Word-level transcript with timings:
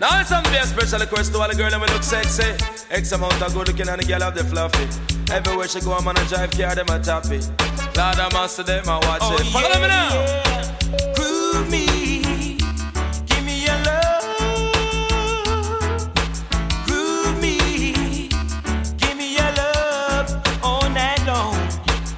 Now 0.00 0.20
it's 0.20 0.28
something 0.28 0.52
very 0.52 0.66
special 0.66 0.98
request 0.98 1.32
to 1.32 1.40
all 1.40 1.48
the 1.48 1.54
girls 1.54 1.72
that 1.72 1.80
look 1.92 2.02
sexy. 2.02 2.50
X 2.90 3.12
amount 3.12 3.40
of 3.40 3.54
good 3.54 3.68
looking 3.68 3.88
and 3.88 4.00
the 4.00 4.06
girl 4.06 4.20
have 4.20 4.34
the 4.34 4.44
fluffy. 4.44 4.88
Everywhere 5.32 5.68
she 5.68 5.80
go, 5.80 5.92
I'm 5.92 6.06
on 6.08 6.16
a 6.16 6.24
drive 6.24 6.50
car, 6.50 6.74
them 6.74 6.88
a 6.88 6.98
tappy. 6.98 7.38
Lord, 7.96 8.18
I'm 8.18 8.32
master 8.32 8.64
them, 8.64 8.84
I 8.88 8.96
watch 9.06 9.22
oh, 9.22 9.36
it. 9.36 9.46
Follow 9.46 9.68
yeah, 9.68 9.80
me 9.80 9.88
now. 9.88 10.14
Yeah. 10.14 11.12
Prove 11.14 11.70
me. 11.70 11.86
Give 13.26 13.44
me 13.44 13.64
your 13.64 13.78
love. 13.86 14.24
Prove 16.86 17.40
me. 17.40 18.28
Give 18.98 19.16
me 19.16 19.36
your 19.36 19.52
love 19.54 20.28
all 20.62 20.90
night 20.90 21.24
long. 21.24 21.54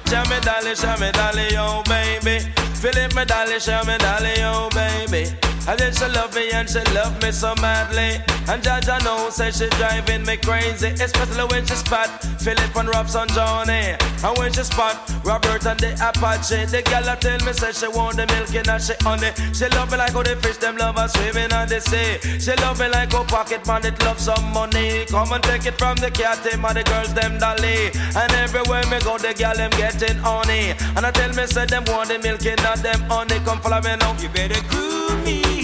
Show 0.09 0.23
me, 0.25 0.39
dolly, 0.41 0.75
show 0.75 0.97
me, 0.97 1.11
dolly, 1.11 1.55
oh 1.57 1.83
baby. 1.85 2.39
Philip, 2.81 3.13
me, 3.13 3.25
dolly, 3.25 3.59
show 3.59 3.83
me, 3.85 3.97
dolly, 3.99 4.33
oh 4.39 4.69
baby. 4.73 5.29
And 5.67 5.77
then 5.77 5.93
she 5.93 6.07
love 6.07 6.33
me 6.33 6.49
and 6.51 6.69
she 6.69 6.79
love 6.95 7.21
me 7.21 7.29
so 7.31 7.53
madly. 7.59 8.23
And 8.47 8.63
Jaja 8.63 9.03
know 9.03 9.29
say 9.29 9.51
she 9.51 9.67
driving 9.75 10.23
me 10.23 10.37
crazy, 10.37 10.95
especially 10.95 11.43
when 11.51 11.65
she 11.65 11.75
spot 11.75 12.07
Philip 12.39 12.73
and 12.73 12.87
Robson 12.87 13.27
Johnny. 13.35 13.99
And 14.23 14.37
when 14.37 14.53
she 14.53 14.63
spot 14.63 14.95
Robert 15.25 15.65
and 15.65 15.77
the 15.77 15.91
Apache, 15.99 16.71
the 16.71 16.81
girl 16.87 17.13
tell 17.19 17.39
me 17.45 17.51
say 17.51 17.73
she 17.73 17.87
want 17.91 18.15
the 18.15 18.25
milk 18.31 18.55
and 18.55 18.81
she 18.81 18.95
honey. 19.03 19.31
She 19.51 19.67
love 19.75 19.91
me 19.91 19.97
like 19.97 20.13
how 20.13 20.23
the 20.23 20.37
fish 20.37 20.55
them 20.55 20.77
love 20.77 20.95
her 20.95 21.09
swimming 21.09 21.51
on 21.51 21.67
the 21.67 21.81
sea. 21.81 22.15
She 22.39 22.55
love 22.63 22.79
me 22.79 22.87
like 22.87 23.11
how 23.11 23.25
pocket 23.25 23.67
man 23.67 23.85
it 23.85 23.99
love 24.05 24.19
some 24.19 24.47
money. 24.53 25.03
Come 25.11 25.33
and 25.33 25.43
take 25.43 25.65
it 25.65 25.75
from 25.77 25.97
the 25.97 26.09
cat 26.09 26.39
team 26.47 26.63
and 26.63 26.77
the 26.77 26.83
girls 26.87 27.13
them 27.13 27.39
dolly. 27.39 27.91
And 28.15 28.31
everywhere 28.39 28.87
me 28.87 29.03
go 29.03 29.17
the 29.17 29.35
girl 29.35 29.55
them 29.59 29.71
getting 29.71 30.15
honey. 30.23 30.71
And 30.95 31.05
I 31.05 31.11
tell 31.11 31.33
me 31.35 31.45
say 31.45 31.65
them 31.65 31.83
want 31.91 32.07
the 32.07 32.19
milk 32.19 32.45
and 32.45 32.79
them 32.79 33.01
honey. 33.11 33.43
Come 33.43 33.59
follow 33.59 33.81
me 33.83 33.97
now. 33.99 34.15
You 34.15 34.29
better 34.29 34.63
groove 34.71 35.25
me. 35.25 35.56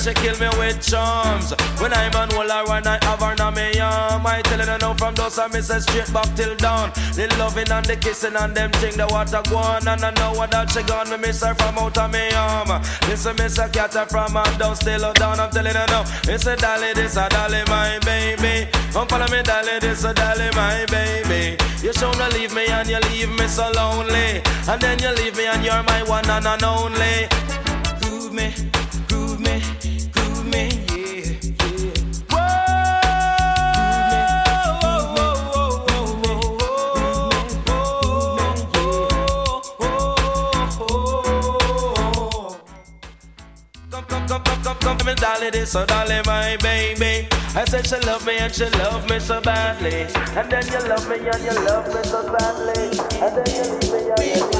She 0.00 0.14
kill 0.14 0.38
me 0.38 0.48
with 0.58 0.80
charms. 0.80 1.52
When 1.78 1.92
I'm 1.92 2.14
on 2.14 2.28
wall 2.30 2.50
or 2.50 2.68
when 2.68 2.86
I 2.86 2.98
have 3.04 3.20
her 3.20 3.36
on 3.42 3.54
me 3.54 3.78
arm, 3.78 4.26
I 4.26 4.40
tell 4.42 4.58
her 4.58 4.78
no 4.78 4.94
from 4.94 5.14
those 5.14 5.38
I 5.38 5.48
miss 5.48 5.68
her 5.68 5.80
straight 5.80 6.12
back 6.12 6.34
till 6.34 6.56
dawn. 6.56 6.90
The 7.14 7.28
loving 7.38 7.70
and 7.70 7.84
the 7.84 7.96
kissing 7.96 8.36
and 8.36 8.54
them 8.56 8.70
thing 8.72 8.96
the 8.96 9.06
water 9.06 9.42
go 9.48 9.58
on. 9.58 9.86
And 9.86 10.02
I 10.02 10.10
know 10.12 10.32
what 10.32 10.50
that 10.52 10.70
she 10.70 10.82
gone, 10.82 11.10
me 11.10 11.18
miss 11.18 11.42
her 11.42 11.54
from 11.54 11.78
out 11.78 11.98
of 11.98 12.12
me 12.12 12.30
arm. 12.32 12.82
Listen, 13.08 13.36
miss 13.36 13.58
a 13.58 13.68
cat 13.68 13.92
from 14.10 14.32
her 14.32 14.58
down, 14.58 14.76
still 14.76 15.12
down. 15.12 15.40
I'm 15.40 15.50
telling 15.50 15.74
her 15.74 15.86
no. 15.88 16.04
Miss 16.26 16.46
a 16.46 16.56
dolly, 16.56 16.92
this 16.94 17.16
a 17.16 17.28
dolly, 17.28 17.62
my 17.66 17.98
baby. 18.00 18.70
Come 18.92 19.08
follow 19.08 19.28
me, 19.28 19.42
dolly, 19.42 19.78
this 19.80 20.04
a 20.04 20.14
dolly, 20.14 20.48
my 20.54 20.86
baby. 20.86 21.56
You 21.82 21.92
should 21.92 22.16
not 22.18 22.32
leave 22.32 22.54
me 22.54 22.66
and 22.66 22.88
you 22.88 23.00
leave 23.10 23.30
me 23.30 23.46
so 23.46 23.70
lonely. 23.72 24.42
And 24.68 24.80
then 24.80 24.98
you 24.98 25.10
leave 25.16 25.36
me 25.36 25.46
and 25.46 25.64
you're 25.64 25.82
my 25.82 26.02
one 26.04 26.28
and 26.28 26.62
only. 26.62 27.28
Prove 28.00 28.32
me. 28.32 28.54
Me, 45.04 45.14
dolly, 45.14 45.50
this 45.50 45.72
so 45.72 45.86
dolly, 45.86 46.20
my 46.26 46.56
baby. 46.58 47.28
I 47.54 47.64
said 47.64 47.86
she 47.86 47.96
love 48.06 48.24
me 48.26 48.38
and 48.38 48.54
she 48.54 48.66
love 48.66 49.08
me 49.08 49.18
so 49.18 49.40
badly. 49.40 50.06
And 50.36 50.50
then 50.50 50.66
you 50.66 50.88
love 50.88 51.08
me 51.08 51.16
and 51.16 51.42
you 51.42 51.52
love 51.64 51.86
me 51.94 52.02
so 52.04 52.22
badly. 52.32 52.98
And 53.20 53.36
then 53.36 53.48
you 53.54 53.64
leave 53.78 53.92
me 53.92 54.32
and 54.32 54.54
you 54.54 54.59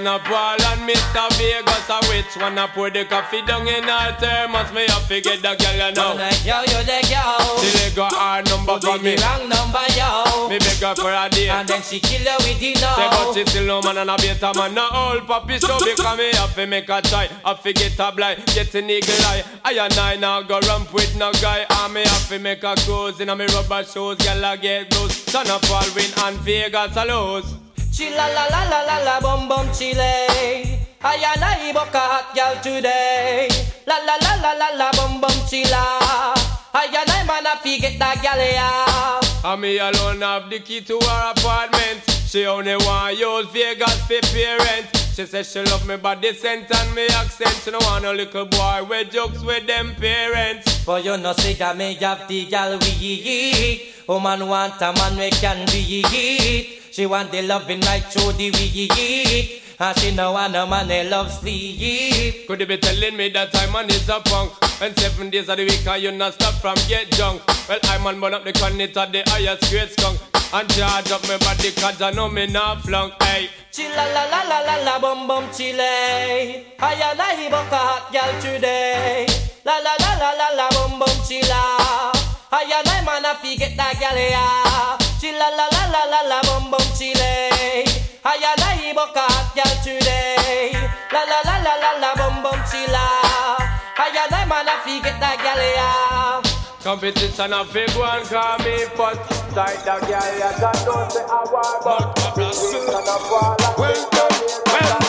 Between 0.00 0.06
Sean 0.06 0.20
a 0.20 0.24
Paul 0.24 0.62
and 0.62 0.88
Mr. 0.88 1.28
Vegas 1.36 1.90
A 1.90 2.00
which 2.08 2.36
one 2.36 2.58
I 2.58 2.66
pour 2.68 2.90
the 2.90 3.04
coffee 3.04 3.42
down 3.42 3.66
in 3.68 3.84
her 3.84 4.16
thermos 4.18 4.72
Me 4.72 4.86
have 4.88 5.06
to 5.08 5.20
get 5.20 5.42
the 5.42 5.54
girl, 5.56 5.88
you 5.88 5.94
know. 5.94 6.12
Tonight, 6.12 6.44
yo, 6.44 6.60
you 6.60 6.80
the 6.84 7.00
girl. 7.08 7.58
She 7.58 7.68
leg 7.76 7.94
got 7.94 8.12
her 8.12 8.42
number 8.48 8.80
for 8.80 8.98
me 8.98 9.16
wrong 9.16 9.48
number, 9.48 9.84
yo. 9.96 10.48
Me 10.48 10.58
beg 10.58 10.80
her 10.80 10.94
for 10.94 11.12
a 11.12 11.28
date. 11.28 11.50
And 11.50 11.68
then 11.68 11.82
she 11.82 12.00
kill 12.00 12.22
you 12.22 12.36
with 12.40 12.62
it 12.62 12.80
now 12.80 12.94
Say 12.94 13.08
but 13.10 13.32
she 13.34 13.44
still 13.46 13.66
no 13.66 13.82
man 13.82 13.98
and 13.98 14.10
a 14.10 14.16
better 14.16 14.52
man. 14.56 14.74
No 14.74 14.88
old 14.88 15.26
puppy 15.26 15.58
show 15.58 15.78
because 15.78 16.18
me 16.18 16.30
have 16.32 16.54
to 16.54 16.66
make 16.66 16.88
a 16.88 17.02
try. 17.02 17.26
Have 17.44 17.62
to 17.62 17.72
get 17.72 17.98
a 17.98 18.12
blind, 18.12 18.44
get 18.54 18.74
an 18.74 18.88
eagle 18.90 19.14
eye. 19.28 19.44
I 19.64 19.72
and 19.72 19.98
I 19.98 20.16
now 20.16 20.42
go 20.42 20.60
ramp 20.60 20.92
with 20.92 21.16
no 21.16 21.32
guy. 21.40 21.66
And 21.68 21.94
me 21.94 22.02
have 22.02 22.28
to 22.28 22.38
make 22.38 22.64
a 22.64 22.74
cruise 22.86 23.20
in 23.20 23.28
a 23.28 23.36
me 23.36 23.46
rubber 23.46 23.84
shoes. 23.84 24.16
Girl 24.16 24.44
I 24.44 24.56
get 24.56 24.92
loose. 24.96 25.28
Sean 25.30 25.46
a 25.46 25.58
Paul 25.58 25.84
win 25.94 26.10
and 26.24 26.36
Vegas 26.38 26.96
a 26.96 27.04
lose 27.04 27.59
Chilla 28.10 28.26
la 28.34 28.44
la 28.48 28.64
la 28.64 28.80
la 28.82 28.98
la 29.04 29.20
bum 29.20 29.46
bum 29.46 29.72
chile. 29.72 30.26
I 31.00 31.14
and 31.30 31.44
I 31.44 31.72
book 31.72 31.94
a 31.94 31.98
hot 31.98 32.34
girl 32.34 32.60
today. 32.60 33.48
La 33.86 33.98
la 33.98 34.16
la 34.16 34.34
la 34.42 34.52
la 34.52 34.68
la 34.74 34.90
bum 34.98 35.20
bum 35.20 35.30
chilla 35.46 35.78
I 36.74 36.90
and 36.90 37.08
I 37.08 37.24
man 37.24 37.46
a 37.46 37.56
fi 37.62 37.78
get 37.78 38.00
that 38.00 38.20
gal 38.20 38.36
yeah. 38.36 39.52
And 39.52 39.60
me 39.62 39.78
alone 39.78 40.22
have 40.22 40.50
the 40.50 40.58
key 40.58 40.80
to 40.80 40.98
her 40.98 41.32
apartment. 41.36 42.02
She 42.26 42.46
only 42.46 42.74
want 42.78 43.16
use 43.16 43.46
Vegas 43.52 44.00
for 44.08 44.20
parent 44.34 44.88
she 45.14 45.26
says 45.26 45.52
she 45.52 45.60
love 45.62 45.86
me 45.86 45.96
body 45.96 46.32
scent 46.34 46.74
and 46.74 46.94
me 46.96 47.06
accent. 47.08 47.54
She 47.62 47.70
no 47.70 47.78
want 47.82 48.04
a 48.04 48.12
little 48.12 48.46
boy 48.46 48.86
with 48.88 49.12
jokes 49.12 49.42
with 49.42 49.68
them 49.68 49.94
parents. 49.96 50.84
But 50.84 51.04
you 51.04 51.16
know 51.16 51.32
say 51.34 51.54
that 51.54 51.76
me 51.76 51.94
have 51.94 52.26
the 52.26 52.46
gal 52.46 52.76
we 52.76 52.86
eat. 52.86 53.94
Woman 54.08 54.48
want 54.48 54.80
a 54.82 54.92
man 54.94 55.16
we 55.16 55.30
can 55.30 55.64
be 55.66 56.79
She 56.92 57.06
want 57.06 57.30
the 57.30 57.42
loving 57.42 57.80
through 57.80 58.32
the 58.32 58.50
week. 58.50 59.62
And 59.78 59.98
she 59.98 60.14
know 60.14 60.32
want 60.32 60.54
a 60.56 60.66
man 60.66 60.88
that 60.88 61.08
loves 61.08 61.38
sleep. 61.38 62.46
Could 62.46 62.60
you 62.60 62.66
be 62.66 62.76
telling 62.76 63.16
me 63.16 63.30
that 63.30 63.54
I'm 63.56 63.72
man 63.72 63.88
is 63.88 64.08
a 64.08 64.20
punk? 64.20 64.52
And 64.82 64.98
seven 64.98 65.30
days 65.30 65.48
of 65.48 65.56
the 65.56 65.64
week 65.64 65.86
and 65.86 66.02
you 66.02 66.12
not 66.12 66.34
stop 66.34 66.54
from 66.54 66.74
get 66.88 67.10
drunk. 67.12 67.42
Well, 67.68 67.78
I'm 67.84 68.06
on 68.06 68.20
burn 68.20 68.34
up 68.34 68.44
the 68.44 68.52
connect 68.52 68.96
at 68.96 69.12
the 69.12 69.22
highest 69.26 69.70
grade 69.70 69.90
skunk. 69.90 70.20
And 70.52 70.68
charge 70.70 71.12
up 71.12 71.22
my 71.28 71.38
body 71.38 71.70
cause 71.70 72.02
I 72.02 72.10
know 72.10 72.28
me 72.28 72.48
not 72.48 72.82
flunk, 72.82 73.14
hey 73.22 73.50
Chilla 73.70 74.12
la 74.12 74.24
la 74.24 74.42
la 74.42 74.60
la 74.60 74.82
la 74.82 74.98
bum 74.98 75.28
bum 75.28 75.44
chile 75.52 76.66
I 76.80 76.94
and 77.08 77.22
I 77.22 77.48
book 77.48 77.70
a 77.70 77.76
hot 77.76 78.12
girl 78.12 78.40
today 78.42 79.28
La 79.64 79.78
la 79.78 79.94
la 80.00 80.14
la 80.18 80.32
la 80.32 80.48
la 80.56 80.68
bum 80.70 80.98
bum 80.98 81.16
chilla 81.22 82.19
I 82.52 82.66
and 82.66 82.88
I 82.88 83.04
man 83.06 83.24
a 83.24 83.34
fi 83.38 83.56
get 83.56 83.76
that 83.76 83.94
gal 84.00 84.18
ya. 84.18 84.98
Chilla 85.22 85.48
la 85.54 85.66
la 85.70 85.82
la 85.94 86.02
la 86.10 86.20
la 86.26 86.38
bum 86.42 86.70
bum 86.70 86.86
chile 86.98 87.86
I 88.24 88.42
and 88.42 88.62
I 88.66 88.92
book 88.92 89.14
a 89.14 89.22
hot 89.22 89.54
girl 89.54 89.74
today. 89.86 90.74
La 91.14 91.22
la 91.30 91.38
la 91.46 91.56
la 91.62 91.74
la 91.78 91.90
la 92.02 92.10
bum 92.18 92.42
bum 92.42 92.58
chilla 92.66 93.06
I 93.98 94.10
and 94.10 94.34
I 94.34 94.44
man 94.50 94.66
a 94.66 94.74
fi 94.82 94.98
get 95.00 95.20
that 95.20 95.38
gal 95.38 95.62
ya. 95.62 96.42
Competition 96.82 97.52
a 97.52 97.62
big 97.72 97.90
one, 97.90 98.24
call 98.24 98.58
me 98.64 98.86
but 98.96 99.14
Tight 99.52 99.84
the 99.84 100.00
girl, 100.00 100.38
yeah, 100.40 100.56
that 100.58 100.80
don't 100.86 101.12
say 101.12 101.20
I 101.20 101.44
want 101.52 101.84
But 101.84 102.16
Well 102.36 102.50
done, 102.88 103.76
well 103.76 104.00
done, 104.10 104.34
wife 104.72 104.90
And 104.90 104.99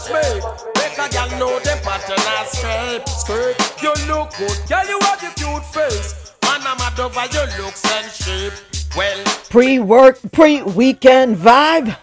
watch 0.00 0.12
me. 0.12 0.40
Make 0.76 0.98
a 0.98 1.08
girl 1.12 1.38
know 1.38 1.58
the 1.60 1.78
pattern 1.82 2.18
and 2.18 2.48
scrape 2.48 3.08
Scrape, 3.08 3.82
you 3.82 3.92
look 4.12 4.30
good. 4.36 4.68
Girl, 4.68 4.86
you 4.86 4.98
have 5.02 5.20
the 5.20 5.32
cute 5.36 5.64
face. 5.66 6.34
Man, 6.42 6.60
I'm 6.64 6.78
mad 6.78 6.98
over 6.98 7.26
your 7.32 7.46
looks 7.64 7.84
and 7.92 8.10
shape. 8.12 8.52
Well 8.96 9.24
Pre-work, 9.50 10.18
pre-weekend 10.32 11.36
vibe. 11.36 11.96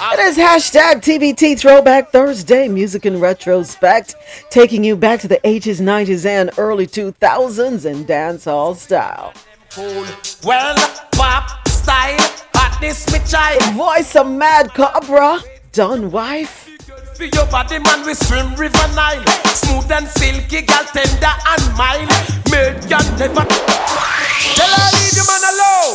Ah. 0.00 0.14
It 0.14 0.20
is 0.20 0.36
hashtag 0.36 1.02
TBT 1.02 1.58
Throwback 1.58 2.10
Thursday, 2.10 2.66
music 2.66 3.06
in 3.06 3.20
retrospect, 3.20 4.16
taking 4.50 4.82
you 4.82 4.96
back 4.96 5.20
to 5.20 5.28
the 5.28 5.38
80s, 5.44 5.80
90s, 5.80 6.26
and 6.26 6.50
early 6.58 6.86
2000s 6.86 7.86
in 7.86 8.04
dancehall 8.04 8.74
style. 8.74 9.32
Cool. 9.70 10.04
Well, 10.44 10.74
pop 11.12 11.68
style, 11.68 12.18
hot 12.54 12.78
this 12.80 13.10
me 13.12 13.20
child. 13.20 13.62
Voice 13.74 14.16
of 14.16 14.28
Mad 14.28 14.74
Cobra, 14.74 15.40
done 15.72 16.10
wife. 16.10 16.73
For 17.14 17.24
your 17.24 17.46
body, 17.46 17.78
man, 17.78 18.04
we 18.04 18.14
swim 18.14 18.54
River 18.56 18.88
Nile. 18.94 19.24
Smooth 19.54 19.90
and 19.92 20.08
silky, 20.08 20.62
gal 20.62 20.84
tender 20.92 21.34
and 21.46 21.64
mild. 21.76 22.10
Made 22.50 22.82
can 22.88 23.06
never. 23.18 23.46
Tell 23.46 24.72
her 24.72 24.88
leave 24.98 25.14
your 25.14 25.26
man 25.30 25.44
alone 25.52 25.94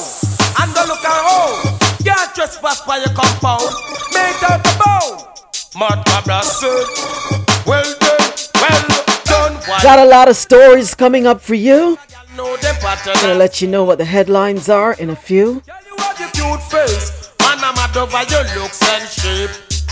and 0.61 0.69
go 0.73 0.83
look 0.87 1.03
around. 1.03 1.79
Can't 2.03 2.33
trespass 2.35 2.81
by 2.87 2.97
your 2.97 3.13
compound. 3.13 3.69
Made 4.13 4.39
out 4.47 4.63
the 4.63 4.73
bone. 4.79 5.29
Mad 5.77 6.03
Cobra 6.07 6.43
said, 6.43 6.87
Well 7.67 7.83
done, 7.99 8.29
well 8.55 8.87
done. 9.25 9.83
Got 9.83 9.99
a 9.99 10.05
lot 10.05 10.27
of 10.27 10.35
stories 10.35 10.95
coming 10.95 11.27
up 11.27 11.41
for 11.41 11.55
you. 11.55 11.97
I'm 12.39 13.21
Gonna 13.21 13.35
let 13.35 13.61
you 13.61 13.67
know 13.67 13.83
what 13.83 13.97
the 13.97 14.05
headlines 14.05 14.69
are 14.69 14.93
in 14.93 15.09
a 15.09 15.15
few. 15.15 15.61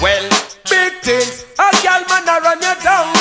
Well, 0.02 0.30
big 0.70 0.94
things. 1.02 1.46
A 1.58 1.68
girl 1.82 2.04
man 2.10 2.30
a 2.30 2.38
run 2.42 2.62
you 2.62 2.76
down. 2.84 3.16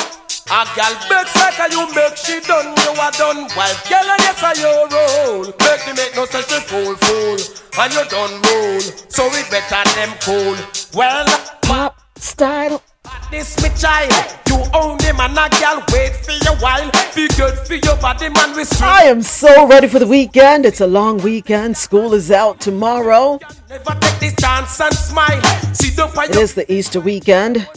A 0.52 0.61
girl 0.76 0.94
begs 1.08 1.34
like 1.34 1.73
you 1.73 1.88
make 1.94 2.17
she 2.17 2.40
done. 2.40 2.76
You 2.84 3.00
are 3.00 3.11
done 3.12 3.49
wife. 3.56 3.88
Girl 3.88 4.05
and 4.05 4.20
yes 4.20 4.43
I 4.43 4.52
your 4.61 4.84
role. 4.93 5.44
Make 5.64 5.87
me 5.87 5.93
make 5.96 6.14
no 6.14 6.26
such 6.26 6.52
a 6.52 6.61
fool 6.61 6.94
fool. 6.96 7.38
And 7.81 7.93
you 7.94 8.05
done 8.12 8.43
roll. 8.44 8.81
So 9.08 9.25
we 9.25 9.40
better 9.50 9.82
them 9.96 10.12
cool. 10.20 10.56
Well, 10.93 11.26
pop 11.62 11.99
style. 12.17 12.82
This 13.31 13.61
me 13.62 13.69
child, 13.79 14.12
you 14.49 14.62
own 14.73 14.99
him 15.00 15.21
and 15.21 15.37
a 15.37 15.49
girl 15.59 15.83
wait 15.92 16.16
for 16.25 16.33
your 16.45 16.57
while. 16.57 16.90
Be 17.14 17.28
good 17.37 17.59
for 17.66 17.75
your 17.75 17.97
body, 17.97 18.28
man. 18.28 18.54
We 18.57 18.64
I 18.81 19.04
am 19.04 19.23
so 19.23 19.66
ready 19.66 19.88
for 19.88 19.99
the 19.99 20.07
weekend. 20.07 20.64
It's 20.64 20.81
a 20.81 20.87
long 20.87 21.19
weekend. 21.19 21.76
School 21.76 22.14
is 22.14 22.31
out 22.31 22.61
tomorrow. 22.61 23.40
Never 23.69 23.95
take 24.00 24.21
this 24.21 24.37
chance 24.37 24.81
and 24.81 24.95
smile. 24.95 25.40
It 25.81 26.37
is 26.37 26.54
the 26.54 26.71
Easter 26.73 27.00
weekend. 27.00 27.69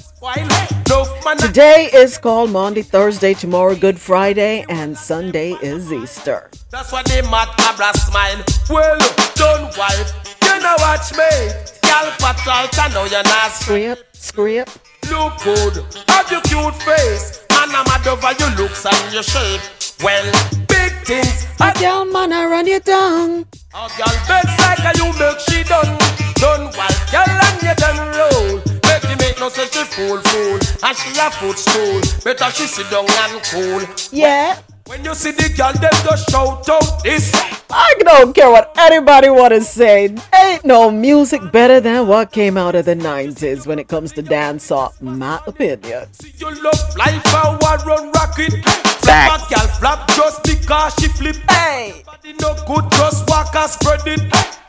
Today 1.40 1.90
is 1.94 2.18
called 2.18 2.52
Monday, 2.52 2.82
Thursday, 2.82 3.34
tomorrow 3.34 3.76
Good 3.76 4.00
Friday, 4.00 4.66
and 4.70 4.98
Sunday 4.98 5.52
is 5.62 5.92
Easter. 5.92 6.50
That's 6.70 6.92
why 6.92 7.04
they 7.04 7.22
Mad 7.22 7.48
Cobra 7.58 7.94
smile. 7.98 8.44
Well, 8.70 9.00
don't 9.36 9.78
wife, 9.78 10.12
you 10.44 10.60
know 10.62 10.76
watch 10.80 11.12
me. 11.14 11.52
Gal 11.82 12.12
patrol, 12.20 12.94
know 12.94 13.06
you're 13.06 13.24
not 13.24 13.52
script, 13.52 14.16
script. 14.16 14.89
Look 15.10 15.42
good, 15.44 15.84
have 16.08 16.30
your 16.30 16.42
cute 16.42 16.76
face, 16.84 17.42
and 17.50 17.72
I'm 17.72 17.84
mad 17.86 18.08
over 18.08 18.32
your 18.40 18.52
looks 18.58 18.86
and 18.86 19.14
your 19.14 19.24
shape. 19.24 19.62
Well, 20.04 20.32
big 20.68 20.94
things. 21.04 21.48
A 21.60 21.74
girl 21.80 22.06
man, 22.06 22.32
I 22.32 22.46
run 22.46 22.68
you 22.68 22.80
down. 22.80 23.46
A 23.74 23.90
girl 23.98 24.16
begs 24.28 24.56
like 24.62 24.86
a 24.86 24.92
you 24.98 25.10
make 25.18 25.40
she 25.40 25.64
done, 25.64 25.98
done 26.36 26.66
wife, 26.78 27.12
girl 27.12 27.26
and 27.26 27.62
you 27.64 27.74
done 27.76 28.00
roll. 28.16 28.62
Make 28.86 29.04
me 29.10 29.16
make 29.20 29.40
no 29.40 29.50
such 29.50 29.76
a 29.78 29.86
fool 29.86 30.22
fool, 30.22 30.60
and 30.84 30.98
she 30.98 31.20
a 31.20 31.32
footstool. 31.32 32.02
Better 32.24 32.52
she 32.52 32.68
sit 32.68 32.90
down 32.92 33.06
and 33.10 33.42
cool. 33.44 33.82
Yeah. 34.12 34.58
When 34.90 35.06
you 35.06 35.14
see 35.14 35.30
the 35.30 35.54
girl, 35.56 35.72
them 35.74 35.92
just 36.04 36.32
shout 36.32 36.68
out 36.68 37.04
this. 37.04 37.32
I 37.70 37.94
don't 38.00 38.34
care 38.34 38.50
what 38.50 38.74
anybody 38.76 39.30
wanna 39.30 39.62
say. 39.62 40.16
Ain't 40.34 40.66
no 40.66 40.90
music 40.90 41.52
better 41.52 41.80
than 41.80 42.08
what 42.08 42.32
came 42.32 42.58
out 42.58 42.74
of 42.74 42.86
the 42.86 42.96
90s 42.96 43.68
when 43.68 43.78
it 43.78 43.88
comes 43.88 44.14
to 44.14 44.24
dancehall, 44.24 45.00
my 45.00 45.40
opinion. 45.46 46.12
See 46.14 46.34
you 46.40 46.50
love 46.64 46.98
life, 46.98 47.22
I 47.28 47.84
run 47.86 48.12
rocket. 48.14 48.66
Flap 49.06 49.40
a 49.40 49.54
girl 49.54 49.68
flap 49.78 50.08
just 50.08 50.42
because 50.42 50.96
she 51.00 51.08
flip. 51.10 51.36
Hey. 51.52 52.02
Body 52.08 52.34
no 52.42 52.56
good, 52.66 52.90
just 52.94 53.30
walk 53.30 53.56
and 53.56 53.70
spread 53.70 54.02
it. 54.08 54.22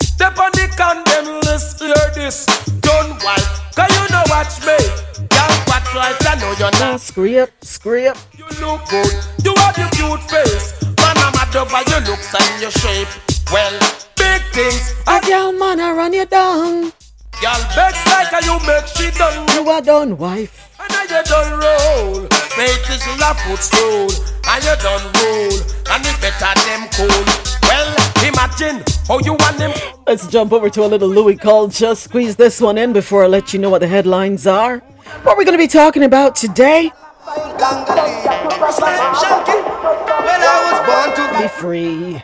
Step 0.02 0.38
on 0.38 0.52
the 0.52 0.68
condemn 0.76 1.40
list, 1.48 1.80
hear 1.80 1.94
this. 2.14 2.44
Don't 2.82 3.24
wife, 3.24 3.72
cause 3.74 3.88
you 3.96 4.04
know 4.12 4.24
watch 4.28 4.60
me. 4.68 4.76
Girl, 5.32 5.52
what 5.64 5.94
right, 5.94 6.26
I 6.28 6.34
know 6.40 6.54
you're 6.58 6.70
not. 6.72 7.00
Script, 7.00 7.64
script. 7.64 8.18
You 8.36 8.39
look 8.58 8.88
good, 8.88 9.12
you 9.44 9.54
have 9.56 9.76
your 9.78 9.90
cute 9.90 10.22
face. 10.30 10.74
Man, 10.82 11.16
I'm 11.18 11.32
mad 11.32 11.54
over 11.54 11.82
your 11.90 12.00
looks 12.08 12.34
and 12.34 12.60
your 12.60 12.70
shape. 12.70 13.08
Well, 13.52 13.78
big 14.16 14.42
things. 14.52 14.94
A 15.06 15.20
girl, 15.26 15.52
man, 15.52 15.80
I 15.80 15.92
run 15.92 16.12
you 16.12 16.26
down. 16.26 16.92
Girl, 17.40 17.62
begs 17.74 18.04
like 18.06 18.32
a 18.32 18.44
you 18.44 18.58
make 18.66 18.86
she 18.86 19.10
done. 19.16 19.48
You 19.54 19.68
are 19.70 19.80
done, 19.80 20.18
wife. 20.18 20.76
And 20.78 20.92
now 20.92 21.02
you 21.02 21.24
done 21.24 21.52
roll. 21.58 22.22
Make 22.58 22.84
this 22.86 23.06
a 23.06 23.34
footstool. 23.34 24.10
And 24.46 24.62
you 24.62 24.76
done 24.76 25.04
roll. 25.16 25.54
And 25.90 26.04
it 26.04 26.20
better 26.20 26.52
them 26.66 26.88
cool. 26.92 27.24
Well, 27.62 27.96
imagine 28.26 28.84
how 29.08 29.20
you 29.20 29.32
want 29.34 29.56
them. 29.58 29.72
Let's 30.06 30.26
jump 30.26 30.52
over 30.52 30.68
to 30.68 30.84
a 30.84 30.88
little 30.88 31.08
Louis 31.08 31.36
culture. 31.36 31.78
Just 31.78 32.04
squeeze 32.04 32.36
this 32.36 32.60
one 32.60 32.76
in 32.76 32.92
before 32.92 33.24
I 33.24 33.26
let 33.26 33.52
you 33.52 33.58
know 33.58 33.70
what 33.70 33.80
the 33.80 33.88
headlines 33.88 34.46
are. 34.46 34.78
What 35.22 35.36
we're 35.36 35.44
going 35.44 35.58
to 35.58 35.64
be 35.64 35.68
talking 35.68 36.02
about 36.02 36.36
today. 36.36 36.92
Be 41.40 41.48
free. 41.48 42.22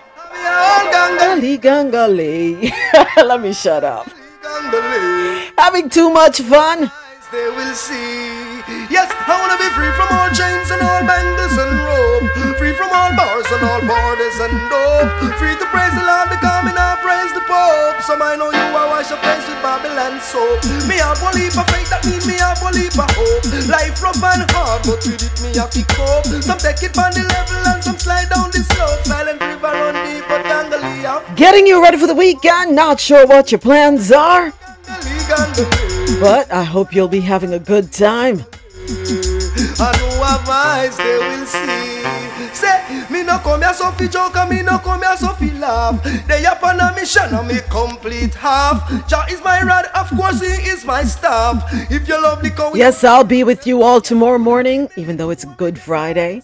Gangali, 0.92 1.56
gangali. 1.58 2.70
Let 3.16 3.40
me 3.40 3.52
shut 3.54 3.82
up. 3.82 4.06
Having 5.56 5.88
too 5.88 6.10
much 6.10 6.40
fun. 6.42 6.90
They 7.32 7.48
will 7.48 7.74
see. 7.74 8.60
Yes, 8.92 9.08
I 9.08 9.40
wanna 9.40 9.56
be 9.56 9.68
free 9.72 9.88
from 9.96 10.08
all 10.12 10.28
chains 10.36 10.68
and 10.68 10.82
all 10.84 11.00
bangles 11.08 11.56
and 11.56 11.72
rope. 11.80 12.58
Free 12.58 12.75
all 12.96 13.12
bars 13.12 13.46
and 13.52 13.62
all 13.62 13.82
borders 13.84 14.36
and 14.40 14.54
dope. 14.72 15.36
Free 15.36 15.56
to 15.60 15.66
praise 15.68 15.92
the 15.92 16.04
Lord, 16.04 16.32
becoming 16.32 16.76
I 16.76 16.96
praise 17.04 17.32
the 17.36 17.44
Pope. 17.44 18.00
Some 18.08 18.22
I 18.24 18.34
know 18.40 18.50
you 18.50 18.66
I 18.72 18.84
wash 18.88 19.12
your 19.12 19.20
face 19.20 19.44
with 19.44 19.60
Babylon 19.60 20.16
soap. 20.24 20.64
Me 20.88 20.96
have 21.04 21.20
one 21.20 21.36
leap 21.36 21.52
of 21.52 21.68
faith, 21.68 21.88
that 21.92 22.02
mean 22.08 22.22
me 22.24 22.40
have 22.40 22.60
one 22.64 22.74
leap 22.74 22.96
of 22.96 23.10
hope. 23.12 23.44
Life 23.68 24.00
rough 24.00 24.22
and 24.24 24.48
hard, 24.56 24.80
but 24.88 25.04
with 25.04 25.20
it 25.20 25.36
me 25.44 25.52
have 25.60 25.70
to 25.76 25.82
cope. 25.92 26.24
Some 26.40 26.58
take 26.58 26.80
it 26.82 26.96
on 26.96 27.12
the 27.12 27.24
level 27.28 27.60
and 27.68 27.80
some 27.84 27.98
slide 28.00 28.32
down 28.32 28.48
the 28.50 28.64
slope. 28.64 29.04
Silent 29.04 29.40
river 29.44 29.72
run 29.76 29.94
deep, 30.08 30.24
but 30.28 30.42
Gangali 30.48 31.04
have. 31.04 31.22
Getting 31.36 31.66
you 31.66 31.82
ready 31.82 31.98
for 31.98 32.06
the 32.06 32.16
weekend. 32.16 32.74
Not 32.74 32.98
sure 32.98 33.26
what 33.26 33.52
your 33.52 33.60
plans 33.60 34.10
are. 34.10 34.52
But 36.20 36.50
I 36.50 36.64
hope 36.64 36.94
you'll 36.94 37.08
be 37.08 37.20
having 37.20 37.52
a 37.52 37.58
good 37.58 37.92
time. 37.92 38.46
I 39.78 39.92
know 39.98 40.24
have 40.24 40.48
eyes 40.48 40.96
they 40.96 41.18
will 41.18 41.46
see. 41.46 42.54
Say, 42.54 43.04
me 43.10 43.22
no 43.22 43.38
come 43.38 43.60
here 43.62 43.74
so 43.74 43.90
fi 43.92 44.06
joke 44.08 44.36
and 44.36 44.50
me 44.50 44.62
no 44.62 44.78
come 44.78 45.02
here 45.02 45.16
so 45.16 45.28
fi 45.28 45.50
laugh. 45.58 46.02
They 46.26 46.44
up 46.46 46.62
on 46.62 46.80
a 46.80 46.94
mission 46.94 47.34
and 47.34 47.46
me 47.48 47.58
complete 47.70 48.34
half. 48.34 48.88
Jah 49.08 49.26
is 49.30 49.42
my 49.44 49.62
rod, 49.62 49.86
of 49.94 50.08
course 50.16 50.40
he 50.40 50.70
is 50.70 50.84
my 50.84 51.04
staff. 51.04 51.62
If 51.90 52.08
you 52.08 52.20
love 52.22 52.42
the 52.42 52.50
cow, 52.50 52.72
Yes, 52.74 53.04
I'll 53.04 53.24
be 53.24 53.44
with 53.44 53.66
you 53.66 53.82
all 53.82 54.00
tomorrow 54.00 54.38
morning, 54.38 54.88
even 54.96 55.16
though 55.18 55.30
it's 55.30 55.44
Good 55.44 55.78
Friday. 55.78 56.42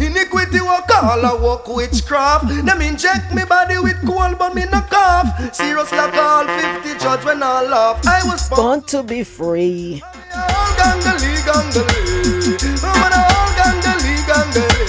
Iniquity 0.00 0.60
walk 0.60 0.88
all 1.02 1.24
a 1.24 1.40
walk 1.40 1.68
witchcraft. 1.68 2.48
Them 2.64 2.80
inject 2.80 3.34
me 3.34 3.44
body 3.44 3.78
with 3.78 4.00
cold, 4.06 4.38
but 4.38 4.54
me 4.54 4.64
no 4.72 4.80
cough. 4.82 5.54
Serious 5.54 5.90
like 5.92 6.14
all 6.14 6.46
50 6.46 6.98
judge 6.98 7.24
when 7.24 7.42
I 7.42 7.62
laugh. 7.62 8.06
I 8.06 8.20
was 8.24 8.48
born 8.48 8.82
to 8.82 9.02
be 9.02 9.24
free. 9.24 10.02
All 10.36 10.70
gangali 10.80 11.32
gangali. 11.48 12.02
Woman 12.82 13.12
all 13.12 13.50
gangali 13.58 14.14
gangali. 14.30 14.84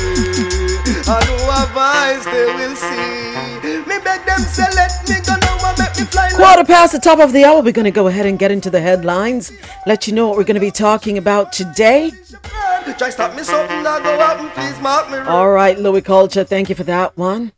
I 1.07 1.19
know 1.27 1.51
have 1.51 1.77
eyes 1.77 2.25
they 2.25 2.45
will 2.57 2.75
see. 2.75 3.79
Me 3.89 3.97
beg 4.03 4.25
them 4.25 4.39
say 4.39 4.65
let 4.75 4.91
me 5.09 5.15
go 5.25 5.35
now 5.45 5.69
and 5.69 5.77
make 5.79 5.95
me 5.99 6.05
fly. 6.05 6.23
like 6.29 6.35
Quarter 6.35 6.63
past 6.65 6.93
the 6.93 6.99
top 6.99 7.19
of 7.19 7.31
the 7.33 7.43
hour, 7.45 7.61
we're 7.61 7.71
going 7.71 7.85
to 7.85 7.91
go 7.91 8.07
ahead 8.07 8.25
and 8.25 8.39
get 8.39 8.51
into 8.51 8.69
the 8.69 8.81
headlines. 8.81 9.51
Let 9.85 10.07
you 10.07 10.13
know 10.13 10.27
what 10.27 10.37
we're 10.37 10.43
going 10.43 10.55
to 10.55 10.61
be 10.61 10.71
talking 10.71 11.17
about 11.17 11.53
today. 11.53 12.07
a 12.07 12.37
bird. 12.85 12.97
Try 12.97 13.09
stop 13.09 13.35
me 13.35 13.43
something 13.43 13.85
I 13.85 13.99
go 14.01 14.19
out 14.19 14.39
and 14.39 14.49
please 14.51 14.79
mark 14.81 15.09
me. 15.11 15.17
All 15.17 15.49
right, 15.51 15.77
Louie 15.77 16.01
Culture, 16.01 16.43
thank 16.43 16.69
you 16.69 16.75
for 16.75 16.83
that 16.83 17.17
one. 17.17 17.51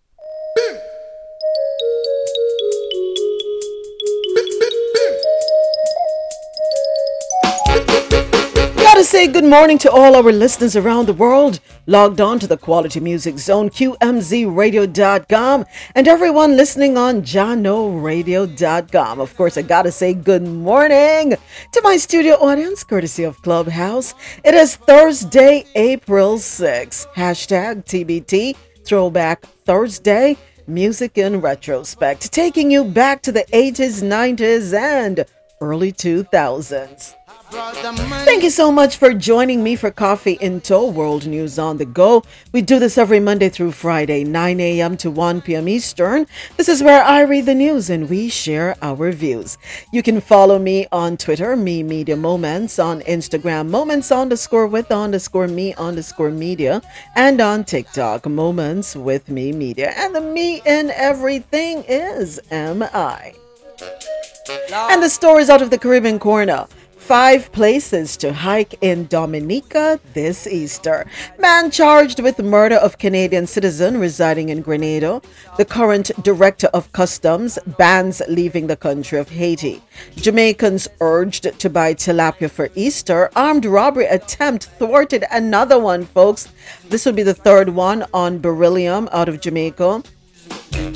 Gotta 8.98 9.10
say 9.10 9.28
good 9.28 9.44
morning 9.44 9.78
to 9.80 9.92
all 9.92 10.16
our 10.16 10.32
listeners 10.32 10.76
around 10.76 11.06
the 11.06 11.14
world 11.14 11.60
logged 11.86 12.20
on 12.20 12.40
to 12.40 12.48
the 12.48 12.58
Quality 12.58 13.00
Music 13.00 13.38
Zone, 13.38 13.70
QMZRadio.com, 13.70 15.66
and 15.94 16.08
everyone 16.08 16.58
listening 16.58 16.98
on 16.98 17.22
JanoRadio.com. 17.22 19.20
Of 19.20 19.38
course, 19.38 19.56
I 19.56 19.62
gotta 19.62 19.92
say 19.92 20.16
good 20.16 20.42
morning 20.42 21.36
to 21.74 21.82
my 21.84 21.98
studio 21.98 22.38
audience, 22.38 22.84
courtesy 22.84 23.24
of 23.24 23.40
Clubhouse. 23.44 24.16
It 24.44 24.56
is 24.56 24.78
Thursday, 24.78 25.66
April 25.76 26.38
6th. 26.38 27.06
Hashtag 27.14 27.86
TBT, 27.86 28.56
Throwback 28.84 29.46
Thursday. 29.64 30.38
Music 30.66 31.20
in 31.20 31.40
retrospect, 31.40 32.32
taking 32.34 32.72
you 32.72 32.84
back 32.84 33.22
to 33.22 33.32
the 33.32 33.46
80s, 33.54 34.02
90s, 34.02 34.74
and 34.74 35.24
early 35.62 35.92
2000s. 35.92 37.14
Thank 37.50 38.44
you 38.44 38.50
so 38.50 38.74
much 38.74 38.98
for 38.98 39.14
joining 39.14 39.64
me 39.64 39.78
for 39.78 39.90
Coffee 39.90 40.38
in 40.42 40.60
Toe 40.60 40.90
World 40.90 41.26
News 41.26 41.58
on 41.58 41.78
the 41.78 41.86
Go. 41.86 42.24
We 42.52 42.62
do 42.62 42.78
this 42.78 42.98
every 42.98 43.22
Monday 43.22 43.48
through 43.48 43.72
Friday, 43.72 44.26
9 44.26 44.60
a.m. 44.60 44.98
to 44.98 45.10
1 45.10 45.42
p.m. 45.42 45.70
Eastern. 45.70 46.28
This 46.58 46.68
is 46.68 46.84
where 46.84 47.02
I 47.02 47.22
read 47.22 47.46
the 47.46 47.56
news 47.56 47.90
and 47.90 48.10
we 48.10 48.28
share 48.28 48.76
our 48.82 49.14
views. 49.14 49.58
You 49.94 50.04
can 50.04 50.20
follow 50.20 50.60
me 50.60 50.88
on 50.92 51.16
Twitter, 51.16 51.56
Me 51.56 51.84
Media 51.84 52.18
Moments, 52.18 52.80
on 52.80 53.00
Instagram, 53.04 53.70
Moments 53.70 54.12
underscore 54.12 54.68
with 54.68 54.92
underscore 54.92 55.48
me 55.48 55.74
underscore 55.76 56.32
media, 56.32 56.82
and 57.16 57.40
on 57.40 57.64
TikTok, 57.64 58.26
Moments 58.26 58.94
with 58.94 59.30
Me 59.30 59.54
Media. 59.54 59.94
And 59.96 60.14
the 60.14 60.20
me 60.20 60.62
in 60.66 60.92
everything 60.92 61.86
is 61.88 62.42
M.I. 62.52 63.36
And 64.70 65.02
the 65.02 65.10
stories 65.10 65.50
out 65.50 65.62
of 65.62 65.70
the 65.70 65.78
Caribbean 65.78 66.20
corner. 66.20 66.68
Five 67.08 67.54
places 67.54 68.18
to 68.18 68.34
hike 68.34 68.76
in 68.82 69.08
Dominica 69.08 69.98
this 70.14 70.46
Easter. 70.46 71.06
Man 71.40 71.72
charged 71.72 72.20
with 72.20 72.38
murder 72.40 72.76
of 72.76 72.98
Canadian 72.98 73.48
citizen 73.48 73.98
residing 73.98 74.50
in 74.50 74.60
Grenada. 74.60 75.22
The 75.56 75.64
current 75.64 76.12
director 76.22 76.68
of 76.74 76.92
customs 76.92 77.58
bans 77.78 78.22
leaving 78.28 78.68
the 78.68 78.76
country 78.76 79.20
of 79.20 79.30
Haiti. 79.30 79.82
Jamaicans 80.18 80.90
urged 81.00 81.58
to 81.58 81.70
buy 81.70 81.94
tilapia 81.94 82.52
for 82.52 82.68
Easter. 82.76 83.32
Armed 83.38 83.64
robbery 83.64 84.08
attempt 84.08 84.66
thwarted 84.78 85.24
another 85.32 85.80
one, 85.80 86.04
folks. 86.04 86.50
This 86.90 87.06
will 87.06 87.14
be 87.14 87.24
the 87.24 87.34
third 87.34 87.70
one 87.70 88.06
on 88.14 88.40
beryllium 88.40 89.08
out 89.14 89.30
of 89.30 89.40
Jamaica. 89.40 90.04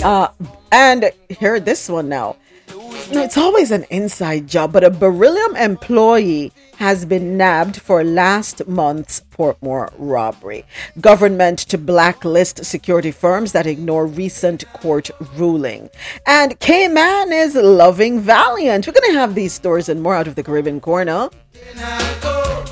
Uh, 0.03 0.27
and 0.73 1.09
hear 1.29 1.61
this 1.61 1.87
one 1.87 2.09
now. 2.09 2.35
It's 3.13 3.37
always 3.37 3.71
an 3.71 3.85
inside 3.89 4.47
job, 4.47 4.71
but 4.71 4.85
a 4.85 4.89
beryllium 4.89 5.57
employee 5.57 6.53
has 6.77 7.03
been 7.03 7.35
nabbed 7.37 7.81
for 7.81 8.05
last 8.05 8.65
month's 8.67 9.21
Portmore 9.31 9.91
robbery. 9.97 10.63
Government 10.99 11.59
to 11.59 11.77
blacklist 11.77 12.63
security 12.63 13.11
firms 13.11 13.51
that 13.51 13.67
ignore 13.67 14.07
recent 14.07 14.63
court 14.73 15.11
ruling. 15.35 15.89
And 16.25 16.57
Cayman 16.59 17.33
is 17.33 17.55
loving 17.55 18.21
Valiant. 18.21 18.87
We're 18.87 18.93
going 18.93 19.13
to 19.13 19.19
have 19.19 19.35
these 19.35 19.53
stories 19.53 19.89
and 19.89 20.01
more 20.01 20.15
out 20.15 20.27
of 20.27 20.35
the 20.35 20.43
Caribbean 20.43 20.79
corner. 20.79 21.29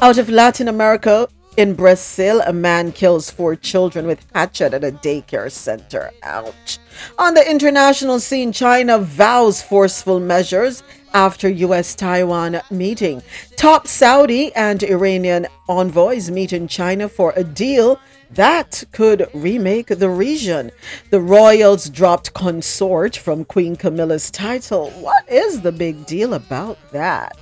Out 0.01 0.17
of 0.17 0.29
Latin 0.29 0.69
America, 0.69 1.27
in 1.57 1.73
Brazil, 1.73 2.41
a 2.45 2.53
man 2.53 2.91
kills 2.91 3.29
four 3.29 3.55
children 3.55 4.07
with 4.07 4.25
hatchet 4.33 4.73
at 4.73 4.83
a 4.83 4.91
daycare 4.91 5.51
center. 5.51 6.11
Ouch. 6.23 6.79
On 7.17 7.33
the 7.33 7.49
international 7.49 8.19
scene, 8.19 8.51
China 8.51 8.99
vows 8.99 9.61
forceful 9.61 10.19
measures 10.19 10.83
after 11.13 11.49
US 11.49 11.95
Taiwan 11.95 12.61
meeting. 12.69 13.21
Top 13.55 13.87
Saudi 13.87 14.53
and 14.55 14.83
Iranian 14.83 15.47
envoys 15.67 16.29
meet 16.29 16.53
in 16.53 16.67
China 16.67 17.09
for 17.09 17.33
a 17.35 17.43
deal 17.43 17.99
that 18.31 18.83
could 18.91 19.27
remake 19.33 19.87
the 19.87 20.09
region. 20.09 20.71
The 21.09 21.19
royals 21.19 21.89
dropped 21.89 22.33
consort 22.33 23.17
from 23.17 23.43
Queen 23.43 23.75
Camilla's 23.75 24.29
title. 24.29 24.91
What 24.91 25.27
is 25.27 25.61
the 25.61 25.71
big 25.71 26.05
deal 26.05 26.35
about 26.35 26.77
that? 26.91 27.35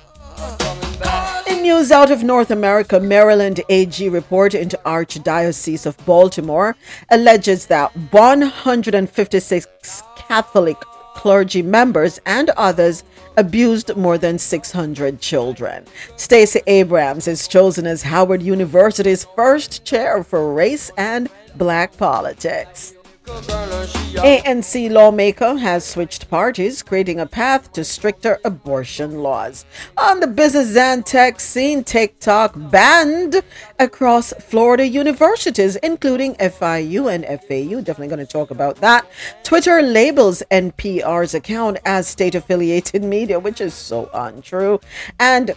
In 1.58 1.64
news 1.64 1.90
out 1.90 2.12
of 2.12 2.22
North 2.22 2.52
America, 2.52 3.00
Maryland 3.00 3.60
AG 3.68 4.08
report 4.10 4.54
into 4.54 4.78
Archdiocese 4.86 5.86
of 5.86 5.96
Baltimore 6.06 6.76
alleges 7.10 7.66
that 7.66 7.90
156 8.12 10.02
Catholic 10.14 10.76
clergy 11.14 11.62
members 11.62 12.20
and 12.26 12.50
others 12.50 13.02
abused 13.36 13.96
more 13.96 14.16
than 14.18 14.38
600 14.38 15.20
children. 15.20 15.84
Stacey 16.16 16.60
Abrams 16.68 17.26
is 17.26 17.48
chosen 17.48 17.88
as 17.88 18.02
Howard 18.04 18.40
University's 18.40 19.26
first 19.34 19.84
chair 19.84 20.22
for 20.22 20.54
race 20.54 20.92
and 20.96 21.28
black 21.56 21.96
politics. 21.96 22.94
ANC 23.28 24.90
lawmaker 24.90 25.56
has 25.56 25.84
switched 25.84 26.30
parties, 26.30 26.82
creating 26.82 27.20
a 27.20 27.26
path 27.26 27.70
to 27.72 27.84
stricter 27.84 28.38
abortion 28.42 29.22
laws. 29.22 29.66
On 29.98 30.20
the 30.20 30.26
business 30.26 30.74
and 30.76 31.04
tech 31.04 31.38
scene, 31.38 31.84
TikTok 31.84 32.54
banned 32.70 33.42
across 33.78 34.32
Florida 34.32 34.86
universities, 34.88 35.76
including 35.76 36.36
FIU 36.36 37.12
and 37.12 37.24
FAU. 37.26 37.80
Definitely 37.82 38.08
going 38.08 38.26
to 38.26 38.32
talk 38.32 38.50
about 38.50 38.76
that. 38.76 39.06
Twitter 39.44 39.82
labels 39.82 40.42
NPR's 40.50 41.34
account 41.34 41.78
as 41.84 42.08
state 42.08 42.34
affiliated 42.34 43.04
media, 43.04 43.38
which 43.38 43.60
is 43.60 43.74
so 43.74 44.08
untrue. 44.14 44.80
And 45.20 45.54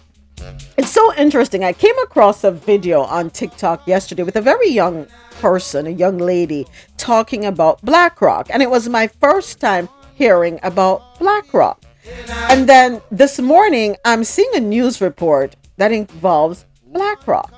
it's 0.77 0.91
so 0.91 1.13
interesting. 1.15 1.63
I 1.63 1.73
came 1.73 1.97
across 1.99 2.43
a 2.43 2.51
video 2.51 3.01
on 3.01 3.29
TikTok 3.29 3.87
yesterday 3.87 4.23
with 4.23 4.35
a 4.35 4.41
very 4.41 4.69
young 4.69 5.07
person, 5.39 5.87
a 5.87 5.91
young 5.91 6.17
lady, 6.17 6.67
talking 6.97 7.45
about 7.45 7.81
BlackRock. 7.81 8.47
And 8.49 8.61
it 8.61 8.69
was 8.69 8.89
my 8.89 9.07
first 9.07 9.59
time 9.59 9.89
hearing 10.15 10.59
about 10.63 11.19
BlackRock. 11.19 11.83
And 12.49 12.67
then 12.67 13.01
this 13.11 13.39
morning, 13.39 13.95
I'm 14.05 14.23
seeing 14.23 14.53
a 14.55 14.59
news 14.59 15.01
report 15.01 15.55
that 15.77 15.91
involves 15.91 16.65
BlackRock. 16.87 17.53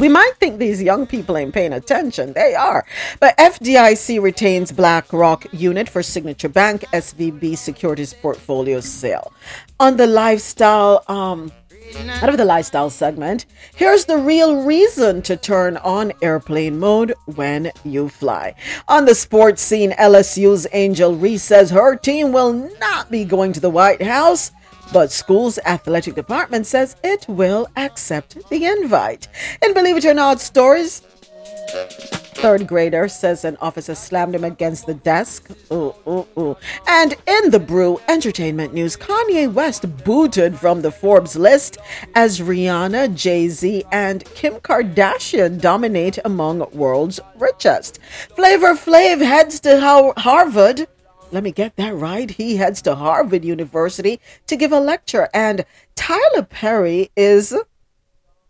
We 0.00 0.08
might 0.08 0.32
think 0.38 0.58
these 0.58 0.82
young 0.82 1.06
people 1.06 1.36
ain't 1.36 1.52
paying 1.52 1.72
attention. 1.72 2.32
They 2.32 2.54
are. 2.54 2.86
But 3.20 3.36
FDIC 3.36 4.22
retains 4.22 4.72
BlackRock 4.72 5.46
unit 5.52 5.88
for 5.88 6.02
Signature 6.02 6.48
Bank 6.48 6.84
SVB 6.92 7.58
Securities 7.58 8.14
portfolio 8.14 8.80
sale. 8.80 9.32
On 9.80 9.96
the 9.96 10.06
lifestyle, 10.06 11.04
um, 11.08 11.52
out 11.96 12.28
of 12.28 12.36
the 12.36 12.44
lifestyle 12.44 12.90
segment, 12.90 13.46
here's 13.74 14.04
the 14.04 14.18
real 14.18 14.62
reason 14.64 15.22
to 15.22 15.36
turn 15.36 15.76
on 15.78 16.12
airplane 16.22 16.78
mode 16.78 17.14
when 17.26 17.70
you 17.84 18.08
fly. 18.08 18.54
On 18.88 19.04
the 19.04 19.14
sports 19.14 19.62
scene, 19.62 19.92
LSU's 19.92 20.66
Angel 20.72 21.14
Reese 21.14 21.42
says 21.42 21.70
her 21.70 21.96
team 21.96 22.32
will 22.32 22.52
not 22.78 23.10
be 23.10 23.24
going 23.24 23.52
to 23.52 23.60
the 23.60 23.70
White 23.70 24.02
House 24.02 24.52
but 24.92 25.12
school's 25.12 25.58
athletic 25.66 26.14
department 26.14 26.66
says 26.66 26.96
it 27.04 27.26
will 27.28 27.66
accept 27.76 28.38
the 28.48 28.64
invite. 28.64 29.28
And 29.62 29.74
believe 29.74 29.96
it 29.98 30.04
or 30.04 30.14
not, 30.14 30.40
stories. 30.40 31.02
Third 32.38 32.68
grader 32.68 33.08
says 33.08 33.44
an 33.44 33.56
officer 33.60 33.96
slammed 33.96 34.34
him 34.34 34.44
against 34.44 34.86
the 34.86 34.94
desk. 34.94 35.50
Ooh, 35.72 35.92
ooh, 36.06 36.26
ooh. 36.38 36.56
And 36.86 37.14
in 37.26 37.50
the 37.50 37.58
brew 37.58 38.00
entertainment 38.06 38.72
news, 38.72 38.96
Kanye 38.96 39.52
West 39.52 40.04
booted 40.04 40.56
from 40.56 40.82
the 40.82 40.92
Forbes 40.92 41.34
list 41.34 41.78
as 42.14 42.38
Rihanna, 42.38 43.14
Jay 43.16 43.48
Z, 43.48 43.82
and 43.90 44.24
Kim 44.36 44.54
Kardashian 44.54 45.60
dominate 45.60 46.18
among 46.24 46.70
world's 46.70 47.18
richest. 47.34 47.98
Flavor 48.36 48.74
Flav 48.74 49.18
heads 49.18 49.58
to 49.60 49.80
Harvard 50.16 50.86
let 51.30 51.42
me 51.42 51.52
get 51.52 51.76
that 51.76 51.94
right. 51.94 52.30
He 52.30 52.56
heads 52.56 52.80
to 52.82 52.94
Harvard 52.94 53.44
University 53.44 54.18
to 54.46 54.56
give 54.56 54.72
a 54.72 54.80
lecture. 54.80 55.28
And 55.34 55.64
Tyler 55.94 56.42
Perry 56.42 57.10
is 57.16 57.54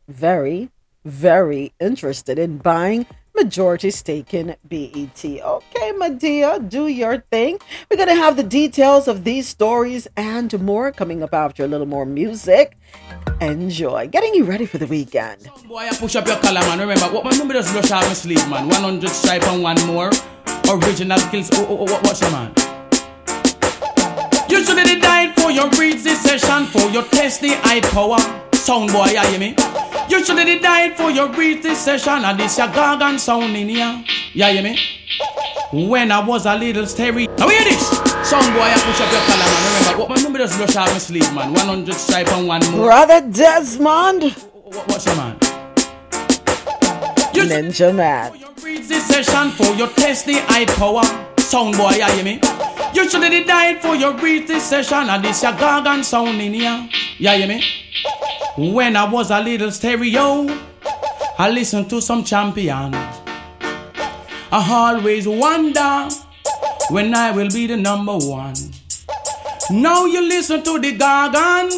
very, 0.07 0.71
very 1.05 1.73
interested 1.81 2.39
in 2.39 2.59
buying 2.59 3.07
majority 3.39 3.91
stake 3.91 4.35
in 4.35 4.57
BET. 4.69 5.25
Okay, 5.25 5.93
Madea, 5.93 6.69
do 6.69 6.89
your 6.89 7.19
thing. 7.31 7.59
We're 7.89 7.97
going 7.97 8.09
to 8.09 8.15
have 8.17 8.37
the 8.37 8.43
details 8.43 9.07
of 9.07 9.23
these 9.23 9.47
stories 9.49 10.09
and 10.17 10.51
more 10.61 10.91
coming 10.91 11.23
up 11.23 11.33
after 11.33 11.65
a 11.65 11.69
little 11.69 11.87
more 11.87 12.05
music. 12.05 12.77
Enjoy. 13.41 14.09
Getting 14.09 14.35
you 14.35 14.45
ready 14.45 14.67
for 14.67 14.79
the 14.79 14.87
weekend. 14.87 15.49
Boy, 15.69 15.87
I 15.91 15.95
push 15.95 16.17
up 16.17 16.27
your 16.27 16.39
collar, 16.39 16.61
man. 16.61 16.81
Remember, 16.81 17.07
what 17.15 17.25
my 17.25 17.31
number 17.31 17.55
does 17.55 17.71
brush 17.71 17.93
out 17.93 18.03
my 18.03 18.13
sleeve, 18.13 18.49
man. 18.51 18.67
100 18.69 19.09
stripe 19.11 19.45
and 19.45 19.63
one 19.63 19.81
more. 19.87 20.11
Original 20.69 21.21
kills. 21.31 21.51
Oh, 21.53 21.67
oh, 21.71 21.87
oh, 21.89 22.01
what's 22.03 22.21
your 22.21 22.33
man? 22.33 22.53
You 24.51 24.65
should 24.65 24.79
have 24.79 25.01
died 25.01 25.35
for 25.37 25.51
your 25.51 25.69
this 25.71 26.23
session, 26.23 26.67
for 26.67 26.91
your 26.91 27.05
test 27.05 27.41
the 27.41 27.55
high 27.63 27.81
power. 27.81 28.48
Sound 28.59 28.93
boy, 28.93 29.07
you 29.07 29.21
hear 29.21 29.39
me? 29.39 29.55
You 30.11 30.25
should 30.25 30.39
have 30.39 30.63
died 30.63 30.97
for 30.97 31.11
your 31.11 31.29
read 31.33 31.63
this 31.63 31.79
session, 31.85 32.25
and 32.25 32.39
this 32.39 32.59
your 32.59 32.67
gargan 32.69 33.19
sound 33.19 33.57
in 33.57 33.69
here. 33.69 34.05
You 34.33 34.45
hear 34.45 34.63
me? 34.63 34.79
When 35.73 36.13
I 36.13 36.25
was 36.25 36.45
a 36.45 36.55
little 36.55 36.87
stereo. 36.87 37.35
Now 37.37 37.47
we 37.47 37.55
hear 37.55 37.65
this. 37.65 37.89
Sound 38.29 38.53
boy, 38.53 38.61
I 38.61 38.75
push 38.85 39.01
up 39.01 39.11
your 39.11 39.23
collar, 39.23 39.49
man. 39.49 39.81
Remember, 39.81 39.99
what 40.01 40.09
my 40.11 40.23
number 40.23 40.39
does 40.39 40.57
brush 40.57 40.77
out 40.77 40.91
my 40.91 40.99
sleeve, 40.99 41.35
man. 41.35 41.53
100 41.53 41.95
stripe 41.95 42.29
and 42.33 42.47
one 42.47 42.61
more. 42.73 42.87
Brother 42.87 43.21
Desmond. 43.31 44.33
What's 44.87 45.07
your 45.07 45.17
man? 45.17 45.39
You 47.33 47.45
Ninja 47.45 47.95
man. 47.95 48.33
For 48.33 48.37
your 48.37 48.53
read 48.63 48.85
this 48.85 49.07
session, 49.07 49.51
for 49.51 49.73
your 49.75 49.89
test 49.89 50.27
the 50.27 50.41
high 50.47 50.67
power. 50.67 51.28
Sound 51.49 51.79
boy, 51.79 51.93
you 51.93 52.05
hear 52.05 52.25
me? 52.25 52.41
You 52.93 53.09
should 53.09 53.23
have 53.23 53.47
died 53.47 53.81
for 53.81 53.97
your 53.97 54.13
read 54.19 54.47
session 54.61 55.09
and 55.09 55.25
this 55.25 55.43
your 55.43 55.53
gargan 55.53 56.05
sound 56.05 56.43
in 56.43 56.53
here. 56.53 56.91
Yeah, 57.17 57.37
hear 57.37 57.49
me? 57.49 57.65
When 58.59 58.95
I 58.97 59.11
was 59.11 59.31
a 59.31 59.41
little 59.41 59.71
stereo, 59.71 60.47
I 61.39 61.49
listened 61.49 61.89
to 61.89 62.03
some 62.03 62.23
champion. 62.23 62.93
I 62.93 63.19
always 64.53 65.27
wonder 65.27 66.11
when 66.91 67.15
I 67.15 67.31
will 67.31 67.49
be 67.49 67.67
the 67.67 67.79
number 67.79 68.19
one. 68.19 68.55
Now 69.71 70.05
you 70.05 70.21
listen 70.21 70.63
to 70.65 70.79
the 70.79 70.99
gargan, 70.99 71.73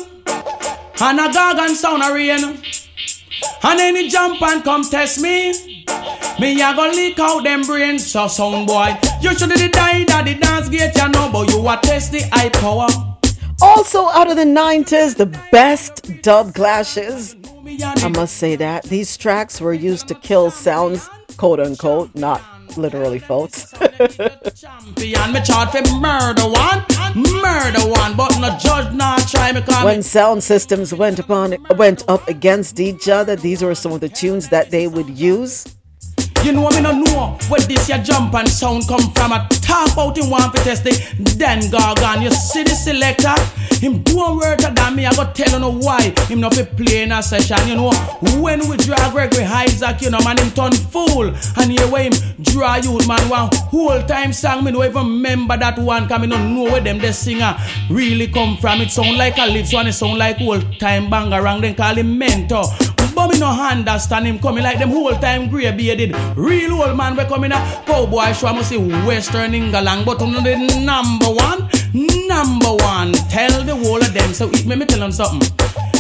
and 1.01 1.21
a 1.21 1.29
gargan 1.29 1.77
sound 1.77 2.03
a 2.03 2.13
rain. 2.13 2.59
And 3.63 3.79
any 3.79 4.09
jump 4.09 4.43
and 4.43 4.65
come 4.65 4.83
test 4.83 5.21
me. 5.21 5.70
Me 6.41 6.63
a 6.63 6.75
go 6.75 6.89
leak 6.89 7.19
out 7.19 7.45
them 7.45 7.61
brains, 7.61 8.11
so 8.11 8.27
sound 8.27 8.67
boy. 8.67 8.97
You 9.21 9.37
should 9.37 9.51
have 9.51 9.73
died 9.73 10.11
at 10.11 10.25
the 10.25 10.35
dance 10.37 10.71
gate, 10.71 10.97
you 10.97 11.09
know, 11.11 11.29
but 11.31 11.51
you 11.51 11.69
a 11.69 11.77
test 11.83 12.13
the 12.13 12.21
high 12.33 12.49
power. 12.49 12.89
Also 13.61 14.09
out 14.09 14.31
of 14.31 14.37
the 14.37 14.45
90s, 14.45 15.17
the 15.17 15.27
best 15.53 16.23
dub 16.23 16.55
clashes. 16.55 17.37
I 17.79 18.09
must 18.09 18.39
say 18.39 18.57
that 18.57 18.85
these 18.85 19.19
tracks 19.19 19.61
were 19.61 19.75
used 19.75 20.09
to 20.09 20.15
kill 20.15 20.51
sounds, 20.51 21.11
quote 21.37 21.61
unquote, 21.61 22.15
not 22.15 22.41
literally, 22.79 23.19
folks. 23.31 23.75
when 29.85 30.03
sound 30.03 30.43
systems 30.43 30.95
went 30.95 31.19
upon 31.19 31.57
went 31.77 32.09
up 32.09 32.27
against 32.29 32.81
each 32.81 33.11
other, 33.11 33.37
these 33.37 33.63
were 33.63 33.75
some 33.75 33.93
of 33.93 34.01
the 34.01 34.09
tunes 34.09 34.49
that 34.49 34.71
they 34.71 34.87
would 34.87 35.11
use. 35.11 35.67
You 36.45 36.53
know 36.53 36.71
me 36.71 36.81
no 36.81 36.93
know 36.93 37.39
where 37.49 37.61
this 37.61 37.89
your 37.89 37.99
jump 37.99 38.35
and 38.35 38.49
sound 38.49 38.89
come 38.89 39.13
from. 39.13 39.33
I 39.33 39.47
talk 39.49 39.93
about 39.93 40.17
him 40.17 40.31
one 40.31 40.51
for 40.51 40.57
test 40.59 40.87
it. 40.87 41.13
Then 41.39 41.61
Gargan, 41.61 42.23
you 42.23 42.31
see 42.31 42.63
the 42.63 42.71
selector. 42.71 43.35
Him 43.81 44.03
do 44.03 44.15
to 44.15 44.73
damn 44.75 44.97
me, 44.97 45.07
I 45.07 45.15
go 45.15 45.31
tell 45.33 45.51
you 45.51 45.59
know 45.59 45.73
why. 45.73 46.13
Him 46.29 46.41
not 46.41 46.55
fi 46.55 46.65
play 46.65 47.03
in 47.03 47.13
a 47.13 47.23
session, 47.23 47.69
you 47.69 47.77
know. 47.77 47.93
When 48.41 48.69
we 48.69 48.77
draw 48.79 49.11
Gregory 49.11 49.45
Isaac, 49.45 50.03
you 50.03 50.11
know, 50.11 50.21
man, 50.21 50.39
him 50.39 50.51
turn 50.51 50.73
fool. 50.73 51.35
And 51.57 51.73
here 51.73 51.87
where 51.89 52.05
him 52.05 52.13
draw 52.43 52.77
you, 52.77 52.99
man, 53.07 53.29
one 53.29 53.49
whole 53.53 54.03
time 54.03 54.33
song, 54.33 54.65
me 54.65 54.73
no 54.73 54.85
even 54.85 55.07
remember 55.07 55.57
that 55.57 55.79
one, 55.79 56.09
cause 56.09 56.21
me 56.21 56.27
no 56.27 56.37
know 56.37 56.65
where 56.65 56.81
them 56.81 56.99
the 56.99 57.13
singer 57.13 57.57
really 57.91 58.29
come 58.29 58.57
from. 58.57 58.81
It 58.81 58.91
sound 58.91 59.17
like 59.17 59.39
a 59.39 59.47
lips 59.47 59.73
one, 59.73 59.87
it 59.87 59.93
sound 59.93 60.19
like 60.19 60.41
old 60.41 60.79
time 60.79 61.11
bangarang, 61.11 61.61
then 61.61 61.75
call 61.75 61.95
him 61.95 62.19
mentor. 62.19 62.65
But 63.21 63.33
me 63.33 63.39
no 63.39 63.51
understand 63.51 64.27
him 64.27 64.39
coming 64.39 64.65
like 64.65 64.79
them 64.79 64.89
whole 64.89 65.13
time 65.13 65.51
grey 65.51 65.71
bearded. 65.73 66.17
Real 66.37 66.73
old 66.81 66.97
man 66.97 67.15
we 67.15 67.25
coming 67.25 67.53
a 67.53 67.57
cowboy 67.85 68.33
show. 68.33 68.47
I 68.47 68.53
must 68.55 68.71
say 68.71 68.79
Western 68.79 69.53
England, 69.53 70.07
but 70.07 70.23
on 70.23 70.33
the 70.33 70.57
number 70.81 71.27
one, 71.27 71.69
number 72.27 72.83
one. 72.83 73.13
Tell 73.29 73.63
the 73.63 73.77
whole 73.77 74.01
of 74.01 74.15
them. 74.15 74.33
So 74.33 74.49
it 74.49 74.65
me 74.65 74.75
me 74.75 74.87
tell 74.87 75.01
them 75.01 75.13
something. 75.13 75.41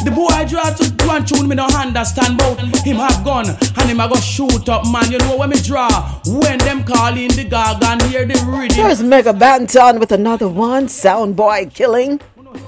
The 0.02 0.11
boy 0.11 0.28
I 0.28 0.46
draw 0.46 0.70
to 0.70 1.06
one 1.06 1.26
tune 1.26 1.46
me 1.46 1.56
no 1.56 1.68
hand 1.68 1.94
understand 1.94 2.40
about 2.40 2.59
him 2.59 2.96
have 2.96 3.22
gun 3.22 3.50
and 3.50 3.90
him 3.90 4.00
I 4.00 4.09
go 4.09 4.16
shoot 4.16 4.66
up 4.70 4.87
man. 4.90 5.12
You 5.12 5.18
know 5.18 5.37
when 5.37 5.50
me 5.50 5.61
draw 5.61 5.90
when 6.24 6.56
them 6.61 6.85
calling 6.85 7.28
the 7.28 7.44
gargan 7.44 8.00
hear 8.09 8.24
the 8.24 8.42
rhythm. 8.48 8.78
There's 8.78 9.02
Mega 9.02 9.35
Banton 9.35 10.00
with 10.00 10.12
another 10.12 10.48
one. 10.48 10.88
Sound 10.88 11.37
boy 11.37 11.68
killing. 11.70 12.18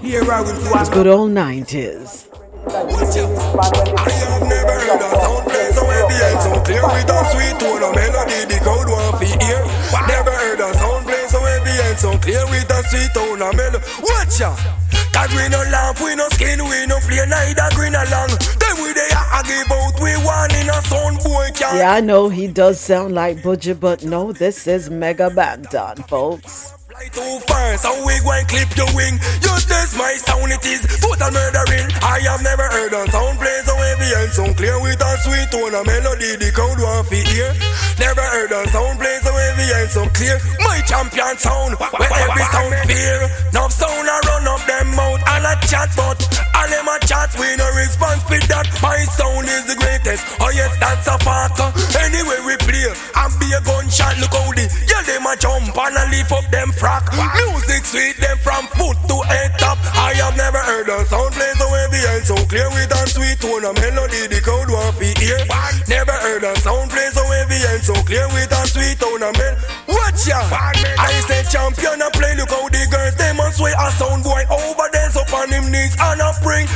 Here 0.02 0.30
I 0.30 0.42
will 0.42 0.78
It's 0.78 0.90
good 0.90 1.06
old 1.06 1.30
90s. 2.66 3.16
I 3.98 4.10
have 4.10 4.42
never 4.46 4.76
heard 4.78 5.02
a 5.02 5.10
sound 5.18 5.44
play 5.50 5.68
so 5.72 5.82
ambient, 5.82 6.38
so 6.42 6.52
clear 6.62 6.84
with 6.86 7.10
a 7.10 7.18
sweet 7.34 7.56
tone 7.58 7.82
of 7.82 7.94
melody 7.94 8.40
the 8.46 8.58
crowd 8.62 8.88
want 8.88 9.18
to 9.18 9.26
hear. 9.26 9.60
Never 10.06 10.30
heard 10.30 10.60
a 10.60 10.74
sound 10.74 11.04
play 11.06 11.24
so 11.26 11.38
ambient, 11.42 11.98
so 11.98 12.10
clear 12.18 12.44
with 12.46 12.70
a 12.70 12.78
sweet 12.88 13.10
tone 13.14 13.42
of 13.42 13.56
melody. 13.56 13.84
Watch. 14.02 14.38
Cause 15.12 15.34
we 15.36 15.48
no 15.50 15.58
laugh, 15.70 16.00
we 16.02 16.14
no 16.14 16.28
skin, 16.30 16.58
we 16.64 16.86
no 16.86 16.98
play 17.00 17.26
neither 17.26 17.68
green. 17.74 17.92
Then 17.92 18.76
we 18.80 18.92
I 18.96 19.42
give 19.44 19.70
out, 19.70 20.00
we 20.00 20.12
one 20.24 20.54
in 20.56 20.70
a 20.70 20.80
sound 20.82 21.18
boy. 21.18 21.48
Yeah, 21.76 21.92
I 21.92 22.00
know 22.00 22.28
he 22.28 22.46
does 22.46 22.80
sound 22.80 23.14
like 23.14 23.38
Buju, 23.42 23.78
but 23.78 24.04
no, 24.04 24.32
this 24.32 24.66
is 24.66 24.88
Mega 24.88 25.28
Banton, 25.30 26.08
folks 26.08 26.72
too 27.00 27.40
far, 27.48 27.76
so 27.78 27.88
we 28.04 28.12
go 28.20 28.32
and 28.32 28.46
clip 28.48 28.68
your 28.76 28.90
wing. 28.92 29.16
You 29.40 29.52
test 29.64 29.96
my 29.96 30.12
sound, 30.20 30.52
it 30.52 30.64
is 30.64 30.84
total 31.00 31.32
murdering. 31.32 31.88
I 32.04 32.20
have 32.28 32.42
never 32.42 32.68
heard 32.68 32.92
a 32.92 33.08
sound 33.10 33.38
play 33.38 33.58
so 33.64 33.74
heavy 33.76 34.10
and 34.12 34.32
so 34.32 34.44
clear 34.52 34.76
with 34.80 35.00
a 35.00 35.10
sweet 35.24 35.48
tone, 35.48 35.72
a 35.72 35.80
melody 35.84 36.36
the 36.36 36.52
crowd 36.52 36.78
want 36.80 37.08
to 37.08 37.16
hear. 37.16 37.50
Never 37.96 38.20
heard 38.20 38.52
a 38.52 38.68
sound 38.68 38.98
play 39.00 39.18
so 39.24 39.32
heavy 39.32 39.68
and 39.72 39.90
so 39.90 40.02
clear. 40.12 40.36
My 40.60 40.80
champion 40.84 41.36
sound, 41.40 41.80
where 41.80 42.12
every 42.12 42.44
sound 42.52 42.74
fear. 42.84 43.18
Now 43.52 43.68
sound 43.68 44.08
I 44.08 44.18
run 44.28 44.48
up 44.52 44.62
them 44.68 44.88
mouth 44.92 45.22
and 45.32 45.48
a 45.48 45.54
chat, 45.64 45.88
but 45.96 46.20
all 46.52 46.68
them 46.68 46.88
a 46.88 46.96
chat, 47.08 47.32
we 47.40 47.56
no 47.56 47.68
response 47.72 48.22
with 48.28 48.44
that. 48.52 48.68
My 48.84 49.00
sound 49.16 49.48
is 49.48 49.64
the 49.64 49.76
greatest. 49.80 50.24
Oh 50.40 50.52
yes, 50.52 50.76
that's 50.76 51.08
a 51.08 51.16
fact. 51.24 51.56
Anyway 51.96 52.40
we 52.44 52.54
play, 52.60 52.92
and 52.92 53.32
be 53.40 53.48
a 53.56 53.60
gunshot. 53.64 54.20
Look 54.20 54.36
how 54.36 54.52
the 54.52 54.64
yeah 54.88 55.02
them 55.08 55.24
a 55.24 55.32
jump 55.40 55.72
and 55.72 55.96
a 55.96 56.04
lift 56.12 56.32
up 56.32 56.44
them 56.52 56.70
Music 56.82 57.86
sweet 57.86 58.16
them 58.18 58.36
from 58.38 58.66
foot 58.74 58.98
to 59.06 59.14
head 59.30 59.54
top. 59.56 59.78
I 59.94 60.18
have 60.18 60.36
never 60.36 60.58
heard 60.58 60.88
a 60.88 61.06
sound 61.06 61.30
play 61.30 61.52
so 61.54 61.70
heavy 61.70 62.02
and 62.10 62.24
so 62.26 62.34
clear 62.50 62.66
with 62.74 62.90
a 62.90 63.06
sweet 63.06 63.38
tone 63.38 63.62
of 63.62 63.78
melody 63.78 64.26
the 64.26 64.42
crowd 64.42 64.66
want 64.66 64.98
to 64.98 65.06
hear. 65.22 65.38
Never 65.86 66.10
heard 66.10 66.42
a 66.42 66.58
sound 66.58 66.90
play 66.90 67.06
so 67.14 67.22
heavy 67.22 67.62
and 67.70 67.82
so 67.86 67.94
clear 68.02 68.26
with 68.34 68.50
a 68.50 68.66
sweet 68.66 68.98
tone 68.98 69.22
of 69.22 69.30
melody. 69.38 69.62
Watch 69.94 70.26
ya! 70.26 70.42
I 70.42 71.22
say 71.30 71.46
champion 71.46 72.02
a 72.02 72.10
play. 72.10 72.34
Look 72.34 72.50
how 72.50 72.66
the 72.66 72.82
girls 72.90 73.14
them 73.14 73.36
must 73.36 73.58
sway 73.58 73.74
a 73.78 73.88
sound 73.94 74.24
boy 74.26 74.42
over 74.50 74.88
there 74.90 75.10
so 75.14 75.22
on 75.38 75.54
him 75.54 75.70
knees 75.70 75.94
and 76.02 76.18
a 76.18 76.34
spring. 76.34 76.66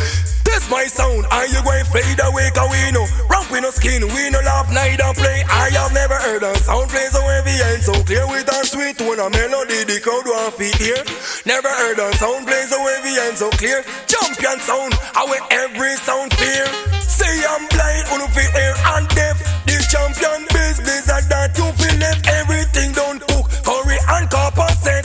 This 0.56 0.72
my 0.72 0.88
sound, 0.88 1.20
and 1.20 1.52
you 1.52 1.60
going 1.68 1.84
fade 1.92 2.16
away, 2.16 2.48
cause 2.56 2.72
we 2.72 2.88
know. 2.88 3.04
Ramp 3.28 3.52
we 3.52 3.60
no 3.60 3.68
skin. 3.68 4.00
We 4.08 4.32
no 4.32 4.40
laugh, 4.40 4.72
neither 4.72 5.12
play. 5.12 5.44
I 5.52 5.68
have 5.76 5.92
never 5.92 6.16
heard 6.16 6.40
a 6.48 6.56
sound 6.64 6.88
play 6.88 7.12
so 7.12 7.20
heavy 7.20 7.60
and 7.60 7.84
so 7.84 7.92
clear 8.08 8.24
with 8.24 8.48
a 8.48 8.64
sweet 8.64 8.96
tone, 8.96 9.20
a 9.20 9.28
melody 9.28 9.84
the 9.84 10.00
crowd 10.00 10.24
want 10.24 10.56
to 10.56 10.64
hear. 10.80 10.96
Never 11.44 11.68
heard 11.68 12.00
a 12.00 12.08
sound 12.16 12.48
play 12.48 12.64
so 12.72 12.80
heavy 12.80 13.20
and 13.28 13.36
so 13.36 13.52
clear. 13.60 13.84
Champion 14.08 14.56
sound, 14.64 14.96
I 15.12 15.28
with 15.28 15.44
every 15.52 15.92
sound 16.00 16.32
fear. 16.40 16.64
Say 17.04 17.36
I'm 17.52 17.68
blind, 17.68 18.08
wanna 18.08 18.28
feel 18.32 18.48
air 18.56 18.72
and 18.96 19.04
deaf. 19.12 19.36
The 19.68 19.76
champion 19.92 20.40
business 20.56 21.04
and 21.12 21.26
that 21.36 21.52
you 21.52 21.68
feel 21.76 22.00
left. 22.00 22.24
Everything 22.32 22.96
don't 22.96 23.20
cook, 23.28 23.44
curry 23.60 24.00
and 24.08 24.24
copper 24.32 24.72
set. 24.80 25.04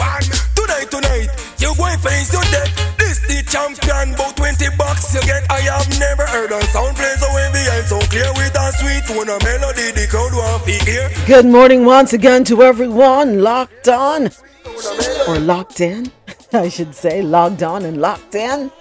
Tonight, 0.56 0.88
tonight, 0.88 1.28
you 1.60 1.76
going 1.76 2.00
face 2.00 2.32
your 2.32 2.48
death. 2.56 2.81
This 3.52 3.60
the 3.60 3.86
champion, 3.86 4.14
about 4.14 4.38
20 4.38 4.66
bucks 4.78 5.14
you 5.14 5.20
get. 5.22 5.44
I 5.52 5.60
have 5.60 6.00
never 6.00 6.26
heard 6.26 6.52
a 6.54 6.62
sound 6.68 6.96
play 6.96 7.14
so 7.18 7.28
heavy 7.28 7.60
and 7.72 7.86
so 7.86 8.00
clear 8.08 8.32
with 8.38 8.56
a 8.56 8.72
sweet 8.72 9.04
tone, 9.04 9.28
a 9.28 9.44
melody 9.44 9.92
the 9.92 10.08
crowd 10.10 10.32
want 10.34 10.64
to 10.64 10.72
hear. 10.90 11.10
Good 11.28 11.46
morning 11.46 11.84
once 11.84 12.14
again 12.14 12.46
to 12.46 12.64
everyone 12.64 13.42
locked 13.42 13.90
on 13.90 14.30
or 15.28 15.38
locked 15.38 15.82
in, 15.82 16.10
I 16.54 16.70
should 16.70 16.96
say, 16.96 17.22
logged 17.22 17.62
on 17.62 17.84
and 17.84 18.00
locked 18.00 18.36
in. 18.36 18.72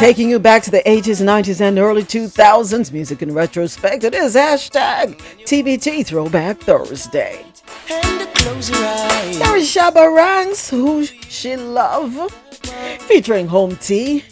Taking 0.00 0.28
you 0.30 0.40
back 0.40 0.64
to 0.64 0.72
the 0.72 0.82
80s, 0.84 1.22
90s, 1.22 1.60
and 1.60 1.78
early 1.78 2.02
2000s, 2.02 2.90
music 2.92 3.22
in 3.22 3.32
retrospect. 3.32 4.02
It 4.02 4.14
is 4.14 4.34
hashtag 4.34 5.16
TBT 5.44 6.04
Throwback 6.04 6.58
Thursday. 6.58 7.44
There 8.46 9.56
is 9.56 9.66
Shabba 9.74 10.14
Ranks, 10.14 10.70
who 10.70 11.04
she 11.04 11.56
love, 11.56 12.30
featuring 13.00 13.48
Home 13.48 13.74
T 13.74 14.22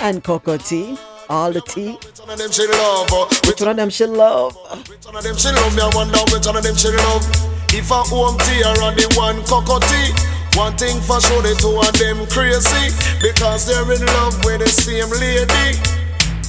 and 0.00 0.22
Cocoa 0.22 0.58
Tea. 0.58 0.96
All 1.28 1.50
the 1.50 1.60
tea. 1.62 1.98
Which 1.98 2.20
one 2.20 2.30
of 2.30 2.38
them 2.38 2.50
she 2.52 2.66
love? 2.68 3.10
Which 3.44 3.60
one 3.60 3.70
of 3.70 3.76
them 3.76 3.90
she 3.90 4.06
love? 4.06 4.56
Which 4.88 5.04
one 5.04 5.16
of 5.16 5.24
them 5.24 5.36
she 5.36 5.48
love? 5.50 5.74
Me 5.74 5.82
I 5.82 5.90
wonder 5.92 6.18
which 6.30 6.46
one 6.46 6.56
of 6.56 6.62
them 6.62 6.76
she 6.76 6.88
love. 6.88 7.26
If 7.74 7.90
a 7.90 8.00
home 8.06 8.38
tea 8.46 8.62
or 8.62 8.94
the 8.94 9.12
one 9.18 9.42
cocoa 9.42 9.80
tea. 9.80 10.14
One 10.56 10.76
thing 10.76 11.00
for 11.00 11.20
sure, 11.20 11.42
the 11.42 11.58
two 11.58 11.82
of 11.82 11.92
them 11.98 12.26
crazy 12.30 12.94
because 13.20 13.66
they're 13.66 13.82
in 13.92 14.06
love 14.06 14.38
with 14.44 14.60
the 14.62 14.68
same 14.68 15.10
lady. 15.18 16.07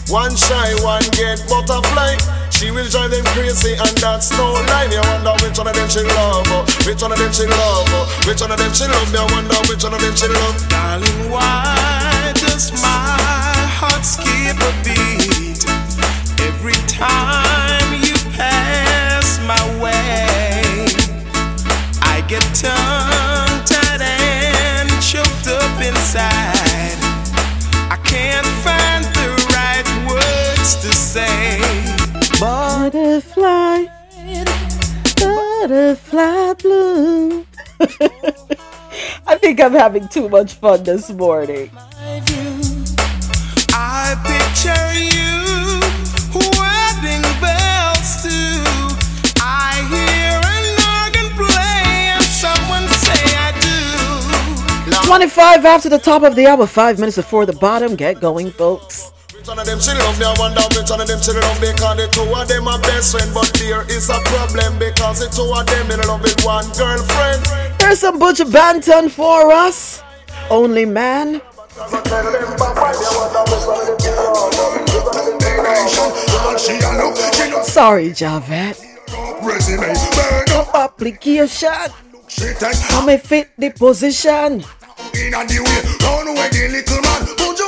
One 0.10 0.36
shy, 0.36 0.74
one 0.82 1.06
get 1.12 1.38
butterfly. 1.48 2.18
She 2.50 2.72
will 2.72 2.90
drive 2.90 3.12
them 3.12 3.24
crazy, 3.26 3.74
and 3.74 3.96
that's 4.02 4.32
no 4.32 4.54
lie. 4.54 4.90
You 4.92 5.02
wonder 5.06 5.38
which 5.46 5.58
one 5.58 5.68
of 5.68 5.76
them 5.76 5.88
she 5.88 6.02
love, 6.02 6.48
uh, 6.50 6.66
which 6.84 7.02
one 7.02 7.12
of 7.12 7.20
them 7.20 7.32
she 7.32 7.46
love, 7.46 7.86
uh, 7.94 8.10
which 8.26 8.42
one 8.42 8.50
of 8.52 8.58
them 8.58 8.74
she 8.74 8.86
love. 8.86 9.12
Me 9.14 9.20
I 9.20 9.26
wonder 9.32 9.56
which 9.70 9.84
one 9.84 9.94
of 9.94 10.02
them 10.02 10.16
she 10.16 10.28
love. 10.28 10.68
Darling, 10.68 11.30
why 11.30 12.34
does 12.34 12.72
my 12.82 13.70
heart 13.78 14.04
skip 14.04 14.58
a 14.58 14.72
beat 14.84 15.62
every 16.42 16.74
time 16.90 17.94
you 18.02 18.16
pass 18.34 19.38
my 19.46 19.62
way? 19.78 20.90
I 22.02 22.26
get 22.28 22.42
tongue 22.56 22.79
Butterfly, 33.20 33.86
butterfly 35.18 36.54
blue. 36.54 37.46
I 39.28 39.38
think 39.38 39.60
I'm 39.60 39.74
having 39.74 40.08
too 40.08 40.30
much 40.30 40.54
fun 40.54 40.84
this 40.84 41.10
morning. 41.12 41.70
I 43.74 44.16
picture 44.24 44.94
you 44.96 45.82
wedding 46.56 47.28
bells 47.44 48.24
too. 48.24 48.64
I 49.44 49.84
hear 49.92 50.40
an 50.56 50.80
organ 50.96 51.28
play 51.36 52.16
and 52.16 52.24
someone 52.24 52.88
say 52.88 53.22
I 53.36 53.52
do. 54.96 55.08
25 55.08 55.66
after 55.66 55.90
the 55.90 56.00
top 56.00 56.24
of 56.24 56.38
the 56.38 56.48
hour, 56.48 56.66
5 56.66 57.00
minutes 57.00 57.18
before 57.18 57.46
the 57.46 57.52
bottom. 57.52 57.98
Get 57.98 58.22
going, 58.22 58.50
folks. 58.52 59.12
Which 59.40 59.48
one 59.48 59.60
of 59.60 59.66
them 59.66 59.80
she 59.80 59.94
love 59.94 60.20
me? 60.20 60.26
I 60.26 60.36
wonder 60.38 60.60
which 60.76 60.90
one 60.90 61.00
of 61.00 61.08
them 61.08 61.22
she 61.22 61.32
love 61.32 61.62
because 61.62 61.96
the 61.96 62.08
two 62.12 62.28
of 62.28 62.48
them 62.50 62.68
are 62.68 62.78
best 62.82 63.16
friend. 63.16 63.32
But 63.34 63.48
there 63.56 63.88
is 63.90 64.10
a 64.10 64.20
problem 64.28 64.78
because 64.78 65.20
the 65.24 65.32
two 65.32 65.48
of 65.56 65.64
them 65.66 65.90
in 65.92 66.06
love 66.06 66.22
with 66.22 66.44
one 66.44 66.68
girlfriend. 66.76 67.46
There's 67.80 68.00
some 68.00 68.20
Buju 68.20 68.52
Banton 68.52 69.10
for 69.10 69.54
us. 69.54 70.04
Only 70.50 70.84
man. 70.84 71.40
Sorry, 77.64 78.12
Javette. 78.12 78.78
Resume, 79.42 79.94
burn 80.16 80.50
up, 80.52 80.76
Application. 80.76 81.72
she 82.28 82.54
take 82.60 82.76
I 82.92 83.06
may 83.06 83.18
fit 83.18 83.52
the 83.58 83.70
position. 83.70 84.64
in 85.16 85.34
a 85.34 85.48
the 85.48 85.64
way. 85.64 85.80
Run 86.04 86.28
away 86.28 86.50
the 86.52 86.68
little 86.72 86.96
man. 86.96 86.99
Put 86.99 86.99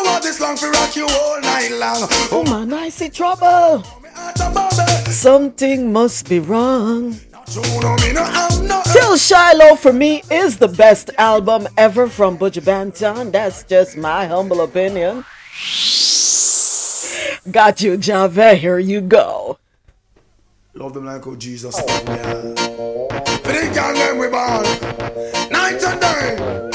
you 0.01 0.09
want 0.09 0.23
this 0.23 0.39
long 0.39 0.57
for 0.57 0.69
rock 0.71 0.95
you 0.95 1.05
all 1.05 1.41
night 1.41 1.71
long. 1.71 2.07
Oh 2.31 2.43
man, 2.43 2.73
I 2.73 2.89
see 2.89 3.09
trouble. 3.09 3.83
The. 4.13 5.07
Something 5.09 5.91
must 5.93 6.29
be 6.29 6.39
wrong. 6.39 7.15
You 7.53 7.61
me 7.61 8.13
no 8.13 8.23
have 8.23 8.61
no 8.63 8.81
Till 8.93 9.17
Shiloh 9.17 9.75
for 9.75 9.91
me 9.91 10.23
is 10.31 10.57
the 10.57 10.69
best 10.69 11.09
album 11.17 11.67
ever 11.77 12.07
from 12.07 12.37
Buju 12.37 12.61
Banton. 12.61 13.31
That's 13.31 13.63
just 13.63 13.97
my 13.97 14.25
humble 14.25 14.61
opinion. 14.61 15.25
Got 17.51 17.81
you, 17.81 17.97
Javette. 17.97 18.59
Here 18.59 18.79
you 18.79 19.01
go. 19.01 19.57
Love 20.75 20.93
them 20.93 21.05
like 21.05 21.25
how 21.25 21.35
Jesus. 21.35 21.77
For 21.77 21.87
the 23.51 23.71
girl 23.73 23.93
them 23.93 24.17
we 24.17 24.27
born 24.29 24.63
Night 25.51 25.83
and 25.83 25.99
day 26.01 26.71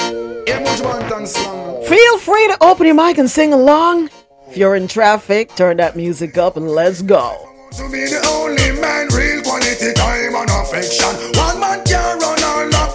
Feel 0.76 2.18
free 2.18 2.46
to 2.48 2.56
open 2.60 2.86
your 2.86 2.94
mic 2.94 3.18
and 3.18 3.30
sing 3.30 3.52
along. 3.52 4.10
If 4.48 4.56
you're 4.56 4.76
in 4.76 4.88
traffic, 4.88 5.54
turn 5.56 5.78
that 5.78 5.96
music 5.96 6.36
up 6.36 6.56
and 6.56 6.68
let's 6.68 7.02
go. 7.02 7.48
To 7.72 7.82
be 7.90 8.06
the 8.06 8.24
only 8.28 8.80
man 8.80 9.08
Real 9.08 9.42
quality 9.42 9.92
time 9.92 10.34
and 10.34 10.50
affection 10.50 11.12
One 11.36 11.60
man 11.60 11.84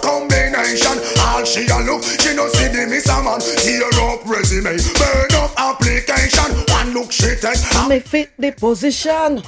combination 0.02 0.98
All 1.22 1.44
she 1.44 1.66
a 1.70 1.78
look 1.86 2.02
She 2.02 2.34
no 2.34 2.48
see 2.48 2.68
the 2.68 2.86
miss 2.88 3.08
a 3.08 3.22
man 3.22 3.40
Tear 3.40 3.88
up 4.02 4.26
resume 4.26 4.76
Burn 4.98 5.32
up 5.38 5.52
look 6.92 7.10
she 7.12 7.34
take 7.36 7.58
I 7.74 7.88
may 7.88 8.00
fit 8.00 8.30
the 8.38 8.52
position. 8.52 9.42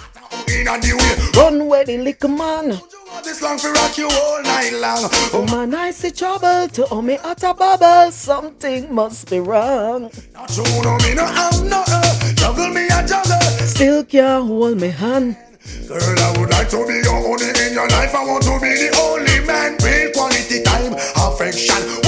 In 0.49 0.67
a 0.69 0.81
the 0.81 0.95
way 0.99 1.41
Run 1.41 1.67
where 1.69 1.85
the 1.85 1.99
liquor 1.99 2.29
man. 2.29 2.81
This 3.23 3.41
long 3.41 3.59
for 3.59 3.73
rock 3.73 3.97
you 3.97 4.09
all 4.09 4.43
night 4.43 4.73
long 4.75 5.09
Oh 5.33 5.47
man, 5.51 5.75
I 5.75 5.93
see 5.93 6.11
trouble 6.11 6.69
to 6.69 6.89
owe 6.91 7.03
me 7.03 7.15
at 7.15 7.43
a 7.45 7.55
bubble. 7.55 8.11
Something 8.11 8.93
must 8.93 9.31
be 9.31 9.39
wrong. 9.39 10.11
Not 10.33 10.57
you 10.57 10.65
know 10.83 10.99
me 10.99 11.15
no 11.15 11.25
have 11.25 11.63
no 11.65 11.85
uh, 11.87 12.35
Juggle 12.35 12.71
me 12.71 12.87
a 12.87 13.07
juggle 13.07 13.41
Still 13.67 14.05
can't 14.05 14.47
hold 14.47 14.81
me 14.81 14.89
hand. 14.89 15.37
Girl, 15.89 16.19
I 16.19 16.39
would 16.39 16.51
like 16.51 16.69
to 16.71 16.87
be 16.87 16.95
your 17.05 17.17
only 17.17 17.49
in 17.49 17.73
your 17.73 17.89
life. 17.89 18.15
I 18.15 18.25
want 18.25 18.45
to 18.45 18.59
be 18.61 18.75
the 18.75 18.91
only 19.01 19.47
man. 19.47 19.77
Real 19.83 20.13
quality 20.13 20.63
time, 20.63 20.93
affection. 21.17 22.04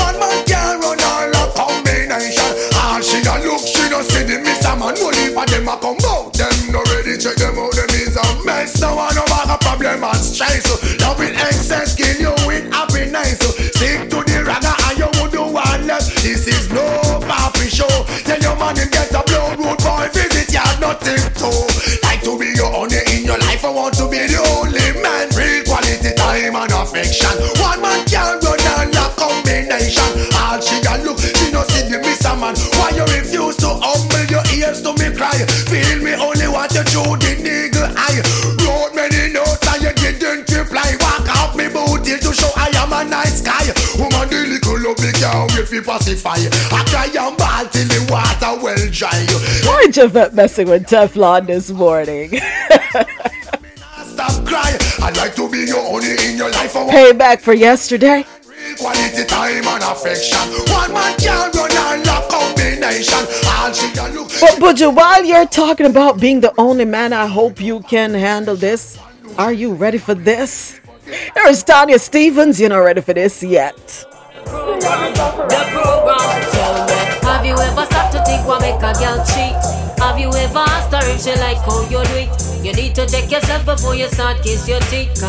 See 4.78 4.88
the 4.88 4.92
miss 4.92 5.00
a. 5.00 5.06
Only 5.06 5.34
for 5.34 5.46
them 5.46 5.68
a 5.68 5.76
come 5.78 5.96
out. 6.06 6.32
Them 6.34 6.72
no 6.72 6.82
ready, 6.92 7.18
check 7.18 7.36
them 7.36 7.58
out. 7.58 7.72
Them 7.72 7.90
is 7.90 8.16
a 8.16 8.44
mess. 8.44 8.80
No 8.80 8.96
one 8.96 9.14
no 9.14 9.24
bag 9.26 9.50
a 9.50 9.58
problem 9.58 10.04
and 10.04 10.16
stress. 10.16 10.64
Love 11.00 11.18
with 11.18 11.36
excess, 11.36 11.94
kill 11.94 12.16
you 12.16 12.34
with 12.46 12.72
happiness. 12.72 13.38
So 13.38 13.50
stick 13.50 14.10
to 14.10 14.22
the 14.24 14.44
raga 14.44 14.74
and 14.88 14.98
you 14.98 15.08
would 15.20 15.32
do 15.32 15.42
one 15.42 15.86
less. 15.86 16.12
This 16.22 16.46
is 16.46 16.70
no 16.70 16.84
papi 17.24 17.68
show. 17.68 17.88
Tell 18.24 18.40
your 18.40 18.56
man 18.56 18.76
him 18.76 18.90
get 18.90 19.10
a 19.10 19.22
blood 19.24 19.58
road 19.58 19.78
boy 19.82 20.08
visit 20.12 20.52
ya 20.52 20.64
nothing 20.80 21.22
to. 21.40 21.50
Like 22.02 22.22
to 22.22 22.38
be 22.38 22.52
your 22.56 22.72
only 22.74 23.00
in 23.12 23.24
your 23.24 23.38
life. 23.38 23.64
I 23.64 23.70
want 23.70 23.94
to 23.96 24.08
be 24.08 24.26
the 24.26 24.40
only 24.60 25.02
man. 25.02 25.30
Real 25.36 25.64
quality 25.64 26.14
time 26.14 26.56
and 26.56 26.72
affection. 26.72 27.55
Through 36.96 37.16
the 37.20 37.32
eagle 37.44 37.88
eye. 37.92 38.20
Wrote 38.64 38.94
many 38.96 39.32
notes 39.32 39.60
and 39.68 39.82
you 39.84 39.92
didn't 39.92 40.48
reply. 40.48 40.96
Walk 41.00 41.28
out 41.28 41.52
me 41.56 41.68
booty 41.68 42.16
to 42.16 42.32
show 42.32 42.48
I 42.56 42.72
am 42.80 42.92
a 42.92 43.04
nice 43.08 43.42
guy. 43.42 43.68
Woman, 44.00 44.28
the 44.32 44.48
little 44.48 44.80
love 44.80 44.98
me 45.04 45.12
can't 45.12 45.52
wait 45.52 45.68
for 45.68 45.82
pacify. 45.82 46.40
I 46.72 46.80
cry 46.88 47.08
and 47.12 47.36
ball 47.36 47.66
till 47.68 47.88
the 47.88 48.00
water 48.08 48.56
well 48.62 48.88
dry. 48.90 49.26
Why 49.68 49.88
Javette 49.90 50.34
messing 50.34 50.68
with 50.68 50.86
Teflon 50.86 51.46
this 51.46 51.70
morning? 51.70 52.40
Stop 54.16 54.46
crying. 54.46 54.80
I'd 55.02 55.16
like 55.16 55.34
to 55.36 55.50
be 55.50 55.66
your 55.68 55.84
only 55.84 56.16
in 56.24 56.36
your 56.38 56.50
life. 56.50 56.72
Payback 56.72 57.40
for 57.40 57.52
yesterday. 57.52 58.24
quality 58.78 59.24
time 59.26 59.66
and 59.66 59.84
affection. 59.84 60.38
One 60.72 60.92
man 60.92 61.16
can 61.18 61.50
run 61.52 61.76
all 61.76 62.08
a 62.08 62.55
combination. 62.80 63.26
All 63.46 63.72
she 63.72 63.88
But 63.94 64.58
Buju, 64.60 64.94
while 64.94 65.24
you're 65.24 65.46
talking 65.46 65.86
about 65.86 66.20
being 66.20 66.40
the 66.40 66.52
only 66.58 66.84
man, 66.84 67.12
I 67.12 67.26
hope 67.26 67.60
you 67.60 67.80
can 67.80 68.14
handle 68.14 68.56
this. 68.56 68.98
Are 69.38 69.52
you 69.52 69.74
ready 69.74 69.98
for 69.98 70.14
this? 70.14 70.80
Here 71.04 71.46
is 71.48 71.62
Tanya 71.62 71.98
Stephens. 71.98 72.60
You're 72.60 72.70
not 72.70 72.78
ready 72.78 73.00
for 73.00 73.14
this 73.14 73.42
yet. 73.42 73.76
The 74.44 75.62
program 75.72 76.42
tell 76.52 76.86
me 76.86 76.94
Have 77.26 77.44
you 77.44 77.54
ever 77.54 77.86
stopped 77.86 78.12
to 78.12 78.24
think 78.24 78.46
what 78.46 78.60
make 78.60 78.76
a 78.76 78.92
girl 78.98 79.24
cheat? 79.24 79.56
Have 79.98 80.18
you 80.18 80.28
ever 80.28 80.58
asked 80.58 80.92
her 80.92 81.10
if 81.10 81.22
she 81.22 81.34
like 81.40 81.58
how 81.58 81.82
you 81.82 82.04
do 82.04 82.14
it? 82.14 82.64
You 82.64 82.72
need 82.72 82.94
to 82.96 83.06
check 83.06 83.30
yourself 83.30 83.64
before 83.64 83.94
you 83.94 84.08
start 84.08 84.42
kiss 84.42 84.68
your 84.68 84.80
teeth 84.80 85.22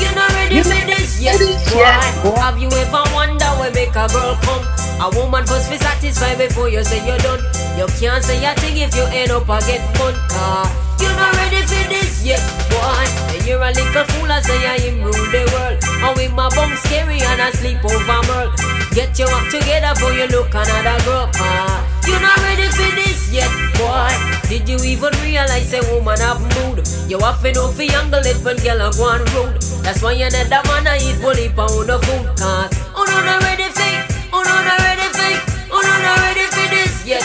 You're 0.00 0.14
not 0.14 0.30
ready 0.32 0.60
for 0.62 0.76
this 0.84 1.20
yet, 1.20 1.40
boy 1.72 2.36
Have 2.36 2.58
you 2.58 2.68
ever 2.68 3.02
wonder 3.14 3.50
where 3.58 3.72
make 3.72 3.96
a 3.96 4.06
girl 4.08 4.36
come? 4.44 4.64
A 5.00 5.08
woman 5.16 5.44
must 5.44 5.70
be 5.70 5.76
satisfied 5.78 6.38
before 6.38 6.68
you 6.68 6.82
say 6.84 7.04
you're 7.06 7.18
done. 7.18 7.40
You 7.76 7.86
can't 8.00 8.24
say 8.24 8.44
a 8.44 8.54
thing 8.56 8.76
if 8.76 8.94
you 8.96 9.04
end 9.12 9.30
up 9.30 9.48
a 9.48 9.58
get 9.64 9.84
fun 9.96 10.14
car. 10.28 10.64
You're 11.00 11.16
not 11.16 11.34
ready 11.36 11.60
for 11.64 11.84
this 11.88 12.24
yet, 12.24 12.40
boy 12.70 13.04
And 13.36 13.46
you're 13.46 13.62
a 13.62 13.70
little 13.72 14.04
fool 14.04 14.32
I 14.32 14.40
say 14.40 14.66
I 14.66 14.76
am 14.88 15.02
rule 15.04 15.12
the 15.12 15.44
world. 15.52 15.78
And 15.84 16.16
with 16.16 16.32
my 16.32 16.48
bum 16.54 16.74
scary 16.76 17.20
and 17.20 17.40
I 17.40 17.50
sleep 17.52 17.84
over 17.84 18.20
merle 18.28 18.85
Get 18.96 19.18
your 19.18 19.28
act 19.28 19.52
together 19.52 19.92
before 19.92 20.12
you 20.16 20.24
look 20.28 20.48
another 20.54 20.96
girl 21.04 21.28
car 21.28 21.84
You're 22.08 22.18
not 22.18 22.38
ready 22.40 22.64
for 22.72 22.88
this 22.96 23.30
yet, 23.30 23.52
boy. 23.76 24.08
Did 24.48 24.66
you 24.66 24.80
even 24.88 25.12
realize 25.20 25.68
a 25.74 25.84
woman 25.92 26.16
have 26.16 26.40
mood? 26.40 26.80
You 27.04 27.18
have 27.20 27.42
to 27.42 27.52
know 27.52 27.68
for 27.68 27.82
younger 27.82 28.24
when 28.40 28.56
girl 28.56 28.80
are 28.80 28.92
going 28.96 29.20
rude 29.36 29.60
That's 29.84 30.00
why 30.00 30.12
you 30.16 30.24
need 30.32 30.48
that 30.48 30.64
man 30.64 30.88
I 30.88 30.96
eat 30.96 31.20
bully 31.20 31.52
pound 31.52 31.92
of 31.92 32.00
food 32.08 32.24
cause 32.40 32.72
Oh 32.96 33.04
no, 33.04 33.20
not 33.20 33.44
ready 33.44 33.68
for 33.68 33.84
Oh 34.32 34.40
no, 34.40 34.64
not 34.64 34.80
ready 34.80 35.08
for 35.12 35.44
Oh 35.76 35.82
no, 35.84 35.92
not 36.00 36.16
ready 36.24 36.48
for 36.48 36.64
this 36.72 37.04
yet, 37.04 37.20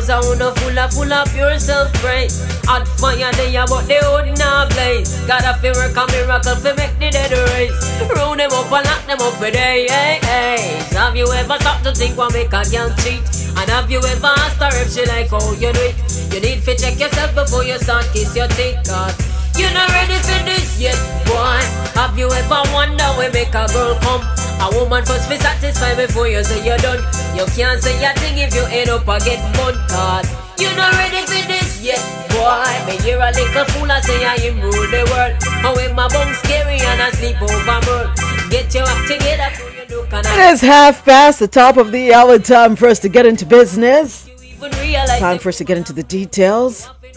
Most 0.00 0.08
a 0.08 0.28
wanna 0.28 0.50
full 0.56 0.78
of 0.78 0.92
full 0.94 1.12
of 1.12 1.28
pure 1.34 1.58
self 1.58 1.92
Hot 2.64 2.88
fire 2.96 3.30
there 3.36 3.66
but 3.68 3.84
they 3.84 4.00
holding 4.00 4.40
a 4.40 4.66
blaze. 4.72 5.12
Gotta 5.28 5.52
feel 5.60 5.74
work 5.76 5.92
a 5.92 6.06
miracle 6.08 6.56
fi 6.56 6.72
make 6.72 6.96
the 6.96 7.10
dead 7.12 7.32
race 7.52 7.76
Round 8.08 8.40
them 8.40 8.50
up 8.50 8.72
and 8.72 8.86
lock 8.86 9.04
them 9.04 9.20
up 9.20 9.34
for 9.34 9.50
day, 9.50 9.86
hey, 9.90 10.18
hey 10.24 10.96
Have 10.96 11.16
you 11.16 11.30
ever 11.30 11.58
stopped 11.60 11.84
to 11.84 11.92
think 11.92 12.16
what 12.16 12.32
make 12.32 12.48
a 12.48 12.64
girl 12.72 12.88
cheat? 13.04 13.20
And 13.60 13.68
have 13.68 13.90
you 13.90 13.98
ever 13.98 14.32
asked 14.40 14.56
her 14.56 14.72
if 14.80 14.88
she 14.90 15.04
like 15.04 15.28
how 15.28 15.52
you 15.52 15.70
do 15.70 15.80
it? 15.84 16.32
You 16.32 16.40
need 16.40 16.64
to 16.64 16.74
check 16.76 16.98
yourself 16.98 17.34
before 17.34 17.64
you 17.64 17.76
start 17.76 18.06
kiss 18.14 18.34
your 18.34 18.48
teeth 18.48 18.80
Cause 18.88 19.39
you're 19.60 19.76
not 19.76 19.88
ready 19.92 20.16
for 20.24 20.40
this 20.48 20.80
yet, 20.80 20.96
boy 21.28 21.60
Have 21.94 22.16
you 22.16 22.32
ever 22.32 22.62
wonder 22.72 23.04
where 23.20 23.30
make 23.30 23.52
a 23.52 23.68
girl 23.68 23.94
come? 24.00 24.24
A 24.64 24.68
woman 24.72 25.04
first 25.04 25.28
be 25.28 25.36
satisfied 25.36 25.96
before 25.96 26.28
you 26.28 26.42
say 26.42 26.64
you're 26.64 26.80
done 26.80 27.04
You 27.36 27.44
can't 27.52 27.80
say 27.80 27.96
a 28.00 28.12
thing 28.16 28.40
if 28.40 28.54
you 28.56 28.64
end 28.72 28.88
up 28.88 29.06
a 29.06 29.20
get 29.20 29.40
mud 29.60 29.76
Cause 29.92 30.28
you're 30.56 30.76
not 30.76 30.92
ready 30.96 31.20
for 31.28 31.44
this 31.48 31.80
yet, 31.84 32.00
boy 32.32 32.64
Me 32.88 32.96
hear 33.04 33.20
a 33.20 33.30
little 33.36 33.64
fool 33.76 33.90
I 33.92 34.00
say 34.00 34.24
I 34.24 34.34
am 34.48 34.60
rule 34.60 34.88
the 34.88 35.04
world 35.12 35.36
And 35.64 35.76
when 35.76 35.94
my 35.94 36.08
bum 36.08 36.32
scary 36.40 36.80
and 36.80 37.00
I 37.00 37.10
sleep 37.12 37.40
over 37.40 37.78
world 37.86 38.10
Get 38.50 38.74
your 38.74 38.88
act 38.88 39.08
together 39.08 39.70
you 39.90 40.06
It 40.12 40.52
is 40.52 40.60
half 40.60 41.04
past 41.04 41.40
the 41.40 41.48
top 41.48 41.76
of 41.76 41.90
the 41.90 42.14
hour. 42.14 42.38
Time 42.38 42.76
for 42.76 42.86
us 42.86 43.00
to 43.00 43.08
get 43.08 43.26
into 43.26 43.44
business. 43.44 44.28
Time 45.18 45.38
for 45.38 45.48
us 45.48 45.58
to 45.58 45.64
get 45.64 45.78
into 45.78 45.92
the 45.92 46.04
details. 46.04 46.88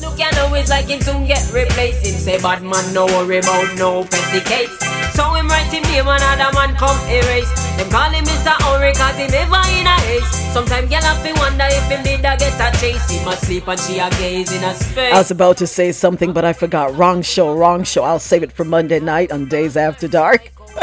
Look 0.00 0.18
you 0.18 0.30
know 0.32 0.54
it's 0.54 0.70
like 0.70 0.86
him 0.86 1.00
soon 1.00 1.26
get 1.26 1.42
replaced 1.52 2.06
Him 2.06 2.14
say 2.14 2.38
bad 2.40 2.62
man 2.62 2.94
no 2.94 3.06
worry 3.06 3.38
about 3.38 3.74
no 3.76 4.04
petty 4.04 4.40
case 4.46 4.70
So 5.14 5.34
him 5.34 5.48
write 5.48 5.72
him 5.72 5.82
name 5.90 6.06
another 6.06 6.52
man 6.54 6.76
come 6.76 6.98
erase 7.10 7.50
Them 7.76 7.90
call 7.90 8.10
him 8.10 8.24
Mr. 8.24 8.54
Ori 8.70 8.92
cause 8.94 9.16
he 9.18 9.26
never 9.26 9.62
in 9.74 9.86
a 9.86 9.96
haste 10.06 10.52
Sometimes 10.52 10.88
girl 10.88 11.02
have 11.02 11.22
to 11.26 11.32
wonder 11.40 11.66
if 11.66 11.88
him 11.90 12.02
did 12.04 12.20
a 12.20 12.36
get 12.36 12.54
a 12.60 12.78
chase 12.78 13.10
Him 13.10 13.26
asleep 13.26 13.66
and 13.66 13.80
she 13.80 13.98
a 13.98 14.08
gaze 14.10 14.52
in 14.52 14.62
a 14.62 14.74
space 14.74 15.12
I 15.12 15.18
was 15.18 15.30
about 15.30 15.56
to 15.58 15.66
say 15.66 15.92
something, 15.92 16.32
but 16.32 16.44
I 16.44 16.52
forgot. 16.52 16.96
Wrong 16.96 17.22
show, 17.22 17.54
wrong 17.54 17.84
show. 17.84 18.04
I'll 18.04 18.18
save 18.18 18.42
it 18.42 18.52
for 18.52 18.64
Monday 18.64 19.00
night 19.00 19.32
on 19.32 19.48
Days 19.48 19.76
After 19.76 20.08
Dark. 20.08 20.50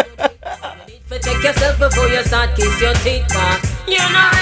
Check 1.21 1.43
yourself 1.43 1.79
before 1.79 2.07
you 2.07 2.21
start 2.23 2.55
kiss 2.55 2.81
your 2.81 2.93
teeth 2.95 3.25
car 3.29 3.59
You're 3.87 4.11
not 4.11 4.35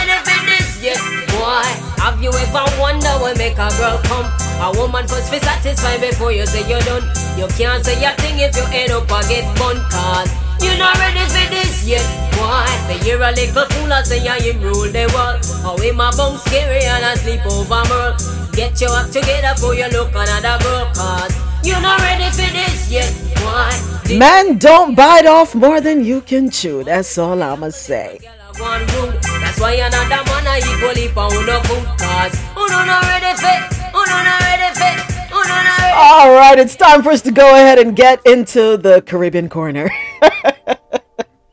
yet, 0.83 0.99
boy 1.31 1.63
Have 2.03 2.19
you 2.21 2.29
ever 2.29 2.67
wonder 2.77 3.15
what 3.23 3.37
make 3.39 3.55
a 3.55 3.71
girl 3.79 3.97
come? 4.03 4.27
A 4.59 4.69
woman 4.75 5.07
first 5.07 5.31
be 5.31 5.39
satisfied 5.39 6.03
before 6.03 6.31
you 6.35 6.45
say 6.45 6.67
you're 6.67 6.83
done 6.83 7.07
You 7.39 7.47
can't 7.55 7.83
say 7.83 7.95
a 8.03 8.11
thing 8.19 8.37
if 8.43 8.51
you 8.55 8.67
end 8.75 8.91
up 8.91 9.07
a 9.07 9.19
get 9.31 9.47
bun 9.57 9.79
Cause 9.87 10.29
you're 10.59 10.77
not 10.77 10.95
ready 10.99 11.23
for 11.31 11.47
this 11.49 11.87
yet, 11.87 12.05
boy 12.35 12.67
hear 13.03 13.21
a 13.21 13.31
little 13.31 13.65
fool 13.65 13.91
I 13.91 14.03
say 14.03 14.27
I 14.27 14.37
am 14.37 14.61
rule 14.61 14.91
the 14.91 15.07
world 15.15 15.81
in 15.81 15.95
my 15.95 16.11
bum 16.15 16.37
scary 16.37 16.83
and 16.83 17.03
I 17.03 17.15
sleep 17.15 17.45
over 17.47 17.83
merle 17.89 18.15
Get 18.53 18.79
your 18.79 18.95
act 18.95 19.13
together 19.13 19.55
before 19.55 19.75
you 19.75 19.87
look 19.89 20.11
another 20.11 20.61
girl 20.63 20.91
Cause 20.93 21.33
you're 21.63 21.81
not 21.81 21.99
ready 22.01 22.29
for 22.31 22.49
this 22.51 22.91
yet, 22.91 23.11
boy 23.39 23.93
Men 24.17 24.57
don't 24.57 24.95
bite 24.95 25.25
off 25.25 25.55
more 25.55 25.79
than 25.79 26.03
you 26.03 26.21
can 26.21 26.49
chew. 26.49 26.83
That's 26.83 27.17
all 27.17 27.41
I'ma 27.41 27.69
say. 27.69 28.19
One 28.59 28.81
rude. 28.93 29.21
That's 29.41 29.59
why 29.59 29.73
another 29.73 30.23
man 30.25 30.47
I 30.47 30.59
equally 30.59 31.07
pound 31.09 31.49
of 31.49 31.65
food 31.65 31.85
cause 31.99 32.35
Who 32.55 32.67
don't 32.67 32.87
know 32.87 33.01
ready 33.01 33.33
fit, 33.37 33.73
who 33.93 34.05
don't 34.05 34.25
know 34.25 34.37
ready 34.41 34.69
fit, 34.75 34.99
who 35.31 35.43
don't 35.43 35.63
know 35.63 35.77
ready 35.79 35.93
All 35.95 36.33
right, 36.33 36.57
it's 36.59 36.75
time 36.75 37.03
for 37.03 37.11
us 37.11 37.21
to 37.21 37.31
go 37.31 37.55
ahead 37.55 37.79
and 37.79 37.95
get 37.95 38.19
into 38.25 38.77
the 38.77 39.01
Caribbean 39.05 39.49
corner. 39.49 39.89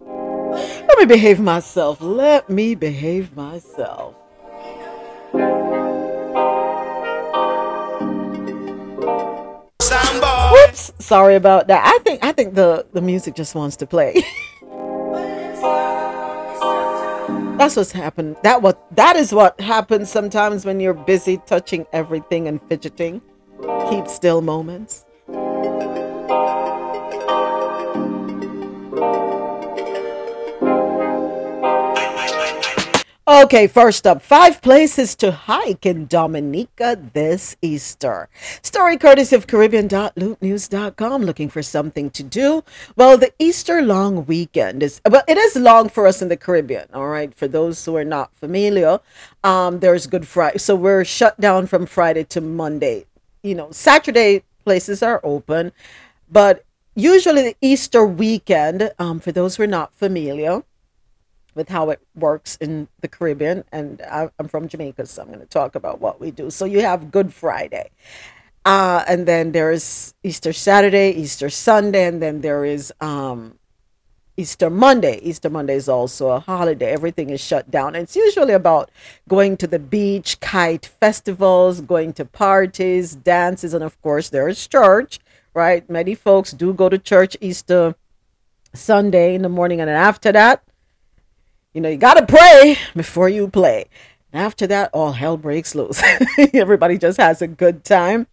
Let 0.01 0.99
me 0.99 1.05
behave 1.07 1.41
myself. 1.41 2.01
Let 2.01 2.51
me 2.51 2.75
behave 2.75 3.35
myself. 3.37 4.15
Samba. 9.81 10.51
Whoops, 10.53 10.93
sorry 10.99 11.37
about 11.37 11.69
that. 11.69 11.87
I 11.87 11.99
think 12.03 12.23
I 12.23 12.33
think 12.33 12.55
the 12.55 12.87
the 12.93 13.01
music 13.01 13.35
just 13.35 13.55
wants 13.55 13.77
to 13.77 13.87
play. 13.87 14.23
That's 17.61 17.77
what's 17.77 17.93
happened. 17.93 18.39
That 18.43 18.63
what 18.63 18.83
that 18.97 19.17
is 19.17 19.35
what 19.35 19.61
happens 19.61 20.11
sometimes 20.11 20.65
when 20.65 20.81
you're 20.81 20.95
busy 20.95 21.37
touching 21.45 21.87
everything 21.93 22.49
and 22.49 22.59
fidgeting. 22.71 23.21
Keep 23.91 24.09
still 24.09 24.41
moments. 24.41 25.05
Okay, 33.31 33.69
first 33.69 34.09
up, 34.09 34.23
five 34.23 34.61
places 34.61 35.15
to 35.15 35.31
hike 35.31 35.87
in 35.87 36.09
Dominica 36.09 36.99
this 37.13 37.57
Easter. 37.63 38.29
Story 38.61 38.97
courtesy 38.97 39.37
of 39.37 39.47
Caribbean.loopnews.com. 39.47 41.23
Looking 41.23 41.49
for 41.49 41.63
something 41.63 42.11
to 42.11 42.25
do? 42.25 42.65
Well, 42.97 43.17
the 43.17 43.33
Easter 43.39 43.83
long 43.83 44.27
weekend 44.27 44.83
is, 44.83 45.01
well, 45.09 45.23
it 45.29 45.39
is 45.39 45.55
long 45.55 45.89
for 45.89 46.09
us 46.09 46.21
in 46.21 46.29
the 46.29 46.37
Caribbean, 46.37 46.89
all 46.93 47.07
right? 47.07 47.33
For 47.33 47.47
those 47.47 47.85
who 47.85 47.95
are 47.95 48.05
not 48.05 48.35
familiar, 48.35 48.99
um, 49.45 49.79
there's 49.79 50.09
Good 50.09 50.27
Friday. 50.27 50.59
So 50.59 50.75
we're 50.75 51.05
shut 51.05 51.39
down 51.39 51.69
from 51.69 51.87
Friday 51.87 52.25
to 52.25 52.41
Monday. 52.41 53.07
You 53.45 53.55
know, 53.55 53.71
Saturday 53.71 54.43
places 54.65 55.05
are 55.05 55.21
open, 55.23 55.71
but 56.29 56.65
usually 56.97 57.43
the 57.43 57.57
Easter 57.61 58.05
weekend, 58.05 58.91
um, 58.99 59.21
for 59.21 59.31
those 59.31 59.55
who 59.55 59.63
are 59.63 59.69
not 59.69 59.95
familiar, 59.95 60.65
with 61.55 61.69
how 61.69 61.91
it 61.91 62.01
works 62.15 62.57
in 62.57 62.89
the 63.01 63.09
Caribbean, 63.09 63.65
and 63.73 64.03
I, 64.03 64.31
I'm 64.39 64.49
from 64.49 64.69
Jamaica, 64.69 65.07
so 65.07 65.23
I'm 65.23 65.29
going 65.29 65.41
to 65.41 65.47
talk 65.47 65.75
about 65.75 66.01
what 66.01 66.21
we 66.21 66.31
do. 66.31 66.51
So 66.51 66.65
you 66.65 66.81
have 66.81 67.11
Good 67.11 67.33
Friday, 67.33 67.91
uh, 68.65 69.05
and 69.09 69.27
then 69.27 69.53
there's 69.53 70.15
Easter 70.23 70.53
Saturday, 70.53 71.11
Easter 71.11 71.51
Sunday, 71.51 72.07
and 72.07 72.23
then 72.23 72.41
there 72.41 72.65
is 72.65 72.93
um, 73.01 73.59
Easter 74.37 74.71
Monday. 74.71 75.19
Easter 75.23 75.51
Monday 75.51 75.75
is 75.75 75.89
also 75.89 76.31
a 76.31 76.41
holiday. 76.41 76.93
Everything 76.93 77.31
is 77.31 77.41
shut 77.41 77.71
down. 77.71 77.95
It's 77.95 78.17
usually 78.17 78.55
about 78.55 78.91
going 79.29 79.57
to 79.59 79.67
the 79.67 79.79
beach, 79.79 80.41
kite 80.41 80.87
festivals, 80.87 81.81
going 81.81 82.13
to 82.15 82.25
parties, 82.25 83.15
dances, 83.15 83.75
and 83.75 83.85
of 83.85 84.01
course, 84.03 84.31
there 84.31 84.49
is 84.49 84.67
church, 84.67 85.19
right? 85.53 85.89
Many 85.91 86.15
folks 86.15 86.53
do 86.53 86.73
go 86.73 86.89
to 86.89 86.99
church 86.99 87.37
Easter 87.41 87.95
Sunday 88.73 89.35
in 89.35 89.43
the 89.43 89.49
morning, 89.49 89.81
and 89.81 89.89
then 89.89 89.97
after 89.97 90.33
that, 90.33 90.63
you 91.73 91.81
know, 91.81 91.89
you 91.89 91.97
got 91.97 92.15
to 92.15 92.27
pray 92.27 92.77
before 92.97 93.29
you 93.29 93.49
play. 93.49 93.87
And 94.33 94.43
after 94.43 94.67
that, 94.69 94.91
all 94.93 95.13
hell 95.13 95.37
breaks 95.37 95.75
loose. 95.75 96.03
Everybody 96.55 96.99
just 96.99 97.19
has 97.19 97.43
a 97.43 97.47
good 97.47 97.85
time. 97.85 98.27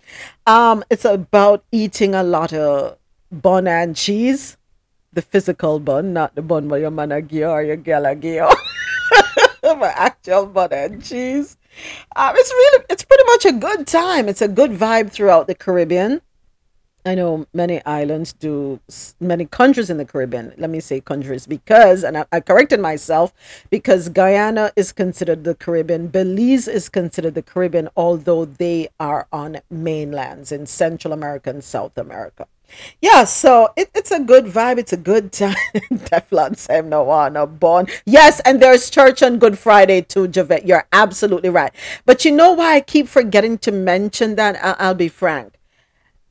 Um, 0.46 0.84
it's 0.90 1.06
about 1.06 1.64
eating 1.72 2.16
a 2.16 2.24
lot 2.24 2.54
of 2.54 2.98
bun 3.32 3.68
and 3.68 3.96
cheese, 3.96 4.58
the 5.14 5.22
physical 5.22 5.80
bun, 5.80 6.14
not 6.14 6.36
the 6.36 6.42
bun 6.42 6.70
where 6.70 6.80
your 6.80 6.92
man 6.92 7.12
a 7.12 7.22
give 7.22 7.50
or 7.50 7.64
your 7.64 7.78
give. 7.78 8.44
of 9.64 9.82
actual 9.84 10.46
butter 10.46 10.76
and 10.76 11.04
cheese. 11.04 11.58
Um, 12.16 12.34
it's 12.36 12.52
really, 12.52 12.86
it's 12.90 13.04
pretty 13.04 13.24
much 13.26 13.46
a 13.46 13.52
good 13.54 13.88
time. 13.88 14.30
It's 14.30 14.42
a 14.42 14.48
good 14.48 14.72
vibe 14.72 15.12
throughout 15.12 15.48
the 15.48 15.56
Caribbean. 15.56 16.22
I 17.08 17.16
know 17.16 17.48
many 17.54 17.82
islands 17.86 18.34
do, 18.34 18.82
many 19.22 19.46
countries 19.46 19.90
in 19.90 19.96
the 19.96 20.04
Caribbean. 20.04 20.54
Let 20.58 20.70
me 20.70 20.82
say 20.82 21.00
countries 21.00 21.48
because, 21.48 22.04
and 22.04 22.18
I, 22.18 22.26
I, 22.34 22.42
corrected 22.42 22.82
myself, 22.82 23.34
because 23.70 24.10
Guyana 24.10 24.74
is 24.76 24.92
considered 24.92 25.46
the 25.46 25.56
Caribbean, 25.56 26.08
Belize 26.10 26.68
is 26.68 26.90
considered 26.90 27.34
the 27.36 27.42
Caribbean, 27.42 27.88
although 27.96 28.44
they 28.44 28.90
are 29.00 29.26
on 29.32 29.62
mainlands 29.70 30.52
in 30.52 30.66
Central 30.66 31.14
America 31.14 31.50
and 31.50 31.64
South 31.64 31.98
America. 31.98 32.46
Yeah, 33.02 33.24
so 33.24 33.70
it, 33.78 33.90
it's 33.96 34.12
a 34.12 34.20
good 34.20 34.44
vibe. 34.44 34.78
It's 34.78 34.92
a 34.92 34.98
good 34.98 35.32
time. 35.32 35.56
Teflon 35.76 36.58
Sam 36.58 36.90
no 36.90 37.04
one 37.04 37.32
no 37.32 37.48
born. 37.48 37.88
Yes, 38.06 38.42
and 38.42 38.62
there's 38.62 38.90
church 38.90 39.24
on 39.24 39.40
Good 39.40 39.58
Friday 39.58 40.02
too, 40.02 40.28
Javette. 40.28 40.68
You're 40.68 40.86
absolutely 40.92 41.50
right. 41.50 41.72
But 42.06 42.26
you 42.26 42.34
know 42.34 42.52
why 42.52 42.76
I 42.76 42.82
keep 42.82 43.08
forgetting 43.08 43.60
to 43.60 43.72
mention 43.72 44.36
that? 44.36 44.62
I, 44.62 44.76
I'll 44.78 44.94
be 44.94 45.08
frank 45.08 45.57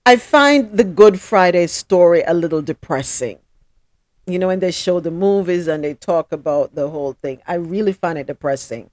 I 0.09 0.14
find 0.14 0.71
the 0.71 0.85
Good 0.85 1.21
Friday 1.21 1.66
story 1.66 2.23
a 2.23 2.33
little 2.33 2.62
depressing. 2.62 3.40
You 4.25 4.38
know, 4.38 4.47
when 4.47 4.61
they 4.61 4.71
show 4.71 5.01
the 5.01 5.11
movies 5.11 5.66
and 5.66 5.83
they 5.83 5.95
talk 5.95 6.31
about 6.31 6.77
the 6.77 6.88
whole 6.88 7.14
thing, 7.14 7.42
I 7.45 7.55
really 7.55 7.92
find 7.92 8.16
it 8.16 8.29
depressing. 8.29 8.90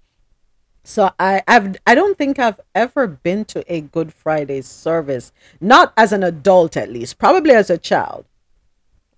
So 0.83 1.11
I 1.19 1.43
I've 1.47 1.77
I 1.85 1.93
don't 1.93 2.17
think 2.17 2.39
I've 2.39 2.59
ever 2.73 3.05
been 3.05 3.45
to 3.45 3.63
a 3.71 3.81
Good 3.81 4.11
Friday 4.11 4.61
service, 4.61 5.31
not 5.61 5.93
as 5.95 6.13
an 6.13 6.23
adult 6.23 6.75
at 6.75 6.91
least, 6.91 7.19
probably 7.19 7.51
as 7.51 7.69
a 7.69 7.77
child. 7.77 8.25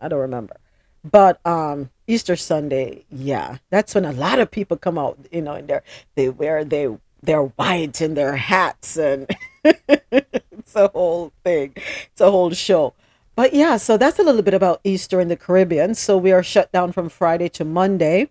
I 0.01 0.09
don't 0.09 0.19
remember. 0.19 0.57
But 1.09 1.39
um 1.47 1.91
Easter 2.07 2.35
Sunday, 2.35 3.05
yeah, 3.09 3.59
that's 3.69 3.95
when 3.95 4.03
a 4.03 4.11
lot 4.11 4.39
of 4.39 4.51
people 4.51 4.75
come 4.75 4.97
out, 4.97 5.17
you 5.31 5.41
know, 5.41 5.53
and 5.53 5.69
they 5.69 5.79
they 6.15 6.27
wear 6.27 6.65
they 6.65 6.89
they're 7.23 7.43
white 7.43 8.01
in 8.01 8.15
their 8.15 8.35
hats 8.35 8.97
and 8.97 9.29
it's 9.65 10.75
a 10.75 10.87
whole 10.89 11.31
thing. 11.43 11.73
It's 11.75 12.21
a 12.21 12.31
whole 12.31 12.51
show. 12.51 12.93
But 13.35 13.53
yeah, 13.53 13.77
so 13.77 13.97
that's 13.97 14.19
a 14.19 14.23
little 14.23 14.41
bit 14.41 14.53
about 14.53 14.79
Easter 14.83 15.19
in 15.19 15.27
the 15.27 15.35
Caribbean. 15.35 15.95
So 15.95 16.17
we 16.17 16.31
are 16.31 16.43
shut 16.43 16.71
down 16.71 16.91
from 16.91 17.09
Friday 17.09 17.49
to 17.49 17.65
Monday. 17.65 18.29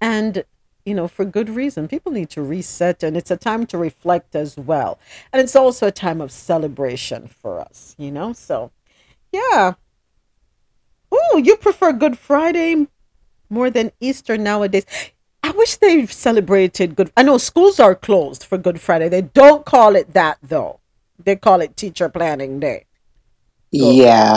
And, 0.00 0.44
you 0.86 0.94
know, 0.94 1.06
for 1.06 1.24
good 1.26 1.50
reason. 1.50 1.86
People 1.86 2.12
need 2.12 2.30
to 2.30 2.42
reset 2.42 3.02
and 3.02 3.16
it's 3.16 3.30
a 3.30 3.36
time 3.36 3.66
to 3.66 3.76
reflect 3.76 4.34
as 4.34 4.56
well. 4.56 4.98
And 5.32 5.42
it's 5.42 5.54
also 5.54 5.88
a 5.88 5.92
time 5.92 6.20
of 6.22 6.32
celebration 6.32 7.28
for 7.28 7.60
us, 7.60 7.94
you 7.98 8.10
know? 8.10 8.32
So, 8.32 8.70
yeah. 9.32 9.74
Oh, 11.12 11.42
you 11.44 11.56
prefer 11.56 11.92
Good 11.92 12.16
Friday 12.16 12.86
more 13.50 13.68
than 13.68 13.92
Easter 14.00 14.38
nowadays. 14.38 14.86
I 15.50 15.52
wish 15.54 15.78
they 15.78 16.06
celebrated 16.06 16.94
good. 16.94 17.10
I 17.16 17.24
know 17.24 17.36
schools 17.36 17.80
are 17.80 17.96
closed 17.96 18.44
for 18.44 18.56
Good 18.56 18.80
Friday. 18.80 19.08
They 19.08 19.22
don't 19.22 19.66
call 19.66 19.96
it 19.96 20.14
that 20.14 20.38
though. 20.40 20.78
They 21.18 21.34
call 21.34 21.60
it 21.60 21.76
Teacher 21.76 22.08
Planning 22.08 22.60
Day. 22.60 22.86
Go 23.76 23.90
yeah. 23.90 24.36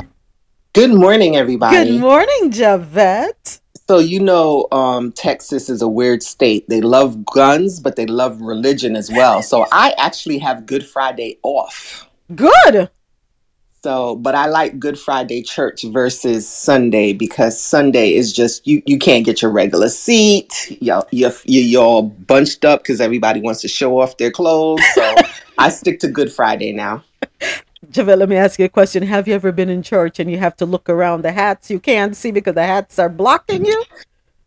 Good 0.74 0.90
morning, 0.90 1.36
everybody. 1.36 1.92
Good 1.92 2.02
morning, 2.02 2.50
Javette. 2.50 3.60
So 3.88 4.00
you 4.00 4.22
know, 4.22 4.68
um, 4.72 5.12
Texas 5.12 5.70
is 5.70 5.84
a 5.84 5.88
weird 5.88 6.24
state. 6.24 6.68
They 6.68 6.82
love 6.82 7.24
guns, 7.26 7.80
but 7.80 7.96
they 7.96 8.08
love 8.08 8.42
religion 8.42 8.96
as 8.96 9.12
well. 9.12 9.44
So 9.44 9.68
I 9.72 9.94
actually 10.00 10.40
have 10.40 10.66
Good 10.66 10.84
Friday 10.84 11.38
off. 11.44 12.10
Good. 12.34 12.90
So, 13.84 14.16
but 14.16 14.34
I 14.34 14.46
like 14.46 14.80
Good 14.80 14.98
Friday 14.98 15.42
church 15.42 15.84
versus 15.84 16.48
Sunday 16.48 17.12
because 17.12 17.60
Sunday 17.60 18.14
is 18.14 18.32
just 18.32 18.66
you 18.66 18.82
you 18.86 18.98
can't 18.98 19.26
get 19.26 19.42
your 19.42 19.52
regular 19.52 19.90
seat. 19.90 20.78
You 20.80 21.02
you 21.12 21.30
you're 21.44 21.84
all 21.84 22.04
bunched 22.04 22.64
up 22.64 22.80
because 22.82 23.02
everybody 23.02 23.42
wants 23.42 23.60
to 23.60 23.68
show 23.68 24.00
off 24.00 24.16
their 24.16 24.32
clothes. 24.32 24.82
So 24.96 25.16
I 25.58 25.68
stick 25.68 26.00
to 26.00 26.08
Good 26.08 26.32
Friday 26.32 26.72
now. 26.72 27.04
Javette, 27.92 28.20
let 28.20 28.30
me 28.30 28.38
ask 28.38 28.58
you 28.58 28.64
a 28.64 28.70
question. 28.70 29.04
Have 29.04 29.28
you 29.28 29.34
ever 29.34 29.52
been 29.52 29.68
in 29.68 29.84
church 29.84 30.18
and 30.18 30.32
you 30.32 30.38
have 30.38 30.56
to 30.58 30.66
look 30.66 30.90
around 30.90 31.24
the 31.24 31.34
hats 31.34 31.70
you 31.70 31.82
can't 31.82 32.16
see 32.16 32.32
because 32.32 32.56
the 32.56 32.66
hats 32.66 32.98
are 33.00 33.10
blocking 33.10 33.66
you? 33.66 33.84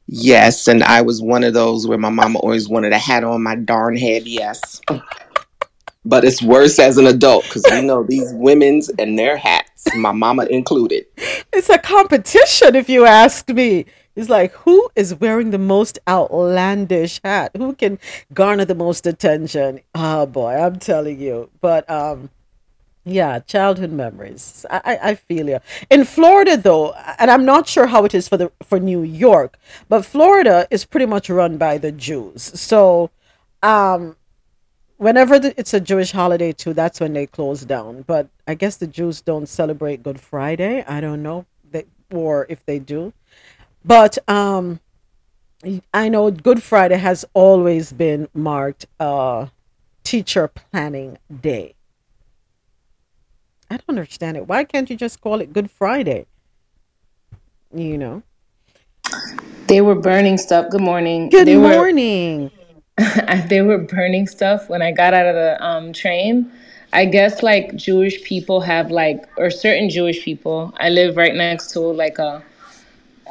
Yes, 0.07 0.67
and 0.67 0.83
I 0.83 1.03
was 1.03 1.21
one 1.21 1.45
of 1.45 1.53
those 1.53 1.87
where 1.87 1.99
my 1.99 2.09
mama 2.09 2.39
always 2.39 2.71
wanted 2.71 2.95
a 2.95 2.99
hat 2.99 3.23
on 3.23 3.43
my 3.43 3.57
darn 3.57 3.99
head. 3.99 4.27
Yes 4.27 4.81
but 6.07 6.25
it's 6.25 6.41
worse 6.41 6.79
as 6.79 6.97
an 6.97 7.07
adult 7.07 7.45
because 7.45 7.65
we 7.71 7.83
know 7.83 8.05
these 8.05 8.33
women's 8.35 8.89
and 8.91 9.19
their 9.19 9.37
hats, 9.37 9.85
my 9.97 10.13
mama 10.13 10.45
included. 10.47 11.05
It's 11.53 11.69
a 11.69 11.79
competition, 11.79 12.77
if 12.77 12.89
you 12.89 13.05
ask 13.05 13.49
me. 13.49 13.87
It's 14.15 14.31
like 14.31 14.53
who 14.53 14.89
is 14.97 15.15
wearing 15.15 15.51
the 15.51 15.59
most 15.59 15.99
outlandish 16.09 17.21
hat? 17.23 17.51
Who 17.55 17.75
can 17.75 17.99
garner 18.33 18.65
the 18.65 18.75
most 18.75 19.07
attention? 19.07 19.81
Oh 19.95 20.25
boy, 20.25 20.55
I'm 20.55 20.79
telling 20.79 21.21
you. 21.21 21.51
But 21.61 21.89
um, 21.91 22.31
yeah, 23.05 23.41
childhood 23.41 23.93
memories. 23.93 24.65
I, 24.71 24.99
I 25.03 25.15
feel 25.17 25.49
you. 25.49 25.61
In 25.91 26.05
Florida, 26.05 26.57
though, 26.57 26.93
and 27.19 27.31
I'm 27.31 27.45
not 27.45 27.69
sure 27.69 27.87
how 27.87 28.05
it 28.05 28.15
is 28.15 28.27
for 28.27 28.37
the 28.37 28.51
for 28.63 28.81
New 28.81 29.03
York, 29.03 29.59
but 29.89 30.07
Florida 30.07 30.67
is 30.71 30.87
pretty 30.87 31.07
much 31.07 31.29
run 31.29 31.59
by 31.59 31.77
the 31.77 31.93
Jews. 31.93 32.43
So, 32.43 33.11
um, 33.63 34.17
whenever 34.99 35.39
the, 35.39 35.59
it's 35.59 35.75
a 35.75 35.81
Jewish 35.81 36.13
holiday 36.13 36.53
too, 36.53 36.73
that's 36.73 37.01
when 37.01 37.13
they 37.13 37.27
close 37.27 37.65
down. 37.65 38.03
But 38.03 38.29
I 38.47 38.55
guess 38.55 38.77
the 38.77 38.87
Jews 38.87 39.21
don't 39.21 39.49
celebrate 39.49 40.03
Good 40.03 40.21
Friday. 40.21 40.85
I 40.87 41.01
don't 41.01 41.23
know, 41.23 41.47
they, 41.71 41.85
or 42.13 42.47
if 42.49 42.65
they 42.67 42.79
do. 42.79 43.13
But 43.85 44.19
um, 44.29 44.81
I 45.95 46.09
know 46.09 46.31
Good 46.31 46.63
Friday 46.63 46.97
has 46.97 47.25
always 47.35 47.93
been 47.93 48.29
marked 48.35 48.87
uh, 48.99 49.47
Teacher 50.05 50.49
Planning 50.49 51.19
Day. 51.41 51.75
I 53.71 53.77
don't 53.77 53.89
understand 53.89 54.37
it. 54.37 54.47
Why 54.47 54.65
can't 54.65 54.89
you 54.89 54.97
just 54.97 55.21
call 55.21 55.41
it 55.41 55.53
Good 55.53 55.71
Friday? 55.71 56.27
You 57.75 57.99
know. 57.99 58.23
They 59.67 59.81
were 59.81 59.97
burning 59.97 60.39
stuff. 60.39 60.71
Good 60.71 60.81
morning. 60.81 61.29
Good 61.29 61.49
they 61.49 61.57
morning. 61.57 62.45
Were, 62.45 62.51
they 63.49 63.63
were 63.63 63.79
burning 63.79 64.27
stuff 64.27 64.69
when 64.69 64.83
I 64.83 64.93
got 64.93 65.15
out 65.15 65.27
of 65.27 65.35
the 65.35 65.65
um, 65.65 65.93
train. 65.93 66.51
I 66.93 67.05
guess 67.05 67.43
like 67.43 67.77
Jewish 67.77 68.23
people 68.23 68.61
have 68.61 68.91
like, 68.91 69.29
or 69.37 69.51
certain 69.51 69.91
Jewish 69.91 70.25
people. 70.25 70.73
I 70.79 70.89
live 70.89 71.17
right 71.17 71.35
next 71.35 71.73
to 71.73 71.81
like 71.81 72.19
a 72.19 72.43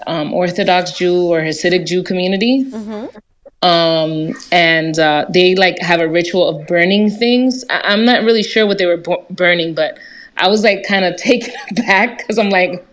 um, 0.07 0.33
Orthodox 0.33 0.91
Jew 0.91 1.27
or 1.27 1.41
Hasidic 1.41 1.85
Jew 1.85 2.03
community. 2.03 2.65
Mm-hmm. 2.65 3.17
Um, 3.65 4.35
and 4.51 4.99
uh, 4.99 5.25
they 5.29 5.55
like 5.55 5.79
have 5.79 5.99
a 5.99 6.07
ritual 6.07 6.47
of 6.47 6.67
burning 6.67 7.09
things. 7.09 7.65
I- 7.69 7.93
am 7.93 8.05
not 8.05 8.23
really 8.23 8.43
sure 8.43 8.67
what 8.67 8.77
they 8.77 8.85
were 8.85 8.97
b- 8.97 9.25
burning, 9.31 9.73
but 9.73 9.97
I 10.37 10.47
was 10.47 10.63
like 10.63 10.85
kind 10.87 11.05
of 11.05 11.15
taken 11.17 11.53
aback 11.71 12.19
because 12.19 12.37
I'm 12.37 12.49
like, 12.49 12.85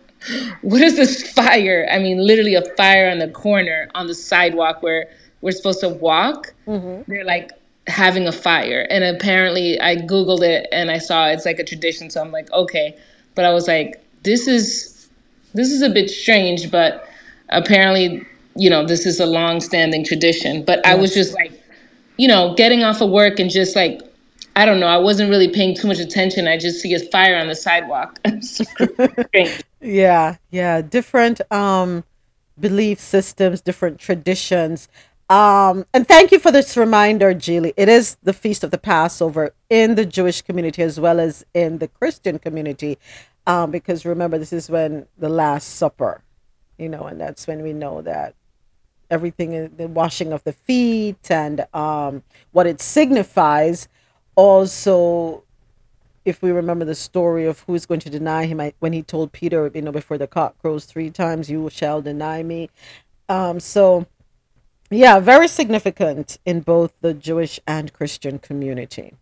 what 0.62 0.80
is 0.80 0.96
this 0.96 1.30
fire? 1.32 1.86
I 1.90 1.98
mean, 1.98 2.24
literally 2.24 2.54
a 2.54 2.62
fire 2.76 3.10
on 3.10 3.18
the 3.18 3.28
corner 3.28 3.88
on 3.94 4.06
the 4.06 4.14
sidewalk 4.14 4.82
where 4.82 5.10
we're 5.42 5.52
supposed 5.52 5.80
to 5.80 5.88
walk, 5.90 6.54
mm-hmm. 6.66 7.10
they're 7.10 7.24
like 7.24 7.50
having 7.86 8.26
a 8.26 8.32
fire. 8.32 8.86
And 8.88 9.04
apparently, 9.04 9.78
I 9.80 9.96
Googled 9.96 10.42
it 10.42 10.66
and 10.72 10.90
I 10.90 10.98
saw 10.98 11.26
it's 11.28 11.44
like 11.44 11.58
a 11.58 11.64
tradition. 11.64 12.08
So 12.10 12.20
I'm 12.20 12.32
like, 12.32 12.50
okay. 12.52 12.96
But 13.34 13.44
I 13.44 13.52
was 13.52 13.68
like, 13.68 14.02
this 14.22 14.48
is 14.48 15.08
this 15.54 15.70
is 15.70 15.82
a 15.82 15.90
bit 15.90 16.08
strange, 16.08 16.70
but 16.70 17.06
apparently, 17.50 18.24
you 18.56 18.70
know, 18.70 18.86
this 18.86 19.04
is 19.04 19.20
a 19.20 19.26
long-standing 19.26 20.04
tradition. 20.04 20.64
But 20.64 20.84
I 20.86 20.94
was 20.94 21.12
just 21.12 21.34
like, 21.34 21.52
you 22.16 22.26
know, 22.26 22.54
getting 22.54 22.82
off 22.82 23.02
of 23.02 23.10
work 23.10 23.38
and 23.38 23.50
just 23.50 23.76
like 23.76 24.00
I 24.54 24.66
don't 24.66 24.80
know. 24.80 24.86
I 24.86 24.98
wasn't 24.98 25.30
really 25.30 25.48
paying 25.48 25.74
too 25.74 25.88
much 25.88 25.98
attention. 25.98 26.46
I 26.46 26.58
just 26.58 26.80
see 26.80 26.94
a 26.94 27.00
fire 27.00 27.36
on 27.36 27.48
the 27.48 27.54
sidewalk. 27.54 28.20
yeah, 29.80 30.36
yeah. 30.50 30.82
Different 30.82 31.40
um, 31.50 32.04
belief 32.60 33.00
systems, 33.00 33.60
different 33.62 33.98
traditions. 33.98 34.88
Um, 35.32 35.86
and 35.94 36.06
thank 36.06 36.30
you 36.30 36.38
for 36.38 36.50
this 36.50 36.76
reminder, 36.76 37.32
Julie. 37.32 37.72
It 37.78 37.88
is 37.88 38.18
the 38.22 38.34
feast 38.34 38.62
of 38.64 38.70
the 38.70 38.76
Passover 38.76 39.54
in 39.70 39.94
the 39.94 40.04
Jewish 40.04 40.42
community 40.42 40.82
as 40.82 41.00
well 41.00 41.18
as 41.18 41.42
in 41.54 41.78
the 41.78 41.88
Christian 41.88 42.38
community, 42.38 42.98
um, 43.46 43.70
because 43.70 44.04
remember 44.04 44.36
this 44.36 44.52
is 44.52 44.68
when 44.68 45.06
the 45.16 45.30
Last 45.30 45.76
Supper, 45.76 46.20
you 46.76 46.90
know, 46.90 47.04
and 47.04 47.18
that's 47.18 47.46
when 47.46 47.62
we 47.62 47.72
know 47.72 48.02
that 48.02 48.34
everything, 49.10 49.74
the 49.74 49.88
washing 49.88 50.34
of 50.34 50.44
the 50.44 50.52
feet 50.52 51.30
and 51.30 51.64
um, 51.72 52.22
what 52.50 52.66
it 52.66 52.82
signifies. 52.82 53.88
Also, 54.36 55.44
if 56.26 56.42
we 56.42 56.50
remember 56.50 56.84
the 56.84 56.94
story 56.94 57.46
of 57.46 57.60
who's 57.60 57.86
going 57.86 58.00
to 58.00 58.10
deny 58.10 58.44
him, 58.44 58.60
I, 58.60 58.74
when 58.80 58.92
he 58.92 59.02
told 59.02 59.32
Peter, 59.32 59.70
you 59.72 59.80
know, 59.80 59.92
before 59.92 60.18
the 60.18 60.26
cock 60.26 60.58
crows 60.58 60.84
three 60.84 61.08
times, 61.08 61.48
you 61.48 61.70
shall 61.70 62.02
deny 62.02 62.42
me. 62.42 62.68
Um, 63.30 63.60
so 63.60 64.06
yeah, 64.92 65.20
very 65.20 65.48
significant 65.48 66.38
in 66.44 66.60
both 66.60 67.00
the 67.00 67.14
Jewish 67.14 67.60
and 67.66 67.92
Christian 67.92 68.38
community. 68.38 69.14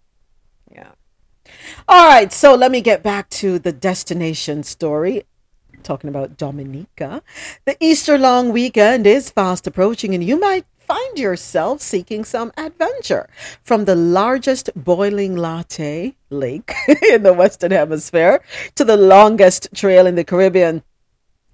Yeah. 0.71 0.93
All 1.89 2.07
right, 2.07 2.33
so 2.33 2.55
let 2.55 2.71
me 2.71 2.81
get 2.81 3.03
back 3.03 3.29
to 3.31 3.59
the 3.59 3.73
destination 3.73 4.63
story. 4.63 5.25
Talking 5.83 6.11
about 6.11 6.37
Dominica. 6.37 7.23
The 7.65 7.77
Easter 7.81 8.19
long 8.19 8.53
weekend 8.53 9.07
is 9.07 9.31
fast 9.31 9.67
approaching, 9.67 10.15
and 10.15 10.23
you 10.23 10.39
might 10.39 10.67
find 10.79 11.19
yourself 11.19 11.81
seeking 11.81 12.25
some 12.25 12.53
adventure. 12.57 13.29
From 13.63 13.85
the 13.85 13.95
largest 13.95 14.71
boiling 14.75 15.37
latte 15.37 16.17
lake 16.31 16.73
in 17.11 17.23
the 17.23 17.33
Western 17.33 17.71
Hemisphere 17.71 18.43
to 18.75 18.85
the 18.85 18.97
longest 18.97 19.69
trail 19.73 20.07
in 20.07 20.17
the 20.17 20.25
Caribbean, 20.25 20.83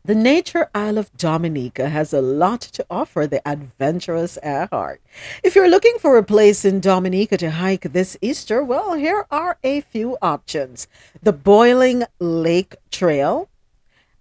the 0.06 0.14
nature 0.14 0.70
Isle 0.72 0.98
of 0.98 1.16
Dominica 1.16 1.88
has 1.88 2.12
a 2.12 2.20
lot 2.20 2.60
to 2.60 2.86
offer 2.88 3.26
the 3.26 3.46
adventurous 3.46 4.38
at 4.40 4.70
heart. 4.70 5.00
If 5.42 5.56
you're 5.56 5.68
looking 5.68 5.98
for 5.98 6.16
a 6.16 6.22
place 6.22 6.64
in 6.64 6.78
Dominica 6.78 7.36
to 7.38 7.50
hike 7.50 7.92
this 7.92 8.16
Easter, 8.22 8.62
well, 8.62 8.94
here 8.94 9.26
are 9.32 9.58
a 9.64 9.80
few 9.80 10.16
options. 10.22 10.86
The 11.22 11.32
Boiling 11.32 12.04
Lake 12.20 12.76
Trail. 12.92 13.48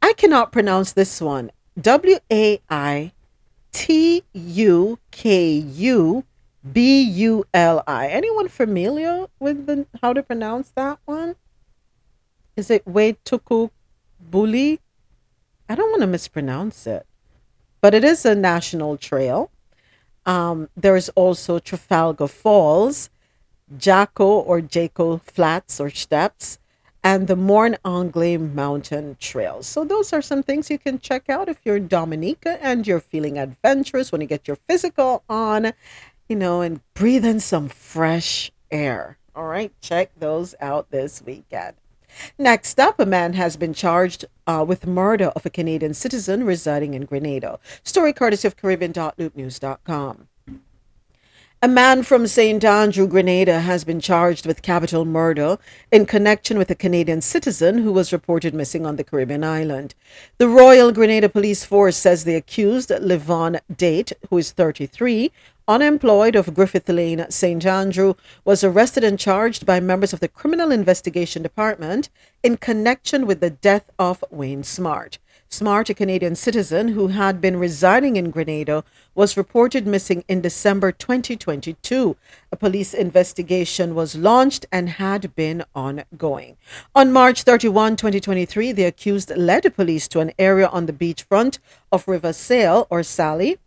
I 0.01 0.13
cannot 0.13 0.51
pronounce 0.51 0.91
this 0.91 1.21
one. 1.21 1.51
W 1.79 2.17
A 2.31 2.59
I 2.67 3.11
T 3.71 4.23
U 4.33 4.97
K 5.11 5.51
U 5.51 6.23
B 6.73 7.01
U 7.03 7.45
L 7.53 7.83
I. 7.85 8.07
Anyone 8.07 8.47
familiar 8.47 9.27
with 9.39 9.67
the, 9.67 9.85
how 10.01 10.13
to 10.13 10.23
pronounce 10.23 10.71
that 10.71 10.97
one? 11.05 11.35
Is 12.55 12.71
it 12.71 12.85
Wetuku 12.85 13.69
Buli? 14.19 14.79
I 15.67 15.75
don't 15.75 15.89
want 15.89 16.01
to 16.01 16.07
mispronounce 16.07 16.85
it, 16.85 17.05
but 17.81 17.93
it 17.93 18.03
is 18.03 18.25
a 18.25 18.35
national 18.35 18.97
trail. 18.97 19.49
Um, 20.25 20.69
there 20.75 20.95
is 20.95 21.09
also 21.09 21.59
Trafalgar 21.59 22.27
Falls, 22.27 23.09
Jacko 23.77 24.25
or 24.25 24.61
Jacko 24.61 25.17
Flats 25.17 25.79
or 25.79 25.89
Steps, 25.89 26.59
and 27.03 27.27
the 27.27 27.35
Morne 27.35 27.77
Anglais 27.85 28.37
Mountain 28.37 29.17
Trail. 29.19 29.61
So 29.61 29.83
those 29.83 30.11
are 30.11 30.23
some 30.23 30.41
things 30.41 30.71
you 30.71 30.79
can 30.79 30.99
check 30.99 31.29
out 31.29 31.49
if 31.49 31.59
you're 31.63 31.77
in 31.77 31.87
Dominica 31.87 32.57
and 32.63 32.85
you're 32.87 32.99
feeling 32.99 33.37
adventurous 33.37 34.11
when 34.11 34.21
you 34.21 34.27
get 34.27 34.47
your 34.47 34.57
physical 34.67 35.23
on, 35.29 35.73
you 36.27 36.35
know, 36.35 36.61
and 36.61 36.81
breathe 36.95 37.25
in 37.25 37.39
some 37.39 37.69
fresh 37.69 38.51
air. 38.71 39.17
All 39.35 39.45
right, 39.45 39.71
check 39.81 40.11
those 40.17 40.55
out 40.59 40.89
this 40.89 41.21
weekend. 41.21 41.75
Next 42.37 42.79
up, 42.79 42.99
a 42.99 43.05
man 43.05 43.33
has 43.33 43.57
been 43.57 43.73
charged 43.73 44.25
uh, 44.47 44.65
with 44.67 44.87
murder 44.87 45.27
of 45.35 45.45
a 45.45 45.49
Canadian 45.49 45.93
citizen 45.93 46.43
residing 46.43 46.93
in 46.93 47.05
Grenada. 47.05 47.59
Story 47.83 48.13
courtesy 48.13 48.47
of 48.47 48.57
Caribbean.loopnews.com. 48.57 50.27
A 51.61 51.67
man 51.67 52.03
from 52.03 52.27
St. 52.27 52.63
Andrew, 52.63 53.07
Grenada, 53.07 53.61
has 53.61 53.83
been 53.83 53.99
charged 53.99 54.45
with 54.45 54.61
capital 54.61 55.03
murder 55.03 55.57
in 55.91 56.05
connection 56.05 56.59
with 56.59 56.69
a 56.69 56.75
Canadian 56.75 57.21
citizen 57.21 57.79
who 57.79 57.91
was 57.91 58.13
reported 58.13 58.53
missing 58.53 58.85
on 58.85 58.97
the 58.97 59.03
Caribbean 59.03 59.43
island. 59.43 59.95
The 60.37 60.47
Royal 60.47 60.91
Grenada 60.91 61.27
Police 61.27 61.65
Force 61.65 61.97
says 61.97 62.23
the 62.23 62.35
accused, 62.35 62.89
Levon 62.89 63.59
Date, 63.75 64.11
who 64.29 64.37
is 64.37 64.51
33, 64.51 65.31
unemployed 65.67 66.35
of 66.35 66.53
Griffith 66.53 66.87
Lane, 66.89 67.25
St. 67.29 67.65
Andrew, 67.65 68.13
was 68.43 68.63
arrested 68.63 69.03
and 69.03 69.17
charged 69.17 69.65
by 69.65 69.79
members 69.79 70.13
of 70.13 70.19
the 70.19 70.27
Criminal 70.27 70.71
Investigation 70.71 71.41
Department 71.41 72.09
in 72.43 72.57
connection 72.57 73.25
with 73.25 73.39
the 73.39 73.49
death 73.49 73.89
of 73.97 74.23
Wayne 74.29 74.63
Smart. 74.63 75.17
Smart, 75.47 75.89
a 75.89 75.93
Canadian 75.93 76.35
citizen 76.35 76.89
who 76.89 77.07
had 77.09 77.39
been 77.39 77.57
residing 77.57 78.15
in 78.15 78.31
Grenada, 78.31 78.83
was 79.13 79.37
reported 79.37 79.87
missing 79.87 80.23
in 80.27 80.41
December 80.41 80.91
2022. 80.91 82.17
A 82.51 82.55
police 82.55 82.93
investigation 82.93 83.95
was 83.95 84.15
launched 84.15 84.65
and 84.71 84.89
had 84.89 85.33
been 85.35 85.63
ongoing. 85.73 86.57
On 86.93 87.13
March 87.13 87.43
31, 87.43 87.95
2023, 87.95 88.71
the 88.71 88.83
accused 88.83 89.31
led 89.37 89.73
police 89.75 90.07
to 90.09 90.19
an 90.19 90.31
area 90.37 90.67
on 90.67 90.87
the 90.87 90.93
beachfront 90.93 91.59
of 91.91 92.07
River 92.07 92.33
Sale 92.33 92.87
or 92.89 93.01
Sally 93.01 93.57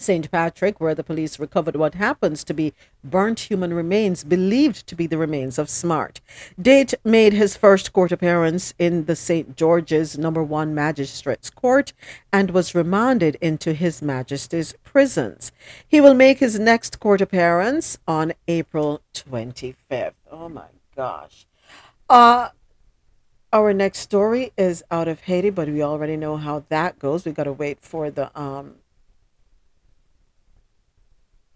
St. 0.00 0.30
Patrick, 0.30 0.80
where 0.80 0.94
the 0.94 1.04
police 1.04 1.38
recovered 1.38 1.76
what 1.76 1.94
happens 1.94 2.44
to 2.44 2.54
be 2.54 2.72
burnt 3.04 3.40
human 3.40 3.72
remains 3.74 4.24
believed 4.24 4.86
to 4.86 4.94
be 4.94 5.06
the 5.06 5.18
remains 5.18 5.58
of 5.58 5.70
Smart. 5.70 6.20
Date 6.60 6.94
made 7.04 7.32
his 7.32 7.56
first 7.56 7.92
court 7.92 8.12
appearance 8.12 8.74
in 8.78 9.04
the 9.04 9.16
St. 9.16 9.56
George's 9.56 10.18
number 10.18 10.42
1 10.42 10.74
Magistrates 10.74 11.50
Court 11.50 11.92
and 12.32 12.50
was 12.50 12.74
remanded 12.74 13.36
into 13.40 13.72
His 13.72 14.02
Majesty's 14.02 14.74
prisons. 14.84 15.52
He 15.86 16.00
will 16.00 16.14
make 16.14 16.38
his 16.38 16.58
next 16.58 17.00
court 17.00 17.20
appearance 17.20 17.98
on 18.06 18.32
April 18.46 19.02
25th. 19.14 20.12
Oh 20.30 20.48
my 20.48 20.66
gosh. 20.96 21.46
Uh 22.08 22.48
our 23.50 23.72
next 23.72 24.00
story 24.00 24.52
is 24.58 24.84
out 24.90 25.08
of 25.08 25.20
Haiti, 25.20 25.48
but 25.48 25.68
we 25.68 25.82
already 25.82 26.16
know 26.16 26.36
how 26.36 26.64
that 26.68 26.98
goes. 26.98 27.24
We 27.24 27.32
got 27.32 27.44
to 27.44 27.52
wait 27.52 27.78
for 27.80 28.10
the 28.10 28.30
um 28.38 28.74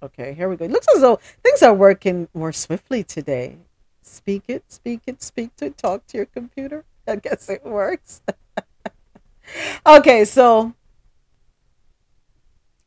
Okay, 0.02 0.34
here 0.34 0.48
we 0.48 0.56
go. 0.56 0.64
It 0.64 0.72
looks 0.72 0.88
as 0.94 1.00
though 1.00 1.20
things 1.44 1.62
are 1.62 1.74
working 1.74 2.28
more 2.34 2.52
swiftly 2.52 3.04
today. 3.04 3.58
Speak 4.02 4.44
it, 4.48 4.64
speak 4.66 5.02
it, 5.06 5.22
speak 5.22 5.54
to 5.56 5.66
it, 5.66 5.78
talk 5.78 6.06
to 6.08 6.16
your 6.16 6.26
computer. 6.26 6.84
I 7.06 7.16
guess 7.16 7.48
it 7.48 7.64
works. 7.64 8.20
okay, 9.86 10.24
so 10.24 10.74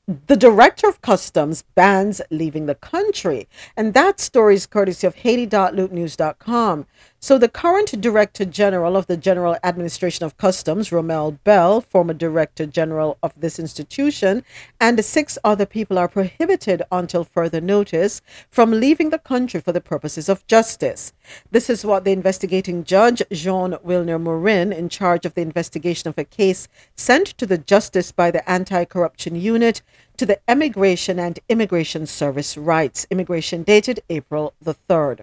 the 0.08 0.36
director 0.36 0.88
of 0.88 1.02
customs 1.02 1.64
bans 1.74 2.22
leaving 2.30 2.66
the 2.66 2.76
country. 2.76 3.48
And 3.76 3.94
that 3.94 4.20
story 4.20 4.56
is 4.56 4.68
courtesy 4.68 5.08
of 5.08 5.16
Haiti.loopnews.com. 5.16 6.86
So, 7.26 7.40
the 7.40 7.50
current 7.50 8.00
Director 8.00 8.46
General 8.46 8.96
of 8.96 9.08
the 9.08 9.18
General 9.18 9.58
Administration 9.64 10.28
of 10.28 10.38
Customs, 10.38 10.92
Romel 10.92 11.40
Bell, 11.44 11.82
former 11.82 12.14
Director 12.14 12.68
General 12.68 13.18
of 13.24 13.34
this 13.36 13.58
institution, 13.58 14.44
and 14.80 15.04
six 15.04 15.36
other 15.44 15.66
people 15.66 15.98
are 15.98 16.08
prohibited 16.08 16.84
until 16.92 17.24
further 17.24 17.60
notice 17.60 18.22
from 18.52 18.80
leaving 18.80 19.10
the 19.10 19.18
country 19.18 19.60
for 19.60 19.72
the 19.72 19.82
purposes 19.82 20.30
of 20.30 20.46
justice. 20.46 21.14
This 21.50 21.68
is 21.68 21.84
what 21.84 22.04
the 22.04 22.12
investigating 22.12 22.84
judge, 22.84 23.24
Jean 23.32 23.72
Wilner 23.84 24.22
Morin, 24.22 24.72
in 24.72 24.88
charge 24.88 25.26
of 25.26 25.34
the 25.34 25.42
investigation 25.42 26.08
of 26.08 26.20
a 26.20 26.26
case 26.26 26.68
sent 26.96 27.26
to 27.40 27.48
the 27.48 27.58
justice 27.58 28.12
by 28.12 28.30
the 28.30 28.48
Anti 28.48 28.86
Corruption 28.86 29.36
Unit 29.36 29.82
to 30.18 30.28
the 30.28 30.40
Immigration 30.48 31.18
and 31.18 31.40
Immigration 31.50 32.06
Service 32.06 32.56
Rights. 32.56 33.08
Immigration 33.10 33.64
dated 33.64 34.02
April 34.12 34.54
the 34.62 34.76
3rd. 34.76 35.22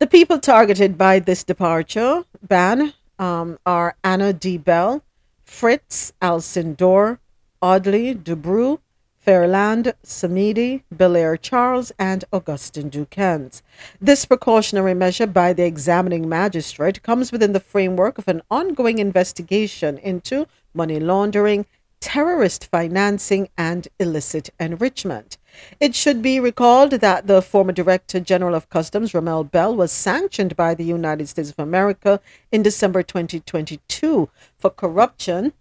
The 0.00 0.06
people 0.08 0.40
targeted 0.40 0.98
by 0.98 1.20
this 1.20 1.44
departure 1.44 2.24
ban 2.42 2.94
um, 3.16 3.58
are 3.64 3.96
Anna 4.02 4.32
D. 4.32 4.58
Bell, 4.58 5.04
Fritz 5.44 6.12
Alcindor, 6.20 7.18
Audley 7.62 8.12
Dubru, 8.12 8.80
Fairland 9.24 9.92
Samidi, 10.04 10.82
Belair 10.94 11.36
Charles, 11.36 11.92
and 11.96 12.24
Augustin 12.32 12.88
Duquesne. 12.88 13.52
This 14.00 14.24
precautionary 14.24 14.94
measure 14.94 15.28
by 15.28 15.52
the 15.52 15.64
examining 15.64 16.28
magistrate 16.28 17.02
comes 17.04 17.30
within 17.30 17.52
the 17.52 17.60
framework 17.60 18.18
of 18.18 18.26
an 18.26 18.42
ongoing 18.50 18.98
investigation 18.98 19.96
into 19.98 20.48
money 20.74 20.98
laundering, 20.98 21.66
terrorist 22.04 22.68
financing, 22.70 23.48
and 23.56 23.88
illicit 23.98 24.50
enrichment. 24.60 25.38
It 25.80 25.94
should 25.94 26.20
be 26.20 26.38
recalled 26.38 26.90
that 26.90 27.26
the 27.26 27.40
former 27.40 27.72
Director 27.72 28.20
General 28.20 28.54
of 28.54 28.68
Customs, 28.68 29.12
Romel 29.12 29.50
Bell, 29.50 29.74
was 29.74 29.90
sanctioned 29.90 30.54
by 30.54 30.74
the 30.74 30.84
United 30.84 31.30
States 31.30 31.48
of 31.48 31.58
America 31.58 32.20
in 32.52 32.62
December 32.62 33.02
2022 33.02 34.28
for 34.58 34.68
corruption 34.68 35.54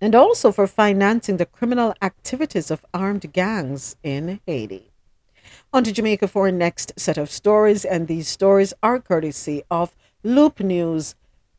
and 0.00 0.14
also 0.14 0.50
for 0.50 0.66
financing 0.66 1.36
the 1.36 1.44
criminal 1.44 1.92
activities 2.00 2.70
of 2.70 2.86
armed 2.94 3.30
gangs 3.34 3.96
in 4.02 4.40
Haiti. 4.46 4.90
On 5.74 5.84
to 5.84 5.92
Jamaica 5.92 6.28
for 6.28 6.46
our 6.46 6.52
next 6.52 6.94
set 6.96 7.18
of 7.18 7.30
stories, 7.30 7.84
and 7.84 8.08
these 8.08 8.28
stories 8.28 8.72
are 8.82 8.98
courtesy 8.98 9.62
of 9.70 9.94
Loop 10.22 10.58
News, 10.60 11.14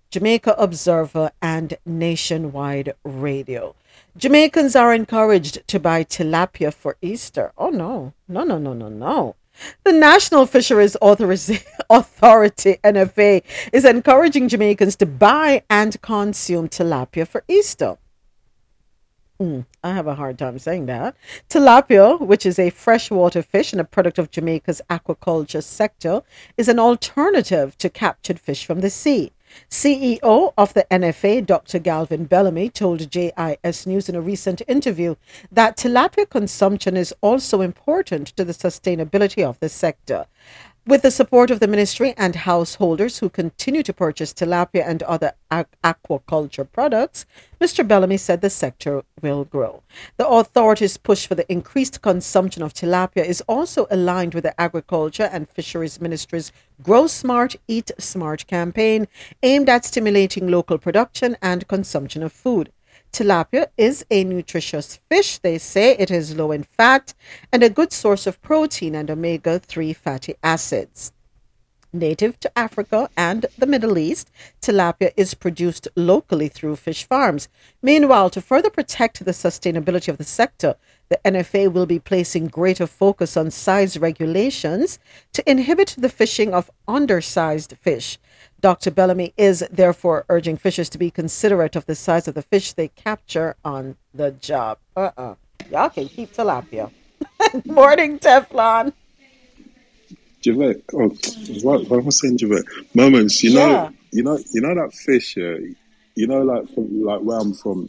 Jamaica 0.10 0.56
Observer, 0.58 1.30
and 1.40 1.78
Nationwide 1.86 2.96
Radio. 3.04 3.76
Jamaicans 4.18 4.76
are 4.76 4.96
encouraged 4.96 5.68
to 5.68 5.80
buy 5.80 6.04
tilapia 6.04 6.74
for 6.74 6.98
Easter. 7.04 7.54
Oh, 7.56 7.70
no. 7.70 8.14
No, 8.28 8.44
no, 8.44 8.58
no, 8.58 8.74
no, 8.74 8.90
no. 8.90 9.36
The 9.84 9.92
National 9.92 10.48
Fisheries 10.48 10.98
Authority, 11.90 12.78
NFA, 12.84 13.44
is 13.72 13.86
encouraging 13.86 14.48
Jamaicans 14.50 14.96
to 14.96 15.06
buy 15.06 15.62
and 15.70 16.02
consume 16.02 16.68
tilapia 16.68 17.28
for 17.28 17.44
Easter. 17.48 17.98
Mm, 19.40 19.68
I 19.84 19.94
have 19.94 20.08
a 20.08 20.16
hard 20.16 20.40
time 20.40 20.58
saying 20.58 20.88
that. 20.88 21.16
Tilapia, 21.48 22.20
which 22.20 22.44
is 22.44 22.58
a 22.58 22.72
freshwater 22.72 23.44
fish 23.44 23.72
and 23.72 23.80
a 23.80 23.84
product 23.84 24.18
of 24.18 24.32
Jamaica's 24.32 24.82
aquaculture 24.90 25.64
sector, 25.64 26.24
is 26.58 26.68
an 26.68 26.80
alternative 26.80 27.78
to 27.78 27.88
captured 27.88 28.40
fish 28.40 28.66
from 28.66 28.82
the 28.82 28.90
sea. 28.90 29.32
CEO 29.70 30.54
of 30.58 30.74
the 30.74 30.86
NFA, 30.92 31.46
Dr. 31.46 31.80
Gavin 31.80 32.26
Bellamy, 32.26 32.70
told 32.70 33.10
JIS 33.10 33.86
News 33.86 34.10
in 34.10 34.16
a 34.16 34.22
recent 34.22 34.62
interview 34.68 35.16
that 35.52 35.78
tilapia 35.78 36.30
consumption 36.30 36.96
is 36.98 37.14
also 37.22 37.62
important 37.62 38.28
to 38.38 38.46
the 38.46 38.54
sustainability 38.54 39.44
of 39.44 39.60
the 39.60 39.70
sector. 39.70 40.26
With 40.88 41.02
the 41.02 41.12
support 41.12 41.52
of 41.52 41.60
the 41.60 41.68
ministry 41.68 42.14
and 42.16 42.34
householders 42.34 43.20
who 43.20 43.28
continue 43.28 43.84
to 43.84 43.92
purchase 43.92 44.32
tilapia 44.34 44.88
and 44.88 45.04
other 45.04 45.34
aquaculture 45.52 46.72
products, 46.72 47.26
Mr. 47.60 47.86
Bellamy 47.86 48.16
said 48.16 48.40
the 48.40 48.50
sector 48.50 49.04
will 49.22 49.44
grow. 49.44 49.84
The 50.16 50.26
authorities' 50.26 50.96
push 50.96 51.28
for 51.28 51.36
the 51.36 51.52
increased 51.52 52.02
consumption 52.02 52.64
of 52.64 52.74
tilapia 52.74 53.26
is 53.26 53.42
also 53.50 53.88
aligned 53.92 54.34
with 54.34 54.46
the 54.46 54.58
Agriculture 54.62 55.30
and 55.30 55.50
Fisheries 55.50 56.00
Ministry's 56.00 56.54
Grow 56.82 57.08
Smart, 57.08 57.58
Eat 57.68 57.92
Smart 58.00 58.48
campaign 58.48 59.10
aimed 59.44 59.68
at 59.68 59.84
stimulating 59.84 60.48
local 60.48 60.78
production 60.78 61.36
and 61.42 61.68
consumption 61.68 62.24
of 62.24 62.32
food. 62.32 62.72
Tilapia 63.18 63.66
is 63.78 64.06
a 64.12 64.24
nutritious 64.24 65.00
fish. 65.10 65.40
They 65.40 65.58
say 65.58 65.96
it 65.98 66.12
is 66.12 66.36
low 66.36 66.52
in 66.52 66.62
fat 66.62 67.16
and 67.52 67.64
a 67.64 67.70
good 67.72 67.92
source 67.92 68.28
of 68.28 68.40
protein 68.44 68.94
and 68.94 69.10
omega 69.10 69.58
3 69.58 69.92
fatty 69.94 70.36
acids. 70.44 71.12
Native 71.92 72.40
to 72.42 72.52
Africa 72.56 73.10
and 73.18 73.48
the 73.58 73.66
Middle 73.66 73.98
East, 73.98 74.30
tilapia 74.62 75.14
is 75.18 75.34
produced 75.34 75.88
locally 75.96 76.48
through 76.48 76.76
fish 76.76 77.06
farms. 77.06 77.50
Meanwhile, 77.82 78.30
to 78.30 78.40
further 78.40 78.70
protect 78.70 79.26
the 79.26 79.32
sustainability 79.32 80.10
of 80.10 80.20
the 80.20 80.24
sector, 80.24 80.76
the 81.10 81.20
NFA 81.26 81.74
will 81.74 81.88
be 81.88 81.98
placing 81.98 82.50
greater 82.50 82.86
focus 82.86 83.36
on 83.36 83.50
size 83.50 83.98
regulations 83.98 85.00
to 85.34 85.50
inhibit 85.50 85.96
the 85.98 86.10
fishing 86.10 86.54
of 86.54 86.70
undersized 86.88 87.78
fish. 87.82 88.20
Dr. 88.60 88.90
Bellamy 88.92 89.34
is 89.38 89.66
therefore 89.72 90.26
urging 90.30 90.58
fishers 90.58 90.90
to 90.90 90.98
be 90.98 91.12
considerate 91.12 91.76
of 91.76 91.86
the 91.86 91.96
size 91.96 92.28
of 92.28 92.34
the 92.34 92.42
fish 92.42 92.74
they 92.74 92.88
capture 92.90 93.56
on 93.64 93.98
the 94.14 94.32
job. 94.32 94.80
Uh 94.96 95.12
uh-uh. 95.18 95.22
uh. 95.22 95.36
you 95.70 95.78
all 95.78 95.90
can 95.90 96.08
keep 96.08 96.34
tilapia. 96.34 96.92
Morning, 97.66 98.18
Teflon. 98.20 98.94
Javette, 100.42 100.82
oh, 100.94 101.10
what, 101.64 101.88
what 101.90 102.00
am 102.00 102.08
I 102.08 102.10
saying, 102.10 102.38
Javette? 102.38 102.64
Moments, 102.94 103.44
you 103.44 103.54
know, 103.54 103.70
Yeah. 103.70 103.90
you 104.12 104.24
know, 104.24 104.40
you 104.54 104.62
know 104.62 104.76
that 104.76 104.94
fish, 104.94 105.36
yeah, 105.38 105.56
you 106.16 106.28
know, 106.28 106.42
like 106.42 106.68
from 106.74 107.04
like 107.04 107.22
where 107.22 107.40
I'm 107.40 107.54
from, 107.54 107.88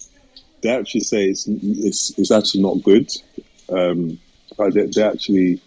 they 0.63 0.71
actually 0.71 1.03
say 1.03 1.27
it's 1.27 1.47
it's, 1.49 2.19
it's 2.19 2.31
actually 2.31 2.63
not 2.63 2.83
good. 2.83 3.11
Um, 3.71 4.19
like 4.59 4.73
they, 4.75 4.87
they 4.87 5.03
actually 5.03 5.61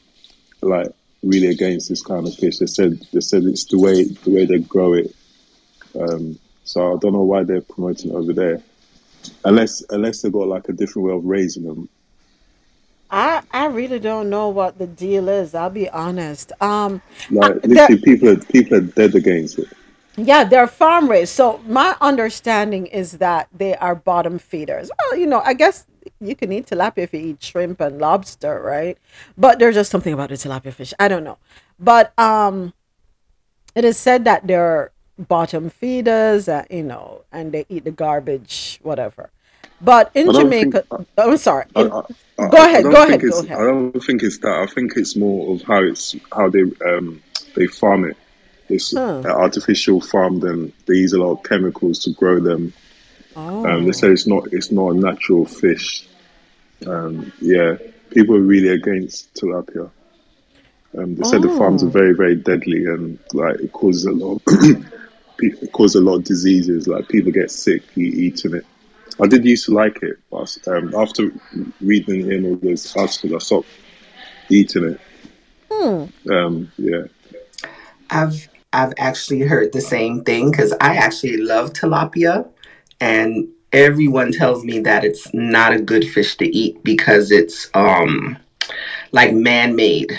like 0.62 0.88
really 1.24 1.47
against 1.47 1.89
this 1.89 2.03
kind 2.03 2.28
of 2.28 2.36
fish. 2.36 2.57
They 2.59 2.65
said 2.67 2.99
they 3.13 3.22
said 3.22 3.43
it's 3.43 3.65
the 3.65 3.80
way 3.80 4.03
the 4.03 4.32
way 4.32 4.45
they 4.45 4.59
grow 4.59 4.93
it. 4.93 5.15
Um, 5.99 6.39
so 6.63 6.93
I 6.95 6.97
don't 6.99 7.13
know 7.13 7.24
why 7.24 7.43
they're 7.43 7.61
promoting 7.61 8.11
it 8.11 8.15
over 8.15 8.34
there, 8.34 8.61
unless 9.45 9.84
unless 9.89 10.22
they 10.22 10.30
got 10.30 10.47
like 10.47 10.69
a 10.69 10.74
different 10.74 11.07
way 11.07 11.13
of 11.15 11.26
raising 11.26 11.63
them. 11.65 11.89
I 13.09 13.43
I 13.51 13.65
really 13.67 13.99
don't 13.99 14.30
know 14.30 14.49
what 14.49 14.78
the 14.78 14.88
deal 14.88 15.30
is. 15.30 15.53
I'll 15.55 15.69
be 15.69 15.89
honest. 15.89 16.51
Um, 16.61 17.01
Like 17.30 17.55
literally, 17.65 18.01
people 18.01 18.30
are 18.30 18.38
people 18.38 18.78
are 18.78 18.82
dead 18.82 19.15
against 19.15 19.59
it. 19.59 19.69
yeah, 20.17 20.43
they're 20.43 20.67
farm 20.67 21.09
raised. 21.09 21.34
So 21.34 21.59
my 21.65 21.95
understanding 22.01 22.88
is 22.88 23.13
that 23.19 23.47
they 23.53 23.76
are 23.78 23.95
bottom 23.95 24.39
feeders. 24.39 24.91
Well, 24.99 25.19
you 25.19 25.28
know, 25.28 25.41
I 25.45 25.53
guess 25.53 25.86
you 26.20 26.36
can 26.36 26.52
eat 26.52 26.68
tilapia 26.68 26.99
if 26.99 27.14
you 27.14 27.20
eat 27.20 27.43
shrimp 27.43 27.82
and 27.82 27.99
lobster, 27.99 28.62
right? 28.62 28.97
But 29.38 29.60
there's 29.60 29.76
just 29.76 29.91
something 29.91 30.14
about 30.14 30.30
the 30.30 30.36
tilapia 30.36 30.74
fish. 30.74 30.93
I 30.99 31.08
don't 31.08 31.24
know. 31.24 31.38
But 31.80 32.18
um, 32.20 32.74
it 33.76 33.86
is 33.86 33.97
said 33.97 34.26
that 34.26 34.47
they're 34.47 34.91
bottom 35.18 35.70
feeders, 35.70 36.47
uh, 36.47 36.66
you 36.70 36.84
know, 36.84 37.24
and 37.32 37.52
they 37.52 37.66
eat 37.70 37.84
the 37.84 37.91
garbage, 37.91 38.80
whatever. 38.82 39.30
But 39.82 40.12
in 40.14 40.28
don't 40.32 40.36
think. 40.36 40.76
Jamaica, 40.76 40.86
oh, 40.91 41.06
I'm 41.18 41.38
sorry. 41.38 41.66
I, 41.76 41.82
In, 41.82 41.91
I, 41.91 42.02
go 42.49 42.66
ahead, 42.66 42.84
go 42.84 43.04
ahead, 43.04 43.22
go 43.22 43.39
it's. 43.39 43.52
I 43.52 43.64
don't 43.64 43.99
think 44.02 44.24
it's 44.24 44.38
that. 44.39 44.54
I 44.54 44.66
think 44.68 44.93
it's 44.95 45.16
more 45.16 45.56
of 45.56 45.62
how 45.64 45.82
it's 45.84 46.16
how 46.32 46.49
they 46.49 46.64
um 46.86 47.22
they 47.56 47.68
farm 47.68 48.06
it. 48.06 48.18
It's 48.70 48.93
Huh. 48.93 49.22
artificial 49.26 49.99
farmed 50.02 50.43
and 50.43 50.72
they 50.86 50.95
use 50.95 51.14
a 51.14 51.20
lot 51.20 51.32
of 51.34 51.43
chemicals 51.43 51.99
to 51.99 52.12
grow 52.12 52.39
them. 52.39 52.74
Um, 53.36 53.84
they 53.84 53.89
Oh. 53.89 53.91
say 53.91 54.09
it's 54.09 54.27
not 54.27 54.47
it's 54.51 54.71
not 54.71 54.89
a 54.89 54.93
natural 54.95 55.45
fish. 55.45 56.07
Um, 56.86 57.32
yeah, 57.41 57.77
people 58.09 58.36
are 58.36 58.39
really 58.41 58.69
against 58.69 59.34
tilapia. 59.36 59.89
Um, 60.97 61.15
they 61.15 61.23
said 61.23 61.41
the 61.41 61.49
farms 61.57 61.84
are 61.84 61.88
Oh. 61.88 61.89
very 61.89 62.13
very 62.13 62.36
deadly 62.36 62.86
and 62.86 63.17
like 63.34 63.59
it 63.59 63.71
causes 63.71 64.05
a 64.05 64.11
lot. 64.11 64.41
Of 64.47 64.86
it 65.39 65.71
causes 65.71 65.95
a 66.01 66.03
lot 66.03 66.15
of 66.17 66.23
diseases. 66.25 66.88
Like 66.88 67.07
people 67.09 67.32
get 67.32 67.51
sick 67.51 67.84
eating 67.95 68.55
it. 68.55 68.65
I 69.19 69.27
did 69.27 69.45
used 69.45 69.65
to 69.65 69.71
like 69.73 70.01
it, 70.03 70.17
but 70.32 70.57
um, 70.67 70.93
after 70.95 71.32
reading 71.82 72.32
in 72.32 72.45
all 72.45 72.55
those 72.55 72.95
articles, 72.95 73.34
I 73.34 73.38
stopped 73.39 73.67
eating 74.49 74.86
it. 74.86 74.99
Hmm. 75.71 76.32
Um, 76.32 76.71
yeah, 76.77 77.03
I've 78.09 78.47
I've 78.73 78.93
actually 78.97 79.41
heard 79.41 79.73
the 79.73 79.82
same 79.82 80.23
thing 80.23 80.49
because 80.51 80.73
I 80.82 80.95
actually 80.95 81.38
love 81.38 81.73
tilapia, 81.73 82.47
and 83.02 83.49
everyone 83.74 84.32
tells 84.32 84.64
me 84.64 84.80
that 84.80 85.04
it's 85.04 85.34
not 85.34 85.74
a 85.74 85.82
good 85.82 86.08
fish 86.08 86.38
to 86.38 86.45
eat 86.45 86.82
because 86.84 87.32
it's 87.32 87.70
um 87.74 88.38
like 89.12 89.34
man-made. 89.34 90.12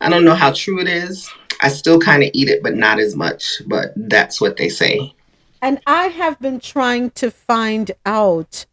I 0.00 0.08
don't 0.08 0.24
know 0.24 0.34
how 0.34 0.52
true 0.52 0.80
it 0.80 0.88
is. 0.88 1.30
I 1.60 1.68
still 1.68 1.98
kind 1.98 2.22
of 2.22 2.30
eat 2.32 2.48
it, 2.48 2.62
but 2.62 2.74
not 2.74 2.98
as 2.98 3.14
much. 3.14 3.60
But 3.66 3.92
that's 3.96 4.40
what 4.40 4.56
they 4.56 4.68
say. 4.68 5.14
And 5.60 5.80
I 5.86 6.08
have 6.08 6.38
been 6.40 6.60
trying 6.60 7.10
to 7.12 7.30
find 7.30 7.90
out 8.04 8.66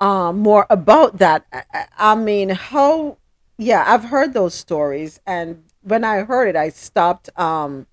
um, 0.00 0.38
more 0.38 0.66
about 0.70 1.18
that. 1.18 1.46
I, 1.52 1.86
I 1.98 2.14
mean, 2.14 2.50
how? 2.50 3.18
Yeah, 3.58 3.84
I've 3.86 4.04
heard 4.04 4.34
those 4.34 4.54
stories, 4.54 5.18
and 5.26 5.64
when 5.82 6.04
I 6.04 6.24
heard 6.24 6.48
it, 6.48 6.56
I 6.56 6.68
stopped. 6.68 7.30
Um, 7.38 7.86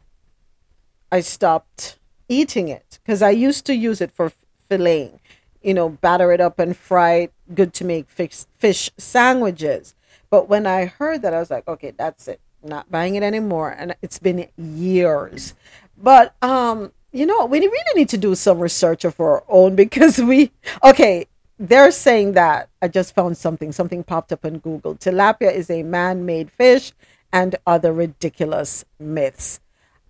I 1.11 1.21
stopped 1.21 1.99
eating 2.27 2.67
it 2.67 2.99
because 3.03 3.21
I 3.21 3.29
used 3.29 3.65
to 3.67 3.75
use 3.75 4.01
it 4.01 4.11
for 4.11 4.31
filleting. 4.73 5.19
You 5.61 5.73
know, 5.73 5.89
batter 5.89 6.31
it 6.31 6.41
up 6.41 6.59
and 6.59 6.75
fry 6.75 7.13
it. 7.13 7.33
Good 7.53 7.73
to 7.75 7.85
make 7.85 8.09
fish 8.09 8.45
fish 8.57 8.89
sandwiches. 8.97 9.95
But 10.29 10.49
when 10.49 10.65
I 10.65 10.85
heard 10.85 11.21
that, 11.21 11.33
I 11.33 11.39
was 11.39 11.51
like, 11.51 11.67
okay, 11.67 11.91
that's 11.91 12.27
it. 12.27 12.41
Not 12.63 12.89
buying 12.89 13.15
it 13.15 13.23
anymore, 13.23 13.75
and 13.77 13.95
it's 14.01 14.19
been 14.19 14.47
years. 14.57 15.53
But 15.97 16.35
um, 16.41 16.91
you 17.11 17.25
know, 17.25 17.45
we 17.45 17.59
really 17.59 17.93
need 17.95 18.09
to 18.09 18.17
do 18.17 18.35
some 18.35 18.59
research 18.59 19.05
of 19.05 19.19
our 19.19 19.43
own 19.47 19.75
because 19.83 20.19
we 20.19 20.51
okay. 20.83 21.27
They're 21.59 21.91
saying 21.91 22.33
that 22.33 22.67
I 22.81 22.87
just 22.87 23.13
found 23.13 23.37
something. 23.37 23.71
Something 23.71 24.03
popped 24.03 24.33
up 24.33 24.43
on 24.43 24.57
Google. 24.57 24.95
Tilapia 24.95 25.53
is 25.53 25.69
a 25.69 25.83
man-made 25.83 26.51
fish, 26.51 26.91
and 27.33 27.55
other 27.65 27.91
ridiculous 27.91 28.85
myths. 28.99 29.59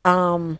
Um, 0.06 0.60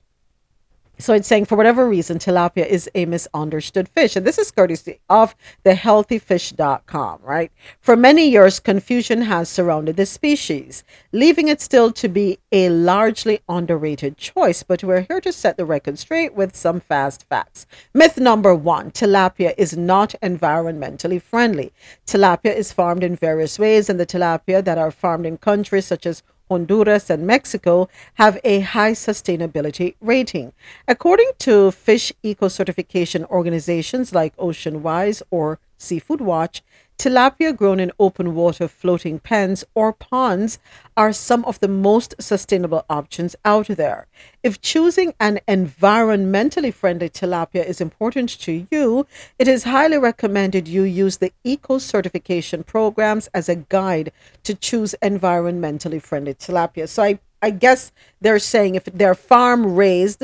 so 1.00 1.14
it's 1.14 1.28
saying 1.28 1.46
for 1.46 1.56
whatever 1.56 1.88
reason, 1.88 2.20
tilapia 2.20 2.66
is 2.66 2.90
a 2.94 3.06
misunderstood 3.06 3.90
fish. 3.90 4.16
And 4.16 4.26
this 4.26 4.38
is 4.38 4.52
courtesy 4.52 5.00
of 5.10 5.36
the 5.64 5.72
healthyfish.com, 5.72 7.20
right? 7.24 7.52
For 7.80 7.96
many 7.96 8.30
years, 8.30 8.60
confusion 8.60 9.24
has 9.24 9.50
surrounded 9.50 9.96
the 9.96 10.06
species, 10.06 10.84
leaving 11.12 11.48
it 11.48 11.62
still 11.62 11.92
to 11.94 12.08
be 12.08 12.38
a 12.52 12.70
largely 12.70 13.42
underrated 13.50 14.18
choice. 14.18 14.62
But 14.62 14.84
we're 14.84 15.02
here 15.02 15.20
to 15.22 15.34
set 15.34 15.58
the 15.58 15.66
record 15.66 15.98
straight 15.98 16.36
with 16.36 16.56
some 16.56 16.80
fast 16.80 17.26
facts. 17.28 17.66
Myth 17.94 18.18
number 18.18 18.54
one 18.54 18.92
tilapia 18.92 19.54
is 19.58 19.76
not 19.76 20.14
environmentally 20.22 21.22
friendly. 21.22 21.74
Tilapia 22.06 22.56
is 22.56 22.72
farmed 22.72 23.04
in 23.04 23.16
various 23.16 23.58
ways, 23.58 23.90
and 23.90 24.00
the 24.00 24.06
tilapia 24.06 24.64
that 24.64 24.78
are 24.78 24.92
farmed 24.92 25.26
in 25.26 25.38
countries 25.38 25.88
such 25.88 26.06
as 26.06 26.22
Honduras 26.54 27.10
and 27.10 27.26
Mexico 27.26 27.90
have 28.16 28.40
a 28.44 28.60
high 28.60 28.92
sustainability 28.92 29.96
rating. 30.00 30.54
According 30.88 31.32
to 31.40 31.72
fish 31.72 32.14
eco 32.22 32.48
certification 32.48 33.26
organizations 33.26 34.14
like 34.14 34.34
Ocean 34.38 34.84
Wise 34.84 35.24
or 35.32 35.60
Seafood 35.80 36.22
Watch, 36.22 36.62
tilapia 36.98 37.56
grown 37.56 37.80
in 37.80 37.92
open 38.00 38.36
water 38.36 38.68
floating 38.68 39.20
pens 39.20 39.64
or 39.74 39.94
ponds 39.94 40.60
are 40.96 41.12
some 41.12 41.44
of 41.46 41.60
the 41.60 41.68
most 41.68 42.16
sustainable 42.20 42.86
options 42.90 43.36
out 43.44 43.68
there. 43.68 44.08
If 44.44 44.62
choosing 44.62 45.14
an 45.20 45.40
environmentally 45.48 46.74
friendly 46.74 47.10
tilapia 47.10 47.66
is 47.66 47.82
important 47.82 48.30
to 48.42 48.68
you, 48.72 49.08
it 49.40 49.48
is 49.48 49.64
highly 49.64 49.98
recommended 49.98 50.68
you 50.68 50.84
use 50.84 51.18
the 51.18 51.34
eco 51.44 51.78
certification 51.78 52.64
programs 52.64 53.28
as 53.34 53.50
a 53.50 53.56
guide 53.56 54.12
to 54.44 54.54
choose 54.54 54.96
environmentally 55.02 56.02
friendly 56.02 56.34
tilapia. 56.34 56.88
So 56.88 57.04
I, 57.04 57.20
I 57.42 57.50
guess 57.50 57.92
they're 58.22 58.40
saying 58.40 58.76
if 58.76 58.86
they're 58.86 59.16
farm 59.16 59.76
raised 59.76 60.24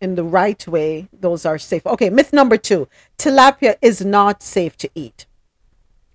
in 0.00 0.14
the 0.14 0.24
right 0.24 0.66
way, 0.68 1.08
those 1.12 1.44
are 1.44 1.58
safe. 1.58 1.84
Okay, 1.86 2.10
myth 2.10 2.32
number 2.32 2.56
two 2.56 2.88
tilapia 3.18 3.76
is 3.82 4.04
not 4.04 4.42
safe 4.42 4.76
to 4.76 4.90
eat. 4.94 5.26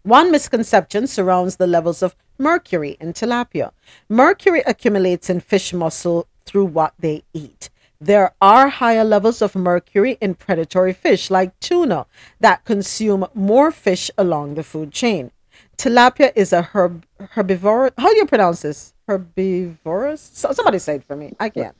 One 0.04 0.32
misconception 0.32 1.08
surrounds 1.08 1.56
the 1.56 1.68
levels 1.68 2.04
of 2.04 2.16
mercury 2.38 2.98
in 3.00 3.14
tilapia. 3.14 3.72
Mercury 4.10 4.62
accumulates 4.66 5.30
in 5.30 5.40
fish 5.40 5.74
muscle 5.74 6.28
through 6.46 6.66
what 6.66 6.94
they 7.00 7.24
eat. 7.34 7.70
There 8.02 8.34
are 8.42 8.68
higher 8.68 9.06
levels 9.06 9.42
of 9.42 9.56
mercury 9.56 10.18
in 10.20 10.36
predatory 10.36 10.92
fish 10.92 11.32
like 11.32 11.58
tuna 11.62 12.06
that 12.42 12.66
consume 12.66 13.26
more 13.34 13.72
fish 13.72 14.12
along 14.18 14.56
the 14.56 14.64
food 14.64 14.92
chain. 14.92 15.32
tilapia 15.78 16.34
is 16.36 16.52
a 16.52 16.62
herb 16.64 17.06
herbivore. 17.36 17.92
How 17.98 18.10
do 18.12 18.18
you 18.18 18.26
pronounce 18.26 18.62
this? 18.62 18.94
Herbivorous? 19.08 20.32
So, 20.34 20.52
somebody 20.52 20.80
say 20.80 20.96
it 20.96 21.04
for 21.06 21.16
me. 21.16 21.34
I 21.40 21.48
can't. 21.48 21.76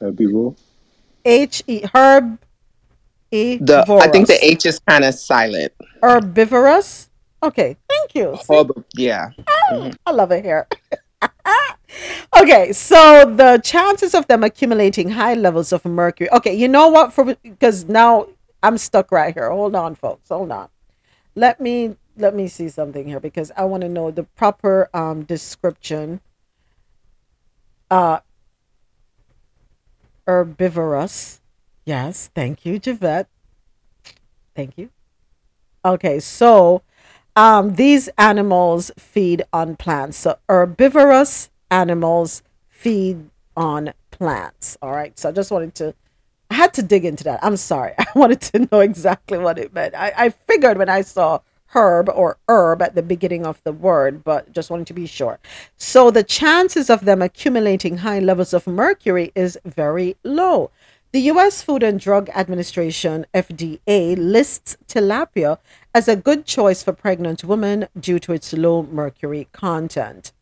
Herbivore. 0.00 0.56
H 1.24 1.62
E 1.68 1.82
herb 1.94 2.38
e 3.30 3.58
The 3.58 3.84
I 4.00 4.08
think 4.08 4.26
the 4.26 4.44
H 4.44 4.66
is 4.66 4.80
kind 4.80 5.04
of 5.04 5.14
silent. 5.14 5.72
herbivorous. 6.02 7.08
Okay, 7.42 7.76
thank 7.88 8.14
you. 8.14 8.38
See? 8.42 8.54
Herb, 8.54 8.84
yeah. 8.94 9.30
Mhm. 9.72 9.96
I 10.06 10.10
love 10.12 10.30
it 10.32 10.44
here. 10.44 10.68
okay, 12.40 12.72
so 12.72 13.24
the 13.36 13.60
chances 13.64 14.14
of 14.14 14.26
them 14.28 14.44
accumulating 14.44 15.10
high 15.10 15.34
levels 15.34 15.72
of 15.72 15.84
mercury. 15.84 16.30
Okay, 16.32 16.54
you 16.54 16.68
know 16.68 16.88
what? 16.88 17.12
For 17.12 17.36
because 17.42 17.86
now 17.86 18.28
I'm 18.62 18.78
stuck 18.78 19.10
right 19.10 19.34
here. 19.34 19.50
Hold 19.50 19.74
on, 19.74 19.94
folks. 19.94 20.28
Hold 20.28 20.52
on. 20.52 20.68
Let 21.34 21.60
me 21.60 21.96
let 22.16 22.34
me 22.34 22.46
see 22.48 22.68
something 22.68 23.06
here 23.06 23.20
because 23.20 23.50
I 23.56 23.64
want 23.64 23.82
to 23.82 23.88
know 23.88 24.10
the 24.10 24.24
proper 24.24 24.88
um 24.94 25.24
description. 25.24 26.20
Uh 27.90 28.20
herbivorous. 30.26 31.40
Yes, 31.84 32.30
thank 32.34 32.64
you, 32.64 32.78
Javette. 32.78 33.28
Thank 34.54 34.78
you. 34.78 34.90
Okay, 35.84 36.20
so 36.20 36.82
um, 37.36 37.74
these 37.74 38.08
animals 38.18 38.90
feed 38.98 39.42
on 39.52 39.76
plants. 39.76 40.18
So 40.18 40.38
herbivorous 40.48 41.50
animals 41.70 42.42
feed 42.68 43.30
on 43.56 43.92
plants. 44.10 44.76
All 44.82 44.92
right. 44.92 45.18
So 45.18 45.28
I 45.28 45.32
just 45.32 45.50
wanted 45.50 45.74
to, 45.76 45.94
I 46.50 46.54
had 46.54 46.74
to 46.74 46.82
dig 46.82 47.04
into 47.04 47.24
that. 47.24 47.40
I'm 47.42 47.56
sorry. 47.56 47.94
I 47.98 48.06
wanted 48.14 48.40
to 48.42 48.68
know 48.70 48.80
exactly 48.80 49.38
what 49.38 49.58
it 49.58 49.72
meant. 49.72 49.94
I, 49.94 50.12
I 50.16 50.28
figured 50.30 50.78
when 50.78 50.88
I 50.88 51.02
saw 51.02 51.40
herb 51.74 52.10
or 52.10 52.36
herb 52.48 52.82
at 52.82 52.94
the 52.94 53.02
beginning 53.02 53.46
of 53.46 53.62
the 53.64 53.72
word, 53.72 54.22
but 54.22 54.52
just 54.52 54.70
wanted 54.70 54.86
to 54.86 54.92
be 54.92 55.06
sure. 55.06 55.38
So 55.76 56.10
the 56.10 56.22
chances 56.22 56.90
of 56.90 57.04
them 57.04 57.22
accumulating 57.22 57.98
high 57.98 58.18
levels 58.18 58.52
of 58.52 58.66
mercury 58.66 59.32
is 59.34 59.58
very 59.64 60.16
low. 60.22 60.70
The 61.12 61.28
U.S. 61.32 61.60
Food 61.60 61.82
and 61.82 62.00
Drug 62.00 62.30
Administration, 62.30 63.26
FDA, 63.34 64.16
lists 64.16 64.78
tilapia 64.88 65.58
as 65.94 66.08
a 66.08 66.16
good 66.16 66.46
choice 66.46 66.82
for 66.82 66.94
pregnant 66.94 67.44
women 67.44 67.86
due 68.00 68.18
to 68.20 68.32
its 68.32 68.54
low 68.54 68.84
mercury 68.84 69.46
content. 69.52 70.32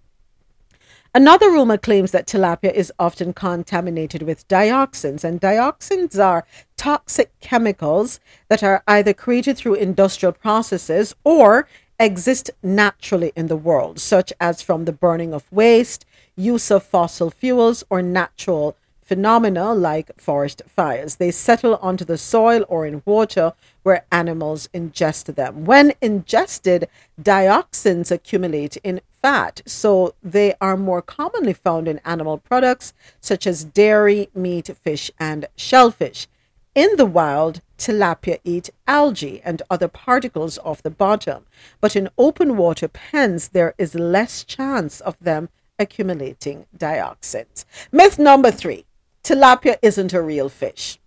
Another 1.13 1.51
rumor 1.51 1.77
claims 1.77 2.13
that 2.13 2.29
tilapia 2.29 2.73
is 2.73 2.93
often 3.01 3.33
contaminated 3.33 4.23
with 4.23 4.47
dioxins, 4.47 5.25
and 5.25 5.41
dioxins 5.41 6.17
are 6.25 6.47
toxic 6.77 7.33
chemicals 7.41 8.21
that 8.47 8.63
are 8.63 8.85
either 8.87 9.13
created 9.13 9.57
through 9.57 9.75
industrial 9.75 10.33
processes 10.33 11.17
or 11.25 11.67
exist 11.99 12.49
naturally 12.63 13.33
in 13.35 13.49
the 13.49 13.57
world, 13.57 13.99
such 13.99 14.33
as 14.39 14.63
from 14.63 14.85
the 14.85 14.93
burning 14.93 15.35
of 15.35 15.51
waste, 15.51 16.07
use 16.37 16.71
of 16.71 16.85
fossil 16.85 17.29
fuels, 17.29 17.83
or 17.91 18.03
natural 18.03 18.77
phenomena 19.11 19.75
like 19.75 20.21
forest 20.21 20.63
fires. 20.69 21.17
They 21.17 21.33
settle 21.33 21.75
onto 21.83 22.05
the 22.05 22.17
soil 22.17 22.65
or 22.69 22.87
in 22.87 23.03
water 23.05 23.55
where 23.83 24.07
animals 24.13 24.69
ingest 24.73 25.35
them. 25.35 25.65
When 25.65 25.95
ingested, 26.01 26.89
dioxins 27.21 28.13
accumulate 28.13 28.77
in 28.85 29.01
fat, 29.21 29.63
so 29.67 30.15
they 30.23 30.55
are 30.61 30.77
more 30.77 31.03
commonly 31.03 31.55
found 31.55 31.89
in 31.89 31.99
animal 32.05 32.39
products 32.39 32.93
such 33.21 33.49
as 33.49 33.65
dairy, 33.65 34.29
meat, 34.33 34.71
fish, 34.81 35.11
and 35.19 35.47
shellfish. 35.57 36.29
In 36.77 36.91
the 36.97 37.05
wild, 37.05 37.63
tilapia 37.79 38.39
eat 38.45 38.71
algae 38.87 39.43
and 39.45 39.61
other 39.69 39.89
particles 39.89 40.57
off 40.59 40.85
the 40.85 40.97
bottom, 41.05 41.47
but 41.81 41.97
in 41.97 42.11
open 42.17 42.57
water 42.57 42.87
pens, 42.87 43.49
there 43.49 43.75
is 43.77 43.97
less 43.97 44.45
chance 44.45 45.01
of 45.01 45.17
them 45.21 45.49
accumulating 45.81 46.67
dioxins. 46.77 47.65
Myth 47.91 48.17
number 48.17 48.53
three 48.53 48.85
tilapia 49.23 49.77
isn't 49.83 50.13
a 50.13 50.23
real 50.23 50.49
fish. 50.49 50.99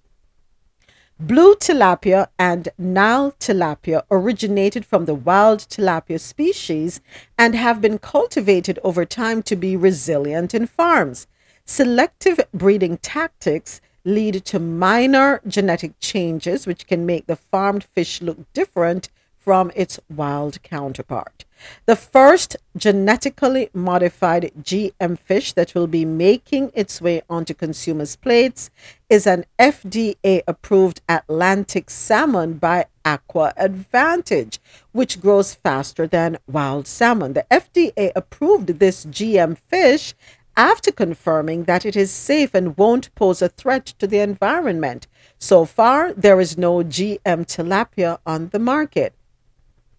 Blue 1.19 1.55
tilapia 1.55 2.27
and 2.37 2.69
Nile 2.77 3.33
tilapia 3.39 4.03
originated 4.09 4.85
from 4.85 5.05
the 5.05 5.13
wild 5.13 5.59
tilapia 5.59 6.19
species 6.19 7.01
and 7.37 7.55
have 7.55 7.79
been 7.81 7.97
cultivated 7.99 8.79
over 8.83 9.05
time 9.05 9.43
to 9.43 9.55
be 9.55 9.77
resilient 9.77 10.53
in 10.53 10.65
farms. 10.65 11.27
Selective 11.65 12.41
breeding 12.53 12.97
tactics 12.97 13.79
lead 14.03 14.43
to 14.45 14.59
minor 14.59 15.39
genetic 15.47 15.97
changes, 15.99 16.67
which 16.67 16.87
can 16.87 17.05
make 17.05 17.27
the 17.27 17.37
farmed 17.37 17.83
fish 17.83 18.21
look 18.21 18.51
different 18.51 19.09
from 19.43 19.71
its 19.75 19.99
wild 20.09 20.61
counterpart. 20.63 21.43
The 21.85 21.95
first 21.95 22.55
genetically 22.75 23.69
modified 23.73 24.51
GM 24.61 25.17
fish 25.19 25.53
that 25.53 25.75
will 25.75 25.87
be 25.87 26.05
making 26.05 26.71
its 26.73 27.01
way 27.01 27.21
onto 27.29 27.53
consumers' 27.53 28.15
plates 28.15 28.69
is 29.09 29.27
an 29.27 29.45
FDA 29.59 30.41
approved 30.47 31.01
Atlantic 31.07 31.89
salmon 31.89 32.53
by 32.53 32.85
AquAdvantage, 33.05 34.59
which 34.91 35.21
grows 35.21 35.53
faster 35.53 36.07
than 36.07 36.37
wild 36.47 36.87
salmon. 36.87 37.33
The 37.33 37.45
FDA 37.51 38.11
approved 38.15 38.79
this 38.79 39.05
GM 39.05 39.57
fish 39.67 40.13
after 40.55 40.91
confirming 40.91 41.63
that 41.63 41.85
it 41.85 41.95
is 41.95 42.11
safe 42.11 42.53
and 42.53 42.77
won't 42.77 43.13
pose 43.15 43.41
a 43.41 43.49
threat 43.49 43.87
to 43.99 44.07
the 44.07 44.19
environment. 44.19 45.07
So 45.39 45.65
far, 45.65 46.13
there 46.13 46.39
is 46.39 46.57
no 46.57 46.83
GM 46.83 47.45
tilapia 47.45 48.19
on 48.25 48.49
the 48.49 48.59
market. 48.59 49.13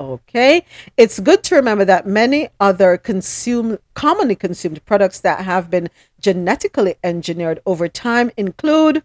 Okay, 0.00 0.64
it's 0.96 1.20
good 1.20 1.44
to 1.44 1.54
remember 1.54 1.84
that 1.84 2.06
many 2.06 2.48
other 2.58 2.96
commonly 2.98 4.34
consumed 4.34 4.84
products 4.84 5.20
that 5.20 5.44
have 5.44 5.70
been 5.70 5.88
genetically 6.20 6.96
engineered 7.04 7.60
over 7.64 7.86
time 7.86 8.30
include 8.36 9.04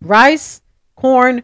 rice, 0.00 0.62
corn, 0.96 1.42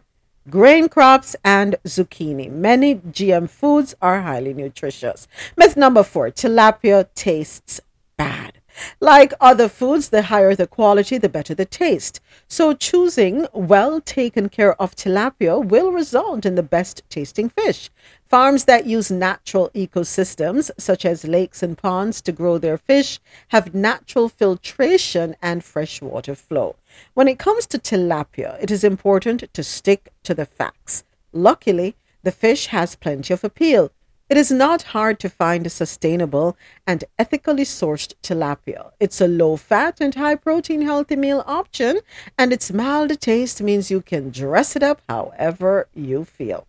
grain 0.49 0.89
crops, 0.89 1.35
and 1.43 1.75
zucchini. 1.85 2.49
Many 2.51 2.95
GM 2.95 3.49
foods 3.49 3.95
are 4.01 4.21
highly 4.21 4.53
nutritious. 4.53 5.27
Myth 5.55 5.77
number 5.77 6.03
four 6.03 6.31
tilapia 6.31 7.07
tastes 7.13 7.79
bad. 8.17 8.56
Like 8.99 9.33
other 9.39 9.69
foods, 9.69 10.09
the 10.09 10.23
higher 10.23 10.55
the 10.55 10.67
quality, 10.67 11.17
the 11.17 11.29
better 11.29 11.53
the 11.53 11.65
taste. 11.65 12.19
So, 12.47 12.73
choosing 12.73 13.47
well 13.53 14.01
taken 14.01 14.49
care 14.49 14.79
of 14.81 14.95
tilapia 14.95 15.63
will 15.63 15.91
result 15.91 16.45
in 16.45 16.55
the 16.55 16.63
best 16.63 17.01
tasting 17.09 17.49
fish. 17.49 17.89
Farms 18.27 18.65
that 18.65 18.85
use 18.85 19.09
natural 19.09 19.69
ecosystems, 19.73 20.69
such 20.77 21.05
as 21.05 21.23
lakes 21.23 21.63
and 21.63 21.77
ponds, 21.77 22.21
to 22.21 22.31
grow 22.31 22.57
their 22.57 22.77
fish, 22.77 23.19
have 23.49 23.73
natural 23.73 24.27
filtration 24.27 25.35
and 25.41 25.63
freshwater 25.63 26.35
flow. 26.35 26.75
When 27.13 27.27
it 27.27 27.39
comes 27.39 27.65
to 27.67 27.79
tilapia, 27.79 28.61
it 28.61 28.69
is 28.69 28.83
important 28.83 29.45
to 29.53 29.63
stick 29.63 30.09
to 30.23 30.33
the 30.33 30.45
facts. 30.45 31.03
Luckily, 31.31 31.95
the 32.23 32.31
fish 32.31 32.67
has 32.67 32.95
plenty 32.95 33.33
of 33.33 33.43
appeal. 33.43 33.91
It 34.29 34.35
is 34.35 34.51
not 34.51 34.91
hard 34.91 35.19
to 35.19 35.29
find 35.29 35.65
a 35.65 35.69
sustainable 35.69 36.57
and 36.85 37.05
ethically 37.17 37.63
sourced 37.63 38.13
tilapia. 38.21 38.91
It's 38.99 39.21
a 39.21 39.27
low 39.27 39.55
fat 39.55 40.01
and 40.01 40.13
high 40.13 40.35
protein 40.35 40.81
healthy 40.81 41.15
meal 41.15 41.43
option, 41.47 41.99
and 42.37 42.51
its 42.51 42.73
mild 42.73 43.21
taste 43.21 43.61
means 43.61 43.89
you 43.89 44.01
can 44.01 44.31
dress 44.31 44.75
it 44.75 44.83
up 44.83 45.01
however 45.07 45.87
you 45.95 46.25
feel. 46.25 46.67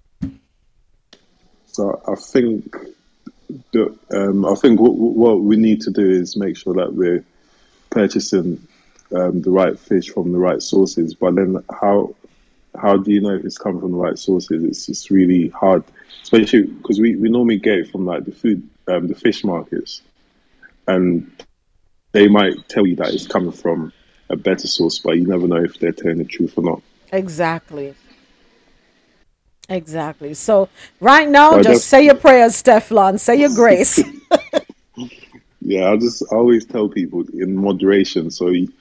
So 1.66 2.00
I 2.06 2.14
think 2.14 2.76
that 3.72 3.98
um, 4.12 4.46
I 4.46 4.54
think 4.54 4.78
what, 4.78 4.94
what 4.94 5.40
we 5.40 5.56
need 5.56 5.80
to 5.80 5.90
do 5.90 6.08
is 6.08 6.36
make 6.36 6.56
sure 6.56 6.74
that 6.74 6.94
we're 6.94 7.24
purchasing 7.90 8.64
um, 9.12 9.42
the 9.42 9.50
right 9.50 9.76
fish 9.76 10.10
from 10.10 10.30
the 10.30 10.38
right 10.38 10.62
sources. 10.62 11.14
But 11.14 11.34
then 11.34 11.64
how 11.80 12.14
how 12.80 12.96
do 12.96 13.12
you 13.12 13.20
know 13.20 13.34
if 13.34 13.44
it's 13.44 13.58
come 13.58 13.80
from 13.80 13.92
the 13.92 13.98
right 13.98 14.18
sources? 14.18 14.64
It's 14.64 14.86
just 14.86 15.10
really 15.10 15.48
hard, 15.48 15.84
especially 16.22 16.62
because 16.62 17.00
we, 17.00 17.16
we 17.16 17.28
normally 17.28 17.58
get 17.58 17.78
it 17.78 17.90
from 17.90 18.06
like 18.06 18.24
the 18.24 18.32
food 18.32 18.68
um, 18.88 19.06
the 19.08 19.14
fish 19.14 19.44
markets, 19.44 20.02
and 20.86 21.30
they 22.12 22.28
might 22.28 22.68
tell 22.68 22.86
you 22.86 22.96
that 22.96 23.12
it's 23.14 23.26
coming 23.26 23.52
from 23.52 23.92
a 24.30 24.36
better 24.36 24.66
source, 24.66 24.98
but 24.98 25.16
you 25.18 25.26
never 25.26 25.46
know 25.46 25.62
if 25.62 25.78
they're 25.78 25.92
telling 25.92 26.18
the 26.18 26.24
truth 26.24 26.54
or 26.56 26.64
not. 26.64 26.82
Exactly. 27.12 27.94
Exactly. 29.68 30.32
So 30.34 30.68
right 31.00 31.28
now, 31.28 31.52
So 31.52 31.62
just 31.62 31.88
say 31.88 32.04
your 32.04 32.14
prayers, 32.14 32.62
Teflon. 32.62 33.20
Say 33.20 33.36
your 33.36 33.54
grace. 33.54 34.02
yeah, 35.60 35.90
I 35.90 35.96
just 35.96 36.22
I 36.32 36.36
always 36.36 36.64
tell 36.64 36.88
people 36.88 37.24
in 37.34 37.56
moderation. 37.56 38.30
So 38.30 38.48
you- 38.48 38.72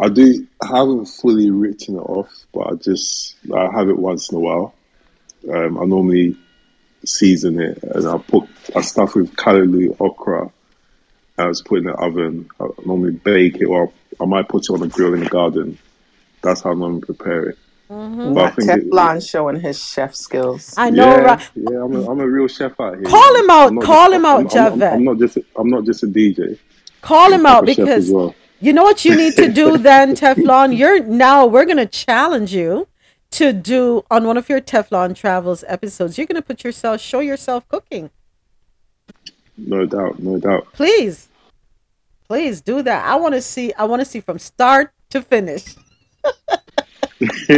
I 0.00 0.08
do 0.08 0.46
I 0.62 0.78
haven't 0.78 1.06
fully 1.06 1.50
written 1.50 1.96
it 1.96 2.00
off, 2.00 2.30
but 2.54 2.72
I 2.72 2.74
just 2.76 3.36
I 3.54 3.68
have 3.72 3.88
it 3.88 3.98
once 3.98 4.30
in 4.30 4.36
a 4.36 4.40
while. 4.40 4.74
Um, 5.52 5.78
I 5.78 5.84
normally 5.84 6.36
season 7.04 7.60
it 7.60 7.82
and 7.82 8.06
I 8.06 8.18
put 8.18 8.48
I 8.74 8.80
stuff 8.82 9.14
with 9.14 9.34
callaloo 9.36 9.96
okra. 10.00 10.50
I 11.38 11.46
was 11.46 11.62
put 11.62 11.78
in 11.78 11.84
the 11.84 11.94
oven. 11.94 12.48
I 12.60 12.66
normally 12.84 13.12
bake 13.12 13.56
it, 13.56 13.64
or 13.66 13.90
I 14.20 14.26
might 14.26 14.48
put 14.48 14.64
it 14.64 14.70
on 14.72 14.80
the 14.80 14.88
grill 14.88 15.14
in 15.14 15.20
the 15.20 15.30
garden. 15.30 15.78
That's 16.42 16.60
how 16.62 16.70
I 16.72 16.74
normally 16.74 17.00
prepare 17.02 17.50
it. 17.50 17.58
Mhm. 17.90 18.34
But 18.34 18.40
I 18.40 18.44
Not 18.44 18.56
think 18.56 18.70
it- 18.70 18.90
Teflon 18.90 19.28
showing 19.30 19.60
his 19.60 19.82
chef 19.82 20.14
skills. 20.14 20.74
I 20.76 20.90
know, 20.90 21.06
yeah, 21.06 21.16
right? 21.22 21.50
Yeah, 21.54 21.82
I'm 21.84 21.94
a, 21.96 22.10
I'm 22.10 22.20
a 22.20 22.26
real 22.26 22.46
chef 22.46 22.78
out 22.80 22.94
here. 22.96 23.04
Call 23.04 23.34
him 23.36 23.50
out, 23.50 23.82
call 23.82 24.10
just- 24.10 24.14
him 24.16 24.24
out, 24.26 24.54
I'm, 24.56 24.72
I'm, 24.72 24.82
I'm, 24.82 24.92
I'm 24.94 25.04
not 25.04 25.18
just 25.18 25.38
I'm 25.56 25.68
not 25.70 25.84
just 25.84 26.02
a 26.02 26.06
DJ. 26.06 26.58
Call 27.02 27.32
him 27.32 27.46
I'm 27.46 27.46
out 27.46 27.68
a 27.68 27.74
chef 27.74 27.88
as 27.88 28.04
because 28.06 28.10
well. 28.12 28.34
You 28.60 28.72
know 28.72 28.82
what 28.82 29.04
you 29.04 29.16
need 29.16 29.34
to 29.36 29.48
do 29.48 29.78
then, 29.90 30.14
Teflon? 30.14 30.76
You're 30.76 31.02
now 31.02 31.46
we're 31.46 31.64
gonna 31.64 31.86
challenge 31.86 32.54
you 32.54 32.88
to 33.32 33.52
do 33.52 34.04
on 34.10 34.24
one 34.24 34.36
of 34.36 34.48
your 34.48 34.60
Teflon 34.60 35.14
Travels 35.14 35.64
episodes. 35.66 36.18
You're 36.18 36.26
gonna 36.26 36.42
put 36.42 36.64
yourself 36.64 37.00
show 37.00 37.20
yourself 37.20 37.66
cooking. 37.68 38.10
No 39.56 39.86
doubt, 39.86 40.18
no 40.18 40.38
doubt. 40.38 40.72
Please. 40.72 41.28
Please 42.28 42.60
do 42.60 42.82
that. 42.82 43.06
I 43.06 43.16
wanna 43.16 43.40
see 43.40 43.72
I 43.74 43.84
wanna 43.84 44.04
see 44.04 44.20
from 44.20 44.38
start 44.38 44.92
to 45.10 45.22
finish. 45.22 45.74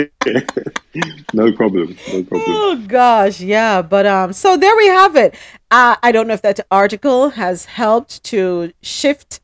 no 1.32 1.52
problem, 1.52 1.96
no 2.12 2.22
problem. 2.24 2.42
Oh 2.48 2.84
gosh, 2.88 3.40
yeah. 3.40 3.80
But 3.82 4.06
um, 4.06 4.32
so 4.32 4.56
there 4.56 4.76
we 4.76 4.86
have 4.88 5.14
it. 5.14 5.34
Uh, 5.70 5.96
I 6.02 6.10
don't 6.10 6.26
know 6.26 6.34
if 6.34 6.42
that 6.42 6.60
article 6.70 7.30
has 7.30 7.66
helped 7.66 8.24
to 8.24 8.72
shift 8.82 9.40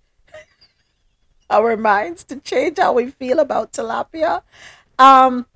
our 1.50 1.76
minds 1.76 2.24
to 2.24 2.36
change 2.36 2.78
how 2.78 2.92
we 2.92 3.10
feel 3.10 3.38
about 3.38 3.72
tilapia. 3.72 4.42
Um, 4.98 5.46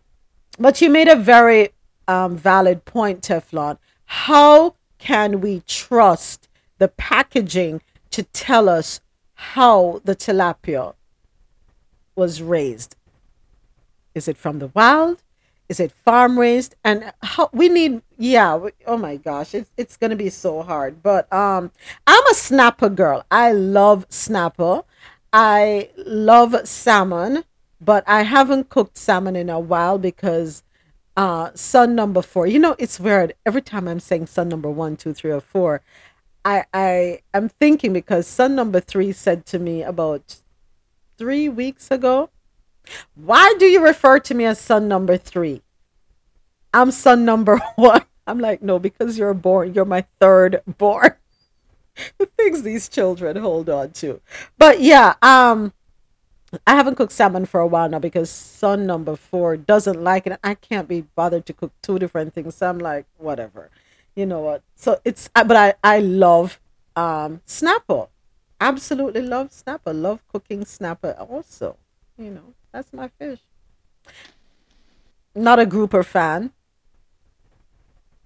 but 0.58 0.80
you 0.80 0.90
made 0.90 1.08
a 1.08 1.16
very 1.16 1.70
um, 2.08 2.36
valid 2.36 2.84
point, 2.84 3.22
Teflon. 3.22 3.78
How 4.04 4.74
can 4.98 5.40
we 5.40 5.62
trust 5.66 6.48
the 6.78 6.88
packaging 6.88 7.82
to 8.10 8.22
tell 8.22 8.68
us 8.68 9.00
how 9.34 10.00
the 10.04 10.14
tilapia 10.14 10.94
was 12.14 12.42
raised? 12.42 12.96
Is 14.14 14.28
it 14.28 14.36
from 14.36 14.58
the 14.58 14.68
wild? 14.68 15.22
Is 15.68 15.80
it 15.80 15.90
farm 15.90 16.38
raised? 16.38 16.74
And 16.84 17.12
how 17.22 17.48
we 17.52 17.68
need 17.68 18.02
yeah, 18.18 18.56
we, 18.56 18.72
oh 18.86 18.98
my 18.98 19.16
gosh, 19.16 19.54
it's 19.54 19.70
it's 19.76 19.96
to 19.96 20.16
be 20.16 20.28
so 20.28 20.62
hard. 20.62 21.02
But 21.02 21.32
um 21.32 21.70
I'm 22.06 22.26
a 22.26 22.34
snapper 22.34 22.90
girl. 22.90 23.24
I 23.30 23.52
love 23.52 24.06
snapper. 24.10 24.82
I 25.32 25.90
love 25.96 26.66
salmon, 26.68 27.44
but 27.80 28.04
I 28.06 28.22
haven't 28.22 28.68
cooked 28.68 28.96
salmon 28.98 29.36
in 29.36 29.48
a 29.50 29.60
while 29.60 29.98
because 29.98 30.62
uh 31.16 31.50
son 31.54 31.94
number 31.94 32.22
4. 32.22 32.46
You 32.46 32.58
know, 32.58 32.76
it's 32.78 33.00
weird. 33.00 33.34
Every 33.46 33.62
time 33.62 33.88
I'm 33.88 34.00
saying 34.00 34.26
son 34.26 34.48
number 34.48 34.70
one, 34.70 34.96
two, 34.96 35.12
three, 35.14 35.32
or 35.32 35.40
4, 35.40 35.82
I 36.44 36.64
I 36.74 37.20
am 37.34 37.48
thinking 37.48 37.92
because 37.92 38.26
son 38.26 38.54
number 38.54 38.80
3 38.80 39.12
said 39.12 39.46
to 39.46 39.58
me 39.58 39.82
about 39.82 40.36
3 41.18 41.48
weeks 41.48 41.90
ago, 41.90 42.30
why 43.14 43.54
do 43.58 43.66
you 43.66 43.82
refer 43.82 44.18
to 44.20 44.34
me 44.34 44.44
as 44.44 44.58
son 44.60 44.88
number 44.88 45.16
three? 45.16 45.62
I'm 46.74 46.90
son 46.90 47.24
number 47.24 47.58
one. 47.76 48.04
I'm 48.26 48.38
like, 48.38 48.62
no, 48.62 48.78
because 48.78 49.18
you're 49.18 49.34
born. 49.34 49.74
You're 49.74 49.84
my 49.84 50.04
third 50.20 50.62
born. 50.78 51.14
The 52.18 52.26
things 52.26 52.62
these 52.62 52.88
children 52.88 53.36
hold 53.36 53.68
on 53.68 53.92
to. 53.92 54.20
But 54.58 54.80
yeah, 54.80 55.14
um, 55.22 55.72
I 56.66 56.74
haven't 56.74 56.96
cooked 56.96 57.12
salmon 57.12 57.46
for 57.46 57.60
a 57.60 57.66
while 57.66 57.88
now 57.88 57.98
because 57.98 58.30
son 58.30 58.86
number 58.86 59.16
four 59.16 59.56
doesn't 59.56 60.02
like 60.02 60.26
it. 60.26 60.38
I 60.44 60.54
can't 60.54 60.88
be 60.88 61.02
bothered 61.02 61.46
to 61.46 61.52
cook 61.52 61.72
two 61.82 61.98
different 61.98 62.34
things. 62.34 62.54
So 62.54 62.68
I'm 62.68 62.78
like, 62.78 63.06
whatever. 63.18 63.70
You 64.14 64.26
know 64.26 64.40
what? 64.40 64.62
So 64.74 65.00
it's, 65.04 65.30
but 65.34 65.56
I, 65.56 65.74
I 65.82 66.00
love 66.00 66.60
um, 66.94 67.40
snapper. 67.46 68.08
Absolutely 68.60 69.22
love 69.22 69.52
snapper. 69.52 69.92
Love 69.92 70.22
cooking 70.28 70.64
snapper 70.64 71.12
also. 71.18 71.76
You 72.18 72.30
know, 72.30 72.54
that's 72.70 72.92
my 72.92 73.08
fish. 73.08 73.40
Not 75.34 75.58
a 75.58 75.64
grouper 75.64 76.02
fan, 76.02 76.52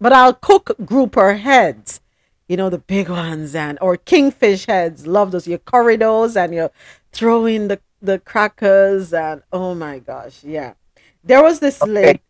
but 0.00 0.12
I'll 0.12 0.34
cook 0.34 0.76
grouper 0.84 1.34
heads. 1.34 2.00
You 2.48 2.56
know, 2.56 2.70
the 2.70 2.78
big 2.78 3.08
ones 3.08 3.54
and 3.54 3.78
or 3.80 3.96
kingfish 3.96 4.66
heads. 4.66 5.06
Love 5.06 5.32
those. 5.32 5.48
Your 5.48 5.58
curry 5.58 5.96
those 5.96 6.36
and 6.36 6.54
you 6.54 6.70
throw 7.12 7.46
in 7.46 7.68
the, 7.68 7.80
the 8.00 8.18
crackers 8.20 9.12
and 9.12 9.42
oh 9.52 9.74
my 9.74 9.98
gosh, 9.98 10.44
yeah. 10.44 10.74
There 11.24 11.42
was 11.42 11.58
this 11.58 11.82
lady. 11.82 12.20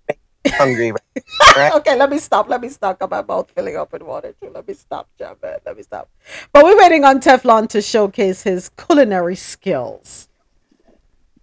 Hungry. 0.49 0.93
okay, 1.75 1.97
let 1.97 2.09
me 2.11 2.19
stop. 2.19 2.49
Let 2.49 2.61
me 2.61 2.69
stop. 2.69 2.99
Got 2.99 3.11
my 3.11 3.23
mouth 3.23 3.51
filling 3.51 3.77
up 3.77 3.93
with 3.93 4.03
water 4.03 4.35
too. 4.41 4.51
Let 4.55 4.67
me 4.67 4.75
stop, 4.75 5.09
Javette. 5.19 5.63
Let 5.67 5.77
me 5.77 5.83
stop. 5.83 6.09
But 6.53 6.65
we're 6.65 6.79
waiting 6.79 7.05
on 7.05 7.21
Teflon 7.21 7.69
to 7.71 7.83
showcase 7.83 8.43
his 8.43 8.71
culinary 8.71 9.37
skills. 9.37 10.29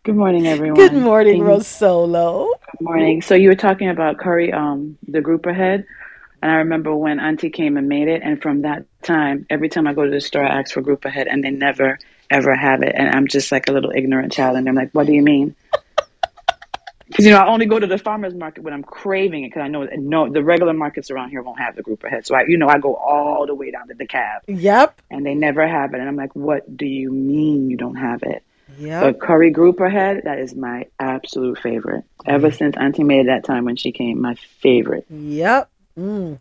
Good 0.04 0.16
morning, 0.16 0.48
everyone. 0.48 0.76
Good 0.76 0.94
morning, 0.94 1.38
Can- 1.38 1.48
Rosolo. 1.48 2.50
Good 2.78 2.84
morning. 2.86 3.22
So 3.22 3.36
you 3.36 3.50
were 3.50 3.56
talking 3.56 3.90
about 3.90 4.18
curry, 4.18 4.52
um, 4.52 4.98
the 5.08 5.22
grouper 5.22 5.54
head, 5.54 5.86
and 6.44 6.52
I 6.52 6.56
remember 6.56 6.94
when 6.94 7.22
Auntie 7.22 7.50
came 7.50 7.78
and 7.78 7.88
made 7.88 8.10
it, 8.10 8.22
and 8.22 8.42
from 8.42 8.64
that 8.64 8.84
time, 9.02 9.46
every 9.50 9.70
time 9.70 9.88
I 9.88 9.94
go 9.94 10.04
to 10.04 10.12
the 10.12 10.20
store, 10.20 10.44
I 10.44 10.60
ask 10.60 10.74
for 10.74 10.82
grouper 10.82 11.10
head, 11.10 11.28
and 11.28 11.42
they 11.42 11.52
never 11.52 11.98
ever 12.30 12.54
have 12.54 12.84
it, 12.84 12.94
and 12.98 13.16
I'm 13.16 13.28
just 13.30 13.50
like 13.50 13.70
a 13.70 13.72
little 13.72 13.92
ignorant 13.96 14.34
child, 14.34 14.58
and 14.58 14.68
I'm 14.68 14.76
like, 14.76 14.92
"What 14.92 15.08
do 15.08 15.14
you 15.14 15.24
mean?" 15.24 15.56
Because 17.08 17.26
you 17.26 17.32
know, 17.32 17.38
I 17.38 17.48
only 17.48 17.68
go 17.68 17.78
to 17.78 17.86
the 17.86 18.00
farmers 18.00 18.34
market 18.34 18.64
when 18.64 18.74
I'm 18.74 18.84
craving 18.84 19.44
it, 19.44 19.50
because 19.50 19.62
I 19.62 19.68
know 19.68 19.88
no, 19.98 20.30
the 20.30 20.44
regular 20.44 20.74
markets 20.74 21.12
around 21.12 21.30
here 21.30 21.44
won't 21.44 21.60
have 21.60 21.76
the 21.76 21.84
grouper 21.84 22.10
head. 22.10 22.26
So 22.26 22.34
I, 22.36 22.44
you 22.48 22.58
know, 22.58 22.68
I 22.68 22.80
go 22.80 22.96
all 22.96 23.46
the 23.46 23.54
way 23.54 23.70
down 23.70 23.88
to 23.90 23.94
the 23.94 24.08
cab, 24.08 24.42
Yep. 24.48 25.00
and 25.12 25.26
they 25.26 25.36
never 25.36 25.66
have 25.66 25.94
it, 25.94 26.00
and 26.00 26.10
I'm 26.10 26.16
like, 26.18 26.36
"What 26.36 26.76
do 26.76 26.86
you 26.86 27.12
mean 27.12 27.70
you 27.70 27.78
don't 27.78 27.96
have 27.96 28.24
it?" 28.24 28.44
Yeah. 28.78 29.02
But 29.02 29.20
curry 29.20 29.52
grouper 29.52 29.90
head, 29.90 30.24
that 30.26 30.40
is 30.40 30.56
my 30.56 30.88
absolute 31.00 31.60
favorite. 31.60 32.04
Ever 32.26 32.48
mm-hmm. 32.48 32.58
since 32.58 32.76
Auntie 32.78 33.04
made 33.04 33.22
it 33.22 33.28
that 33.28 33.44
time 33.46 33.66
when 33.66 33.76
she 33.76 33.92
came, 33.92 34.20
my 34.22 34.36
favorite. 34.62 35.06
Yep. 35.10 35.70
Mm. 35.98 36.40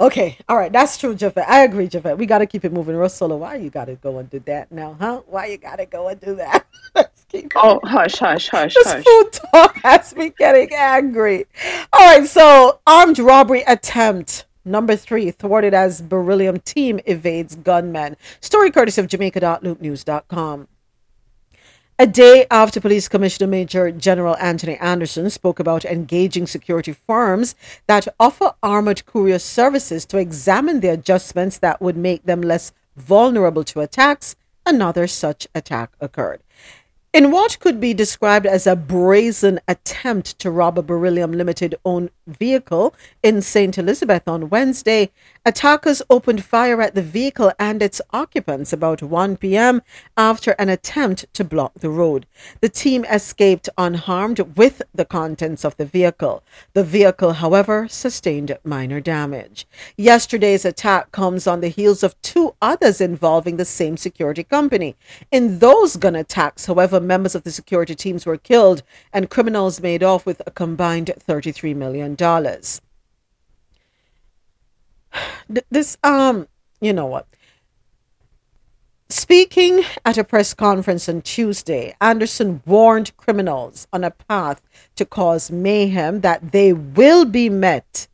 Okay. 0.00 0.36
All 0.48 0.56
right. 0.56 0.72
That's 0.72 0.96
true, 0.98 1.14
Javette. 1.14 1.48
I 1.48 1.62
agree, 1.64 1.86
Javette. 1.86 2.18
We 2.18 2.26
got 2.26 2.38
to 2.38 2.46
keep 2.46 2.64
it 2.64 2.72
moving. 2.72 2.96
Rosolo, 2.96 3.38
why 3.38 3.56
you 3.56 3.70
got 3.70 3.84
to 3.86 3.94
go 3.94 4.18
and 4.18 4.28
do 4.28 4.40
that 4.46 4.72
now, 4.72 4.96
huh? 4.98 5.22
Why 5.26 5.46
you 5.46 5.58
got 5.58 5.76
to 5.76 5.86
go 5.86 6.08
and 6.08 6.20
do 6.20 6.34
that? 6.36 6.66
Let's 6.94 7.24
keep 7.28 7.52
Oh, 7.56 7.80
hush, 7.84 8.16
hush, 8.18 8.48
hush, 8.48 8.74
This 8.74 8.92
hush. 8.92 9.04
food 9.04 9.32
talk 9.32 9.76
has 9.82 10.14
me 10.16 10.32
getting 10.36 10.70
angry. 10.74 11.46
All 11.92 12.00
right. 12.18 12.26
So, 12.26 12.80
armed 12.86 13.18
robbery 13.18 13.62
attempt. 13.66 14.46
Number 14.64 14.94
three, 14.94 15.30
thwarted 15.32 15.74
as 15.74 16.00
beryllium 16.00 16.60
team 16.60 17.00
evades 17.06 17.56
gunmen. 17.56 18.16
Story 18.40 18.70
courtesy 18.70 19.00
of 19.00 19.08
Jamaica.loopnews.com. 19.08 20.68
A 21.98 22.06
day 22.06 22.46
after 22.50 22.80
Police 22.80 23.06
Commissioner 23.06 23.48
Major 23.48 23.90
General 23.90 24.34
Anthony 24.38 24.76
Anderson 24.78 25.28
spoke 25.28 25.60
about 25.60 25.84
engaging 25.84 26.46
security 26.46 26.94
firms 26.94 27.54
that 27.86 28.08
offer 28.18 28.54
armored 28.62 29.04
courier 29.04 29.38
services 29.38 30.06
to 30.06 30.16
examine 30.16 30.80
the 30.80 30.88
adjustments 30.88 31.58
that 31.58 31.82
would 31.82 31.96
make 31.96 32.24
them 32.24 32.40
less 32.40 32.72
vulnerable 32.96 33.62
to 33.64 33.80
attacks, 33.80 34.34
another 34.64 35.06
such 35.06 35.46
attack 35.54 35.92
occurred. 36.00 36.42
In 37.12 37.30
what 37.30 37.58
could 37.58 37.78
be 37.78 37.92
described 37.92 38.46
as 38.46 38.66
a 38.66 38.74
brazen 38.74 39.60
attempt 39.68 40.38
to 40.38 40.50
rob 40.50 40.78
a 40.78 40.82
Beryllium 40.82 41.32
Limited 41.32 41.74
owned 41.84 42.08
vehicle 42.26 42.94
in 43.22 43.42
St. 43.42 43.76
Elizabeth 43.76 44.26
on 44.26 44.48
Wednesday, 44.48 45.10
attackers 45.44 46.00
opened 46.08 46.42
fire 46.42 46.80
at 46.80 46.94
the 46.94 47.02
vehicle 47.02 47.52
and 47.58 47.82
its 47.82 48.00
occupants 48.14 48.72
about 48.72 49.02
1 49.02 49.36
p.m. 49.36 49.82
after 50.16 50.52
an 50.52 50.70
attempt 50.70 51.26
to 51.34 51.44
block 51.44 51.74
the 51.74 51.90
road. 51.90 52.24
The 52.62 52.70
team 52.70 53.04
escaped 53.04 53.68
unharmed 53.76 54.56
with 54.56 54.80
the 54.94 55.04
contents 55.04 55.66
of 55.66 55.76
the 55.76 55.84
vehicle. 55.84 56.42
The 56.72 56.84
vehicle, 56.84 57.34
however, 57.34 57.88
sustained 57.88 58.56
minor 58.64 59.00
damage. 59.00 59.66
Yesterday's 59.98 60.64
attack 60.64 61.12
comes 61.12 61.46
on 61.46 61.60
the 61.60 61.68
heels 61.68 62.02
of 62.02 62.20
two 62.22 62.54
others 62.62 63.02
involving 63.02 63.58
the 63.58 63.66
same 63.66 63.98
security 63.98 64.44
company. 64.44 64.96
In 65.30 65.58
those 65.58 65.96
gun 65.96 66.16
attacks, 66.16 66.64
however, 66.64 67.01
members 67.06 67.34
of 67.34 67.42
the 67.42 67.50
security 67.50 67.94
teams 67.94 68.26
were 68.26 68.36
killed 68.36 68.82
and 69.12 69.30
criminals 69.30 69.80
made 69.80 70.02
off 70.02 70.26
with 70.26 70.40
a 70.46 70.50
combined 70.50 71.12
$33 71.26 71.76
million. 71.76 72.16
This, 75.70 75.98
um, 76.02 76.48
you 76.80 76.92
know 76.92 77.06
what? 77.06 77.26
Speaking 79.12 79.84
at 80.06 80.16
a 80.16 80.24
press 80.24 80.54
conference 80.54 81.06
on 81.06 81.20
Tuesday, 81.20 81.94
Anderson 82.00 82.62
warned 82.64 83.14
criminals 83.18 83.86
on 83.92 84.04
a 84.04 84.10
path 84.10 84.62
to 84.96 85.04
cause 85.04 85.50
mayhem 85.50 86.22
that 86.22 86.52
they 86.52 86.72
will 86.72 87.26
be 87.26 87.50
met 87.50 88.08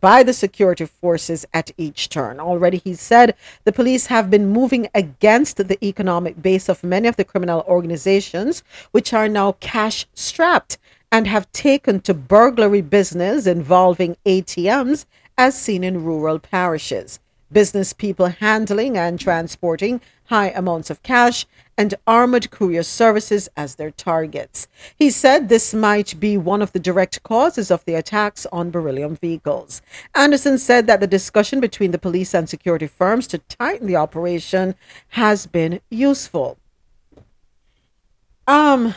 by 0.00 0.22
the 0.22 0.32
security 0.32 0.86
forces 0.86 1.46
at 1.54 1.70
each 1.76 2.08
turn. 2.08 2.40
Already, 2.40 2.78
he 2.78 2.94
said 2.94 3.34
the 3.64 3.72
police 3.72 4.06
have 4.06 4.30
been 4.30 4.48
moving 4.48 4.88
against 4.94 5.56
the 5.56 5.84
economic 5.84 6.40
base 6.40 6.68
of 6.68 6.84
many 6.84 7.08
of 7.08 7.16
the 7.16 7.24
criminal 7.24 7.64
organizations, 7.68 8.62
which 8.90 9.12
are 9.12 9.28
now 9.28 9.52
cash 9.60 10.06
strapped 10.14 10.78
and 11.10 11.26
have 11.26 11.50
taken 11.52 12.00
to 12.00 12.14
burglary 12.14 12.82
business 12.82 13.46
involving 13.46 14.16
ATMs 14.26 15.06
as 15.36 15.58
seen 15.58 15.84
in 15.84 16.04
rural 16.04 16.38
parishes. 16.38 17.20
Business 17.50 17.92
people 17.92 18.26
handling 18.26 18.98
and 18.98 19.18
transporting 19.18 20.00
high 20.28 20.50
amounts 20.50 20.90
of 20.90 21.02
cash, 21.02 21.46
and 21.76 21.94
armored 22.06 22.50
courier 22.50 22.82
services 22.82 23.48
as 23.56 23.76
their 23.76 23.90
targets. 23.90 24.66
He 24.96 25.10
said 25.10 25.48
this 25.48 25.72
might 25.72 26.18
be 26.18 26.36
one 26.36 26.60
of 26.60 26.72
the 26.72 26.80
direct 26.80 27.22
causes 27.22 27.70
of 27.70 27.84
the 27.84 27.94
attacks 27.94 28.46
on 28.52 28.70
beryllium 28.70 29.16
vehicles. 29.16 29.80
Anderson 30.14 30.58
said 30.58 30.86
that 30.86 31.00
the 31.00 31.06
discussion 31.06 31.60
between 31.60 31.92
the 31.92 31.98
police 31.98 32.34
and 32.34 32.48
security 32.48 32.86
firms 32.86 33.26
to 33.28 33.38
tighten 33.38 33.86
the 33.86 33.96
operation 33.96 34.74
has 35.10 35.46
been 35.46 35.80
useful. 35.88 36.58
Um, 38.46 38.94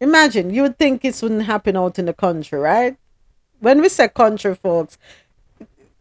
imagine 0.00 0.54
you 0.54 0.62
would 0.62 0.78
think 0.78 1.02
this 1.02 1.20
wouldn't 1.20 1.44
happen 1.44 1.76
out 1.76 1.98
in 1.98 2.06
the 2.06 2.14
country, 2.14 2.58
right? 2.58 2.96
When 3.60 3.80
we 3.80 3.88
say 3.88 4.08
country, 4.08 4.54
folks, 4.54 4.98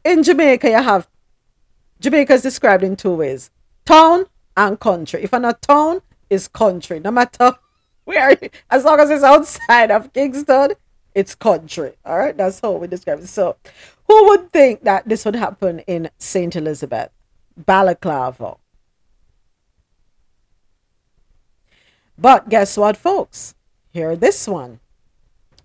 in 0.04 0.24
Jamaica, 0.24 0.70
you 0.70 0.82
have 0.82 1.08
Jamaica 2.02 2.34
is 2.34 2.42
described 2.42 2.84
in 2.84 2.96
two 2.96 3.14
ways 3.14 3.52
town 3.86 4.26
and 4.58 4.80
country. 4.80 5.24
If 5.24 5.34
I'm 5.34 5.44
not 5.44 5.62
town, 5.62 6.02
it's 6.30 6.48
country. 6.48 7.00
No 7.00 7.12
matter 7.12 7.54
where, 8.06 8.38
as 8.70 8.84
long 8.84 9.00
as 9.00 9.10
it's 9.10 9.24
outside 9.24 9.92
of 9.92 10.12
Kingston, 10.12 10.74
it's 11.14 11.36
country. 11.36 11.94
All 12.04 12.18
right, 12.18 12.36
that's 12.36 12.60
how 12.60 12.72
we 12.72 12.88
describe 12.88 13.20
it. 13.20 13.28
So, 13.28 13.56
who 14.08 14.26
would 14.30 14.52
think 14.52 14.84
that 14.84 15.08
this 15.08 15.24
would 15.26 15.36
happen 15.36 15.80
in 15.82 16.10
St. 16.18 16.56
Elizabeth, 16.56 17.12
Balaclava? 17.56 18.56
But 22.18 22.50
guess 22.50 22.78
what, 22.78 22.98
folks? 22.98 23.56
Here, 23.92 24.16
this 24.16 24.48
one. 24.48 24.80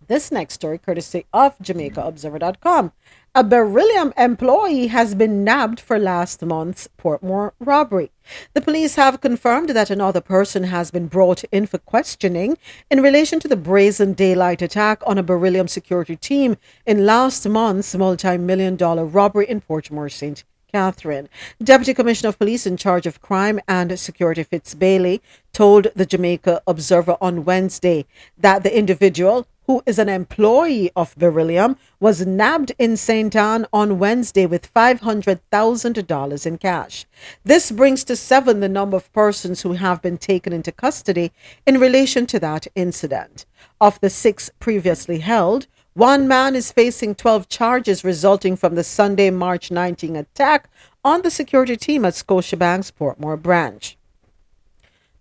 This 0.06 0.30
next 0.30 0.54
story, 0.54 0.78
courtesy 0.78 1.26
of 1.32 1.58
JamaicaObserver.com. 1.58 2.92
A 3.38 3.44
beryllium 3.44 4.14
employee 4.16 4.86
has 4.86 5.14
been 5.14 5.44
nabbed 5.44 5.78
for 5.78 5.98
last 5.98 6.40
month's 6.40 6.88
Portmore 6.96 7.52
robbery. 7.60 8.10
The 8.54 8.62
police 8.62 8.94
have 8.94 9.20
confirmed 9.20 9.68
that 9.68 9.90
another 9.90 10.22
person 10.22 10.62
has 10.62 10.90
been 10.90 11.06
brought 11.06 11.44
in 11.52 11.66
for 11.66 11.76
questioning 11.76 12.56
in 12.90 13.02
relation 13.02 13.38
to 13.40 13.46
the 13.46 13.54
brazen 13.54 14.14
daylight 14.14 14.62
attack 14.62 15.02
on 15.06 15.18
a 15.18 15.22
beryllium 15.22 15.68
security 15.68 16.16
team 16.16 16.56
in 16.86 17.04
last 17.04 17.46
month's 17.46 17.94
multi 17.94 18.38
million 18.38 18.74
dollar 18.74 19.04
robbery 19.04 19.44
in 19.50 19.60
Portmore, 19.60 20.10
St. 20.10 20.42
Catherine. 20.72 21.28
Deputy 21.62 21.92
Commissioner 21.92 22.30
of 22.30 22.38
Police 22.38 22.66
in 22.66 22.78
charge 22.78 23.06
of 23.06 23.20
crime 23.20 23.60
and 23.68 23.98
security 23.98 24.44
Fitz 24.44 24.74
Bailey 24.74 25.20
told 25.52 25.88
the 25.94 26.06
Jamaica 26.06 26.62
Observer 26.66 27.18
on 27.20 27.44
Wednesday 27.44 28.06
that 28.38 28.62
the 28.62 28.74
individual 28.74 29.46
who 29.66 29.82
is 29.86 29.98
an 29.98 30.08
employee 30.08 30.90
of 30.94 31.16
Beryllium, 31.16 31.76
was 32.00 32.26
nabbed 32.26 32.72
in 32.78 32.96
St. 32.96 33.34
Ann 33.34 33.66
on 33.72 33.98
Wednesday 33.98 34.46
with 34.46 34.72
$500,000 34.72 36.46
in 36.46 36.58
cash. 36.58 37.04
This 37.44 37.70
brings 37.70 38.04
to 38.04 38.16
seven 38.16 38.60
the 38.60 38.68
number 38.68 38.96
of 38.96 39.12
persons 39.12 39.62
who 39.62 39.72
have 39.74 40.00
been 40.02 40.18
taken 40.18 40.52
into 40.52 40.72
custody 40.72 41.32
in 41.66 41.80
relation 41.80 42.26
to 42.26 42.38
that 42.40 42.66
incident. 42.74 43.46
Of 43.80 44.00
the 44.00 44.10
six 44.10 44.50
previously 44.60 45.18
held, 45.18 45.66
one 45.94 46.28
man 46.28 46.54
is 46.54 46.72
facing 46.72 47.14
12 47.14 47.48
charges 47.48 48.04
resulting 48.04 48.54
from 48.54 48.74
the 48.74 48.84
Sunday, 48.84 49.30
March 49.30 49.70
19 49.70 50.14
attack 50.14 50.68
on 51.02 51.22
the 51.22 51.30
security 51.30 51.76
team 51.76 52.04
at 52.04 52.12
Scotiabank's 52.12 52.90
Portmore 52.90 53.40
branch. 53.40 53.95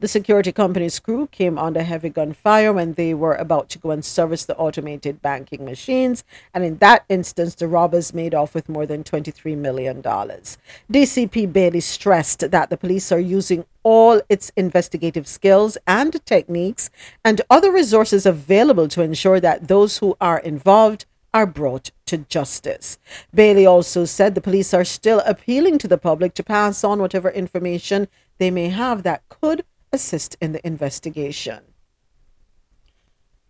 The 0.06 0.10
security 0.10 0.52
company's 0.52 1.00
crew 1.00 1.26
came 1.32 1.58
under 1.58 1.82
heavy 1.82 2.10
gunfire 2.10 2.72
when 2.72 2.94
they 2.94 3.16
were 3.16 3.34
about 3.34 3.70
to 3.70 3.80
go 3.80 3.90
and 3.90 4.06
service 4.06 4.46
the 4.46 4.56
automated 4.56 5.20
banking 5.20 5.66
machines, 5.66 6.24
and 6.54 6.64
in 6.64 6.78
that 6.78 7.06
instance, 7.10 7.56
the 7.56 7.68
robbers 7.68 8.14
made 8.14 8.36
off 8.36 8.54
with 8.54 8.70
more 8.70 8.86
than 8.86 9.04
$23 9.04 9.58
million. 9.58 10.04
DCP 10.04 11.52
Bailey 11.52 11.80
stressed 11.80 12.52
that 12.52 12.70
the 12.70 12.78
police 12.78 13.12
are 13.12 13.20
using 13.20 13.66
all 13.82 14.22
its 14.30 14.52
investigative 14.56 15.28
skills 15.28 15.76
and 15.88 16.24
techniques 16.24 16.92
and 17.24 17.42
other 17.50 17.72
resources 17.72 18.28
available 18.28 18.88
to 18.90 19.02
ensure 19.02 19.40
that 19.40 19.68
those 19.68 19.98
who 19.98 20.16
are 20.22 20.38
involved 20.38 21.08
are 21.34 21.48
brought 21.48 21.90
to 22.06 22.20
justice. 22.20 23.00
Bailey 23.34 23.66
also 23.66 24.06
said 24.06 24.36
the 24.36 24.40
police 24.40 24.72
are 24.72 24.86
still 24.86 25.24
appealing 25.26 25.80
to 25.80 25.88
the 25.88 25.98
public 25.98 26.36
to 26.36 26.44
pass 26.44 26.84
on 26.84 27.00
whatever 27.00 27.32
information 27.32 28.08
they 28.38 28.52
may 28.52 28.70
have 28.70 29.02
that 29.02 29.28
could 29.30 29.66
assist 29.92 30.38
in 30.42 30.52
the 30.52 30.66
investigation. 30.66 31.62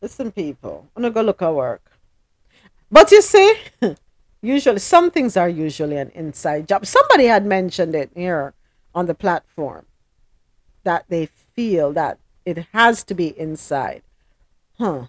Listen, 0.02 0.32
people, 0.32 0.88
I'm 0.96 1.04
gonna 1.04 1.14
go 1.14 1.22
look 1.22 1.42
at 1.42 1.54
work. 1.54 1.92
But 2.92 3.12
you 3.12 3.22
see, 3.22 3.56
usually 4.42 4.80
some 4.80 5.12
things 5.12 5.36
are 5.36 5.50
usually 5.50 5.98
an 5.98 6.12
inside 6.14 6.68
job. 6.68 6.86
Somebody 6.86 7.26
had 7.26 7.46
mentioned 7.46 7.96
it 7.96 8.12
here 8.16 8.54
on 8.94 9.08
the 9.08 9.16
platform 9.16 9.86
that 10.84 11.06
they 11.10 11.26
feel 11.26 11.92
that 11.94 12.20
it 12.46 12.68
has 12.72 13.04
to 13.04 13.16
be 13.16 13.38
inside. 13.38 14.04
Huh. 14.78 15.08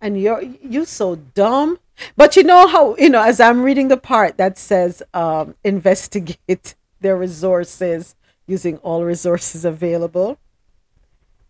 And 0.00 0.20
you're 0.20 0.42
you 0.42 0.84
so 0.84 1.16
dumb. 1.16 1.78
But 2.16 2.36
you 2.36 2.44
know 2.44 2.68
how, 2.68 2.94
you 2.96 3.10
know, 3.10 3.22
as 3.22 3.40
I'm 3.40 3.62
reading 3.62 3.88
the 3.88 3.96
part 3.96 4.36
that 4.36 4.56
says 4.56 5.02
um, 5.14 5.54
investigate 5.64 6.74
their 7.00 7.16
resources 7.16 8.14
using 8.46 8.78
all 8.78 9.04
resources 9.04 9.64
available. 9.64 10.38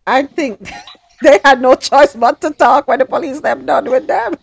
I 0.05 0.23
think 0.23 0.71
they 1.21 1.39
had 1.43 1.61
no 1.61 1.75
choice 1.75 2.15
but 2.15 2.41
to 2.41 2.51
talk 2.51 2.87
when 2.87 2.99
the 2.99 3.05
police 3.05 3.41
them 3.41 3.65
done 3.65 3.89
with 3.89 4.07
them. 4.07 4.35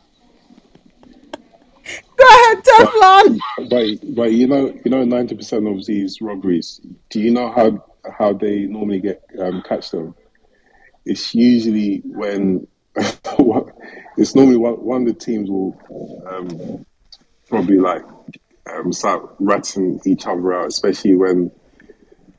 Go 2.17 2.25
ahead, 2.25 2.65
Teflon. 2.65 3.39
But 3.71 4.15
but 4.15 4.33
you 4.33 4.47
know 4.47 4.75
you 4.85 4.91
know 4.91 5.05
ninety 5.05 5.37
percent 5.37 5.69
of 5.69 5.85
these 5.87 6.21
robberies. 6.21 6.81
Do 7.11 7.21
you 7.21 7.31
know 7.31 7.53
how 7.53 7.85
how 8.19 8.33
they 8.33 8.61
normally 8.61 9.01
get 9.01 9.23
um, 9.39 9.63
catch 9.63 9.91
them? 9.91 10.15
It's 11.05 11.35
usually 11.35 12.03
when 12.05 12.67
it's 14.17 14.35
normally 14.35 14.57
one, 14.57 14.75
one 14.75 15.03
of 15.03 15.09
the 15.09 15.15
teams 15.15 15.51
will 15.51 15.77
um, 16.27 16.85
probably 17.49 17.79
like 17.79 18.03
um, 18.73 18.93
start 18.93 19.35
ratting 19.39 20.01
each 20.05 20.27
other 20.27 20.53
out, 20.55 20.67
especially 20.67 21.15
when 21.15 21.51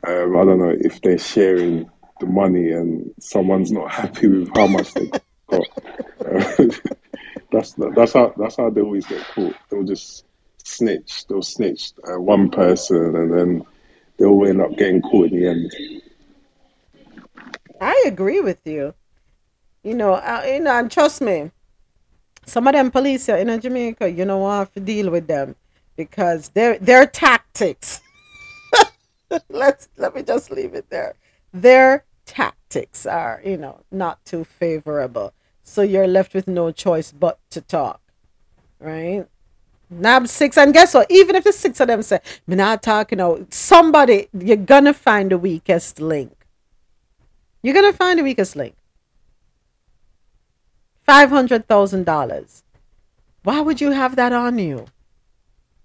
um, 0.07 0.38
I 0.38 0.45
don't 0.45 0.59
know 0.59 0.75
if 0.80 1.01
they're 1.01 1.17
sharing 1.17 1.89
the 2.19 2.25
money 2.25 2.71
and 2.71 3.11
someone's 3.19 3.71
not 3.71 3.91
happy 4.01 4.28
with 4.28 4.49
how 4.55 4.67
much 4.67 4.93
they 4.93 5.11
got. 5.49 5.67
Uh, 6.25 6.65
that's 7.51 7.73
that's 7.95 8.13
how 8.13 8.34
that's 8.38 8.57
how 8.57 8.69
they 8.69 8.82
always 8.82 9.05
get 9.05 9.23
caught. 9.34 9.55
They'll 9.69 9.84
just 9.84 10.25
snitch. 10.63 11.25
They'll 11.28 11.41
snitch 11.41 11.93
uh, 12.07 12.19
one 12.19 12.49
person, 12.49 13.15
and 13.15 13.34
then 13.34 13.65
they'll 14.17 14.45
end 14.45 14.61
up 14.61 14.75
getting 14.78 15.01
caught 15.01 15.32
in 15.32 15.39
the 15.39 15.47
end. 15.47 15.71
I 17.80 18.03
agree 18.07 18.41
with 18.41 18.65
you. 18.65 18.93
You 19.84 19.93
know, 19.93 20.15
uh, 20.15 20.43
you 20.45 20.59
know, 20.59 20.78
and 20.78 20.91
trust 20.91 21.21
me, 21.21 21.51
some 22.45 22.67
of 22.67 22.73
them 22.73 22.91
police 22.91 23.28
here 23.28 23.38
in 23.38 23.61
Jamaica, 23.61 24.09
you 24.09 24.25
know, 24.25 24.45
I 24.45 24.59
have 24.59 24.73
to 24.73 24.80
deal 24.80 25.11
with 25.11 25.28
them 25.28 25.55
because 25.98 26.50
their 26.50 26.78
their 26.78 27.06
tactics. 27.06 28.00
Let's 29.50 29.89
let 29.98 30.16
me 30.16 30.22
just 30.22 30.52
leave 30.52 30.74
it 30.74 30.89
there. 30.89 31.16
Their 31.54 32.06
tactics 32.26 33.06
are, 33.06 33.41
you 33.43 33.58
know, 33.58 33.82
not 33.91 34.24
too 34.24 34.45
favorable. 34.45 35.34
So 35.64 35.82
you're 35.82 36.08
left 36.08 36.34
with 36.34 36.48
no 36.48 36.72
choice 36.72 37.12
but 37.12 37.39
to 37.50 37.60
talk. 37.60 38.00
Right? 38.80 39.26
Nab 39.89 40.28
six, 40.28 40.58
and 40.58 40.74
guess 40.74 40.93
what? 40.93 41.10
Even 41.10 41.36
if 41.36 41.43
the 41.43 41.54
six 41.54 41.80
of 41.80 41.88
them 41.88 42.02
say, 42.02 42.20
"Me 42.45 42.56
not 42.56 42.84
talking 42.84 43.20
out," 43.20 43.54
somebody 43.54 44.28
you're 44.38 44.58
gonna 44.58 44.93
find 44.93 45.32
the 45.32 45.38
weakest 45.38 46.00
link. 46.00 46.45
You're 47.64 47.74
gonna 47.74 47.93
find 47.93 48.20
the 48.20 48.24
weakest 48.24 48.56
link. 48.56 48.76
Five 51.02 51.30
hundred 51.30 51.68
thousand 51.68 52.06
dollars. 52.06 52.64
Why 53.43 53.62
would 53.62 53.80
you 53.80 53.91
have 53.91 54.18
that 54.18 54.34
on 54.34 54.60
you? 54.60 54.88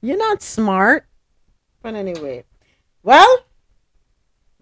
You're 0.02 0.18
not 0.18 0.42
smart. 0.42 1.06
But 1.80 1.94
anyway, 1.94 2.44
well, 3.04 3.44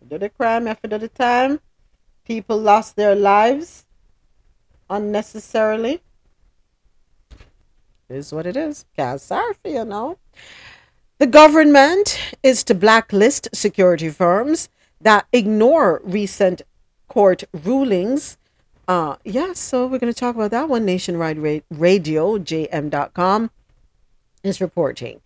do 0.06 0.18
the 0.18 0.28
crime 0.28 0.68
after 0.68 0.86
the 0.86 1.08
time. 1.08 1.60
People 2.24 2.58
lost 2.58 2.94
their 2.94 3.14
lives 3.14 3.86
unnecessarily. 4.90 6.02
Is 8.10 8.32
what 8.32 8.44
it 8.44 8.56
is. 8.56 8.84
Cast 8.96 9.26
sorry 9.26 9.54
you 9.64 9.84
know. 9.84 10.18
The 11.18 11.26
government 11.26 12.18
is 12.42 12.62
to 12.64 12.74
blacklist 12.74 13.48
security 13.54 14.10
firms 14.10 14.68
that 15.00 15.26
ignore 15.32 16.00
recent 16.04 16.62
court 17.08 17.44
rulings. 17.52 18.36
Uh, 18.88 19.16
yeah, 19.24 19.52
so 19.52 19.86
we're 19.86 19.98
going 19.98 20.12
to 20.12 20.18
talk 20.18 20.34
about 20.34 20.50
that 20.50 20.68
one. 20.68 20.84
Nationwide 20.84 21.38
Radio, 21.70 22.38
JM.com, 22.38 23.50
is 24.42 24.60
reporting. 24.60 25.20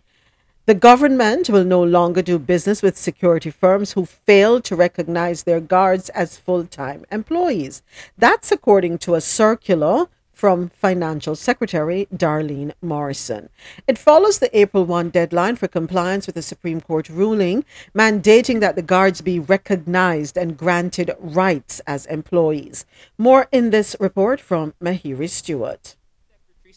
The 0.67 0.73
government 0.73 1.47
will 1.47 1.63
no 1.63 1.83
longer 1.83 2.23
do 2.23 2.39
business 2.39 2.81
with 2.81 2.97
security 2.97 3.51
firms 3.51 3.91
who 3.91 4.03
fail 4.03 4.59
to 4.61 4.75
recognize 4.75 5.43
their 5.43 5.59
guards 5.59 6.09
as 6.09 6.39
full 6.39 6.65
time 6.65 7.05
employees. 7.11 7.83
That's 8.17 8.51
according 8.51 8.97
to 8.99 9.13
a 9.13 9.21
circular 9.21 10.07
from 10.33 10.69
Financial 10.69 11.35
Secretary 11.35 12.07
Darlene 12.11 12.71
Morrison. 12.81 13.49
It 13.87 13.99
follows 13.99 14.39
the 14.39 14.57
April 14.57 14.85
1 14.85 15.11
deadline 15.11 15.55
for 15.55 15.67
compliance 15.67 16.25
with 16.25 16.33
the 16.33 16.41
Supreme 16.41 16.81
Court 16.81 17.09
ruling 17.09 17.63
mandating 17.93 18.59
that 18.61 18.75
the 18.75 18.81
guards 18.81 19.21
be 19.21 19.37
recognized 19.37 20.35
and 20.35 20.57
granted 20.57 21.11
rights 21.19 21.79
as 21.85 22.07
employees. 22.07 22.87
More 23.19 23.47
in 23.51 23.69
this 23.69 23.95
report 23.99 24.41
from 24.41 24.73
Mahiri 24.81 25.29
Stewart. 25.29 25.95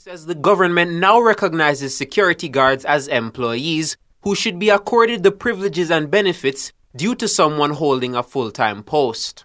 Says 0.09 0.25
the 0.25 0.35
government 0.35 0.93
now 0.93 1.21
recognizes 1.21 1.95
security 1.95 2.49
guards 2.49 2.87
as 2.87 3.09
employees 3.09 3.99
who 4.23 4.35
should 4.35 4.59
be 4.59 4.71
accorded 4.71 5.23
the 5.23 5.31
privileges 5.31 5.91
and 5.91 6.11
benefits 6.11 6.73
due 6.97 7.15
to 7.17 7.29
someone 7.29 7.73
holding 7.73 8.15
a 8.15 8.23
full 8.23 8.51
time 8.51 8.83
post. 8.83 9.45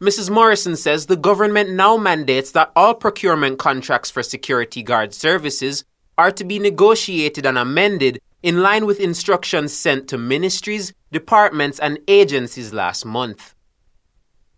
Mrs. 0.00 0.30
Morrison 0.30 0.76
says 0.76 1.04
the 1.04 1.14
government 1.14 1.68
now 1.68 1.98
mandates 1.98 2.52
that 2.52 2.72
all 2.74 2.94
procurement 2.94 3.58
contracts 3.58 4.10
for 4.10 4.22
security 4.22 4.82
guard 4.82 5.12
services 5.12 5.84
are 6.16 6.30
to 6.30 6.42
be 6.42 6.58
negotiated 6.58 7.44
and 7.44 7.58
amended 7.58 8.18
in 8.42 8.62
line 8.62 8.86
with 8.86 8.98
instructions 8.98 9.74
sent 9.74 10.08
to 10.08 10.16
ministries, 10.16 10.94
departments, 11.10 11.78
and 11.78 11.98
agencies 12.08 12.72
last 12.72 13.04
month. 13.04 13.54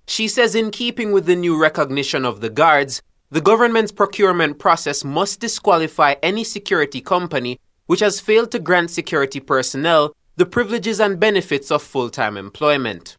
She 0.06 0.28
says, 0.28 0.54
in 0.54 0.70
keeping 0.70 1.10
with 1.10 1.26
the 1.26 1.34
new 1.34 1.60
recognition 1.60 2.24
of 2.24 2.40
the 2.40 2.50
guards, 2.50 3.02
the 3.34 3.40
government's 3.40 3.90
procurement 3.90 4.60
process 4.60 5.02
must 5.02 5.40
disqualify 5.40 6.14
any 6.22 6.44
security 6.44 7.00
company 7.00 7.58
which 7.86 7.98
has 7.98 8.20
failed 8.20 8.52
to 8.52 8.60
grant 8.60 8.92
security 8.92 9.40
personnel 9.40 10.14
the 10.36 10.46
privileges 10.46 11.00
and 11.00 11.18
benefits 11.18 11.72
of 11.72 11.82
full 11.82 12.08
time 12.10 12.36
employment. 12.36 13.16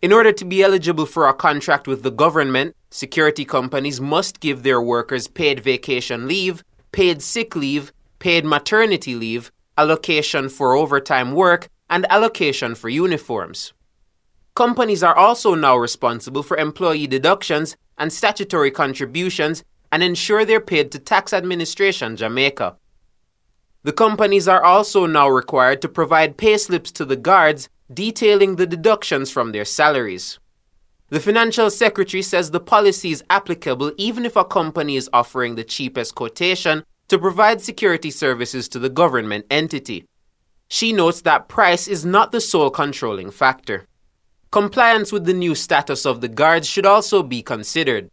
In 0.00 0.12
order 0.12 0.30
to 0.30 0.44
be 0.44 0.62
eligible 0.62 1.04
for 1.04 1.26
a 1.26 1.34
contract 1.34 1.88
with 1.88 2.04
the 2.04 2.12
government, 2.12 2.76
security 2.90 3.44
companies 3.44 4.00
must 4.00 4.38
give 4.38 4.62
their 4.62 4.80
workers 4.80 5.26
paid 5.26 5.58
vacation 5.58 6.28
leave, 6.28 6.62
paid 6.92 7.20
sick 7.20 7.56
leave, 7.56 7.92
paid 8.20 8.44
maternity 8.44 9.16
leave, 9.16 9.50
allocation 9.76 10.48
for 10.48 10.74
overtime 10.74 11.32
work, 11.32 11.66
and 11.90 12.06
allocation 12.08 12.76
for 12.76 12.88
uniforms. 12.88 13.72
Companies 14.54 15.02
are 15.02 15.16
also 15.16 15.56
now 15.56 15.76
responsible 15.76 16.44
for 16.44 16.56
employee 16.56 17.08
deductions 17.08 17.76
and 17.98 18.12
statutory 18.12 18.70
contributions 18.70 19.64
and 19.90 20.02
ensure 20.02 20.44
they're 20.44 20.60
paid 20.60 20.90
to 20.92 20.98
Tax 20.98 21.32
Administration 21.32 22.16
Jamaica. 22.16 22.76
The 23.84 23.92
companies 23.92 24.48
are 24.48 24.64
also 24.64 25.06
now 25.06 25.28
required 25.28 25.82
to 25.82 25.88
provide 25.88 26.36
pay 26.36 26.56
slips 26.56 26.90
to 26.92 27.04
the 27.04 27.16
guards 27.16 27.68
detailing 27.92 28.56
the 28.56 28.66
deductions 28.66 29.30
from 29.30 29.52
their 29.52 29.64
salaries. 29.64 30.38
The 31.10 31.20
financial 31.20 31.70
secretary 31.70 32.22
says 32.22 32.50
the 32.50 32.60
policy 32.60 33.10
is 33.10 33.22
applicable 33.28 33.92
even 33.96 34.24
if 34.24 34.36
a 34.36 34.44
company 34.44 34.96
is 34.96 35.10
offering 35.12 35.54
the 35.54 35.62
cheapest 35.62 36.14
quotation 36.14 36.82
to 37.08 37.18
provide 37.18 37.60
security 37.60 38.10
services 38.10 38.68
to 38.70 38.78
the 38.78 38.88
government 38.88 39.44
entity. 39.50 40.06
She 40.68 40.92
notes 40.92 41.20
that 41.20 41.46
price 41.46 41.86
is 41.86 42.04
not 42.04 42.32
the 42.32 42.40
sole 42.40 42.70
controlling 42.70 43.30
factor. 43.30 43.86
Compliance 44.54 45.10
with 45.10 45.24
the 45.24 45.34
new 45.34 45.52
status 45.56 46.06
of 46.06 46.20
the 46.20 46.28
guards 46.28 46.68
should 46.68 46.86
also 46.86 47.24
be 47.24 47.42
considered. 47.42 48.08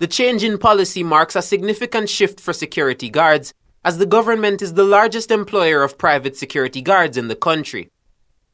The 0.00 0.06
change 0.06 0.44
in 0.44 0.58
policy 0.58 1.02
marks 1.02 1.34
a 1.34 1.40
significant 1.40 2.10
shift 2.10 2.40
for 2.40 2.52
security 2.52 3.08
guards, 3.08 3.54
as 3.82 3.96
the 3.96 4.04
government 4.04 4.60
is 4.60 4.74
the 4.74 4.84
largest 4.84 5.30
employer 5.30 5.82
of 5.82 5.96
private 5.96 6.36
security 6.36 6.82
guards 6.82 7.16
in 7.16 7.28
the 7.28 7.42
country. 7.48 7.88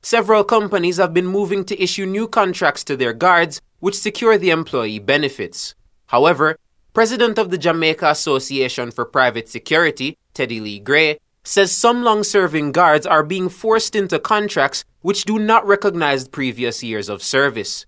Several 0.00 0.44
companies 0.44 0.98
have 0.98 1.12
been 1.12 1.26
moving 1.26 1.64
to 1.64 1.82
issue 1.82 2.06
new 2.06 2.28
contracts 2.28 2.84
to 2.84 2.96
their 2.96 3.12
guards, 3.12 3.60
which 3.80 3.98
secure 3.98 4.38
the 4.38 4.50
employee 4.50 5.00
benefits. 5.00 5.74
However, 6.06 6.56
President 6.94 7.36
of 7.36 7.50
the 7.50 7.58
Jamaica 7.58 8.10
Association 8.10 8.92
for 8.92 9.04
Private 9.04 9.48
Security, 9.48 10.16
Teddy 10.34 10.60
Lee 10.60 10.78
Gray, 10.78 11.18
says 11.48 11.72
some 11.72 12.02
long 12.02 12.22
serving 12.22 12.72
guards 12.72 13.06
are 13.06 13.22
being 13.22 13.48
forced 13.48 13.96
into 13.96 14.18
contracts 14.18 14.84
which 15.00 15.24
do 15.24 15.38
not 15.38 15.66
recognize 15.66 16.28
previous 16.28 16.82
years 16.82 17.08
of 17.08 17.22
service. 17.22 17.86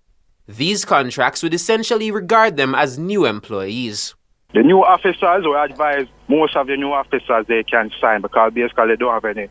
These 0.48 0.86
contracts 0.86 1.42
would 1.42 1.52
essentially 1.52 2.10
regard 2.10 2.56
them 2.56 2.74
as 2.74 2.98
new 2.98 3.26
employees. 3.26 4.14
The 4.54 4.62
new 4.62 4.82
officers, 4.82 5.44
we 5.44 5.54
advise 5.54 6.06
most 6.26 6.56
of 6.56 6.68
the 6.68 6.76
new 6.76 6.90
officers 6.90 7.44
they 7.48 7.62
can 7.62 7.90
sign 8.00 8.22
because 8.22 8.52
basically 8.54 8.88
they 8.88 8.96
don't 8.96 9.12
have 9.12 9.26
any 9.26 9.48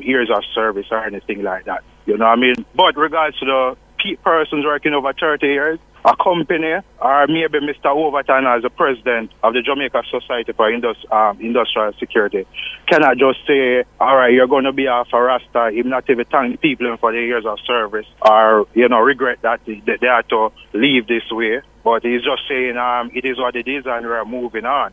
years 0.00 0.30
of 0.34 0.42
service 0.52 0.86
or 0.90 1.04
anything 1.04 1.42
like 1.42 1.64
that. 1.66 1.84
You 2.06 2.18
know 2.18 2.26
what 2.26 2.38
I 2.38 2.40
mean? 2.40 2.54
But 2.74 2.96
regards 2.96 3.38
to 3.38 3.46
the 3.46 3.76
persons 4.22 4.64
working 4.64 4.92
over 4.92 5.12
30 5.12 5.46
years, 5.46 5.78
a 6.04 6.14
company 6.16 6.74
or 7.00 7.26
maybe 7.26 7.58
Mr. 7.60 7.86
Overton 7.86 8.46
as 8.46 8.62
the 8.62 8.70
president 8.70 9.30
of 9.42 9.54
the 9.54 9.62
Jamaica 9.62 10.02
Society 10.10 10.52
for 10.52 10.70
Indus- 10.70 11.06
um, 11.10 11.40
Industrial 11.40 11.92
Security 11.98 12.46
cannot 12.86 13.16
just 13.16 13.38
say, 13.46 13.84
all 13.98 14.16
right, 14.16 14.32
you're 14.32 14.46
going 14.46 14.64
to 14.64 14.72
be 14.72 14.86
off 14.86 15.08
a 15.12 15.20
rasta, 15.20 15.68
even 15.68 15.90
not 15.90 16.08
even 16.10 16.26
thank 16.30 16.60
people 16.60 16.94
for 16.98 17.12
their 17.12 17.24
years 17.24 17.46
of 17.46 17.58
service 17.66 18.06
or, 18.30 18.66
you 18.74 18.88
know, 18.88 19.00
regret 19.00 19.38
that 19.42 19.60
they, 19.66 19.82
they 19.86 20.06
had 20.06 20.28
to 20.28 20.50
leave 20.74 21.06
this 21.06 21.24
way. 21.30 21.62
But 21.82 22.02
he's 22.02 22.22
just 22.22 22.42
saying 22.48 22.76
um, 22.76 23.10
it 23.14 23.24
is 23.24 23.38
what 23.38 23.56
it 23.56 23.66
is 23.66 23.84
and 23.86 24.04
we're 24.06 24.24
moving 24.24 24.66
on. 24.66 24.92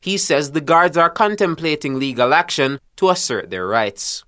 He 0.00 0.16
says 0.16 0.52
the 0.52 0.60
guards 0.60 0.96
are 0.96 1.10
contemplating 1.10 1.98
legal 1.98 2.32
action 2.32 2.78
to 2.96 3.10
assert 3.10 3.50
their 3.50 3.66
rights. 3.66 4.24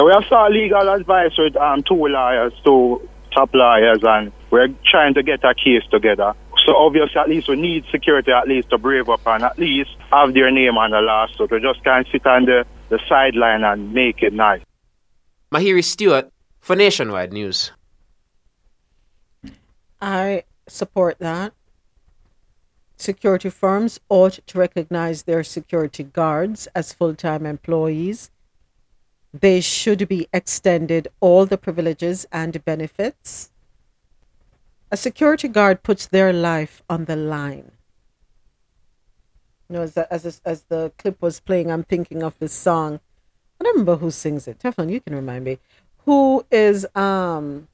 We 0.00 0.12
have 0.12 0.24
sought 0.28 0.52
legal 0.52 0.88
advice 0.92 1.32
with 1.38 1.56
um, 1.56 1.82
two 1.82 2.06
lawyers, 2.06 2.52
two 2.64 3.08
top 3.32 3.50
lawyers, 3.54 4.00
and 4.02 4.32
we're 4.50 4.68
trying 4.86 5.14
to 5.14 5.22
get 5.22 5.44
a 5.44 5.54
case 5.54 5.82
together. 5.90 6.34
So 6.64 6.76
obviously, 6.76 7.20
at 7.20 7.28
least 7.28 7.48
we 7.48 7.56
need 7.56 7.84
security 7.90 8.32
at 8.32 8.48
least 8.48 8.70
to 8.70 8.78
brave 8.78 9.08
up 9.08 9.26
and 9.26 9.44
at 9.44 9.58
least 9.58 9.90
have 10.10 10.34
their 10.34 10.50
name 10.50 10.76
on 10.76 10.90
the 10.90 11.00
lawsuit. 11.00 11.50
We 11.50 11.60
just 11.60 11.82
can't 11.84 12.06
sit 12.10 12.26
on 12.26 12.44
the, 12.44 12.64
the 12.88 12.98
sideline 13.08 13.64
and 13.64 13.92
make 13.92 14.22
it 14.22 14.32
nice. 14.32 14.60
Mahiri 15.52 15.84
Stewart 15.84 16.30
for 16.60 16.76
Nationwide 16.76 17.32
News. 17.32 17.72
I 20.00 20.44
support 20.68 21.18
that. 21.20 21.54
Security 22.96 23.48
firms 23.48 24.00
ought 24.08 24.40
to 24.46 24.58
recognize 24.58 25.22
their 25.22 25.44
security 25.44 26.02
guards 26.02 26.66
as 26.74 26.92
full 26.92 27.14
time 27.14 27.46
employees 27.46 28.30
they 29.40 29.60
should 29.60 30.08
be 30.08 30.28
extended 30.32 31.08
all 31.20 31.46
the 31.46 31.58
privileges 31.58 32.26
and 32.32 32.64
benefits. 32.64 33.50
A 34.90 34.96
security 34.96 35.48
guard 35.48 35.82
puts 35.82 36.06
their 36.06 36.32
life 36.32 36.82
on 36.88 37.04
the 37.04 37.16
line. 37.16 37.72
You 39.68 39.76
know, 39.76 39.82
as 39.82 39.94
the, 39.94 40.12
as, 40.12 40.40
as 40.44 40.62
the 40.62 40.92
clip 40.96 41.20
was 41.20 41.40
playing, 41.40 41.70
I'm 41.70 41.82
thinking 41.82 42.22
of 42.22 42.38
this 42.38 42.52
song. 42.54 43.00
I 43.60 43.64
don't 43.64 43.74
remember 43.74 43.96
who 43.96 44.10
sings 44.10 44.48
it. 44.48 44.58
Teflon, 44.58 44.90
you 44.90 45.00
can 45.00 45.14
remind 45.14 45.44
me. 45.44 45.58
Who 46.06 46.46
is 46.50 46.86
um 46.94 47.68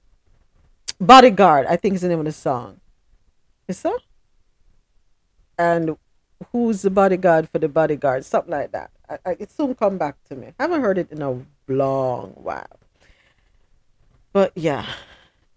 Bodyguard? 1.01 1.67
I 1.67 1.77
think 1.77 1.95
is 1.95 2.01
the 2.01 2.09
name 2.09 2.19
of 2.19 2.25
the 2.25 2.33
song. 2.33 2.81
Is 3.69 3.79
so? 3.79 3.99
And 5.59 5.97
who's 6.51 6.83
the 6.83 6.91
bodyguard 6.91 7.49
for 7.49 7.59
the 7.59 7.69
bodyguard? 7.69 8.25
Something 8.25 8.51
like 8.51 8.73
that. 8.73 8.91
I, 9.09 9.19
I, 9.25 9.37
it 9.39 9.51
soon 9.51 9.75
come 9.75 9.99
back 9.99 10.17
to 10.29 10.35
me. 10.35 10.49
I 10.59 10.65
haven't 10.65 10.81
heard 10.81 10.99
it 10.99 11.11
in 11.11 11.23
a 11.23 11.45
long 11.69 12.31
while. 12.31 12.79
But 14.33 14.53
yeah, 14.55 14.87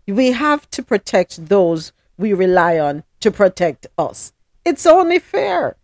we 0.08 0.32
have 0.32 0.70
to 0.72 0.84
protect 0.84 1.48
those 1.48 1.92
we 2.18 2.34
rely 2.34 2.80
on 2.80 3.04
to 3.20 3.32
protect 3.32 3.88
us. 3.98 4.34
It's 4.66 4.86
only 4.86 5.20
fair. 5.20 5.76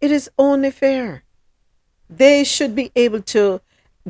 It 0.00 0.10
is 0.10 0.30
only 0.38 0.70
fair. 0.70 1.24
They 2.08 2.44
should 2.44 2.74
be 2.74 2.90
able 2.96 3.22
to 3.22 3.60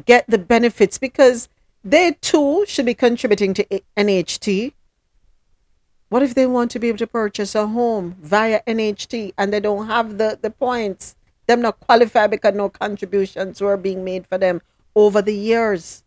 get 0.05 0.25
the 0.29 0.39
benefits 0.39 0.99
because 0.99 1.49
they 1.85 2.13
too 2.21 2.65
should 2.67 2.87
be 2.87 2.95
contributing 2.95 3.55
to 3.55 3.83
NHT. 3.97 4.73
What 6.09 6.23
if 6.23 6.35
they 6.35 6.47
want 6.47 6.71
to 6.73 6.79
be 6.79 6.89
able 6.89 6.99
to 6.99 7.07
purchase 7.07 7.55
a 7.55 7.67
home 7.67 8.17
via 8.21 8.63
NHT 8.67 9.35
and 9.39 9.53
they 9.53 9.61
don't 9.61 9.87
have 9.87 10.19
the, 10.19 10.39
the 10.41 10.51
points? 10.51 11.17
Them 11.51 11.61
not 11.61 11.81
qualify 11.81 12.27
because 12.27 12.55
no 12.55 12.69
contributions 12.69 13.61
were 13.61 13.77
being 13.77 14.05
made 14.05 14.27
for 14.27 14.39
them 14.39 14.63
over 14.95 15.21
the 15.21 15.35
years. 15.35 16.05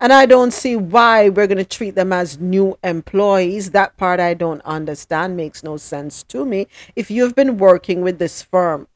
And 0.00 0.12
I 0.12 0.26
don't 0.26 0.52
see 0.52 0.74
why 0.74 1.28
we're 1.28 1.46
going 1.46 1.58
to 1.58 1.64
treat 1.64 1.94
them 1.94 2.12
as 2.12 2.40
new 2.40 2.76
employees. 2.82 3.70
That 3.70 3.96
part 3.96 4.18
I 4.18 4.34
don't 4.34 4.60
understand, 4.62 5.36
makes 5.36 5.62
no 5.62 5.76
sense 5.76 6.24
to 6.24 6.44
me. 6.44 6.66
If 6.96 7.08
you've 7.08 7.36
been 7.36 7.56
working 7.56 8.02
with 8.02 8.18
this 8.18 8.42
firm 8.42 8.88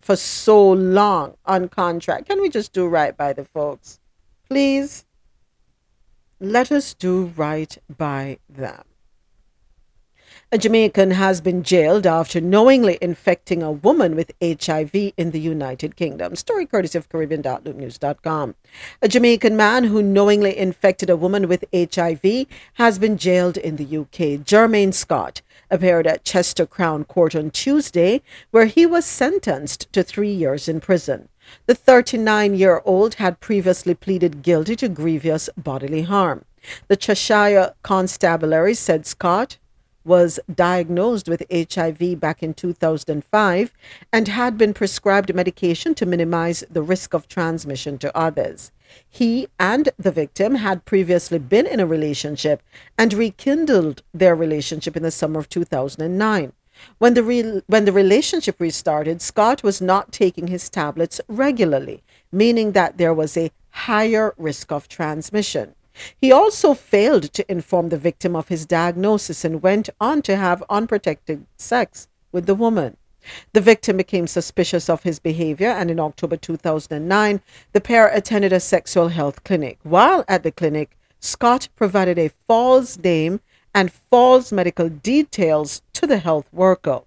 for 0.00 0.16
so 0.16 0.72
long 0.72 1.36
on 1.46 1.68
contract, 1.68 2.26
can 2.28 2.40
we 2.42 2.48
just 2.48 2.72
do 2.72 2.88
right 2.88 3.16
by 3.16 3.32
the 3.32 3.44
folks? 3.44 4.00
Please, 4.48 5.04
let 6.40 6.72
us 6.72 6.94
do 6.94 7.26
right 7.36 7.78
by 7.96 8.38
them. 8.48 8.82
A 10.52 10.58
Jamaican 10.58 11.12
has 11.12 11.40
been 11.40 11.62
jailed 11.62 12.08
after 12.08 12.40
knowingly 12.40 12.98
infecting 13.00 13.62
a 13.62 13.70
woman 13.70 14.16
with 14.16 14.32
HIV 14.42 15.12
in 15.16 15.30
the 15.30 15.38
United 15.38 15.94
Kingdom. 15.94 16.34
Story 16.34 16.66
courtesy 16.66 16.98
of 16.98 17.08
Caribbean.loopnews.com. 17.08 18.56
A 19.00 19.06
Jamaican 19.06 19.56
man 19.56 19.84
who 19.84 20.02
knowingly 20.02 20.58
infected 20.58 21.08
a 21.08 21.16
woman 21.16 21.46
with 21.46 21.64
HIV 21.72 22.46
has 22.74 22.98
been 22.98 23.16
jailed 23.16 23.58
in 23.58 23.76
the 23.76 23.96
UK. 23.96 24.42
Jermaine 24.44 24.92
Scott 24.92 25.40
appeared 25.70 26.08
at 26.08 26.24
Chester 26.24 26.66
Crown 26.66 27.04
Court 27.04 27.36
on 27.36 27.52
Tuesday, 27.52 28.20
where 28.50 28.66
he 28.66 28.84
was 28.84 29.06
sentenced 29.06 29.86
to 29.92 30.02
three 30.02 30.32
years 30.32 30.68
in 30.68 30.80
prison. 30.80 31.28
The 31.66 31.76
39 31.76 32.56
year 32.56 32.82
old 32.84 33.14
had 33.14 33.38
previously 33.38 33.94
pleaded 33.94 34.42
guilty 34.42 34.74
to 34.74 34.88
grievous 34.88 35.48
bodily 35.56 36.02
harm. 36.02 36.44
The 36.88 36.96
Cheshire 36.96 37.74
Constabulary 37.84 38.74
said 38.74 39.06
Scott 39.06 39.56
was 40.04 40.40
diagnosed 40.52 41.28
with 41.28 41.42
HIV 41.50 42.18
back 42.18 42.42
in 42.42 42.54
2005 42.54 43.72
and 44.12 44.28
had 44.28 44.56
been 44.56 44.74
prescribed 44.74 45.34
medication 45.34 45.94
to 45.94 46.06
minimize 46.06 46.64
the 46.70 46.82
risk 46.82 47.14
of 47.14 47.28
transmission 47.28 47.98
to 47.98 48.16
others. 48.16 48.72
He 49.08 49.48
and 49.58 49.90
the 49.98 50.10
victim 50.10 50.56
had 50.56 50.84
previously 50.84 51.38
been 51.38 51.66
in 51.66 51.80
a 51.80 51.86
relationship 51.86 52.62
and 52.98 53.12
rekindled 53.12 54.02
their 54.12 54.34
relationship 54.34 54.96
in 54.96 55.02
the 55.02 55.10
summer 55.10 55.38
of 55.38 55.48
2009. 55.48 56.52
When 56.98 57.14
the, 57.14 57.22
re- 57.22 57.62
when 57.66 57.84
the 57.84 57.92
relationship 57.92 58.58
restarted, 58.58 59.20
Scott 59.20 59.62
was 59.62 59.80
not 59.80 60.12
taking 60.12 60.46
his 60.46 60.70
tablets 60.70 61.20
regularly, 61.28 62.02
meaning 62.32 62.72
that 62.72 62.96
there 62.96 63.14
was 63.14 63.36
a 63.36 63.50
higher 63.70 64.34
risk 64.38 64.72
of 64.72 64.88
transmission. 64.88 65.74
He 66.16 66.32
also 66.32 66.74
failed 66.74 67.32
to 67.32 67.50
inform 67.50 67.88
the 67.88 67.98
victim 67.98 68.36
of 68.36 68.48
his 68.48 68.66
diagnosis 68.66 69.44
and 69.44 69.62
went 69.62 69.88
on 70.00 70.22
to 70.22 70.36
have 70.36 70.62
unprotected 70.70 71.46
sex 71.56 72.08
with 72.32 72.46
the 72.46 72.54
woman. 72.54 72.96
The 73.52 73.60
victim 73.60 73.98
became 73.98 74.26
suspicious 74.26 74.88
of 74.88 75.02
his 75.02 75.18
behavior, 75.18 75.68
and 75.68 75.90
in 75.90 76.00
October 76.00 76.36
2009, 76.36 77.42
the 77.72 77.80
pair 77.80 78.08
attended 78.08 78.52
a 78.52 78.60
sexual 78.60 79.08
health 79.08 79.44
clinic. 79.44 79.78
While 79.82 80.24
at 80.26 80.42
the 80.42 80.52
clinic, 80.52 80.96
Scott 81.20 81.68
provided 81.76 82.18
a 82.18 82.32
false 82.48 82.98
name 82.98 83.40
and 83.74 83.92
false 83.92 84.50
medical 84.50 84.88
details 84.88 85.82
to 85.92 86.06
the 86.06 86.18
health 86.18 86.48
worker. 86.52 87.02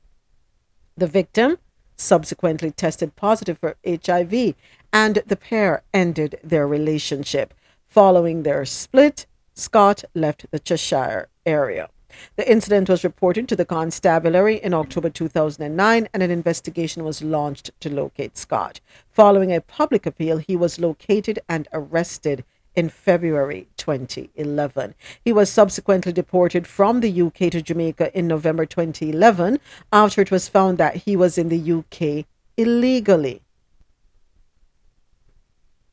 The 0.96 1.08
victim 1.08 1.58
subsequently 1.98 2.72
tested 2.72 3.16
positive 3.16 3.58
for 3.58 3.76
HIV, 3.86 4.56
and 4.92 5.24
the 5.26 5.36
pair 5.36 5.84
ended 5.94 6.40
their 6.44 6.68
relationship. 6.68 7.54
Following 7.94 8.42
their 8.42 8.66
split, 8.66 9.28
Scott 9.54 10.04
left 10.16 10.48
the 10.50 10.58
Cheshire 10.58 11.30
area. 11.46 11.90
The 12.38 12.52
incident 12.52 12.90
was 12.90 13.04
reported 13.04 13.48
to 13.48 13.56
the 13.56 13.66
constabulary 13.66 14.56
in 14.56 14.74
October 14.74 15.12
2009 15.12 16.10
and 16.12 16.24
an 16.24 16.32
investigation 16.32 17.04
was 17.04 17.22
launched 17.22 17.70
to 17.82 17.94
locate 17.94 18.36
Scott. 18.36 18.82
Following 19.12 19.54
a 19.54 19.62
public 19.62 20.08
appeal, 20.08 20.40
he 20.40 20.56
was 20.56 20.80
located 20.80 21.38
and 21.48 21.68
arrested 21.72 22.44
in 22.76 22.90
February 22.90 23.68
2011. 23.78 24.96
He 25.24 25.32
was 25.32 25.52
subsequently 25.52 26.14
deported 26.14 26.66
from 26.66 27.02
the 27.02 27.22
UK 27.22 27.52
to 27.52 27.62
Jamaica 27.62 28.18
in 28.18 28.26
November 28.26 28.66
2011 28.66 29.60
after 29.92 30.20
it 30.20 30.32
was 30.32 30.50
found 30.50 30.80
that 30.80 30.96
he 30.96 31.16
was 31.16 31.38
in 31.38 31.50
the 31.50 31.72
UK 31.72 32.26
illegally. 32.58 33.44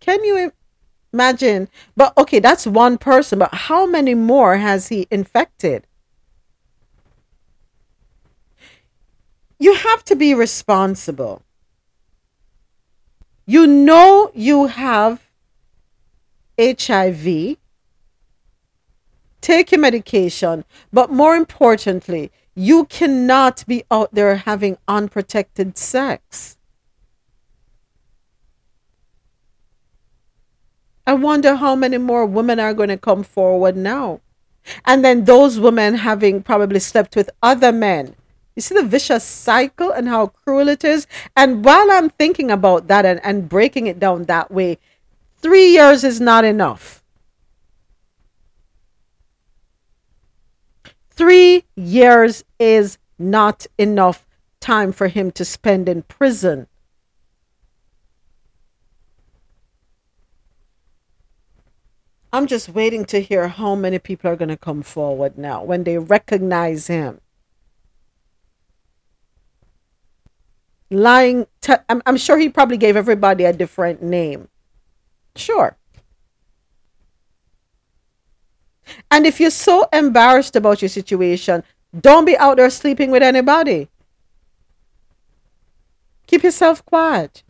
Can 0.01 0.25
you 0.25 0.51
Imagine. 1.13 1.69
But 1.97 2.17
okay, 2.17 2.39
that's 2.39 2.67
one 2.67 2.99
person, 2.99 3.39
but 3.39 3.53
how 3.53 3.87
many 3.87 4.15
more 4.15 4.57
has 4.57 4.89
he 4.89 5.07
infected? 5.11 5.87
You 9.59 9.75
have 9.75 10.05
to 10.05 10.17
be 10.17 10.35
responsible. 10.35 11.43
You 13.45 13.67
know 13.67 14.31
you 14.35 14.69
have 14.69 15.21
HIV. 16.59 17.57
Take 19.41 19.73
your 19.73 19.81
medication, 19.81 20.65
but 20.93 21.11
more 21.11 21.35
importantly, 21.35 22.31
you 22.55 22.85
cannot 22.85 23.65
be 23.67 23.85
out 23.91 24.15
there 24.15 24.37
having 24.37 24.77
unprotected 24.87 25.79
sex. 25.79 26.59
I 31.11 31.15
wonder 31.15 31.57
how 31.57 31.75
many 31.75 31.99
more 31.99 32.25
women 32.25 32.61
are 32.61 32.73
going 32.73 32.89
to 32.89 32.97
come 32.97 33.25
forward 33.25 33.77
now. 33.77 34.21
And 34.85 35.05
then 35.05 35.25
those 35.25 35.59
women 35.59 35.95
having 35.95 36.41
probably 36.41 36.79
slept 36.79 37.17
with 37.17 37.29
other 37.43 37.73
men. 37.73 38.15
You 38.55 38.63
see 38.63 38.77
the 38.77 38.85
vicious 38.85 39.25
cycle 39.25 39.91
and 39.91 40.07
how 40.07 40.29
cruel 40.29 40.69
it 40.69 40.85
is? 40.85 41.09
And 41.37 41.65
while 41.65 41.91
I'm 41.91 42.11
thinking 42.11 42.49
about 42.49 42.87
that 42.87 43.05
and, 43.05 43.21
and 43.25 43.49
breaking 43.49 43.89
it 43.89 43.99
down 43.99 44.27
that 44.27 44.53
way, 44.53 44.79
three 45.39 45.73
years 45.73 46.05
is 46.05 46.21
not 46.21 46.45
enough. 46.45 47.03
Three 51.11 51.65
years 51.75 52.45
is 52.61 52.99
not 53.19 53.67
enough 53.79 54.29
time 54.61 54.93
for 54.93 55.09
him 55.09 55.33
to 55.33 55.45
spend 55.45 55.89
in 55.89 56.03
prison. 56.03 56.69
I'm 62.33 62.47
just 62.47 62.69
waiting 62.69 63.05
to 63.07 63.21
hear 63.21 63.49
how 63.49 63.75
many 63.75 63.99
people 63.99 64.31
are 64.31 64.37
going 64.37 64.51
to 64.51 64.57
come 64.57 64.83
forward 64.83 65.37
now 65.37 65.65
when 65.65 65.85
they 65.85 65.99
recognize 65.99 66.87
him. 66.87 67.21
Lying, 70.91 71.47
i 71.69 71.79
I'm, 71.89 72.03
I'm 72.07 72.17
sure 72.17 72.39
he 72.39 72.49
probably 72.49 72.77
gave 72.77 72.97
everybody 72.97 73.45
a 73.45 73.53
different 73.53 74.03
name. 74.03 74.49
Sure. 75.37 75.77
And 79.11 79.27
if 79.27 79.41
you're 79.41 79.51
so 79.51 79.89
embarrassed 79.93 80.57
about 80.57 80.83
your 80.83 80.89
situation, 80.89 81.63
don't 81.99 82.25
be 82.25 82.37
out 82.37 82.57
there 82.57 82.71
sleeping 82.71 83.11
with 83.11 83.23
anybody. 83.23 83.89
Keep 86.27 86.45
yourself 86.45 86.85
quiet. 86.85 87.43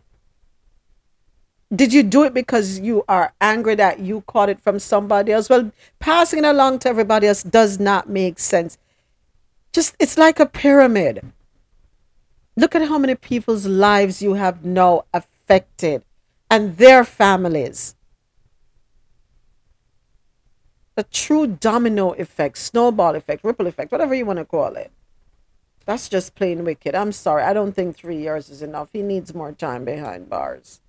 Did 1.72 1.92
you 1.92 2.02
do 2.02 2.24
it 2.24 2.34
because 2.34 2.80
you 2.80 3.04
are 3.08 3.32
angry 3.40 3.76
that 3.76 4.00
you 4.00 4.22
caught 4.22 4.48
it 4.48 4.60
from 4.60 4.80
somebody 4.80 5.32
else? 5.32 5.48
Well, 5.48 5.70
passing 6.00 6.40
it 6.40 6.44
along 6.44 6.80
to 6.80 6.88
everybody 6.88 7.28
else 7.28 7.44
does 7.44 7.78
not 7.78 8.08
make 8.08 8.40
sense. 8.40 8.76
Just, 9.72 9.94
it's 10.00 10.18
like 10.18 10.40
a 10.40 10.46
pyramid. 10.46 11.32
Look 12.56 12.74
at 12.74 12.88
how 12.88 12.98
many 12.98 13.14
people's 13.14 13.66
lives 13.66 14.20
you 14.20 14.34
have 14.34 14.64
now 14.64 15.04
affected 15.14 16.02
and 16.50 16.76
their 16.76 17.04
families. 17.04 17.94
A 20.96 21.04
true 21.04 21.46
domino 21.46 22.10
effect, 22.14 22.58
snowball 22.58 23.14
effect, 23.14 23.44
ripple 23.44 23.68
effect, 23.68 23.92
whatever 23.92 24.12
you 24.12 24.26
want 24.26 24.40
to 24.40 24.44
call 24.44 24.74
it. 24.74 24.90
That's 25.86 26.08
just 26.08 26.34
plain 26.34 26.64
wicked. 26.64 26.96
I'm 26.96 27.12
sorry. 27.12 27.44
I 27.44 27.52
don't 27.52 27.72
think 27.72 27.96
three 27.96 28.18
years 28.18 28.50
is 28.50 28.60
enough. 28.60 28.88
He 28.92 29.02
needs 29.02 29.34
more 29.34 29.52
time 29.52 29.84
behind 29.84 30.28
bars. 30.28 30.80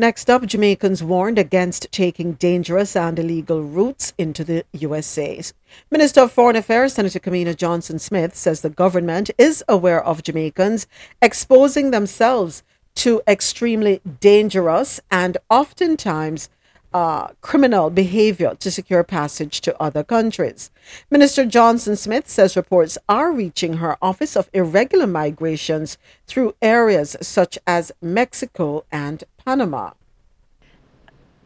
Next 0.00 0.30
up, 0.30 0.46
Jamaicans 0.46 1.02
warned 1.02 1.40
against 1.40 1.90
taking 1.90 2.34
dangerous 2.34 2.94
and 2.94 3.18
illegal 3.18 3.64
routes 3.64 4.12
into 4.16 4.44
the 4.44 4.64
USA. 4.72 5.42
Minister 5.90 6.20
of 6.20 6.30
Foreign 6.30 6.54
Affairs 6.54 6.92
Senator 6.92 7.18
Kamina 7.18 7.56
Johnson 7.56 7.98
Smith 7.98 8.36
says 8.36 8.60
the 8.60 8.70
government 8.70 9.32
is 9.38 9.64
aware 9.68 10.04
of 10.04 10.22
Jamaicans 10.22 10.86
exposing 11.20 11.90
themselves 11.90 12.62
to 12.94 13.22
extremely 13.26 14.00
dangerous 14.20 15.00
and 15.10 15.36
oftentimes 15.50 16.48
uh, 16.92 17.28
criminal 17.40 17.90
behavior 17.90 18.54
to 18.54 18.70
secure 18.70 19.04
passage 19.04 19.60
to 19.60 19.82
other 19.82 20.02
countries. 20.02 20.70
Minister 21.10 21.44
Johnson 21.44 21.96
Smith 21.96 22.28
says 22.28 22.56
reports 22.56 22.96
are 23.08 23.32
reaching 23.32 23.74
her 23.74 23.98
Office 24.00 24.36
of 24.36 24.48
Irregular 24.52 25.06
Migrations 25.06 25.98
through 26.26 26.54
areas 26.62 27.16
such 27.20 27.58
as 27.66 27.92
Mexico 28.00 28.84
and 28.90 29.24
Panama. 29.48 29.92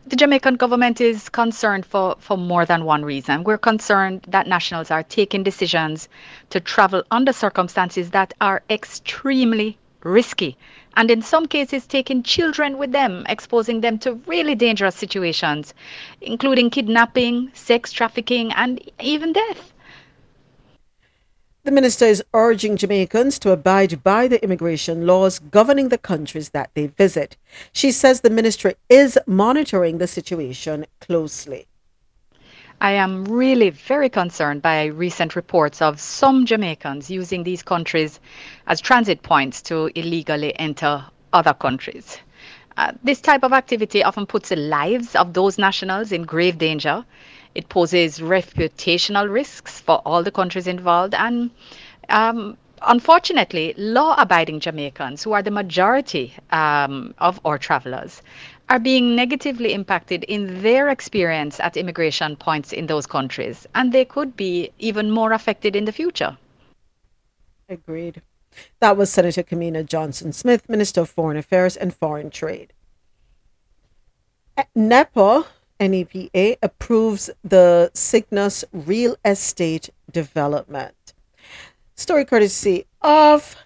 The 0.08 0.16
Jamaican 0.16 0.56
government 0.56 1.00
is 1.00 1.28
concerned 1.28 1.86
for, 1.86 2.16
for 2.18 2.36
more 2.36 2.66
than 2.66 2.84
one 2.84 3.04
reason. 3.04 3.44
We're 3.44 3.58
concerned 3.58 4.26
that 4.26 4.48
nationals 4.48 4.90
are 4.90 5.04
taking 5.04 5.44
decisions 5.44 6.08
to 6.50 6.58
travel 6.58 7.04
under 7.12 7.32
circumstances 7.32 8.10
that 8.10 8.34
are 8.40 8.60
extremely 8.68 9.78
risky 10.02 10.56
and 10.96 11.12
in 11.12 11.22
some 11.22 11.46
cases 11.46 11.86
taking 11.86 12.24
children 12.24 12.76
with 12.76 12.90
them, 12.90 13.24
exposing 13.28 13.82
them 13.82 14.00
to 14.00 14.14
really 14.26 14.56
dangerous 14.56 14.96
situations, 14.96 15.72
including 16.20 16.70
kidnapping, 16.70 17.52
sex 17.54 17.92
trafficking, 17.92 18.50
and 18.54 18.80
even 19.00 19.32
death. 19.32 19.72
The 21.64 21.70
minister 21.70 22.06
is 22.06 22.24
urging 22.34 22.76
Jamaicans 22.76 23.38
to 23.38 23.52
abide 23.52 24.02
by 24.02 24.26
the 24.26 24.42
immigration 24.42 25.06
laws 25.06 25.38
governing 25.38 25.90
the 25.90 25.98
countries 25.98 26.48
that 26.48 26.70
they 26.74 26.88
visit. 26.88 27.36
She 27.72 27.92
says 27.92 28.20
the 28.20 28.30
ministry 28.30 28.74
is 28.88 29.16
monitoring 29.28 29.98
the 29.98 30.08
situation 30.08 30.86
closely. 31.00 31.68
I 32.80 32.90
am 32.90 33.24
really 33.26 33.70
very 33.70 34.08
concerned 34.08 34.60
by 34.60 34.86
recent 34.86 35.36
reports 35.36 35.80
of 35.80 36.00
some 36.00 36.46
Jamaicans 36.46 37.08
using 37.08 37.44
these 37.44 37.62
countries 37.62 38.18
as 38.66 38.80
transit 38.80 39.22
points 39.22 39.62
to 39.62 39.88
illegally 39.94 40.58
enter 40.58 41.04
other 41.32 41.54
countries. 41.54 42.18
Uh, 42.76 42.90
this 43.04 43.20
type 43.20 43.44
of 43.44 43.52
activity 43.52 44.02
often 44.02 44.26
puts 44.26 44.48
the 44.48 44.56
lives 44.56 45.14
of 45.14 45.32
those 45.32 45.58
nationals 45.58 46.10
in 46.10 46.24
grave 46.24 46.58
danger. 46.58 47.04
It 47.54 47.68
poses 47.68 48.18
reputational 48.18 49.30
risks 49.30 49.80
for 49.80 50.00
all 50.06 50.22
the 50.22 50.30
countries 50.30 50.66
involved, 50.66 51.14
and 51.14 51.50
um, 52.08 52.56
unfortunately, 52.82 53.74
law 53.76 54.14
abiding 54.18 54.60
Jamaicans, 54.60 55.22
who 55.22 55.32
are 55.32 55.42
the 55.42 55.50
majority 55.50 56.34
um, 56.50 57.14
of 57.18 57.40
our 57.44 57.58
travelers, 57.58 58.22
are 58.68 58.78
being 58.78 59.14
negatively 59.14 59.72
impacted 59.72 60.24
in 60.24 60.62
their 60.62 60.88
experience 60.88 61.60
at 61.60 61.76
immigration 61.76 62.36
points 62.36 62.72
in 62.72 62.86
those 62.86 63.06
countries, 63.06 63.66
and 63.74 63.92
they 63.92 64.04
could 64.04 64.36
be 64.36 64.70
even 64.78 65.10
more 65.10 65.32
affected 65.32 65.76
in 65.76 65.84
the 65.84 65.92
future. 65.92 66.36
Agreed. 67.68 68.22
That 68.80 68.96
was 68.96 69.10
Senator 69.10 69.42
Kamina 69.42 69.84
Johnson 69.84 70.32
Smith, 70.32 70.68
Minister 70.68 71.02
of 71.02 71.10
Foreign 71.10 71.36
Affairs 71.36 71.76
and 71.76 71.94
Foreign 71.94 72.30
Trade. 72.30 72.72
NEPA, 74.74 75.46
NEPA, 75.88 76.58
approves 76.62 77.30
the 77.42 77.90
Sygnus 77.94 78.64
real 78.72 79.16
estate 79.24 79.90
development. 80.10 81.14
Story 81.94 82.24
courtesy 82.24 82.86
of 83.00 83.56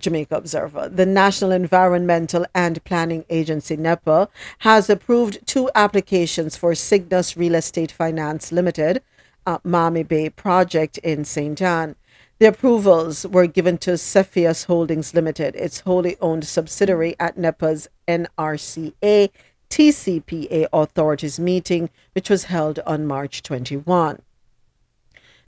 Jamaica 0.00 0.36
Observer. 0.36 0.88
The 0.88 1.06
National 1.06 1.52
Environmental 1.52 2.46
and 2.54 2.82
Planning 2.84 3.24
Agency, 3.30 3.76
NEPA, 3.76 4.28
has 4.60 4.90
approved 4.90 5.46
two 5.46 5.70
applications 5.74 6.56
for 6.56 6.72
Sygnus 6.72 7.36
Real 7.36 7.54
Estate 7.54 7.92
Finance 7.92 8.50
Limited, 8.50 9.02
uh, 9.46 9.58
Mammee 9.62 10.02
Bay 10.02 10.30
project 10.30 10.98
in 10.98 11.24
St. 11.24 11.60
Ann. 11.62 11.96
The 12.38 12.46
approvals 12.46 13.26
were 13.26 13.46
given 13.46 13.76
to 13.78 13.98
Cepheus 13.98 14.64
Holdings 14.64 15.12
Limited, 15.12 15.54
its 15.56 15.80
wholly 15.80 16.16
owned 16.22 16.46
subsidiary 16.46 17.14
at 17.20 17.36
NEPA's 17.36 17.88
NRCA 18.08 19.30
TCPA 19.70 20.66
authorities 20.72 21.38
meeting, 21.38 21.90
which 22.12 22.28
was 22.28 22.44
held 22.44 22.80
on 22.80 23.06
March 23.06 23.42
21. 23.42 24.20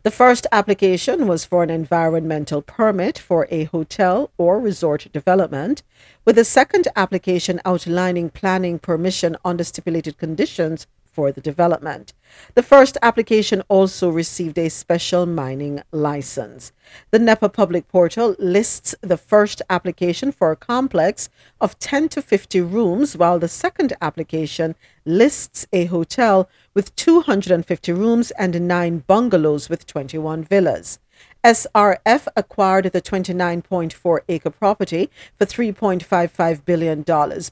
The 0.05 0.11
first 0.11 0.47
application 0.51 1.29
was 1.29 1.45
for 1.45 1.63
an 1.63 1.71
environmental 1.71 2.63
permit 2.63 3.19
for 3.19 3.47
a 3.51 3.65
hotel 3.65 4.31
or 4.39 4.59
resort 4.59 5.07
development, 5.13 5.83
with 6.25 6.37
the 6.37 6.45
second 6.45 6.89
application 6.97 7.61
outlining 7.65 8.31
planning 8.31 8.79
permission 8.79 9.37
under 9.45 9.63
stipulated 9.63 10.19
conditions 10.19 10.87
for 11.13 11.31
the 11.31 11.41
development. 11.41 12.15
The 12.55 12.63
first 12.63 12.97
application 13.03 13.63
also 13.69 14.09
received 14.09 14.59
a 14.59 14.71
special 14.71 15.27
mining 15.27 15.83
license. 15.93 16.73
The 17.11 17.19
NEPA 17.19 17.51
public 17.51 17.87
portal 17.89 18.35
lists 18.39 18.95
the 19.03 19.19
first 19.19 19.61
application 19.69 20.33
for 20.33 20.51
a 20.51 20.57
complex 20.57 21.29
of 21.61 21.79
10 21.79 22.09
to 22.11 22.23
50 22.23 22.61
rooms, 22.63 23.17
while 23.17 23.39
the 23.39 23.49
second 23.49 23.93
application 24.01 24.75
lists 25.05 25.67
a 25.73 25.85
hotel 25.87 26.49
with 26.75 26.97
250 26.97 27.93
rooms 27.93 28.31
and 28.33 28.67
nine 28.67 28.99
bungalows 29.07 29.69
with 29.69 29.87
21 29.87 30.45
villas. 30.45 30.99
SRF 31.45 32.29
acquired 32.37 32.85
the 32.93 33.03
29.4 33.03 34.21
acre 34.29 34.51
property 34.51 35.11
for 35.37 35.45
$3.55 35.45 36.65
billion 36.65 37.03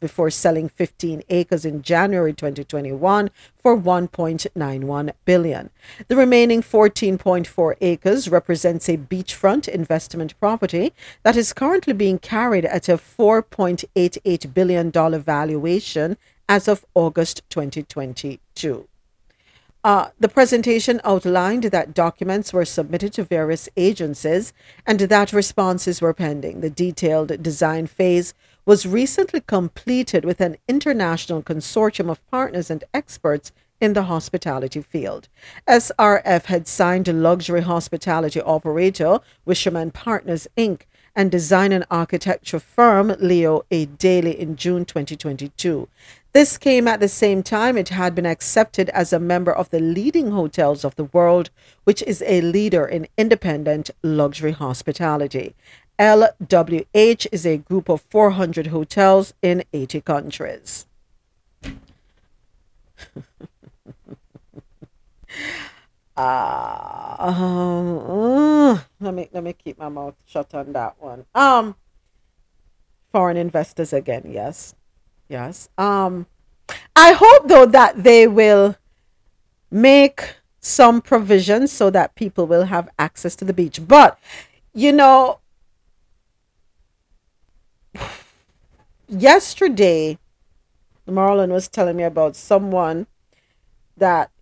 before 0.01 0.31
selling 0.31 0.69
15 0.69 1.25
acres 1.29 1.65
in 1.65 1.83
January 1.83 2.33
2021 2.33 3.31
for 3.61 3.77
1.91 3.77 5.13
billion. 5.25 5.71
The 6.07 6.17
remaining 6.17 6.63
14.4 6.63 7.75
acres 7.81 8.29
represents 8.29 8.89
a 8.89 8.97
beachfront 8.97 9.67
investment 9.67 10.39
property 10.39 10.93
that 11.25 11.37
is 11.37 11.53
currently 11.53 11.93
being 11.93 12.21
carried 12.21 12.67
at 12.67 12.89
a 12.89 12.97
4.88 12.97 14.55
billion 14.55 14.91
dollar 14.91 15.19
valuation 15.19 16.17
as 16.49 16.69
of 16.69 16.85
August 16.95 17.43
2022. 17.51 18.90
Uh, 19.83 20.11
the 20.19 20.29
presentation 20.29 21.01
outlined 21.05 21.65
that 21.65 21.95
documents 21.95 22.53
were 22.53 22.67
submitted 22.67 23.15
to 23.15 23.25
various 23.25 23.67
agencies 23.79 24.53
and 24.87 25.01
that 25.01 25.33
responses 25.33 26.03
were 26.03 26.13
pending. 26.13 26.61
The 26.61 26.69
detailed 26.69 27.43
design 27.43 27.87
phase 27.87 28.35
was 28.67 28.85
recently 28.85 29.41
completed 29.41 30.25
with 30.25 30.41
an 30.43 30.59
international 30.69 31.43
consortium 31.43 32.11
of 32.11 32.25
partners 32.27 32.71
and 32.71 32.85
experts 32.93 33.53
in 33.81 33.95
the 33.95 34.03
hospitality 34.03 34.83
field. 34.83 35.29
SRF 35.67 36.45
had 36.45 36.69
signed 36.69 37.09
a 37.09 37.15
luxury 37.15 37.63
hospitality 37.63 38.43
operator, 38.43 39.21
Wischermann 39.47 39.95
Partners 39.95 40.47
Inc., 40.59 40.83
and 41.17 41.31
design 41.31 41.73
and 41.73 41.85
architecture 41.91 42.61
firm 42.61 43.15
Leo 43.19 43.63
A. 43.71 43.87
Daly 43.87 44.39
in 44.39 44.57
June 44.57 44.85
2022. 44.85 45.89
This 46.33 46.59
came 46.59 46.87
at 46.87 47.01
the 47.01 47.09
same 47.09 47.43
time 47.43 47.77
it 47.77 47.89
had 47.89 48.15
been 48.15 48.27
accepted 48.27 48.89
as 48.91 49.13
a 49.13 49.19
member 49.19 49.53
of 49.53 49.71
the 49.71 49.81
leading 49.81 50.31
hotels 50.31 50.85
of 50.85 50.95
the 50.95 51.05
world, 51.05 51.51
which 51.83 52.03
is 52.03 52.23
a 52.25 52.41
leader 52.41 52.87
in 52.87 53.09
independent 53.19 53.91
luxury 54.03 54.53
hospitality. 54.53 55.57
LWH 55.99 57.27
is 57.33 57.45
a 57.45 57.57
group 57.59 57.89
of 57.89 58.03
400 58.11 58.69
hotels 58.69 59.35
in 59.43 59.65
80 59.73 60.01
countries. 60.03 60.87
uh, 66.17 67.17
um, 67.19 68.81
let 69.01 69.15
me 69.15 69.29
let 69.33 69.43
me 69.43 69.53
keep 69.53 69.79
my 69.79 69.89
mouth 69.89 70.15
shut 70.27 70.55
on 70.55 70.73
that 70.73 70.95
one. 71.01 71.27
Um, 71.35 71.75
foreign 73.11 73.37
investors 73.37 73.93
again, 73.93 74.31
yes. 74.31 74.75
Yes. 75.31 75.69
Um, 75.79 76.27
I 76.97 77.13
hope 77.13 77.47
though 77.47 77.67
that 77.67 78.03
they 78.03 78.27
will 78.27 78.77
make 79.71 80.35
some 80.59 81.01
provisions 81.01 81.71
so 81.71 81.89
that 81.91 82.17
people 82.17 82.49
will 82.49 82.65
have 82.65 82.89
access 82.99 83.37
to 83.37 83.45
the 83.45 83.53
beach. 83.53 83.81
But 83.87 84.19
you 84.75 84.93
know, 84.93 85.39
yesterday, 89.09 90.19
Marlon 91.07 91.51
was 91.51 91.69
telling 91.69 91.97
me 91.97 92.03
about 92.03 92.35
someone 92.35 93.07
that 93.97 94.33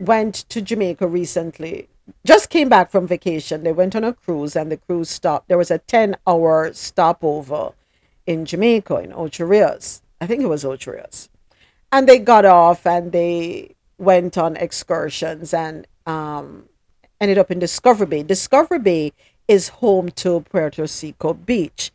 went 0.00 0.34
to 0.48 0.60
Jamaica 0.60 1.06
recently. 1.06 1.88
Just 2.26 2.50
came 2.50 2.68
back 2.68 2.90
from 2.90 3.06
vacation. 3.06 3.62
They 3.62 3.72
went 3.72 3.94
on 3.94 4.02
a 4.02 4.12
cruise 4.12 4.56
and 4.56 4.72
the 4.72 4.76
cruise 4.76 5.08
stopped. 5.08 5.46
There 5.46 5.58
was 5.58 5.70
a 5.70 5.78
10 5.78 6.16
hour 6.26 6.72
stopover 6.72 7.74
in 8.26 8.44
Jamaica, 8.44 8.96
in 8.96 9.12
Ocho 9.12 9.44
Rios. 9.44 10.01
I 10.22 10.26
think 10.26 10.40
it 10.40 10.46
was 10.46 10.64
Rios. 10.64 11.28
And 11.90 12.08
they 12.08 12.20
got 12.20 12.44
off 12.44 12.86
and 12.86 13.10
they 13.10 13.74
went 13.98 14.38
on 14.38 14.54
excursions 14.54 15.52
and 15.52 15.84
um, 16.06 16.68
ended 17.20 17.38
up 17.38 17.50
in 17.50 17.58
Discovery 17.58 18.06
Bay. 18.06 18.22
Discovery 18.22 18.78
Bay 18.78 19.12
is 19.48 19.68
home 19.82 20.10
to 20.22 20.40
Puerto 20.42 20.86
Seco 20.86 21.34
Beach. 21.34 21.90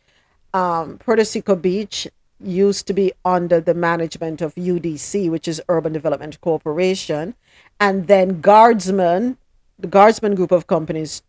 Um, 0.53 0.97
Puerto 0.97 1.23
Seco 1.23 1.55
Beach 1.55 2.05
used 2.41 2.85
to 2.87 2.93
be 2.93 3.13
under 3.23 3.61
the 3.61 3.73
management 3.73 4.41
of 4.41 4.53
UDC, 4.55 5.31
which 5.31 5.47
is 5.47 5.61
Urban 5.69 5.93
Development 5.93 6.39
Corporation. 6.41 7.33
And 7.79 8.07
then 8.07 8.41
Guardsman, 8.41 9.37
the 9.79 9.87
Guardsman 9.87 10.35
group 10.35 10.51
of 10.51 10.67
companies, 10.67 11.23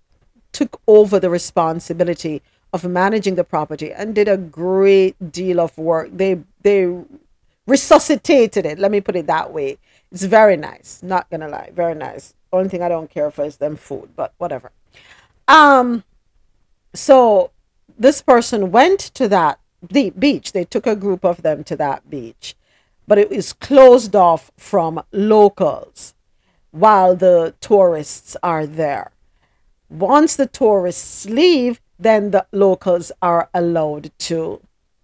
took 0.51 0.81
over 0.89 1.20
the 1.20 1.31
responsibility 1.31 2.43
of 2.73 2.85
managing 2.85 3.35
the 3.35 3.45
property 3.45 3.93
and 3.93 4.15
did 4.15 4.28
a 4.28 4.36
great 4.36 5.32
deal 5.32 5.61
of 5.61 5.77
work. 5.78 6.11
They 6.12 6.40
they 6.62 6.95
resuscitated 7.66 8.66
it. 8.66 8.78
Let 8.78 8.90
me 8.90 9.01
put 9.01 9.16
it 9.16 9.27
that 9.27 9.53
way. 9.53 9.78
It's 10.11 10.24
very 10.24 10.57
nice. 10.57 11.01
Not 11.03 11.31
gonna 11.31 11.49
lie, 11.49 11.70
very 11.74 11.95
nice. 11.95 12.35
Only 12.53 12.69
thing 12.69 12.82
I 12.82 12.89
don't 12.89 13.11
care 13.11 13.31
for 13.31 13.45
is 13.45 13.59
them 13.59 13.77
food, 13.77 14.11
but 14.16 14.32
whatever. 14.39 14.73
Um, 15.47 16.05
so 16.95 17.51
this 17.99 18.23
person 18.23 18.70
went 18.70 19.01
to 19.15 19.28
that 19.28 19.61
the 19.82 20.11
beach. 20.11 20.53
They 20.53 20.65
took 20.65 20.86
a 20.86 20.97
group 20.97 21.24
of 21.24 21.43
them 21.43 21.65
to 21.65 21.77
that 21.77 22.09
beach, 22.11 22.55
but 23.07 23.19
it 23.19 23.31
was 23.31 23.53
closed 23.53 24.16
off 24.16 24.51
from 24.57 25.03
locals 25.12 26.15
while 26.70 27.16
the 27.16 27.55
tourists 27.61 28.36
are 28.43 28.66
there. 28.66 29.11
Once 29.89 30.36
the 30.36 30.47
tourists 30.47 31.27
leave, 31.27 31.81
then 31.99 32.31
the 32.31 32.47
locals 32.53 33.11
are 33.20 33.49
allowed 33.53 34.11
to 34.19 34.61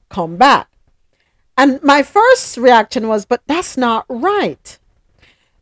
come 0.09 0.37
back. 0.37 0.69
And 1.57 1.83
my 1.83 2.03
first 2.03 2.57
reaction 2.57 3.09
was, 3.09 3.25
but 3.25 3.43
that's 3.47 3.77
not 3.77 4.07
right. 4.09 4.79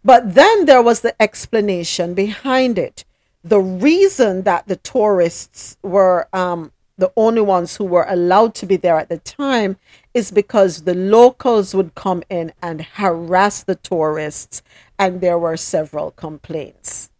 But 0.04 0.34
then 0.34 0.64
there 0.64 0.82
was 0.82 1.00
the 1.00 1.20
explanation 1.22 2.14
behind 2.14 2.78
it. 2.78 3.04
The 3.44 3.60
reason 3.60 4.42
that 4.42 4.68
the 4.68 4.76
tourists 4.76 5.76
were, 5.82 6.28
um, 6.32 6.72
the 6.96 7.12
only 7.16 7.40
ones 7.40 7.76
who 7.76 7.84
were 7.84 8.06
allowed 8.08 8.54
to 8.56 8.66
be 8.66 8.76
there 8.76 8.98
at 8.98 9.08
the 9.08 9.18
time 9.18 9.76
is 10.14 10.30
because 10.30 10.82
the 10.82 10.94
locals 10.94 11.74
would 11.74 11.94
come 11.94 12.22
in 12.28 12.52
and 12.62 12.82
harass 12.82 13.62
the 13.62 13.74
tourists, 13.74 14.62
and 14.98 15.20
there 15.20 15.38
were 15.38 15.56
several 15.56 16.10
complaints. 16.10 17.10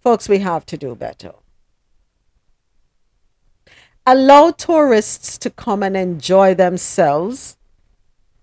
Folks, 0.00 0.28
we 0.28 0.38
have 0.38 0.66
to 0.66 0.76
do 0.76 0.94
better. 0.94 1.32
Allow 4.04 4.50
tourists 4.50 5.38
to 5.38 5.48
come 5.48 5.84
and 5.84 5.96
enjoy 5.96 6.54
themselves 6.54 7.56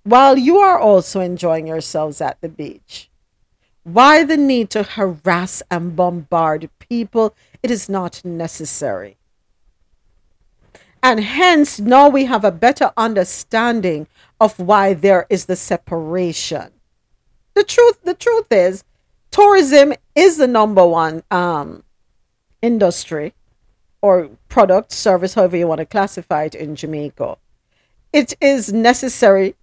while 0.04 0.38
you 0.38 0.58
are 0.58 0.80
also 0.80 1.20
enjoying 1.20 1.68
yourselves 1.68 2.22
at 2.22 2.40
the 2.40 2.48
beach. 2.48 3.10
Why 3.84 4.24
the 4.24 4.38
need 4.38 4.70
to 4.70 4.84
harass 4.84 5.62
and 5.70 5.98
bombard 5.98 6.70
people? 6.80 7.36
It 7.62 7.72
is 7.72 7.90
not 7.90 8.24
necessary. 8.24 9.18
And 11.04 11.20
hence, 11.20 11.78
now 11.78 12.08
we 12.08 12.26
have 12.26 12.46
a 12.46 12.52
better 12.52 12.94
understanding 12.96 14.08
of 14.40 14.60
why 14.60 14.94
there 14.94 15.26
is 15.30 15.46
the 15.46 15.58
separation. 15.58 16.72
The 17.54 17.66
truth, 17.66 18.00
the 18.04 18.14
truth 18.14 18.48
is, 18.50 18.86
tourism 19.30 19.94
is 20.16 20.38
the 20.38 20.48
number 20.48 20.86
one 20.86 21.24
um, 21.30 21.84
industry 22.62 23.34
or 24.02 24.30
product, 24.48 24.92
service, 24.92 25.34
however 25.34 25.58
you 25.58 25.68
want 25.68 25.80
to 25.80 25.86
classify 25.86 26.44
it 26.44 26.56
in 26.56 26.76
Jamaica. 26.76 27.38
It 28.14 28.34
is 28.42 28.72
necessary 28.72 29.56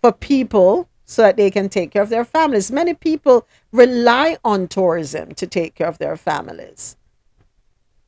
for 0.00 0.12
people 0.12 0.88
so 1.06 1.22
that 1.22 1.36
they 1.36 1.50
can 1.50 1.68
take 1.68 1.90
care 1.90 2.02
of 2.02 2.08
their 2.08 2.24
families. 2.24 2.70
Many 2.70 2.94
people 2.94 3.46
rely 3.72 4.36
on 4.44 4.68
tourism 4.68 5.34
to 5.34 5.46
take 5.46 5.74
care 5.74 5.88
of 5.88 5.98
their 5.98 6.16
families, 6.16 6.96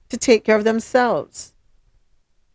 to 0.09 0.16
take 0.16 0.44
care 0.44 0.57
of 0.57 0.65
themselves, 0.65 1.55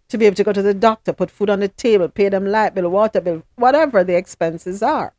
to 0.10 0.18
be 0.18 0.26
able 0.26 0.35
to 0.35 0.43
go 0.43 0.53
to 0.53 0.61
the 0.61 0.73
doctor, 0.73 1.14
put 1.14 1.31
food 1.31 1.49
on 1.49 1.60
the 1.60 1.68
table, 1.68 2.07
pay 2.07 2.30
them 2.30 2.45
light 2.45 2.76
bill, 2.76 2.89
water 2.89 3.22
bill, 3.22 3.43
whatever 3.56 4.03
the 4.03 4.15
expenses 4.15 4.84
are. 4.84 5.14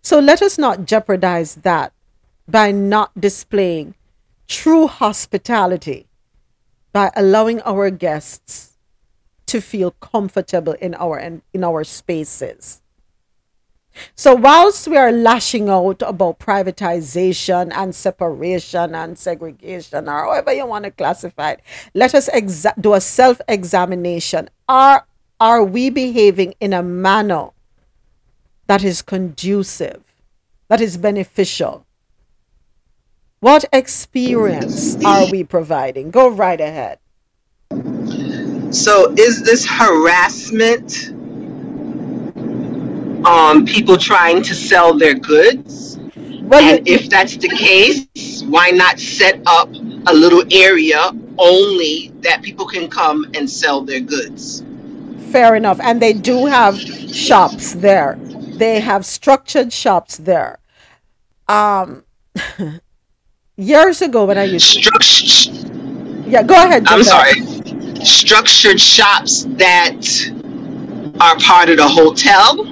So 0.00 0.18
let 0.18 0.42
us 0.42 0.58
not 0.58 0.84
jeopardize 0.84 1.56
that 1.56 1.92
by 2.48 2.70
not 2.70 3.20
displaying 3.20 3.94
true 4.48 4.86
hospitality 4.86 6.06
by 6.92 7.10
allowing 7.16 7.60
our 7.62 7.90
guests 7.90 8.76
to 9.46 9.60
feel 9.60 9.90
comfortable 9.92 10.74
in 10.74 10.94
our 10.94 11.18
in 11.18 11.64
our 11.64 11.84
spaces. 11.84 12.82
So, 14.14 14.34
whilst 14.34 14.88
we 14.88 14.96
are 14.96 15.12
lashing 15.12 15.68
out 15.68 16.00
about 16.02 16.38
privatization 16.38 17.70
and 17.74 17.94
separation 17.94 18.94
and 18.94 19.18
segregation, 19.18 20.08
or 20.08 20.24
however 20.24 20.52
you 20.52 20.66
want 20.66 20.84
to 20.86 20.90
classify 20.90 21.52
it, 21.52 21.60
let 21.94 22.14
us 22.14 22.28
exa- 22.30 22.80
do 22.80 22.94
a 22.94 23.00
self 23.00 23.40
examination. 23.48 24.48
Are, 24.68 25.06
are 25.38 25.62
we 25.62 25.90
behaving 25.90 26.54
in 26.60 26.72
a 26.72 26.82
manner 26.82 27.50
that 28.66 28.82
is 28.82 29.02
conducive, 29.02 30.02
that 30.68 30.80
is 30.80 30.96
beneficial? 30.96 31.84
What 33.42 33.64
experience 33.72 35.04
are 35.04 35.30
we 35.30 35.42
providing? 35.44 36.10
Go 36.10 36.28
right 36.28 36.60
ahead. 36.60 36.98
So, 38.72 39.12
is 39.18 39.42
this 39.42 39.66
harassment? 39.66 41.12
um, 43.24 43.64
people 43.64 43.96
trying 43.96 44.42
to 44.42 44.54
sell 44.54 44.96
their 44.96 45.14
goods. 45.14 45.98
Well, 46.42 46.62
and 46.62 46.86
if 46.86 47.08
that's 47.08 47.36
the 47.36 47.48
case, 47.48 48.42
why 48.42 48.70
not 48.70 48.98
set 48.98 49.40
up 49.46 49.68
a 50.06 50.14
little 50.14 50.44
area 50.52 51.10
only 51.38 52.12
that 52.20 52.42
people 52.42 52.66
can 52.66 52.88
come 52.88 53.24
and 53.34 53.48
sell 53.48 53.80
their 53.82 54.00
goods? 54.00 54.64
Fair 55.30 55.54
enough. 55.54 55.80
And 55.80 56.02
they 56.02 56.12
do 56.12 56.46
have 56.46 56.78
shops 56.78 57.74
there. 57.74 58.18
They 58.56 58.80
have 58.80 59.06
structured 59.06 59.72
shops 59.72 60.18
there. 60.18 60.58
Um, 61.48 62.04
years 63.62 64.02
ago 64.02 64.24
when 64.24 64.38
I 64.38 64.44
used 64.44 64.82
to, 64.82 64.90
yeah, 66.26 66.42
go 66.42 66.54
ahead. 66.54 66.84
I'm 66.86 67.02
sorry. 67.02 67.40
Structured 68.04 68.80
shops 68.80 69.44
that 69.50 70.00
are 71.20 71.38
part 71.38 71.68
of 71.68 71.76
the 71.76 71.88
hotel 71.88 72.66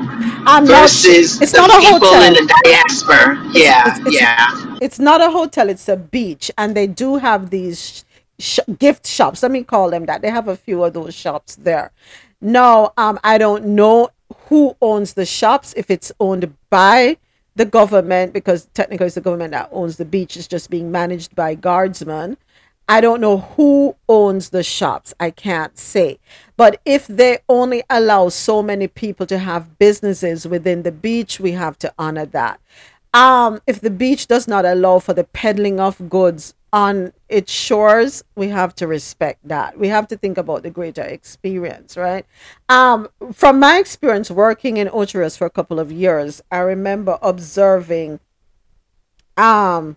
I'm 0.47 0.67
versus 0.67 1.37
not, 1.37 1.43
it's 1.43 1.53
not 1.53 1.71
a 1.71 1.81
hotel. 1.87 2.23
in 2.23 2.33
the 2.35 2.61
diaspora. 2.65 3.51
Yeah, 3.53 3.85
it's, 3.87 4.01
it's, 4.01 4.21
yeah. 4.21 4.77
It's 4.81 4.99
not 4.99 5.21
a 5.21 5.31
hotel; 5.31 5.69
it's 5.69 5.89
a 5.89 5.97
beach, 5.97 6.51
and 6.59 6.75
they 6.75 6.87
do 6.87 7.17
have 7.17 7.51
these 7.51 8.05
sh- 8.39 8.61
gift 8.79 9.07
shops. 9.07 9.43
Let 9.43 9.53
me 9.53 9.63
call 9.63 9.91
them 9.91 10.07
that. 10.07 10.23
They 10.23 10.31
have 10.31 10.49
a 10.49 10.57
few 10.57 10.83
of 10.83 10.95
those 10.95 11.15
shops 11.15 11.57
there. 11.57 11.93
No, 12.41 12.93
um, 12.97 13.21
I 13.23 13.39
don't 13.39 13.67
know 13.67 14.09
who 14.49 14.77
owns 14.81 15.15
the 15.15 15.27
shops. 15.27 15.75
If 15.77 15.91
it's 15.91 16.11
owned 16.19 16.55
by 16.71 17.19
the 17.57 17.65
government, 17.65 18.33
because 18.33 18.67
technically 18.75 19.07
it's 19.07 19.15
the 19.15 19.21
government 19.21 19.53
that 19.53 19.69
owns 19.73 19.97
the 19.97 20.05
beach. 20.05 20.37
It's 20.37 20.47
just 20.47 20.71
being 20.71 20.91
managed 20.91 21.35
by 21.35 21.55
Guardsman. 21.55 22.37
I 22.89 23.01
don't 23.01 23.21
know 23.21 23.39
who 23.39 23.97
owns 24.09 24.51
the 24.51 24.63
shops. 24.63 25.15
I 25.21 25.31
can't 25.31 25.79
say. 25.79 26.19
But 26.57 26.81
if 26.85 27.07
they 27.07 27.39
only 27.49 27.83
allow 27.89 28.31
so 28.31 28.63
many 28.63 28.89
people 28.89 29.27
to 29.27 29.39
have 29.39 29.79
businesses 29.79 30.47
within 30.47 30.83
the 30.83 30.93
beach, 30.93 31.39
we 31.39 31.53
have 31.53 31.79
to 31.79 31.95
honor 31.99 32.27
that. 32.27 32.61
Um, 33.15 33.61
if 33.67 33.81
the 33.81 33.91
beach 33.91 34.27
does 34.27 34.47
not 34.47 34.65
allow 34.65 34.99
for 34.99 35.15
the 35.15 35.25
peddling 35.25 35.81
of 35.81 36.09
goods 36.09 36.55
on 36.73 37.13
its 37.29 37.53
shores, 37.53 38.23
we 38.37 38.49
have 38.49 38.75
to 38.77 38.87
respect 38.87 39.47
that. 39.49 39.79
We 39.79 39.89
have 39.89 40.07
to 40.09 40.17
think 40.17 40.39
about 40.39 40.63
the 40.63 40.71
greater 40.71 41.03
experience, 41.03 41.97
right? 41.97 42.25
Um, 42.69 43.09
from 43.33 43.59
my 43.59 43.79
experience 43.79 44.31
working 44.31 44.77
in 44.77 44.89
Ocho 44.93 45.29
for 45.31 45.47
a 45.47 45.51
couple 45.51 45.81
of 45.81 45.91
years, 45.91 46.43
I 46.51 46.59
remember 46.59 47.19
observing 47.23 48.21
um 49.37 49.97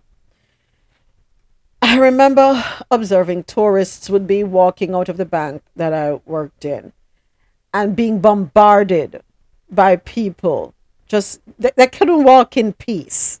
I 1.82 1.98
remember 1.98 2.64
observing 2.90 3.44
tourists 3.44 4.08
would 4.08 4.26
be 4.26 4.42
walking 4.42 4.94
out 4.94 5.08
of 5.10 5.18
the 5.18 5.26
bank 5.26 5.62
that 5.76 5.92
I 5.92 6.14
worked 6.24 6.64
in 6.64 6.92
and 7.74 7.94
being 7.94 8.20
bombarded 8.20 9.22
by 9.70 9.96
people 9.96 10.74
just 11.06 11.40
they, 11.58 11.72
they 11.76 11.86
couldn't 11.86 12.24
walk 12.24 12.56
in 12.56 12.72
peace. 12.72 13.40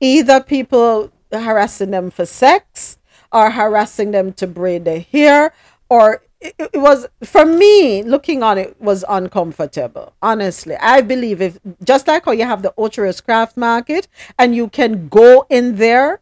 Either 0.00 0.40
people 0.42 1.12
harassing 1.32 1.90
them 1.90 2.10
for 2.10 2.26
sex 2.26 2.98
or 3.32 3.50
harassing 3.50 4.10
them 4.10 4.32
to 4.34 4.46
braid 4.46 4.84
their 4.84 5.00
hair 5.00 5.52
or 5.88 6.22
it, 6.40 6.54
it 6.58 6.78
was 6.78 7.06
for 7.24 7.44
me 7.44 8.02
looking 8.02 8.42
on 8.42 8.58
it 8.58 8.80
was 8.80 9.04
uncomfortable 9.08 10.12
honestly. 10.22 10.76
I 10.76 11.00
believe 11.00 11.40
if 11.40 11.58
just 11.82 12.06
like 12.06 12.24
how 12.24 12.32
you 12.32 12.44
have 12.44 12.62
the 12.62 12.74
Rios 12.76 13.20
craft 13.20 13.56
market 13.56 14.08
and 14.38 14.54
you 14.54 14.68
can 14.68 15.08
go 15.08 15.46
in 15.48 15.76
there 15.76 16.20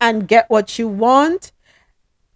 and 0.00 0.28
get 0.28 0.50
what 0.50 0.78
you 0.78 0.88
want 0.88 1.52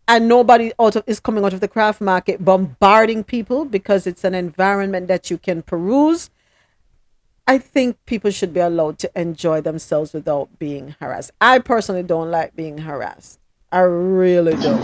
and 0.08 0.28
nobody 0.28 0.72
out 0.78 0.96
of, 0.96 1.04
is 1.06 1.20
coming 1.20 1.44
out 1.44 1.52
of 1.52 1.60
the 1.60 1.68
craft 1.68 2.00
market 2.00 2.44
bombarding 2.44 3.24
people 3.24 3.64
because 3.64 4.06
it's 4.06 4.24
an 4.24 4.34
environment 4.34 5.08
that 5.08 5.30
you 5.30 5.38
can 5.38 5.62
peruse 5.62 6.30
i 7.46 7.58
think 7.58 7.96
people 8.06 8.30
should 8.30 8.52
be 8.52 8.60
allowed 8.60 8.98
to 8.98 9.10
enjoy 9.14 9.60
themselves 9.60 10.12
without 10.12 10.48
being 10.58 10.94
harassed. 11.00 11.30
I 11.40 11.58
personally 11.58 12.02
don't 12.02 12.30
like 12.30 12.54
being 12.56 12.78
harassed. 12.78 13.38
I 13.72 13.80
really 13.80 14.54
don't. 14.54 14.82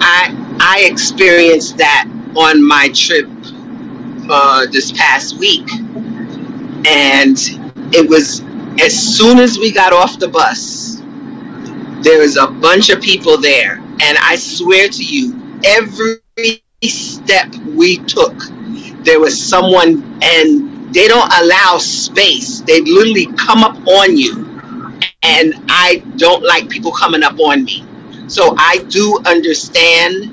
I 0.00 0.56
i 0.60 0.86
experienced 0.90 1.78
that 1.78 2.06
on 2.36 2.66
my 2.66 2.88
trip 2.94 3.28
uh, 4.30 4.66
this 4.70 4.92
past 4.92 5.38
week. 5.38 5.68
And 6.86 7.38
it 7.94 8.08
was 8.08 8.42
as 8.80 8.94
soon 8.94 9.38
as 9.38 9.58
we 9.58 9.72
got 9.72 9.92
off 9.92 10.18
the 10.18 10.28
bus 10.28 10.94
there 12.04 12.20
was 12.20 12.36
a 12.36 12.46
bunch 12.46 12.90
of 12.90 13.00
people 13.00 13.38
there, 13.38 13.76
and 13.76 14.18
I 14.20 14.36
swear 14.36 14.88
to 14.88 15.02
you, 15.02 15.58
every 15.64 16.20
step 16.82 17.52
we 17.74 17.96
took, 17.98 18.34
there 19.04 19.18
was 19.18 19.42
someone, 19.42 20.02
and 20.22 20.73
they 20.94 21.08
don't 21.08 21.32
allow 21.40 21.78
space. 21.78 22.60
They 22.60 22.80
literally 22.80 23.26
come 23.36 23.64
up 23.64 23.76
on 23.86 24.16
you, 24.16 24.60
and 25.22 25.54
I 25.68 26.02
don't 26.16 26.44
like 26.44 26.68
people 26.68 26.92
coming 26.92 27.22
up 27.22 27.38
on 27.40 27.64
me. 27.64 27.84
So 28.28 28.54
I 28.56 28.78
do 28.88 29.20
understand 29.26 30.30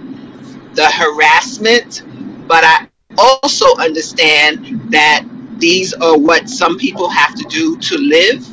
the 0.76 0.86
harassment, 0.86 2.04
but 2.48 2.64
I 2.64 2.88
also 3.18 3.76
understand 3.78 4.92
that 4.92 5.26
these 5.58 5.94
are 5.94 6.18
what 6.18 6.50
some 6.50 6.78
people 6.78 7.10
have 7.10 7.36
to 7.36 7.44
do 7.50 7.78
to 7.78 7.98
live 7.98 8.48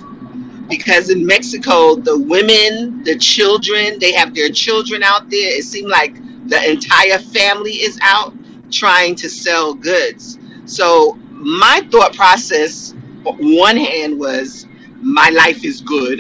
because 0.69 1.09
in 1.09 1.25
Mexico, 1.25 1.95
the 1.97 2.19
women, 2.19 3.03
the 3.05 3.17
children, 3.17 3.99
they 3.99 4.13
have 4.13 4.35
their 4.35 4.51
children 4.51 5.03
out 5.03 5.31
there. 5.31 5.59
It 5.59 5.65
seemed 5.65 5.89
like 5.89 6.15
the 6.49 6.71
entire 6.71 7.19
family 7.19 7.73
is 7.73 7.99
out 8.03 8.35
trying 8.71 9.15
to 9.17 9.29
sell 9.29 9.75
goods. 9.75 10.39
So 10.67 11.19
my 11.39 11.87
thought 11.91 12.15
process, 12.15 12.95
one 13.23 13.77
hand, 13.77 14.19
was 14.19 14.67
my 15.01 15.31
life 15.31 15.65
is 15.65 15.81
good 15.81 16.19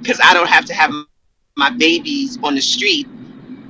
because 0.00 0.20
I 0.22 0.32
don't 0.34 0.48
have 0.48 0.64
to 0.66 0.74
have 0.74 0.92
my 1.56 1.70
babies 1.70 2.38
on 2.42 2.54
the 2.54 2.60
street 2.60 3.08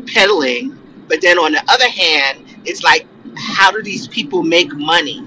peddling. 0.07 0.79
But 1.09 1.21
then 1.21 1.39
on 1.39 1.53
the 1.53 1.63
other 1.69 1.89
hand, 1.89 2.45
it's 2.65 2.83
like, 2.83 3.07
how 3.37 3.71
do 3.71 3.83
these 3.83 4.09
people 4.09 4.43
make 4.43 4.75
money? 4.75 5.23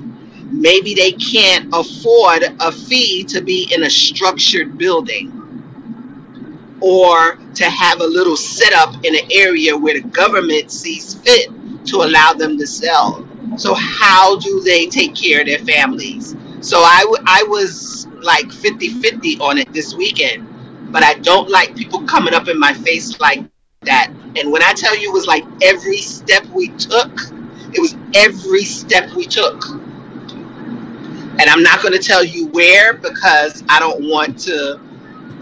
Maybe 0.51 0.93
they 0.93 1.11
can't 1.13 1.69
afford 1.73 2.43
a 2.59 2.71
fee 2.71 3.23
to 3.25 3.41
be 3.41 3.71
in 3.73 3.83
a 3.83 3.89
structured 3.89 4.77
building 4.77 5.33
or 6.79 7.37
to 7.55 7.65
have 7.65 8.01
a 8.01 8.05
little 8.05 8.37
setup 8.37 8.93
in 9.03 9.15
an 9.15 9.31
area 9.31 9.75
where 9.75 9.99
the 9.99 10.07
government 10.09 10.71
sees 10.71 11.15
fit 11.15 11.49
to 11.85 11.97
allow 11.97 12.33
them 12.33 12.57
to 12.57 12.67
sell. 12.67 13.27
So 13.57 13.73
how 13.73 14.37
do 14.39 14.61
they 14.61 14.85
take 14.85 15.15
care 15.15 15.41
of 15.41 15.47
their 15.47 15.59
families? 15.59 16.35
So 16.61 16.79
I, 16.79 17.01
w- 17.01 17.23
I 17.25 17.43
was 17.43 18.07
like 18.21 18.45
50-50 18.45 19.41
on 19.41 19.57
it 19.57 19.71
this 19.73 19.93
weekend, 19.95 20.47
but 20.91 21.03
I 21.03 21.15
don't 21.15 21.49
like 21.49 21.75
people 21.75 22.03
coming 22.03 22.33
up 22.33 22.47
in 22.47 22.59
my 22.59 22.73
face 22.73 23.19
like 23.19 23.43
that. 23.81 24.11
And 24.37 24.51
when 24.51 24.61
I 24.63 24.73
tell 24.73 24.97
you 24.97 25.09
it 25.09 25.13
was 25.13 25.27
like 25.27 25.43
every 25.63 25.97
step 25.97 26.45
we 26.47 26.69
took, 26.69 27.11
it 27.73 27.81
was 27.81 27.95
every 28.15 28.63
step 28.63 29.11
we 29.15 29.25
took. 29.25 29.63
And 31.39 31.49
I'm 31.49 31.61
not 31.61 31.81
going 31.81 31.93
to 31.93 31.99
tell 31.99 32.23
you 32.23 32.47
where 32.47 32.93
because 32.93 33.63
I 33.69 33.79
don't 33.79 34.09
want 34.09 34.39
to 34.39 34.79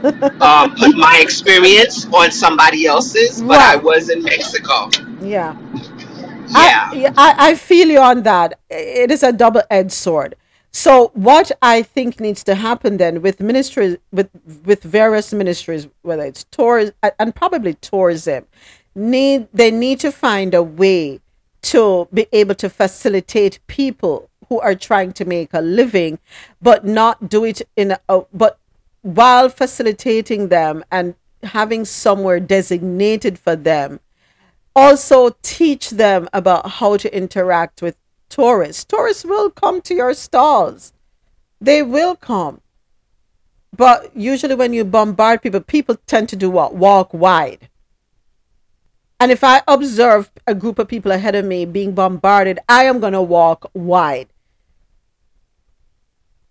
um, 0.42 0.76
put 0.76 0.96
my 0.96 1.20
experience 1.22 2.06
on 2.14 2.32
somebody 2.32 2.86
else's, 2.86 3.42
but 3.42 3.60
I 3.60 3.76
was 3.76 4.10
in 4.10 4.22
Mexico. 4.24 4.90
Yeah. 5.22 5.56
Yeah. 6.56 7.14
I, 7.18 7.32
I, 7.32 7.50
I 7.50 7.56
feel 7.56 7.88
you 7.90 8.00
on 8.00 8.24
that. 8.24 8.60
It 8.70 9.12
is 9.12 9.24
a 9.24 9.32
double 9.32 9.64
edged 9.70 9.92
sword. 9.92 10.36
So 10.72 11.12
what 11.14 11.54
I 11.62 11.84
think 11.84 12.20
needs 12.20 12.44
to 12.44 12.56
happen 12.56 12.98
then 12.98 13.22
with 13.22 13.40
ministries 13.40 13.98
with 14.12 14.30
with 14.66 14.84
various 14.84 15.32
ministries, 15.32 15.88
whether 16.02 16.24
it's 16.24 16.44
tours 16.46 16.92
and 17.18 17.34
probably 17.34 17.76
tourism, 17.76 18.46
need 18.94 19.48
they 19.54 19.72
need 19.72 20.02
to 20.02 20.12
find 20.12 20.54
a 20.54 20.62
way 20.62 21.22
to 21.62 22.10
be 22.14 22.28
able 22.34 22.56
to 22.56 22.70
facilitate 22.70 23.60
people 23.68 24.30
who 24.50 24.60
are 24.60 24.76
trying 24.76 25.14
to 25.14 25.24
make 25.26 25.54
a 25.54 25.62
living, 25.62 26.20
but 26.62 26.86
not 26.86 27.30
do 27.30 27.46
it 27.46 27.62
in 27.78 27.96
a 28.10 28.22
but 28.34 28.60
while 29.02 29.48
facilitating 29.48 30.50
them 30.50 30.84
and 30.92 31.16
having 31.44 31.86
somewhere 31.86 32.40
designated 32.42 33.40
for 33.40 33.56
them 33.56 34.00
also 34.76 35.36
teach 35.42 35.92
them 35.92 36.28
about 36.34 36.70
how 36.70 36.98
to 36.98 37.16
interact 37.16 37.82
with 37.82 37.96
tourists. 38.30 38.84
Tourists 38.84 39.24
will 39.24 39.50
come 39.50 39.82
to 39.82 39.96
your 39.96 40.14
stalls. 40.14 40.94
They 41.62 41.82
will 41.82 42.16
come. 42.16 42.62
But 43.76 44.16
usually 44.16 44.56
when 44.56 44.74
you 44.74 44.86
bombard 44.86 45.42
people, 45.42 45.62
people 45.62 45.98
tend 46.08 46.30
to 46.30 46.36
do 46.36 46.50
what? 46.50 46.76
Walk 46.76 47.14
wide. 47.14 47.70
And 49.20 49.32
if 49.32 49.44
I 49.44 49.62
observe 49.68 50.30
a 50.46 50.54
group 50.54 50.78
of 50.78 50.88
people 50.88 51.12
ahead 51.12 51.36
of 51.36 51.46
me 51.46 51.66
being 51.66 51.94
bombarded, 51.94 52.60
I 52.68 52.84
am 52.84 53.00
going 53.00 53.14
to 53.14 53.22
walk 53.22 53.70
wide. 53.74 54.28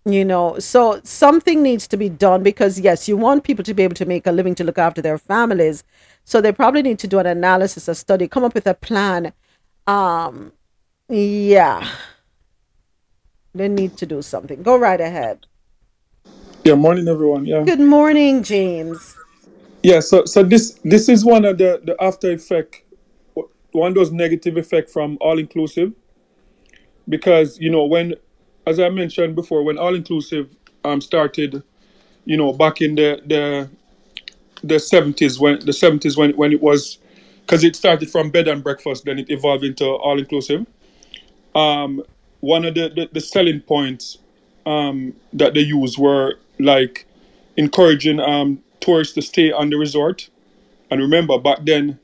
You 0.07 0.23
know, 0.23 0.59
so 0.59 1.01
something 1.03 1.63
needs 1.63 1.87
to 1.87 1.97
be 1.97 2.09
done 2.09 2.43
because, 2.43 2.79
yes, 2.79 3.07
you 3.07 3.17
want 3.17 3.43
people 3.43 3.63
to 3.63 3.73
be 3.73 3.81
able 3.81 3.95
to 3.95 4.05
make 4.05 4.27
a 4.27 4.31
living 4.31 4.53
to 4.55 4.63
look 4.63 4.77
after 4.77 5.01
their 5.01 5.17
families. 5.17 5.83
So 6.25 6.41
they 6.41 6.51
probably 6.51 6.83
need 6.83 6.99
to 6.99 7.07
do 7.07 7.17
an 7.17 7.25
analysis, 7.25 7.87
a 7.87 7.95
study, 7.95 8.27
come 8.27 8.43
up 8.43 8.53
with 8.53 8.67
a 8.67 8.75
plan. 8.75 9.33
Um, 9.87 10.51
yeah, 11.09 11.89
they 13.55 13.67
need 13.67 13.97
to 13.97 14.05
do 14.05 14.21
something. 14.21 14.61
Go 14.61 14.77
right 14.77 15.01
ahead. 15.01 15.47
Yeah, 16.63 16.75
morning 16.75 17.07
everyone. 17.07 17.45
Yeah. 17.45 17.63
Good 17.63 17.79
morning, 17.79 18.43
James. 18.43 19.15
Yeah, 19.81 19.99
so 19.99 20.25
so 20.25 20.43
this 20.43 20.79
this 20.83 21.09
is 21.09 21.23
one 21.23 21.45
of 21.45 21.57
the 21.59 21.81
the 21.83 21.95
after 21.99 22.31
effect 22.31 22.81
one 23.71 23.89
of 23.89 23.95
those 23.95 24.11
negative 24.11 24.57
effect 24.57 24.89
from 24.89 25.17
all 25.21 25.37
inclusive 25.37 25.93
because 27.07 27.59
you 27.59 27.69
know 27.69 27.85
when 27.85 28.15
as 28.65 28.79
I 28.79 28.89
mentioned 28.89 29.35
before 29.35 29.63
when 29.63 29.77
all 29.77 29.95
inclusive 29.95 30.55
um 30.83 31.01
started 31.01 31.63
you 32.25 32.37
know 32.37 32.53
back 32.53 32.81
in 32.81 32.95
the 32.95 33.21
the 33.25 33.69
the 34.63 34.79
70s 34.79 35.39
when 35.39 35.59
the 35.65 35.73
70s 35.73 36.17
when 36.17 36.31
when 36.37 36.51
it 36.53 36.61
was 36.61 36.99
because 37.41 37.63
it 37.63 37.75
started 37.75 38.09
from 38.09 38.31
bed 38.31 38.47
and 38.47 38.63
breakfast 38.63 39.05
then 39.05 39.19
it 39.19 39.29
evolved 39.29 39.63
into 39.63 39.85
all 39.85 40.19
inclusive. 40.19 40.65
Um 41.55 42.03
one 42.41 42.65
of 42.65 42.75
the, 42.75 42.89
the 42.89 43.09
the 43.13 43.21
selling 43.21 43.61
points 43.61 44.19
um 44.65 45.13
that 45.33 45.53
they 45.53 45.61
used 45.61 45.97
were 45.97 46.35
like 46.59 47.07
encouraging 47.57 48.19
um 48.19 48.61
tourists 48.79 49.13
to 49.15 49.21
stay 49.21 49.51
on 49.51 49.69
the 49.69 49.77
resort. 49.77 50.29
And 50.91 51.01
remember 51.01 51.39
back 51.39 51.59
then 51.65 51.99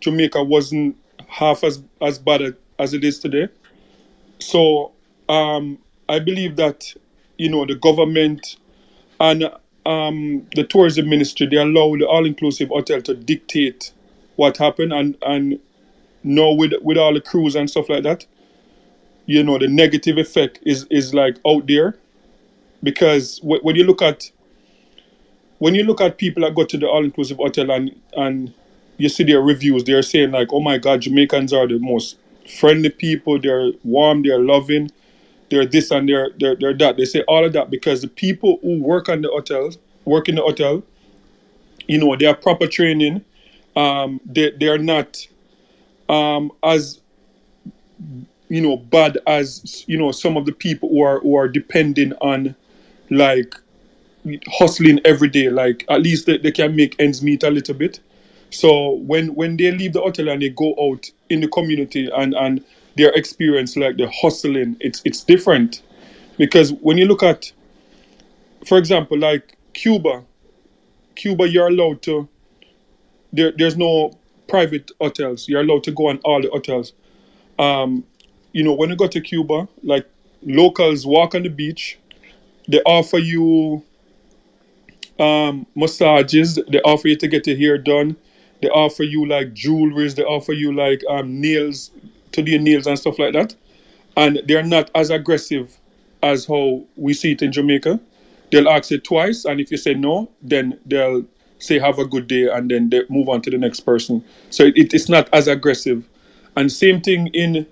jamaica 0.00 0.42
wasn't 0.44 0.96
half 1.28 1.64
as 1.64 1.82
as 2.02 2.18
bad 2.18 2.56
as 2.78 2.94
it 2.94 3.04
is 3.04 3.18
today. 3.18 3.48
So 4.40 4.92
um 5.28 5.78
i 6.08 6.18
believe 6.18 6.56
that 6.56 6.94
you 7.38 7.48
know 7.50 7.66
the 7.66 7.74
government 7.74 8.56
and 9.20 9.44
um 9.86 10.46
the 10.54 10.64
tourism 10.64 11.08
ministry 11.08 11.46
they 11.46 11.56
allow 11.56 11.94
the 11.96 12.06
all-inclusive 12.06 12.68
hotel 12.68 13.02
to 13.02 13.14
dictate 13.14 13.92
what 14.36 14.56
happened 14.58 14.92
and 14.92 15.16
and 15.22 15.60
now 16.24 16.52
with 16.52 16.72
with 16.82 16.98
all 16.98 17.14
the 17.14 17.20
crews 17.20 17.54
and 17.56 17.70
stuff 17.70 17.88
like 17.88 18.02
that 18.02 18.26
you 19.26 19.42
know 19.42 19.58
the 19.58 19.68
negative 19.68 20.18
effect 20.18 20.60
is 20.64 20.86
is 20.90 21.14
like 21.14 21.36
out 21.46 21.66
there. 21.66 21.96
Because 22.82 23.38
wh- 23.40 23.64
when 23.64 23.76
you 23.76 23.84
look 23.84 24.02
at 24.02 24.30
when 25.58 25.74
you 25.74 25.84
look 25.84 26.00
at 26.00 26.18
people 26.18 26.42
that 26.42 26.54
go 26.54 26.64
to 26.64 26.78
the 26.78 26.88
all-inclusive 26.88 27.38
hotel 27.38 27.70
and 27.70 28.00
and 28.16 28.52
you 28.98 29.08
see 29.08 29.24
their 29.24 29.40
reviews 29.40 29.84
they're 29.84 30.02
saying 30.02 30.30
like 30.30 30.48
oh 30.52 30.60
my 30.60 30.78
god 30.78 31.00
jamaicans 31.02 31.52
are 31.52 31.66
the 31.66 31.78
most 31.78 32.18
friendly 32.60 32.90
people. 32.90 33.40
They're 33.40 33.72
warm 33.84 34.22
they're 34.22 34.40
loving 34.40 34.90
they're 35.50 35.66
this 35.66 35.90
and 35.90 36.08
they're 36.08 36.30
they're, 36.38 36.56
they're 36.56 36.74
that. 36.78 36.96
They 36.96 37.04
say 37.06 37.22
all 37.22 37.44
of 37.44 37.52
that 37.54 37.70
because 37.70 38.02
the 38.02 38.08
people 38.08 38.58
who 38.62 38.82
work 38.82 39.08
on 39.08 39.22
the 39.22 39.28
hotels 39.28 39.78
work 40.04 40.28
in 40.28 40.36
the 40.36 40.42
hotel 40.42 40.82
you 41.88 41.98
know 41.98 42.16
they 42.16 42.26
have 42.26 42.42
proper 42.42 42.66
training. 42.66 43.24
Um 43.76 44.20
they 44.26 44.52
they're 44.58 44.78
not 44.78 45.26
um 46.08 46.52
as 46.62 47.00
you 48.48 48.60
know 48.60 48.76
bad 48.76 49.18
as 49.26 49.84
you 49.88 49.98
know 49.98 50.12
some 50.12 50.36
of 50.36 50.46
the 50.46 50.52
people 50.52 50.88
who 50.88 51.02
are 51.02 51.20
who 51.20 51.36
are 51.36 51.48
depending 51.48 52.12
on 52.14 52.54
like 53.10 53.54
hustling 54.48 55.00
every 55.04 55.28
day. 55.28 55.50
Like 55.50 55.84
at 55.88 56.02
least 56.02 56.26
they, 56.26 56.38
they 56.38 56.52
can 56.52 56.76
make 56.76 56.96
ends 56.98 57.22
meet 57.22 57.42
a 57.42 57.50
little 57.50 57.74
bit. 57.74 58.00
So 58.50 58.92
when 58.92 59.34
when 59.34 59.56
they 59.56 59.70
leave 59.72 59.92
the 59.92 60.00
hotel 60.00 60.28
and 60.28 60.42
they 60.42 60.50
go 60.50 60.74
out 60.80 61.10
in 61.28 61.40
the 61.40 61.48
community 61.48 62.10
and 62.14 62.34
and 62.34 62.64
their 62.96 63.10
experience 63.12 63.76
like 63.76 63.96
the 63.96 64.10
hustling 64.10 64.76
it's 64.80 65.02
it's 65.04 65.24
different. 65.24 65.82
Because 66.38 66.72
when 66.72 66.98
you 66.98 67.06
look 67.06 67.22
at 67.22 67.52
for 68.66 68.78
example 68.78 69.18
like 69.18 69.56
cuba 69.72 70.24
cuba 71.14 71.48
you're 71.48 71.68
allowed 71.68 72.02
to 72.02 72.28
there 73.32 73.52
there's 73.56 73.76
no 73.76 74.12
private 74.48 74.90
hotels. 75.00 75.48
You're 75.48 75.62
allowed 75.62 75.84
to 75.84 75.90
go 75.92 76.08
on 76.08 76.18
all 76.24 76.40
the 76.40 76.50
hotels. 76.50 76.92
Um 77.58 78.04
you 78.52 78.62
know 78.62 78.72
when 78.74 78.90
you 78.90 78.96
go 78.96 79.06
to 79.08 79.20
cuba 79.20 79.68
like 79.82 80.08
locals 80.42 81.06
walk 81.06 81.34
on 81.34 81.42
the 81.42 81.48
beach. 81.50 81.98
They 82.68 82.80
offer 82.82 83.18
you 83.18 83.82
um 85.18 85.66
massages. 85.74 86.58
They 86.68 86.80
offer 86.80 87.08
you 87.08 87.16
to 87.16 87.28
get 87.28 87.46
your 87.46 87.56
hair 87.56 87.78
done. 87.78 88.16
They 88.62 88.68
offer 88.68 89.02
you 89.02 89.26
like 89.26 89.52
jewelries. 89.54 90.14
They 90.14 90.24
offer 90.24 90.52
you 90.52 90.74
like 90.74 91.02
um 91.08 91.40
nails 91.40 91.90
to 92.34 92.42
do 92.42 92.52
your 92.52 92.60
nails 92.60 92.86
and 92.86 92.98
stuff 92.98 93.18
like 93.18 93.32
that. 93.32 93.54
And 94.16 94.42
they're 94.46 94.62
not 94.62 94.90
as 94.94 95.10
aggressive 95.10 95.78
as 96.22 96.46
how 96.46 96.84
we 96.96 97.14
see 97.14 97.32
it 97.32 97.42
in 97.42 97.52
jamaica. 97.52 98.00
They'll 98.52 98.68
ask 98.68 98.90
you 98.90 98.98
twice 98.98 99.44
and 99.44 99.60
if 99.60 99.70
you 99.70 99.76
say 99.76 99.94
no 99.94 100.30
then 100.42 100.78
they'll 100.86 101.24
say 101.58 101.78
have 101.78 101.98
a 101.98 102.06
good 102.06 102.26
day 102.28 102.48
and 102.48 102.70
then 102.70 102.90
they 102.90 103.02
move 103.08 103.28
on 103.28 103.42
to 103.42 103.50
the 103.50 103.58
next 103.58 103.80
person. 103.80 104.24
So 104.50 104.64
it, 104.64 104.94
it's 104.94 105.08
not 105.08 105.28
as 105.32 105.48
aggressive. 105.48 106.08
And 106.56 106.70
same 106.70 107.00
thing 107.00 107.28
in 107.28 107.66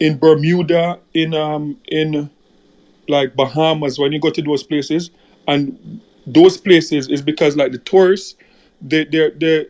in 0.00 0.18
bermuda 0.18 0.98
in 1.14 1.34
um 1.34 1.78
in 1.88 2.30
like 3.08 3.36
Bahamas 3.36 3.98
when 3.98 4.12
you 4.12 4.20
go 4.20 4.30
to 4.30 4.42
those 4.42 4.62
places. 4.62 5.10
And 5.46 6.00
those 6.26 6.56
places 6.56 7.08
is 7.08 7.22
because 7.22 7.56
like 7.56 7.72
the 7.72 7.78
tourists 7.78 8.36
they 8.80 9.04
they 9.04 9.30
they 9.30 9.66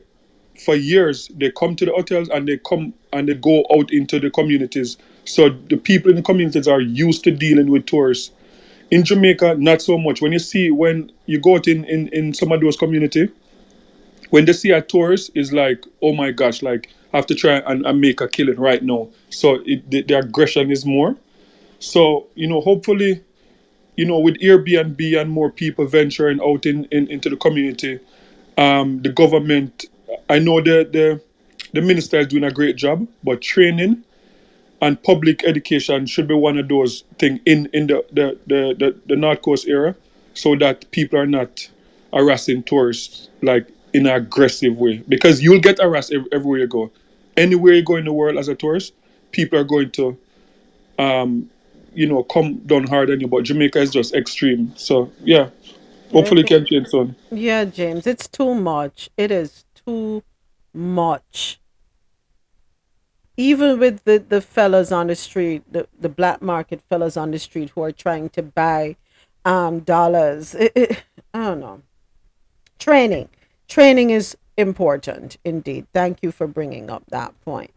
for 0.59 0.75
years 0.77 1.29
they 1.37 1.51
come 1.51 1.77
to 1.77 1.85
the 1.85 1.93
hotels 1.93 2.29
and 2.29 2.49
they 2.49 2.59
come 2.59 2.95
and 3.13 3.29
they 3.29 3.35
go 3.35 3.65
out 3.75 3.93
into 3.93 4.21
the 4.21 4.31
communities. 4.31 4.97
So 5.25 5.51
the 5.51 5.77
people 5.77 6.11
in 6.11 6.17
the 6.17 6.23
communities 6.23 6.69
are 6.69 6.81
used 6.81 7.25
to 7.25 7.31
dealing 7.31 7.71
with 7.71 7.87
tourists. 7.87 8.33
In 8.91 9.05
Jamaica 9.05 9.57
not 9.59 9.83
so 9.83 9.99
much. 9.99 10.23
When 10.23 10.33
you 10.33 10.39
see 10.39 10.71
when 10.71 11.13
you 11.27 11.41
go 11.41 11.57
out 11.57 11.69
in 11.69 11.85
in, 11.85 12.09
in 12.09 12.35
some 12.35 12.53
of 12.53 12.61
those 12.61 12.77
community 12.77 13.31
when 14.31 14.47
they 14.47 14.53
see 14.53 14.71
a 14.71 14.83
tourist 14.83 15.31
is 15.35 15.53
like 15.53 15.85
oh 16.03 16.13
my 16.13 16.33
gosh 16.33 16.63
like 16.63 16.91
I 17.13 17.19
have 17.19 17.27
to 17.27 17.35
try 17.35 17.59
and, 17.59 17.87
and 17.87 18.01
make 18.01 18.21
a 18.21 18.29
killing 18.29 18.59
right 18.61 18.83
now. 18.83 19.09
So 19.31 19.61
it, 19.67 19.91
the, 19.91 20.03
the 20.03 20.19
aggression 20.19 20.71
is 20.71 20.85
more. 20.87 21.17
So 21.81 22.29
you 22.35 22.49
know 22.49 22.61
hopefully 22.61 23.23
you 23.97 24.05
know, 24.05 24.19
with 24.19 24.37
Airbnb 24.41 25.21
and 25.21 25.31
more 25.31 25.51
people 25.51 25.87
venturing 25.87 26.41
out 26.43 26.67
in, 26.67 26.85
in 26.87 27.09
into 27.09 27.31
the 27.31 27.37
community, 27.37 28.01
um, 28.59 29.03
the 29.03 29.11
government. 29.11 29.87
I 30.29 30.39
know 30.39 30.61
the 30.61 30.89
the 30.91 31.21
the 31.73 31.81
minister 31.81 32.21
is 32.21 32.29
doing 32.29 32.45
a 32.45 32.51
great 32.51 32.77
job, 32.77 33.07
but 33.23 33.43
training 33.43 34.05
and 34.81 35.03
public 35.03 35.45
education 35.45 36.07
should 36.07 36.29
be 36.29 36.35
one 36.35 36.59
of 36.59 36.69
those 36.69 37.05
things 37.19 37.41
in 37.47 37.69
in 37.73 37.87
the 37.87 38.05
the, 38.13 38.39
the, 38.47 38.75
the 38.79 39.01
the 39.07 39.17
North 39.17 39.43
Coast 39.43 39.67
area, 39.69 39.97
so 40.35 40.57
that 40.57 40.91
people 40.91 41.19
are 41.19 41.27
not 41.27 41.69
harassing 42.13 42.63
tourists 42.63 43.29
like 43.43 43.69
in 43.93 44.07
an 44.07 44.15
aggressive 44.15 44.77
way. 44.77 45.03
Because 45.09 45.43
you'll 45.43 45.61
get 45.61 45.81
harassed 45.81 46.13
ev- 46.13 46.27
everywhere 46.33 46.61
you 46.61 46.67
go, 46.67 46.91
anywhere 47.37 47.75
you 47.75 47.83
go 47.83 47.97
in 47.97 48.05
the 48.05 48.13
world 48.13 48.37
as 48.37 48.49
a 48.49 48.55
tourist, 48.55 48.93
people 49.33 49.59
are 49.59 49.65
going 49.65 49.91
to, 49.93 50.17
um, 50.99 51.51
you 51.95 52.07
know, 52.07 52.23
come 52.25 52.59
down 52.59 52.87
hard 52.87 53.11
on 53.11 53.21
you. 53.21 53.29
But 53.29 53.45
Jamaica 53.45 53.81
is 53.81 53.91
just 53.91 54.15
extreme. 54.15 54.73
So 54.77 55.11
yeah, 55.23 55.51
hopefully 56.13 56.43
it 56.43 56.49
can 56.49 56.67
change 56.67 56.89
soon. 56.89 57.17
Yeah, 57.31 57.65
James, 57.65 58.07
it's 58.07 58.29
too 58.29 58.55
much. 58.55 59.11
It 59.17 59.31
is 59.31 59.64
too 59.87 60.23
much. 60.73 61.61
Even 63.37 63.79
with 63.79 64.05
the, 64.05 64.19
the 64.19 64.41
fellas 64.41 64.93
on 64.93 65.09
the 65.09 65.17
street, 65.17 65.65
the, 65.71 65.89
the 65.99 66.09
black 66.09 66.41
market 66.41 66.81
fellas 66.89 67.17
on 67.17 67.33
the 67.33 67.39
street 67.39 67.71
who 67.71 67.83
are 67.83 67.93
trying 67.93 68.29
to 68.31 68.43
buy 68.43 68.97
um 69.45 69.81
dollars. 69.81 70.55
It, 70.55 70.73
it, 70.75 71.05
I 71.33 71.45
don't 71.45 71.61
know. 71.61 71.83
Training. 72.79 73.29
Training 73.69 74.11
is 74.11 74.37
important 74.57 75.37
indeed. 75.45 75.87
Thank 75.93 76.23
you 76.23 76.31
for 76.31 76.47
bringing 76.47 76.91
up 76.91 77.05
that 77.09 77.39
point. 77.45 77.73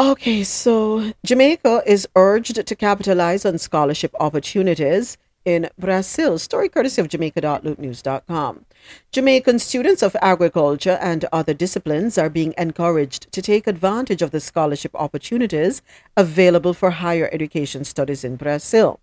Okay, 0.00 0.42
so 0.42 1.12
Jamaica 1.24 1.82
is 1.86 2.08
urged 2.16 2.66
to 2.66 2.74
capitalize 2.74 3.44
on 3.44 3.58
scholarship 3.58 4.14
opportunities 4.18 5.18
in 5.44 5.68
Brazil. 5.78 6.38
Story 6.38 6.68
courtesy 6.68 7.00
of 7.00 7.08
Jamaica.loopnews.com. 7.08 8.64
Jamaican 9.12 9.58
students 9.58 10.02
of 10.02 10.16
agriculture 10.20 10.98
and 11.00 11.24
other 11.32 11.54
disciplines 11.54 12.18
are 12.18 12.30
being 12.30 12.54
encouraged 12.58 13.30
to 13.32 13.42
take 13.42 13.66
advantage 13.66 14.22
of 14.22 14.30
the 14.30 14.40
scholarship 14.40 14.94
opportunities 14.94 15.82
available 16.16 16.74
for 16.74 16.90
higher 16.90 17.28
education 17.32 17.84
studies 17.84 18.24
in 18.24 18.36
Brazil. 18.36 19.00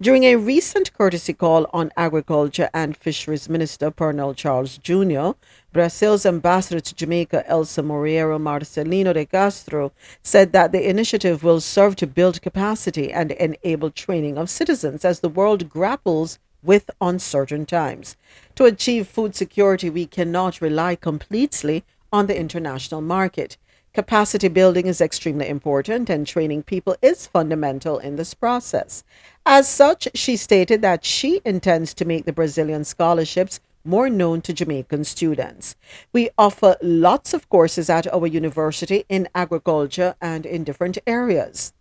During 0.00 0.24
a 0.24 0.36
recent 0.36 0.92
courtesy 0.94 1.32
call 1.32 1.66
on 1.72 1.92
Agriculture 1.96 2.70
and 2.72 2.96
Fisheries 2.96 3.48
Minister 3.48 3.90
Pernell 3.90 4.36
Charles 4.36 4.78
Jr., 4.78 5.38
Brazil's 5.72 6.26
ambassador 6.26 6.80
to 6.80 6.94
Jamaica, 6.94 7.44
Elza 7.48 7.84
Moreira 7.84 8.38
Marcelino 8.38 9.12
de 9.12 9.24
Castro, 9.24 9.92
said 10.22 10.52
that 10.52 10.72
the 10.72 10.88
initiative 10.88 11.42
will 11.42 11.60
serve 11.60 11.96
to 11.96 12.06
build 12.06 12.42
capacity 12.42 13.12
and 13.12 13.32
enable 13.32 13.90
training 13.90 14.38
of 14.38 14.50
citizens 14.50 15.04
as 15.04 15.20
the 15.20 15.28
world 15.28 15.68
grapples 15.68 16.38
with 16.62 16.90
uncertain 17.00 17.66
times. 17.66 18.16
To 18.56 18.64
achieve 18.64 19.08
food 19.08 19.34
security, 19.34 19.90
we 19.90 20.06
cannot 20.06 20.60
rely 20.60 20.94
completely 20.94 21.84
on 22.12 22.26
the 22.26 22.38
international 22.38 23.00
market. 23.00 23.56
Capacity 23.92 24.46
building 24.46 24.86
is 24.86 25.00
extremely 25.00 25.48
important, 25.48 26.08
and 26.08 26.24
training 26.24 26.62
people 26.62 26.94
is 27.02 27.26
fundamental 27.26 27.98
in 27.98 28.14
this 28.14 28.34
process. 28.34 29.02
As 29.44 29.68
such, 29.68 30.06
she 30.14 30.36
stated 30.36 30.80
that 30.82 31.04
she 31.04 31.40
intends 31.44 31.92
to 31.94 32.04
make 32.04 32.24
the 32.24 32.32
Brazilian 32.32 32.84
scholarships 32.84 33.58
more 33.84 34.08
known 34.08 34.42
to 34.42 34.52
Jamaican 34.52 35.02
students. 35.04 35.74
We 36.12 36.30
offer 36.38 36.76
lots 36.80 37.34
of 37.34 37.48
courses 37.48 37.90
at 37.90 38.06
our 38.12 38.28
university 38.28 39.04
in 39.08 39.28
agriculture 39.34 40.14
and 40.20 40.46
in 40.46 40.62
different 40.62 40.98
areas. 41.04 41.72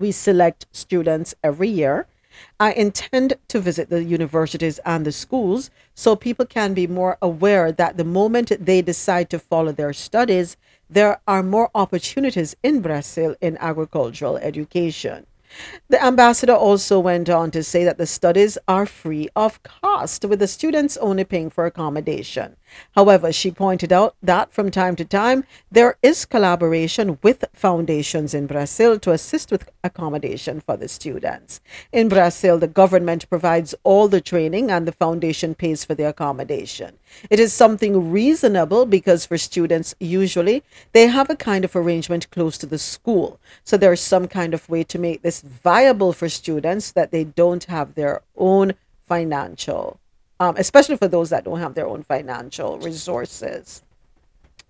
We 0.00 0.10
select 0.10 0.66
students 0.72 1.34
every 1.44 1.68
year. 1.68 2.08
I 2.58 2.72
intend 2.72 3.34
to 3.48 3.60
visit 3.60 3.90
the 3.90 4.02
universities 4.02 4.80
and 4.84 5.04
the 5.04 5.12
schools 5.12 5.70
so 5.94 6.16
people 6.16 6.46
can 6.46 6.74
be 6.74 6.86
more 6.86 7.18
aware 7.20 7.70
that 7.70 7.96
the 7.96 8.04
moment 8.04 8.52
they 8.58 8.82
decide 8.82 9.30
to 9.30 9.38
follow 9.38 9.72
their 9.72 9.92
studies, 9.92 10.56
there 10.90 11.20
are 11.28 11.42
more 11.42 11.70
opportunities 11.74 12.56
in 12.64 12.80
Brazil 12.80 13.36
in 13.40 13.56
agricultural 13.58 14.36
education. 14.38 15.24
The 15.88 16.02
ambassador 16.02 16.54
also 16.54 16.98
went 16.98 17.28
on 17.30 17.50
to 17.52 17.62
say 17.62 17.84
that 17.84 17.98
the 17.98 18.06
studies 18.06 18.58
are 18.68 18.86
free 18.86 19.28
of 19.34 19.62
cost, 19.62 20.24
with 20.24 20.40
the 20.40 20.48
students 20.48 20.96
only 20.96 21.24
paying 21.24 21.50
for 21.50 21.66
accommodation. 21.66 22.56
However, 22.94 23.32
she 23.32 23.50
pointed 23.50 23.92
out 23.92 24.14
that 24.22 24.52
from 24.52 24.70
time 24.70 24.96
to 24.96 25.04
time 25.04 25.44
there 25.70 25.96
is 26.02 26.24
collaboration 26.24 27.18
with 27.22 27.44
foundations 27.52 28.34
in 28.34 28.46
Brazil 28.46 28.98
to 28.98 29.12
assist 29.12 29.50
with 29.50 29.70
accommodation 29.82 30.60
for 30.60 30.76
the 30.76 30.88
students. 30.88 31.60
In 31.92 32.08
Brazil, 32.08 32.58
the 32.58 32.66
government 32.66 33.28
provides 33.28 33.74
all 33.82 34.08
the 34.08 34.20
training 34.20 34.70
and 34.70 34.86
the 34.86 34.92
foundation 34.92 35.54
pays 35.54 35.84
for 35.84 35.94
the 35.94 36.08
accommodation. 36.08 36.98
It 37.28 37.40
is 37.40 37.52
something 37.52 38.10
reasonable 38.10 38.86
because 38.86 39.26
for 39.26 39.38
students, 39.38 39.94
usually 40.00 40.62
they 40.92 41.06
have 41.06 41.30
a 41.30 41.36
kind 41.36 41.64
of 41.64 41.74
arrangement 41.74 42.30
close 42.30 42.58
to 42.58 42.66
the 42.66 42.78
school. 42.78 43.40
So 43.64 43.76
there's 43.76 44.00
some 44.00 44.28
kind 44.28 44.54
of 44.54 44.68
way 44.68 44.84
to 44.84 44.98
make 44.98 45.22
this 45.22 45.40
viable 45.40 46.12
for 46.12 46.28
students 46.28 46.92
that 46.92 47.10
they 47.10 47.24
don't 47.24 47.64
have 47.64 47.94
their 47.94 48.22
own 48.36 48.74
financial 49.06 49.98
um, 50.40 50.56
especially 50.56 50.96
for 50.96 51.06
those 51.06 51.30
that 51.30 51.44
don't 51.44 51.60
have 51.60 51.74
their 51.74 51.86
own 51.86 52.02
financial 52.02 52.78
resources. 52.78 53.82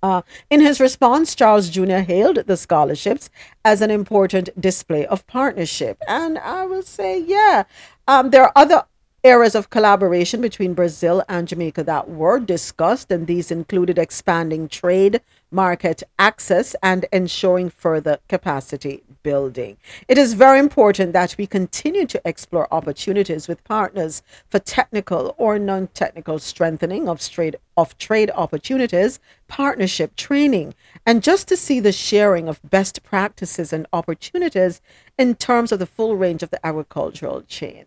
Uh, 0.02 0.22
in 0.48 0.60
his 0.60 0.80
response, 0.80 1.34
Charles 1.34 1.68
Jr. 1.68 1.98
hailed 1.98 2.36
the 2.46 2.56
scholarships 2.56 3.30
as 3.64 3.80
an 3.80 3.90
important 3.90 4.48
display 4.58 5.06
of 5.06 5.26
partnership. 5.26 5.98
And 6.08 6.38
I 6.38 6.66
will 6.66 6.82
say, 6.82 7.20
yeah, 7.20 7.64
um, 8.08 8.30
there 8.30 8.42
are 8.42 8.52
other 8.56 8.84
areas 9.22 9.54
of 9.54 9.68
collaboration 9.68 10.40
between 10.40 10.72
Brazil 10.72 11.22
and 11.28 11.46
Jamaica 11.46 11.84
that 11.84 12.08
were 12.08 12.40
discussed, 12.40 13.12
and 13.12 13.26
these 13.26 13.50
included 13.50 13.98
expanding 13.98 14.68
trade, 14.68 15.20
market 15.50 16.02
access, 16.18 16.74
and 16.82 17.06
ensuring 17.12 17.70
further 17.70 18.18
capacity 18.28 19.02
building. 19.22 19.76
It 20.08 20.18
is 20.18 20.34
very 20.34 20.58
important 20.58 21.12
that 21.12 21.36
we 21.36 21.46
continue 21.46 22.06
to 22.06 22.20
explore 22.24 22.72
opportunities 22.72 23.48
with 23.48 23.64
partners 23.64 24.22
for 24.48 24.58
technical 24.58 25.34
or 25.38 25.58
non-technical 25.58 26.38
strengthening 26.38 27.08
of 27.08 27.20
trade 27.28 27.56
of 27.76 27.96
trade 27.98 28.30
opportunities, 28.34 29.20
partnership 29.48 30.14
training, 30.16 30.74
and 31.06 31.22
just 31.22 31.48
to 31.48 31.56
see 31.56 31.80
the 31.80 31.92
sharing 31.92 32.48
of 32.48 32.60
best 32.68 33.02
practices 33.02 33.72
and 33.72 33.86
opportunities 33.92 34.80
in 35.18 35.34
terms 35.34 35.72
of 35.72 35.78
the 35.78 35.86
full 35.86 36.16
range 36.16 36.42
of 36.42 36.50
the 36.50 36.64
agricultural 36.66 37.42
chain. 37.42 37.86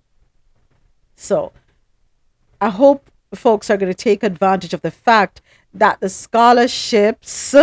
So, 1.15 1.52
I 2.60 2.69
hope 2.69 3.11
folks 3.35 3.69
are 3.69 3.77
going 3.77 3.91
to 3.91 3.98
take 3.98 4.23
advantage 4.23 4.73
of 4.73 4.81
the 4.81 4.91
fact 4.91 5.41
that 5.73 5.99
the 5.99 6.09
scholarships 6.09 7.55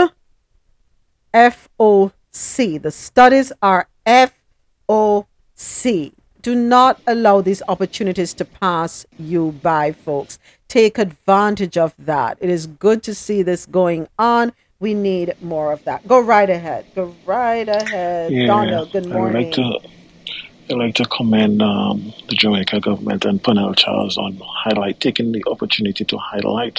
FOC, 1.32 2.82
the 2.82 2.90
studies 2.90 3.52
are 3.62 3.88
FOC. 4.06 6.12
Do 6.42 6.54
not 6.54 7.00
allow 7.06 7.42
these 7.42 7.62
opportunities 7.68 8.32
to 8.34 8.44
pass 8.44 9.06
you 9.18 9.52
by, 9.62 9.92
folks. 9.92 10.38
Take 10.68 10.98
advantage 10.98 11.76
of 11.76 11.94
that. 11.98 12.38
It 12.40 12.48
is 12.48 12.66
good 12.66 13.02
to 13.04 13.14
see 13.14 13.42
this 13.42 13.66
going 13.66 14.08
on. 14.18 14.52
We 14.78 14.94
need 14.94 15.34
more 15.42 15.72
of 15.72 15.84
that. 15.84 16.08
Go 16.08 16.20
right 16.20 16.48
ahead. 16.48 16.86
Go 16.94 17.14
right 17.26 17.68
ahead. 17.68 18.32
Yeah, 18.32 18.46
Donald, 18.46 18.92
good 18.92 19.06
morning. 19.06 19.36
I 19.36 19.40
would 19.40 19.44
like 19.44 19.82
to 19.82 19.88
I'd 20.70 20.76
like 20.76 20.94
to 20.94 21.04
commend 21.04 21.60
um, 21.62 22.14
the 22.28 22.36
Jamaica 22.36 22.78
government 22.78 23.24
and 23.24 23.42
Pernell 23.42 23.76
Charles 23.76 24.16
on 24.16 24.40
highlight 24.40 25.00
taking 25.00 25.32
the 25.32 25.42
opportunity 25.48 26.04
to 26.04 26.16
highlight 26.16 26.78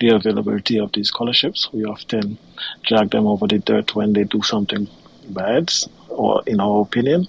the 0.00 0.10
availability 0.10 0.78
of 0.78 0.92
these 0.92 1.08
scholarships. 1.08 1.68
We 1.72 1.84
often 1.84 2.38
drag 2.84 3.10
them 3.10 3.26
over 3.26 3.46
the 3.46 3.58
dirt 3.58 3.94
when 3.94 4.12
they 4.12 4.24
do 4.24 4.42
something 4.42 4.88
bad, 5.30 5.72
or 6.08 6.42
in 6.46 6.60
our 6.60 6.82
opinion. 6.82 7.26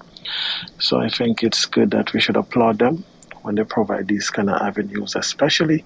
So 0.79 0.99
I 0.99 1.09
think 1.09 1.43
it's 1.43 1.65
good 1.65 1.91
that 1.91 2.13
we 2.13 2.21
should 2.21 2.37
applaud 2.37 2.79
them 2.79 3.03
when 3.41 3.55
they 3.55 3.63
provide 3.63 4.07
these 4.07 4.29
kind 4.29 4.49
of 4.49 4.61
avenues, 4.61 5.15
especially 5.15 5.85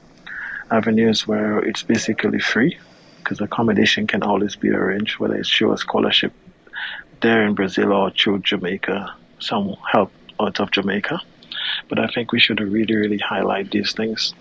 avenues 0.72 1.28
where 1.28 1.60
it's 1.60 1.84
basically 1.84 2.40
free, 2.40 2.78
because 3.18 3.40
accommodation 3.40 4.08
can 4.08 4.24
always 4.24 4.56
be 4.56 4.70
arranged, 4.70 5.20
whether 5.20 5.36
it's 5.36 5.50
through 5.50 5.74
a 5.74 5.78
scholarship 5.78 6.34
there 7.22 7.46
in 7.46 7.54
Brazil 7.54 7.94
or 7.94 8.12
through 8.12 8.40
Jamaica, 8.40 9.16
some 9.40 9.76
help 9.92 10.12
out 10.40 10.60
of 10.60 10.72
Jamaica. 10.72 11.22
But 11.88 12.00
I 12.00 12.08
think 12.08 12.32
we 12.32 12.40
should 12.40 12.60
really, 12.60 12.96
really 12.96 13.18
highlight 13.18 13.72
these 13.72 13.94
things. 13.94 14.34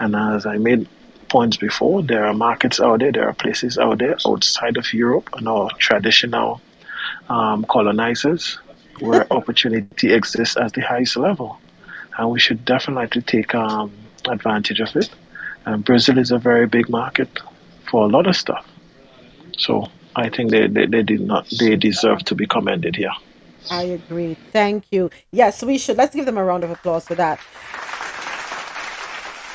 And 0.00 0.16
as 0.16 0.46
I 0.46 0.56
made 0.56 0.88
points 1.28 1.56
before, 1.56 2.02
there 2.02 2.26
are 2.26 2.34
markets 2.34 2.80
out 2.80 3.00
there, 3.00 3.12
there 3.12 3.28
are 3.28 3.34
places 3.34 3.78
out 3.78 3.98
there 3.98 4.16
outside 4.26 4.76
of 4.76 4.92
Europe 4.92 5.28
and 5.34 5.48
our 5.48 5.70
traditional 5.78 6.60
um, 7.28 7.64
colonizers 7.68 8.58
where 9.00 9.26
opportunity 9.32 10.12
exists 10.12 10.56
at 10.56 10.72
the 10.72 10.80
highest 10.80 11.16
level. 11.16 11.58
And 12.16 12.30
we 12.30 12.40
should 12.40 12.64
definitely 12.64 13.22
take 13.22 13.54
um, 13.54 13.92
advantage 14.28 14.80
of 14.80 14.94
it. 14.96 15.10
And 15.66 15.84
Brazil 15.84 16.18
is 16.18 16.30
a 16.30 16.38
very 16.38 16.66
big 16.66 16.88
market 16.88 17.28
for 17.90 18.04
a 18.04 18.08
lot 18.08 18.26
of 18.26 18.36
stuff. 18.36 18.66
So 19.56 19.88
I 20.16 20.28
think 20.28 20.50
they, 20.50 20.66
they, 20.66 20.86
they 20.86 21.02
did 21.02 21.20
not 21.20 21.48
they 21.58 21.76
deserve 21.76 22.24
to 22.24 22.34
be 22.34 22.46
commended 22.46 22.96
here. 22.96 23.12
I 23.70 23.82
agree. 23.82 24.36
Thank 24.52 24.84
you. 24.90 25.10
Yes, 25.30 25.62
we 25.62 25.78
should. 25.78 25.96
Let's 25.96 26.14
give 26.14 26.26
them 26.26 26.38
a 26.38 26.44
round 26.44 26.64
of 26.64 26.70
applause 26.70 27.06
for 27.06 27.14
that. 27.16 27.38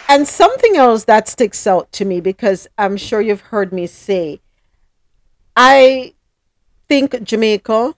And 0.08 0.28
something 0.28 0.76
else 0.76 1.06
that 1.06 1.28
sticks 1.28 1.66
out 1.66 1.92
to 1.94 2.06
me 2.06 2.20
because 2.20 2.68
I'm 2.78 2.98
sure 2.98 3.22
you've 3.22 3.42
heard 3.42 3.72
me 3.72 3.88
say, 3.88 4.42
I 5.56 6.14
think 6.88 7.24
Jamaica, 7.24 7.96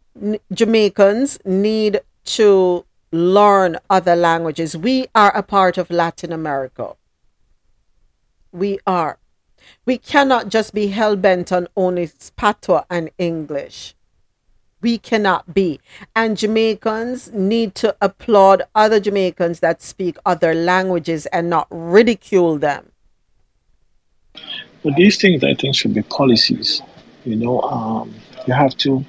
Jamaicans 0.53 1.40
need 1.45 2.02
to 2.26 2.86
learn 3.11 3.77
other 3.90 4.15
languages. 4.15 4.77
We 4.77 5.07
are 5.15 5.36
a 5.36 5.44
part 5.44 5.77
of 5.77 5.90
Latin 5.90 6.32
America. 6.32 6.95
We 8.52 8.80
are. 8.86 9.19
We 9.86 9.98
cannot 9.98 10.49
just 10.49 10.73
be 10.73 10.88
hell 10.88 11.15
bent 11.15 11.52
on 11.52 11.68
only 11.76 12.10
patois 12.36 12.84
and 12.90 13.10
English. 13.18 13.95
We 14.85 14.99
cannot 14.99 15.51
be. 15.51 15.79
And 16.15 16.37
Jamaicans 16.37 17.31
need 17.31 17.73
to 17.73 17.95
applaud 17.99 18.61
other 18.75 18.99
Jamaicans 18.99 19.59
that 19.61 19.81
speak 19.81 20.15
other 20.27 20.53
languages 20.53 21.25
and 21.33 21.49
not 21.49 21.65
ridicule 21.71 22.59
them. 22.59 22.91
But 24.83 24.93
these 24.95 25.17
things, 25.19 25.43
I 25.43 25.55
think, 25.55 25.73
should 25.73 25.95
be 25.95 26.03
policies. 26.03 26.83
You 27.23 27.35
know, 27.35 27.61
um, 27.61 28.13
you 28.45 28.53
have 28.53 28.77
to, 28.85 29.03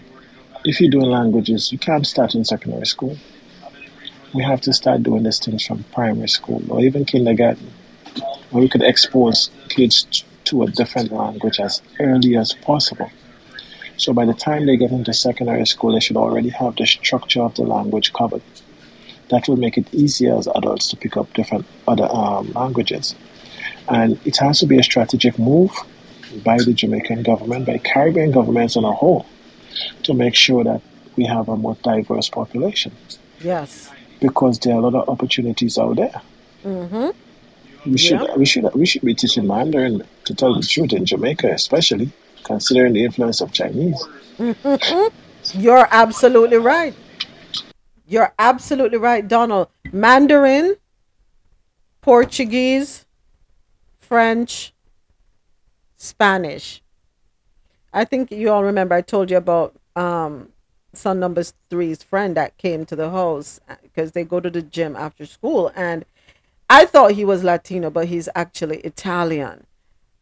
if 0.65 0.81
you're 0.81 0.91
doing 0.91 1.11
languages, 1.11 1.71
you 1.71 1.77
can't 1.77 2.07
start 2.07 2.35
in 2.35 2.43
secondary 2.47 2.87
school. 2.87 3.15
We 4.33 4.43
have 4.45 4.63
to 4.63 4.73
start 4.73 5.03
doing 5.03 5.25
these 5.25 5.41
things 5.41 5.67
from 5.67 5.85
primary 5.93 6.29
school 6.29 6.63
or 6.73 6.81
even 6.81 7.05
kindergarten, 7.05 7.71
where 8.51 8.63
we 8.63 8.71
could 8.71 8.83
expose 8.83 9.51
kids 9.69 10.25
to 10.45 10.63
a 10.63 10.69
different 10.69 11.13
language 11.13 11.61
as 11.61 11.83
early 12.01 12.35
as 12.35 12.55
possible. 12.55 13.11
So 13.97 14.13
by 14.13 14.25
the 14.25 14.35
time 14.35 14.67
they 14.67 14.77
get 14.77 14.91
into 14.91 15.13
secondary 15.15 15.67
school, 15.67 15.93
they 15.93 16.01
should 16.01 16.17
already 16.17 16.51
have 16.51 16.77
the 16.77 16.87
structure 16.87 17.43
of 17.43 17.55
the 17.55 17.63
language 17.63 18.13
covered. 18.13 18.43
That 19.31 19.49
will 19.49 19.57
make 19.57 19.77
it 19.77 19.93
easier 19.93 20.37
as 20.37 20.47
adults 20.47 20.89
to 20.91 20.97
pick 20.97 21.17
up 21.17 21.33
different 21.35 21.67
other 21.89 22.09
um, 22.11 22.53
languages. 22.53 23.15
And 23.89 24.19
it 24.25 24.37
has 24.39 24.61
to 24.61 24.67
be 24.67 24.79
a 24.79 24.83
strategic 24.83 25.39
move 25.39 25.73
by 26.45 26.59
the 26.59 26.73
Jamaican 26.73 27.23
government, 27.23 27.67
by 27.67 27.79
Caribbean 27.79 28.31
governments 28.33 28.77
on 28.77 28.85
a 28.85 28.93
whole, 28.93 29.27
to 30.05 30.15
make 30.15 30.35
sure 30.35 30.63
that 30.65 30.83
we 31.17 31.25
have 31.25 31.49
a 31.49 31.57
more 31.57 31.77
diverse 31.83 32.29
population. 32.29 32.93
Yes. 33.41 33.91
Because 34.21 34.59
there 34.61 34.75
are 34.75 34.79
a 34.79 34.81
lot 34.89 34.95
of 34.95 35.09
opportunities 35.09 35.79
out 35.79 35.97
there. 35.97 36.21
Mm-hmm. 36.65 37.91
We 37.91 37.99
should 37.99 38.21
Yeah. 38.21 38.35
we 38.37 38.45
should 38.47 38.75
we 38.75 38.87
should 38.87 39.03
be 39.03 39.15
teaching 39.15 39.47
Mandarin 39.47 40.03
to 40.25 40.35
tell 40.35 40.55
the 40.55 40.67
truth 40.67 40.93
in 40.93 41.05
Jamaica, 41.05 41.53
especially 41.53 42.11
considering 42.47 42.93
the 42.93 43.05
influence 43.05 43.41
of 43.41 43.53
Chinese. 43.53 44.03
You're 45.55 45.89
absolutely 45.91 46.59
right. 46.59 46.95
You're 48.07 48.33
absolutely 48.39 48.99
right, 48.99 49.27
Donald. 49.27 49.69
Mandarin, 49.93 50.77
Portuguese, 52.01 53.05
French, 53.99 54.73
Spanish. 55.97 56.83
I 57.93 58.05
think 58.05 58.31
you 58.31 58.51
all 58.51 58.63
remember 58.63 58.95
I 58.95 59.01
told 59.01 59.31
you 59.31 59.37
about 59.37 59.75
um 59.97 60.51
son 60.93 61.19
number 61.19 61.43
three's 61.69 62.03
friend 62.03 62.37
that 62.37 62.57
came 62.59 62.87
to 62.87 62.97
the 62.97 63.11
house 63.11 63.61
because 63.83 64.13
they 64.13 64.25
go 64.25 64.41
to 64.41 64.51
the 64.51 64.63
gym 64.63 64.95
after 64.97 65.27
school 65.27 65.73
and 65.75 66.05
I 66.69 66.85
thought 66.85 67.13
he 67.13 67.25
was 67.25 67.45
Latino, 67.45 67.91
but 67.91 68.09
he's 68.09 68.29
actually 68.35 68.79
Italian. 68.79 69.66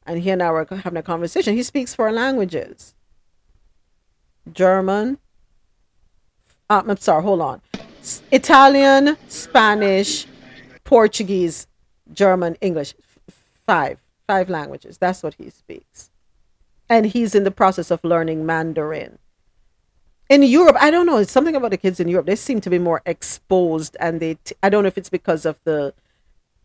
And 0.07 0.23
he 0.23 0.31
and 0.31 0.43
I 0.43 0.51
were 0.51 0.67
having 0.71 0.99
a 0.99 1.03
conversation. 1.03 1.55
He 1.55 1.63
speaks 1.63 1.95
four 1.95 2.13
languages. 2.13 2.95
German. 4.53 5.19
Um, 6.69 6.91
I'm 6.91 6.97
sorry, 6.99 7.23
hold 7.23 7.41
on. 7.41 7.63
Italian, 8.31 9.17
Spanish, 9.29 10.27
Portuguese, 10.85 11.67
German, 12.13 12.57
English. 12.61 12.95
Five. 13.67 13.99
Five 14.27 14.49
languages. 14.51 14.99
That's 14.99 15.23
what 15.23 15.35
he 15.35 15.51
speaks. 15.51 16.11
And 16.89 17.07
he's 17.07 17.35
in 17.35 17.45
the 17.45 17.51
process 17.51 17.91
of 17.91 18.05
learning 18.05 18.45
Mandarin. 18.45 19.19
In 20.29 20.43
Europe, 20.43 20.77
I 20.81 20.91
don't 20.91 21.07
know. 21.07 21.19
It's 21.19 21.33
something 21.33 21.55
about 21.55 21.71
the 21.71 21.77
kids 21.77 22.01
in 22.01 22.09
Europe. 22.09 22.27
They 22.27 22.37
seem 22.37 22.61
to 22.63 22.71
be 22.71 22.79
more 22.79 23.03
exposed, 23.05 23.97
and 24.01 24.21
they. 24.21 24.35
T- 24.45 24.55
I 24.63 24.71
don't 24.71 24.83
know 24.83 24.89
if 24.89 24.97
it's 24.97 25.11
because 25.11 25.45
of 25.45 25.61
the 25.65 25.93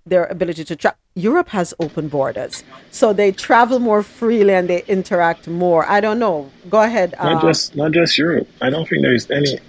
their 0.05 0.25
ability 0.25 0.63
to 0.63 0.75
travel. 0.75 0.97
Europe 1.19 1.49
has 1.49 1.73
open 1.79 2.07
borders, 2.07 2.63
so 2.91 3.13
they 3.13 3.31
travel 3.31 3.79
more 3.79 4.03
freely 4.03 4.53
and 4.53 4.69
they 4.69 4.83
interact 4.87 5.47
more. 5.47 5.85
I 5.85 5.99
don't 5.99 6.19
know. 6.19 6.49
Go 6.69 6.81
ahead. 6.81 7.15
Not 7.21 7.43
uh, 7.43 7.47
just 7.47 7.75
not 7.75 7.91
just 7.91 8.17
Europe. 8.17 8.47
I 8.61 8.69
don't 8.69 8.87
think 8.87 9.01
there 9.01 9.13
is 9.13 9.29
any 9.29 9.59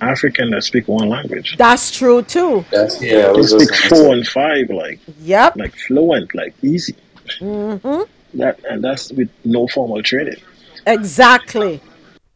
African 0.00 0.50
that 0.50 0.62
speak 0.64 0.88
one 0.88 1.08
language. 1.08 1.56
That's 1.56 1.90
true 1.90 2.22
too. 2.22 2.64
That's 2.70 3.00
yeah. 3.02 3.32
They 3.32 3.42
speak 3.42 3.74
four 3.74 4.12
and 4.14 4.26
five 4.26 4.70
like 4.70 5.00
Yep. 5.20 5.56
like 5.56 5.74
fluent, 5.86 6.34
like 6.34 6.54
easy. 6.62 6.96
hmm 7.38 8.02
That 8.34 8.60
and 8.68 8.82
that's 8.84 9.12
with 9.12 9.30
no 9.44 9.66
formal 9.68 10.02
training. 10.02 10.40
Exactly. 10.86 11.80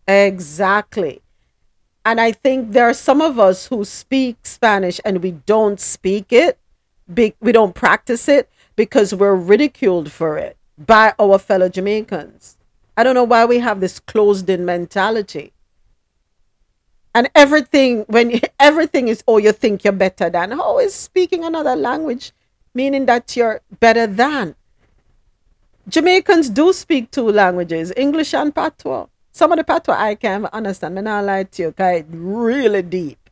Exactly. 0.09 1.22
And 2.05 2.20
I 2.20 2.32
think 2.32 2.72
there 2.72 2.88
are 2.88 2.94
some 2.94 3.20
of 3.20 3.38
us 3.38 3.66
who 3.66 3.84
speak 3.84 4.36
Spanish 4.42 5.01
and 5.05 5.22
we 5.22 5.32
don't 5.32 5.78
speak 5.78 6.32
it, 6.32 6.59
be- 7.12 7.34
we 7.40 7.52
don't 7.52 7.74
practice 7.74 8.28
it 8.28 8.48
because 8.81 9.15
we're 9.15 9.35
ridiculed 9.35 10.11
for 10.11 10.39
it 10.39 10.57
by 10.78 11.12
our 11.19 11.39
fellow 11.39 11.69
Jamaicans. 11.69 12.57
I 12.97 13.05
don't 13.05 13.15
know 13.15 13.24
why 13.24 13.44
we 13.44 13.59
have 13.59 13.78
this 13.81 14.01
closed 14.01 14.48
in 14.48 14.65
mentality. 14.65 15.52
And 17.15 17.28
everything, 17.35 18.07
when 18.09 18.40
everything 18.59 19.09
is, 19.09 19.23
oh, 19.28 19.36
you 19.36 19.52
think 19.52 19.85
you're 19.85 19.93
better 19.93 20.31
than, 20.31 20.55
oh, 20.55 20.78
is 20.78 20.94
speaking 20.94 21.44
another 21.44 21.77
language 21.77 22.32
meaning 22.73 23.05
that 23.05 23.36
you're 23.36 23.61
better 23.81 24.07
than? 24.07 24.55
Jamaicans 25.86 26.48
do 26.48 26.73
speak 26.73 27.11
two 27.11 27.31
languages, 27.31 27.93
English 27.98 28.32
and 28.32 28.55
Patois. 28.55 29.09
Some 29.31 29.52
of 29.52 29.59
the 29.59 29.65
Patois 29.65 29.93
I 29.98 30.15
can't 30.15 30.47
understand. 30.47 30.98
I'm 30.98 31.05
not 31.05 31.27
lie 31.27 31.43
to 31.43 31.62
you, 31.62 31.74
it's 31.77 32.09
really 32.11 32.81
deep. 32.81 33.28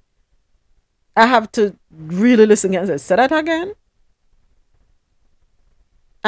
I 1.17 1.25
have 1.25 1.51
to 1.53 1.75
really 1.91 2.45
listen 2.45 2.75
and 2.75 2.87
say, 2.87 2.99
say 2.99 3.17
that 3.17 3.33
again. 3.33 3.73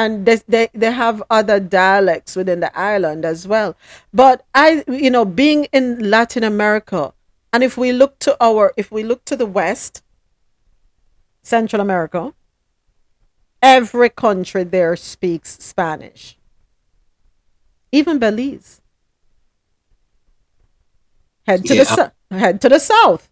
And 0.01 0.25
they, 0.25 0.37
they, 0.47 0.67
they 0.73 0.91
have 0.91 1.21
other 1.29 1.59
dialects 1.59 2.35
within 2.35 2.59
the 2.59 2.71
island 2.77 3.23
as 3.23 3.47
well. 3.47 3.75
But 4.11 4.43
I, 4.55 4.83
you 4.87 5.11
know, 5.11 5.25
being 5.25 5.65
in 5.71 6.09
Latin 6.09 6.43
America, 6.43 7.13
and 7.53 7.63
if 7.63 7.77
we 7.77 7.91
look 7.91 8.17
to 8.19 8.35
our, 8.43 8.73
if 8.77 8.91
we 8.91 9.03
look 9.03 9.25
to 9.25 9.35
the 9.35 9.45
West, 9.45 10.03
Central 11.43 11.81
America, 11.81 12.33
every 13.61 14.09
country 14.09 14.63
there 14.63 14.95
speaks 14.95 15.57
Spanish. 15.59 16.37
Even 17.91 18.17
Belize. 18.17 18.81
Head 21.45 21.61
to 21.65 21.75
the 21.75 21.75
Yeah. 21.75 21.83
south. 21.83 22.11
Head 22.31 22.61
to 22.61 22.69
the 22.69 22.79
south. 22.79 23.29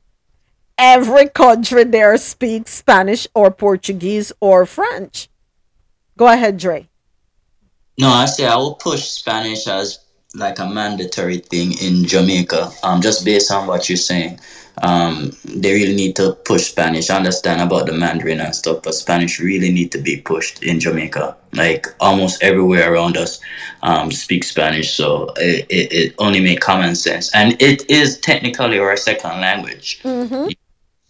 Every 0.77 1.29
country 1.29 1.83
there 1.83 2.15
speaks 2.17 2.71
Spanish 2.73 3.27
or 3.33 3.49
Portuguese 3.49 4.31
or 4.39 4.65
French. 4.67 5.29
Go 6.19 6.27
ahead, 6.27 6.57
Dre. 6.57 6.85
No, 7.97 8.09
I 8.09 8.25
say 8.25 8.45
I 8.45 8.57
will 8.57 8.73
push 8.73 9.05
Spanish 9.05 9.67
as 9.67 9.99
like 10.35 10.59
a 10.59 10.67
mandatory 10.67 11.37
thing 11.37 11.71
in 11.81 12.03
Jamaica. 12.03 12.71
Um, 12.83 12.99
just 12.99 13.23
based 13.23 13.49
on 13.53 13.67
what 13.67 13.87
you're 13.87 13.95
saying, 13.95 14.37
um, 14.81 15.31
they 15.45 15.71
really 15.71 15.95
need 15.95 16.17
to 16.17 16.33
push 16.43 16.71
Spanish. 16.71 17.09
I 17.09 17.15
understand 17.15 17.61
about 17.61 17.85
the 17.85 17.93
Mandarin 17.93 18.41
and 18.41 18.53
stuff, 18.53 18.83
but 18.83 18.95
Spanish 18.95 19.39
really 19.39 19.71
need 19.71 19.93
to 19.93 19.97
be 19.97 20.17
pushed 20.17 20.61
in 20.61 20.81
Jamaica. 20.81 21.37
Like 21.53 21.87
almost 22.01 22.43
everywhere 22.43 22.93
around 22.93 23.15
us, 23.15 23.39
um, 23.81 24.11
speak 24.11 24.43
Spanish, 24.43 24.93
so 24.93 25.31
it, 25.37 25.67
it, 25.69 25.93
it 25.93 26.15
only 26.19 26.41
makes 26.41 26.65
common 26.65 26.95
sense, 26.95 27.33
and 27.33 27.55
it 27.61 27.89
is 27.89 28.19
technically 28.19 28.77
our 28.77 28.97
second 28.97 29.39
language. 29.39 30.01
Mm-hmm. 30.03 30.49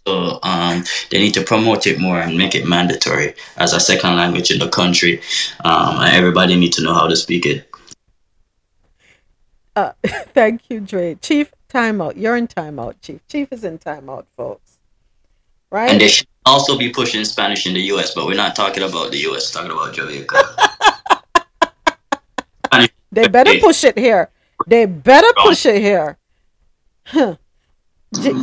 So 0.07 0.39
um, 0.43 0.83
they 1.11 1.19
need 1.19 1.33
to 1.33 1.43
promote 1.43 1.85
it 1.87 1.99
more 1.99 2.19
and 2.19 2.37
make 2.37 2.55
it 2.55 2.65
mandatory 2.65 3.35
as 3.57 3.73
a 3.73 3.79
second 3.79 4.15
language 4.15 4.51
in 4.51 4.59
the 4.59 4.69
country. 4.69 5.21
Um, 5.63 5.99
and 5.99 6.15
everybody 6.15 6.55
need 6.55 6.73
to 6.73 6.83
know 6.83 6.93
how 6.93 7.07
to 7.07 7.15
speak 7.15 7.45
it. 7.45 7.69
Uh, 9.75 9.93
thank 10.33 10.69
you, 10.69 10.79
Dre. 10.79 11.15
Chief, 11.15 11.51
timeout. 11.69 12.13
You're 12.17 12.35
in 12.35 12.47
timeout, 12.47 12.95
Chief. 13.01 13.19
Chief 13.27 13.51
is 13.51 13.63
in 13.63 13.77
timeout, 13.77 14.25
folks. 14.35 14.79
Right? 15.71 15.91
And 15.91 16.01
they 16.01 16.07
should 16.07 16.27
also 16.45 16.77
be 16.77 16.89
pushing 16.91 17.23
Spanish 17.25 17.67
in 17.67 17.73
the 17.75 17.81
U.S., 17.93 18.15
but 18.15 18.25
we're 18.25 18.35
not 18.35 18.55
talking 18.55 18.83
about 18.83 19.11
the 19.11 19.19
U.S. 19.19 19.53
We're 19.53 19.61
Talking 19.61 19.77
about 19.77 19.93
Jamaica. 19.93 20.35
They 23.11 23.27
better 23.27 23.59
push 23.59 23.83
it 23.83 23.97
here. 23.97 24.29
They 24.67 24.85
better 24.85 25.31
push 25.35 25.65
it 25.65 25.81
here. 25.81 26.17
Huh. 27.05 27.37
J- 28.13 28.33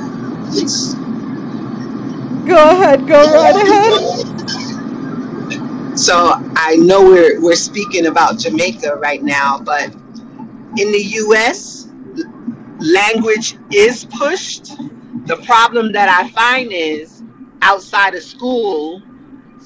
go 2.46 2.70
ahead. 2.70 3.06
Go 3.06 3.32
right 3.32 3.56
ahead. 3.56 4.36
So 5.98 6.32
I 6.56 6.76
know 6.76 7.02
we're 7.02 7.40
we're 7.40 7.56
speaking 7.56 8.06
about 8.06 8.38
Jamaica 8.38 8.96
right 8.96 9.22
now, 9.22 9.58
but 9.58 9.94
in 10.76 10.92
the 10.92 11.02
U.S., 11.24 11.88
language 12.78 13.56
is 13.72 14.04
pushed. 14.04 14.76
The 15.26 15.36
problem 15.44 15.92
that 15.92 16.08
I 16.08 16.28
find 16.30 16.70
is 16.70 17.22
outside 17.62 18.14
of 18.14 18.22
school, 18.22 19.02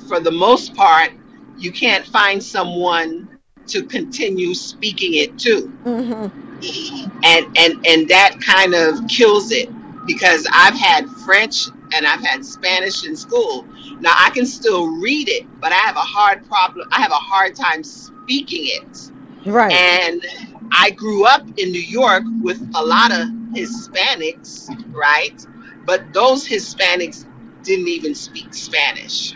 for 0.08 0.20
the 0.20 0.30
most 0.30 0.74
part, 0.74 1.10
you 1.58 1.72
can't 1.72 2.06
find 2.06 2.42
someone 2.42 3.28
to 3.66 3.82
continue 3.84 4.54
speaking 4.54 5.14
it 5.14 5.38
to. 5.40 5.72
Mm-hmm. 5.84 7.24
And 7.24 7.58
and 7.58 7.86
and 7.86 8.08
that 8.08 8.36
kind 8.40 8.74
of 8.74 9.06
kills 9.08 9.50
it 9.50 9.68
because 10.06 10.46
I've 10.52 10.74
had 10.74 11.08
French 11.24 11.68
and 11.94 12.06
I've 12.06 12.24
had 12.24 12.44
Spanish 12.44 13.04
in 13.04 13.16
school. 13.16 13.66
Now 14.00 14.14
I 14.16 14.30
can 14.30 14.46
still 14.46 14.88
read 15.00 15.28
it, 15.28 15.46
but 15.60 15.72
I 15.72 15.76
have 15.76 15.96
a 15.96 16.00
hard 16.00 16.46
problem. 16.46 16.88
I 16.92 17.00
have 17.00 17.10
a 17.10 17.14
hard 17.14 17.54
time 17.54 17.82
speaking 17.84 18.66
it. 18.66 19.10
Right. 19.46 19.72
And 19.72 20.24
I 20.72 20.90
grew 20.90 21.26
up 21.26 21.46
in 21.58 21.72
New 21.72 21.80
York 21.80 22.24
with 22.42 22.60
a 22.74 22.84
lot 22.84 23.12
of 23.12 23.28
Hispanics, 23.54 24.68
right? 24.92 25.44
But 25.84 26.12
those 26.12 26.46
Hispanics 26.46 27.26
didn't 27.62 27.88
even 27.88 28.14
speak 28.14 28.54
Spanish. 28.54 29.34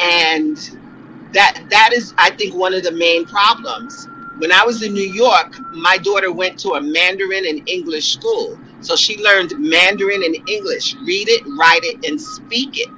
And 0.00 0.56
that 1.32 1.62
that 1.70 1.90
is 1.92 2.14
I 2.18 2.30
think 2.30 2.54
one 2.54 2.74
of 2.74 2.82
the 2.82 2.92
main 2.92 3.24
problems. 3.24 4.08
When 4.38 4.52
I 4.52 4.64
was 4.64 4.82
in 4.84 4.92
New 4.92 5.10
York, 5.10 5.56
my 5.72 5.98
daughter 5.98 6.32
went 6.32 6.60
to 6.60 6.74
a 6.74 6.80
Mandarin 6.80 7.44
and 7.44 7.68
English 7.68 8.12
school. 8.12 8.56
So 8.80 8.96
she 8.96 9.18
learned 9.18 9.52
Mandarin 9.58 10.22
and 10.22 10.36
English, 10.48 10.94
read 10.96 11.28
it, 11.28 11.42
write 11.58 11.82
it, 11.82 12.08
and 12.08 12.20
speak 12.20 12.78
it. 12.78 12.88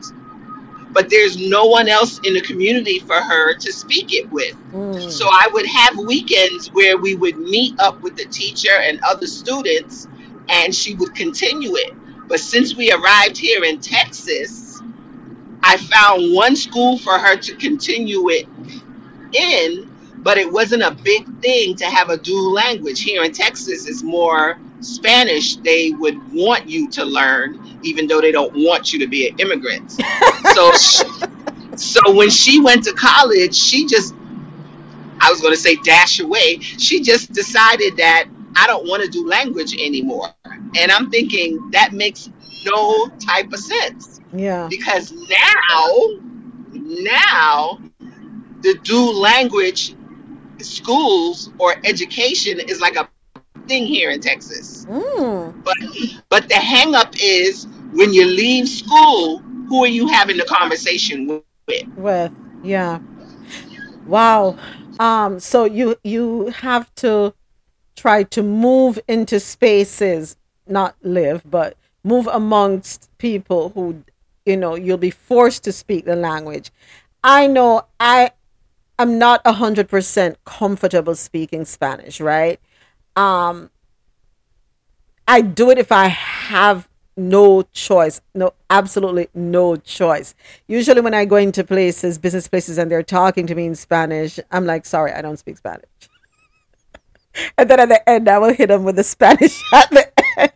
But 0.93 1.09
there's 1.09 1.39
no 1.39 1.67
one 1.67 1.89
else 1.89 2.21
in 2.25 2.35
the 2.35 2.41
community 2.41 2.99
for 2.99 3.15
her 3.15 3.55
to 3.55 3.73
speak 3.73 4.13
it 4.13 4.31
with. 4.31 4.57
Mm. 4.73 5.11
So 5.11 5.27
I 5.31 5.49
would 5.53 5.67
have 5.67 5.97
weekends 5.99 6.69
where 6.73 6.99
we 6.99 7.15
would 7.15 7.39
meet 7.39 7.79
up 7.79 8.01
with 8.03 8.17
the 8.17 8.25
teacher 8.27 8.73
and 8.83 9.01
other 9.09 9.27
students, 9.27 10.09
and 10.49 10.75
she 10.75 10.95
would 10.95 11.15
continue 11.15 11.77
it. 11.77 11.95
But 12.29 12.41
since 12.41 12.77
we 12.77 12.93
arrived 12.93 13.39
here 13.39 13.65
in 13.65 13.81
Texas, 13.81 14.83
I 15.63 15.77
found 15.77 16.35
one 16.35 16.57
school 16.57 16.99
for 16.99 17.19
her 17.19 17.37
to 17.37 17.57
continue 17.57 18.29
it 18.31 18.47
in, 19.33 19.91
but 20.19 20.39
it 20.39 20.51
wasn't 20.51 20.83
a 20.83 20.91
big 21.03 21.27
thing 21.41 21.77
to 21.77 21.87
have 21.87 22.11
a 22.11 22.17
dual 22.17 22.53
language. 22.53 23.03
Here 23.03 23.23
in 23.23 23.33
Texas, 23.33 23.87
it's 23.87 24.03
more 24.03 24.59
Spanish 24.81 25.57
they 25.57 25.93
would 25.93 26.17
want 26.33 26.69
you 26.69 26.89
to 26.91 27.05
learn, 27.05 27.79
even 27.83 28.07
though 28.07 28.21
they 28.21 28.33
don't 28.33 28.53
want 28.55 28.93
you 28.93 28.99
to 28.99 29.07
be 29.07 29.29
an 29.29 29.39
immigrant. 29.39 29.91
so, 30.55 30.73
sh 30.73 31.03
so 31.77 32.01
when 32.15 32.31
she 32.31 32.61
went 32.61 32.85
to 32.85 32.93
college, 32.93 33.55
she 33.55 33.87
just, 33.87 34.15
I 35.21 35.31
was 35.31 35.41
going 35.41 35.55
to 35.55 35.61
say 35.61 35.77
dash 35.77 36.21
away. 36.21 36.59
She 36.59 37.01
just 37.03 37.33
decided 37.33 37.97
that 37.97 38.27
I 38.57 38.67
don't 38.67 38.87
want 38.87 39.03
to 39.03 39.09
do 39.09 39.27
language 39.27 39.75
anymore. 39.75 40.29
And 40.77 40.91
I'm 40.91 41.11
thinking 41.11 41.71
that 41.71 41.93
makes 41.93 42.29
no 42.67 43.09
type 43.25 43.53
of 43.53 43.59
sense 43.59 44.21
Yeah. 44.33 44.69
because 44.69 45.13
now, 45.13 46.09
now 46.75 47.79
the 48.61 48.79
dual 48.83 49.19
language 49.19 49.95
schools 50.59 51.51
or 51.59 51.77
education 51.85 52.61
is 52.61 52.81
like 52.81 52.97
a 52.97 53.09
thing 53.71 53.87
here 53.87 54.11
in 54.11 54.21
Texas. 54.21 54.85
But 55.65 55.77
but 56.29 56.49
the 56.49 56.57
hang 56.57 56.95
up 56.97 57.15
is 57.23 57.69
when 57.93 58.13
you 58.13 58.27
leave 58.27 58.69
school, 58.69 59.39
who 59.69 59.85
are 59.85 59.95
you 59.99 60.09
having 60.09 60.37
the 60.37 60.45
conversation 60.45 61.27
with? 61.29 61.87
With 61.97 62.33
yeah. 62.65 62.99
Wow. 64.07 64.59
Um. 64.99 65.39
So 65.39 65.65
you 65.65 65.97
you 66.03 66.49
have 66.49 66.93
to 66.97 67.33
try 67.95 68.25
to 68.25 68.43
move 68.43 68.99
into 69.07 69.39
spaces, 69.39 70.37
not 70.67 70.97
live, 71.03 71.49
but 71.49 71.77
move 72.03 72.27
amongst 72.27 73.09
people 73.19 73.71
who 73.71 74.03
you 74.45 74.57
know 74.57 74.75
you'll 74.75 74.99
be 74.99 75.11
forced 75.13 75.63
to 75.65 75.73
speak 75.73 76.07
the 76.07 76.17
language. 76.17 76.73
I 77.23 77.47
know 77.47 77.87
I 78.01 78.33
am 78.99 79.17
not 79.17 79.43
a 79.45 79.53
hundred 79.53 79.89
percent 79.89 80.45
comfortable 80.45 81.15
speaking 81.15 81.65
Spanish, 81.65 82.21
right? 82.21 82.59
Um. 83.17 83.71
I 85.29 85.43
do 85.43 85.71
it 85.71 85.79
if 85.79 85.93
I 85.93 86.09
have 86.09 86.89
no 87.17 87.63
choice. 87.63 88.21
No, 88.35 88.55
absolutely 88.69 89.29
no 89.35 89.77
choice. 89.77 90.35
Usually, 90.67 91.01
when 91.01 91.15
I 91.15 91.25
go 91.25 91.37
into 91.37 91.63
places, 91.63 92.19
business 92.19 92.49
places, 92.49 92.79
and 92.79 92.91
they're 92.91 93.03
talking 93.03 93.47
to 93.47 93.55
me 93.55 93.67
in 93.67 93.75
Spanish, 93.75 94.41
I'm 94.51 94.67
like, 94.67 94.87
sorry, 94.87 95.13
I 95.13 95.23
don't 95.23 95.37
speak 95.37 95.59
Spanish. 95.59 95.85
and 97.59 97.71
then 97.71 97.81
at 97.81 97.89
the 97.89 98.09
end, 98.09 98.29
I 98.29 98.39
will 98.39 98.53
hit 98.53 98.69
them 98.69 98.85
with 98.85 98.97
the 98.97 99.05
Spanish 99.05 99.63
at 99.73 99.91
the 99.91 100.11
end. 100.37 100.53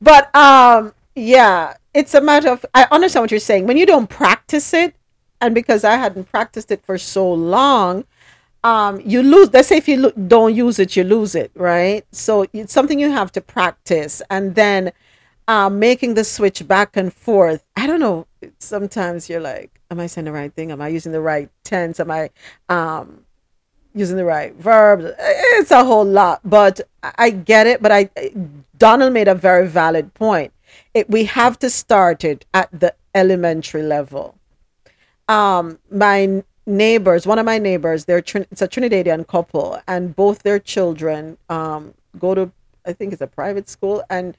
But 0.00 0.34
um, 0.34 0.94
yeah, 1.14 1.74
it's 1.94 2.14
a 2.14 2.20
matter 2.20 2.50
of 2.50 2.64
I 2.74 2.88
understand 2.90 3.22
what 3.22 3.30
you're 3.30 3.40
saying. 3.40 3.66
When 3.66 3.76
you 3.76 3.86
don't 3.86 4.08
practice 4.08 4.74
it, 4.74 4.94
and 5.40 5.54
because 5.54 5.84
I 5.84 5.96
hadn't 5.96 6.30
practiced 6.30 6.70
it 6.70 6.84
for 6.84 6.98
so 6.98 7.32
long, 7.32 8.04
um, 8.64 9.00
you 9.04 9.22
lose. 9.22 9.52
Let's 9.52 9.68
say 9.68 9.76
if 9.76 9.88
you 9.88 9.96
lo- 9.96 10.12
don't 10.26 10.54
use 10.54 10.78
it, 10.78 10.96
you 10.96 11.04
lose 11.04 11.34
it, 11.34 11.50
right? 11.54 12.04
So 12.12 12.46
it's 12.52 12.72
something 12.72 12.98
you 12.98 13.10
have 13.10 13.32
to 13.32 13.40
practice, 13.40 14.22
and 14.30 14.54
then 14.54 14.92
um, 15.48 15.78
making 15.78 16.14
the 16.14 16.24
switch 16.24 16.66
back 16.66 16.96
and 16.96 17.12
forth. 17.12 17.64
I 17.76 17.86
don't 17.86 18.00
know. 18.00 18.26
Sometimes 18.58 19.28
you're 19.28 19.40
like, 19.40 19.80
am 19.90 20.00
I 20.00 20.06
saying 20.06 20.24
the 20.24 20.32
right 20.32 20.52
thing? 20.52 20.70
Am 20.70 20.80
I 20.80 20.88
using 20.88 21.12
the 21.12 21.20
right 21.20 21.50
tense? 21.64 22.00
Am 22.00 22.10
I 22.10 22.30
um, 22.68 23.24
using 23.94 24.16
the 24.16 24.24
right 24.24 24.54
verb? 24.54 25.00
It's 25.18 25.70
a 25.70 25.84
whole 25.84 26.04
lot, 26.04 26.40
but 26.44 26.80
I 27.02 27.30
get 27.30 27.66
it. 27.66 27.82
But 27.82 27.92
I, 27.92 28.10
Donald 28.76 29.12
made 29.12 29.28
a 29.28 29.34
very 29.34 29.66
valid 29.66 30.14
point. 30.14 30.52
It, 30.94 31.10
we 31.10 31.24
have 31.24 31.58
to 31.60 31.70
start 31.70 32.24
it 32.24 32.44
at 32.54 32.68
the 32.72 32.94
elementary 33.14 33.82
level. 33.82 34.36
Um, 35.28 35.78
my 35.90 36.42
neighbors, 36.66 37.26
one 37.26 37.38
of 37.38 37.46
my 37.46 37.58
neighbors, 37.58 38.04
they're 38.04 38.18
it's 38.18 38.62
a 38.62 38.68
Trinidadian 38.68 39.26
couple, 39.26 39.80
and 39.86 40.14
both 40.14 40.42
their 40.42 40.58
children 40.58 41.38
um, 41.48 41.94
go 42.18 42.34
to 42.34 42.52
I 42.84 42.92
think 42.92 43.12
it's 43.12 43.22
a 43.22 43.26
private 43.26 43.68
school, 43.68 44.02
and 44.10 44.36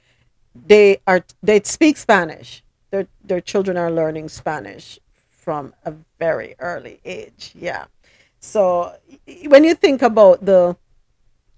they 0.67 0.99
are 1.07 1.23
they 1.41 1.61
speak 1.63 1.97
Spanish. 1.97 2.63
Their 2.91 3.07
their 3.23 3.41
children 3.41 3.77
are 3.77 3.91
learning 3.91 4.29
Spanish 4.29 4.99
from 5.29 5.73
a 5.85 5.93
very 6.19 6.55
early 6.59 6.99
age. 7.03 7.53
Yeah. 7.55 7.85
So 8.39 8.93
when 9.47 9.63
you 9.63 9.73
think 9.73 10.01
about 10.01 10.45
the 10.45 10.75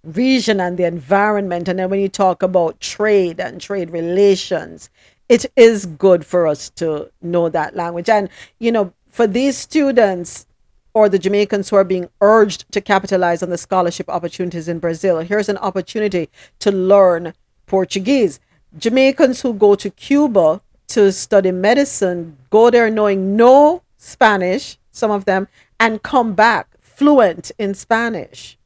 region 0.04 0.60
and 0.60 0.78
the 0.78 0.86
environment, 0.86 1.68
and 1.68 1.80
then 1.80 1.90
when 1.90 2.00
you 2.00 2.10
talk 2.10 2.44
about 2.44 2.80
trade 2.80 3.40
and 3.40 3.60
trade 3.60 3.90
relations, 3.90 4.90
it 5.30 5.46
is 5.56 5.86
good 5.86 6.26
for 6.26 6.48
us 6.48 6.70
to 6.72 7.12
know 7.22 7.50
that 7.50 7.76
language. 7.76 8.10
And 8.10 8.30
you 8.60 8.72
know, 8.72 8.94
for 9.10 9.28
these 9.28 9.58
students 9.58 10.46
or 10.96 11.10
the 11.10 11.20
Jamaicans 11.20 11.70
who 11.70 11.76
are 11.76 11.84
being 11.84 12.10
urged 12.22 12.72
to 12.72 12.80
capitalize 12.80 13.44
on 13.44 13.50
the 13.50 13.58
scholarship 13.58 14.10
opportunities 14.10 14.70
in 14.70 14.80
Brazil, 14.80 15.20
here's 15.20 15.50
an 15.50 15.58
opportunity 15.58 16.30
to 16.60 16.72
learn 16.72 17.34
Portuguese. 17.68 18.40
Jamaicans 18.78 19.42
who 19.42 19.54
go 19.54 19.76
to 19.76 19.90
Cuba 19.90 20.62
to 20.88 21.12
study 21.12 21.52
medicine 21.52 22.38
go 22.50 22.70
there 22.70 22.90
knowing 22.90 23.36
no 23.36 23.82
Spanish, 23.98 24.78
some 24.92 25.12
of 25.12 25.26
them, 25.26 25.50
and 25.82 26.02
come 26.02 26.34
back 26.34 26.68
fluent 26.80 27.52
in 27.60 27.74
Spanish. 27.74 28.58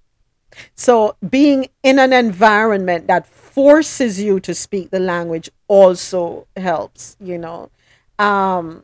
So 0.76 1.16
being 1.28 1.70
in 1.82 1.98
an 1.98 2.14
environment 2.14 3.08
that 3.08 3.26
forces 3.26 4.22
you 4.22 4.40
to 4.42 4.54
speak 4.54 4.92
the 4.92 5.00
language 5.00 5.50
also 5.68 6.46
helps, 6.56 7.18
you 7.20 7.40
know. 7.40 7.72
Um, 8.20 8.84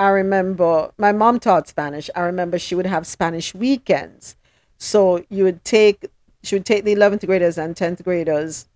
I 0.00 0.08
remember 0.08 0.92
my 0.96 1.12
mom 1.12 1.40
taught 1.40 1.68
Spanish. 1.68 2.08
I 2.16 2.22
remember 2.22 2.58
she 2.58 2.74
would 2.74 2.86
have 2.86 3.06
Spanish 3.06 3.54
weekends. 3.54 4.34
So 4.78 5.26
you 5.28 5.44
would 5.44 5.62
take 5.62 6.06
she 6.42 6.54
would 6.54 6.64
take 6.64 6.84
the 6.84 6.94
11th 6.94 7.26
graders 7.26 7.58
and 7.58 7.76
10th 7.76 8.02
graders 8.02 8.66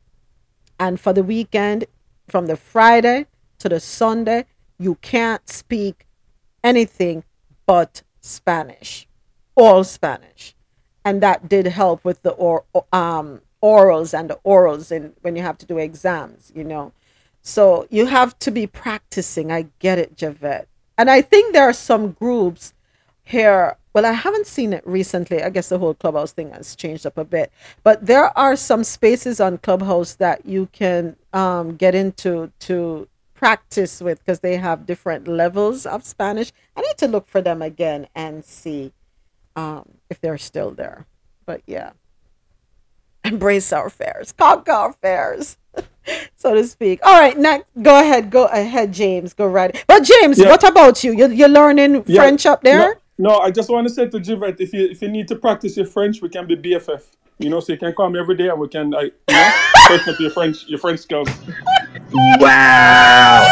and 0.79 1.01
for 1.01 1.15
the 1.15 1.23
weekend 1.23 1.87
from 2.29 2.45
the 2.47 2.57
Friday 2.57 3.25
to 3.59 3.71
the 3.71 3.81
Sunday 3.81 4.45
you 4.79 4.97
can't 4.97 5.49
speak 5.49 6.07
anything 6.63 7.25
but 7.65 8.03
Spanish. 8.21 9.09
All 9.55 9.83
Spanish. 9.83 10.55
And 11.07 11.23
that 11.23 11.49
did 11.49 11.65
help 11.69 12.05
with 12.05 12.21
the 12.21 12.33
or 12.33 12.65
um 12.93 13.41
orals 13.63 14.13
and 14.13 14.29
the 14.29 14.39
orals 14.45 14.93
in 14.93 15.15
when 15.23 15.37
you 15.37 15.43
have 15.43 15.57
to 15.57 15.65
do 15.65 15.79
exams, 15.79 16.53
you 16.55 16.65
know. 16.65 16.93
So 17.41 17.87
you 17.89 18.05
have 18.05 18.39
to 18.41 18.51
be 18.51 18.67
practicing. 18.67 19.51
I 19.51 19.69
get 19.79 19.99
it, 19.99 20.19
Javette. 20.19 20.69
And 20.99 21.11
I 21.11 21.23
think 21.23 21.53
there 21.53 21.65
are 21.69 21.73
some 21.75 22.12
groups 22.12 22.75
here. 23.25 23.77
Well, 23.95 24.07
I 24.07 24.12
haven't 24.12 24.47
seen 24.47 24.73
it 24.73 24.87
recently. 24.87 25.43
I 25.43 25.51
guess 25.51 25.69
the 25.69 25.79
whole 25.79 25.95
Clubhouse 25.95 26.33
thing 26.33 26.51
has 26.53 26.77
changed 26.77 27.07
up 27.07 27.19
a 27.19 27.25
bit. 27.25 27.53
But 27.83 28.07
there 28.07 28.37
are 28.39 28.57
some 28.57 28.85
spaces 28.85 29.41
on 29.41 29.59
Clubhouse 29.59 30.15
that 30.16 30.47
you 30.47 30.69
can 30.73 31.16
um, 31.33 31.77
get 31.77 31.95
into 31.95 32.53
to 32.61 33.09
practice 33.35 34.01
with 34.01 34.19
because 34.21 34.41
they 34.41 34.57
have 34.57 34.87
different 34.87 35.29
levels 35.29 35.87
of 35.87 36.05
Spanish. 36.05 36.53
I 36.77 36.83
need 36.83 36.99
to 36.99 37.09
look 37.09 37.29
for 37.29 37.41
them 37.43 37.62
again 37.62 38.09
and 38.15 38.45
see 38.45 38.93
um, 39.57 39.89
if 40.11 40.21
they're 40.21 40.39
still 40.39 40.71
there. 40.73 41.07
But 41.47 41.62
yeah, 41.66 41.93
embrace 43.25 43.73
our 43.73 43.91
fairs, 43.91 44.33
conquer 44.33 44.73
our 44.73 44.93
fairs, 44.95 45.59
so 46.37 46.55
to 46.55 46.65
speak. 46.65 47.01
All 47.05 47.21
right, 47.21 47.37
next, 47.39 47.67
go 47.83 47.99
ahead, 48.01 48.31
go 48.31 48.47
ahead, 48.47 48.93
James, 48.93 49.35
go 49.35 49.47
right. 49.47 49.85
But 49.87 50.03
James, 50.03 50.39
Yeah. 50.39 50.49
what 50.49 50.63
about 50.69 51.03
you? 51.05 51.13
You're, 51.13 51.33
you're 51.33 51.49
learning 51.49 52.05
Yeah, 52.07 52.21
French 52.23 52.47
up 52.47 52.63
there? 52.63 52.99
No, 53.17 53.39
I 53.39 53.51
just 53.51 53.71
want 53.71 53.87
to 53.87 53.95
say 53.95 54.09
to 54.09 54.19
Javette, 54.19 54.61
if 54.61 54.73
you 54.73 54.87
if 54.89 55.01
you 55.01 55.09
need 55.09 55.29
to 55.29 55.37
practice 55.37 55.77
your 55.77 55.87
French, 55.87 56.21
we 56.21 56.29
can 56.29 56.47
be 56.47 56.57
BFF. 56.57 57.03
You 57.39 57.49
know, 57.49 57.61
so 57.61 57.73
you 57.73 57.79
can 57.79 57.93
call 57.93 58.11
me 58.11 58.19
every 58.19 58.37
day 58.37 58.49
and 58.49 58.59
we 58.59 58.69
can 58.69 58.91
like 58.91 59.15
you 59.29 59.35
know, 59.37 59.53
test 59.87 60.09
up 60.09 60.19
your 60.19 60.31
French 60.31 60.67
your 60.67 60.81
French 60.81 61.01
skills. 61.01 61.29
Wow. 62.13 63.47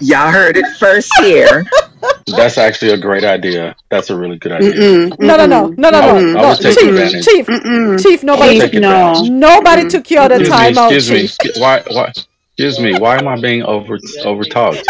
Y'all 0.00 0.32
heard 0.32 0.56
it 0.56 0.66
first 0.78 1.10
here. 1.20 1.64
That's 2.26 2.56
actually 2.58 2.92
a 2.92 2.96
great 2.96 3.24
idea. 3.24 3.76
That's 3.90 4.10
a 4.10 4.16
really 4.16 4.38
good 4.38 4.52
idea. 4.52 4.72
Mm-mm, 4.72 5.18
No, 5.20 5.36
no, 5.36 5.46
no, 5.46 5.66
no, 5.68 5.90
no, 5.90 5.98
I 5.98 6.00
no, 6.06 6.14
was- 6.14 6.24
I 6.24 6.40
no. 6.40 6.48
was 6.48 6.58
taking 6.58 6.74
Chief, 6.74 6.88
advantage. 6.88 7.24
Chief, 7.24 8.02
Chief. 8.02 8.22
Nobody 8.24 8.42
I 8.42 8.52
was 8.54 8.62
took 8.62 8.70
taking 8.72 8.84
advantage. 8.84 9.30
Nobody 9.30 9.88
took 9.88 10.10
you 10.10 10.18
out 10.18 10.32
of 10.32 10.40
Excuse 10.40 10.58
me, 10.60 10.64
timeout, 10.72 10.92
excuse 10.92 11.10
me. 11.10 11.16
Chief. 11.20 11.24
excuse- 11.34 11.58
Why? 11.58 11.82
Why? 11.90 12.12
Excuse 12.56 12.80
me. 12.80 12.98
Why 12.98 13.18
am 13.18 13.28
I 13.28 13.36
being 13.40 13.62
over 13.64 13.98
over 14.24 14.44
talked? 14.44 14.84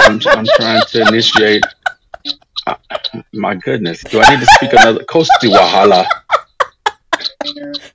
I'm, 0.00 0.20
I'm 0.26 0.44
trying 0.56 0.82
to 0.88 1.02
initiate. 1.08 1.62
uh, 2.66 2.74
My 3.32 3.54
goodness, 3.54 4.02
do 4.02 4.20
I 4.20 4.30
need 4.34 4.40
to 4.40 4.46
speak 4.56 4.72
another 4.72 5.04
Kosti 5.04 5.48
Wahala? 5.48 6.06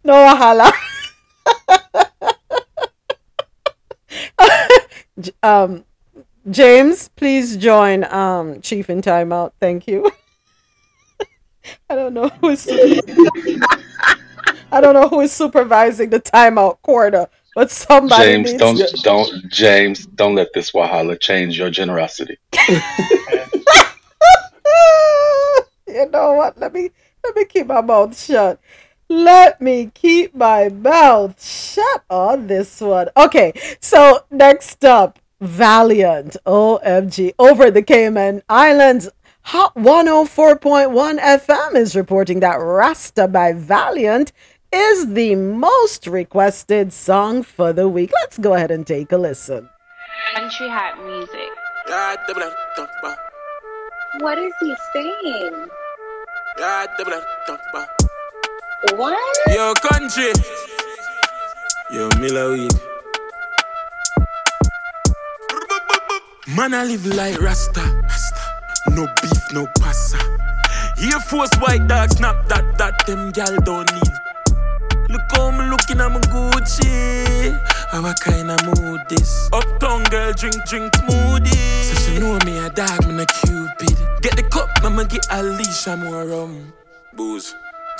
No 0.03 0.13
wahala. 0.13 0.71
Um, 5.43 5.83
James, 6.49 7.09
please 7.09 7.57
join 7.57 8.03
um 8.05 8.61
Chief 8.61 8.89
in 8.89 9.01
timeout. 9.01 9.51
Thank 9.59 9.87
you. 9.87 10.11
I 11.89 11.95
don't 11.95 12.13
know 12.13 12.29
who 12.29 12.49
is. 12.49 12.67
I 14.71 14.79
don't 14.79 14.93
know 14.93 15.07
who 15.09 15.21
is 15.21 15.31
supervising 15.31 16.09
the 16.09 16.19
timeout 16.19 16.81
corner, 16.81 17.27
but 17.53 17.69
somebody 17.69 18.43
James, 18.43 18.53
don't 18.53 18.81
don't 19.03 19.49
James, 19.49 20.05
don't 20.05 20.35
let 20.35 20.53
this 20.53 20.71
Wahala 20.71 21.19
change 21.19 21.57
your 21.59 21.69
generosity. 21.69 22.37
you 25.87 26.09
know 26.09 26.33
what? 26.33 26.57
Let 26.57 26.73
me 26.73 26.89
let 27.23 27.35
me 27.35 27.45
keep 27.45 27.67
my 27.67 27.81
mouth 27.81 28.17
shut. 28.17 28.59
Let 29.09 29.61
me 29.61 29.91
keep 29.93 30.33
my 30.33 30.69
mouth 30.69 31.43
shut 31.43 32.03
on 32.09 32.47
this 32.47 32.79
one. 32.79 33.09
Okay, 33.17 33.51
so 33.81 34.25
next 34.31 34.85
up, 34.85 35.19
Valiant, 35.41 36.37
OMG, 36.45 37.33
over 37.39 37.71
the 37.71 37.81
Cayman 37.81 38.43
Islands. 38.47 39.09
Hot 39.45 39.73
104.1 39.73 41.19
FM 41.19 41.75
is 41.75 41.95
reporting 41.95 42.41
that 42.41 42.57
Rasta 42.57 43.27
by 43.27 43.51
Valiant 43.51 44.31
is 44.71 45.13
the 45.15 45.33
most 45.33 46.05
requested 46.05 46.93
song 46.93 47.41
for 47.41 47.73
the 47.73 47.89
week. 47.89 48.11
Let's 48.21 48.37
go 48.37 48.53
ahead 48.53 48.69
and 48.69 48.85
take 48.85 49.11
a 49.11 49.17
listen. 49.17 49.67
Country 50.35 50.69
hat 50.69 51.03
music. 51.03 51.49
What 54.19 54.37
is 54.37 54.53
he 54.59 54.75
saying? 54.93 55.67
What? 58.93 59.37
Yo, 59.49 59.73
country. 59.73 60.33
Yo, 61.91 62.09
Miller 62.19 62.51
weed. 62.51 62.90
Man, 66.55 66.73
I 66.73 66.83
live 66.83 67.05
like 67.05 67.39
Rasta. 67.39 67.81
No 68.89 69.07
beef, 69.21 69.53
no 69.53 69.67
passa. 69.79 70.17
Air 70.99 71.19
Force 71.21 71.55
white 71.61 71.87
dog 71.87 72.09
snap 72.11 72.45
that, 72.49 72.77
that 72.77 73.05
them 73.07 73.31
gal 73.31 73.55
don't 73.63 73.89
need. 73.93 74.11
Look 75.07 75.21
how 75.31 75.51
me 75.51 75.69
looking, 75.69 76.01
I'm 76.01 76.19
Gucci. 76.27 77.57
How 77.91 78.13
kind 78.19 78.51
of 78.51 78.59
mood 78.65 78.99
this? 79.07 79.49
Uptown 79.53 80.03
girl 80.05 80.33
drink, 80.33 80.55
drink 80.65 80.91
smoothie. 80.91 81.83
So 81.83 81.95
she 82.01 82.19
know 82.19 82.37
me 82.45 82.57
a 82.57 82.69
dog, 82.69 83.07
me 83.07 83.23
a 83.23 83.25
cupid. 83.25 83.97
Get 84.21 84.35
the 84.35 84.43
cup, 84.51 84.69
I'ma 84.83 85.03
get 85.03 85.25
a 85.31 85.43
leash, 85.43 85.87
I'm 85.87 86.03
more 86.03 86.25
rum. 86.25 86.73
Booze. 87.13 87.55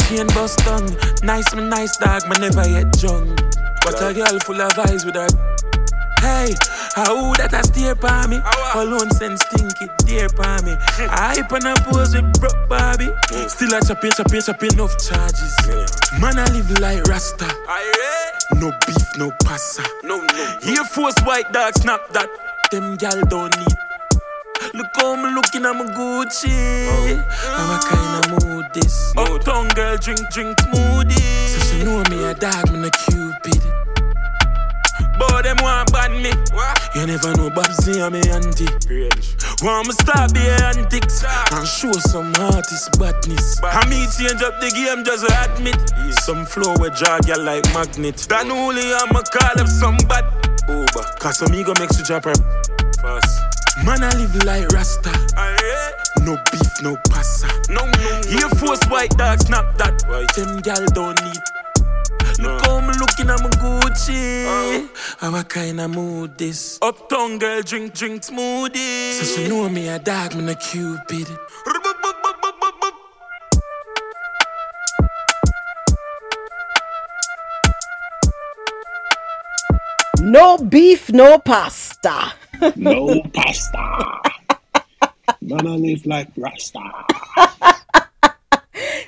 Chain 0.10 0.28
bust 0.28 0.60
tongue, 0.60 0.94
nice 1.24 1.56
me 1.56 1.64
nice 1.64 1.96
dog, 1.96 2.28
me 2.28 2.36
never 2.40 2.68
yet 2.68 2.92
drunk. 3.00 3.40
But 3.86 4.02
a 4.02 4.14
girl 4.14 4.40
full 4.40 4.62
of 4.62 4.78
eyes 4.78 5.06
with 5.06 5.16
her. 5.16 5.71
Hey, 6.22 6.54
how 6.94 7.34
that 7.34 7.50
a 7.50 7.64
stare 7.66 7.96
by 7.96 8.28
me? 8.28 8.38
Alone 8.78 9.10
send 9.10 9.40
stinky 9.42 9.90
dear 10.06 10.30
by 10.38 10.62
me. 10.62 10.78
I 11.10 11.34
hype 11.34 11.52
and 11.52 11.66
I 11.66 11.74
pose 11.82 12.14
with 12.14 12.30
broke 12.40 12.70
Bobby. 12.70 13.10
Still 13.50 13.74
a 13.74 13.82
chopping, 13.82 14.12
chopping, 14.14 14.42
chopping 14.42 14.74
enough 14.74 14.94
charges. 15.02 15.58
Man, 16.22 16.38
I 16.38 16.46
live 16.54 16.70
like 16.78 17.02
Rasta. 17.10 17.50
No 18.54 18.70
beef, 18.86 19.18
no 19.18 19.32
passa. 19.44 19.82
No, 20.04 20.22
no. 20.22 20.60
Air 20.62 20.86
Force 20.86 21.18
white 21.26 21.52
dog 21.52 21.74
snap 21.74 22.08
that. 22.14 22.30
Them 22.70 22.98
gal 22.98 23.20
don't 23.26 23.58
need. 23.58 23.78
Look 24.76 24.94
how 24.96 25.16
me 25.16 25.34
looking, 25.34 25.66
I'm 25.66 25.82
Gucci. 25.98 26.54
Oh. 26.86 27.18
How 27.58 27.76
a 27.76 27.80
kind 27.82 28.32
of 28.32 28.46
mood 28.46 28.66
this? 28.76 29.12
Uptown 29.18 29.70
girl 29.70 29.98
drink, 29.98 30.22
drink 30.30 30.56
smoothie. 30.58 31.48
So 31.50 31.60
she 31.66 31.84
know 31.84 32.04
me 32.12 32.24
a 32.26 32.36
dog, 32.36 32.72
me 32.72 32.88
a 32.88 32.92
cupid. 32.92 33.81
But 35.22 35.44
them 35.44 35.58
want 35.62 35.94
ban 35.94 36.18
me. 36.18 36.34
You 36.96 37.06
never 37.06 37.30
know 37.38 37.54
Babsy 37.54 38.02
and 38.02 38.10
me 38.10 38.26
auntie. 38.34 38.66
Want 39.62 39.86
me 39.86 39.94
stop 39.94 40.34
the 40.34 40.50
antics 40.66 41.22
and 41.54 41.68
show 41.68 41.94
some 42.10 42.34
artist 42.42 42.98
badness. 42.98 43.62
I 43.62 43.86
me 43.86 44.10
change 44.18 44.42
up 44.42 44.58
the 44.58 44.74
game 44.74 45.06
just 45.06 45.30
admit. 45.30 45.78
Some 46.26 46.44
flow 46.46 46.74
with 46.82 46.98
drag 46.98 47.28
you 47.28 47.38
like 47.38 47.70
magnet. 47.70 48.18
That 48.34 48.50
only 48.50 48.82
I'ma 48.82 49.22
call 49.30 49.62
up 49.62 49.70
some 49.70 49.98
bad 50.10 50.26
over. 50.66 51.06
Cause 51.20 51.38
some 51.38 51.54
ego 51.54 51.74
makes 51.78 52.00
you 52.00 52.04
drop 52.04 52.26
her 52.26 52.34
fast. 52.98 53.62
Man, 53.86 54.02
I 54.02 54.10
live 54.18 54.34
like 54.44 54.74
Rasta. 54.74 55.14
No 56.26 56.34
beef, 56.50 56.82
no 56.82 56.98
pasta. 57.14 57.46
No, 57.70 57.86
no. 57.86 58.10
Air 58.26 58.50
Force 58.58 58.84
white 58.90 59.16
dog 59.18 59.40
snap 59.40 59.78
that. 59.78 60.02
Them 60.34 60.62
gal 60.62 60.84
don't 60.98 61.22
need. 61.24 61.38
Look 62.42 62.66
how 62.66 62.80
me 62.82 62.94
looking, 63.00 63.30
ah. 63.30 63.38
I'm 63.40 63.52
Gucci. 63.62 64.90
How 65.20 65.36
a 65.36 65.44
kind 65.44 65.80
of 65.80 65.92
mood 65.92 66.38
this? 66.38 66.80
Uptown 66.82 67.38
girl 67.38 67.62
drink, 67.62 67.94
drink 67.94 68.24
smoothie. 68.24 69.14
So 69.14 69.24
she 69.26 69.48
know 69.48 69.70
me 69.70 69.88
a 69.88 70.00
dog, 70.00 70.36
me 70.36 70.52
a 70.52 70.56
cupid. 70.56 71.28
No 80.22 80.58
beef, 80.58 81.12
no 81.12 81.38
pasta. 81.40 82.34
No 82.76 83.22
pasta. 83.34 84.22
Man, 85.42 85.68
I 85.68 85.76
live 85.76 86.06
like 86.06 86.30
Rasta. 86.38 86.80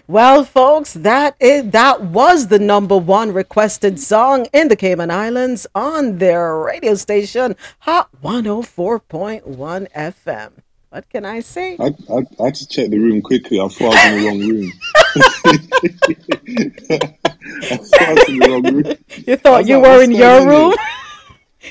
Well, 0.08 0.44
folks, 0.44 0.94
that 0.94 1.36
is 1.40 1.72
that 1.72 2.02
was 2.02 2.48
the 2.48 2.60
number 2.60 2.98
one 2.98 3.34
requested 3.34 4.00
song 4.00 4.48
in 4.54 4.68
the 4.68 4.76
Cayman 4.76 5.12
Islands 5.12 5.66
on 5.74 6.18
their 6.18 6.58
radio 6.58 6.96
station, 6.96 7.56
Hot 7.80 8.10
104.1 8.22 9.92
FM. 9.92 10.52
What 10.90 11.10
can 11.10 11.26
I 11.26 11.40
say? 11.40 11.76
I, 11.80 11.86
I, 11.86 12.18
I 12.40 12.46
had 12.46 12.56
to 12.56 12.68
check 12.68 12.90
the 12.92 13.00
room 13.00 13.22
quickly. 13.22 13.60
I 13.60 13.68
thought 13.68 13.96
I 13.96 14.14
was 14.14 14.24
in 14.24 14.24
the 14.24 14.28
wrong 14.28 14.40
room. 14.50 14.72
I 17.72 17.78
thought 17.78 18.02
I 18.02 18.14
was 18.14 18.30
in 18.30 18.40
the 18.40 18.48
wrong 18.48 18.64
room. 18.64 18.86
You 19.26 19.36
thought 19.38 19.68
you 19.68 19.78
like, 19.80 19.88
were 19.88 20.04
in 20.04 20.12
your 20.12 20.48
room? 20.48 20.76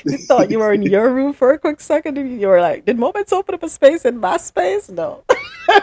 You 0.05 0.17
thought 0.17 0.51
you 0.51 0.59
were 0.59 0.73
in 0.73 0.81
your 0.83 1.13
room 1.13 1.33
for 1.33 1.51
a 1.51 1.59
quick 1.59 1.79
second 1.81 2.15
you 2.39 2.47
were 2.47 2.61
like, 2.61 2.85
did 2.85 2.97
Moments 2.97 3.33
open 3.33 3.55
up 3.55 3.63
a 3.63 3.69
space 3.69 4.05
in 4.05 4.19
my 4.19 4.37
space? 4.37 4.89
No. 4.89 5.23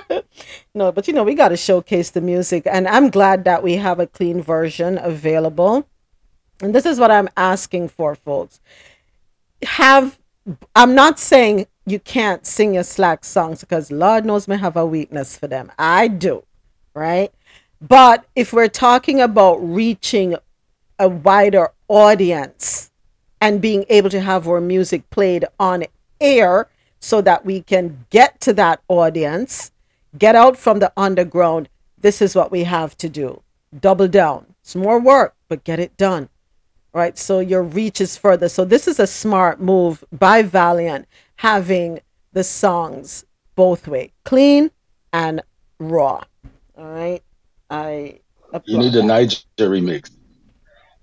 no, 0.75 0.93
but 0.93 1.07
you 1.07 1.15
know, 1.15 1.25
we 1.25 1.35
got 1.35 1.49
to 1.49 1.57
showcase 1.57 2.11
the 2.11 2.21
music. 2.21 2.65
And 2.67 2.89
I'm 2.89 3.11
glad 3.11 3.45
that 3.45 3.63
we 3.63 3.77
have 3.77 4.01
a 4.01 4.07
clean 4.07 4.43
version 4.43 4.99
available. 4.99 5.87
And 6.61 6.75
this 6.75 6.87
is 6.87 6.99
what 6.99 7.11
I'm 7.11 7.29
asking 7.37 7.89
for, 7.89 8.15
folks. 8.15 8.61
Have, 9.63 10.19
I'm 10.75 10.95
not 10.95 11.19
saying 11.19 11.67
you 11.87 11.99
can't 11.99 12.47
sing 12.47 12.75
your 12.75 12.85
slack 12.85 13.25
songs 13.25 13.61
because 13.61 13.91
Lord 13.91 14.25
knows 14.25 14.49
me 14.49 14.57
have 14.59 14.77
a 14.77 14.87
weakness 14.87 15.37
for 15.37 15.47
them. 15.47 15.73
I 15.79 16.09
do, 16.09 16.45
right? 16.95 17.33
But 17.81 18.27
if 18.37 18.53
we're 18.53 18.69
talking 18.69 19.21
about 19.21 19.57
reaching 19.57 20.37
a 20.99 21.09
wider 21.09 21.71
audience, 21.89 22.90
and 23.41 23.61
being 23.61 23.85
able 23.89 24.11
to 24.11 24.21
have 24.21 24.47
our 24.47 24.61
music 24.61 25.09
played 25.11 25.45
on 25.59 25.85
air 26.21 26.69
so 27.01 27.21
that 27.23 27.45
we 27.45 27.63
can 27.63 28.05
get 28.11 28.41
to 28.41 28.53
that 28.53 28.81
audience, 28.89 29.73
get 30.19 30.35
out 30.35 30.57
from 30.57 30.79
the 30.79 30.93
underground. 30.97 31.69
This 31.99 32.21
is 32.21 32.35
what 32.35 32.51
we 32.51 32.65
have 32.65 32.97
to 32.99 33.09
do. 33.09 33.43
Double 33.79 34.09
down. 34.09 34.47
It's 34.63 34.77
more 34.77 35.01
work, 35.01 35.35
but 35.49 35.65
get 35.65 35.81
it 35.81 35.97
done. 35.97 36.29
Right? 36.93 37.17
So 37.17 37.41
your 37.41 37.63
reach 37.63 38.01
is 38.01 38.17
further. 38.17 38.49
So 38.49 38.65
this 38.65 38.87
is 38.89 38.99
a 38.99 39.07
smart 39.07 39.61
move 39.61 40.05
by 40.13 40.43
Valiant 40.43 41.07
having 41.37 42.01
the 42.33 42.45
songs 42.45 43.25
both 43.55 43.89
way, 43.89 44.13
clean 44.25 44.71
and 45.13 45.43
raw. 45.79 46.23
All 46.77 46.85
right. 46.85 47.23
I 47.71 48.21
You 48.65 48.79
need 48.79 48.95
a 48.97 49.03
Niger 49.03 49.37
remix. 49.59 50.11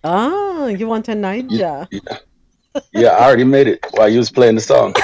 Ah, 0.04 0.68
you 0.68 0.88
want 0.88 1.08
a 1.08 1.16
Niger? 1.16 1.48
Yeah, 1.50 1.86
I 2.96 3.26
already 3.26 3.44
made 3.44 3.68
it 3.68 3.86
while 3.92 4.10
you 4.10 4.20
was 4.20 4.30
playing 4.30 4.56
the 4.56 4.62
song. 4.62 4.94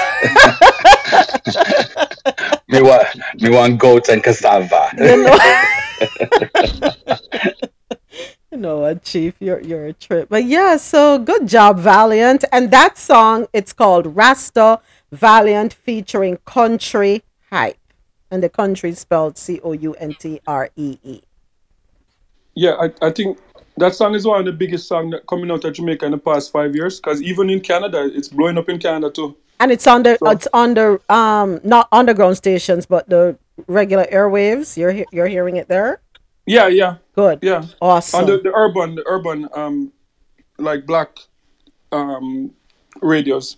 me 2.67 2.81
want 2.81 3.07
me 3.41 3.49
want 3.49 3.77
goat 3.77 4.09
and 4.09 4.23
cassava. 4.23 4.89
You 4.97 5.23
know, 5.23 5.37
you 8.51 8.57
know 8.57 8.79
what, 8.79 9.03
Chief? 9.03 9.35
You're 9.39 9.61
you're 9.61 9.87
a 9.87 9.93
trip. 9.93 10.29
But 10.29 10.45
yeah, 10.45 10.77
so 10.77 11.19
good 11.19 11.47
job, 11.47 11.79
Valiant. 11.79 12.45
And 12.51 12.71
that 12.71 12.97
song, 12.97 13.47
it's 13.53 13.73
called 13.73 14.15
Rasta 14.15 14.79
Valiant 15.11 15.73
featuring 15.73 16.37
Countree 16.45 17.21
Hype. 17.51 17.77
And 18.31 18.41
the 18.41 18.49
country 18.49 18.89
is 18.89 18.99
spelled 18.99 19.37
C 19.37 19.59
O 19.63 19.73
U 19.73 19.93
N 19.95 20.15
T 20.17 20.41
R 20.47 20.69
E 20.75 20.97
E. 21.03 21.21
Yeah, 22.55 22.75
I, 22.79 22.91
I 23.01 23.11
think 23.11 23.39
that 23.77 23.95
song 23.95 24.15
is 24.15 24.25
one 24.25 24.39
of 24.39 24.45
the 24.45 24.51
biggest 24.51 24.87
songs 24.87 25.13
coming 25.27 25.49
out 25.51 25.65
of 25.65 25.73
Jamaica 25.73 26.05
in 26.05 26.11
the 26.11 26.17
past 26.17 26.51
five 26.51 26.75
years. 26.75 26.99
Because 26.99 27.21
even 27.21 27.49
in 27.49 27.59
Canada, 27.59 28.09
it's 28.13 28.29
blowing 28.29 28.57
up 28.57 28.69
in 28.69 28.79
Canada 28.79 29.09
too. 29.11 29.35
And 29.59 29.71
it's 29.71 29.87
on 29.87 30.03
the 30.03 30.17
it's 30.23 30.47
on 30.53 30.73
the 30.73 30.99
um 31.13 31.59
not 31.63 31.87
underground 31.91 32.37
stations 32.37 32.85
but 32.85 33.07
the 33.09 33.37
regular 33.67 34.05
airwaves. 34.05 34.77
You're 34.77 35.05
you're 35.11 35.27
hearing 35.27 35.55
it 35.57 35.67
there? 35.67 36.01
Yeah, 36.45 36.67
yeah. 36.67 36.97
Good. 37.15 37.39
Yeah. 37.41 37.65
Awesome. 37.81 38.21
On 38.21 38.25
the, 38.25 38.37
the 38.39 38.51
urban, 38.53 38.95
the 38.95 39.03
urban, 39.07 39.47
um, 39.53 39.93
like 40.57 40.85
black, 40.85 41.17
um, 41.91 42.51
radios. 43.01 43.57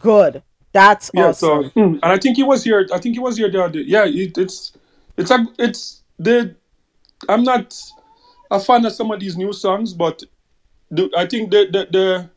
Good. 0.00 0.42
That's 0.72 1.10
Yeah. 1.14 1.28
awesome. 1.28 1.70
So, 1.70 1.70
and 1.80 2.04
I 2.04 2.18
think 2.18 2.36
he 2.36 2.42
was 2.42 2.62
here. 2.62 2.86
I 2.92 2.98
think 2.98 3.14
he 3.14 3.20
was 3.20 3.38
here 3.38 3.50
the 3.50 3.62
other. 3.64 3.72
day. 3.72 3.84
Yeah. 3.88 4.04
It, 4.04 4.36
it's, 4.36 4.72
it's 5.16 5.30
a, 5.30 5.46
it's 5.58 6.02
the. 6.18 6.54
I'm 7.28 7.42
not 7.44 7.74
a 8.50 8.60
fan 8.60 8.84
of 8.86 8.92
some 8.92 9.10
of 9.10 9.20
these 9.20 9.36
new 9.36 9.52
songs, 9.52 9.92
but 9.92 10.22
the, 10.90 11.10
I 11.16 11.26
think 11.26 11.50
the 11.50 11.66
the 11.70 11.88
the 11.90 12.30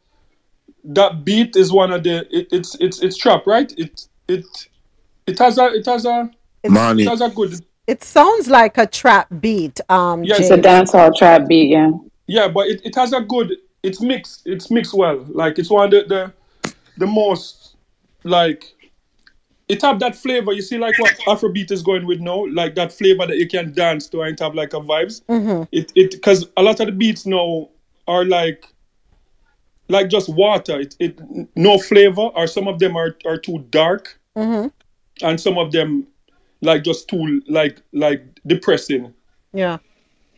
that 0.84 1.23
beat 1.23 1.56
is 1.56 1.72
one 1.72 1.91
of 1.91 2.03
the. 2.03 2.27
It, 2.36 2.48
it's 2.52 2.76
it's 2.76 3.02
it's 3.02 3.18
trap, 3.18 3.45
right? 3.45 3.72
It 3.77 4.07
it 4.27 4.45
it 5.27 5.40
has 5.40 5.57
a 5.57 5.68
it 5.73 5.86
has 5.86 6.06
a 6.06 6.30
Money. 6.68 7.03
it 7.03 7.10
has 7.10 7.22
a 7.22 7.30
good. 7.30 7.53
It 7.88 8.03
sounds 8.03 8.48
like 8.48 8.77
a 8.77 8.86
trap 8.86 9.27
beat. 9.40 9.80
Um, 9.90 10.23
Yes. 10.23 10.41
It's 10.41 10.52
a 10.52 10.57
dancehall 10.57 11.15
trap 11.15 11.48
beat, 11.48 11.69
yeah. 11.69 11.91
Yeah, 12.27 12.48
but 12.48 12.68
it, 12.68 12.81
it 12.86 12.95
has 12.95 13.14
a 13.14 13.22
good. 13.22 13.56
It's 13.81 14.02
mixed. 14.02 14.45
It's 14.45 14.69
mixed 14.69 14.94
well. 14.94 15.26
Like 15.30 15.57
it's 15.57 15.69
one 15.69 15.86
of 15.86 15.91
the 15.91 16.34
the, 16.64 16.73
the 16.98 17.07
most 17.07 17.76
like. 18.23 18.76
It 19.70 19.82
have 19.84 20.00
that 20.00 20.16
flavor. 20.16 20.52
You 20.52 20.64
see, 20.64 20.80
like 20.80 20.98
what 20.98 21.16
Afrobeat 21.28 21.72
is 21.72 21.84
going 21.84 22.06
with 22.08 22.20
now, 22.20 22.46
like 22.52 22.74
that 22.76 22.91
flavor 22.91 23.28
that 23.28 23.38
you 23.38 23.48
can 23.48 23.72
dance 23.74 24.08
to 24.10 24.22
and 24.24 24.38
have 24.40 24.56
like 24.56 24.74
a 24.74 24.80
vibes. 24.82 25.24
Mhm. 25.26 25.68
It 25.72 25.91
it 25.96 26.12
because 26.12 26.48
a 26.58 26.64
lot 26.64 26.80
of 26.80 26.88
the 26.88 26.91
beats 26.91 27.26
now 27.28 27.70
are 28.08 28.26
like, 28.26 28.66
like 29.88 30.10
just 30.10 30.28
water. 30.30 30.80
It 30.80 30.96
it 31.00 31.20
no 31.56 31.78
flavor, 31.78 32.24
or 32.36 32.48
some 32.48 32.68
of 32.68 32.80
them 32.80 32.98
are 32.98 33.16
are 33.26 33.38
too 33.38 33.60
dark, 33.70 34.20
Mm-hmm. 34.36 34.68
and 35.26 35.40
some 35.40 35.58
of 35.58 35.72
them 35.72 36.08
like 36.62 36.84
just 36.84 37.08
too 37.08 37.41
like 37.48 37.82
like 37.94 38.24
depressing. 38.48 39.14
Yeah. 39.54 39.78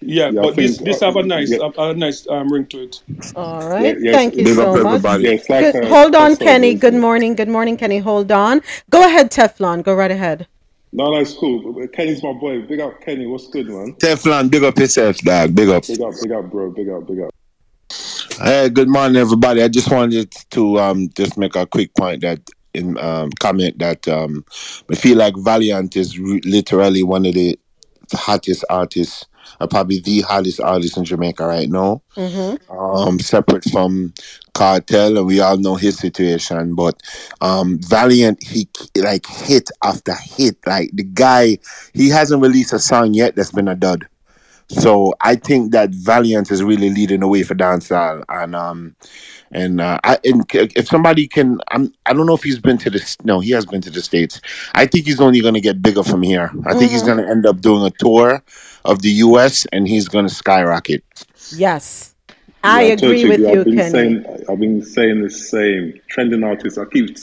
Yeah, 0.01 0.29
Yeah, 0.31 0.41
but 0.41 0.55
this 0.55 0.77
think, 0.77 0.85
this 0.87 1.01
uh, 1.01 1.05
have 1.07 1.15
a 1.17 1.23
nice 1.23 1.51
yeah. 1.51 1.69
a, 1.77 1.89
a 1.89 1.93
nice 1.93 2.27
um, 2.27 2.51
ring 2.51 2.65
to 2.67 2.83
it. 2.83 3.01
All 3.35 3.69
right. 3.69 3.95
yes, 3.99 4.15
Thank 4.15 4.35
you 4.35 4.43
big 4.45 4.55
so 4.55 4.69
up 4.75 4.83
much. 4.83 4.85
everybody. 5.05 5.23
Yeah, 5.23 5.31
like 5.31 5.73
Good. 5.73 5.83
a- 5.83 5.87
Hold 5.89 6.15
on, 6.15 6.35
Kenny. 6.35 6.71
it 6.71 6.75
is. 6.75 6.81
Good 6.81 6.95
morning. 6.95 7.35
Good 7.35 7.47
morning, 7.47 7.77
Kenny. 7.77 7.99
Hold 7.99 8.31
on. 8.31 8.61
Go 8.89 9.05
ahead, 9.05 9.31
Teflon. 9.31 9.83
Go 9.83 9.93
right 9.93 10.11
ahead. 10.11 10.47
No, 10.93 11.15
that's 11.15 11.33
cool. 11.33 11.87
Kenny's 11.93 12.21
my 12.21 12.33
boy. 12.33 12.61
Big 12.63 12.79
up, 12.81 12.99
Kenny. 13.01 13.25
What's 13.25 13.47
good, 13.47 13.67
man? 13.67 13.93
Teflon, 13.93 14.49
big 14.51 14.63
up 14.63 14.77
yourself, 14.77 15.17
dog. 15.19 15.55
Big 15.55 15.69
up. 15.69 15.87
Big 15.87 16.01
up, 16.01 16.13
big 16.21 16.31
up, 16.31 16.51
bro. 16.51 16.71
Big 16.71 16.89
up, 16.89 17.07
big 17.07 17.19
up. 17.21 17.29
Hey, 18.41 18.69
good 18.69 18.89
morning, 18.89 19.17
everybody. 19.17 19.61
I 19.61 19.67
just 19.67 19.91
wanted 19.91 20.33
to 20.49 20.79
um 20.79 21.09
just 21.15 21.37
make 21.37 21.55
a 21.55 21.65
quick 21.65 21.93
point 21.95 22.21
that 22.21 22.39
in 22.73 22.97
um 22.97 23.29
comment 23.39 23.77
that 23.79 24.07
um 24.07 24.43
I 24.89 24.95
feel 24.95 25.17
like 25.17 25.35
Valiant 25.37 25.95
is 25.95 26.17
re- 26.19 26.41
literally 26.43 27.03
one 27.03 27.25
of 27.25 27.33
the 27.35 27.57
hottest 28.11 28.65
artists, 28.69 29.25
or 29.59 29.67
probably 29.67 29.99
the 29.99 30.21
hottest 30.21 30.59
artist 30.59 30.97
in 30.97 31.05
Jamaica 31.05 31.45
right 31.45 31.69
now. 31.69 32.01
Mm-hmm. 32.15 32.71
um, 32.77 33.19
separate 33.19 33.63
from 33.65 34.13
Kartel, 34.53 35.17
and 35.17 35.25
we 35.27 35.39
all 35.39 35.57
know 35.57 35.75
his 35.75 35.97
situation. 35.97 36.75
But 36.75 37.01
um, 37.41 37.79
Valiant, 37.81 38.43
he 38.43 38.67
like 38.95 39.25
hit 39.25 39.69
after 39.83 40.13
hit. 40.13 40.57
Like 40.65 40.91
the 40.93 41.03
guy, 41.03 41.57
he 41.93 42.09
hasn't 42.09 42.41
released 42.41 42.73
a 42.73 42.79
song 42.79 43.13
yet 43.13 43.35
that's 43.35 43.51
been 43.51 43.67
a 43.67 43.75
dud. 43.75 44.07
So 44.67 45.13
I 45.19 45.35
think 45.35 45.73
that 45.73 45.89
Valiant 45.89 46.49
is 46.49 46.63
really 46.63 46.89
leading 46.89 47.19
the 47.19 47.27
way 47.27 47.43
for 47.43 47.55
dancehall, 47.55 48.23
and 48.29 48.55
um, 48.55 48.95
and 49.51 49.81
uh, 49.81 49.99
I 50.03 50.17
and 50.23 50.45
if 50.53 50.87
somebody 50.87 51.27
can, 51.27 51.59
I'm 51.71 51.93
I 52.05 52.13
don't 52.13 52.25
know 52.25 52.35
if 52.35 52.43
he's 52.43 52.59
been 52.59 52.77
to 52.79 52.89
the 52.89 53.17
no, 53.25 53.41
he 53.41 53.51
has 53.51 53.65
been 53.65 53.81
to 53.81 53.89
the 53.89 54.01
states. 54.01 54.39
I 54.73 54.85
think 54.85 55.07
he's 55.07 55.19
only 55.19 55.41
going 55.41 55.55
to 55.55 55.61
get 55.61 55.81
bigger 55.81 56.03
from 56.03 56.21
here. 56.21 56.51
I 56.65 56.73
think 56.73 56.91
he's 56.91 57.03
Mhm. 57.03 57.05
going 57.05 57.17
to 57.17 57.29
end 57.29 57.45
up 57.45 57.59
doing 57.59 57.83
a 57.85 57.91
tour 57.99 58.41
of 58.85 59.01
the 59.01 59.09
U.S. 59.09 59.65
and 59.71 59.87
he's 59.87 60.07
going 60.07 60.27
to 60.27 60.33
skyrocket. 60.33 61.03
Yes. 61.55 62.15
I 62.63 62.83
Yeah, 62.83 62.93
agree 62.93 63.25
with 63.25 63.41
agree. 63.41 63.51
you, 63.51 63.59
I've 63.59 63.65
been 63.65 63.75
Kenny. 63.77 63.89
saying 63.91 64.45
I've 64.49 64.59
been 64.59 64.83
saying 64.83 65.21
the 65.23 65.29
same. 65.29 65.99
Trending 66.07 66.43
artists. 66.43 66.77
I 66.77 66.85
keep 66.85 67.17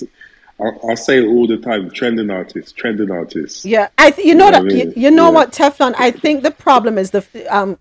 I, 0.60 0.70
I 0.90 0.94
say 0.94 1.18
it 1.22 1.26
all 1.28 1.46
the 1.46 1.56
time. 1.58 1.90
Trending 1.90 2.30
artists. 2.30 2.72
Trending 2.72 3.10
artists. 3.12 3.64
Yeah, 3.64 3.88
I 3.98 4.10
th- 4.10 4.26
you 4.26 4.34
know 4.34 4.46
You 4.46 4.50
know 4.50 4.62
that 4.64 4.74
you, 4.74 4.92
you 4.96 5.10
know 5.12 5.26
Yeah. 5.26 5.30
what 5.34 5.52
Teflon. 5.52 5.94
I 5.96 6.10
think 6.10 6.42
the 6.42 6.50
problem 6.50 6.98
is 6.98 7.12
the 7.12 7.24
um, 7.54 7.78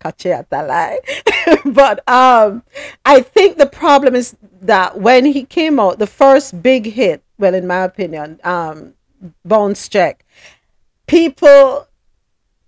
catch 0.00 0.24
at 0.26 0.48
that 0.48 0.66
lie, 0.66 1.00
but 1.66 2.06
um, 2.08 2.62
I 3.04 3.20
think 3.20 3.58
the 3.58 3.66
problem 3.66 4.14
is 4.14 4.34
that 4.62 4.98
when 4.98 5.26
he 5.26 5.44
came 5.44 5.78
out, 5.78 5.98
the 5.98 6.06
first 6.06 6.62
big 6.62 6.86
hit, 6.86 7.22
well, 7.38 7.54
in 7.54 7.66
my 7.66 7.82
opinion, 7.84 8.40
um, 8.44 8.94
Bones 9.44 9.86
Check, 9.90 10.24
people, 11.06 11.86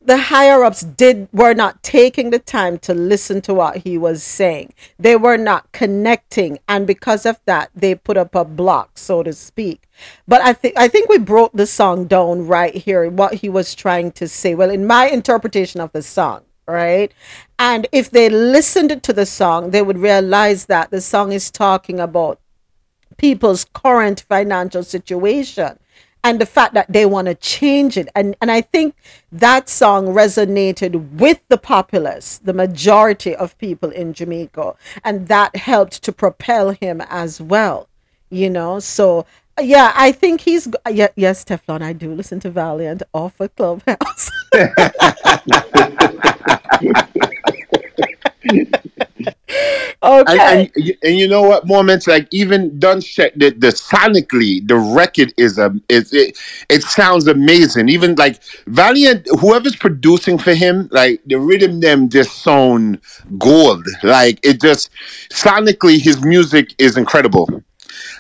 the 0.07 0.17
higher 0.17 0.65
ups 0.65 0.83
did 0.83 1.29
were 1.33 1.55
not 1.55 1.83
taking 1.83 2.31
the 2.31 2.39
time 2.39 2.79
to 2.79 2.95
listen 2.95 3.41
to 3.43 3.55
what 3.55 3.79
he 3.79 3.99
was 3.99 4.23
saying. 4.23 4.73
They 4.99 5.17
were 5.17 5.37
not 5.37 5.71
connecting, 5.73 6.59
and 6.69 6.87
because 6.87 7.27
of 7.27 7.41
that, 7.45 7.71
they 7.75 7.95
put 7.95 8.17
up 8.17 8.35
a 8.35 8.45
block, 8.45 8.99
so 8.99 9.23
to 9.23 9.33
speak. 9.33 9.89
But 10.29 10.41
I 10.43 10.53
think 10.53 10.79
I 10.79 10.89
think 10.89 11.09
we 11.09 11.19
broke 11.19 11.53
the 11.53 11.67
song 11.67 12.07
down 12.07 12.47
right 12.47 12.75
here. 12.75 13.11
What 13.11 13.35
he 13.35 13.49
was 13.49 13.75
trying 13.75 14.13
to 14.13 14.29
say. 14.29 14.55
Well, 14.55 14.71
in 14.71 14.87
my 14.87 15.09
interpretation 15.09 15.81
of 15.81 15.93
the 15.93 16.03
song, 16.03 16.43
right? 16.69 17.13
And 17.59 17.87
if 17.93 18.11
they 18.11 18.29
listened 18.29 19.03
to 19.03 19.13
the 19.13 19.27
song, 19.27 19.71
they 19.71 19.83
would 19.83 19.99
realize 19.99 20.67
that 20.67 20.91
the 20.91 21.01
song 21.01 21.33
is 21.33 21.51
talking 21.51 21.99
about 21.99 22.41
people's 23.17 23.65
current 23.73 24.25
financial 24.29 24.83
situation 24.83 25.79
and 26.27 26.41
the 26.41 26.47
fact 26.47 26.75
that 26.75 26.93
they 26.93 27.07
want 27.07 27.27
to 27.29 27.35
change 27.37 27.97
it. 27.97 28.09
And 28.17 28.37
and 28.41 28.51
I 28.51 28.61
think 28.63 28.95
that 29.33 29.69
song 29.69 30.09
resonated 30.09 31.13
with 31.13 31.41
the 31.49 31.59
populace 31.59 32.39
the 32.45 32.53
majority 32.53 33.35
of 33.37 33.57
people 33.59 33.91
in 33.91 34.13
Jamaica 34.13 34.75
and 35.05 35.29
that 35.29 35.55
helped 35.57 36.03
to 36.05 36.13
propel 36.13 36.71
him 36.71 37.01
as 37.09 37.41
well 37.41 37.89
you 38.31 38.51
know? 38.51 38.79
So 38.81 39.27
yeah 39.61 39.93
I 39.97 40.13
think 40.13 40.43
he's 40.43 40.67
uh, 40.69 40.91
yeah, 40.93 41.09
yes 41.17 41.45
Teflon 41.45 41.83
I 41.83 41.93
do 41.95 42.13
listen 42.13 42.41
to 42.41 42.51
Valiant 42.51 43.03
off 43.15 43.41
a 43.41 43.49
clubhouse 43.49 44.31
And, 50.03 50.29
and, 50.29 50.97
and 51.03 51.17
you 51.17 51.27
know 51.29 51.43
what? 51.43 51.67
Moments 51.67 52.07
like 52.07 52.29
even 52.31 52.79
done 52.79 53.01
the, 53.01 53.55
the 53.57 53.69
sonically, 53.69 54.67
the 54.67 54.77
record 54.77 55.33
is 55.37 55.59
a 55.59 55.75
is 55.89 56.13
it 56.13 56.39
it 56.69 56.83
sounds 56.83 57.27
amazing. 57.27 57.89
Even 57.89 58.15
like 58.15 58.41
Valiant, 58.67 59.27
whoever's 59.41 59.77
producing 59.77 60.39
for 60.39 60.55
him, 60.55 60.89
like 60.93 61.23
the 61.27 61.37
rhythm 61.37 61.81
them 61.81 62.09
just 62.09 62.43
sound 62.43 63.01
gold. 63.39 63.87
Like 64.03 64.39
it 64.43 64.61
just 64.61 64.91
sonically, 65.31 66.01
his 66.01 66.23
music 66.25 66.75
is 66.79 66.97
incredible. 66.97 67.49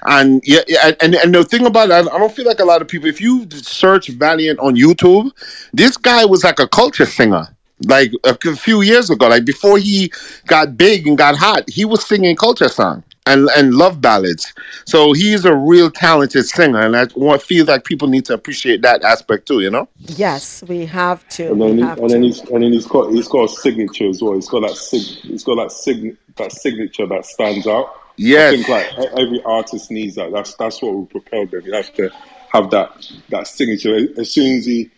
And 0.06 0.42
yeah, 0.44 0.60
yeah, 0.68 0.92
and 1.00 1.14
and 1.14 1.34
the 1.34 1.44
thing 1.44 1.66
about 1.66 1.90
it, 1.90 1.92
I 1.92 2.18
don't 2.18 2.34
feel 2.34 2.46
like 2.46 2.60
a 2.60 2.64
lot 2.64 2.82
of 2.82 2.88
people. 2.88 3.08
If 3.08 3.20
you 3.20 3.46
search 3.50 4.08
Valiant 4.08 4.58
on 4.60 4.76
YouTube, 4.76 5.30
this 5.72 5.96
guy 5.96 6.24
was 6.24 6.44
like 6.44 6.58
a 6.58 6.68
culture 6.68 7.06
singer. 7.06 7.55
Like 7.84 8.10
a 8.24 8.34
few 8.56 8.80
years 8.80 9.10
ago, 9.10 9.28
like 9.28 9.44
before 9.44 9.76
he 9.76 10.10
got 10.46 10.78
big 10.78 11.06
and 11.06 11.18
got 11.18 11.36
hot, 11.36 11.68
he 11.68 11.84
was 11.84 12.06
singing 12.06 12.34
culture 12.34 12.68
song 12.68 13.04
and 13.26 13.48
and 13.56 13.74
love 13.74 14.00
ballads. 14.00 14.54
So 14.86 15.12
he's 15.12 15.44
a 15.44 15.54
real 15.54 15.90
talented 15.90 16.46
singer, 16.46 16.80
and 16.80 16.96
I 16.96 17.06
want 17.14 17.42
feel 17.42 17.66
like 17.66 17.84
people 17.84 18.08
need 18.08 18.24
to 18.26 18.34
appreciate 18.34 18.82
that 18.82 19.04
aspect 19.04 19.46
too. 19.46 19.60
You 19.60 19.70
know. 19.70 19.88
yes 19.98 20.62
we 20.68 20.86
have 20.86 21.26
to 21.30 21.50
And 21.52 21.60
then, 21.60 21.78
he, 21.78 21.82
have 21.82 21.98
and 21.98 22.10
then 22.10 22.20
to 22.22 22.26
he's 22.28 22.40
and 22.40 22.62
then 22.62 22.72
he's 22.72 22.86
got 22.86 23.10
he's 23.10 23.28
got 23.28 23.44
a 23.44 23.48
signature 23.48 24.08
as 24.08 24.22
well. 24.22 24.34
He's 24.34 24.48
got 24.48 24.60
that 24.60 24.76
sig, 24.76 25.00
he's 25.00 25.44
got 25.44 25.56
that 25.56 25.72
sig, 25.72 26.16
that 26.36 26.52
signature 26.52 27.06
that 27.06 27.26
stands 27.26 27.66
out. 27.66 27.92
Yes. 28.16 28.52
I 28.52 28.56
think 28.56 28.68
like 28.68 29.10
every 29.18 29.42
artist 29.44 29.90
needs 29.90 30.14
that. 30.14 30.32
That's 30.32 30.54
that's 30.54 30.80
what 30.80 30.94
will 30.94 31.06
propel 31.06 31.46
them. 31.46 31.62
You 31.66 31.74
have 31.74 31.92
to 31.94 32.10
have 32.52 32.70
that 32.70 33.10
that 33.30 33.46
signature. 33.48 34.08
As 34.18 34.30
soon 34.30 34.58
as 34.58 34.66
he 34.66 34.90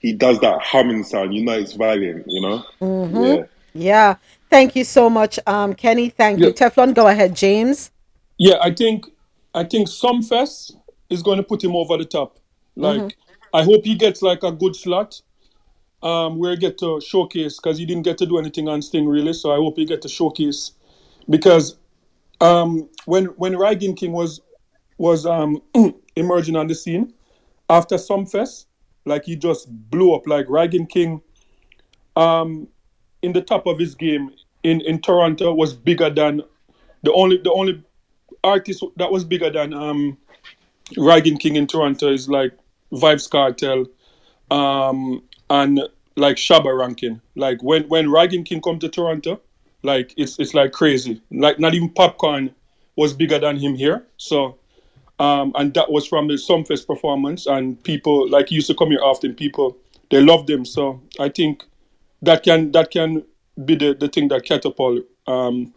he 0.00 0.12
does 0.12 0.40
that 0.40 0.60
humming 0.62 1.04
sound, 1.04 1.34
you 1.34 1.44
know 1.44 1.52
it's 1.58 1.72
valiant. 1.74 2.24
You 2.28 2.40
know. 2.42 2.64
hmm 2.80 3.22
Yeah. 3.24 3.42
yeah 3.74 4.16
thank 4.50 4.76
you 4.76 4.84
so 4.84 5.10
much 5.10 5.38
um 5.46 5.74
Kenny 5.74 6.08
thank 6.10 6.40
you 6.40 6.52
Teflon 6.52 6.94
go 6.94 7.08
ahead 7.08 7.34
James 7.36 7.90
Yeah, 8.38 8.56
I 8.62 8.72
think 8.72 9.06
I 9.54 9.64
think 9.64 9.88
Sumfest 9.88 10.72
is 11.10 11.22
going 11.22 11.38
to 11.38 11.42
put 11.42 11.62
him 11.64 11.74
over 11.76 11.96
the 11.96 12.04
top. 12.04 12.38
Like 12.76 13.02
Mhm. 13.02 13.12
I 13.54 13.62
hope 13.64 13.84
he 13.84 13.94
gets 13.94 14.22
like 14.22 14.42
a 14.42 14.52
good 14.52 14.76
slot 14.76 15.20
um, 16.02 16.38
where 16.38 16.52
he 16.52 16.56
get 16.58 16.78
to 16.78 17.00
showcase 17.00 17.56
because 17.56 17.78
he 17.78 17.86
didn't 17.86 18.04
get 18.04 18.18
to 18.18 18.26
do 18.26 18.38
anything 18.38 18.68
on 18.68 18.82
Sting 18.82 19.06
really. 19.08 19.32
So 19.32 19.52
I 19.52 19.56
hope 19.56 19.76
he 19.78 19.84
get 19.86 20.02
to 20.02 20.08
showcase 20.08 20.72
because 21.28 21.78
um, 22.40 22.88
when 23.06 23.26
when 23.36 23.54
Rygin 23.54 23.96
King 23.96 24.12
was 24.12 24.40
was 24.98 25.26
um, 25.26 25.62
emerging 26.16 26.56
on 26.56 26.66
the 26.66 26.74
scene 26.74 27.14
after 27.70 27.96
Sumfest, 27.96 28.65
like 29.06 29.24
he 29.24 29.36
just 29.36 29.68
blew 29.90 30.14
up. 30.14 30.26
Like 30.26 30.46
Rygin 30.46 30.88
King, 30.88 31.22
um, 32.16 32.68
in 33.22 33.32
the 33.32 33.40
top 33.40 33.66
of 33.66 33.78
his 33.78 33.94
game 33.94 34.30
in 34.62 34.80
in 34.82 35.00
Toronto 35.00 35.54
was 35.54 35.72
bigger 35.72 36.10
than 36.10 36.42
the 37.02 37.12
only 37.12 37.38
the 37.38 37.52
only 37.52 37.82
artist 38.44 38.84
that 38.96 39.10
was 39.10 39.24
bigger 39.24 39.50
than 39.50 39.72
um 39.72 40.18
King 40.94 41.56
in 41.56 41.66
Toronto 41.66 42.12
is 42.12 42.28
like 42.28 42.52
Vybz 42.92 43.28
Kartel, 43.30 43.86
um, 44.50 45.22
and 45.50 45.80
like 46.16 46.36
Shabba 46.36 46.76
Ranking. 46.78 47.20
Like 47.34 47.62
when 47.62 47.84
when 47.88 48.06
Rygin 48.06 48.44
King 48.44 48.60
come 48.60 48.78
to 48.78 48.88
Toronto, 48.88 49.40
like 49.82 50.14
it's 50.16 50.38
it's 50.38 50.54
like 50.54 50.72
crazy. 50.72 51.20
Like 51.30 51.58
not 51.58 51.74
even 51.74 51.90
Popcaan 51.90 52.52
was 52.96 53.12
bigger 53.12 53.38
than 53.38 53.56
him 53.56 53.74
here. 53.74 54.04
So 54.16 54.58
um, 55.18 55.52
and 55.54 55.72
that 55.74 55.90
was 55.90 56.06
from 56.06 56.28
the 56.28 56.34
Sumfest 56.34 56.86
performance, 56.86 57.46
and 57.46 57.82
people 57.82 58.28
like 58.28 58.50
used 58.50 58.66
to 58.68 58.74
come 58.74 58.90
here 58.90 59.02
often. 59.02 59.34
People 59.34 59.76
they 60.10 60.20
loved 60.20 60.48
him, 60.48 60.64
so 60.64 61.00
I 61.18 61.28
think 61.28 61.64
that 62.22 62.42
can 62.42 62.72
that 62.72 62.90
can 62.90 63.24
be 63.64 63.76
the, 63.76 63.94
the 63.94 64.08
thing 64.08 64.28
that 64.28 64.44
catapult 64.44 65.04
um, 65.26 65.72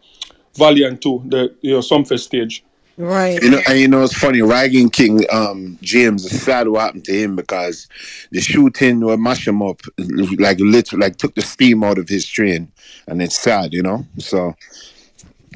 Valiant 0.56 1.00
to 1.02 1.22
the 1.26 1.56
you 1.62 1.72
know 1.72 1.80
Sumfest 1.80 2.20
stage. 2.20 2.64
Right. 3.00 3.42
You 3.42 3.50
know, 3.50 3.60
and 3.66 3.78
you 3.78 3.88
know 3.88 4.02
it's 4.02 4.14
funny. 4.14 4.40
Rygin 4.40 4.92
King, 4.92 5.24
um, 5.32 5.78
James, 5.80 6.26
it's 6.26 6.42
sad 6.42 6.68
what 6.68 6.82
happened 6.82 7.06
to 7.06 7.14
him 7.14 7.34
because 7.34 7.88
the 8.30 8.42
shooting 8.42 9.00
will 9.00 9.16
mash 9.16 9.48
him 9.48 9.62
up, 9.62 9.80
like 10.38 10.58
literally, 10.60 11.06
like 11.06 11.16
took 11.16 11.34
the 11.34 11.40
steam 11.40 11.82
out 11.82 11.96
of 11.96 12.10
his 12.10 12.26
train, 12.26 12.70
and 13.06 13.22
it's 13.22 13.38
sad, 13.38 13.72
you 13.72 13.82
know. 13.82 14.04
So 14.18 14.54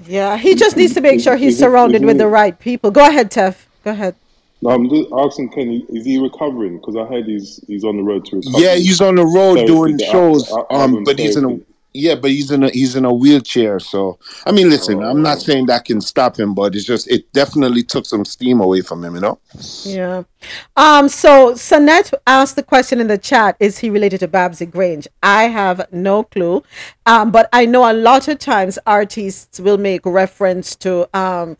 Yeah, 0.06 0.38
he 0.38 0.54
just 0.54 0.78
needs 0.78 0.94
to 0.94 1.02
make 1.02 1.20
sure 1.20 1.36
he's 1.36 1.58
surrounded 1.58 2.02
with 2.02 2.16
the 2.16 2.28
right 2.28 2.58
people. 2.58 2.90
Go 2.90 3.06
ahead, 3.06 3.30
Tef. 3.30 3.66
Go 3.84 3.90
ahead. 3.90 4.14
No, 4.62 4.70
I'm 4.70 4.88
just 4.88 5.08
asking 5.12 5.50
Kenny, 5.50 5.84
is 5.90 6.06
he 6.06 6.18
recovering? 6.18 6.78
Because 6.78 6.96
I 6.96 7.04
heard 7.04 7.26
he's 7.26 7.60
he's 7.66 7.84
on 7.84 7.96
the 7.98 8.02
road 8.02 8.24
to 8.26 8.36
recovery. 8.36 8.62
yeah, 8.62 8.74
he's 8.76 9.00
on 9.00 9.14
the 9.16 9.24
road 9.26 9.56
Thursday, 9.56 9.66
doing 9.66 9.98
shows, 9.98 10.50
al- 10.50 10.66
um, 10.70 10.80
album 10.80 11.04
but 11.04 11.18
he's 11.18 11.36
in 11.36 11.44
a 11.44 11.58
yeah, 11.96 12.16
but 12.16 12.30
he's 12.32 12.50
in 12.50 12.64
a 12.64 12.70
he's 12.70 12.96
in 12.96 13.04
a 13.04 13.12
wheelchair. 13.12 13.78
So 13.78 14.18
I 14.46 14.52
mean, 14.52 14.70
listen, 14.70 15.02
I'm 15.02 15.18
Oh. 15.18 15.20
not 15.20 15.40
saying 15.42 15.66
that 15.66 15.84
can 15.84 16.00
stop 16.00 16.38
him, 16.40 16.54
but 16.54 16.74
it's 16.74 16.84
just 16.84 17.08
it 17.10 17.30
definitely 17.34 17.82
took 17.82 18.06
some 18.06 18.24
steam 18.24 18.60
away 18.60 18.80
from 18.80 19.04
him, 19.04 19.14
you 19.16 19.20
know. 19.20 19.38
Yeah. 19.84 20.22
Um, 20.76 21.08
so 21.08 21.52
Sanette 21.52 22.12
asked 22.26 22.56
the 22.56 22.62
question 22.64 23.00
in 23.00 23.06
the 23.08 23.18
chat, 23.18 23.56
is 23.60 23.78
he 23.78 23.90
related 23.90 24.20
to 24.20 24.28
Babsy 24.28 24.66
Grange? 24.66 25.06
I 25.22 25.44
have 25.44 25.86
no 25.92 26.22
clue. 26.24 26.62
Um, 27.06 27.30
but 27.30 27.48
I 27.52 27.66
know 27.66 27.88
a 27.90 27.92
lot 27.92 28.28
of 28.28 28.38
times 28.38 28.78
artists 28.86 29.60
will 29.60 29.78
make 29.78 30.04
reference 30.06 30.74
to 30.76 31.06
um 31.16 31.58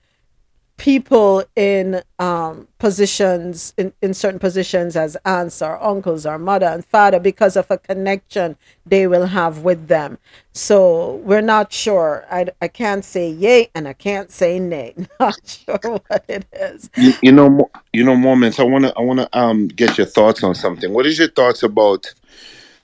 people 0.77 1.45
in 1.55 2.03
um 2.19 2.67
positions 2.79 3.73
in, 3.77 3.93
in 4.03 4.13
certain 4.13 4.41
positions 4.41 4.97
as 4.97 5.17
aunts 5.25 5.63
or 5.63 5.81
uncles 5.83 6.27
or 6.27 6.39
mother 6.39 6.67
and 6.67 6.85
father 6.85 7.21
because 7.21 7.57
of 7.57 7.71
a 7.71 7.79
connection 7.79 8.57
they 8.85 9.07
will 9.07 9.27
have 9.27 9.61
with 9.61 9.89
them. 9.89 10.19
So 10.53 11.17
we're 11.25 11.41
not 11.41 11.73
sure. 11.73 12.25
I, 12.31 12.47
I 12.61 12.69
can't 12.69 13.05
say 13.05 13.29
yay 13.31 13.71
and 13.75 13.89
I 13.89 13.93
can't 13.93 14.31
say 14.31 14.59
nay. 14.59 14.95
Not 15.21 15.37
sure 15.45 15.79
what 15.83 16.25
it 16.29 16.47
is. 16.53 16.91
You, 16.97 17.13
you 17.23 17.33
know, 17.33 17.71
you 17.93 18.05
know, 18.05 18.15
moments. 18.17 18.61
I 18.61 18.65
wanna 18.65 18.93
I 18.97 19.01
wanna 19.01 19.29
um 19.33 19.69
get 19.69 19.97
your 19.97 20.07
thoughts 20.07 20.43
on 20.43 20.55
something. 20.55 20.93
What 20.93 21.07
is 21.07 21.19
your 21.19 21.29
thoughts 21.29 21.63
about 21.63 22.13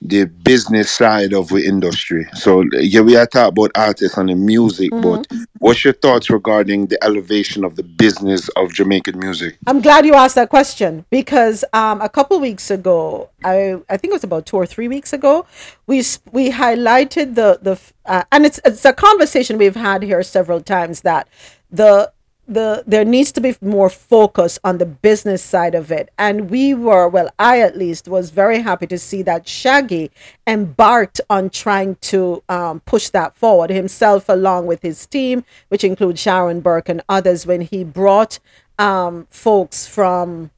the 0.01 0.25
business 0.25 0.91
side 0.91 1.33
of 1.33 1.49
the 1.49 1.63
industry? 1.65 2.27
So 2.33 2.63
yeah, 2.73 3.01
we 3.01 3.15
are 3.15 3.27
talking 3.27 3.49
about 3.49 3.71
artists 3.75 4.17
and 4.17 4.29
the 4.29 4.35
music, 4.35 4.89
but 4.91 5.27
what's 5.59 5.83
your 5.83 5.93
thoughts 5.93 6.29
regarding 6.29 6.87
the 6.87 7.01
elevation 7.03 7.63
of 7.63 7.75
the 7.75 7.83
business 7.83 8.49
of 8.49 8.73
Jamaican 8.73 9.19
music? 9.19 9.57
I'm 9.67 9.81
glad 9.81 10.05
you 10.05 10.15
asked 10.15 10.35
that 10.35 10.49
question 10.49 11.05
because 11.09 11.63
um, 11.73 12.01
a 12.01 12.09
couple 12.09 12.39
weeks 12.39 12.71
ago, 12.71 13.29
I 13.43 13.79
I 13.89 13.97
think 13.97 14.11
it 14.11 14.13
was 14.13 14.23
about 14.23 14.45
two 14.45 14.57
or 14.57 14.65
three 14.65 14.87
weeks 14.87 15.13
ago, 15.13 15.45
we 15.87 16.03
we 16.31 16.51
highlighted 16.51 17.35
the 17.35 17.59
the 17.61 17.79
uh, 18.05 18.23
and 18.31 18.45
it's 18.45 18.59
it's 18.65 18.85
a 18.85 18.93
conversation 18.93 19.57
we've 19.57 19.75
had 19.75 20.03
here 20.03 20.23
several 20.23 20.61
times 20.61 21.01
that 21.01 21.27
the 21.69 22.11
the 22.53 22.83
there 22.85 23.05
needs 23.05 23.31
to 23.33 23.41
be 23.41 23.55
more 23.61 23.89
focus 23.89 24.59
on 24.63 24.77
the 24.77 24.85
business 24.85 25.41
side 25.41 25.75
of 25.75 25.91
it. 25.91 26.11
And 26.17 26.49
we 26.49 26.73
were 26.73 27.07
well 27.07 27.29
i 27.39 27.59
at 27.61 27.77
least 27.77 28.07
was 28.07 28.29
very 28.29 28.59
happy 28.61 28.87
to 28.87 28.97
see 28.97 29.21
that 29.23 29.47
shaggy 29.47 30.11
embarked 30.47 31.21
on 31.29 31.49
trying 31.49 31.95
to 32.11 32.43
um, 32.49 32.79
push 32.81 33.09
that 33.09 33.35
forward 33.35 33.69
himself 33.69 34.27
along 34.29 34.65
with 34.67 34.81
his 34.81 35.05
team 35.07 35.43
which 35.69 35.83
includes 35.83 36.19
sharon 36.19 36.59
burke 36.61 36.89
and 36.89 37.01
others 37.09 37.45
when 37.45 37.61
he 37.61 37.83
brought 37.83 38.39
um, 38.79 39.27
folks 39.29 39.87
from 39.87 40.51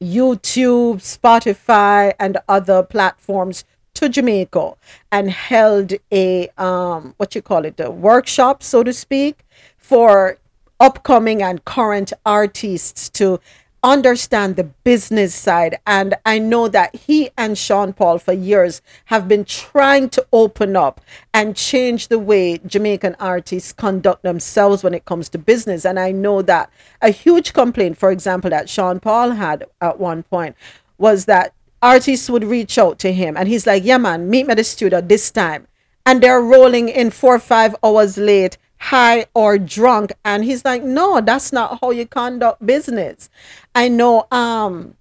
YouTube, 0.00 0.96
Spotify, 0.96 2.12
and 2.18 2.38
other 2.48 2.82
platforms 2.82 3.64
to 3.94 4.08
Jamaica 4.10 4.74
and 5.10 5.30
held 5.30 5.94
a 6.12 6.48
um 6.58 7.14
what 7.16 7.34
you 7.34 7.40
call 7.40 7.64
it 7.64 7.80
a 7.80 7.90
workshop 7.90 8.62
so 8.62 8.82
to 8.82 8.92
speak 8.92 9.44
for 9.78 10.36
upcoming 10.80 11.42
and 11.42 11.64
current 11.64 12.12
artists 12.24 13.08
to 13.10 13.40
understand 13.86 14.56
the 14.56 14.64
business 14.64 15.32
side. 15.32 15.78
And 15.86 16.14
I 16.26 16.40
know 16.40 16.66
that 16.68 16.94
he 16.96 17.30
and 17.38 17.56
Sean 17.56 17.92
Paul 17.92 18.18
for 18.18 18.32
years 18.32 18.82
have 19.06 19.28
been 19.28 19.44
trying 19.44 20.08
to 20.10 20.26
open 20.32 20.76
up 20.76 21.00
and 21.32 21.54
change 21.54 22.08
the 22.08 22.18
way 22.18 22.58
Jamaican 22.58 23.14
artists 23.20 23.72
conduct 23.72 24.24
themselves 24.24 24.82
when 24.82 24.92
it 24.92 25.04
comes 25.04 25.28
to 25.30 25.38
business. 25.38 25.84
And 25.84 26.00
I 26.00 26.10
know 26.10 26.42
that 26.42 26.68
a 27.00 27.10
huge 27.10 27.52
complaint 27.52 27.96
for 27.96 28.10
example 28.10 28.50
that 28.50 28.68
Sean 28.68 28.98
Paul 28.98 29.30
had 29.30 29.64
at 29.80 30.00
one 30.00 30.24
point 30.24 30.56
was 30.98 31.26
that 31.26 31.52
artists 31.80 32.28
would 32.28 32.42
reach 32.42 32.78
out 32.78 32.98
to 32.98 33.12
him 33.12 33.36
and 33.36 33.46
he's 33.46 33.66
like 33.66 33.84
yeah 33.84 33.98
man 33.98 34.30
meet 34.30 34.46
me 34.46 34.50
at 34.50 34.56
the 34.56 34.64
studio 34.64 35.00
this 35.00 35.30
time. 35.30 35.68
And 36.04 36.22
they're 36.22 36.40
rolling 36.40 36.88
in 36.88 37.10
four 37.10 37.34
or 37.34 37.40
five 37.40 37.74
hours 37.82 38.16
late 38.16 38.58
high 38.78 39.26
or 39.34 39.58
drunk. 39.58 40.12
And 40.24 40.44
he's 40.44 40.64
like 40.64 40.82
no 40.82 41.20
that's 41.20 41.52
not 41.52 41.78
how 41.80 41.90
you 41.90 42.06
conduct 42.06 42.64
business. 42.64 43.28
I 43.74 43.88
know 43.88 44.26
um 44.30 44.94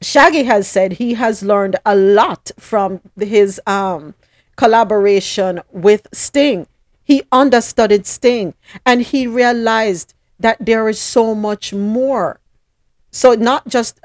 shaggy 0.00 0.44
has 0.44 0.68
said 0.68 0.92
he 0.94 1.14
has 1.14 1.42
learned 1.42 1.76
a 1.84 1.96
lot 1.96 2.50
from 2.58 3.00
his 3.18 3.60
um 3.66 4.14
collaboration 4.56 5.60
with 5.72 6.06
sting. 6.12 6.66
He 7.04 7.22
understudied 7.32 8.06
sting 8.06 8.54
and 8.84 9.02
he 9.02 9.26
realized 9.26 10.14
that 10.40 10.58
there 10.60 10.88
is 10.88 11.00
so 11.00 11.34
much 11.34 11.72
more. 11.72 12.40
So 13.10 13.34
not 13.34 13.66
just 13.68 14.00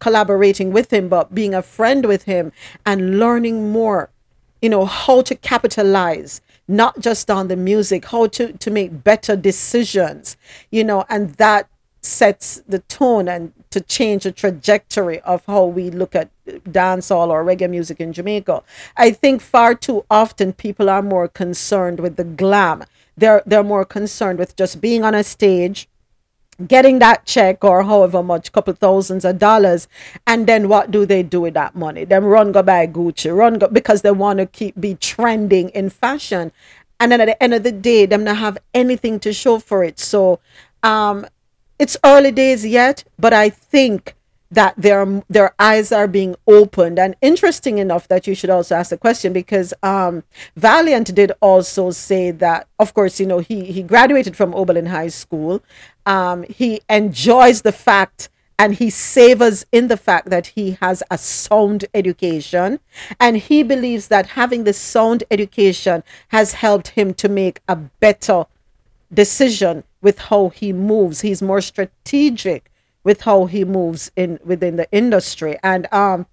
collaborating 0.00 0.72
with 0.72 0.92
him 0.92 1.08
but 1.08 1.34
being 1.34 1.54
a 1.54 1.62
friend 1.62 2.06
with 2.06 2.24
him 2.24 2.52
and 2.86 3.18
learning 3.18 3.70
more 3.70 4.10
you 4.62 4.68
know 4.68 4.84
how 4.84 5.22
to 5.22 5.34
capitalize 5.34 6.40
not 6.70 6.98
just 7.00 7.30
on 7.30 7.48
the 7.48 7.56
music 7.56 8.06
how 8.06 8.26
to 8.26 8.52
to 8.54 8.70
make 8.70 9.04
better 9.04 9.36
decisions 9.36 10.36
you 10.70 10.84
know 10.84 11.04
and 11.08 11.34
that 11.34 11.68
sets 12.02 12.62
the 12.66 12.78
tone 12.80 13.28
and 13.28 13.52
to 13.70 13.80
change 13.80 14.24
the 14.24 14.32
trajectory 14.32 15.20
of 15.20 15.44
how 15.46 15.64
we 15.64 15.90
look 15.90 16.14
at 16.14 16.30
dancehall 16.64 17.28
or 17.28 17.44
reggae 17.44 17.68
music 17.68 18.00
in 18.00 18.12
Jamaica. 18.12 18.62
I 18.96 19.10
think 19.12 19.40
far 19.40 19.74
too 19.74 20.04
often 20.10 20.52
people 20.52 20.88
are 20.88 21.02
more 21.02 21.28
concerned 21.28 22.00
with 22.00 22.16
the 22.16 22.24
glam. 22.24 22.84
They're 23.16 23.42
they're 23.44 23.62
more 23.62 23.84
concerned 23.84 24.38
with 24.38 24.56
just 24.56 24.80
being 24.80 25.04
on 25.04 25.14
a 25.14 25.22
stage, 25.22 25.88
getting 26.66 26.98
that 26.98 27.26
check 27.26 27.64
or 27.64 27.82
however 27.82 28.22
much, 28.22 28.52
couple 28.52 28.74
thousands 28.74 29.24
of 29.24 29.38
dollars, 29.38 29.88
and 30.26 30.46
then 30.46 30.68
what 30.68 30.90
do 30.90 31.06
they 31.06 31.22
do 31.22 31.42
with 31.42 31.54
that 31.54 31.74
money? 31.74 32.04
Them 32.04 32.24
run 32.24 32.52
go 32.52 32.62
buy 32.62 32.86
Gucci, 32.86 33.34
run 33.36 33.54
go 33.54 33.68
because 33.68 34.02
they 34.02 34.10
want 34.10 34.38
to 34.38 34.46
keep 34.46 34.80
be 34.80 34.94
trending 34.94 35.70
in 35.70 35.90
fashion, 35.90 36.52
and 36.98 37.12
then 37.12 37.20
at 37.20 37.26
the 37.26 37.42
end 37.42 37.54
of 37.54 37.62
the 37.62 37.72
day, 37.72 38.06
them 38.06 38.24
not 38.24 38.36
have 38.36 38.58
anything 38.74 39.18
to 39.20 39.32
show 39.32 39.58
for 39.58 39.82
it. 39.84 39.98
So, 39.98 40.40
um, 40.82 41.26
it's 41.78 41.96
early 42.04 42.30
days 42.30 42.66
yet, 42.66 43.04
but 43.18 43.32
I 43.32 43.48
think 43.48 44.14
that 44.50 44.74
their 44.76 45.22
their 45.28 45.54
eyes 45.58 45.92
are 45.92 46.08
being 46.08 46.34
opened 46.46 46.98
and 46.98 47.14
interesting 47.22 47.78
enough 47.78 48.08
that 48.08 48.26
you 48.26 48.34
should 48.34 48.50
also 48.50 48.74
ask 48.74 48.90
the 48.90 48.98
question 48.98 49.32
because 49.32 49.72
um 49.82 50.24
valiant 50.56 51.14
did 51.14 51.32
also 51.40 51.90
say 51.90 52.30
that 52.32 52.66
of 52.78 52.92
course 52.92 53.20
you 53.20 53.26
know 53.26 53.38
he 53.38 53.66
he 53.66 53.82
graduated 53.82 54.36
from 54.36 54.52
oberlin 54.54 54.86
high 54.86 55.08
school 55.08 55.62
um 56.14 56.44
he 56.60 56.70
enjoys 56.88 57.62
the 57.62 57.76
fact 57.88 58.28
and 58.58 58.74
he 58.74 58.88
savors 58.90 59.64
in 59.72 59.88
the 59.88 59.96
fact 59.96 60.28
that 60.28 60.46
he 60.58 60.66
has 60.84 61.02
a 61.10 61.16
sound 61.16 61.86
education 61.94 62.78
and 63.18 63.38
he 63.48 63.62
believes 63.62 64.08
that 64.08 64.34
having 64.40 64.64
the 64.64 64.72
sound 64.72 65.24
education 65.30 66.02
has 66.28 66.48
helped 66.64 66.88
him 66.88 67.14
to 67.14 67.28
make 67.28 67.60
a 67.66 67.76
better 68.06 68.44
decision 69.22 69.82
with 70.02 70.18
how 70.30 70.42
he 70.60 70.72
moves 70.72 71.22
he's 71.22 71.42
more 71.50 71.62
strategic 71.72 72.70
with 73.02 73.22
how 73.22 73.46
he 73.46 73.64
moves 73.64 74.10
in 74.16 74.38
within 74.44 74.76
the 74.76 74.90
industry. 74.92 75.58
And 75.62 75.92
um, 75.92 76.26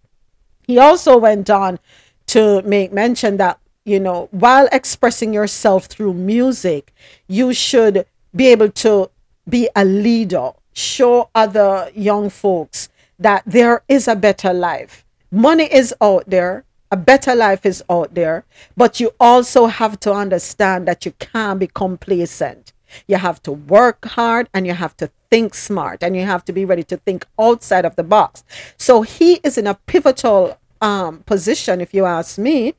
he 0.66 0.78
also 0.78 1.18
went 1.18 1.50
on 1.50 1.80
to 2.28 2.62
make 2.64 2.92
mention 2.92 3.38
that 3.38 3.60
you 3.86 4.00
know 4.00 4.28
while 4.32 4.68
expressing 4.72 5.34
yourself 5.34 5.86
through 5.86 6.14
music, 6.14 6.94
you 7.28 7.54
should 7.54 8.06
be 8.36 8.48
able 8.48 8.70
to 8.70 9.10
be 9.48 9.70
a 9.76 9.86
leader, 9.86 10.52
show 10.74 11.30
other 11.34 11.92
young 11.96 12.30
folks 12.30 12.90
that 13.20 13.44
there 13.46 13.84
is 13.88 14.08
a 14.08 14.16
better 14.16 14.54
life. 14.54 15.06
Money 15.32 15.66
is 15.66 15.94
out 16.02 16.24
there, 16.30 16.64
a 16.92 16.98
better 16.98 17.36
life 17.36 17.66
is 17.66 17.84
out 17.90 18.14
there, 18.14 18.46
but 18.76 19.00
you 19.00 19.12
also 19.20 19.68
have 19.68 20.00
to 20.02 20.14
understand 20.14 20.88
that 20.88 21.06
you 21.06 21.12
can't 21.20 21.60
be 21.60 21.68
complacent. 21.68 22.74
You 23.08 23.18
have 23.18 23.42
to 23.44 23.52
work 23.52 24.06
hard 24.06 24.50
and 24.54 24.66
you 24.66 24.74
have 24.74 24.96
to 24.98 25.10
think 25.30 25.54
smart 25.54 26.02
and 26.02 26.16
you 26.16 26.26
have 26.26 26.46
to 26.46 26.54
be 26.54 26.64
ready 26.64 26.84
to 26.84 26.98
think 26.98 27.26
outside 27.38 27.84
of 27.84 27.96
the 27.98 28.04
box. 28.04 28.44
So 28.78 29.02
he 29.02 29.36
is 29.44 29.58
in 29.58 29.68
a 29.68 29.74
pivotal 29.74 30.58
um, 30.82 31.20
position, 31.24 31.82
if 31.82 31.94
you 31.94 32.06
ask 32.06 32.38
me, 32.38 32.76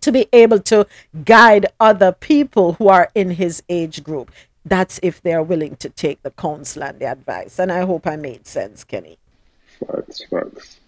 to 0.00 0.12
be 0.12 0.28
able 0.32 0.60
to 0.60 0.86
guide 1.24 1.66
other 1.80 2.12
people 2.12 2.74
who 2.74 2.88
are 2.88 3.10
in 3.14 3.30
his 3.30 3.62
age 3.68 4.04
group. 4.04 4.30
That's 4.66 4.98
if 5.00 5.22
they're 5.22 5.44
willing 5.44 5.76
to 5.76 5.88
take 5.88 6.22
the 6.22 6.32
counsel 6.32 6.82
and 6.82 6.98
the 6.98 7.06
advice. 7.06 7.60
And 7.60 7.70
I 7.70 7.86
hope 7.86 8.04
I 8.04 8.16
made 8.16 8.48
sense, 8.48 8.82
Kenny. 8.82 9.16
Facts, 9.78 10.24
facts. 10.28 10.80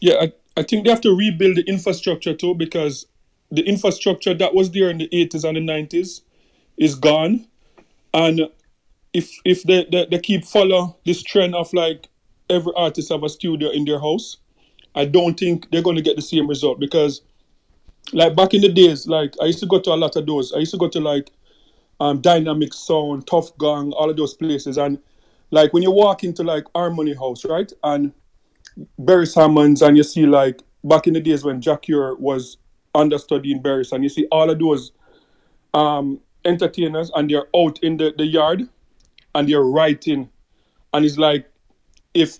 Yeah, 0.00 0.16
I, 0.20 0.32
I 0.56 0.62
think 0.62 0.84
they 0.84 0.90
have 0.90 1.00
to 1.00 1.16
rebuild 1.16 1.56
the 1.56 1.64
infrastructure 1.66 2.34
too 2.34 2.54
because 2.54 3.06
the 3.50 3.62
infrastructure 3.62 4.34
that 4.34 4.54
was 4.54 4.70
there 4.70 4.90
in 4.90 4.98
the 4.98 5.08
80s 5.08 5.48
and 5.48 5.56
the 5.56 5.60
90s 5.60 6.20
is 6.76 6.94
gone. 6.94 7.46
And 8.12 8.48
if 9.14 9.30
if 9.46 9.62
they, 9.62 9.86
they, 9.90 10.06
they 10.10 10.18
keep 10.18 10.44
follow 10.44 10.98
this 11.06 11.22
trend 11.22 11.54
of 11.54 11.72
like 11.72 12.08
every 12.50 12.72
artist 12.76 13.08
have 13.10 13.22
a 13.22 13.30
studio 13.30 13.70
in 13.70 13.86
their 13.86 13.98
house, 13.98 14.36
I 14.94 15.06
don't 15.06 15.40
think 15.40 15.70
they're 15.70 15.82
going 15.82 15.96
to 15.96 16.02
get 16.02 16.16
the 16.16 16.22
same 16.22 16.48
result 16.48 16.80
because 16.80 17.22
like 18.12 18.36
back 18.36 18.52
in 18.52 18.60
the 18.60 18.68
days, 18.68 19.06
like 19.06 19.34
I 19.40 19.46
used 19.46 19.60
to 19.60 19.66
go 19.66 19.80
to 19.80 19.90
a 19.90 19.96
lot 19.96 20.16
of 20.16 20.26
those. 20.26 20.52
I 20.52 20.58
used 20.58 20.72
to 20.72 20.78
go 20.78 20.88
to 20.88 21.00
like 21.00 21.30
um, 22.00 22.20
Dynamic 22.20 22.72
Sound, 22.72 23.26
Tuff 23.26 23.56
Gong, 23.58 23.92
all 23.92 24.10
of 24.10 24.16
those 24.16 24.34
places. 24.34 24.78
And 24.78 24.98
like 25.50 25.72
when 25.72 25.82
you 25.82 25.90
walk 25.90 26.24
into 26.24 26.42
like 26.42 26.64
Harmony 26.74 27.14
House, 27.14 27.44
right? 27.44 27.70
And 27.84 28.12
Beres 28.98 29.34
Hammond's 29.34 29.82
and 29.82 29.96
you 29.96 30.02
see 30.02 30.26
like 30.26 30.62
back 30.82 31.06
in 31.06 31.12
the 31.12 31.20
days 31.20 31.44
when 31.44 31.60
Jah 31.60 31.76
Cure 31.76 32.16
was 32.16 32.56
understudy 32.94 33.52
in 33.52 33.62
Barry's 33.62 33.92
and 33.92 34.02
you 34.02 34.08
see 34.08 34.26
all 34.32 34.50
of 34.50 34.58
those 34.58 34.92
um, 35.74 36.20
entertainers 36.44 37.10
and 37.14 37.30
they're 37.30 37.46
out 37.54 37.78
in 37.82 37.96
the, 37.96 38.14
the 38.16 38.26
yard 38.26 38.66
and 39.34 39.48
they're 39.48 39.62
writing. 39.62 40.30
And 40.92 41.04
it's 41.04 41.18
like 41.18 41.48
if 42.14 42.38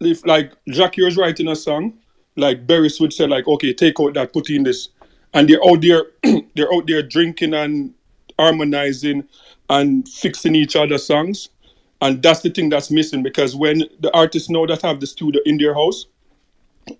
if 0.00 0.24
like 0.26 0.52
Jah 0.68 0.88
Cure's 0.88 1.16
writing 1.16 1.48
a 1.48 1.56
song, 1.56 1.98
like 2.36 2.66
Barry 2.66 2.90
would 2.98 3.12
say 3.12 3.26
like, 3.26 3.46
okay, 3.46 3.72
take 3.74 4.00
out 4.00 4.14
that, 4.14 4.32
put 4.32 4.50
in 4.50 4.64
this. 4.64 4.88
And 5.34 5.48
they're 5.48 5.64
out 5.64 5.82
there 5.82 6.06
they're 6.54 6.72
out 6.72 6.86
there 6.86 7.02
drinking 7.02 7.54
and 7.54 7.94
harmonizing 8.38 9.24
and 9.70 10.08
fixing 10.08 10.54
each 10.54 10.76
other's 10.76 11.06
songs. 11.06 11.48
And 12.00 12.22
that's 12.22 12.40
the 12.40 12.50
thing 12.50 12.68
that's 12.68 12.90
missing 12.90 13.22
because 13.22 13.54
when 13.54 13.84
the 14.00 14.12
artists 14.12 14.50
know 14.50 14.66
that 14.66 14.82
have 14.82 15.00
the 15.00 15.06
studio 15.06 15.40
in 15.46 15.56
their 15.58 15.74
house, 15.74 16.06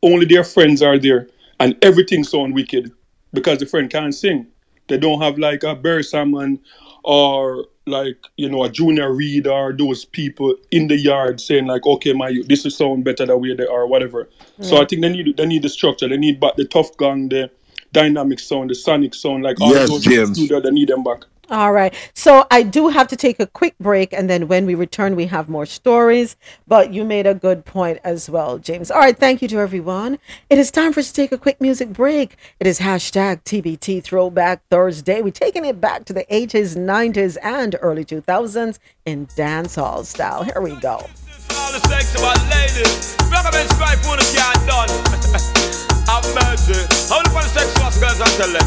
only 0.02 0.26
their 0.26 0.44
friends 0.44 0.80
are 0.80 0.98
there 0.98 1.28
and 1.58 1.76
everything 1.82 2.24
sound 2.24 2.54
wicked 2.54 2.92
because 3.32 3.58
the 3.58 3.66
friend 3.66 3.90
can't 3.90 4.14
sing. 4.14 4.46
They 4.88 4.98
don't 4.98 5.20
have 5.20 5.38
like 5.38 5.64
a 5.64 5.74
Barry 5.74 6.04
Salmon 6.04 6.60
or 7.04 7.66
like 7.86 8.16
you 8.36 8.48
know 8.48 8.62
a 8.64 8.70
Junior 8.70 9.12
Reid 9.12 9.46
or 9.46 9.72
those 9.72 10.04
people 10.04 10.54
in 10.70 10.86
the 10.88 10.96
yard 10.96 11.40
saying 11.40 11.66
like 11.66 11.84
okay 11.86 12.12
my 12.12 12.40
this 12.46 12.64
is 12.64 12.76
sound 12.76 13.04
better 13.04 13.26
the 13.26 13.36
way 13.36 13.54
they 13.54 13.66
are 13.66 13.88
whatever 13.88 14.28
so 14.60 14.80
i 14.80 14.84
think 14.84 15.02
they 15.02 15.08
need 15.08 15.36
they 15.36 15.46
need 15.46 15.62
the 15.62 15.68
structure 15.68 16.08
they 16.08 16.16
need 16.16 16.38
but 16.38 16.56
the 16.56 16.64
Tuff 16.64 16.96
Gong 16.96 17.28
the 17.28 17.50
dynamic 17.92 18.38
sound 18.40 18.70
the 18.70 18.74
sonic 18.74 19.14
sound 19.14 19.42
like 19.42 19.60
all 19.60 19.72
Yes, 19.74 19.88
those 19.88 20.04
James. 20.04 20.36
studio 20.36 20.60
they 20.60 20.70
need 20.70 20.88
them 20.88 21.02
back 21.04 21.24
All 21.50 21.72
right. 21.72 21.92
So 22.14 22.46
I 22.50 22.62
do 22.62 22.88
have 22.88 23.08
to 23.08 23.16
take 23.16 23.38
a 23.38 23.46
quick 23.46 23.74
break, 23.78 24.14
and 24.14 24.30
then 24.30 24.48
when 24.48 24.64
we 24.64 24.74
return, 24.74 25.16
we 25.16 25.26
have 25.26 25.50
more 25.50 25.66
stories. 25.66 26.34
But 26.66 26.94
you 26.94 27.04
made 27.04 27.26
a 27.26 27.34
good 27.34 27.66
point 27.66 27.98
as 28.04 28.30
well, 28.30 28.56
James. 28.58 28.90
All 28.90 29.00
right. 29.00 29.18
Thank 29.18 29.42
you 29.42 29.48
to 29.48 29.58
everyone. 29.58 30.18
It 30.48 30.58
is 30.58 30.70
time 30.70 30.92
for 30.94 31.00
us 31.00 31.08
to 31.08 31.14
take 31.14 31.30
a 31.32 31.36
quick 31.36 31.60
music 31.60 31.92
break. 31.92 32.36
It 32.58 32.66
is 32.66 32.78
hashtag 32.80 33.42
TBT 33.44 34.02
Throwback 34.02 34.62
Thursday. 34.70 35.20
We're 35.20 35.30
taking 35.46 35.66
it 35.66 35.78
back 35.78 36.06
to 36.06 36.14
the 36.14 36.24
80s, 36.30 36.74
90s, 36.76 37.36
and 37.42 37.76
early 37.82 38.04
2000s 38.06 38.78
in 39.04 39.26
dancehall 39.36 40.06
style. 40.06 40.44
Here 40.44 40.62
we 40.62 40.74
go. 40.76 41.04
It's. 46.02 46.10
Have 46.10 46.26
mercy. 46.34 46.78
How 47.08 47.22
the 47.22 47.30
fun 47.30 47.46
sexual 47.46 47.90
girls 48.00 48.20
are 48.20 48.34
tell 48.36 48.52
them. 48.52 48.66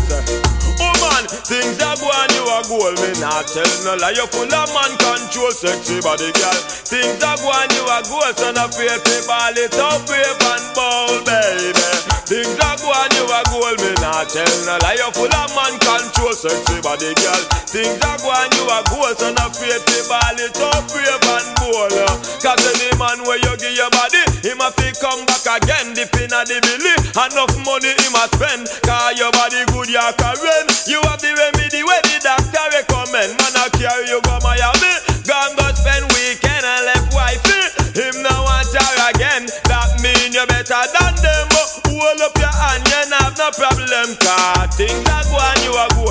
Oh 0.76 0.92
man, 1.00 1.24
things 1.48 1.80
are 1.80 1.96
going, 1.96 2.32
you 2.36 2.44
are 2.52 2.66
gold. 2.68 3.00
Me 3.00 3.16
not 3.24 3.48
tell 3.48 3.68
no 3.88 3.96
lie. 3.96 4.12
You're 4.12 4.28
full 4.28 4.52
of 4.52 4.68
man 4.76 4.92
control, 5.00 5.52
sexy 5.52 6.02
body 6.04 6.32
girl. 6.36 6.60
Things 6.84 7.24
are 7.24 7.40
going, 7.40 7.72
you 7.72 7.86
are 7.88 8.04
gold. 8.04 8.36
Son 8.36 8.58
of 8.60 8.76
me 8.76 8.88
ball 9.24 9.56
it 9.56 9.76
up, 9.80 10.04
brave 10.04 10.36
and 10.36 10.66
bold, 10.76 11.24
baby. 11.24 11.88
Things 12.28 12.60
are 12.60 12.76
going, 12.82 13.12
you 13.16 13.26
are 13.32 13.48
gold. 13.48 13.78
Me 13.80 13.92
not 14.04 14.28
tell 14.28 14.56
no 14.68 14.76
lie. 14.84 15.00
You're 15.00 15.16
full 15.16 15.32
of 15.32 15.50
man 15.56 15.76
control, 15.80 16.36
sexy 16.36 16.82
body 16.84 17.16
girl. 17.24 17.44
Things 17.72 18.02
are 18.04 18.20
going, 18.20 18.52
you 18.60 18.66
are 18.68 18.84
gold. 18.92 19.16
Son 19.16 19.36
of 19.40 19.56
me 19.62 19.72
ball 20.12 20.40
it 20.42 20.60
up, 20.60 20.84
brave 20.92 21.24
and 21.24 21.50
bold. 21.62 21.96
Cause 22.44 22.64
any 22.76 22.92
man 23.00 23.24
where 23.24 23.40
you 23.40 23.54
give 23.56 23.78
your 23.80 23.90
body, 23.96 24.25
him 24.46 24.62
a 24.62 24.70
fi 24.78 24.94
come 25.02 25.26
back 25.26 25.42
again. 25.58 25.98
Dip 25.98 26.14
inna 26.22 26.46
the 26.46 26.62
belly, 26.62 26.94
enough 27.18 27.56
money 27.66 27.98
him 27.98 28.14
a 28.14 28.30
spend. 28.30 28.70
Cause 28.86 29.18
your 29.18 29.34
body 29.34 29.66
good, 29.74 29.90
you 29.90 30.06
can 30.22 30.38
You 30.86 31.02
have 31.10 31.18
the 31.18 31.34
remedy 31.34 31.82
where 31.82 32.04
the 32.06 32.22
doctor 32.22 32.66
recommend. 32.70 33.34
Man 33.42 33.58
a 33.58 33.66
carry 33.74 34.06
you 34.06 34.22
go 34.22 34.38
Miami, 34.46 34.94
gone 35.26 35.58
go 35.58 35.66
spend 35.74 36.06
weekend 36.14 36.62
and 36.62 36.86
left 36.86 37.10
wifey. 37.10 37.74
Him 37.98 38.22
now 38.22 38.46
want 38.46 38.70
her 38.70 38.94
again. 39.10 39.50
That 39.66 39.98
mean 40.06 40.38
you 40.38 40.46
better 40.46 40.84
than 40.94 41.14
them. 41.26 41.50
Hold 41.90 42.22
up 42.22 42.38
your 42.38 42.54
hand, 42.54 42.86
you 42.86 43.02
have 43.18 43.34
no 43.42 43.50
problem. 43.50 44.14
Cause 44.22 44.78
things 44.78 45.10
are 45.10 45.26
going, 45.26 45.45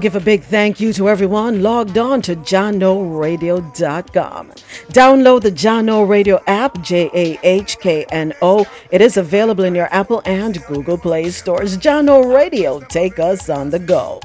Give 0.00 0.14
a 0.14 0.20
big 0.20 0.44
thank 0.44 0.78
you 0.78 0.92
to 0.92 1.08
everyone 1.08 1.60
logged 1.62 1.98
on 1.98 2.22
to 2.22 2.36
JahknoRadio.com. 2.36 4.52
Download 4.92 5.42
the 5.42 5.50
Jahkno 5.50 6.08
Radio 6.08 6.38
app, 6.46 6.80
J 6.82 7.10
A 7.14 7.36
H 7.42 7.80
K 7.80 8.06
N 8.10 8.32
O. 8.40 8.64
It 8.92 9.00
is 9.00 9.16
available 9.16 9.64
in 9.64 9.74
your 9.74 9.92
Apple 9.92 10.22
and 10.24 10.64
Google 10.66 10.98
Play 10.98 11.30
stores. 11.30 11.76
Jahkno 11.76 12.32
Radio, 12.32 12.78
take 12.78 13.18
us 13.18 13.50
on 13.50 13.70
the 13.70 13.80
go. 13.80 14.20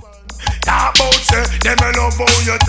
Talk 0.61 0.93
about 0.95 1.15
say 1.15 1.43
them 1.65 1.79
a 1.81 1.89
love 1.97 2.13
how 2.21 2.29
you 2.45 2.53
you 2.53 2.59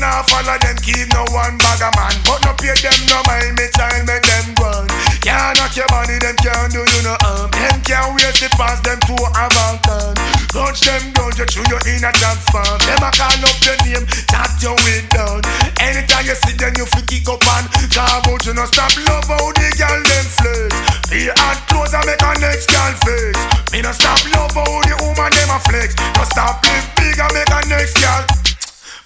not 0.00 0.28
follow 0.28 0.58
them 0.58 0.76
keep 0.82 1.06
no 1.14 1.22
one 1.30 1.56
bag 1.58 1.80
a 1.80 1.92
man. 1.94 2.16
But 2.26 2.42
no 2.42 2.54
pay 2.58 2.74
them 2.74 3.06
no 3.06 3.22
mind 3.28 3.54
me 3.54 3.70
child 3.76 4.04
make 4.06 4.26
them 4.26 4.52
run. 4.58 4.88
Can't 5.22 5.56
knock 5.58 5.76
your 5.76 5.86
money 5.92 6.18
them 6.18 6.34
can't 6.42 6.72
do 6.72 6.80
you 6.82 7.02
no 7.06 7.14
harm. 7.20 7.52
Them 7.52 7.80
can't 7.86 8.16
wait 8.18 8.34
to 8.34 8.48
pass 8.58 8.80
them 8.82 8.98
to 8.98 9.14
a 9.14 9.46
Grudge 10.52 10.84
them 10.84 11.00
down 11.16 11.32
you 11.40 11.46
through 11.48 11.64
your 11.72 11.80
inner 11.88 12.12
farm. 12.52 12.76
Them 12.84 13.00
a 13.00 13.08
call 13.16 13.40
up 13.40 13.56
your 13.64 13.72
name, 13.88 14.04
chat 14.28 14.52
your 14.60 14.76
way 14.84 15.00
down. 15.08 15.40
Anytime 15.80 16.28
you 16.28 16.36
see 16.44 16.52
them 16.60 16.76
you 16.76 16.84
fi 16.92 17.00
kick 17.08 17.24
up 17.24 17.40
and 17.56 17.64
talk 17.88 18.20
about 18.20 18.44
you 18.44 18.52
no 18.52 18.68
stop 18.68 18.92
love 19.08 19.24
how 19.32 19.48
the 19.48 19.68
girl 19.80 20.00
them 20.04 20.26
flex. 20.28 20.76
Be 21.08 21.32
hard 21.32 21.56
clothes 21.72 21.96
and 21.96 22.04
make 22.04 22.20
a 22.20 22.36
next 22.44 22.68
girl 22.68 22.92
flex. 23.00 23.32
Me 23.72 23.80
no 23.80 23.92
stop 23.96 24.20
love 24.36 24.52
how 24.52 24.68
the 24.84 24.92
woman 25.00 25.32
them 25.32 25.56
a 25.56 25.58
flex. 25.72 25.96
No 26.20 26.24
stop 26.28 26.60
live 26.68 26.84
big 27.00 27.16
and 27.16 27.32
make 27.32 27.48
a 27.48 27.60
next 27.72 27.96
girl. 27.96 28.51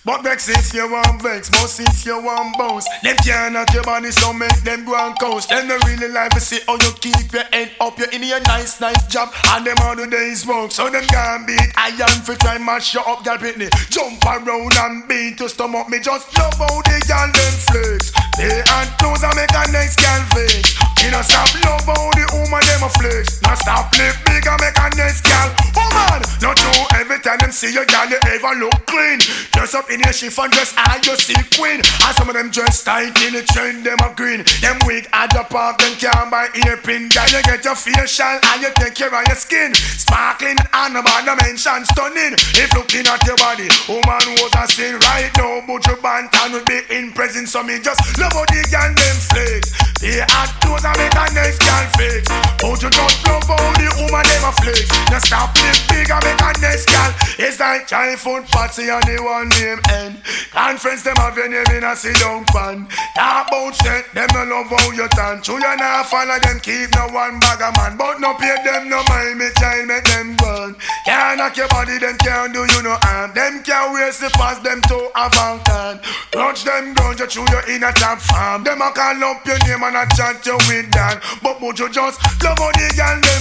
But 0.07 0.23
vex 0.23 0.49
if 0.49 0.73
you 0.73 0.87
want 0.87 1.21
vex, 1.21 1.51
most 1.51 1.81
if 1.81 2.07
you 2.07 2.23
want 2.23 2.57
bounce. 2.57 2.87
Them 3.03 3.17
can't 3.27 3.55
knock 3.55 3.75
your 3.75 3.83
body, 3.83 4.13
so 4.13 4.33
make 4.33 4.55
them 4.63 4.85
go 4.85 4.95
and 4.95 5.19
coast. 5.19 5.49
Them 5.49 5.67
no 5.67 5.77
really 5.85 6.07
like 6.07 6.31
to 6.31 6.39
see 6.39 6.61
how 6.69 6.79
you 6.79 6.93
keep 7.03 7.33
your 7.33 7.43
head 7.51 7.73
up. 7.81 7.99
You're 7.99 8.13
in 8.13 8.23
your 8.23 8.39
nice, 8.43 8.81
nice 8.81 9.05
job, 9.09 9.35
and 9.51 9.67
them 9.67 9.75
all 9.83 9.97
the 9.97 10.07
days 10.07 10.43
smoke. 10.43 10.71
So 10.71 10.89
them 10.89 11.03
can't 11.11 11.45
beat 11.45 11.75
iron 11.75 12.23
for 12.23 12.37
try 12.37 12.57
mash 12.57 12.95
you 12.95 13.01
up, 13.01 13.25
girl 13.25 13.37
Pitney. 13.37 13.67
Jump 13.91 14.23
around 14.23 14.79
and 14.79 15.09
beat 15.09 15.39
to 15.39 15.49
stomach 15.49 15.89
me. 15.91 15.99
Just 15.99 16.31
love 16.39 16.55
how 16.55 16.79
the 16.87 17.03
girl 17.11 17.27
them 17.27 17.55
flex. 17.67 18.15
They 18.39 18.63
and 18.63 18.91
clothes 19.03 19.27
and 19.27 19.35
make 19.35 19.51
a 19.51 19.67
next 19.75 19.99
girl 19.99 20.23
flex. 20.31 20.79
You 21.03 21.11
know 21.11 21.23
stop 21.23 21.51
love 21.67 21.83
how 21.83 22.15
the 22.15 22.27
woman 22.31 22.63
them 22.63 22.87
a 22.87 22.91
flex. 22.95 23.43
Now 23.43 23.59
stop 23.59 23.91
live 23.99 24.15
big 24.23 24.47
and 24.47 24.61
make 24.63 24.79
a 24.79 24.87
next 24.95 25.27
girl. 25.27 25.51
Woman, 25.75 26.23
not 26.39 26.55
true 26.55 26.83
every 26.95 27.19
time 27.19 27.39
them 27.43 27.51
see 27.51 27.75
you, 27.75 27.83
girl, 27.87 28.07
you 28.07 28.19
ever 28.23 28.55
look 28.55 28.87
clean. 28.87 29.19
Dress 29.51 29.75
up 29.75 29.91
in 29.97 30.05
your 30.05 30.13
chiffon 30.13 30.51
dress 30.51 30.77
and 30.77 31.01
you 31.07 31.17
see 31.17 31.41
queen. 31.57 31.81
And 31.81 32.13
some 32.17 32.29
of 32.29 32.37
them 32.37 32.53
dress 32.53 32.85
tight 32.85 33.17
in 33.25 33.33
the 33.33 33.43
trend, 33.49 33.85
them 33.85 33.97
a 34.05 34.13
green. 34.13 34.45
Them 34.61 34.77
wig 34.85 35.09
add 35.13 35.33
up 35.37 35.53
off, 35.57 35.79
them 35.81 35.97
can't 35.97 36.31
buy 36.31 36.53
earpin. 36.69 37.09
Then 37.09 37.29
you 37.33 37.43
get 37.43 37.65
your 37.65 37.75
facial 37.75 38.37
and 38.37 38.61
you 38.61 38.71
take 38.77 38.95
care 38.95 39.09
of 39.09 39.25
your 39.27 39.37
skin. 39.37 39.73
Sparkling 39.75 40.61
and 40.61 41.01
about 41.01 41.25
the 41.25 41.35
mention 41.41 41.89
stunning. 41.89 42.37
If 42.61 42.69
looking 42.77 43.09
at 43.09 43.25
your 43.25 43.41
body, 43.41 43.73
woman 43.89 44.25
was 44.37 44.53
a 44.61 44.69
sin 44.69 45.01
right 45.09 45.33
now. 45.41 45.65
But 45.65 45.81
your 45.89 45.97
bantan 46.05 46.53
would 46.53 46.69
be 46.69 46.85
in 46.93 47.13
presence. 47.17 47.57
So 47.57 47.65
me 47.65 47.81
just 47.81 48.01
love 48.21 48.37
how 48.37 48.45
the 48.45 48.61
girl 48.69 48.93
them 48.93 49.17
flex. 49.33 49.73
They 50.05 50.21
add 50.21 50.53
those 50.61 50.85
and 50.85 50.97
make 51.01 51.17
a 51.17 51.25
next 51.33 51.65
girl 51.65 51.87
flex. 51.97 52.29
But 52.61 52.79
you 52.85 52.91
just 52.93 53.17
love 53.25 53.49
how 53.49 53.73
the 53.81 53.89
woman 53.97 54.29
a 54.29 54.53
flex. 54.61 54.85
Now 55.09 55.25
stop 55.25 55.57
live 55.57 55.81
big 55.89 56.11
and 56.13 56.21
make 56.21 56.43
a 56.45 56.51
next 56.61 56.85
girl. 56.93 57.11
It's 57.41 57.57
like 57.57 57.89
giant 57.89 58.21
food 58.21 58.45
party 58.53 58.93
and 58.93 59.03
the 59.09 59.17
one 59.25 59.49
name 59.57 59.81
end. 59.93 60.23
Conference 60.51 61.03
them 61.03 61.17
have 61.17 61.37
your 61.37 61.49
name 61.49 61.67
in 61.77 61.85
a 61.85 61.95
sit 61.95 62.17
down 62.17 62.45
pan. 62.47 62.89
Talk 63.15 63.49
about 63.49 63.75
set 63.77 64.13
them 64.15 64.29
no 64.35 64.45
love 64.45 64.67
how 64.67 64.91
you 64.93 65.09
turn. 65.09 65.43
True 65.43 65.57
you 65.57 65.77
not 65.77 66.07
follow 66.07 66.39
them 66.41 66.61
keep 66.61 66.91
no 66.95 67.09
one 67.13 67.39
bag 67.41 67.61
a 67.61 67.71
man. 67.79 67.97
But 67.97 68.21
no 68.21 68.35
pay 68.35 68.57
them 68.65 68.89
no 68.89 69.03
mind 69.09 69.39
me 69.39 69.49
child 69.59 69.87
make 69.89 70.05
them 70.05 70.37
run. 70.43 70.77
Can't 71.05 71.39
knock 71.39 71.57
your 71.57 71.69
body 71.69 71.99
them 71.99 72.17
can't 72.19 72.53
do 72.53 72.65
you 72.65 72.83
no 72.83 72.97
harm. 73.03 73.33
Them 73.35 73.63
can't 73.63 73.95
waste 73.95 74.21
the 74.21 74.31
pass 74.35 74.59
them 74.61 74.81
to 74.89 74.99
avant 75.17 75.65
can. 75.65 76.01
Touch 76.33 76.65
them 76.65 76.95
ground 76.95 77.19
you 77.21 77.27
through 77.27 77.49
your 77.51 77.65
inner 77.71 77.93
top 77.93 78.19
farm. 78.19 78.65
Them 78.65 78.83
a 78.83 78.91
call 78.93 79.23
up 79.25 79.47
your 79.47 79.59
name 79.67 79.83
and 79.83 79.97
a 79.97 80.05
chat 80.17 80.45
you 80.47 80.57
with 80.69 80.91
Dan. 80.91 81.21
But 81.43 81.61
would 81.61 81.79
you 81.79 81.91
just 81.91 82.21
love 82.43 82.59
how 82.59 82.73
the 82.73 82.89
girl 82.97 83.21
them. 83.21 83.37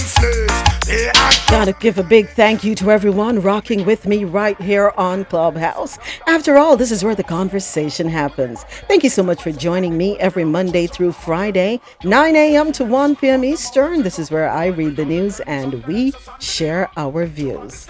They 0.86 1.10
Gotta 1.48 1.72
give 1.72 1.98
a 1.98 2.04
big 2.04 2.28
thank 2.28 2.62
you 2.62 2.76
to 2.76 2.92
everyone 2.92 3.40
rocking 3.40 3.84
with 3.84 4.06
me 4.06 4.24
right 4.24 4.60
here 4.60 4.92
on 4.96 5.24
Clubhouse. 5.24 5.98
After 6.36 6.58
all, 6.58 6.76
this 6.76 6.92
is 6.92 7.02
where 7.02 7.14
the 7.14 7.24
conversation 7.24 8.06
happens. 8.10 8.64
Thank 8.88 9.02
you 9.02 9.08
so 9.08 9.22
much 9.22 9.42
for 9.42 9.50
joining 9.52 9.96
me 9.96 10.18
every 10.18 10.44
Monday 10.44 10.86
through 10.86 11.12
Friday, 11.12 11.80
9 12.04 12.36
a.m. 12.36 12.72
to 12.72 12.84
1 12.84 13.16
p.m. 13.16 13.42
Eastern. 13.42 14.02
This 14.02 14.18
is 14.18 14.30
where 14.30 14.46
I 14.46 14.66
read 14.66 14.96
the 14.96 15.06
news 15.06 15.40
and 15.40 15.82
we 15.86 16.12
share 16.38 16.90
our 16.98 17.24
views. 17.24 17.88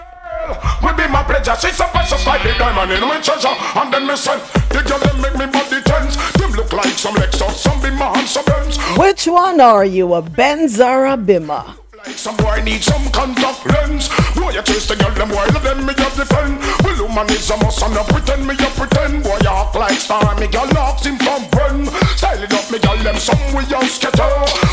Will 0.81 0.94
be 0.94 1.09
my 1.09 1.24
pleasure. 1.24 1.56
She's 1.60 1.77
so 1.77 1.89
precious 1.89 2.24
like 2.24 2.44
the 2.44 2.55
diamond 2.56 2.93
in 2.93 3.01
my 3.01 3.20
treasure. 3.20 3.48
And 3.48 3.93
then 3.93 4.06
me 4.06 4.14
the 4.14 4.85
girl 4.86 5.01
them 5.01 5.20
make 5.20 5.35
me 5.35 5.47
body 5.51 5.82
tense. 5.82 6.14
Them 6.35 6.52
look 6.52 6.73
like 6.73 6.94
some 6.94 7.16
Lexus, 7.16 7.51
some 7.51 7.82
be 7.82 7.90
my 7.90 8.16
hands, 8.16 8.31
some 8.31 8.44
Benz. 8.44 8.78
Which 8.97 9.27
one 9.27 9.60
are 9.60 9.85
you, 9.85 10.14
a 10.14 10.23
Benz 10.23 10.78
or 10.78 11.06
a 11.06 11.16
Bimmer? 11.16 11.77
Some 12.15 12.37
boy 12.37 12.62
need 12.62 12.83
some 12.83 13.03
contact 13.11 13.66
lens. 13.66 14.09
Boy, 14.35 14.55
you 14.55 14.62
chase 14.62 14.87
the 14.87 14.95
girl 14.95 15.11
them 15.15 15.31
while 15.31 15.51
them 15.51 15.87
me 15.87 15.93
a 15.93 16.09
defend. 16.15 16.62
Well, 16.87 17.03
woman 17.03 17.27
is 17.35 17.51
a 17.51 17.57
must 17.59 17.83
and 17.83 17.95
no 17.95 18.05
pretend 18.05 18.47
me 18.47 18.55
a 18.55 18.69
pretend. 18.78 19.24
Boy, 19.24 19.39
you 19.43 19.51
act 19.51 19.74
like 19.74 19.99
star, 19.99 20.35
me 20.39 20.47
girl 20.47 20.66
knocks 20.70 21.05
him 21.07 21.19
from 21.19 21.43
when. 21.59 21.87
Style 22.15 22.43
it 22.43 22.55
up, 22.55 22.70
me 22.70 22.78
girl 22.78 22.97
them 23.03 23.19
some 23.19 23.39
we 23.55 23.66
a 23.66 23.81
scatter. 23.91 24.31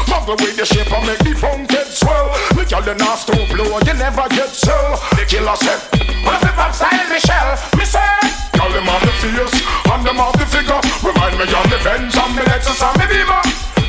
Muggle 0.09 0.37
with 0.41 0.57
the 0.57 0.65
shape 0.65 0.91
and 0.93 1.05
make 1.09 1.21
the 1.25 1.33
funk 1.33 1.69
get 1.69 1.87
swell. 1.89 2.29
Me 2.55 2.65
girl 2.65 2.81
them 2.81 2.97
not 2.97 3.17
stop 3.17 3.41
blow, 3.49 3.81
you 3.81 3.95
never 3.97 4.29
get 4.29 4.49
sell. 4.53 4.97
The 5.17 5.25
killer 5.25 5.57
said, 5.57 5.81
what 6.21 6.41
if 6.41 6.57
I'm 6.57 6.73
style 6.73 7.09
Michelle? 7.09 7.57
Me 7.77 7.85
say, 7.85 8.13
girl 8.53 8.69
them 8.69 8.85
have 8.85 9.01
the 9.01 9.13
face 9.21 9.57
and 9.89 10.01
them 10.05 10.17
have 10.21 10.37
the 10.37 10.45
figure. 10.45 10.81
Remind 11.01 11.37
me 11.37 11.45
of 11.49 11.65
the 11.69 11.81
Benz 11.81 12.13
and 12.13 12.33
me 12.37 12.45
Lexus 12.45 12.81
and 12.81 12.93
me 12.97 13.05
Beamer. 13.09 13.41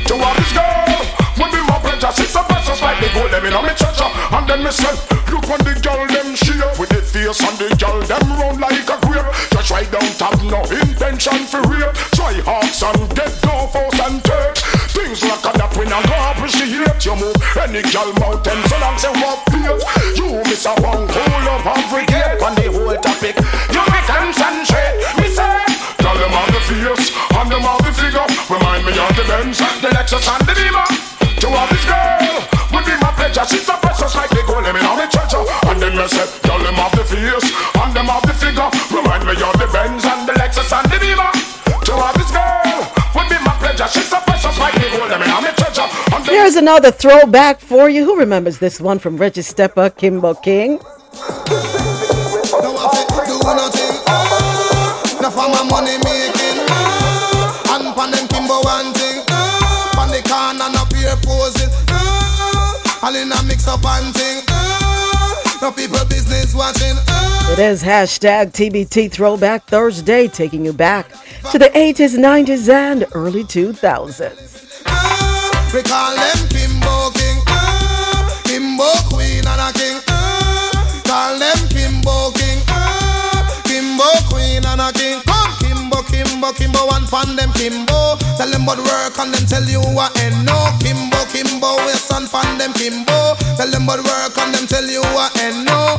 To 0.05 0.13
have 0.21 0.37
this 0.37 0.53
girl, 0.53 1.49
be 1.49 1.61
my 1.64 1.64
pleasure. 1.99 2.21
She's 2.21 2.31
so 2.31 2.43
precious 2.43 2.81
like 2.81 2.99
the 2.99 3.09
gold 3.13 3.31
them 3.31 3.45
in 3.45 3.53
on 3.53 3.63
me 3.63 3.73
treasure. 3.75 4.09
And 4.31 4.47
then 4.47 4.63
me 4.63 4.71
say, 4.71 4.91
look 5.31 5.47
when 5.47 5.61
the 5.63 5.75
girl 5.79 6.03
them 6.07 6.35
share 6.35 6.71
with 6.79 6.89
the 6.89 7.01
face 7.01 7.41
and 7.41 7.57
the 7.57 7.69
girl 7.79 7.99
them 8.03 8.25
round 8.39 8.59
like 8.59 8.87
a 8.87 8.97
grape. 9.07 9.27
Just 9.51 9.71
right 9.71 9.89
down 9.91 10.09
top, 10.19 10.35
no 10.43 10.61
intention 10.67 11.45
for 11.47 11.61
rape. 11.71 11.93
Try 12.15 12.35
hawks 12.43 12.83
and 12.83 12.99
get 13.15 13.31
no 13.45 13.67
force 13.71 13.99
and 14.07 14.19
take. 14.23 14.57
Things 14.91 15.23
like 15.23 15.45
a 15.45 15.51
that 15.57 15.71
we 15.77 15.85
not 15.87 16.03
go 16.07 16.15
appreciate. 16.35 16.99
You 17.05 17.15
move 17.15 17.37
any 17.59 17.81
girl 17.93 18.11
mountain 18.19 18.59
so 18.67 18.77
long 18.81 18.97
say 18.97 19.13
what 19.21 19.39
feel. 19.51 19.77
You 20.15 20.41
miss 20.49 20.65
a 20.65 20.73
one 20.81 21.07
cool 21.07 21.47
up 21.53 21.65
every 21.65 22.05
day 22.09 22.35
on 22.41 22.55
the 22.55 22.67
whole 22.71 22.97
topic. 22.99 23.35
You 23.71 23.81
be 23.87 23.99
concentrate. 24.03 24.99
Me 25.21 25.27
say, 25.29 25.63
girl 26.01 26.17
them 26.17 26.33
have 26.33 26.51
the 26.51 26.61
face 26.65 27.13
and 27.13 27.47
them 27.51 27.61
have 27.61 27.83
the 27.83 27.91
figure. 27.93 28.27
Remind 28.49 28.85
me 28.85 28.91
of 28.97 29.13
the 29.15 29.23
Benz, 29.27 29.59
the 29.81 29.89
Lexus 29.93 30.27
and 30.27 30.43
the 30.47 30.53
Beamer. 30.55 31.14
To 31.45 31.51
have 31.53 31.69
this 31.69 31.85
girl 31.85 32.41
would 32.73 32.85
be 32.89 32.97
my 33.05 33.13
pleasure. 33.13 33.45
She's 33.45 33.61
so 33.69 33.77
precious 33.77 34.15
like 34.17 34.33
the 34.33 34.41
gold 34.49 34.65
them 34.65 34.81
in 34.81 34.81
on 34.81 34.97
me 34.97 35.05
treasure. 35.05 35.45
And 35.69 35.77
then 35.77 35.93
me 35.93 36.07
say, 36.09 36.25
girl 36.41 36.57
them 36.57 36.73
have 36.73 36.89
the 36.97 37.05
face 37.05 37.45
and 37.77 37.93
them 37.93 38.09
have 38.09 38.25
the 38.25 38.33
figure. 38.33 38.65
Remind 38.89 39.29
me 39.29 39.37
of 39.37 39.53
the 39.61 39.69
Benz 39.69 40.09
and 40.09 40.25
the 40.25 40.33
Lexus 40.41 40.73
and 40.73 40.89
the 40.89 40.97
Beamer. 40.97 41.29
To 41.85 41.93
have 42.01 42.17
this 42.17 42.33
girl 42.33 42.81
would 43.13 43.29
be 43.29 43.37
my 43.45 43.53
pleasure. 43.61 43.85
She's 43.93 44.09
so 44.09 44.17
precious 44.25 44.57
like 44.57 44.73
the 44.73 44.89
gold 44.97 45.13
them 45.13 45.21
in 45.21 45.29
on 45.29 45.45
me 45.45 45.53
treasure. 45.53 45.85
And 46.17 46.25
then 46.25 46.33
Here's 46.33 46.55
another 46.55 46.89
throwback 46.89 47.59
for 47.59 47.89
you. 47.89 48.05
Who 48.05 48.17
remembers 48.17 48.57
this 48.57 48.81
one 48.81 48.97
from 48.97 49.17
Reggie 49.17 49.43
Stepper, 49.43 49.91
Kimbo 49.91 50.33
King? 50.33 50.79
do 50.79 52.73
All 63.05 63.15
in 63.15 63.31
a 63.31 63.43
mix 63.43 63.67
up 63.67 63.85
and 63.85 64.15
thing. 64.15 64.41
Uh, 64.49 65.71
people 65.75 66.03
business 66.09 66.55
watching. 66.55 66.97
Uh. 67.07 67.53
It 67.53 67.59
is 67.59 67.83
hashtag 67.83 68.51
TBT 68.51 69.11
Throwback 69.11 69.65
Thursday, 69.65 70.27
taking 70.27 70.65
you 70.65 70.73
back 70.73 71.11
to 71.51 71.59
the 71.59 71.69
80s, 71.75 72.17
90s, 72.17 72.67
and 72.67 73.05
early 73.13 73.43
2000s. 73.43 74.81
Uh, 74.87 75.71
we 75.71 75.83
call 75.83 76.15
them 76.15 76.49
Pimbo 76.49 77.13
King. 77.13 77.37
Uh, 77.45 78.41
Pimbo 78.43 78.89
Queen 79.13 79.45
and 79.45 79.61
a 79.61 79.71
King. 79.77 80.01
Uh, 80.07 80.71
call 81.05 81.37
them 81.37 81.57
Pimbo 81.69 82.33
King. 82.33 82.57
Uh, 82.67 83.45
Pimbo 83.69 84.09
Queen 84.33 84.65
and 84.65 84.81
a 84.81 84.91
King. 84.91 85.21
Come 85.27 85.53
Kimbo, 85.61 86.01
Kimbo, 86.09 86.51
Kimbo, 86.53 86.89
and 86.95 87.07
fan 87.07 87.35
them 87.35 87.51
Kimbo. 87.53 88.17
Tell 88.37 88.49
them 88.49 88.65
what 88.65 88.79
work 88.79 89.17
and 89.19 89.33
them 89.33 89.45
tell 89.45 89.63
you 89.63 89.81
what 89.93 90.09
ain't 90.19 90.43
no 90.43 90.57
Kimbo, 90.79 91.24
Kimbo, 91.55 91.77
we 91.87 91.93
pan 92.27 92.57
them 92.57 92.73
Kimbo. 92.73 93.35
Tell 93.55 93.71
them 93.71 93.83
about 93.87 94.03
work 94.03 94.37
and 94.39 94.53
them 94.53 94.67
tell 94.67 94.83
you 94.83 94.99
what 95.15 95.31
and 95.39 95.63
no. 95.63 95.95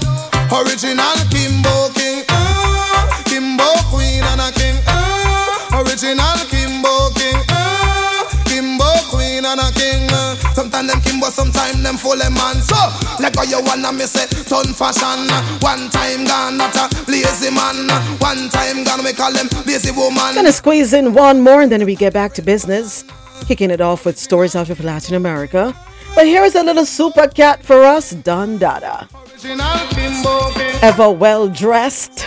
Original 0.53 1.16
Kimbo 1.33 1.89
King, 1.97 2.24
uh, 2.28 3.23
Kimbo 3.24 3.65
Queen 3.89 4.20
and 4.23 4.41
a 4.45 4.53
King, 4.53 4.77
uh, 4.87 5.81
original 5.81 6.37
Kimbo 6.53 7.09
King, 7.16 7.41
uh, 7.49 8.28
Kimbo 8.45 8.85
Queen 9.09 9.47
and 9.47 9.61
a 9.61 9.73
King. 9.73 10.05
Uh. 10.12 10.37
Sometimes 10.53 10.93
them 10.93 11.01
Kimbo, 11.01 11.28
sometimes 11.31 11.83
them 11.83 11.97
full 11.97 12.20
of 12.20 12.33
man. 12.37 12.57
So, 12.61 12.77
like 13.19 13.35
how 13.37 13.45
you 13.45 13.62
wanna 13.65 13.93
miss 13.95 14.12
it, 14.15 14.28
turn 14.47 14.74
fashion. 14.77 15.24
One 15.65 15.89
time 15.89 16.27
gone, 16.27 16.59
not 16.59 16.77
a 16.77 16.93
lazy 17.11 17.49
man. 17.51 17.89
One 18.20 18.51
time 18.51 18.85
gone, 18.85 19.03
we 19.03 19.15
call 19.15 19.33
them 19.33 19.49
lazy 19.65 19.91
woman. 19.91 20.35
Gonna 20.35 20.53
squeeze 20.53 20.93
in 20.93 21.15
one 21.15 21.41
more 21.41 21.62
and 21.62 21.73
then 21.73 21.87
we 21.87 21.95
get 21.97 22.12
back 22.12 22.35
to 22.35 22.43
business. 22.43 23.05
Kicking 23.47 23.70
it 23.70 23.81
off 23.81 24.05
with 24.05 24.18
stories 24.18 24.56
out 24.56 24.70
of 24.70 24.82
Latin 24.82 25.14
America. 25.14 25.74
But 26.16 26.27
here's 26.27 26.56
a 26.56 26.62
little 26.62 26.85
super 26.85 27.28
cat 27.28 27.62
for 27.62 27.85
us, 27.85 28.10
Don 28.10 28.59
Dada. 28.59 29.09
Ever 30.82 31.10
well 31.12 31.48
dressed. 31.48 32.27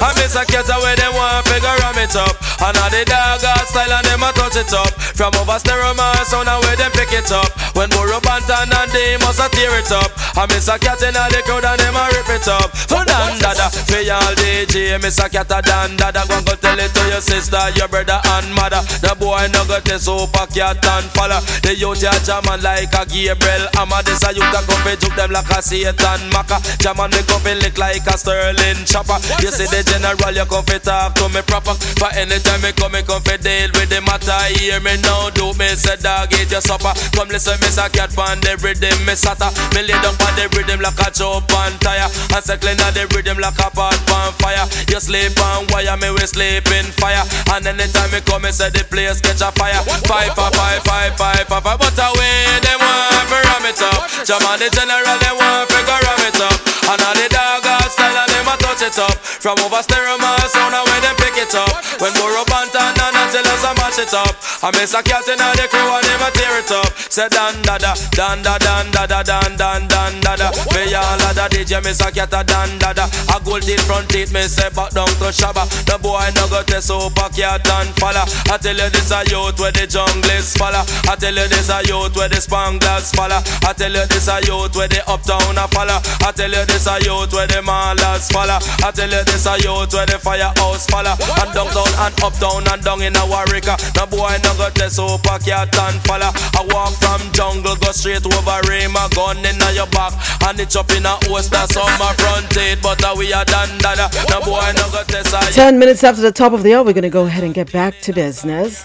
I 0.00 0.14
miss 0.14 0.36
a 0.36 0.44
cat 0.44 0.68
away, 0.70 0.94
them 0.94 1.14
want 1.14 1.48
figure 1.48 1.74
ram 1.80 1.98
it 1.98 2.14
up. 2.14 2.36
And 2.60 2.76
all 2.76 2.90
the 2.90 3.04
got 3.36 3.68
style 3.68 3.92
and 3.92 4.06
them 4.06 4.24
a 4.24 4.32
touch 4.32 4.56
it 4.56 4.72
up. 4.72 4.92
From 5.12 5.34
over 5.36 5.58
stereo 5.58 5.92
man 5.92 6.24
sound 6.24 6.48
away 6.48 6.76
them 6.80 6.92
pick 6.96 7.12
it 7.12 7.28
up. 7.28 7.52
When 7.76 7.90
Burro 7.90 8.22
Banton 8.24 8.72
and 8.72 8.90
they 8.94 9.20
must 9.20 9.42
a 9.42 9.48
tear 9.52 9.76
it 9.76 9.92
up. 9.92 10.08
I 10.38 10.46
miss 10.48 10.68
a 10.70 10.78
cat 10.78 11.02
in 11.02 11.18
all 11.18 11.28
the 11.28 11.42
crowd 11.44 11.66
and 11.66 11.80
them 11.82 11.98
a 11.98 12.04
rip 12.14 12.30
it 12.30 12.48
up. 12.48 12.70
For 12.88 13.02
Dan 13.04 13.36
Dada, 13.42 13.68
for 13.68 14.00
y'all 14.00 14.32
DJ, 14.38 14.96
miss 15.02 15.18
a 15.18 15.28
cat 15.28 15.50
a 15.50 15.60
Dan 15.60 15.98
Dada. 15.98 16.24
Go 16.30 16.40
go 16.46 16.54
tell 16.56 16.78
it 16.78 16.94
to 16.94 17.02
your 17.10 17.20
sister, 17.20 17.58
your 17.74 17.88
brother 17.90 18.22
and 18.38 18.48
mother. 18.54 18.80
The 19.02 19.12
boy 19.18 19.50
no 19.52 19.66
got 19.66 19.84
the 19.84 19.98
super 19.98 20.46
cat 20.54 20.78
and 20.78 21.06
follow. 21.12 21.42
The 21.66 21.74
youth 21.74 22.02
ya 22.02 22.14
jaman 22.22 22.62
like 22.62 22.94
a 22.94 23.02
Gabriel. 23.04 23.66
I'm 23.74 23.90
a 23.90 23.98
this 24.06 24.22
a 24.22 24.30
youth 24.30 24.54
a 24.54 24.62
come 24.62 24.82
fi 24.86 24.94
juke 24.94 25.18
them 25.18 25.34
like 25.34 25.50
a 25.50 25.58
Satan 25.58 26.22
Maka. 26.30 26.62
Jaman 26.78 27.10
me 27.10 27.22
come 27.26 27.42
fi 27.42 27.58
lick 27.58 27.76
like 27.78 28.06
a 28.06 28.14
Sterling 28.14 28.86
chopper. 28.86 29.18
You 29.42 29.50
see 29.50 29.66
the 29.66 29.82
general, 29.82 30.34
you 30.34 30.46
come 30.46 30.64
fi 30.64 30.78
talk 30.78 31.18
to 31.18 31.26
me 31.28 31.42
proper. 31.42 31.74
But 31.98 32.14
anytime 32.14 32.62
me 32.62 32.70
come, 32.72 32.94
me 32.94 33.02
come 33.02 33.17
fi 33.24 33.36
deal 33.38 33.70
with 33.78 33.90
the 33.90 34.00
matter. 34.02 34.36
Hear 34.58 34.80
me 34.80 34.96
now, 35.02 35.30
do 35.30 35.52
me 35.56 35.68
say 35.74 35.96
dog 35.96 36.32
eat 36.34 36.50
your 36.50 36.60
supper. 36.60 36.92
Come 37.14 37.28
listen, 37.28 37.58
me 37.60 37.68
say 37.68 37.88
cat 37.90 38.10
pan 38.14 38.40
the 38.40 38.58
rhythm, 38.60 38.94
me 39.06 39.14
sata. 39.14 39.50
Me 39.74 39.86
lay 39.86 39.96
down 40.02 40.16
pan 40.18 40.34
the 40.36 40.50
rhythm 40.54 40.80
like 40.80 40.98
a 41.00 41.08
jump 41.10 41.50
on 41.54 41.72
tire. 41.80 42.08
And 42.34 42.44
say 42.44 42.56
clean 42.58 42.78
the 42.78 43.04
rhythm 43.14 43.38
like 43.38 43.58
a 43.58 43.68
pot 43.70 43.98
pan 44.06 44.30
fire. 44.38 44.66
You 44.90 45.00
sleep 45.00 45.38
on 45.40 45.66
wire, 45.70 45.96
me 45.96 46.10
we 46.10 46.24
sleep 46.26 46.66
in 46.68 46.86
fire. 46.98 47.24
And 47.54 47.66
anytime 47.66 48.10
me 48.10 48.20
come, 48.22 48.42
me 48.42 48.52
say 48.52 48.70
the 48.70 48.84
place 48.86 49.20
catch 49.20 49.42
a 49.42 49.50
fire. 49.54 49.80
Five, 50.06 50.34
five, 50.34 50.54
five, 50.54 50.82
five, 50.84 51.12
five, 51.16 51.44
five, 51.48 51.62
five. 51.64 51.78
But 51.78 51.98
uh, 51.98 52.12
away, 52.12 52.60
they 52.62 52.76
want 52.76 53.26
fi 53.30 53.38
ram 53.46 53.64
it 53.66 53.80
up. 53.82 54.00
Jaman 54.24 54.58
the 54.60 54.68
general, 54.72 55.18
they 55.22 55.34
want 55.34 55.68
fi 55.70 55.80
go 55.86 55.96
ram 55.96 56.22
it 56.26 56.40
up. 56.40 56.58
And 56.88 57.02
all 57.02 57.14
the 57.16 57.26
dog 57.28 57.66
style 57.92 58.27
them 58.48 58.54
a 58.54 58.62
touch 58.62 58.82
it 58.82 58.98
up. 58.98 59.16
From 59.20 59.58
over 59.60 59.82
stereo 59.82 60.16
man 60.18 60.40
sound 60.48 60.74
and 60.74 60.84
when 60.88 61.00
them 61.04 61.16
pick 61.20 61.36
it 61.36 61.54
up. 61.54 61.68
When 62.00 62.12
Burro 62.16 62.44
Banton 62.48 62.96
and 62.96 63.16
until 63.20 63.44
us 63.52 63.64
a 63.64 63.72
mash 63.76 63.98
it 64.00 64.14
up. 64.14 64.32
I 64.64 64.72
miss 64.72 64.94
a 64.94 65.02
cat 65.02 65.28
in 65.28 65.38
the 65.38 65.66
crew 65.68 65.84
and 65.84 66.04
them 66.04 66.22
a 66.24 66.30
tear 66.32 66.56
it 66.58 66.72
up. 66.72 66.92
Say 67.12 67.28
dan 67.28 67.54
dada, 67.62 67.92
dan 68.16 68.42
da 68.42 68.58
dan 68.58 68.90
dada 68.90 69.22
dan 69.22 69.56
dan 69.56 69.88
dan 69.88 70.12
dada. 70.20 70.48
Me 70.72 70.94
all 70.94 71.20
a 71.20 71.30
da 71.34 71.48
DJ 71.48 71.82
miss 71.84 72.00
a 72.00 72.10
cat 72.10 72.32
a 72.32 72.42
dan 72.44 72.78
dada. 72.78 73.04
A 73.34 73.36
gold 73.44 73.62
teeth 73.62 73.84
front 73.84 74.08
teeth 74.08 74.32
me 74.32 74.42
say 74.48 74.70
back 74.72 74.90
down 74.96 75.10
to 75.20 75.28
Shabba. 75.28 75.68
The 75.84 75.98
boy 76.00 76.30
no 76.36 76.48
go 76.48 76.62
test 76.64 76.88
super 76.88 77.28
cat 77.36 77.66
and 77.68 77.92
falla. 78.00 78.24
I 78.48 78.56
tell 78.56 78.76
you 78.76 78.88
this 78.88 79.12
a 79.12 79.20
youth 79.28 79.60
where 79.60 79.72
the 79.72 79.86
jungle 79.86 80.30
is 80.32 80.56
falla. 80.56 80.84
I 81.08 81.16
tell 81.16 81.34
you 81.34 81.48
this 81.48 81.68
a 81.68 81.84
youth 81.84 82.16
where 82.16 82.28
the 82.28 82.40
spanglers 82.40 83.12
falla. 83.14 83.42
I 83.64 83.72
tell 83.76 83.92
you 83.92 84.06
this 84.08 84.28
a 84.28 84.40
youth 84.46 84.74
where 84.76 84.88
the 84.88 85.04
uptown 85.10 85.58
a 85.58 85.68
falla. 85.68 86.00
I 86.24 86.32
tell 86.32 86.50
you 86.50 86.64
this 86.64 86.86
a 86.86 86.96
youth 87.04 87.32
where 87.32 87.46
the 87.46 87.60
malas 87.60 88.30
falla. 88.32 88.37
I 88.46 88.90
tell 88.94 89.10
you 89.10 89.24
this 89.24 89.46
a 89.46 89.58
youth 89.58 89.92
where 89.92 90.06
the 90.06 90.18
firehouse 90.22 90.86
falla. 90.86 91.18
And 91.42 91.50
downtown 91.50 91.90
and 91.98 92.14
uptown 92.22 92.62
and 92.70 92.82
down 92.84 93.02
in 93.02 93.16
a 93.16 93.24
Warwick. 93.26 93.66
No 93.96 94.06
boy 94.06 94.38
no 94.46 94.54
test 94.70 94.96
super 94.96 95.38
cat 95.42 95.74
and 95.74 95.98
falla. 96.06 96.30
I 96.54 96.62
walk 96.70 96.94
from 97.02 97.18
jungle 97.32 97.74
go 97.76 97.90
straight 97.90 98.22
over 98.22 98.60
rim 98.70 98.94
a 98.94 99.08
gun 99.10 99.42
in 99.42 99.58
your 99.74 99.90
back 99.90 100.14
and 100.46 100.60
it 100.60 100.74
up 100.76 100.90
in 100.92 101.06
a 101.06 101.18
host 101.26 101.50
that's 101.50 101.76
on 101.76 101.90
my 101.98 102.12
front 102.14 102.50
teeth. 102.50 102.78
But 102.82 103.02
uh, 103.02 103.14
we 103.18 103.32
are 103.32 103.44
done 103.44 103.74
that. 103.82 103.98
No 104.30 104.40
boy 104.46 104.70
no 104.78 104.86
test 105.02 105.34
a 105.34 105.52
10 105.52 105.78
minutes 105.78 106.04
after 106.04 106.22
the 106.22 106.32
top 106.32 106.52
of 106.52 106.62
the 106.62 106.74
hour, 106.74 106.84
we're 106.84 106.92
going 106.92 107.02
to 107.02 107.10
go 107.10 107.26
ahead 107.26 107.42
and 107.42 107.54
get 107.54 107.72
back 107.72 107.98
to 108.02 108.12
business. 108.12 108.84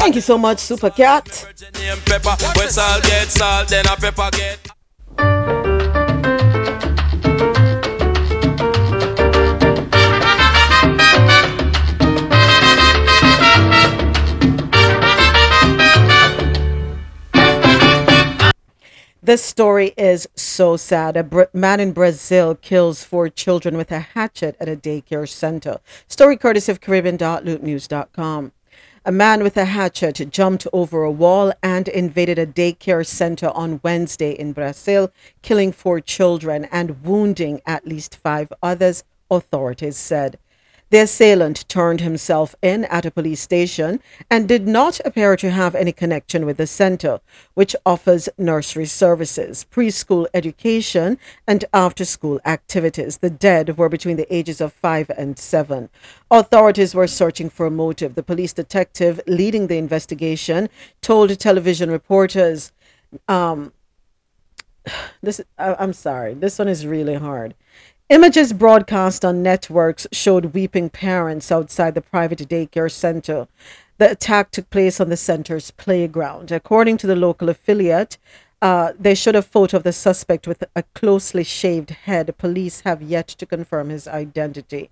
Thank 0.00 0.14
you 0.14 0.20
so 0.20 0.36
much, 0.36 0.58
Super 0.58 0.90
Cat. 0.90 1.46
This 19.30 19.44
story 19.44 19.94
is 19.96 20.28
so 20.34 20.76
sad. 20.76 21.16
A 21.16 21.48
man 21.52 21.78
in 21.78 21.92
Brazil 21.92 22.56
kills 22.56 23.04
four 23.04 23.28
children 23.28 23.76
with 23.76 23.92
a 23.92 24.00
hatchet 24.00 24.56
at 24.58 24.68
a 24.68 24.74
daycare 24.74 25.28
center. 25.28 25.78
Story 26.08 26.36
courtesy 26.36 26.72
of 26.72 26.80
Caribbean.loopnews.com. 26.80 28.50
A 29.04 29.12
man 29.12 29.44
with 29.44 29.56
a 29.56 29.66
hatchet 29.66 30.30
jumped 30.32 30.66
over 30.72 31.04
a 31.04 31.12
wall 31.12 31.52
and 31.62 31.86
invaded 31.86 32.40
a 32.40 32.44
daycare 32.44 33.06
center 33.06 33.50
on 33.50 33.80
Wednesday 33.84 34.32
in 34.32 34.52
Brazil, 34.52 35.12
killing 35.42 35.70
four 35.70 36.00
children 36.00 36.64
and 36.72 37.04
wounding 37.04 37.60
at 37.64 37.86
least 37.86 38.16
five 38.16 38.52
others, 38.64 39.04
authorities 39.30 39.96
said. 39.96 40.40
The 40.90 40.98
assailant 40.98 41.68
turned 41.68 42.00
himself 42.00 42.56
in 42.62 42.84
at 42.86 43.06
a 43.06 43.12
police 43.12 43.40
station 43.40 44.00
and 44.28 44.48
did 44.48 44.66
not 44.66 44.98
appear 45.04 45.36
to 45.36 45.50
have 45.50 45.76
any 45.76 45.92
connection 45.92 46.44
with 46.44 46.56
the 46.56 46.66
center, 46.66 47.20
which 47.54 47.76
offers 47.86 48.28
nursery 48.36 48.86
services, 48.86 49.64
preschool 49.70 50.26
education, 50.34 51.16
and 51.46 51.64
after 51.72 52.04
school 52.04 52.40
activities. 52.44 53.18
The 53.18 53.30
dead 53.30 53.78
were 53.78 53.88
between 53.88 54.16
the 54.16 54.34
ages 54.34 54.60
of 54.60 54.72
five 54.72 55.08
and 55.16 55.38
seven. 55.38 55.90
Authorities 56.28 56.92
were 56.92 57.06
searching 57.06 57.50
for 57.50 57.66
a 57.66 57.70
motive. 57.70 58.16
The 58.16 58.24
police 58.24 58.52
detective 58.52 59.20
leading 59.28 59.68
the 59.68 59.78
investigation 59.78 60.68
told 61.02 61.38
television 61.38 61.88
reporters, 61.88 62.72
um, 63.28 63.72
this 65.22 65.40
I- 65.56 65.76
I'm 65.78 65.92
sorry, 65.92 66.34
this 66.34 66.58
one 66.58 66.68
is 66.68 66.84
really 66.84 67.14
hard. 67.14 67.54
Images 68.10 68.52
broadcast 68.52 69.24
on 69.24 69.40
networks 69.40 70.04
showed 70.10 70.46
weeping 70.46 70.90
parents 70.90 71.52
outside 71.52 71.94
the 71.94 72.00
private 72.00 72.40
daycare 72.40 72.90
center. 72.90 73.46
The 73.98 74.10
attack 74.10 74.50
took 74.50 74.68
place 74.68 75.00
on 75.00 75.10
the 75.10 75.16
center's 75.16 75.70
playground. 75.70 76.50
According 76.50 76.96
to 76.98 77.06
the 77.06 77.14
local 77.14 77.48
affiliate, 77.48 78.18
uh, 78.60 78.94
they 78.98 79.14
showed 79.14 79.36
a 79.36 79.42
photo 79.42 79.76
of 79.76 79.84
the 79.84 79.92
suspect 79.92 80.48
with 80.48 80.64
a 80.74 80.82
closely 80.92 81.44
shaved 81.44 81.90
head. 81.90 82.36
Police 82.36 82.80
have 82.80 83.00
yet 83.00 83.28
to 83.28 83.46
confirm 83.46 83.90
his 83.90 84.08
identity. 84.08 84.90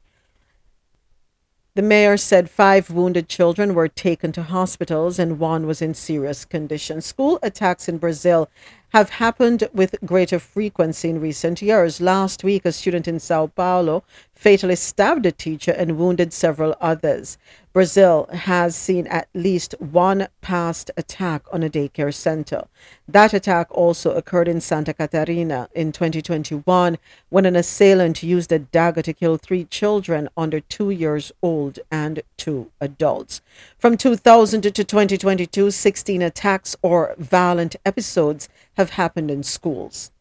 The 1.75 1.83
mayor 1.83 2.17
said 2.17 2.51
five 2.51 2.91
wounded 2.91 3.29
children 3.29 3.75
were 3.75 3.89
taken 3.89 4.31
to 4.33 4.43
hospitals 4.43 5.19
and 5.19 5.41
one 5.41 5.67
was 5.67 5.83
in 5.83 5.95
serious 5.95 6.45
condition. 6.45 7.01
School 7.01 7.41
attacks 7.43 7.89
in 7.89 7.99
Brazil 7.99 8.49
have 8.91 9.11
happened 9.11 9.69
with 9.73 9.97
greater 10.05 10.39
frequency 10.39 11.11
in 11.11 11.21
recent 11.21 11.61
years. 11.61 12.01
Last 12.01 12.43
week, 12.43 12.65
a 12.65 12.73
student 12.73 13.07
in 13.07 13.21
Sao 13.21 13.49
Paulo 13.49 14.03
fatally 14.35 14.77
stabbed 14.77 15.27
a 15.27 15.33
teacher 15.33 15.73
and 15.73 15.99
wounded 15.99 16.33
several 16.33 16.75
others. 16.81 17.37
Brazil 17.73 18.29
has 18.33 18.75
seen 18.75 19.07
at 19.09 19.29
least 19.35 19.75
one 19.79 20.29
past 20.41 20.91
attack 20.97 21.43
on 21.53 21.63
a 21.63 21.69
daycare 21.69 22.15
center. 22.15 22.67
That 23.07 23.35
attack 23.35 23.69
also 23.71 24.13
occurred 24.13 24.49
in 24.49 24.61
Santa 24.61 24.95
Catarina 24.95 25.69
in 25.75 25.93
2021 25.93 26.99
when 27.29 27.47
an 27.47 27.57
assailant 27.57 28.23
used 28.23 28.51
a 28.53 28.59
dagger 28.59 29.03
to 29.03 29.13
kill 29.13 29.37
three 29.37 29.65
children 29.65 30.29
under 30.37 30.61
two 30.61 30.91
years 30.91 31.31
old 31.43 31.79
and 31.91 32.23
two 32.37 32.71
adults. 32.81 33.43
From 33.79 33.97
2000 33.97 34.63
to 34.63 34.71
2022, 34.71 35.71
16 35.71 36.23
attacks 36.23 36.75
or 36.83 37.15
violent 37.19 37.77
episodes 37.85 38.49
have 38.79 38.91
happened 38.91 39.31
in 39.31 39.43
schools, 39.43 40.13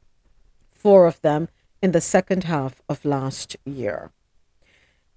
four 0.71 1.05
of 1.05 1.21
them 1.21 1.47
in 1.81 1.91
the 1.91 2.01
second 2.01 2.45
half 2.45 2.81
of 2.89 3.05
last 3.05 3.55
year. 3.65 4.09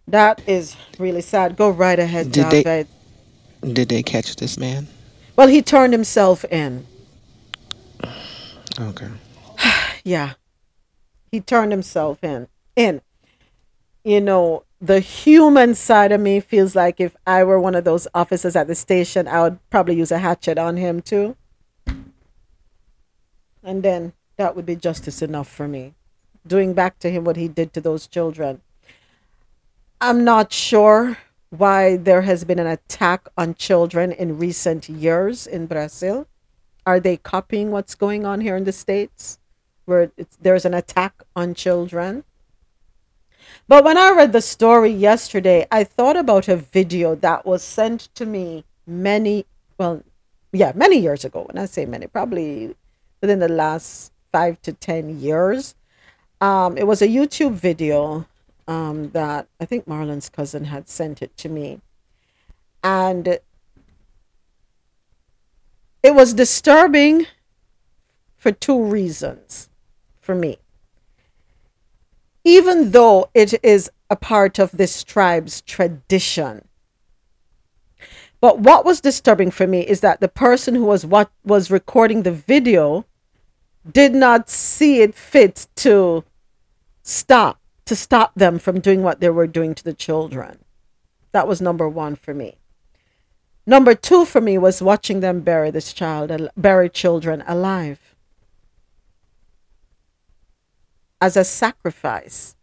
That 0.06 0.42
is 0.46 0.76
really 0.98 1.22
sad. 1.22 1.56
Go 1.56 1.70
right 1.70 1.98
ahead, 1.98 2.30
Did 2.30 2.50
they- 2.50 2.86
Did 3.72 3.88
they 3.88 4.02
catch 4.02 4.36
this 4.36 4.58
man? 4.58 4.86
Well, 5.36 5.48
he 5.48 5.62
turned 5.62 5.92
himself 5.92 6.44
in. 6.44 6.86
Okay. 8.78 9.08
yeah. 10.04 10.34
He 11.32 11.40
turned 11.40 11.72
himself 11.72 12.22
in. 12.22 12.46
In. 12.76 13.02
You 14.04 14.20
know, 14.20 14.62
the 14.80 15.00
human 15.00 15.74
side 15.74 16.12
of 16.12 16.20
me 16.20 16.40
feels 16.40 16.74
like 16.76 17.00
if 17.00 17.14
I 17.26 17.42
were 17.44 17.60
one 17.60 17.74
of 17.74 17.84
those 17.84 18.06
officers 18.14 18.54
at 18.56 18.68
the 18.68 18.74
station, 18.76 19.26
I 19.28 19.42
would 19.42 19.58
probably 19.68 19.96
use 19.96 20.12
a 20.12 20.18
hatchet 20.18 20.56
on 20.56 20.76
him 20.76 21.02
too. 21.02 21.36
And 23.62 23.82
then 23.82 24.12
that 24.36 24.56
would 24.56 24.66
be 24.66 24.76
justice 24.76 25.22
enough 25.22 25.48
for 25.48 25.68
me. 25.68 25.94
Doing 26.46 26.72
back 26.72 26.98
to 27.00 27.10
him 27.10 27.24
what 27.24 27.36
he 27.36 27.48
did 27.48 27.72
to 27.74 27.80
those 27.80 28.06
children. 28.06 28.62
I'm 30.00 30.24
not 30.24 30.52
sure 30.52 31.18
why 31.50 31.96
there 31.96 32.22
has 32.22 32.44
been 32.44 32.58
an 32.58 32.66
attack 32.66 33.28
on 33.36 33.54
children 33.54 34.12
in 34.12 34.38
recent 34.38 34.88
years 34.88 35.46
in 35.46 35.66
Brazil. 35.66 36.26
Are 36.86 37.00
they 37.00 37.18
copying 37.18 37.70
what's 37.70 37.94
going 37.94 38.24
on 38.24 38.40
here 38.40 38.56
in 38.56 38.64
the 38.64 38.72
States 38.72 39.38
where 39.84 40.10
there's 40.40 40.64
an 40.64 40.72
attack 40.72 41.22
on 41.36 41.54
children? 41.54 42.24
But 43.68 43.84
when 43.84 43.98
I 43.98 44.10
read 44.12 44.32
the 44.32 44.40
story 44.40 44.90
yesterday, 44.90 45.66
I 45.70 45.84
thought 45.84 46.16
about 46.16 46.48
a 46.48 46.56
video 46.56 47.14
that 47.16 47.44
was 47.44 47.62
sent 47.62 48.08
to 48.14 48.24
me 48.24 48.64
many, 48.86 49.44
well, 49.76 50.02
yeah, 50.52 50.72
many 50.74 50.98
years 50.98 51.24
ago. 51.24 51.44
When 51.46 51.58
I 51.62 51.66
say 51.66 51.84
many, 51.84 52.06
probably 52.06 52.74
within 53.20 53.38
the 53.38 53.48
last 53.48 54.12
five 54.32 54.60
to 54.62 54.72
10 54.72 55.20
years. 55.20 55.74
Um, 56.40 56.78
it 56.78 56.86
was 56.86 57.02
a 57.02 57.08
YouTube 57.08 57.52
video 57.52 58.26
um, 58.66 59.10
that 59.10 59.48
I 59.60 59.64
think 59.64 59.86
Marlon's 59.86 60.28
cousin 60.28 60.64
had 60.64 60.88
sent 60.88 61.22
it 61.22 61.36
to 61.38 61.48
me. 61.48 61.80
And 62.82 63.38
it 66.02 66.14
was 66.14 66.32
disturbing 66.32 67.26
for 68.36 68.52
two 68.52 68.82
reasons 68.82 69.68
for 70.20 70.34
me. 70.34 70.58
Even 72.42 72.92
though 72.92 73.28
it 73.34 73.62
is 73.62 73.90
a 74.08 74.16
part 74.16 74.58
of 74.58 74.72
this 74.72 75.04
tribe's 75.04 75.60
tradition. 75.60 76.66
But 78.40 78.60
what 78.60 78.86
was 78.86 79.02
disturbing 79.02 79.50
for 79.50 79.66
me 79.66 79.82
is 79.82 80.00
that 80.00 80.20
the 80.20 80.28
person 80.28 80.74
who 80.74 80.84
was 80.84 81.04
what 81.04 81.30
was 81.44 81.70
recording 81.70 82.22
the 82.22 82.32
video 82.32 83.04
did 83.88 84.14
not 84.14 84.50
see 84.50 85.00
it 85.00 85.14
fit 85.14 85.66
to 85.76 86.24
stop 87.02 87.58
to 87.86 87.96
stop 87.96 88.32
them 88.36 88.58
from 88.58 88.78
doing 88.78 89.02
what 89.02 89.20
they 89.20 89.30
were 89.30 89.48
doing 89.48 89.74
to 89.74 89.82
the 89.82 89.92
children. 89.92 90.58
That 91.32 91.48
was 91.48 91.60
number 91.60 91.88
1 91.88 92.14
for 92.16 92.32
me. 92.32 92.56
Number 93.66 93.94
2 93.94 94.24
for 94.26 94.40
me 94.40 94.58
was 94.58 94.80
watching 94.80 95.20
them 95.20 95.40
bury 95.40 95.70
this 95.70 95.92
child 95.92 96.50
bury 96.56 96.88
children 96.88 97.42
alive 97.48 98.14
as 101.20 101.36
a 101.36 101.44
sacrifice. 101.44 102.54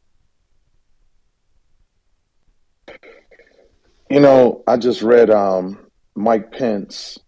You 4.10 4.22
know, 4.22 4.64
I 4.66 4.78
just 4.78 5.02
read 5.02 5.30
um, 5.30 5.78
Mike 6.16 6.52
Pence 6.52 7.20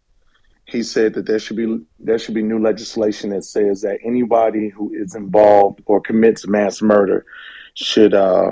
he 0.70 0.84
said 0.84 1.14
that 1.14 1.26
there 1.26 1.40
should 1.40 1.58
be 1.58 1.80
there 2.00 2.20
should 2.20 2.36
be 2.36 2.44
new 2.44 2.60
legislation 2.60 3.32
that 3.32 3.44
says 3.44 3.82
that 3.82 4.00
anybody 4.04 4.70
who 4.70 4.94
is 4.94 5.16
involved 5.16 5.82
or 5.86 6.00
commits 6.00 6.48
mass 6.48 6.82
murder 6.82 7.26
should 7.74 8.14
uh, 8.14 8.52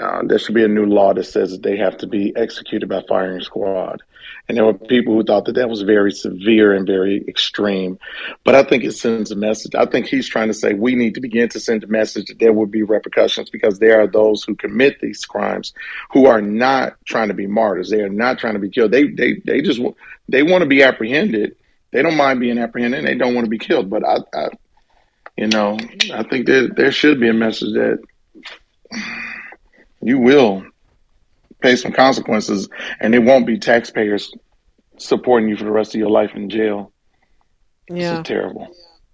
uh, 0.00 0.22
there 0.24 0.38
should 0.38 0.54
be 0.54 0.64
a 0.64 0.68
new 0.68 0.86
law 0.86 1.12
that 1.12 1.24
says 1.24 1.50
that 1.50 1.62
they 1.62 1.76
have 1.76 1.96
to 1.98 2.06
be 2.06 2.34
executed 2.36 2.88
by 2.88 3.02
firing 3.08 3.40
squad. 3.40 4.02
And 4.48 4.56
there 4.56 4.64
were 4.64 4.74
people 4.74 5.14
who 5.14 5.22
thought 5.22 5.44
that 5.44 5.54
that 5.54 5.68
was 5.68 5.82
very 5.82 6.10
severe 6.10 6.74
and 6.74 6.86
very 6.86 7.24
extreme. 7.28 7.98
But 8.44 8.54
I 8.54 8.64
think 8.64 8.84
it 8.84 8.92
sends 8.92 9.30
a 9.30 9.36
message. 9.36 9.74
I 9.74 9.86
think 9.86 10.06
he's 10.06 10.28
trying 10.28 10.48
to 10.48 10.54
say 10.54 10.74
we 10.74 10.94
need 10.94 11.14
to 11.14 11.20
begin 11.20 11.48
to 11.50 11.60
send 11.60 11.84
a 11.84 11.86
message 11.86 12.26
that 12.26 12.38
there 12.38 12.52
will 12.52 12.66
be 12.66 12.82
repercussions 12.82 13.50
because 13.50 13.78
there 13.78 14.00
are 14.00 14.06
those 14.06 14.42
who 14.42 14.54
commit 14.56 15.00
these 15.00 15.24
crimes 15.24 15.72
who 16.10 16.26
are 16.26 16.42
not 16.42 16.96
trying 17.06 17.28
to 17.28 17.34
be 17.34 17.46
martyrs. 17.46 17.90
They 17.90 18.00
are 18.00 18.08
not 18.08 18.38
trying 18.38 18.54
to 18.54 18.60
be 18.60 18.70
killed. 18.70 18.90
They 18.90 19.08
they 19.08 19.40
they 19.44 19.62
just 19.62 19.80
they 20.28 20.42
want 20.42 20.62
to 20.62 20.68
be 20.68 20.82
apprehended. 20.82 21.56
They 21.92 22.02
don't 22.02 22.16
mind 22.16 22.40
being 22.40 22.58
apprehended. 22.58 23.04
They 23.04 23.14
don't 23.14 23.34
want 23.34 23.44
to 23.44 23.50
be 23.50 23.58
killed. 23.58 23.90
But 23.90 24.04
I, 24.04 24.18
I 24.34 24.48
you 25.36 25.46
know, 25.46 25.78
I 26.12 26.24
think 26.24 26.46
there 26.46 26.68
there 26.68 26.92
should 26.92 27.20
be 27.20 27.28
a 27.28 27.34
message 27.34 27.72
that 27.74 28.00
you 30.02 30.18
will 30.18 30.64
pay 31.62 31.76
some 31.76 31.92
consequences, 31.92 32.68
and 33.00 33.14
it 33.14 33.20
won't 33.20 33.46
be 33.46 33.58
taxpayers 33.58 34.32
supporting 34.98 35.48
you 35.48 35.56
for 35.56 35.64
the 35.64 35.70
rest 35.70 35.94
of 35.94 35.98
your 35.98 36.10
life 36.10 36.32
in 36.34 36.50
jail. 36.50 36.92
Yeah. 37.88 37.96
This 37.96 38.18
is 38.18 38.24
terrible. 38.24 38.68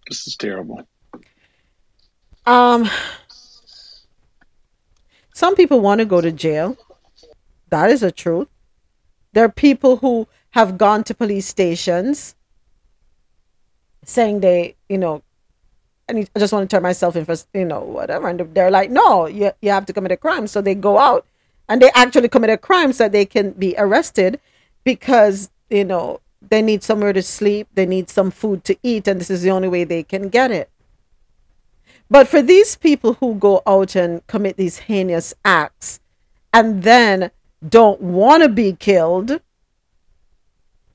This 0.08 0.26
is 0.26 0.36
terrible. 0.36 0.82
Um, 2.46 2.88
some 5.34 5.54
people 5.54 5.80
want 5.80 6.00
to 6.00 6.04
go 6.04 6.20
to 6.20 6.32
jail. 6.32 6.76
That 7.70 7.90
is 7.90 8.02
a 8.02 8.10
truth. 8.10 8.48
There 9.34 9.44
are 9.44 9.50
people 9.50 9.98
who 9.98 10.26
have 10.50 10.78
gone 10.78 11.04
to 11.04 11.14
police 11.14 11.46
stations 11.46 12.34
saying 14.04 14.40
they, 14.40 14.74
you 14.88 14.96
know, 14.96 15.22
I, 16.08 16.26
I 16.34 16.38
just 16.38 16.52
want 16.52 16.68
to 16.68 16.74
turn 16.74 16.82
myself 16.82 17.14
in 17.16 17.26
for, 17.26 17.36
you 17.52 17.66
know, 17.66 17.80
whatever. 17.80 18.28
And 18.28 18.40
they're 18.54 18.70
like, 18.70 18.90
no, 18.90 19.26
you, 19.26 19.52
you 19.60 19.70
have 19.70 19.84
to 19.86 19.92
commit 19.92 20.12
a 20.12 20.16
crime. 20.16 20.46
So 20.46 20.62
they 20.62 20.74
go 20.74 20.98
out 20.98 21.26
and 21.68 21.82
they 21.82 21.90
actually 21.94 22.28
commit 22.28 22.50
a 22.50 22.56
crime 22.56 22.92
so 22.92 23.04
that 23.04 23.12
they 23.12 23.24
can 23.24 23.50
be 23.52 23.74
arrested 23.76 24.40
because, 24.84 25.50
you 25.70 25.84
know, 25.84 26.20
they 26.40 26.62
need 26.62 26.82
somewhere 26.82 27.12
to 27.12 27.22
sleep, 27.22 27.68
they 27.74 27.86
need 27.86 28.08
some 28.08 28.30
food 28.30 28.64
to 28.64 28.76
eat, 28.82 29.06
and 29.08 29.20
this 29.20 29.30
is 29.30 29.42
the 29.42 29.50
only 29.50 29.68
way 29.68 29.84
they 29.84 30.02
can 30.02 30.28
get 30.28 30.50
it. 30.50 30.70
But 32.10 32.26
for 32.26 32.40
these 32.40 32.76
people 32.76 33.14
who 33.14 33.34
go 33.34 33.62
out 33.66 33.94
and 33.94 34.26
commit 34.26 34.56
these 34.56 34.78
heinous 34.78 35.34
acts 35.44 36.00
and 36.52 36.82
then 36.82 37.30
don't 37.68 38.00
want 38.00 38.42
to 38.42 38.48
be 38.48 38.72
killed, 38.72 39.40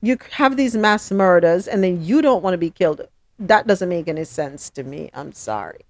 you 0.02 0.18
have 0.32 0.56
these 0.56 0.76
mass 0.76 1.10
murders 1.12 1.68
and 1.68 1.84
then 1.84 2.04
you 2.04 2.20
don't 2.20 2.42
want 2.42 2.54
to 2.54 2.58
be 2.58 2.70
killed 2.70 3.06
that 3.38 3.66
doesn't 3.66 3.88
make 3.88 4.08
any 4.08 4.24
sense 4.24 4.70
to 4.70 4.82
me. 4.82 5.10
I'm 5.12 5.32
sorry. 5.32 5.80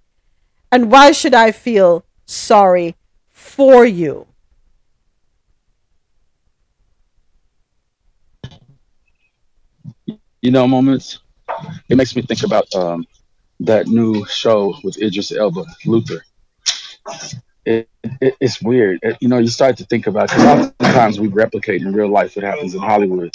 And 0.72 0.90
why 0.90 1.12
should 1.12 1.34
I 1.34 1.52
feel 1.52 2.04
sorry 2.26 2.96
for 3.30 3.84
you? 3.84 4.26
You 10.44 10.50
know, 10.50 10.68
moments. 10.68 11.20
It 11.88 11.96
makes 11.96 12.14
me 12.14 12.20
think 12.20 12.42
about 12.42 12.72
um, 12.74 13.06
that 13.60 13.86
new 13.86 14.26
show 14.26 14.76
with 14.84 15.00
Idris 15.00 15.32
Elba, 15.32 15.64
Luther. 15.86 16.22
It, 17.64 17.88
it, 18.20 18.36
it's 18.42 18.60
weird. 18.60 18.98
It, 19.02 19.16
you 19.22 19.28
know, 19.28 19.38
you 19.38 19.48
start 19.48 19.78
to 19.78 19.86
think 19.86 20.06
about 20.06 20.28
because 20.28 20.44
oftentimes 20.44 21.18
we 21.18 21.28
replicate 21.28 21.80
in 21.80 21.94
real 21.94 22.08
life 22.10 22.36
what 22.36 22.44
happens 22.44 22.74
in 22.74 22.80
Hollywood, 22.82 23.34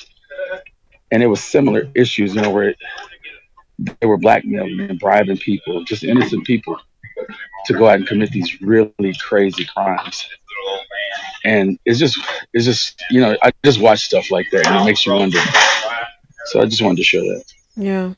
and 1.09 1.23
it 1.23 1.25
was 1.25 1.43
similar 1.43 1.89
issues. 1.95 2.35
You 2.35 2.43
know, 2.43 2.51
where 2.51 2.75
they 3.79 4.05
were 4.05 4.17
blackmailing 4.19 4.79
and 4.79 4.99
bribing 4.99 5.37
people, 5.37 5.83
just 5.85 6.03
innocent 6.03 6.45
people, 6.45 6.77
to 7.65 7.73
go 7.73 7.87
out 7.87 7.95
and 7.95 8.07
commit 8.07 8.29
these 8.29 8.61
really 8.61 9.15
crazy 9.19 9.65
crimes. 9.65 10.29
And 11.43 11.79
it's 11.85 11.97
just, 11.97 12.19
it's 12.53 12.65
just, 12.65 13.01
you 13.09 13.21
know, 13.21 13.35
I 13.41 13.51
just 13.63 13.81
watch 13.81 14.01
stuff 14.01 14.29
like 14.29 14.45
that, 14.51 14.67
and 14.67 14.75
it 14.75 14.85
makes 14.85 15.07
you 15.07 15.13
wonder. 15.13 15.39
So 16.49 16.61
I 16.61 16.65
just 16.65 16.81
wanted 16.81 16.97
to 16.97 17.03
share 17.03 17.21
that. 17.21 17.43
Yeah. 17.75 18.13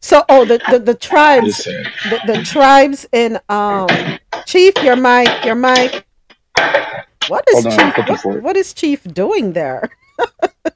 So, 0.00 0.24
oh, 0.28 0.44
the 0.44 0.60
the, 0.70 0.78
the 0.80 0.94
tribes, 0.94 1.64
the, 1.64 2.20
the 2.26 2.42
tribes 2.42 3.06
in 3.12 3.38
um, 3.48 3.88
Chief, 4.44 4.74
your 4.82 4.96
mic, 4.96 5.44
your 5.44 5.54
mic. 5.54 6.04
What 7.28 7.44
is 7.54 7.66
on, 7.66 7.72
Chief? 7.72 8.24
What, 8.24 8.42
what 8.42 8.56
is 8.56 8.72
Chief 8.72 9.02
doing 9.04 9.52
there? 9.52 9.88
I 10.18 10.72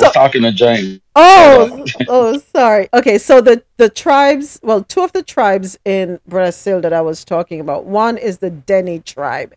was 0.00 0.12
talking 0.12 0.42
to 0.42 0.52
James. 0.52 1.00
Oh, 1.14 1.84
oh, 2.08 2.38
sorry. 2.54 2.88
Okay, 2.94 3.18
so 3.18 3.40
the 3.40 3.62
the 3.76 3.90
tribes, 3.90 4.60
well, 4.62 4.82
two 4.82 5.02
of 5.02 5.12
the 5.12 5.22
tribes 5.22 5.78
in 5.84 6.20
Brazil 6.26 6.80
that 6.80 6.92
I 6.92 7.02
was 7.02 7.22
talking 7.22 7.60
about. 7.60 7.84
One 7.84 8.16
is 8.16 8.38
the 8.38 8.50
Dene 8.50 9.02
tribe, 9.02 9.54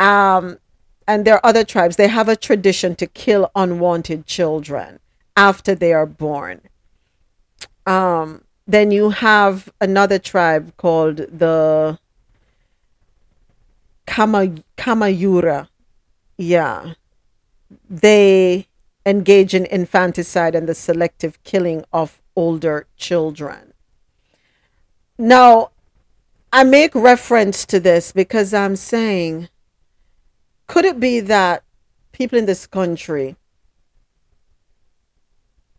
um, 0.00 0.58
and 1.06 1.24
there 1.24 1.36
are 1.36 1.46
other 1.46 1.64
tribes. 1.64 1.94
They 1.94 2.08
have 2.08 2.28
a 2.28 2.36
tradition 2.36 2.96
to 2.96 3.06
kill 3.06 3.50
unwanted 3.54 4.26
children 4.26 4.98
after 5.36 5.74
they 5.74 5.92
are 5.92 6.06
born. 6.06 6.60
Um, 7.86 8.44
then 8.66 8.90
you 8.90 9.10
have 9.10 9.68
another 9.80 10.18
tribe 10.18 10.76
called 10.76 11.16
the 11.16 11.98
Kama 14.06 14.54
Kamayura. 14.76 15.68
Yeah, 16.38 16.94
they 17.88 18.66
engage 19.06 19.54
in 19.54 19.66
infanticide 19.66 20.54
and 20.54 20.68
the 20.68 20.74
selective 20.74 21.42
killing 21.44 21.84
of 21.92 22.20
older 22.34 22.86
children. 22.96 23.72
Now, 25.18 25.70
I 26.52 26.64
make 26.64 26.94
reference 26.94 27.64
to 27.66 27.80
this 27.80 28.12
because 28.12 28.54
I'm 28.54 28.76
saying, 28.76 29.48
could 30.66 30.84
it 30.84 30.98
be 30.98 31.20
that 31.20 31.62
people 32.12 32.38
in 32.38 32.46
this 32.46 32.66
country 32.66 33.36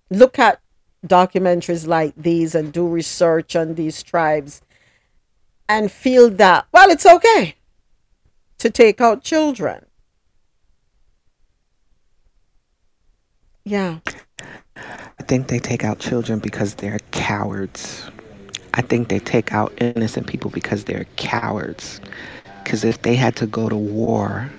look 0.10 0.40
at 0.40 0.60
documentaries 1.06 1.88
like 1.88 2.14
these 2.16 2.56
and 2.56 2.74
do 2.74 2.88
research 2.88 3.56
on 3.56 3.76
these 3.76 4.02
tribes 4.02 4.62
and 5.68 5.92
feel 5.92 6.30
that, 6.30 6.66
well, 6.72 6.90
it's 6.90 7.06
okay 7.06 7.56
to 8.58 8.70
take 8.70 9.02
out 9.02 9.24
children. 9.24 9.86
Yeah. 13.64 14.00
I 14.76 15.24
think 15.24 15.48
they 15.48 15.60
take 15.60 15.84
out 15.84 16.00
children 16.00 16.40
because 16.40 16.76
they're 16.76 17.00
cowards. 17.12 18.10
I 18.76 18.82
think 18.82 19.08
they 19.08 19.20
take 19.20 19.54
out 19.54 19.74
innocent 19.80 20.28
people 20.28 20.52
because 20.52 20.84
they're 20.84 21.06
cowards. 21.16 22.00
Because 22.64 22.84
if 22.84 23.02
they 23.02 23.16
had 23.16 23.36
to 23.38 23.48
go 23.48 23.70
to 23.70 23.76
war, 23.76 24.50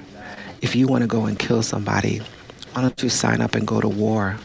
if 0.62 0.74
you 0.74 0.88
want 0.88 1.02
to 1.02 1.08
go 1.08 1.26
and 1.26 1.38
kill 1.38 1.62
somebody, 1.62 2.20
why 2.72 2.82
don't 2.82 3.00
you 3.02 3.08
sign 3.08 3.40
up 3.40 3.54
and 3.54 3.66
go 3.66 3.80
to 3.80 3.88
war? 3.88 4.36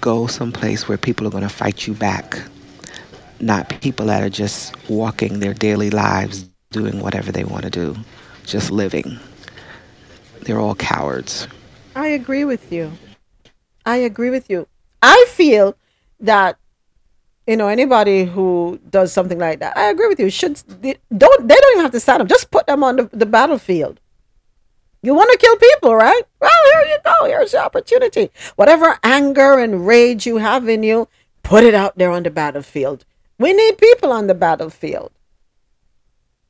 Go 0.00 0.26
someplace 0.26 0.88
where 0.88 0.98
people 0.98 1.26
are 1.26 1.30
going 1.30 1.42
to 1.42 1.48
fight 1.48 1.86
you 1.86 1.94
back, 1.94 2.42
not 3.40 3.68
people 3.80 4.06
that 4.06 4.22
are 4.22 4.30
just 4.30 4.74
walking 4.88 5.40
their 5.40 5.54
daily 5.54 5.90
lives, 5.90 6.48
doing 6.70 7.00
whatever 7.00 7.32
they 7.32 7.44
want 7.44 7.64
to 7.64 7.70
do, 7.70 7.96
just 8.44 8.70
living. 8.70 9.18
They're 10.42 10.60
all 10.60 10.74
cowards. 10.74 11.48
I 11.96 12.08
agree 12.08 12.44
with 12.44 12.70
you. 12.72 12.92
I 13.86 13.96
agree 13.96 14.30
with 14.30 14.50
you. 14.50 14.66
I 15.02 15.26
feel 15.28 15.76
that 16.20 16.58
you 17.46 17.56
know 17.56 17.68
anybody 17.68 18.24
who 18.24 18.80
does 18.90 19.12
something 19.12 19.38
like 19.38 19.60
that. 19.60 19.76
I 19.76 19.90
agree 19.90 20.08
with 20.08 20.18
you. 20.18 20.30
Should 20.30 20.56
they 20.56 20.96
don't 21.16 21.48
they 21.48 21.54
don't 21.54 21.72
even 21.72 21.82
have 21.82 21.92
to 21.92 22.00
stand 22.00 22.22
up. 22.22 22.28
Just 22.28 22.50
put 22.50 22.66
them 22.66 22.82
on 22.82 22.96
the, 22.96 23.10
the 23.12 23.26
battlefield. 23.26 24.00
You 25.04 25.14
want 25.14 25.30
to 25.32 25.38
kill 25.38 25.56
people, 25.56 25.94
right? 25.94 26.22
Well, 26.40 26.50
here 26.72 26.88
you 26.88 26.98
go. 27.04 27.26
Here's 27.26 27.52
the 27.52 27.62
opportunity. 27.62 28.30
Whatever 28.56 28.98
anger 29.02 29.58
and 29.58 29.86
rage 29.86 30.26
you 30.26 30.38
have 30.38 30.66
in 30.66 30.82
you, 30.82 31.08
put 31.42 31.62
it 31.62 31.74
out 31.74 31.98
there 31.98 32.10
on 32.10 32.22
the 32.22 32.30
battlefield. 32.30 33.04
We 33.38 33.52
need 33.52 33.76
people 33.76 34.12
on 34.12 34.28
the 34.28 34.34
battlefield. 34.34 35.12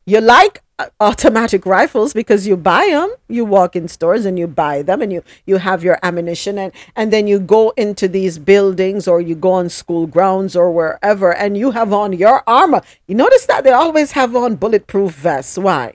You 0.06 0.20
like 0.20 0.62
uh, 0.78 0.86
automatic 1.00 1.66
rifles 1.66 2.12
because 2.12 2.46
you 2.46 2.56
buy 2.56 2.86
them 2.90 3.12
you 3.28 3.44
walk 3.44 3.76
in 3.76 3.86
stores 3.86 4.24
and 4.24 4.36
you 4.38 4.48
buy 4.48 4.82
them 4.82 5.00
and 5.00 5.12
you 5.12 5.22
you 5.46 5.56
have 5.56 5.84
your 5.84 6.00
ammunition 6.02 6.58
and 6.58 6.72
and 6.96 7.12
then 7.12 7.28
you 7.28 7.38
go 7.38 7.70
into 7.76 8.08
these 8.08 8.36
buildings 8.40 9.06
or 9.06 9.20
you 9.20 9.36
go 9.36 9.52
on 9.52 9.68
school 9.68 10.08
grounds 10.08 10.56
or 10.56 10.72
wherever 10.72 11.32
and 11.32 11.56
you 11.56 11.70
have 11.70 11.92
on 11.92 12.12
your 12.12 12.42
armor 12.48 12.82
you 13.06 13.14
notice 13.14 13.46
that 13.46 13.62
they 13.62 13.70
always 13.70 14.10
have 14.10 14.34
on 14.34 14.56
bulletproof 14.56 15.12
vests 15.12 15.56
why 15.56 15.94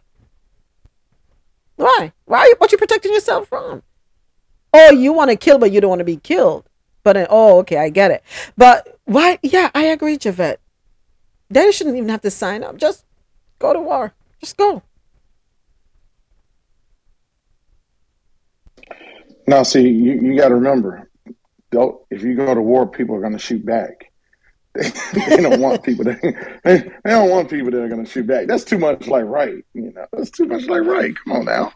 why? 1.80 2.12
Why 2.26 2.40
are 2.40 2.48
you 2.48 2.56
what 2.58 2.72
you 2.72 2.78
protecting 2.78 3.14
yourself 3.14 3.48
from? 3.48 3.84
Oh 4.74 4.92
you 4.92 5.14
want 5.14 5.32
to 5.32 5.38
kill 5.38 5.58
but 5.58 5.72
you 5.72 5.80
don't 5.80 5.90
want 5.90 6.00
to 6.00 6.06
be 6.06 6.18
killed. 6.18 6.66
But 7.04 7.28
oh 7.30 7.60
okay 7.60 7.78
i 7.78 7.90
get 7.90 8.12
it. 8.12 8.24
But 8.58 9.00
why 9.06 9.40
yeah 9.42 9.72
i 9.74 9.84
agree 9.84 10.18
javette. 10.18 10.60
They 11.50 11.72
shouldn't 11.72 11.96
even 11.96 12.10
have 12.10 12.22
to 12.22 12.32
sign 12.32 12.64
up. 12.64 12.78
Just 12.78 13.06
go 13.60 13.74
to 13.74 13.80
war. 13.80 14.14
Just 14.42 14.58
go. 14.58 14.84
Now, 19.48 19.64
see, 19.64 19.88
you, 19.88 20.14
you 20.22 20.38
got 20.38 20.50
to 20.50 20.56
remember, 20.56 21.10
if 22.12 22.22
you 22.22 22.36
go 22.36 22.54
to 22.54 22.62
war, 22.62 22.86
people 22.86 23.16
are 23.16 23.20
going 23.20 23.34
to 23.34 23.40
shoot 23.40 23.66
back. 23.66 24.09
They, 24.74 25.38
don't 25.38 25.60
want 25.60 25.84
people 25.84 26.06
that 26.06 26.22
they, 26.64 26.91
don't 27.04 27.30
want 27.30 27.50
people 27.50 27.72
that 27.72 27.82
are 27.82 27.90
going 27.90 28.06
to 28.06 28.10
shoot 28.10 28.28
back. 28.28 28.48
That's 28.48 28.64
too 28.64 28.78
much 28.78 29.08
like 29.08 29.26
right. 29.26 29.66
You 29.74 29.91
know, 29.94 30.06
that's 30.12 30.30
too 30.30 30.46
much 30.46 30.68
like 30.68 30.84
right. 30.84 31.14
Come 31.24 31.38
on 31.38 31.46
now. 31.46 31.74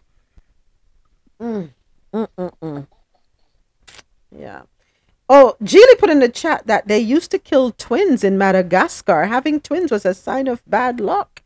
Mm, 1.41 1.70
mm, 2.14 2.28
mm, 2.38 2.52
mm. 2.61 2.88
Yeah. 4.32 4.61
Oh, 5.28 5.56
Geely 5.64 5.98
put 5.98 6.10
in 6.10 6.20
the 6.20 6.30
chat 6.30 6.68
that 6.68 6.88
they 6.88 6.99
used 6.99 7.32
to 7.32 7.40
kill 7.40 7.72
twins 7.72 8.24
in 8.24 8.38
Madagascar. 8.38 9.26
Having 9.26 9.61
twins 9.61 9.91
was 9.91 10.06
a 10.06 10.14
sign 10.14 10.48
of 10.48 10.61
bad 10.68 10.99
luck. 10.99 11.41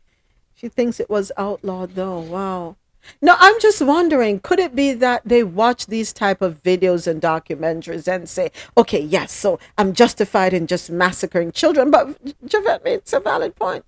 She 0.54 0.68
thinks 0.68 1.00
it 1.00 1.08
was 1.08 1.32
outlawed 1.36 1.94
though. 1.94 2.18
Wow. 2.18 2.76
No, 3.20 3.36
I'm 3.38 3.58
just 3.60 3.82
wondering, 3.82 4.40
could 4.40 4.58
it 4.58 4.74
be 4.74 4.92
that 4.94 5.22
they 5.24 5.42
watch 5.42 5.86
these 5.86 6.12
type 6.12 6.42
of 6.42 6.62
videos 6.62 7.06
and 7.06 7.20
documentaries 7.20 8.06
and 8.06 8.28
say, 8.28 8.50
okay, 8.76 9.00
yes, 9.00 9.32
so 9.32 9.58
I'm 9.76 9.92
justified 9.92 10.52
in 10.54 10.66
just 10.66 10.90
massacring 10.90 11.52
children, 11.52 11.90
but 11.90 12.16
Javette 12.46 12.82
it's 12.84 13.12
a 13.12 13.20
valid 13.20 13.56
point. 13.56 13.84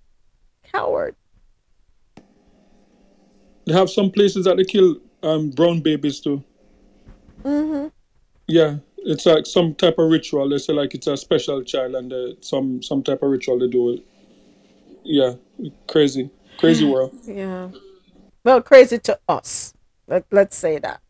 Coward. 0.73 1.17
They 3.67 3.73
have 3.73 3.91
some 3.91 4.11
places 4.11 4.45
that 4.45 4.57
they 4.57 4.65
kill 4.65 4.97
um, 5.23 5.51
brown 5.51 5.81
babies 5.81 6.21
too. 6.21 6.43
Mm-hmm. 7.45 7.89
Yeah, 8.47 8.77
it's 8.99 9.27
like 9.27 9.47
some 9.47 9.75
type 9.75 9.99
of 9.99 10.11
ritual. 10.11 10.49
They 10.49 10.59
say 10.59 10.73
like 10.73 10.95
it's 10.95 11.07
a 11.07 11.17
special 11.17 11.63
child 11.63 11.95
and 11.95 12.13
uh, 12.13 12.33
some 12.41 12.83
some 12.83 13.03
type 13.03 13.23
of 13.23 13.31
ritual 13.31 13.59
they 13.59 13.69
do 13.69 13.91
it. 13.91 14.05
Yeah, 15.05 15.35
crazy. 15.87 16.31
Crazy 16.59 16.85
world. 16.91 17.15
Yeah. 17.25 17.71
Well, 18.43 18.63
crazy 18.63 18.99
to 18.99 19.19
us. 19.29 19.75
Let, 20.07 20.25
let's 20.31 20.57
say 20.57 20.79
that. 20.79 21.01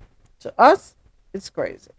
To 0.41 0.53
us, 0.59 0.95
it's 1.33 1.51
crazy. 1.51 1.91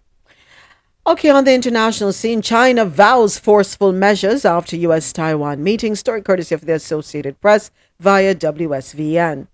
Okay, 1.07 1.29
on 1.29 1.45
the 1.45 1.53
international 1.53 2.13
scene, 2.13 2.41
China 2.41 2.85
vows 2.85 3.39
forceful 3.39 3.91
measures 3.91 4.45
after 4.45 4.75
U.S. 4.75 5.11
Taiwan 5.11 5.63
meeting. 5.63 5.95
Story 5.95 6.21
courtesy 6.21 6.53
of 6.53 6.65
the 6.65 6.73
Associated 6.73 7.41
Press 7.41 7.71
via 7.99 8.35
WSVN. 8.35 9.47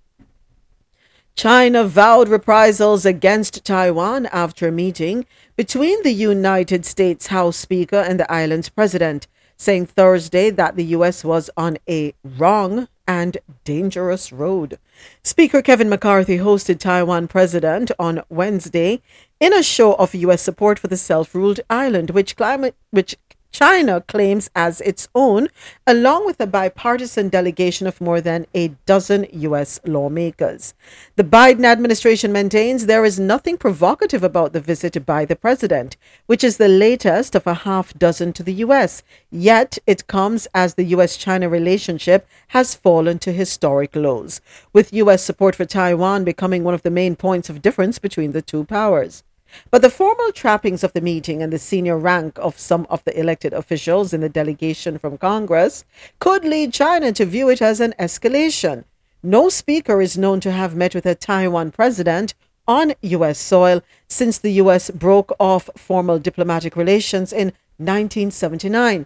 China 1.35 1.83
vowed 1.83 2.27
reprisals 2.27 3.05
against 3.05 3.63
Taiwan 3.63 4.25
after 4.27 4.67
a 4.67 4.71
meeting 4.71 5.25
between 5.55 6.01
the 6.03 6.11
United 6.11 6.85
States 6.85 7.27
House 7.27 7.55
Speaker 7.55 7.97
and 7.97 8.19
the 8.19 8.29
island's 8.31 8.69
president, 8.69 9.27
saying 9.55 9.85
Thursday 9.85 10.49
that 10.49 10.75
the 10.75 10.85
U.S. 10.85 11.23
was 11.23 11.49
on 11.55 11.77
a 11.87 12.13
wrong 12.23 12.87
and 13.07 13.37
dangerous 13.63 14.31
road. 14.31 14.77
Speaker 15.23 15.61
Kevin 15.61 15.89
McCarthy 15.89 16.37
hosted 16.37 16.79
Taiwan 16.79 17.27
president 17.27 17.91
on 17.97 18.23
Wednesday 18.29 19.01
in 19.39 19.53
a 19.53 19.63
show 19.63 19.93
of 19.95 20.13
U.S. 20.13 20.41
support 20.41 20.77
for 20.79 20.87
the 20.87 20.97
self-ruled 20.97 21.61
island, 21.69 22.09
which 22.09 22.35
climate, 22.35 22.75
which 22.91 23.15
China 23.51 24.01
claims 24.01 24.49
as 24.55 24.81
its 24.81 25.07
own, 25.15 25.47
along 25.85 26.25
with 26.25 26.39
a 26.39 26.47
bipartisan 26.47 27.29
delegation 27.29 27.87
of 27.87 27.99
more 27.99 28.21
than 28.21 28.45
a 28.53 28.69
dozen 28.85 29.25
U.S. 29.31 29.79
lawmakers. 29.85 30.73
The 31.15 31.23
Biden 31.23 31.65
administration 31.65 32.31
maintains 32.31 32.85
there 32.85 33.05
is 33.05 33.19
nothing 33.19 33.57
provocative 33.57 34.23
about 34.23 34.53
the 34.53 34.59
visit 34.61 35.05
by 35.05 35.25
the 35.25 35.35
president, 35.35 35.97
which 36.25 36.43
is 36.43 36.57
the 36.57 36.67
latest 36.67 37.35
of 37.35 37.47
a 37.47 37.53
half 37.53 37.93
dozen 37.93 38.33
to 38.33 38.43
the 38.43 38.53
U.S. 38.65 39.01
Yet 39.31 39.77
it 39.87 40.07
comes 40.07 40.47
as 40.53 40.75
the 40.75 40.85
U.S. 40.95 41.17
China 41.17 41.49
relationship 41.49 42.27
has 42.49 42.75
fallen 42.75 43.19
to 43.19 43.31
historic 43.31 43.95
lows, 43.95 44.41
with 44.73 44.93
U.S. 44.93 45.23
support 45.23 45.55
for 45.55 45.65
Taiwan 45.65 46.23
becoming 46.23 46.63
one 46.63 46.73
of 46.73 46.83
the 46.83 46.91
main 46.91 47.15
points 47.15 47.49
of 47.49 47.61
difference 47.61 47.99
between 47.99 48.31
the 48.33 48.41
two 48.41 48.65
powers. 48.65 49.23
But 49.71 49.81
the 49.81 49.89
formal 49.89 50.31
trappings 50.31 50.83
of 50.83 50.93
the 50.93 51.01
meeting 51.01 51.41
and 51.41 51.51
the 51.51 51.59
senior 51.59 51.97
rank 51.97 52.37
of 52.39 52.59
some 52.59 52.87
of 52.89 53.03
the 53.03 53.17
elected 53.19 53.53
officials 53.53 54.13
in 54.13 54.21
the 54.21 54.29
delegation 54.29 54.97
from 54.97 55.17
Congress 55.17 55.85
could 56.19 56.43
lead 56.43 56.73
China 56.73 57.11
to 57.13 57.25
view 57.25 57.49
it 57.49 57.61
as 57.61 57.79
an 57.79 57.93
escalation. 57.99 58.83
No 59.23 59.49
speaker 59.49 60.01
is 60.01 60.17
known 60.17 60.39
to 60.41 60.51
have 60.51 60.75
met 60.75 60.93
with 60.95 61.05
a 61.05 61.15
Taiwan 61.15 61.71
president 61.71 62.33
on 62.67 62.93
U.S. 63.01 63.39
soil 63.39 63.81
since 64.07 64.37
the 64.37 64.51
U.S. 64.53 64.89
broke 64.91 65.35
off 65.39 65.69
formal 65.75 66.19
diplomatic 66.19 66.75
relations 66.75 67.31
in 67.31 67.53
1979. 67.77 69.05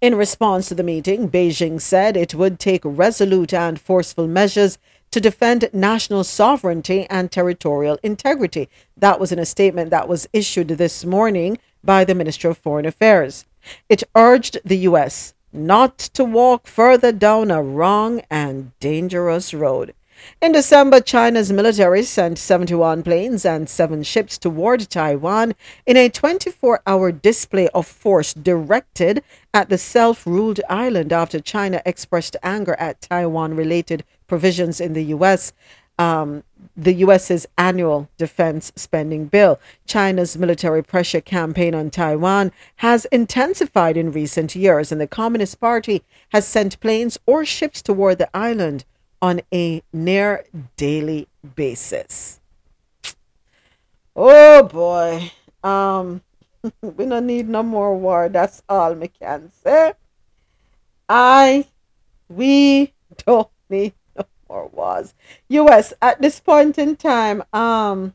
In 0.00 0.14
response 0.14 0.68
to 0.68 0.76
the 0.76 0.84
meeting, 0.84 1.28
Beijing 1.28 1.80
said 1.80 2.16
it 2.16 2.34
would 2.34 2.60
take 2.60 2.82
resolute 2.84 3.52
and 3.52 3.80
forceful 3.80 4.28
measures 4.28 4.78
to 5.18 5.22
defend 5.30 5.68
national 5.72 6.22
sovereignty 6.22 7.04
and 7.10 7.32
territorial 7.32 7.98
integrity. 8.04 8.68
That 8.96 9.18
was 9.18 9.32
in 9.32 9.40
a 9.40 9.44
statement 9.44 9.90
that 9.90 10.06
was 10.06 10.28
issued 10.32 10.68
this 10.68 11.04
morning 11.04 11.58
by 11.82 12.04
the 12.04 12.14
Minister 12.14 12.50
of 12.50 12.58
Foreign 12.58 12.86
Affairs. 12.86 13.44
It 13.88 14.04
urged 14.14 14.58
the 14.64 14.78
U.S. 14.90 15.34
not 15.52 15.98
to 16.14 16.24
walk 16.24 16.68
further 16.68 17.10
down 17.10 17.50
a 17.50 17.60
wrong 17.60 18.22
and 18.30 18.70
dangerous 18.78 19.52
road. 19.52 19.92
In 20.40 20.52
December, 20.52 21.00
China's 21.00 21.52
military 21.52 22.04
sent 22.04 22.38
71 22.38 23.02
planes 23.02 23.44
and 23.44 23.68
seven 23.68 24.04
ships 24.04 24.38
toward 24.38 24.88
Taiwan 24.88 25.54
in 25.84 25.96
a 25.96 26.08
24 26.08 26.80
hour 26.86 27.10
display 27.10 27.68
of 27.68 27.86
force 27.88 28.34
directed 28.34 29.24
at 29.52 29.68
the 29.68 29.78
self 29.78 30.26
ruled 30.26 30.60
island 30.68 31.12
after 31.12 31.40
China 31.40 31.82
expressed 31.84 32.36
anger 32.42 32.74
at 32.78 33.00
Taiwan 33.00 33.56
related 33.56 34.04
provisions 34.28 34.80
in 34.80 34.92
the 34.92 35.04
U.S. 35.06 35.52
Um, 35.98 36.44
the 36.76 36.92
U.S.'s 36.92 37.46
annual 37.56 38.08
defense 38.18 38.70
spending 38.76 39.26
bill. 39.26 39.58
China's 39.86 40.38
military 40.38 40.82
pressure 40.84 41.20
campaign 41.20 41.74
on 41.74 41.90
Taiwan 41.90 42.52
has 42.76 43.04
intensified 43.06 43.96
in 43.96 44.12
recent 44.12 44.54
years, 44.54 44.92
and 44.92 45.00
the 45.00 45.08
Communist 45.08 45.58
Party 45.58 46.04
has 46.28 46.46
sent 46.46 46.78
planes 46.78 47.18
or 47.26 47.44
ships 47.44 47.82
toward 47.82 48.18
the 48.18 48.30
island 48.36 48.84
on 49.20 49.40
a 49.52 49.82
near 49.92 50.44
daily 50.76 51.26
basis. 51.56 52.40
Oh 54.14 54.62
boy. 54.64 55.32
Um, 55.62 56.22
we 56.82 57.06
don't 57.06 57.26
need 57.26 57.48
no 57.48 57.62
more 57.62 57.96
war. 57.96 58.28
That's 58.28 58.62
all 58.68 58.94
me 58.94 59.08
can 59.08 59.50
say. 59.64 59.94
I, 61.08 61.66
we 62.28 62.92
don't 63.24 63.48
need 63.70 63.94
no 64.48 64.70
was. 64.72 65.14
U.S. 65.48 65.92
at 66.00 66.20
this 66.20 66.40
point 66.40 66.78
in 66.78 66.96
time, 66.96 67.42
um, 67.52 68.14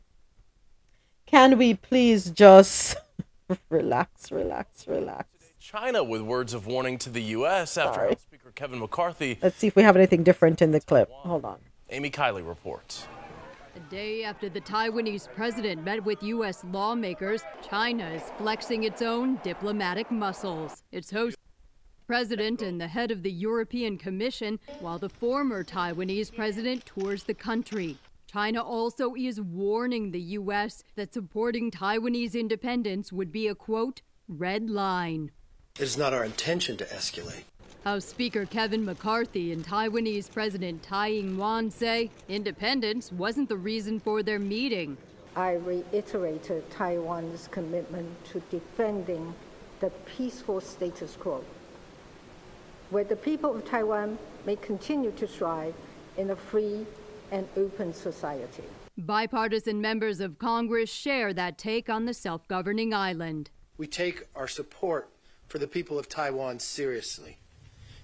can 1.26 1.58
we 1.58 1.74
please 1.74 2.30
just 2.30 2.96
relax, 3.70 4.30
relax, 4.30 4.86
relax? 4.86 5.28
China 5.60 6.04
with 6.04 6.20
words 6.20 6.52
of 6.54 6.66
warning 6.66 6.98
to 6.98 7.10
the 7.10 7.22
U.S. 7.22 7.76
after 7.78 7.94
Sorry. 7.94 8.08
House 8.10 8.22
Speaker 8.22 8.52
Kevin 8.54 8.78
McCarthy. 8.78 9.38
Let's 9.42 9.56
see 9.56 9.66
if 9.66 9.76
we 9.76 9.82
have 9.82 9.96
anything 9.96 10.22
different 10.22 10.60
in 10.60 10.72
the 10.72 10.80
clip. 10.80 11.10
Hold 11.10 11.44
on. 11.44 11.58
Amy 11.90 12.10
Kiley 12.10 12.46
reports. 12.46 13.06
A 13.76 13.80
day 13.90 14.22
after 14.22 14.48
the 14.48 14.60
Taiwanese 14.60 15.32
president 15.34 15.82
met 15.82 16.04
with 16.04 16.22
U.S. 16.22 16.64
lawmakers, 16.70 17.42
China 17.68 18.08
is 18.10 18.22
flexing 18.38 18.84
its 18.84 19.02
own 19.02 19.40
diplomatic 19.42 20.10
muscles. 20.12 20.84
Its 20.92 21.10
host 21.10 21.36
president 22.06 22.62
and 22.62 22.80
the 22.80 22.88
head 22.88 23.10
of 23.10 23.22
the 23.22 23.32
European 23.32 23.98
Commission, 23.98 24.58
while 24.80 24.98
the 24.98 25.08
former 25.08 25.64
Taiwanese 25.64 26.34
president 26.34 26.84
tours 26.86 27.24
the 27.24 27.34
country. 27.34 27.96
China 28.26 28.62
also 28.62 29.14
is 29.14 29.40
warning 29.40 30.10
the 30.10 30.20
U.S. 30.20 30.82
that 30.96 31.14
supporting 31.14 31.70
Taiwanese 31.70 32.34
independence 32.34 33.12
would 33.12 33.30
be 33.30 33.46
a 33.48 33.54
quote, 33.54 34.02
red 34.28 34.68
line. 34.68 35.30
It 35.76 35.82
is 35.82 35.96
not 35.96 36.12
our 36.12 36.24
intention 36.24 36.76
to 36.78 36.84
escalate. 36.86 37.44
House 37.84 38.06
Speaker 38.06 38.46
Kevin 38.46 38.84
McCarthy 38.84 39.52
and 39.52 39.64
Taiwanese 39.64 40.32
President 40.32 40.82
Tsai 40.82 41.10
Ing-wen 41.10 41.70
say 41.70 42.10
independence 42.28 43.12
wasn't 43.12 43.48
the 43.48 43.56
reason 43.56 44.00
for 44.00 44.22
their 44.22 44.38
meeting. 44.38 44.96
I 45.36 45.54
reiterated 45.54 46.68
Taiwan's 46.70 47.48
commitment 47.48 48.08
to 48.26 48.40
defending 48.50 49.34
the 49.80 49.90
peaceful 50.06 50.60
status 50.60 51.16
quo, 51.16 51.44
where 52.94 53.02
the 53.02 53.16
people 53.16 53.56
of 53.56 53.64
Taiwan 53.64 54.16
may 54.46 54.54
continue 54.54 55.10
to 55.16 55.26
thrive 55.26 55.74
in 56.16 56.30
a 56.30 56.36
free 56.36 56.86
and 57.32 57.48
open 57.56 57.92
society. 57.92 58.62
Bipartisan 58.96 59.80
members 59.80 60.20
of 60.20 60.38
Congress 60.38 60.92
share 60.92 61.32
that 61.32 61.58
take 61.58 61.90
on 61.90 62.04
the 62.04 62.14
self 62.14 62.46
governing 62.46 62.94
island. 62.94 63.50
We 63.76 63.88
take 63.88 64.28
our 64.36 64.46
support 64.46 65.10
for 65.48 65.58
the 65.58 65.66
people 65.66 65.98
of 65.98 66.08
Taiwan 66.08 66.60
seriously 66.60 67.38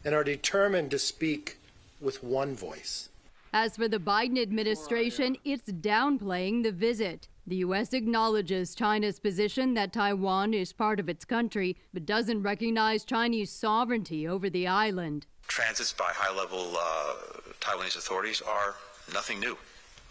and 0.05 0.13
are 0.13 0.25
determined 0.25 0.91
to 0.91 0.99
speak 0.99 1.59
with 2.01 2.25
one 2.25 2.57
voice. 2.57 3.10
As 3.53 3.77
for 3.77 3.89
the 3.89 3.99
Biden 3.99 4.41
administration, 4.41 5.37
it's 5.45 5.73
downplaying 5.73 6.63
the 6.63 6.71
visit. 6.71 7.27
The 7.49 7.57
U.S. 7.57 7.93
acknowledges 7.93 8.77
China's 8.77 9.19
position 9.19 9.75
that 9.75 9.93
Taiwan 9.93 10.55
is 10.55 10.73
part 10.73 11.01
of 11.01 11.09
its 11.09 11.25
country, 11.25 11.77
but 11.93 12.07
doesn't 12.07 12.45
recognize 12.45 13.03
Chinese 13.03 13.51
sovereignty 13.51 14.29
over 14.29 14.49
the 14.49 14.69
island. 14.69 15.27
Transits 15.49 15.93
by 15.93 16.13
high 16.15 16.33
level 16.37 16.77
uh, 16.79 17.41
Taiwanese 17.61 17.97
authorities 17.97 18.41
are 18.41 18.77
nothing 19.13 19.41
new. 19.41 19.59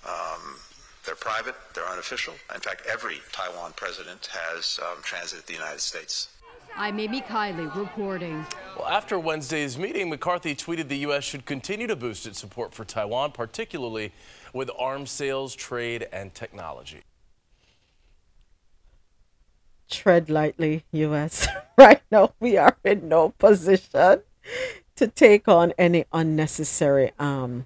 Um, 0.06 0.58
they're 1.06 1.16
private, 1.16 1.56
they're 1.74 1.88
unofficial. 1.88 2.34
In 2.54 2.60
fact, 2.60 2.82
every 2.92 3.22
Taiwan 3.32 3.72
president 3.78 4.28
has 4.34 4.82
um, 4.84 5.02
transited 5.02 5.48
the 5.48 5.54
United 5.54 5.80
States. 5.80 6.28
I'm 6.76 7.00
Amy 7.00 7.22
Kiley 7.22 7.74
reporting. 7.76 8.46
Well, 8.78 8.88
after 8.88 9.20
Wednesday's 9.20 9.78
meeting, 9.78 10.10
McCarthy 10.10 10.56
tweeted 10.56 10.88
the 10.88 10.98
U.S. 11.00 11.24
should 11.24 11.46
continue 11.46 11.88
to 11.88 11.96
boost 11.96 12.26
its 12.26 12.40
support 12.40 12.74
for 12.74 12.86
Taiwan, 12.86 13.32
particularly 13.32 14.14
with 14.54 14.70
arms 14.78 15.12
sales, 15.12 15.56
trade, 15.56 16.08
and 16.12 16.34
technology. 16.34 17.02
Tread 19.90 20.30
lightly, 20.30 20.86
U.S. 20.92 21.48
right 21.78 22.02
now, 22.12 22.34
we 22.40 22.58
are 22.58 22.78
in 22.84 23.10
no 23.10 23.30
position 23.30 24.22
to 24.96 25.08
take 25.08 25.48
on 25.48 25.74
any 25.78 26.06
unnecessary 26.14 27.12
um, 27.20 27.66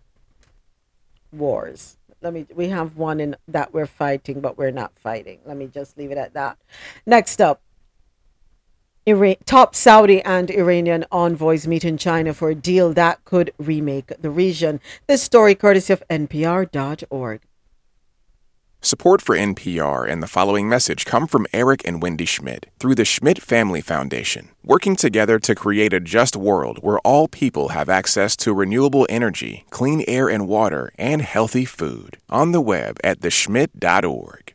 wars. 1.32 1.98
Let 2.22 2.34
me. 2.34 2.46
We 2.56 2.70
have 2.70 2.96
one 2.96 3.20
in 3.20 3.36
that 3.50 3.74
we're 3.74 3.86
fighting, 3.86 4.40
but 4.40 4.58
we're 4.58 4.72
not 4.72 4.98
fighting. 4.98 5.40
Let 5.46 5.58
me 5.58 5.68
just 5.68 5.98
leave 5.98 6.12
it 6.12 6.18
at 6.18 6.34
that. 6.36 6.58
Next 7.06 7.42
up, 7.42 7.62
Iran, 9.06 9.36
top 9.46 9.76
Saudi 9.76 10.22
and 10.22 10.50
Iranian 10.50 11.06
envoys 11.12 11.68
meet 11.68 11.84
in 11.84 11.98
China 11.98 12.34
for 12.34 12.50
a 12.50 12.56
deal 12.56 12.94
that 12.94 13.24
could 13.26 13.52
remake 13.58 14.14
the 14.22 14.30
region. 14.30 14.80
This 15.08 15.22
story 15.22 15.56
courtesy 15.56 15.92
of 15.92 16.04
NPR.org. 16.10 17.42
Support 18.80 19.22
for 19.22 19.36
NPR 19.38 20.10
and 20.10 20.22
the 20.22 20.28
following 20.28 20.68
message 20.68 21.06
come 21.06 21.26
from 21.26 21.48
Eric 21.54 21.82
and 21.86 22.02
Wendy 22.02 22.26
Schmidt 22.26 22.66
through 22.80 22.96
the 22.96 23.06
Schmidt 23.06 23.42
Family 23.42 23.80
Foundation, 23.80 24.50
working 24.64 24.98
together 24.98 25.40
to 25.40 25.56
create 25.56 25.94
a 25.94 26.02
just 26.02 26.36
world 26.36 26.80
where 26.82 27.00
all 27.00 27.30
people 27.30 27.70
have 27.70 27.88
access 27.88 28.36
to 28.38 28.54
renewable 28.54 29.08
energy, 29.10 29.66
clean 29.70 30.04
air 30.06 30.30
and 30.30 30.50
water, 30.50 30.92
and 30.98 31.22
healthy 31.22 31.64
food. 31.64 32.18
On 32.30 32.52
the 32.52 32.60
web 32.60 32.98
at 33.06 33.22
theschmidt.org. 33.22 34.53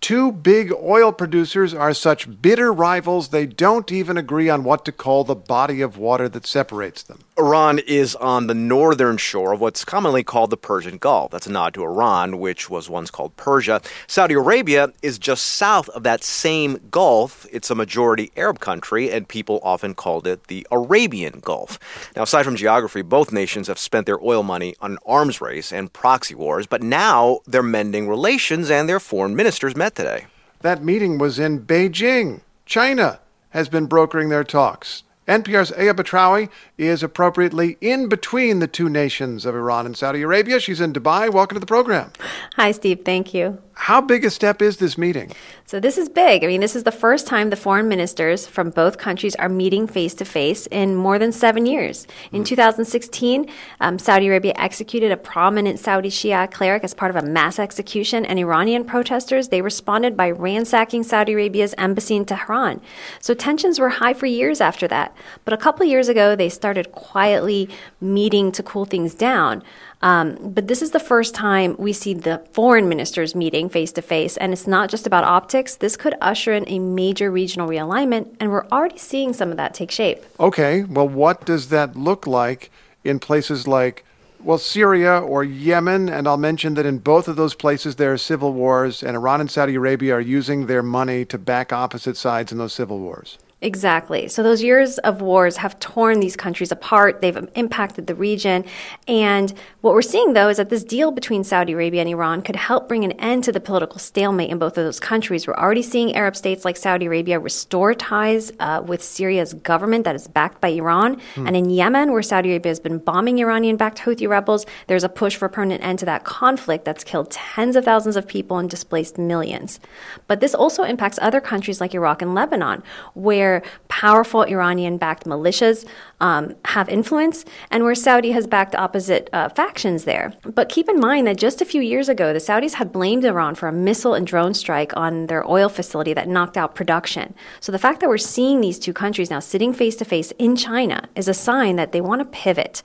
Two 0.00 0.30
big 0.30 0.72
oil 0.72 1.12
producers 1.12 1.74
are 1.74 1.94
such 1.94 2.40
bitter 2.40 2.72
rivals 2.72 3.28
they 3.28 3.46
don't 3.46 3.90
even 3.90 4.16
agree 4.16 4.48
on 4.48 4.64
what 4.64 4.84
to 4.84 4.92
call 4.92 5.24
the 5.24 5.34
body 5.34 5.80
of 5.80 5.98
water 5.98 6.28
that 6.28 6.46
separates 6.46 7.02
them. 7.02 7.20
Iran 7.38 7.78
is 7.80 8.14
on 8.14 8.46
the 8.46 8.54
northern 8.54 9.18
shore 9.18 9.52
of 9.52 9.60
what's 9.60 9.84
commonly 9.84 10.24
called 10.24 10.48
the 10.48 10.56
Persian 10.56 10.96
Gulf. 10.96 11.32
That's 11.32 11.46
a 11.46 11.52
nod 11.52 11.74
to 11.74 11.82
Iran, 11.82 12.38
which 12.38 12.70
was 12.70 12.88
once 12.88 13.10
called 13.10 13.36
Persia. 13.36 13.82
Saudi 14.06 14.32
Arabia 14.32 14.92
is 15.02 15.18
just 15.18 15.44
south 15.44 15.90
of 15.90 16.02
that 16.04 16.24
same 16.24 16.80
Gulf. 16.90 17.46
It's 17.52 17.70
a 17.70 17.74
majority 17.74 18.32
Arab 18.38 18.60
country, 18.60 19.10
and 19.10 19.28
people 19.28 19.60
often 19.62 19.94
called 19.94 20.26
it 20.26 20.46
the 20.46 20.66
Arabian 20.70 21.40
Gulf. 21.40 21.78
Now, 22.16 22.22
aside 22.22 22.44
from 22.44 22.56
geography, 22.56 23.02
both 23.02 23.32
nations 23.32 23.68
have 23.68 23.78
spent 23.78 24.06
their 24.06 24.22
oil 24.24 24.42
money 24.42 24.74
on 24.80 24.92
an 24.92 24.98
arms 25.04 25.42
race 25.42 25.74
and 25.74 25.92
proxy 25.92 26.34
wars, 26.34 26.66
but 26.66 26.82
now 26.82 27.40
they're 27.46 27.62
mending 27.62 28.08
relations, 28.08 28.70
and 28.70 28.88
their 28.88 29.00
foreign 29.00 29.36
ministers 29.36 29.76
met 29.76 29.94
today. 29.94 30.24
That 30.60 30.82
meeting 30.82 31.18
was 31.18 31.38
in 31.38 31.66
Beijing. 31.66 32.40
China 32.64 33.20
has 33.50 33.68
been 33.68 33.84
brokering 33.84 34.30
their 34.30 34.44
talks. 34.44 35.02
NPR's 35.26 35.72
Aya 35.72 35.92
Batrawi 35.92 36.48
is 36.78 37.02
appropriately 37.02 37.76
in 37.80 38.08
between 38.08 38.60
the 38.60 38.68
two 38.68 38.88
nations 38.88 39.44
of 39.44 39.56
Iran 39.56 39.84
and 39.84 39.96
Saudi 39.96 40.22
Arabia. 40.22 40.60
She's 40.60 40.80
in 40.80 40.92
Dubai. 40.92 41.32
Welcome 41.32 41.56
to 41.56 41.60
the 41.60 41.66
program. 41.66 42.12
Hi, 42.54 42.70
Steve. 42.70 43.04
Thank 43.04 43.34
you. 43.34 43.58
How 43.78 44.00
big 44.00 44.24
a 44.24 44.30
step 44.30 44.62
is 44.62 44.78
this 44.78 44.96
meeting? 44.96 45.32
So, 45.66 45.80
this 45.80 45.98
is 45.98 46.08
big. 46.08 46.42
I 46.42 46.46
mean, 46.46 46.60
this 46.62 46.74
is 46.74 46.84
the 46.84 46.92
first 46.92 47.26
time 47.26 47.50
the 47.50 47.56
foreign 47.56 47.88
ministers 47.88 48.46
from 48.46 48.70
both 48.70 48.96
countries 48.96 49.34
are 49.34 49.50
meeting 49.50 49.86
face 49.86 50.14
to 50.14 50.24
face 50.24 50.66
in 50.68 50.94
more 50.94 51.18
than 51.18 51.30
seven 51.30 51.66
years. 51.66 52.06
In 52.32 52.42
2016, 52.42 53.50
um, 53.80 53.98
Saudi 53.98 54.28
Arabia 54.28 54.54
executed 54.56 55.12
a 55.12 55.16
prominent 55.16 55.78
Saudi 55.78 56.08
Shia 56.08 56.50
cleric 56.50 56.84
as 56.84 56.94
part 56.94 57.14
of 57.14 57.22
a 57.22 57.26
mass 57.26 57.58
execution, 57.58 58.24
and 58.24 58.38
Iranian 58.38 58.84
protesters 58.84 59.48
they 59.48 59.60
responded 59.60 60.16
by 60.16 60.30
ransacking 60.30 61.02
Saudi 61.02 61.34
Arabia's 61.34 61.74
embassy 61.76 62.16
in 62.16 62.24
Tehran. 62.24 62.80
So, 63.20 63.34
tensions 63.34 63.78
were 63.78 63.90
high 63.90 64.14
for 64.14 64.26
years 64.26 64.60
after 64.60 64.88
that. 64.88 65.15
But 65.44 65.54
a 65.54 65.56
couple 65.56 65.86
years 65.86 66.08
ago, 66.08 66.36
they 66.36 66.48
started 66.48 66.92
quietly 66.92 67.68
meeting 68.00 68.52
to 68.52 68.62
cool 68.62 68.84
things 68.84 69.14
down. 69.14 69.62
Um, 70.02 70.36
but 70.40 70.68
this 70.68 70.82
is 70.82 70.90
the 70.90 71.00
first 71.00 71.34
time 71.34 71.74
we 71.78 71.92
see 71.92 72.12
the 72.12 72.44
foreign 72.52 72.88
ministers 72.88 73.34
meeting 73.34 73.68
face 73.68 73.92
to 73.92 74.02
face, 74.02 74.36
and 74.36 74.52
it's 74.52 74.66
not 74.66 74.90
just 74.90 75.06
about 75.06 75.24
optics. 75.24 75.76
This 75.76 75.96
could 75.96 76.14
usher 76.20 76.52
in 76.52 76.68
a 76.68 76.78
major 76.78 77.30
regional 77.30 77.68
realignment, 77.68 78.36
and 78.38 78.50
we're 78.50 78.66
already 78.68 78.98
seeing 78.98 79.32
some 79.32 79.50
of 79.50 79.56
that 79.56 79.74
take 79.74 79.90
shape. 79.90 80.24
Okay, 80.38 80.84
well, 80.84 81.08
what 81.08 81.46
does 81.46 81.70
that 81.70 81.96
look 81.96 82.26
like 82.26 82.70
in 83.04 83.18
places 83.18 83.66
like, 83.66 84.04
well, 84.38 84.58
Syria 84.58 85.18
or 85.18 85.42
Yemen? 85.42 86.08
And 86.10 86.28
I'll 86.28 86.36
mention 86.36 86.74
that 86.74 86.84
in 86.84 86.98
both 86.98 87.26
of 87.26 87.36
those 87.36 87.54
places 87.54 87.96
there 87.96 88.12
are 88.12 88.18
civil 88.18 88.52
wars, 88.52 89.02
and 89.02 89.16
Iran 89.16 89.40
and 89.40 89.50
Saudi 89.50 89.76
Arabia 89.76 90.14
are 90.14 90.20
using 90.20 90.66
their 90.66 90.82
money 90.82 91.24
to 91.24 91.38
back 91.38 91.72
opposite 91.72 92.18
sides 92.18 92.52
in 92.52 92.58
those 92.58 92.74
civil 92.74 92.98
wars. 93.00 93.38
Exactly. 93.62 94.28
So 94.28 94.42
those 94.42 94.62
years 94.62 94.98
of 94.98 95.22
wars 95.22 95.56
have 95.56 95.80
torn 95.80 96.20
these 96.20 96.36
countries 96.36 96.70
apart. 96.70 97.22
They've 97.22 97.48
impacted 97.54 98.06
the 98.06 98.14
region. 98.14 98.66
And 99.08 99.52
what 99.80 99.94
we're 99.94 100.02
seeing, 100.02 100.34
though, 100.34 100.50
is 100.50 100.58
that 100.58 100.68
this 100.68 100.84
deal 100.84 101.10
between 101.10 101.42
Saudi 101.42 101.72
Arabia 101.72 102.02
and 102.02 102.10
Iran 102.10 102.42
could 102.42 102.56
help 102.56 102.86
bring 102.86 103.02
an 103.02 103.12
end 103.12 103.44
to 103.44 103.52
the 103.52 103.60
political 103.60 103.98
stalemate 103.98 104.50
in 104.50 104.58
both 104.58 104.76
of 104.76 104.84
those 104.84 105.00
countries. 105.00 105.46
We're 105.46 105.54
already 105.54 105.80
seeing 105.80 106.14
Arab 106.14 106.36
states 106.36 106.66
like 106.66 106.76
Saudi 106.76 107.06
Arabia 107.06 107.40
restore 107.40 107.94
ties 107.94 108.52
uh, 108.60 108.82
with 108.84 109.02
Syria's 109.02 109.54
government 109.54 110.04
that 110.04 110.14
is 110.14 110.28
backed 110.28 110.60
by 110.60 110.68
Iran. 110.68 111.18
Hmm. 111.34 111.46
And 111.46 111.56
in 111.56 111.70
Yemen, 111.70 112.12
where 112.12 112.22
Saudi 112.22 112.50
Arabia 112.50 112.70
has 112.70 112.80
been 112.80 112.98
bombing 112.98 113.38
Iranian 113.38 113.78
backed 113.78 114.00
Houthi 114.00 114.28
rebels, 114.28 114.66
there's 114.86 115.04
a 115.04 115.08
push 115.08 115.34
for 115.34 115.46
a 115.46 115.50
permanent 115.50 115.82
end 115.82 115.98
to 116.00 116.04
that 116.04 116.24
conflict 116.24 116.84
that's 116.84 117.04
killed 117.04 117.30
tens 117.30 117.74
of 117.74 117.86
thousands 117.86 118.16
of 118.16 118.28
people 118.28 118.58
and 118.58 118.68
displaced 118.68 119.16
millions. 119.16 119.80
But 120.26 120.40
this 120.40 120.54
also 120.54 120.82
impacts 120.82 121.18
other 121.22 121.40
countries 121.40 121.80
like 121.80 121.94
Iraq 121.94 122.20
and 122.20 122.34
Lebanon, 122.34 122.82
where 123.14 123.45
where 123.46 123.62
powerful 123.88 124.42
Iranian 124.42 124.98
backed 124.98 125.24
militias 125.24 125.86
um, 126.20 126.54
have 126.64 126.88
influence 126.88 127.44
and 127.70 127.84
where 127.84 127.94
Saudi 127.94 128.32
has 128.32 128.46
backed 128.46 128.74
opposite 128.74 129.30
uh, 129.32 129.48
factions 129.48 130.04
there. 130.04 130.32
But 130.42 130.68
keep 130.68 130.88
in 130.88 130.98
mind 130.98 131.26
that 131.26 131.36
just 131.36 131.62
a 131.62 131.64
few 131.64 131.80
years 131.80 132.08
ago, 132.08 132.32
the 132.32 132.40
Saudis 132.40 132.74
had 132.74 132.92
blamed 132.92 133.24
Iran 133.24 133.54
for 133.54 133.68
a 133.68 133.72
missile 133.72 134.14
and 134.14 134.26
drone 134.26 134.54
strike 134.54 134.92
on 134.96 135.26
their 135.26 135.48
oil 135.48 135.68
facility 135.68 136.12
that 136.14 136.28
knocked 136.28 136.56
out 136.56 136.74
production. 136.74 137.34
So 137.60 137.70
the 137.70 137.78
fact 137.78 138.00
that 138.00 138.08
we're 138.08 138.32
seeing 138.36 138.60
these 138.60 138.78
two 138.78 138.92
countries 138.92 139.30
now 139.30 139.40
sitting 139.40 139.72
face 139.72 139.96
to 139.96 140.04
face 140.04 140.32
in 140.38 140.56
China 140.56 141.08
is 141.14 141.28
a 141.28 141.34
sign 141.34 141.76
that 141.76 141.92
they 141.92 142.00
want 142.00 142.20
to 142.20 142.24
pivot. 142.24 142.82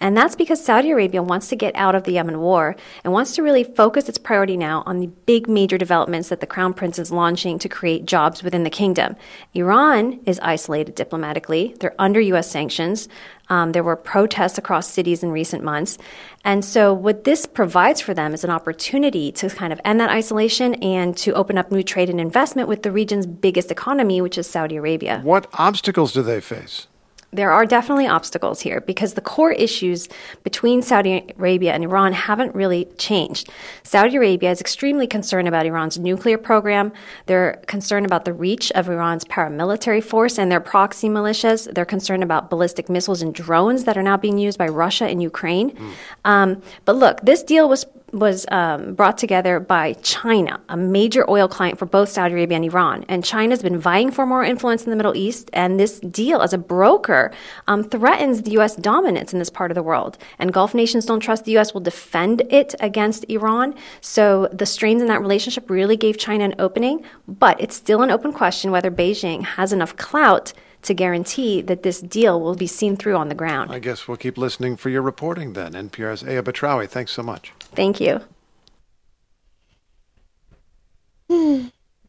And 0.00 0.16
that's 0.16 0.36
because 0.36 0.62
Saudi 0.62 0.90
Arabia 0.90 1.22
wants 1.22 1.48
to 1.48 1.56
get 1.56 1.74
out 1.76 1.94
of 1.94 2.04
the 2.04 2.12
Yemen 2.12 2.40
war 2.40 2.76
and 3.04 3.12
wants 3.12 3.34
to 3.36 3.42
really 3.42 3.64
focus 3.64 4.08
its 4.08 4.18
priority 4.18 4.56
now 4.56 4.82
on 4.86 4.98
the 4.98 5.06
big 5.06 5.48
major 5.48 5.78
developments 5.78 6.28
that 6.28 6.40
the 6.40 6.46
Crown 6.46 6.74
Prince 6.74 6.98
is 6.98 7.10
launching 7.10 7.58
to 7.60 7.68
create 7.68 8.04
jobs 8.04 8.42
within 8.42 8.64
the 8.64 8.70
kingdom. 8.70 9.16
Iran 9.54 10.20
is 10.26 10.40
isolated 10.40 10.94
diplomatically, 10.94 11.74
they're 11.80 11.94
under 11.98 12.20
U.S. 12.20 12.50
sanctions. 12.50 13.08
Um, 13.50 13.72
there 13.72 13.84
were 13.84 13.96
protests 13.96 14.56
across 14.56 14.88
cities 14.88 15.22
in 15.22 15.30
recent 15.30 15.62
months. 15.62 15.98
And 16.44 16.64
so, 16.64 16.94
what 16.94 17.24
this 17.24 17.44
provides 17.44 18.00
for 18.00 18.14
them 18.14 18.32
is 18.32 18.42
an 18.42 18.48
opportunity 18.48 19.30
to 19.32 19.50
kind 19.50 19.70
of 19.70 19.80
end 19.84 20.00
that 20.00 20.08
isolation 20.08 20.74
and 20.76 21.14
to 21.18 21.34
open 21.34 21.58
up 21.58 21.70
new 21.70 21.82
trade 21.82 22.08
and 22.08 22.20
investment 22.20 22.68
with 22.68 22.82
the 22.82 22.90
region's 22.90 23.26
biggest 23.26 23.70
economy, 23.70 24.22
which 24.22 24.38
is 24.38 24.46
Saudi 24.46 24.76
Arabia. 24.76 25.20
What 25.22 25.46
obstacles 25.54 26.12
do 26.12 26.22
they 26.22 26.40
face? 26.40 26.86
There 27.34 27.50
are 27.50 27.66
definitely 27.66 28.06
obstacles 28.06 28.60
here 28.60 28.80
because 28.80 29.14
the 29.14 29.20
core 29.20 29.52
issues 29.52 30.08
between 30.42 30.82
Saudi 30.82 31.24
Arabia 31.36 31.72
and 31.72 31.82
Iran 31.82 32.12
haven't 32.12 32.54
really 32.54 32.86
changed. 32.96 33.50
Saudi 33.82 34.16
Arabia 34.16 34.50
is 34.50 34.60
extremely 34.60 35.06
concerned 35.06 35.48
about 35.48 35.66
Iran's 35.66 35.98
nuclear 35.98 36.38
program. 36.38 36.92
They're 37.26 37.62
concerned 37.66 38.06
about 38.06 38.24
the 38.24 38.32
reach 38.32 38.70
of 38.72 38.88
Iran's 38.88 39.24
paramilitary 39.24 40.02
force 40.02 40.38
and 40.38 40.50
their 40.50 40.60
proxy 40.60 41.08
militias. 41.08 41.72
They're 41.74 41.84
concerned 41.84 42.22
about 42.22 42.50
ballistic 42.50 42.88
missiles 42.88 43.22
and 43.22 43.34
drones 43.34 43.84
that 43.84 43.96
are 43.96 44.02
now 44.02 44.16
being 44.16 44.38
used 44.38 44.58
by 44.58 44.68
Russia 44.68 45.06
and 45.06 45.22
Ukraine. 45.22 45.70
Mm. 45.70 45.92
Um, 46.24 46.62
but 46.84 46.96
look, 46.96 47.20
this 47.22 47.42
deal 47.42 47.68
was 47.68 47.86
was 48.14 48.46
um, 48.50 48.94
brought 48.94 49.18
together 49.18 49.58
by 49.60 49.94
China, 49.94 50.60
a 50.68 50.76
major 50.76 51.28
oil 51.28 51.48
client 51.48 51.78
for 51.78 51.86
both 51.86 52.08
Saudi 52.08 52.32
Arabia 52.34 52.56
and 52.56 52.64
Iran. 52.64 53.04
And 53.08 53.24
China's 53.24 53.62
been 53.62 53.78
vying 53.78 54.10
for 54.10 54.24
more 54.24 54.44
influence 54.44 54.84
in 54.84 54.90
the 54.90 54.96
Middle 54.96 55.16
East, 55.16 55.50
and 55.52 55.78
this 55.78 55.98
deal, 56.00 56.40
as 56.40 56.52
a 56.52 56.58
broker, 56.58 57.32
um, 57.66 57.82
threatens 57.82 58.42
the 58.42 58.52
U.S. 58.52 58.76
dominance 58.76 59.32
in 59.32 59.38
this 59.40 59.50
part 59.50 59.70
of 59.70 59.74
the 59.74 59.82
world. 59.82 60.16
And 60.38 60.52
Gulf 60.52 60.74
nations 60.74 61.04
don't 61.04 61.20
trust 61.20 61.44
the 61.44 61.52
U.S. 61.52 61.74
will 61.74 61.80
defend 61.80 62.42
it 62.50 62.74
against 62.80 63.24
Iran. 63.28 63.74
So 64.00 64.48
the 64.52 64.66
strains 64.66 65.02
in 65.02 65.08
that 65.08 65.20
relationship 65.20 65.68
really 65.68 65.96
gave 65.96 66.16
China 66.16 66.44
an 66.44 66.54
opening, 66.58 67.04
but 67.26 67.60
it's 67.60 67.74
still 67.74 68.02
an 68.02 68.10
open 68.10 68.32
question 68.32 68.70
whether 68.70 68.90
Beijing 68.90 69.44
has 69.44 69.72
enough 69.72 69.96
clout 69.96 70.52
to 70.84 70.94
guarantee 70.94 71.62
that 71.62 71.82
this 71.82 72.00
deal 72.00 72.40
will 72.40 72.54
be 72.54 72.66
seen 72.66 72.96
through 72.96 73.16
on 73.16 73.28
the 73.28 73.34
ground. 73.34 73.72
I 73.72 73.78
guess 73.78 74.06
we'll 74.06 74.16
keep 74.16 74.38
listening 74.38 74.76
for 74.76 74.90
your 74.90 75.02
reporting 75.02 75.54
then. 75.54 75.72
NPR's 75.72 76.22
Aya 76.22 76.42
Batrawi, 76.42 76.88
thanks 76.88 77.12
so 77.12 77.22
much. 77.22 77.52
Thank 77.74 78.00
you. 78.00 78.20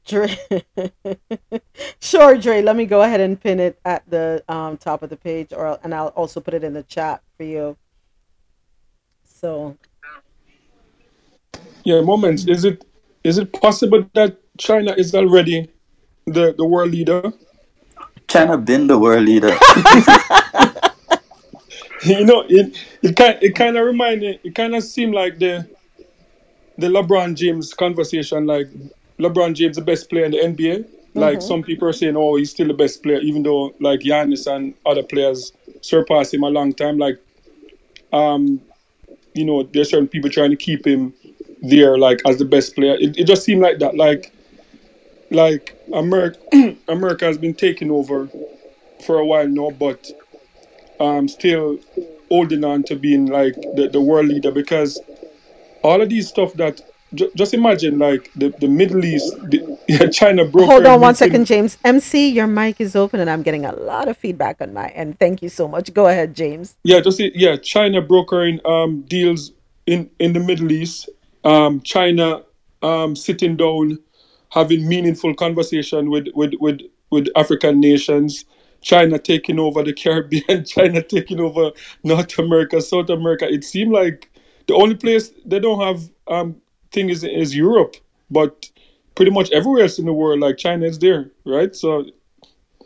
Dre. 0.05 0.37
sure, 1.99 2.37
Dre. 2.37 2.61
Let 2.61 2.75
me 2.75 2.85
go 2.85 3.01
ahead 3.01 3.19
and 3.19 3.39
pin 3.39 3.59
it 3.59 3.79
at 3.83 4.07
the 4.07 4.43
um, 4.47 4.77
top 4.77 5.01
of 5.01 5.09
the 5.09 5.17
page, 5.17 5.51
or 5.51 5.79
and 5.83 5.93
I'll 5.93 6.09
also 6.09 6.39
put 6.39 6.53
it 6.53 6.63
in 6.63 6.73
the 6.73 6.83
chat 6.83 7.21
for 7.37 7.43
you. 7.43 7.75
So. 9.23 9.77
Yeah, 11.83 12.01
moments. 12.01 12.47
Is 12.47 12.65
it 12.65 12.85
is 13.23 13.37
it 13.37 13.51
possible 13.51 14.07
that 14.13 14.37
China 14.57 14.93
is 14.93 15.15
already 15.15 15.69
the 16.25 16.53
the 16.55 16.65
world 16.65 16.91
leader? 16.91 17.33
China 18.27 18.57
been 18.57 18.87
the 18.87 18.99
world 18.99 19.25
leader. 19.25 19.57
you 22.19 22.25
know, 22.25 22.45
it 22.47 22.77
it 23.01 23.15
kind 23.15 23.37
it 23.41 23.55
kind 23.55 23.77
of 23.77 23.85
reminded 23.85 24.39
it 24.43 24.53
kind 24.53 24.75
of 24.75 24.83
seemed 24.83 25.13
like 25.13 25.39
the 25.39 25.67
the 26.77 26.87
LeBron 26.87 27.35
James 27.35 27.73
conversation, 27.73 28.45
like 28.45 28.67
LeBron 29.17 29.55
James 29.55 29.77
the 29.77 29.81
best 29.81 30.09
player 30.09 30.25
in 30.25 30.31
the 30.31 30.37
NBA. 30.37 30.87
Like 31.15 31.39
mm-hmm. 31.39 31.47
some 31.47 31.63
people 31.63 31.87
are 31.87 31.93
saying, 31.93 32.15
oh, 32.17 32.35
he's 32.35 32.51
still 32.51 32.67
the 32.67 32.73
best 32.73 33.01
player, 33.01 33.19
even 33.21 33.41
though 33.41 33.73
like 33.79 34.01
Giannis 34.01 34.53
and 34.53 34.75
other 34.85 35.01
players 35.01 35.53
surpass 35.81 36.33
him 36.33 36.43
a 36.43 36.49
long 36.49 36.73
time. 36.73 36.97
Like, 36.97 37.19
um, 38.11 38.61
you 39.33 39.45
know, 39.45 39.63
there's 39.63 39.89
certain 39.89 40.09
people 40.09 40.29
trying 40.29 40.51
to 40.51 40.57
keep 40.57 40.85
him 40.85 41.13
there, 41.61 41.97
like 41.97 42.21
as 42.27 42.37
the 42.37 42.45
best 42.45 42.75
player. 42.75 42.95
It, 42.95 43.17
it 43.17 43.25
just 43.25 43.43
seemed 43.43 43.61
like 43.61 43.79
that. 43.79 43.95
Like, 43.95 44.33
like 45.31 45.81
America, 45.93 46.39
America 46.87 47.25
has 47.25 47.37
been 47.37 47.53
taking 47.53 47.89
over 47.89 48.29
for 49.05 49.17
a 49.19 49.25
while 49.25 49.47
now, 49.47 49.71
but 49.71 50.11
um, 50.99 51.27
still 51.27 51.79
holding 52.29 52.63
on 52.63 52.83
to 52.83 52.95
being 52.95 53.27
like 53.27 53.55
the, 53.75 53.89
the 53.91 54.01
world 54.01 54.27
leader 54.27 54.51
because 54.51 54.99
all 55.83 56.01
of 56.01 56.09
these 56.09 56.27
stuff 56.27 56.53
that 56.53 56.81
ju- 57.13 57.31
just 57.35 57.53
imagine 57.53 57.99
like 57.99 58.31
the, 58.35 58.49
the 58.59 58.67
Middle 58.67 59.03
East, 59.05 59.33
the, 59.49 59.77
yeah, 59.87 60.07
China 60.07 60.45
broke. 60.45 60.69
Hold 60.69 60.85
on 60.85 61.01
one 61.01 61.15
second, 61.15 61.45
James. 61.45 61.77
MC, 61.83 62.29
your 62.29 62.47
mic 62.47 62.81
is 62.81 62.95
open, 62.95 63.19
and 63.19 63.29
I'm 63.29 63.43
getting 63.43 63.65
a 63.65 63.73
lot 63.73 64.07
of 64.07 64.17
feedback 64.17 64.61
on 64.61 64.73
my 64.73 64.87
end. 64.89 65.19
Thank 65.19 65.41
you 65.41 65.49
so 65.49 65.67
much. 65.67 65.93
Go 65.93 66.07
ahead, 66.07 66.35
James. 66.35 66.75
Yeah, 66.83 66.99
just 67.01 67.19
yeah, 67.19 67.57
China 67.57 68.01
brokering 68.01 68.59
um, 68.65 69.01
deals 69.01 69.51
in 69.85 70.09
in 70.19 70.33
the 70.33 70.39
Middle 70.39 70.71
East. 70.71 71.09
Um, 71.43 71.81
China 71.81 72.43
um, 72.81 73.15
sitting 73.15 73.55
down, 73.55 73.99
having 74.49 74.87
meaningful 74.87 75.33
conversation 75.35 76.09
with 76.09 76.27
with 76.33 76.53
with 76.59 76.81
with 77.11 77.27
African 77.35 77.79
nations. 77.79 78.45
China 78.85 79.17
taking 79.17 79.59
over 79.59 79.83
the 79.83 79.93
Caribbean, 79.93 80.63
China 80.75 81.01
taking 81.01 81.39
over 81.39 81.71
North 82.03 82.37
America, 82.37 82.79
South 82.79 83.09
America. 83.09 83.51
It 83.51 83.63
seemed 83.63 83.91
like 83.91 84.29
the 84.67 84.75
only 84.75 84.95
place 84.95 85.31
they 85.43 85.59
don't 85.59 85.81
have 85.81 86.09
um 86.27 86.61
thing 86.91 87.09
is 87.09 87.23
is 87.23 87.55
Europe, 87.55 87.95
but 88.29 88.69
pretty 89.15 89.31
much 89.31 89.51
everywhere 89.51 89.83
else 89.83 89.97
in 89.97 90.05
the 90.05 90.13
world, 90.13 90.39
like 90.39 90.57
China 90.57 90.85
is 90.85 90.99
there, 90.99 91.31
right? 91.45 91.75
So 91.75 92.05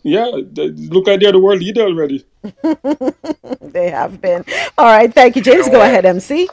yeah, 0.03 0.31
they, 0.53 0.69
look 0.69 1.05
like 1.05 1.19
they're 1.19 1.33
the 1.33 1.39
world 1.39 1.59
leader 1.59 1.81
already. 1.81 2.25
they 3.61 3.89
have 3.89 4.21
been. 4.21 4.45
All 4.77 4.85
right, 4.85 5.13
thank 5.13 5.35
you, 5.35 5.41
James. 5.41 5.67
Go 5.67 5.81
ahead, 5.81 6.05
MC. 6.05 6.47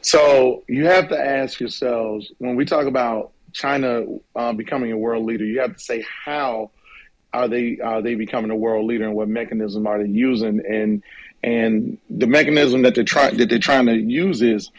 So 0.00 0.64
you 0.68 0.86
have 0.86 1.10
to 1.10 1.20
ask 1.20 1.60
yourselves 1.60 2.32
when 2.38 2.56
we 2.56 2.64
talk 2.64 2.86
about 2.86 3.32
China 3.52 4.04
uh, 4.34 4.54
becoming 4.54 4.92
a 4.92 4.96
world 4.96 5.26
leader, 5.26 5.44
you 5.44 5.60
have 5.60 5.74
to 5.76 5.82
say 5.82 6.02
how 6.24 6.70
are 7.32 7.48
they 7.48 7.78
are 7.78 8.02
they 8.02 8.14
becoming 8.14 8.50
a 8.50 8.56
world 8.56 8.86
leader 8.86 9.04
and 9.04 9.14
what 9.14 9.28
mechanism 9.28 9.86
are 9.86 10.02
they 10.02 10.08
using 10.08 10.62
and 10.66 11.02
and 11.42 11.98
the 12.10 12.26
mechanism 12.26 12.82
that 12.82 12.94
they're 12.94 13.04
trying 13.04 13.36
that 13.36 13.48
they're 13.48 13.58
trying 13.58 13.86
to 13.86 13.94
use 13.94 14.42
is 14.42 14.70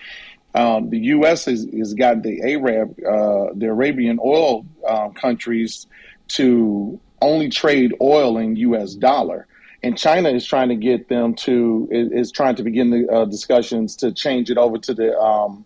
um, 0.55 0.89
the 0.89 0.97
U.S. 0.97 1.45
has, 1.45 1.67
has 1.77 1.93
got 1.93 2.23
the 2.23 2.41
Arab 2.41 2.97
uh, 2.99 3.53
the 3.53 3.67
Arabian 3.67 4.19
oil 4.23 4.65
uh, 4.87 5.09
countries 5.09 5.87
to 6.29 6.99
only 7.21 7.49
trade 7.49 7.93
oil 8.01 8.37
in 8.37 8.55
U.S. 8.55 8.95
dollar. 8.95 9.45
And 9.81 9.97
China 9.97 10.29
is 10.29 10.45
trying 10.45 10.69
to 10.69 10.75
get 10.75 11.07
them 11.07 11.35
to 11.35 11.87
is, 11.91 12.31
trying 12.31 12.55
to 12.55 12.63
begin 12.63 12.89
the 12.89 13.07
uh, 13.09 13.25
discussions 13.25 13.95
to 13.97 14.11
change 14.11 14.49
it 14.49 14.57
over 14.57 14.77
to 14.79 14.93
the 14.93 15.17
um, 15.17 15.65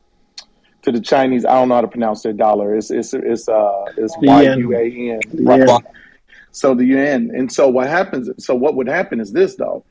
to 0.83 0.91
the 0.91 1.01
Chinese. 1.01 1.45
I 1.45 1.53
don't 1.53 1.69
know 1.69 1.75
how 1.75 1.81
to 1.81 1.87
pronounce 1.87 2.21
their 2.21 2.33
dollar. 2.33 2.75
It's 2.75 2.91
it's 2.91 3.13
it's 3.15 3.49
uh 3.49 3.85
it's 3.97 4.13
Y 4.21 4.43
U 4.55 4.75
A 4.75 5.11
N. 5.13 5.21
So 6.53 6.73
the 6.73 6.85
yuan. 6.85 7.31
And 7.35 7.51
so 7.51 7.67
what 7.67 7.89
happens, 7.89 8.29
so 8.43 8.55
what 8.55 8.75
would 8.75 8.87
happen 8.87 9.19
is 9.19 9.33
this 9.33 9.55
though. 9.55 9.83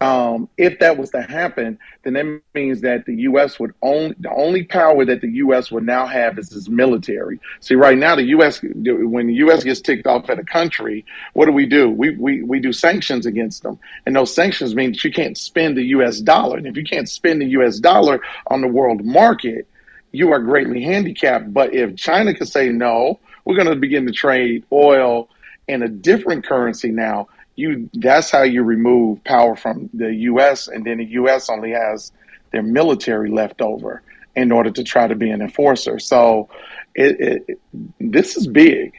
Um, 0.00 0.48
if 0.56 0.78
that 0.78 0.96
was 0.96 1.10
to 1.10 1.22
happen, 1.22 1.76
then 2.04 2.12
that 2.12 2.40
means 2.54 2.82
that 2.82 3.04
the 3.04 3.16
U.S. 3.22 3.58
would 3.58 3.74
only 3.82 4.14
the 4.20 4.30
only 4.30 4.62
power 4.62 5.04
that 5.04 5.20
the 5.20 5.28
U.S. 5.28 5.72
would 5.72 5.84
now 5.84 6.06
have 6.06 6.38
is 6.38 6.52
its 6.52 6.68
military. 6.68 7.40
See, 7.58 7.74
right 7.74 7.98
now 7.98 8.14
the 8.14 8.26
U.S. 8.26 8.60
when 8.62 9.26
the 9.26 9.34
U.S. 9.34 9.64
gets 9.64 9.80
ticked 9.80 10.06
off 10.06 10.30
at 10.30 10.38
a 10.38 10.44
country, 10.44 11.04
what 11.32 11.46
do 11.46 11.52
we 11.52 11.66
do? 11.66 11.90
We 11.90 12.10
we 12.10 12.44
we 12.44 12.60
do 12.60 12.72
sanctions 12.72 13.26
against 13.26 13.64
them, 13.64 13.76
and 14.06 14.14
those 14.14 14.32
sanctions 14.32 14.72
mean 14.72 14.92
that 14.92 15.02
you 15.02 15.10
can't 15.10 15.36
spend 15.36 15.76
the 15.76 15.86
U.S. 15.86 16.20
dollar. 16.20 16.58
And 16.58 16.68
if 16.68 16.76
you 16.76 16.84
can't 16.84 17.08
spend 17.08 17.42
the 17.42 17.46
U.S. 17.46 17.80
dollar 17.80 18.20
on 18.46 18.60
the 18.60 18.68
world 18.68 19.04
market, 19.04 19.66
you 20.12 20.30
are 20.30 20.38
greatly 20.38 20.80
handicapped. 20.80 21.52
But 21.52 21.74
if 21.74 21.96
China 21.96 22.34
could 22.34 22.48
say 22.48 22.68
no, 22.68 23.18
we're 23.44 23.56
going 23.56 23.66
to 23.66 23.74
begin 23.74 24.06
to 24.06 24.12
trade 24.12 24.64
oil 24.70 25.28
in 25.68 25.82
a 25.82 25.88
different 25.88 26.46
currency 26.46 26.90
now, 26.90 27.28
you 27.56 27.90
that's 27.94 28.30
how 28.30 28.42
you 28.42 28.62
remove 28.62 29.22
power 29.24 29.56
from 29.56 29.90
the 29.92 30.14
U.S. 30.14 30.68
and 30.68 30.84
then 30.84 30.98
the 30.98 31.04
U.S. 31.04 31.50
only 31.50 31.70
has 31.72 32.12
their 32.52 32.62
military 32.62 33.30
left 33.30 33.60
over 33.60 34.02
in 34.36 34.52
order 34.52 34.70
to 34.70 34.84
try 34.84 35.06
to 35.06 35.14
be 35.14 35.30
an 35.30 35.42
enforcer. 35.42 35.98
So 35.98 36.48
it, 36.94 37.46
it, 37.48 37.60
this 38.00 38.36
is 38.36 38.46
big. 38.46 38.94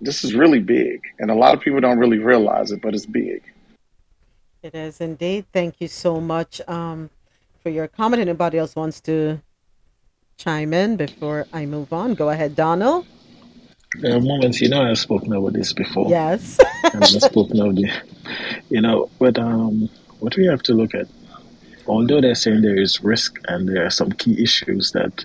This 0.00 0.24
is 0.24 0.34
really 0.34 0.60
big, 0.60 1.02
and 1.18 1.30
a 1.30 1.34
lot 1.34 1.54
of 1.54 1.60
people 1.60 1.80
don't 1.80 1.98
really 1.98 2.18
realize 2.18 2.70
it, 2.72 2.82
but 2.82 2.94
it's 2.94 3.06
big. 3.06 3.42
It 4.62 4.74
is 4.74 5.00
indeed. 5.00 5.46
Thank 5.52 5.80
you 5.80 5.88
so 5.88 6.20
much 6.20 6.60
um, 6.68 7.10
for 7.62 7.70
your 7.70 7.88
comment. 7.88 8.20
Anybody 8.20 8.58
else 8.58 8.76
wants 8.76 9.00
to 9.02 9.40
chime 10.36 10.72
in 10.72 10.96
before 10.96 11.46
I 11.52 11.66
move 11.66 11.92
on? 11.92 12.14
Go 12.14 12.30
ahead, 12.30 12.54
Donald. 12.54 13.06
There 14.00 14.16
are 14.16 14.20
moments, 14.20 14.60
you 14.60 14.68
know, 14.68 14.82
I've 14.82 14.98
spoken 14.98 15.32
about 15.32 15.52
this 15.52 15.72
before. 15.72 16.08
Yes. 16.10 16.58
I've 16.84 17.06
spoken 17.06 17.60
of 17.60 17.76
the, 17.76 17.90
you 18.68 18.80
know, 18.80 19.08
but 19.18 19.38
um, 19.38 19.88
what 20.18 20.36
we 20.36 20.46
have 20.46 20.62
to 20.64 20.74
look 20.74 20.94
at, 20.94 21.06
although 21.86 22.20
they're 22.20 22.34
saying 22.34 22.62
there 22.62 22.80
is 22.80 23.02
risk 23.04 23.38
and 23.46 23.68
there 23.68 23.86
are 23.86 23.90
some 23.90 24.10
key 24.10 24.42
issues 24.42 24.90
that 24.92 25.24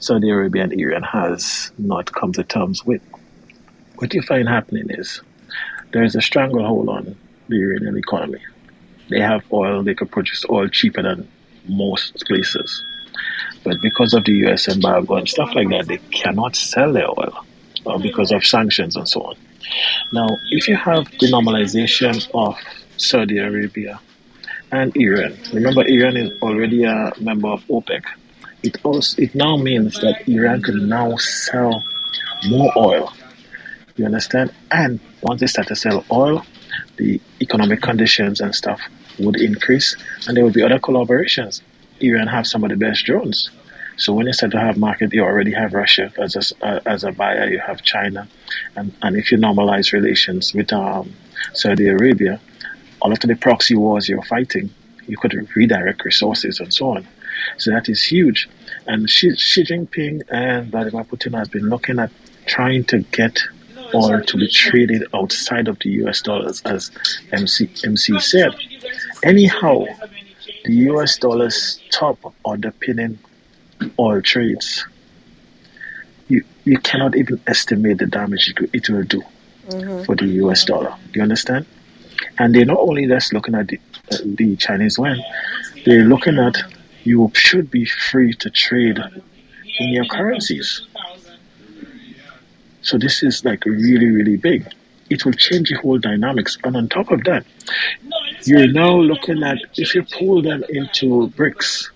Saudi 0.00 0.30
Arabia 0.30 0.64
and 0.64 0.72
Iran 0.72 1.04
has 1.04 1.70
not 1.78 2.12
come 2.12 2.32
to 2.32 2.42
terms 2.42 2.84
with, 2.84 3.02
what 3.96 4.12
you 4.14 4.22
find 4.22 4.48
happening 4.48 4.86
is 4.90 5.20
there 5.92 6.02
is 6.02 6.16
a 6.16 6.20
stranglehold 6.20 6.88
on 6.88 7.16
the 7.48 7.56
Iranian 7.56 7.96
economy. 7.96 8.40
They 9.10 9.20
have 9.20 9.44
oil, 9.52 9.82
they 9.82 9.94
could 9.94 10.10
produce 10.10 10.44
oil 10.50 10.66
cheaper 10.66 11.02
than 11.02 11.28
most 11.68 12.16
places. 12.26 12.82
But 13.62 13.80
because 13.80 14.12
of 14.12 14.24
the 14.24 14.32
US 14.46 14.66
embargo 14.66 15.14
and 15.14 15.28
stuff 15.28 15.54
like 15.54 15.68
that, 15.68 15.86
they 15.86 15.98
cannot 16.10 16.56
sell 16.56 16.92
their 16.92 17.08
oil 17.08 17.46
uh, 17.86 17.98
because 17.98 18.32
of 18.32 18.44
sanctions 18.44 18.96
and 18.96 19.08
so 19.08 19.22
on. 19.22 19.36
Now, 20.12 20.28
if 20.50 20.68
you 20.68 20.76
have 20.76 21.04
the 21.20 21.28
normalization 21.30 22.28
of 22.34 22.56
Saudi 22.96 23.38
Arabia 23.38 24.00
and 24.70 24.94
Iran, 24.96 25.36
remember 25.52 25.86
Iran 25.86 26.16
is 26.16 26.30
already 26.42 26.84
a 26.84 27.12
member 27.20 27.48
of 27.48 27.64
OPEC. 27.68 28.02
It 28.62 28.78
also 28.84 29.20
it 29.20 29.34
now 29.34 29.56
means 29.56 30.00
that 30.00 30.28
Iran 30.28 30.62
can 30.62 30.88
now 30.88 31.16
sell 31.16 31.82
more 32.48 32.72
oil. 32.76 33.12
You 33.96 34.06
understand? 34.06 34.52
And 34.70 35.00
once 35.22 35.40
they 35.40 35.46
start 35.46 35.68
to 35.68 35.76
sell 35.76 36.04
oil, 36.10 36.44
the 36.96 37.20
economic 37.40 37.82
conditions 37.82 38.40
and 38.40 38.54
stuff 38.54 38.80
would 39.18 39.36
increase, 39.36 39.96
and 40.26 40.36
there 40.36 40.44
would 40.44 40.54
be 40.54 40.62
other 40.62 40.78
collaborations. 40.78 41.60
Iran 42.00 42.28
have 42.28 42.46
some 42.46 42.64
of 42.64 42.70
the 42.70 42.76
best 42.76 43.04
drones. 43.04 43.50
So 44.02 44.12
when 44.12 44.26
you 44.26 44.32
start 44.32 44.50
to 44.50 44.58
have 44.58 44.76
market, 44.78 45.14
you 45.14 45.22
already 45.22 45.52
have 45.52 45.74
Russia 45.74 46.12
as 46.18 46.34
a, 46.34 46.66
uh, 46.66 46.80
as 46.86 47.04
a 47.04 47.12
buyer, 47.12 47.48
you 47.48 47.60
have 47.60 47.82
China, 47.82 48.26
and, 48.74 48.92
and 49.00 49.14
if 49.16 49.30
you 49.30 49.38
normalize 49.38 49.92
relations 49.92 50.52
with 50.52 50.72
um, 50.72 51.14
Saudi 51.52 51.86
Arabia, 51.86 52.40
all 53.00 53.12
of 53.12 53.20
the 53.20 53.36
proxy 53.36 53.76
wars 53.76 54.08
you're 54.08 54.24
fighting, 54.24 54.70
you 55.06 55.16
could 55.16 55.48
redirect 55.54 56.04
resources 56.04 56.58
and 56.58 56.74
so 56.74 56.96
on. 56.96 57.06
So 57.58 57.70
that 57.70 57.88
is 57.88 58.02
huge. 58.02 58.48
And 58.88 59.08
Xi, 59.08 59.36
Xi 59.36 59.62
Jinping 59.62 60.22
and 60.32 60.72
Vladimir 60.72 61.04
Putin 61.04 61.38
has 61.38 61.48
been 61.48 61.68
looking 61.68 62.00
at 62.00 62.10
trying 62.46 62.82
to 62.86 63.02
get 63.12 63.38
oil 63.94 64.20
to 64.20 64.36
be 64.36 64.48
traded 64.48 65.04
outside 65.14 65.68
of 65.68 65.78
the 65.78 65.90
US 66.02 66.22
dollars, 66.22 66.60
as 66.64 66.90
MC, 67.30 67.70
MC 67.84 68.18
said. 68.18 68.52
Anyhow, 69.22 69.84
the 70.64 70.74
US 70.90 71.18
dollars 71.18 71.80
top 71.92 72.18
underpinning 72.44 73.20
oil 73.98 74.20
trades. 74.22 74.84
You, 76.28 76.44
you 76.64 76.78
cannot 76.78 77.16
even 77.16 77.40
estimate 77.46 77.98
the 77.98 78.06
damage 78.06 78.54
it 78.72 78.88
will 78.88 79.02
do 79.04 79.22
Mhm. 79.68 80.06
for 80.06 80.16
the 80.16 80.26
US 80.42 80.64
dollar. 80.64 80.94
Do 81.12 81.18
you 81.18 81.22
understand? 81.22 81.66
And 82.38 82.54
they're 82.54 82.64
not 82.64 82.78
only 82.78 83.06
just 83.06 83.32
looking 83.32 83.54
at 83.54 83.68
the, 83.68 83.78
uh, 84.12 84.16
the 84.24 84.56
Chinese 84.56 84.96
yuan, 84.98 85.20
they're 85.84 86.04
looking 86.04 86.38
at 86.38 86.56
you 87.04 87.30
should 87.34 87.70
be 87.70 87.84
free 87.84 88.32
to 88.34 88.50
trade 88.50 88.98
in 89.78 89.88
your 89.90 90.04
currencies. 90.06 90.82
So 92.82 92.98
this 92.98 93.22
is 93.22 93.44
like 93.44 93.64
really, 93.64 94.10
really 94.10 94.36
big. 94.36 94.66
It 95.10 95.24
will 95.24 95.32
change 95.32 95.68
the 95.70 95.76
whole 95.76 95.98
dynamics. 95.98 96.58
And 96.64 96.76
on 96.76 96.88
top 96.88 97.10
of 97.10 97.22
that, 97.24 97.44
you're 98.44 98.66
now 98.66 98.96
looking 98.96 99.42
at 99.42 99.58
if 99.76 99.94
you 99.94 100.04
pull 100.18 100.42
them 100.42 100.64
into 100.68 101.28
BRICS, 101.36 101.90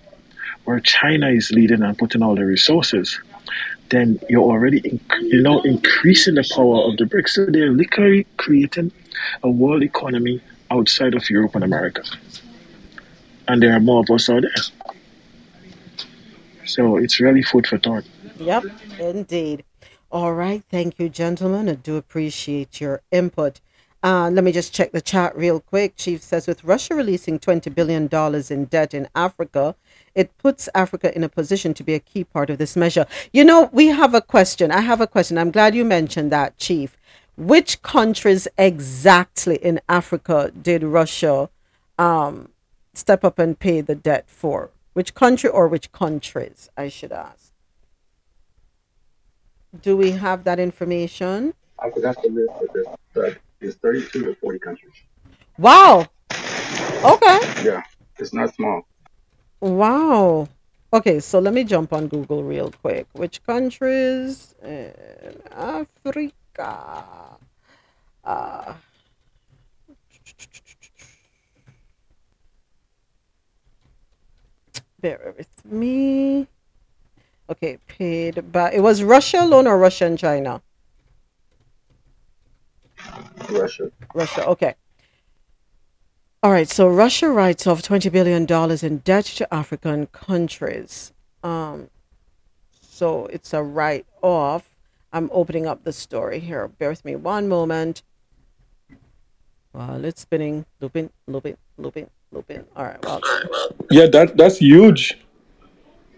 where 0.67 0.81
China 0.81 1.28
is 1.31 1.51
leading 1.53 1.83
and 1.83 1.97
putting 1.97 2.23
all 2.23 2.35
the 2.35 2.45
resources, 2.45 3.19
then 3.91 4.19
you're 4.28 4.43
already 4.43 4.83
inc- 4.83 5.20
you 5.23 5.41
know 5.41 5.62
increasing 5.62 6.35
the 6.35 6.49
power 6.55 6.83
of 6.91 6.97
the 6.99 7.05
BRICS. 7.05 7.28
So 7.31 7.47
they're 7.47 7.70
literally 7.70 8.27
creating 8.36 8.93
a 9.43 9.51
world 9.51 9.83
economy 9.83 10.43
outside 10.70 11.15
of 11.15 11.31
Europe 11.31 11.55
and 11.55 11.65
America, 11.65 12.03
and 13.49 13.62
there 13.62 13.73
are 13.73 13.81
more 13.81 14.01
of 14.01 14.11
us 14.11 14.28
out 14.28 14.43
there. 14.43 15.05
So 16.67 16.97
it's 16.97 17.20
really 17.20 17.43
food 17.43 17.67
for 17.67 17.78
thought. 17.78 18.05
Yep, 18.39 18.65
indeed. 18.99 19.65
All 20.11 20.35
right. 20.35 20.62
Thank 20.69 20.99
you, 20.99 21.09
gentlemen. 21.09 21.69
I 21.69 21.75
do 21.75 21.97
appreciate 21.97 22.81
your 22.81 23.03
input. 23.12 23.61
Uh, 24.03 24.31
let 24.31 24.45
me 24.45 24.53
just 24.53 24.73
check 24.73 24.93
the 24.93 25.01
chat 25.01 25.36
real 25.36 25.61
quick. 25.61 25.97
Chief 25.97 26.23
says 26.23 26.47
with 26.47 26.62
Russia 26.65 26.95
releasing 26.95 27.39
$20 27.39 27.75
billion 27.75 28.09
in 28.51 28.65
debt 28.67 28.95
in 28.95 29.09
Africa, 29.15 29.75
it 30.17 30.36
puts 30.39 30.69
Africa 30.75 31.15
in 31.15 31.23
a 31.23 31.28
position 31.28 31.75
to 31.75 31.85
be 31.85 31.95
a 31.95 32.01
key 32.01 32.25
part 32.25 32.51
of 32.51 32.59
this 32.59 32.75
measure. 32.75 33.07
You 33.33 33.45
know, 33.45 33.69
we 33.70 33.89
have 33.89 34.15
a 34.15 34.23
question. 34.23 34.73
I 34.73 34.81
have 34.81 35.01
a 35.01 35.07
question. 35.07 35.39
I'm 35.39 35.53
glad 35.53 35.75
you 35.75 35.85
mentioned 35.85 36.33
that, 36.33 36.57
Chief. 36.57 36.97
Which 37.36 37.83
countries 37.83 38.49
exactly 38.57 39.57
in 39.57 39.78
Africa 39.91 40.51
did 40.51 40.83
Russia 40.83 41.51
um, 41.99 42.49
step 42.95 43.25
up 43.25 43.39
and 43.39 43.59
pay 43.59 43.83
the 43.83 43.95
debt 43.95 44.25
for? 44.27 44.70
Which 44.95 45.15
country 45.15 45.51
or 45.51 45.69
which 45.69 45.93
countries, 45.93 46.70
I 46.78 46.89
should 46.89 47.12
ask? 47.12 47.53
Do 49.83 49.99
we 49.99 50.12
have 50.12 50.45
that 50.45 50.59
information? 50.59 51.53
I 51.78 51.91
forgot 51.91 52.17
the 52.23 52.31
list, 52.31 52.53
but 52.59 52.73
there's, 52.73 53.35
uh, 53.35 53.39
there's 53.61 53.75
32 53.75 54.25
to 54.25 54.35
40 54.36 54.59
countries. 54.61 54.93
Wow. 55.59 56.07
Okay. 57.05 57.39
Yeah, 57.62 57.83
it's 58.19 58.33
not 58.33 58.55
small. 58.55 58.86
Wow. 59.60 60.49
Okay, 60.93 61.20
so 61.20 61.39
let 61.39 61.52
me 61.52 61.65
jump 61.65 61.93
on 61.93 62.09
Google 62.09 62.43
real 62.43 62.70
quick. 62.70 63.07
Which 63.12 63.43
countries 63.44 64.55
in 64.62 64.93
Africa? 65.51 67.36
Uh, 68.25 68.75
bear 75.01 75.35
with 75.36 75.65
me. 75.65 76.47
Okay, 77.49 77.78
paid 77.86 78.52
by 78.52 78.73
it 78.73 78.81
was 78.81 79.02
Russia 79.02 79.43
alone 79.43 79.67
or 79.67 79.78
Russia 79.78 80.07
and 80.07 80.18
China? 80.18 80.62
Russia. 83.51 83.91
Russia, 84.15 84.47
okay. 84.47 84.75
All 86.42 86.52
right, 86.52 86.68
so 86.68 86.86
Russia 86.86 87.28
writes 87.28 87.66
off 87.66 87.82
$20 87.82 88.12
billion 88.12 88.47
in 88.84 88.98
debt 88.98 89.24
to 89.24 89.52
African 89.52 90.06
countries. 90.08 91.12
Um, 91.42 91.89
so 92.81 93.26
it's 93.26 93.52
a 93.52 93.62
write 93.62 94.06
off. 94.23 94.76
I'm 95.12 95.31
opening 95.32 95.66
up 95.66 95.84
the 95.84 95.92
story 95.92 96.39
here. 96.39 96.68
Bear 96.68 96.90
with 96.90 97.05
me 97.05 97.16
one 97.16 97.48
moment. 97.48 98.02
While 99.73 100.05
it's 100.05 100.20
spinning, 100.23 100.66
looping, 100.81 101.10
looping, 101.26 101.56
looping, 101.78 102.10
looping. 102.32 102.65
All 102.76 102.84
right, 102.84 103.02
well, 103.05 103.20
Yeah, 103.90 104.06
that 104.06 104.36
that's 104.36 104.58
huge 104.58 105.18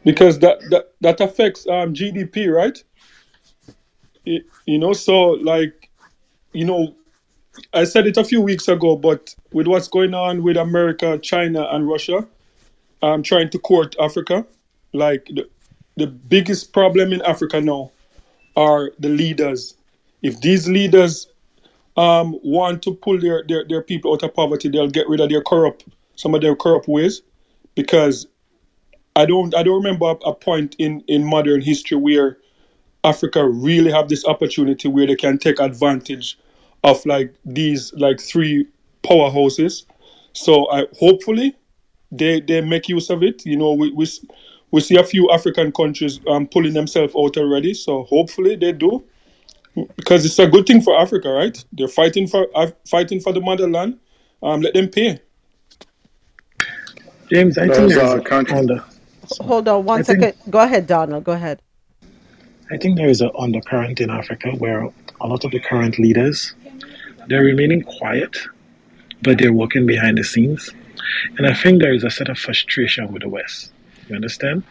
because 0.05 0.38
that 0.40 0.60
that, 0.70 0.92
that 1.00 1.20
affects 1.20 1.66
um, 1.66 1.92
GDP, 1.94 2.55
right? 2.55 2.82
Y- 4.26 4.42
you 4.66 4.78
know, 4.78 4.92
so 4.92 5.30
like, 5.30 5.90
you 6.52 6.64
know, 6.64 6.94
I 7.72 7.84
said 7.84 8.06
it 8.06 8.16
a 8.16 8.24
few 8.24 8.40
weeks 8.40 8.68
ago, 8.68 8.96
but 8.96 9.34
with 9.52 9.66
what's 9.66 9.88
going 9.88 10.14
on 10.14 10.42
with 10.42 10.56
America, 10.56 11.18
China, 11.18 11.68
and 11.70 11.88
Russia, 11.88 12.26
um, 13.02 13.22
trying 13.22 13.50
to 13.50 13.58
court 13.58 13.94
Africa, 14.00 14.46
like 14.92 15.26
the, 15.26 15.48
the 15.96 16.06
biggest 16.06 16.72
problem 16.72 17.12
in 17.12 17.22
Africa 17.22 17.60
now 17.60 17.92
are 18.56 18.92
the 18.98 19.08
leaders. 19.08 19.74
If 20.22 20.40
these 20.40 20.68
leaders 20.68 21.28
um, 21.96 22.38
want 22.42 22.82
to 22.82 22.94
pull 22.94 23.20
their, 23.20 23.44
their, 23.46 23.64
their 23.68 23.82
people 23.82 24.12
out 24.12 24.22
of 24.22 24.34
poverty, 24.34 24.68
they'll 24.68 24.88
get 24.88 25.08
rid 25.08 25.20
of 25.20 25.28
their 25.28 25.42
corrupt 25.42 25.84
some 26.18 26.34
of 26.34 26.40
their 26.40 26.56
corrupt 26.56 26.88
ways 26.88 27.22
because 27.74 28.26
I 29.16 29.24
don't 29.24 29.54
I 29.54 29.62
don't 29.62 29.76
remember 29.76 30.06
a, 30.06 30.30
a 30.30 30.34
point 30.34 30.74
in, 30.78 31.02
in 31.06 31.24
modern 31.24 31.60
history 31.60 31.96
where 31.96 32.38
Africa 33.04 33.48
really 33.48 33.90
have 33.92 34.08
this 34.08 34.24
opportunity 34.24 34.88
where 34.88 35.06
they 35.06 35.14
can 35.14 35.38
take 35.38 35.60
advantage 35.60 36.38
of 36.84 37.05
like 37.07 37.34
these 37.44 37.92
like 37.94 38.20
three 38.20 38.66
powerhouses. 39.02 39.84
So 40.32 40.70
I 40.70 40.86
hopefully 40.98 41.57
they 42.12 42.40
they 42.40 42.60
make 42.60 42.89
use 42.89 43.10
of 43.10 43.23
it. 43.23 43.44
You 43.44 43.57
know, 43.57 43.73
we 43.73 43.90
we, 43.92 44.07
we 44.70 44.81
see 44.81 44.97
a 44.97 45.05
few 45.05 45.31
African 45.31 45.73
countries 45.73 46.20
um, 46.28 46.47
pulling 46.47 46.74
themselves 46.74 47.15
out 47.16 47.36
already. 47.36 47.74
So 47.74 48.05
hopefully 48.05 48.57
they 48.57 48.73
do 48.73 49.05
because 49.97 50.24
it's 50.24 50.39
a 50.39 50.47
good 50.47 50.66
thing 50.66 50.81
for 50.81 50.98
Africa, 50.98 51.31
right? 51.31 51.62
They're 51.73 51.89
fighting 51.89 52.26
for 52.26 52.48
uh, 52.55 52.70
fighting 52.89 53.20
for 53.20 53.32
the 53.32 53.40
motherland. 53.40 53.98
Um, 54.42 54.60
let 54.60 54.74
them 54.74 54.89
pay. 54.89 55.20
James, 57.31 57.58
I 57.58 57.62
think 57.62 57.74
Those, 57.74 57.94
there 57.94 58.05
is 58.07 58.12
uh, 58.12 58.16
a 58.18 58.20
countries- 58.23 58.58
under, 58.58 58.84
hold 59.40 59.68
on 59.68 59.84
one 59.84 60.00
I 60.00 60.02
think- 60.02 60.36
Go 60.48 60.60
ahead, 60.60 60.86
Donald. 60.86 61.24
Go 61.24 61.32
ahead. 61.32 61.60
I 62.70 62.76
think 62.76 62.97
there 62.97 63.08
is 63.08 63.20
an 63.20 63.31
undercurrent 63.39 64.00
in 64.00 64.10
Africa 64.10 64.50
where 64.52 64.89
a 65.20 65.26
lot 65.26 65.44
of 65.44 65.50
the 65.50 65.60
current 65.60 65.98
leaders 65.98 66.55
they're 67.28 67.42
remaining 67.42 67.82
quiet, 67.82 68.36
but 69.23 69.39
they're 69.39 69.52
working 69.52 69.86
behind 69.86 70.18
the 70.18 70.24
scenes. 70.24 70.70
And 71.36 71.47
I 71.47 71.55
think 71.55 71.81
there 71.81 71.94
is 71.94 72.05
a 72.05 72.10
set 72.10 72.28
of 72.28 72.39
frustration 72.39 73.12
with 73.12 73.23
the 73.23 73.28
West. 73.28 73.73
You 74.08 74.16
understand? 74.16 74.62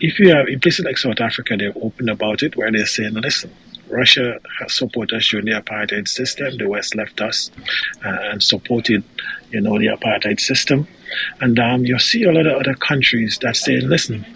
If 0.00 0.18
you 0.18 0.34
have 0.34 0.46
in 0.48 0.60
places 0.60 0.84
like 0.84 0.98
South 0.98 1.20
Africa, 1.20 1.56
they're 1.56 1.72
open 1.82 2.08
about 2.08 2.42
it, 2.42 2.56
where 2.56 2.70
they're 2.70 2.86
saying, 2.86 3.14
"Listen, 3.14 3.50
Russia 3.90 4.38
has 4.60 4.74
supported 4.74 5.16
us 5.16 5.28
during 5.28 5.46
the 5.46 5.52
apartheid 5.52 6.08
system. 6.08 6.56
The 6.56 6.68
West 6.68 6.94
left 6.94 7.20
us 7.20 7.50
uh, 8.04 8.16
and 8.30 8.42
supported, 8.42 9.02
you 9.50 9.60
know, 9.60 9.78
the 9.78 9.86
apartheid 9.86 10.40
system. 10.40 10.86
And 11.40 11.58
um, 11.58 11.84
you 11.84 11.98
see 11.98 12.24
a 12.24 12.32
lot 12.32 12.46
of 12.46 12.60
other 12.60 12.74
countries 12.74 13.38
that 13.42 13.56
say, 13.56 13.80
listen, 13.80 14.26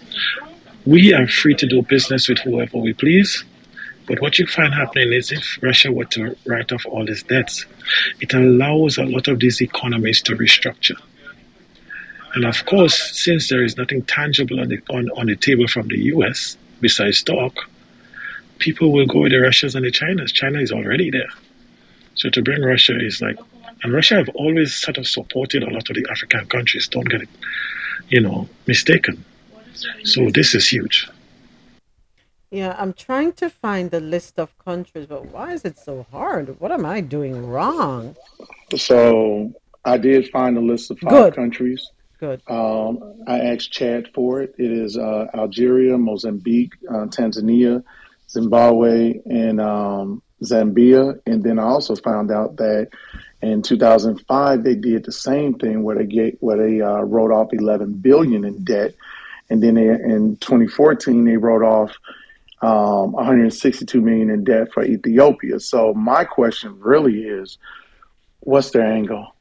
we 0.87 1.13
are 1.15 1.29
free 1.29 1.55
to 1.57 1.67
do 1.67 1.83
business 1.83 2.29
with 2.29 2.39
whoever 2.39 2.79
we 2.79 2.93
please. 2.95 3.45
But 4.07 4.21
what 4.21 4.39
you 4.39 4.47
find 4.47 4.75
happening 4.75 5.13
is 5.13 5.31
if 5.31 5.59
Russia 5.63 5.93
were 5.93 6.05
to 6.07 6.37
write 6.47 6.73
off 6.73 6.85
all 6.87 7.09
its 7.09 7.23
debts, 7.23 7.67
it 8.21 8.35
allows 8.35 8.99
a 8.99 9.05
lot 9.05 9.29
of 9.29 9.39
these 9.39 9.61
economies 9.61 10.21
to 10.23 10.35
restructure. 10.35 11.01
And 12.35 12.45
of 12.45 12.65
course, 12.67 13.21
since 13.21 13.49
there 13.49 13.63
is 13.63 13.77
nothing 13.77 14.03
tangible 14.03 14.59
on 14.61 14.69
the, 14.69 14.81
on, 14.91 15.09
on 15.17 15.27
the 15.27 15.37
table 15.37 15.69
from 15.69 15.89
the 15.89 15.99
US 16.15 16.57
besides 16.81 17.23
talk, 17.23 17.69
people 18.59 18.93
will 18.93 19.07
go 19.07 19.21
with 19.21 19.33
the 19.33 19.39
Russians 19.39 19.75
and 19.75 19.85
the 19.85 19.91
Chinas. 19.91 20.33
China 20.33 20.61
is 20.61 20.73
already 20.73 21.11
there. 21.11 21.31
So 22.15 22.31
to 22.31 22.43
bring 22.43 22.63
Russia 22.63 22.99
is 22.99 23.21
like, 23.21 23.39
and 23.83 23.93
Russia 23.93 24.17
have 24.17 24.29
always 24.31 24.75
sort 24.75 24.99
of 24.99 25.07
supported 25.07 25.63
a 25.63 25.71
lot 25.71 25.89
of 25.91 25.97
the 25.97 26.07
African 26.11 26.47
countries. 26.47 26.89
Don't 26.89 27.09
get 27.09 27.23
it, 27.23 27.29
you 28.09 28.21
know, 28.21 28.49
mistaken. 28.67 29.25
So 30.05 30.31
this 30.31 30.55
is 30.55 30.69
huge. 30.69 31.09
Yeah, 32.53 32.77
I'm 32.79 32.93
trying 32.93 33.33
to 33.35 33.49
find 33.49 33.91
the 33.91 34.01
list 34.01 34.39
of 34.39 34.57
countries, 34.59 35.07
but 35.07 35.25
why 35.33 35.55
is 35.55 35.65
it 35.65 35.79
so 35.79 36.07
hard? 36.13 36.61
What 36.61 36.71
am 36.71 36.85
I 36.85 37.01
doing 37.01 37.47
wrong? 37.47 38.15
So 38.77 39.55
I 39.87 39.97
did 39.97 40.29
find 40.29 40.59
a 40.59 40.61
list 40.61 40.91
of 40.91 40.99
five 40.99 41.11
Good. 41.11 41.35
countries. 41.35 41.91
Good. 42.21 42.43
Um, 42.49 43.23
I 43.27 43.41
asked 43.41 43.73
Chad 43.73 44.09
for 44.15 44.43
it. 44.43 44.55
It 44.59 44.71
is 44.71 44.99
uh, 44.99 45.29
Algeria, 45.35 45.97
Mozambique, 45.97 46.75
uh, 46.91 47.07
Tanzania, 47.07 47.83
Zimbabwe, 48.29 49.15
and 49.25 49.59
um, 49.59 50.23
Zambia. 50.45 51.19
And 51.25 51.43
then 51.43 51.59
I 51.59 51.63
also 51.63 51.97
found 51.97 52.31
out 52.31 52.59
that 52.59 52.91
in 53.41 53.63
2005 53.63 54.63
they 54.63 54.75
did 54.75 55.07
the 55.07 55.13
same 55.13 55.55
thing 55.55 55.85
where 55.85 55.97
they 55.97 56.05
get 56.05 56.37
where 56.43 56.59
they 56.59 56.83
uh, 56.83 57.01
wrote 57.01 57.33
off 57.33 57.49
11 57.55 57.95
billion 57.95 58.45
in 58.45 58.63
debt, 58.63 58.95
and 59.49 59.63
then 59.63 59.77
they, 59.77 59.87
in 59.87 60.37
2014 60.37 61.25
they 61.25 61.39
wrote 61.39 61.65
off 61.65 61.97
um, 62.63 63.13
162 63.13 64.01
million 64.01 64.31
in 64.31 64.45
debt 64.45 64.73
for 64.73 64.85
Ethiopia. 64.85 65.59
So 65.59 65.93
my 65.95 66.25
question 66.25 66.79
really 66.79 67.25
is, 67.25 67.59
what's 68.41 68.71
their 68.71 68.87
angle? 68.87 69.35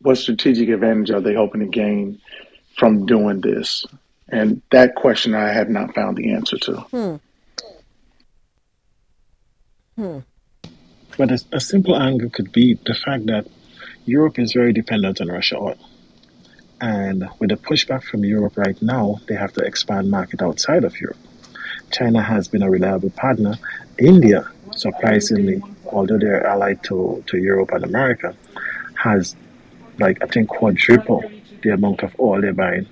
What 0.00 0.18
strategic 0.18 0.68
advantage 0.68 1.10
are 1.10 1.20
they 1.20 1.34
hoping 1.34 1.60
to 1.60 1.66
gain 1.66 2.20
from 2.76 3.06
doing 3.06 3.40
this? 3.40 3.86
And 4.28 4.60
that 4.72 4.96
question 4.96 5.34
I 5.34 5.52
have 5.52 5.68
not 5.68 5.94
found 5.94 6.16
the 6.16 6.32
answer 6.32 6.58
to. 6.58 6.76
Hmm. 6.80 7.16
Hmm. 9.96 10.18
But 11.16 11.30
a, 11.30 11.44
a 11.52 11.60
simple 11.60 11.96
angle 11.96 12.30
could 12.30 12.50
be 12.50 12.74
the 12.74 12.94
fact 12.94 13.26
that 13.26 13.46
Europe 14.04 14.40
is 14.40 14.52
very 14.52 14.72
dependent 14.72 15.20
on 15.20 15.28
Russia 15.28 15.56
oil. 15.56 15.78
And 16.80 17.28
with 17.38 17.50
the 17.50 17.56
pushback 17.56 18.02
from 18.02 18.24
Europe 18.24 18.56
right 18.56 18.80
now, 18.82 19.20
they 19.28 19.36
have 19.36 19.52
to 19.52 19.60
expand 19.60 20.10
market 20.10 20.42
outside 20.42 20.82
of 20.82 21.00
Europe. 21.00 21.16
China 21.94 22.20
has 22.20 22.48
been 22.48 22.62
a 22.62 22.70
reliable 22.70 23.10
partner. 23.10 23.54
India, 23.98 24.50
surprisingly, 24.74 25.62
although 25.86 26.18
they're 26.18 26.44
allied 26.44 26.82
to, 26.82 27.22
to 27.28 27.38
Europe 27.38 27.70
and 27.70 27.84
America, 27.84 28.34
has 28.96 29.36
like 30.00 30.20
I 30.20 30.26
think 30.26 30.48
quadruple 30.48 31.22
the 31.62 31.70
amount 31.70 32.02
of 32.02 32.18
oil 32.18 32.40
they're 32.40 32.52
buying 32.52 32.88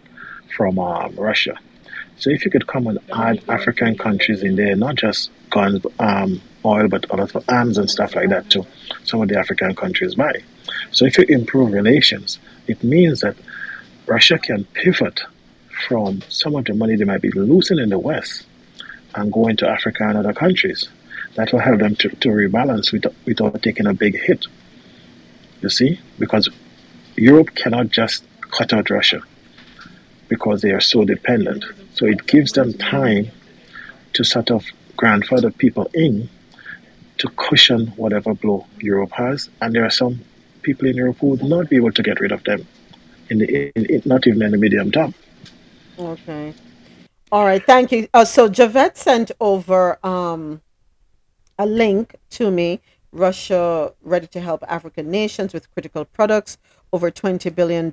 from 0.57 0.79
um, 0.79 1.17
Russia. 1.17 1.59
So 2.17 2.31
if 2.31 2.45
you 2.45 2.51
could 2.53 2.69
come 2.69 2.87
and 2.87 3.01
add 3.13 3.43
African 3.49 3.99
countries 3.99 4.45
in 4.45 4.55
there, 4.55 4.77
not 4.77 4.95
just 4.95 5.31
guns, 5.51 5.85
um, 5.99 6.41
oil, 6.65 6.87
but 6.87 7.11
a 7.11 7.17
lot 7.17 7.35
of 7.35 7.45
arms 7.49 7.79
and 7.79 7.91
stuff 7.91 8.15
like 8.15 8.29
that 8.29 8.51
too, 8.51 8.65
some 9.03 9.21
of 9.21 9.29
the 9.29 9.37
African 9.37 9.75
countries 9.75 10.15
buy. 10.15 10.43
So 10.93 11.07
if 11.07 11.19
you 11.19 11.25
improve 11.25 11.73
relations, 11.73 12.39
it 12.69 12.85
means 12.85 13.23
that 13.23 13.35
Russia 14.07 14.39
can 14.39 14.65
pivot 14.75 15.23
from 15.89 16.23
some 16.29 16.55
of 16.55 16.67
the 16.67 16.75
money 16.75 16.95
they 16.95 17.05
might 17.05 17.23
be 17.23 17.33
losing 17.33 17.81
in 17.81 17.89
the 17.89 17.99
West 17.99 18.47
and 19.15 19.33
go 19.33 19.49
into 19.49 19.69
Africa 19.69 20.05
and 20.09 20.19
other 20.19 20.33
countries. 20.33 20.89
That 21.35 21.53
will 21.53 21.61
help 21.61 21.81
them 21.81 21.97
to, 21.97 22.09
to 22.09 22.29
rebalance 22.29 22.93
without, 22.93 23.15
without 23.25 23.63
taking 23.63 23.87
a 23.87 23.95
big 23.95 24.19
hit. 24.19 24.47
You 25.61 25.69
see? 25.69 26.01
Because 26.19 26.49
Europe 27.17 27.55
cannot 27.55 27.89
just 27.89 28.25
cut 28.41 28.73
out 28.73 28.91
Russia 28.91 29.23
because 30.29 30.63
they 30.63 30.71
are 30.71 30.81
so 30.81 31.05
dependent. 31.05 31.65
So 31.95 32.07
it 32.07 32.27
gives 32.27 32.53
them 32.53 32.73
time 32.75 33.31
to 34.15 34.25
sort 34.25 34.51
of 34.51 34.65
grandfather 34.97 35.51
people 35.51 35.91
in 35.95 36.29
to 37.19 37.29
cushion 37.37 37.89
whatever 37.97 38.35
blow 38.35 38.67
Europe 38.79 39.13
has. 39.13 39.49
And 39.61 39.75
there 39.75 39.85
are 39.85 39.91
some 39.91 40.21
people 40.63 40.89
in 40.89 40.97
Europe 40.97 41.19
who 41.21 41.29
would 41.29 41.43
not 41.43 41.69
be 41.69 41.77
able 41.77 41.93
to 41.93 42.03
get 42.03 42.21
rid 42.21 42.33
of 42.33 42.45
them, 42.45 42.67
in 43.29 43.39
the 43.39 43.73
in, 43.77 43.87
in, 43.87 44.03
not 44.05 44.27
even 44.27 44.43
in 44.43 44.53
the 44.53 44.59
medium 44.59 44.91
term. 44.91 45.15
Okay. 45.99 46.55
All 47.33 47.47
right. 47.47 47.65
Thank 47.65 47.93
you. 47.93 48.09
Uh, 48.13 48.27
so 48.27 48.47
Javette 48.47 48.99
sent 48.99 49.31
over 49.41 49.99
um, 50.07 50.61
a 51.59 51.65
link 51.65 52.17
to 52.33 52.51
me. 52.51 52.81
Russia 53.11 53.95
ready 54.03 54.27
to 54.27 54.41
help 54.41 54.63
African 54.69 55.11
nations 55.11 55.55
with 55.55 55.71
critical 55.73 56.05
products 56.05 56.59
over 56.93 57.11
$20 57.11 57.55
billion 57.55 57.91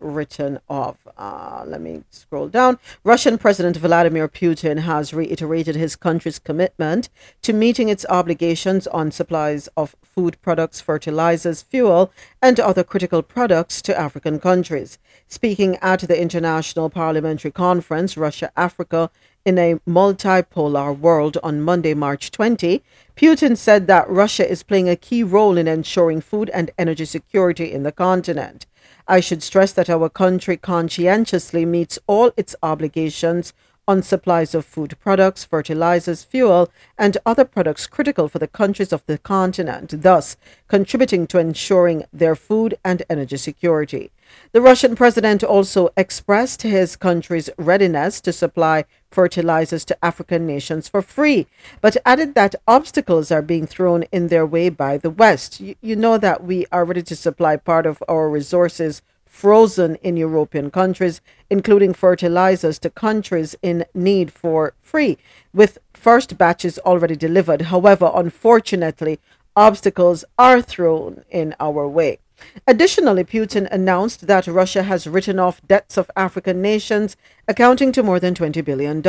written 0.00 0.58
off. 0.68 0.96
Uh, 1.16 1.64
let 1.66 1.80
me 1.80 2.02
scroll 2.10 2.48
down. 2.48 2.78
Russian 3.02 3.38
President 3.38 3.76
Vladimir 3.76 4.28
Putin 4.28 4.80
has 4.80 5.14
reiterated 5.14 5.76
his 5.76 5.96
country's 5.96 6.38
commitment 6.38 7.08
to 7.42 7.52
meeting 7.52 7.88
its 7.88 8.04
obligations 8.08 8.86
on 8.88 9.10
supplies 9.10 9.68
of 9.76 9.96
food 10.02 10.36
products, 10.42 10.80
fertilizers, 10.80 11.62
fuel, 11.62 12.12
and 12.42 12.60
other 12.60 12.84
critical 12.84 13.22
products 13.22 13.80
to 13.80 13.98
African 13.98 14.38
countries. 14.38 14.98
Speaking 15.26 15.76
at 15.76 16.00
the 16.00 16.20
International 16.20 16.90
Parliamentary 16.90 17.50
Conference, 17.50 18.16
Russia 18.16 18.52
Africa 18.56 19.10
in 19.44 19.58
a 19.58 19.74
multipolar 19.86 20.96
world 20.98 21.36
on 21.42 21.60
Monday, 21.60 21.92
March 21.94 22.30
20, 22.30 22.82
Putin 23.16 23.56
said 23.56 23.86
that 23.86 24.10
Russia 24.10 24.48
is 24.48 24.64
playing 24.64 24.88
a 24.88 24.96
key 24.96 25.22
role 25.22 25.56
in 25.56 25.68
ensuring 25.68 26.20
food 26.20 26.50
and 26.50 26.72
energy 26.76 27.04
security 27.04 27.72
in 27.72 27.84
the 27.84 27.92
continent. 27.92 28.66
I 29.06 29.20
should 29.20 29.42
stress 29.42 29.72
that 29.74 29.88
our 29.88 30.08
country 30.08 30.56
conscientiously 30.56 31.64
meets 31.64 31.98
all 32.08 32.32
its 32.36 32.56
obligations 32.60 33.52
on 33.86 34.02
supplies 34.02 34.54
of 34.54 34.64
food 34.64 34.96
products, 34.98 35.44
fertilizers, 35.44 36.24
fuel, 36.24 36.70
and 36.98 37.18
other 37.26 37.44
products 37.44 37.86
critical 37.86 38.28
for 38.28 38.38
the 38.38 38.48
countries 38.48 38.92
of 38.92 39.04
the 39.06 39.18
continent, 39.18 40.02
thus 40.02 40.36
contributing 40.68 41.26
to 41.26 41.38
ensuring 41.38 42.04
their 42.12 42.34
food 42.34 42.74
and 42.84 43.02
energy 43.10 43.36
security. 43.36 44.10
The 44.52 44.62
Russian 44.62 44.96
president 44.96 45.44
also 45.44 45.90
expressed 45.96 46.62
his 46.62 46.96
country's 46.96 47.50
readiness 47.58 48.20
to 48.22 48.32
supply 48.32 48.86
fertilizers 49.14 49.84
to 49.86 50.04
African 50.04 50.46
nations 50.46 50.88
for 50.88 51.00
free, 51.00 51.46
but 51.80 51.96
added 52.04 52.34
that 52.34 52.56
obstacles 52.66 53.30
are 53.30 53.42
being 53.42 53.66
thrown 53.66 54.02
in 54.10 54.28
their 54.28 54.44
way 54.44 54.68
by 54.68 54.98
the 54.98 55.10
West. 55.10 55.60
You, 55.60 55.76
you 55.80 55.96
know 55.96 56.18
that 56.18 56.42
we 56.42 56.66
are 56.72 56.84
ready 56.84 57.02
to 57.02 57.16
supply 57.16 57.56
part 57.56 57.86
of 57.86 58.02
our 58.08 58.28
resources 58.28 59.02
frozen 59.24 59.96
in 59.96 60.16
European 60.16 60.70
countries, 60.70 61.20
including 61.50 61.92
fertilizers 61.92 62.78
to 62.78 62.90
countries 62.90 63.56
in 63.62 63.84
need 63.92 64.32
for 64.32 64.74
free, 64.80 65.18
with 65.52 65.78
first 65.92 66.38
batches 66.38 66.78
already 66.80 67.16
delivered. 67.16 67.62
However, 67.62 68.10
unfortunately, 68.14 69.18
obstacles 69.56 70.24
are 70.38 70.62
thrown 70.62 71.24
in 71.30 71.54
our 71.58 71.88
way. 71.88 72.18
Additionally, 72.66 73.24
Putin 73.24 73.68
announced 73.70 74.26
that 74.26 74.46
Russia 74.46 74.82
has 74.82 75.06
written 75.06 75.38
off 75.38 75.60
debts 75.66 75.96
of 75.96 76.10
African 76.16 76.62
nations 76.62 77.16
accounting 77.46 77.92
to 77.92 78.02
more 78.02 78.18
than 78.18 78.34
$20 78.34 78.64
billion. 78.64 79.02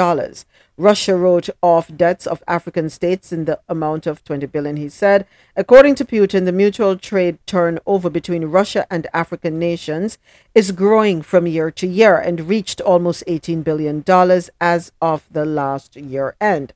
Russia 0.77 1.15
wrote 1.15 1.49
off 1.61 1.95
debts 1.95 2.27
of 2.27 2.43
African 2.47 2.89
states 2.89 3.31
in 3.31 3.45
the 3.45 3.59
amount 3.69 4.05
of 4.05 4.23
20 4.25 4.45
billion, 4.47 4.75
he 4.75 4.89
said. 4.89 5.25
According 5.55 5.95
to 5.95 6.05
Putin, 6.05 6.45
the 6.45 6.51
mutual 6.51 6.97
trade 6.97 7.37
turnover 7.45 8.09
between 8.09 8.45
Russia 8.45 8.85
and 8.91 9.07
African 9.13 9.57
nations 9.57 10.17
is 10.53 10.71
growing 10.71 11.21
from 11.21 11.47
year 11.47 11.71
to 11.71 11.87
year 11.87 12.17
and 12.17 12.49
reached 12.49 12.81
almost 12.81 13.23
$18 13.25 13.63
billion 13.63 14.03
as 14.59 14.91
of 15.01 15.27
the 15.31 15.45
last 15.45 15.95
year 15.95 16.35
end. 16.41 16.73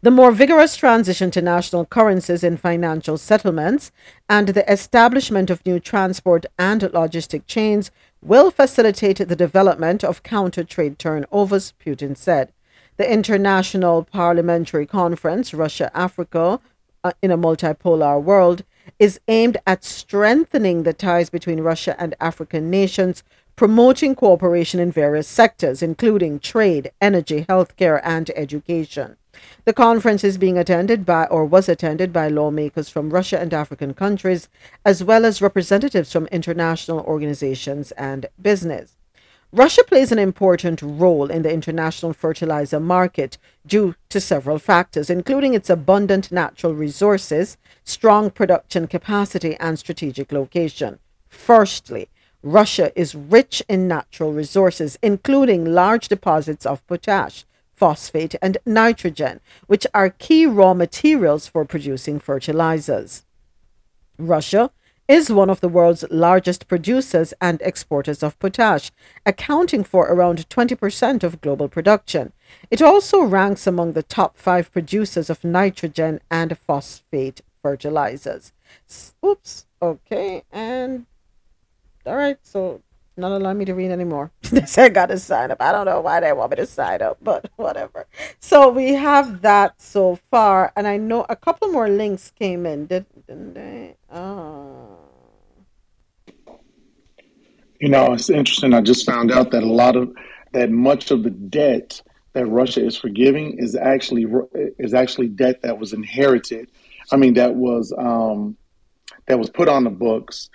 The 0.00 0.10
more 0.10 0.32
vigorous 0.32 0.76
transition 0.76 1.30
to 1.32 1.42
national 1.42 1.86
currencies 1.86 2.44
in 2.44 2.56
financial 2.56 3.18
settlements 3.18 3.90
and 4.28 4.48
the 4.48 4.70
establishment 4.70 5.50
of 5.50 5.64
new 5.66 5.80
transport 5.80 6.46
and 6.58 6.82
logistic 6.82 7.42
chains 7.46 7.90
will 8.22 8.50
facilitate 8.50 9.18
the 9.18 9.36
development 9.36 10.04
of 10.04 10.22
counter 10.22 10.64
trade 10.64 10.98
turnovers, 10.98 11.74
Putin 11.84 12.16
said. 12.16 12.52
The 12.96 13.12
International 13.12 14.04
Parliamentary 14.04 14.86
Conference, 14.86 15.54
Russia 15.54 15.90
Africa 15.94 16.60
uh, 17.04 17.12
in 17.22 17.30
a 17.30 17.38
Multipolar 17.38 18.22
World, 18.22 18.64
is 18.98 19.20
aimed 19.28 19.56
at 19.66 19.84
strengthening 19.84 20.82
the 20.82 20.92
ties 20.92 21.30
between 21.30 21.60
Russia 21.60 21.94
and 22.00 22.14
African 22.20 22.70
nations, 22.70 23.22
promoting 23.54 24.14
cooperation 24.14 24.80
in 24.80 24.90
various 24.90 25.28
sectors, 25.28 25.82
including 25.82 26.40
trade, 26.40 26.90
energy, 27.00 27.44
healthcare, 27.48 28.00
and 28.02 28.30
education. 28.34 29.16
The 29.64 29.72
conference 29.72 30.24
is 30.24 30.38
being 30.38 30.58
attended 30.58 31.04
by 31.04 31.26
or 31.26 31.44
was 31.44 31.68
attended 31.68 32.12
by 32.12 32.28
lawmakers 32.28 32.88
from 32.88 33.10
Russia 33.10 33.38
and 33.38 33.52
African 33.52 33.94
countries, 33.94 34.48
as 34.84 35.04
well 35.04 35.24
as 35.24 35.42
representatives 35.42 36.12
from 36.12 36.26
international 36.26 37.00
organizations 37.00 37.92
and 37.92 38.26
business. 38.40 38.98
Russia 39.52 39.82
plays 39.82 40.12
an 40.12 40.18
important 40.18 40.82
role 40.82 41.30
in 41.30 41.40
the 41.40 41.50
international 41.50 42.12
fertilizer 42.12 42.78
market 42.78 43.38
due 43.66 43.94
to 44.10 44.20
several 44.20 44.58
factors, 44.58 45.08
including 45.08 45.54
its 45.54 45.70
abundant 45.70 46.30
natural 46.30 46.74
resources, 46.74 47.56
strong 47.82 48.30
production 48.30 48.86
capacity, 48.86 49.56
and 49.56 49.78
strategic 49.78 50.32
location. 50.32 50.98
Firstly, 51.28 52.10
Russia 52.42 52.92
is 52.94 53.14
rich 53.14 53.62
in 53.68 53.88
natural 53.88 54.34
resources, 54.34 54.98
including 55.02 55.64
large 55.64 56.08
deposits 56.08 56.66
of 56.66 56.86
potash, 56.86 57.46
phosphate, 57.78 58.34
and 58.42 58.58
nitrogen, 58.66 59.40
which 59.66 59.86
are 59.94 60.10
key 60.10 60.46
raw 60.46 60.74
materials 60.74 61.46
for 61.46 61.64
producing 61.64 62.18
fertilizers. 62.18 63.24
Russia 64.18 64.70
is 65.08 65.30
one 65.30 65.48
of 65.48 65.60
the 65.60 65.68
world's 65.68 66.04
largest 66.10 66.68
producers 66.68 67.32
and 67.40 67.62
exporters 67.62 68.22
of 68.22 68.38
potash, 68.38 68.90
accounting 69.24 69.82
for 69.82 70.06
around 70.06 70.46
20% 70.50 71.22
of 71.22 71.40
global 71.40 71.68
production. 71.68 72.32
It 72.70 72.82
also 72.82 73.22
ranks 73.22 73.66
among 73.66 73.94
the 73.94 74.02
top 74.02 74.36
five 74.36 74.70
producers 74.70 75.30
of 75.30 75.44
nitrogen 75.44 76.20
and 76.30 76.58
phosphate 76.58 77.40
fertilizers. 77.62 78.52
Oops. 79.24 79.66
Okay. 79.80 80.42
And 80.52 81.06
all 82.04 82.16
right. 82.16 82.38
So 82.42 82.82
not 83.18 83.32
allowing 83.32 83.58
me 83.58 83.64
to 83.66 83.74
read 83.74 83.90
anymore. 83.90 84.30
they 84.50 84.64
said 84.64 84.94
got 84.94 85.06
to 85.06 85.18
sign 85.18 85.50
up. 85.50 85.60
I 85.60 85.72
don't 85.72 85.86
know 85.86 86.00
why 86.00 86.20
they 86.20 86.32
want 86.32 86.52
me 86.52 86.56
to 86.56 86.66
sign 86.66 87.02
up, 87.02 87.18
but 87.22 87.50
whatever. 87.56 88.06
So 88.40 88.70
we 88.70 88.94
have 88.94 89.42
that 89.42 89.80
so 89.80 90.18
far, 90.30 90.72
and 90.76 90.86
I 90.86 90.96
know 90.96 91.26
a 91.28 91.36
couple 91.36 91.68
more 91.68 91.88
links 91.88 92.30
came 92.30 92.66
in, 92.66 92.86
did, 92.86 93.06
didn't 93.26 93.54
they? 93.54 93.96
Oh. 94.12 94.96
You 97.80 97.88
know, 97.88 98.12
it's 98.12 98.30
interesting. 98.30 98.74
I 98.74 98.80
just 98.80 99.06
found 99.06 99.30
out 99.30 99.50
that 99.52 99.62
a 99.62 99.72
lot 99.72 99.96
of 99.96 100.12
that 100.52 100.70
much 100.70 101.10
of 101.10 101.22
the 101.22 101.30
debt 101.30 102.02
that 102.32 102.46
Russia 102.46 102.84
is 102.84 102.96
forgiving 102.96 103.58
is 103.58 103.76
actually 103.76 104.26
is 104.78 104.94
actually 104.94 105.28
debt 105.28 105.62
that 105.62 105.78
was 105.78 105.92
inherited. 105.92 106.70
I 107.12 107.16
mean, 107.16 107.34
that 107.34 107.54
was 107.54 107.92
um, 107.96 108.56
that 109.26 109.38
was 109.38 109.50
put 109.50 109.68
on 109.68 109.84
the 109.84 109.90
books 109.90 110.50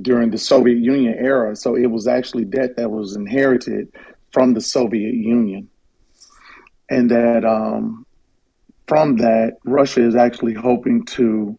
during 0.00 0.30
the 0.30 0.38
Soviet 0.38 0.78
Union 0.78 1.14
era. 1.18 1.54
So 1.56 1.76
it 1.76 1.86
was 1.86 2.06
actually 2.06 2.44
debt 2.44 2.76
that 2.76 2.90
was 2.90 3.16
inherited 3.16 3.92
from 4.32 4.54
the 4.54 4.60
Soviet 4.60 5.14
Union, 5.14 5.68
and 6.90 7.10
that 7.10 7.44
um, 7.44 8.06
from 8.86 9.16
that 9.18 9.58
Russia 9.64 10.06
is 10.06 10.16
actually 10.16 10.54
hoping 10.54 11.04
to 11.06 11.58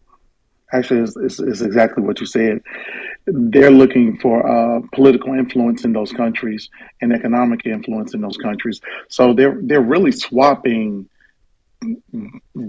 actually 0.72 1.00
it's, 1.00 1.16
is, 1.16 1.40
is 1.40 1.62
exactly 1.62 2.02
what 2.02 2.20
you 2.20 2.26
said 2.26 2.60
they're 3.26 3.70
looking 3.70 4.18
for 4.18 4.46
uh, 4.46 4.80
political 4.92 5.34
influence 5.34 5.84
in 5.84 5.92
those 5.92 6.12
countries 6.12 6.70
and 7.00 7.12
economic 7.12 7.66
influence 7.66 8.14
in 8.14 8.20
those 8.20 8.36
countries. 8.36 8.80
So 9.08 9.34
they're 9.34 9.58
they're 9.62 9.80
really 9.80 10.12
swapping 10.12 11.08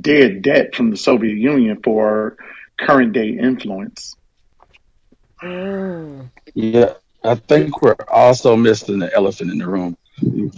dead 0.01 0.41
debt 0.41 0.75
from 0.75 0.89
the 0.89 0.97
Soviet 0.97 1.37
Union 1.37 1.79
for 1.83 2.37
current 2.79 3.13
day 3.13 3.29
influence. 3.29 4.15
Mm. 5.43 6.29
Yeah, 6.53 6.93
I 7.23 7.35
think 7.35 7.81
we're 7.81 7.95
also 8.09 8.55
missing 8.55 8.99
the 8.99 9.13
elephant 9.13 9.51
in 9.51 9.57
the 9.57 9.67
room. 9.67 9.97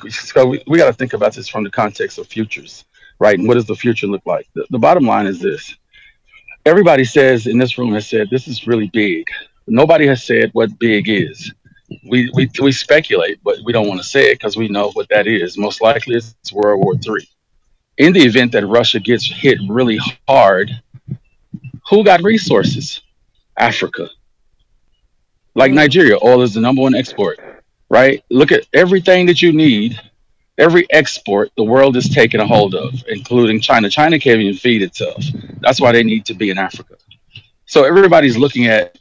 So 0.09 0.45
we, 0.47 0.63
we 0.67 0.77
got 0.77 0.87
to 0.87 0.93
think 0.93 1.13
about 1.13 1.33
this 1.33 1.47
from 1.49 1.63
the 1.63 1.71
context 1.71 2.17
of 2.17 2.27
futures, 2.27 2.85
right? 3.19 3.37
And 3.37 3.47
what 3.47 3.55
does 3.55 3.65
the 3.65 3.75
future 3.75 4.07
look 4.07 4.25
like? 4.25 4.47
The, 4.55 4.65
the 4.69 4.79
bottom 4.79 5.05
line 5.05 5.27
is 5.27 5.39
this. 5.39 5.75
Everybody 6.65 7.03
says 7.03 7.47
in 7.47 7.57
this 7.57 7.77
room 7.77 7.93
has 7.93 8.07
said 8.07 8.29
this 8.29 8.47
is 8.47 8.67
really 8.67 8.89
big 8.93 9.25
nobody 9.69 10.07
has 10.07 10.23
said 10.23 10.49
what 10.53 10.77
big 10.79 11.09
is. 11.09 11.53
We, 12.07 12.29
we, 12.33 12.49
we 12.61 12.71
speculate, 12.71 13.39
but 13.43 13.57
we 13.63 13.73
don't 13.73 13.87
want 13.87 13.99
to 14.01 14.07
say 14.07 14.31
it 14.31 14.35
because 14.35 14.57
we 14.57 14.67
know 14.67 14.91
what 14.91 15.07
that 15.09 15.27
is. 15.27 15.57
Most 15.57 15.81
likely 15.81 16.15
it's 16.15 16.35
World 16.53 16.83
War 16.83 16.93
III. 16.93 17.27
In 17.97 18.13
the 18.13 18.21
event 18.21 18.51
that 18.53 18.65
Russia 18.67 18.99
gets 18.99 19.25
hit 19.25 19.57
really 19.67 19.99
hard, 20.27 20.71
who 21.89 22.03
got 22.03 22.21
resources? 22.23 23.01
Africa. 23.57 24.09
Like 25.55 25.71
Nigeria, 25.71 26.17
oil 26.23 26.41
is 26.41 26.53
the 26.53 26.61
number 26.61 26.81
one 26.81 26.95
export, 26.95 27.39
right? 27.89 28.23
Look 28.29 28.51
at 28.51 28.67
everything 28.73 29.25
that 29.27 29.41
you 29.41 29.51
need, 29.51 29.99
every 30.57 30.85
export 30.91 31.51
the 31.57 31.63
world 31.63 31.97
is 31.97 32.09
taking 32.09 32.39
a 32.39 32.47
hold 32.47 32.75
of, 32.75 32.93
including 33.07 33.59
China. 33.59 33.89
China 33.89 34.19
can't 34.19 34.39
even 34.39 34.55
feed 34.55 34.81
itself. 34.81 35.23
That's 35.61 35.81
why 35.81 35.91
they 35.91 36.03
need 36.03 36.25
to 36.25 36.33
be 36.33 36.49
in 36.49 36.57
Africa. 36.57 36.95
So 37.65 37.83
everybody's 37.83 38.37
looking 38.37 38.67
at 38.67 38.97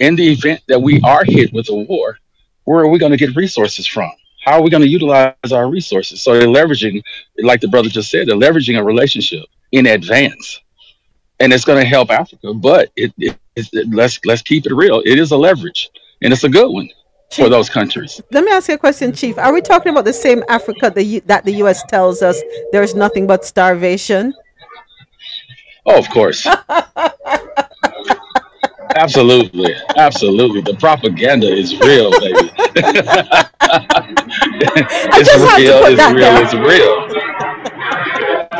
in 0.00 0.16
the 0.16 0.32
event 0.32 0.62
that 0.68 0.80
we 0.80 1.00
are 1.02 1.24
hit 1.24 1.52
with 1.52 1.68
a 1.70 1.74
war, 1.74 2.18
where 2.64 2.80
are 2.80 2.88
we 2.88 2.98
going 2.98 3.12
to 3.12 3.18
get 3.18 3.34
resources 3.36 3.86
from? 3.86 4.10
How 4.44 4.54
are 4.54 4.62
we 4.62 4.70
going 4.70 4.82
to 4.82 4.88
utilize 4.88 5.34
our 5.52 5.68
resources? 5.68 6.22
So 6.22 6.34
they're 6.34 6.48
leveraging, 6.48 7.02
like 7.42 7.60
the 7.60 7.68
brother 7.68 7.88
just 7.88 8.10
said, 8.10 8.28
they're 8.28 8.36
leveraging 8.36 8.78
a 8.78 8.84
relationship 8.84 9.44
in 9.72 9.86
advance, 9.86 10.60
and 11.40 11.52
it's 11.52 11.64
going 11.64 11.80
to 11.82 11.86
help 11.86 12.10
Africa. 12.10 12.54
But 12.54 12.90
it, 12.96 13.12
it, 13.18 13.38
let's 13.90 14.20
let's 14.24 14.42
keep 14.42 14.66
it 14.66 14.74
real. 14.74 15.02
It 15.04 15.18
is 15.18 15.32
a 15.32 15.36
leverage, 15.36 15.90
and 16.22 16.32
it's 16.32 16.44
a 16.44 16.48
good 16.48 16.70
one 16.70 16.88
Chief, 17.30 17.44
for 17.44 17.48
those 17.48 17.68
countries. 17.68 18.20
Let 18.30 18.44
me 18.44 18.52
ask 18.52 18.68
you 18.68 18.74
a 18.74 18.78
question, 18.78 19.12
Chief. 19.12 19.38
Are 19.38 19.52
we 19.52 19.60
talking 19.60 19.92
about 19.92 20.04
the 20.04 20.12
same 20.12 20.42
Africa 20.48 20.90
that, 20.94 21.04
you, 21.04 21.20
that 21.22 21.44
the 21.44 21.52
U.S. 21.64 21.82
tells 21.84 22.22
us 22.22 22.40
there's 22.72 22.94
nothing 22.94 23.26
but 23.26 23.44
starvation? 23.44 24.34
Oh, 25.86 25.98
of 25.98 26.08
course. 26.10 26.46
Absolutely, 28.96 29.74
absolutely. 29.96 30.60
The 30.62 30.74
propaganda 30.74 31.46
is 31.46 31.78
real, 31.78 32.10
baby. 32.10 32.50
it's 35.14 35.36
real. 35.36 35.84
It's 35.86 36.02
real. 36.10 36.36
It's 36.42 36.54
real. 36.54 37.47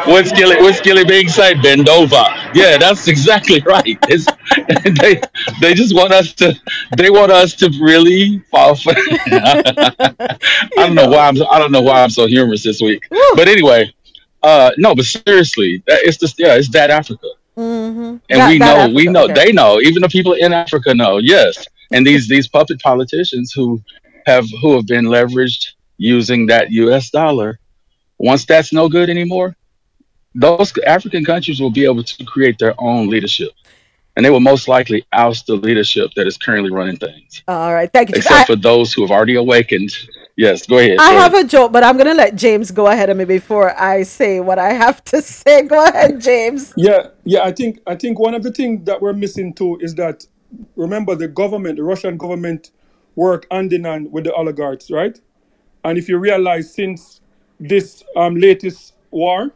What's 0.06 0.30
Skilly? 0.30 0.56
What's 0.56 0.78
Skilly 0.78 1.04
being 1.04 1.28
said? 1.28 1.62
Bend 1.62 1.88
over. 1.88 2.24
Yeah, 2.54 2.78
that's 2.78 3.08
exactly 3.08 3.60
right. 3.66 3.98
It's, 4.08 4.26
they 5.00 5.20
they 5.60 5.74
just 5.74 5.94
want 5.94 6.12
us 6.12 6.32
to. 6.34 6.54
They 6.96 7.10
want 7.10 7.32
us 7.32 7.54
to 7.56 7.70
really 7.80 8.38
fall 8.50 8.74
for. 8.74 8.92
I 8.96 10.36
don't 10.76 10.94
know 10.94 11.08
why 11.08 11.28
I'm. 11.28 11.36
I 11.50 11.58
don't 11.58 11.72
know 11.72 11.82
why 11.82 12.02
I'm 12.02 12.10
so 12.10 12.26
humorous 12.26 12.62
this 12.62 12.80
week. 12.80 13.04
Woo. 13.10 13.20
But 13.34 13.48
anyway, 13.48 13.92
uh, 14.42 14.70
no. 14.78 14.94
But 14.94 15.04
seriously, 15.04 15.82
it's 15.86 16.16
just 16.16 16.38
yeah, 16.38 16.54
it's 16.54 16.68
that 16.70 16.90
Africa. 16.90 17.28
Mm-hmm. 17.56 18.16
And 18.30 18.40
that, 18.40 18.48
we 18.48 18.58
know, 18.58 18.66
Africa, 18.66 18.94
we 18.94 19.04
know, 19.06 19.24
okay. 19.24 19.34
they 19.34 19.52
know, 19.52 19.80
even 19.80 20.00
the 20.00 20.08
people 20.08 20.34
in 20.34 20.52
Africa 20.52 20.94
know. 20.94 21.18
Yes, 21.18 21.66
and 21.90 22.06
these 22.06 22.28
these 22.28 22.46
puppet 22.48 22.80
politicians 22.80 23.52
who 23.52 23.82
have 24.26 24.46
who 24.62 24.76
have 24.76 24.86
been 24.86 25.06
leveraged 25.06 25.72
using 25.96 26.46
that 26.46 26.70
U.S. 26.70 27.10
dollar. 27.10 27.58
Once 28.20 28.44
that's 28.44 28.72
no 28.72 28.88
good 28.88 29.08
anymore, 29.10 29.54
those 30.34 30.76
African 30.86 31.24
countries 31.24 31.60
will 31.60 31.70
be 31.70 31.84
able 31.84 32.02
to 32.02 32.24
create 32.24 32.58
their 32.58 32.74
own 32.78 33.08
leadership 33.08 33.50
and 34.18 34.24
they 34.24 34.30
will 34.30 34.40
most 34.40 34.66
likely 34.66 35.06
oust 35.12 35.46
the 35.46 35.54
leadership 35.54 36.10
that 36.16 36.26
is 36.26 36.36
currently 36.36 36.72
running 36.72 36.96
things. 36.96 37.44
All 37.46 37.72
right, 37.72 37.88
thank 37.92 38.08
you. 38.08 38.16
Except 38.16 38.34
I, 38.34 38.44
for 38.46 38.56
those 38.56 38.92
who 38.92 39.02
have 39.02 39.12
already 39.12 39.36
awakened. 39.36 39.92
Yes, 40.36 40.66
go 40.66 40.78
ahead. 40.78 40.96
I 40.98 41.12
go 41.12 41.18
have 41.20 41.34
ahead. 41.34 41.46
a 41.46 41.48
joke, 41.48 41.70
but 41.70 41.84
I'm 41.84 41.96
going 41.96 42.08
to 42.08 42.14
let 42.14 42.34
James 42.34 42.72
go 42.72 42.88
ahead 42.88 43.10
of 43.10 43.16
me 43.16 43.24
before 43.24 43.80
I 43.80 44.02
say 44.02 44.40
what 44.40 44.58
I 44.58 44.72
have 44.72 45.04
to 45.04 45.22
say. 45.40 45.62
Go 45.62 45.84
ahead, 45.86 46.20
James. 46.20 46.74
Yeah, 46.76 47.10
yeah. 47.22 47.44
I 47.44 47.52
think 47.52 47.78
I 47.86 47.94
think 47.94 48.18
one 48.18 48.34
of 48.34 48.42
the 48.42 48.50
things 48.50 48.84
that 48.86 49.00
we're 49.00 49.12
missing 49.12 49.54
too 49.54 49.78
is 49.80 49.94
that 49.94 50.26
remember 50.74 51.14
the 51.14 51.28
government, 51.28 51.76
the 51.76 51.84
Russian 51.84 52.16
government, 52.16 52.72
work 53.14 53.46
hand 53.52 53.72
in 53.72 53.84
hand 53.84 54.10
with 54.10 54.24
the 54.24 54.34
oligarchs, 54.34 54.90
right? 54.90 55.16
And 55.84 55.96
if 55.96 56.08
you 56.08 56.18
realize 56.18 56.74
since 56.74 57.20
this 57.60 58.02
um, 58.16 58.34
latest 58.34 58.94
war, 59.12 59.52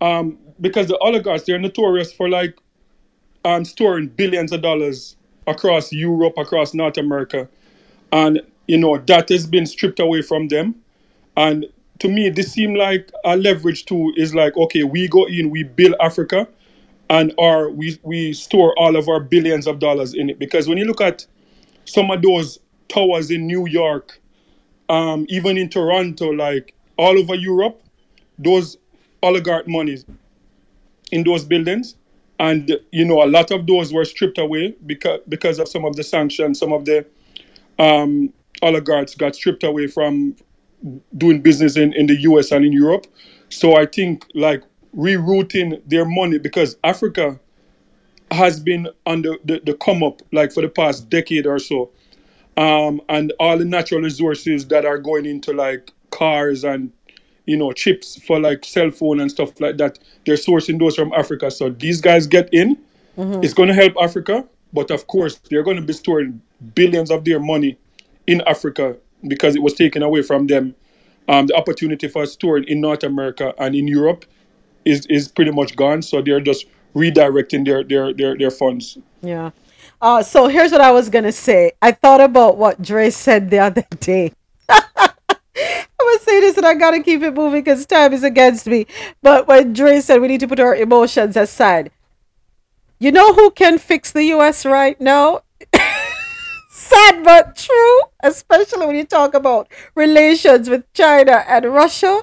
um, 0.00 0.38
because 0.60 0.88
the 0.88 0.98
oligarchs 0.98 1.44
they're 1.44 1.58
notorious 1.58 2.12
for 2.12 2.28
like 2.28 2.58
um, 3.44 3.64
storing 3.64 4.08
billions 4.08 4.52
of 4.52 4.62
dollars 4.62 5.16
across 5.46 5.92
Europe, 5.92 6.34
across 6.36 6.74
North 6.74 6.98
America. 6.98 7.48
And, 8.12 8.42
you 8.66 8.78
know, 8.78 8.98
that 8.98 9.28
has 9.30 9.46
been 9.46 9.66
stripped 9.66 10.00
away 10.00 10.22
from 10.22 10.48
them. 10.48 10.74
And 11.36 11.66
to 12.00 12.08
me, 12.08 12.30
this 12.30 12.52
seemed 12.52 12.76
like 12.76 13.10
a 13.24 13.36
leverage 13.36 13.84
tool 13.84 14.12
is 14.16 14.34
like, 14.34 14.56
okay, 14.56 14.84
we 14.84 15.08
go 15.08 15.24
in, 15.26 15.50
we 15.50 15.62
build 15.62 15.94
Africa, 16.00 16.46
and 17.10 17.32
our 17.38 17.70
we, 17.70 17.98
we 18.02 18.32
store 18.32 18.78
all 18.78 18.96
of 18.96 19.08
our 19.08 19.20
billions 19.20 19.66
of 19.66 19.78
dollars 19.78 20.14
in 20.14 20.30
it. 20.30 20.38
Because 20.38 20.68
when 20.68 20.78
you 20.78 20.84
look 20.84 21.00
at 21.00 21.26
some 21.84 22.10
of 22.10 22.22
those 22.22 22.58
towers 22.88 23.30
in 23.30 23.46
New 23.46 23.66
York, 23.66 24.20
um, 24.88 25.26
even 25.28 25.56
in 25.56 25.68
Toronto, 25.68 26.30
like 26.30 26.74
all 26.96 27.18
over 27.18 27.34
Europe, 27.34 27.82
those 28.38 28.76
oligarch 29.22 29.68
monies 29.68 30.04
in 31.12 31.24
those 31.24 31.44
buildings 31.44 31.96
and 32.40 32.72
you 32.92 33.04
know 33.04 33.22
a 33.22 33.26
lot 33.28 33.50
of 33.50 33.66
those 33.66 33.92
were 33.92 34.04
stripped 34.04 34.38
away 34.38 34.74
because 34.86 35.20
because 35.28 35.58
of 35.58 35.68
some 35.68 35.84
of 35.84 35.96
the 35.96 36.04
sanctions 36.04 36.58
some 36.58 36.72
of 36.72 36.84
the 36.84 37.06
um, 37.78 38.32
oligarchs 38.62 39.14
got 39.14 39.34
stripped 39.36 39.64
away 39.64 39.86
from 39.86 40.36
doing 41.16 41.40
business 41.42 41.76
in, 41.76 41.92
in 41.94 42.06
the 42.06 42.16
US 42.22 42.52
and 42.52 42.64
in 42.64 42.72
Europe 42.72 43.06
So 43.50 43.76
I 43.76 43.86
think 43.86 44.26
like 44.34 44.62
rerouting 44.96 45.82
their 45.88 46.04
money 46.04 46.38
because 46.38 46.76
Africa 46.84 47.40
has 48.30 48.60
been 48.60 48.88
the, 49.06 49.38
the, 49.44 49.62
the 49.64 49.74
come 49.74 50.02
up 50.02 50.22
like 50.32 50.52
for 50.52 50.62
the 50.62 50.68
past 50.68 51.10
decade 51.10 51.46
or 51.46 51.58
so. 51.58 51.90
Um, 52.56 53.00
and 53.08 53.32
all 53.40 53.58
the 53.58 53.64
natural 53.64 54.02
resources 54.02 54.66
that 54.68 54.86
are 54.86 54.98
going 54.98 55.26
into 55.26 55.52
like 55.52 55.92
cars 56.10 56.64
and 56.64 56.92
you 57.48 57.56
know 57.56 57.72
chips 57.72 58.20
for 58.26 58.38
like 58.38 58.64
cell 58.64 58.90
phone 58.90 59.20
and 59.20 59.30
stuff 59.30 59.50
like 59.60 59.76
that 59.78 59.98
they're 60.24 60.36
sourcing 60.36 60.78
those 60.78 60.94
from 60.94 61.12
africa 61.12 61.50
so 61.50 61.70
these 61.70 62.00
guys 62.00 62.26
get 62.26 62.48
in 62.52 62.76
Mhm. 63.16 63.42
it's 63.44 63.54
going 63.54 63.68
to 63.68 63.74
help 63.74 63.94
africa 64.00 64.44
but 64.72 64.90
of 64.92 65.06
course 65.08 65.34
they're 65.50 65.64
going 65.64 65.76
to 65.76 65.82
be 65.82 65.92
storing 65.92 66.40
billions 66.74 67.10
of 67.10 67.24
their 67.24 67.40
money 67.40 67.76
in 68.26 68.40
africa 68.46 68.96
because 69.26 69.56
it 69.56 69.62
was 69.62 69.74
taken 69.74 70.02
away 70.02 70.22
from 70.22 70.46
them 70.46 70.74
um, 71.28 71.46
the 71.46 71.54
opportunity 71.56 72.06
for 72.08 72.24
storing 72.26 72.64
in 72.68 72.80
north 72.80 73.02
america 73.02 73.52
and 73.58 73.74
in 73.74 73.88
europe 73.88 74.24
is 74.84 75.04
is 75.06 75.26
pretty 75.28 75.50
much 75.50 75.74
gone 75.74 76.00
so 76.02 76.22
they're 76.22 76.40
just 76.52 76.66
redirecting 76.94 77.64
their 77.64 77.82
their 77.82 78.12
their, 78.14 78.36
their 78.36 78.50
funds 78.50 78.98
Yeah. 79.22 79.50
Uh, 80.00 80.22
so 80.22 80.46
here's 80.46 80.70
what 80.70 80.80
I 80.80 80.92
was 80.92 81.08
gonna 81.10 81.32
say. 81.32 81.72
I 81.82 81.90
thought 81.90 82.20
about 82.20 82.56
what 82.56 82.80
Dre 82.80 83.10
said 83.10 83.50
the 83.50 83.58
other 83.58 83.84
day. 83.98 84.30
I'm 85.58 86.06
gonna 86.06 86.18
say 86.20 86.40
this 86.40 86.56
and 86.56 86.66
I 86.66 86.74
gotta 86.74 87.02
keep 87.02 87.22
it 87.22 87.34
moving 87.34 87.62
because 87.62 87.86
time 87.86 88.12
is 88.12 88.22
against 88.22 88.66
me. 88.66 88.86
But 89.22 89.46
when 89.46 89.72
Dre 89.72 90.00
said 90.00 90.20
we 90.20 90.28
need 90.28 90.40
to 90.40 90.48
put 90.48 90.60
our 90.60 90.74
emotions 90.74 91.36
aside, 91.36 91.90
you 92.98 93.12
know 93.12 93.34
who 93.34 93.50
can 93.50 93.78
fix 93.78 94.12
the 94.12 94.24
US 94.34 94.64
right 94.64 95.00
now? 95.00 95.42
Sad 96.70 97.24
but 97.24 97.56
true, 97.56 98.00
especially 98.22 98.86
when 98.86 98.96
you 98.96 99.04
talk 99.04 99.34
about 99.34 99.68
relations 99.94 100.70
with 100.70 100.90
China 100.92 101.44
and 101.46 101.66
Russia. 101.66 102.22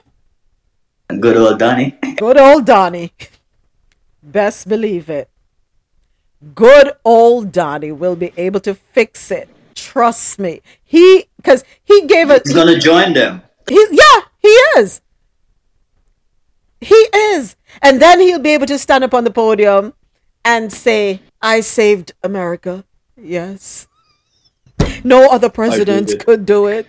Good 1.19 1.37
old 1.37 1.59
Donnie. 1.59 1.97
Good 2.17 2.37
old 2.37 2.65
Donnie. 2.65 3.13
Best 4.23 4.67
believe 4.67 5.09
it. 5.09 5.29
Good 6.53 6.93
old 7.03 7.51
Donnie 7.51 7.91
will 7.91 8.15
be 8.15 8.33
able 8.37 8.59
to 8.61 8.73
fix 8.73 9.29
it. 9.31 9.49
Trust 9.75 10.39
me. 10.39 10.61
He, 10.83 11.25
because 11.37 11.63
he 11.83 12.05
gave 12.07 12.31
it. 12.31 12.43
He's 12.45 12.55
gonna 12.55 12.79
join 12.79 13.13
them. 13.13 13.43
He, 13.69 13.85
yeah, 13.91 14.21
he 14.39 14.49
is. 14.77 15.01
He 16.79 16.95
is. 16.95 17.55
And 17.81 18.01
then 18.01 18.19
he'll 18.19 18.39
be 18.39 18.51
able 18.51 18.67
to 18.67 18.77
stand 18.77 19.03
up 19.03 19.13
on 19.13 19.23
the 19.23 19.31
podium 19.31 19.93
and 20.43 20.71
say, 20.71 21.21
I 21.41 21.61
saved 21.61 22.13
America. 22.23 22.85
Yes. 23.17 23.87
No 25.03 25.27
other 25.29 25.49
president 25.49 26.13
could 26.25 26.45
do 26.45 26.67
it. 26.67 26.87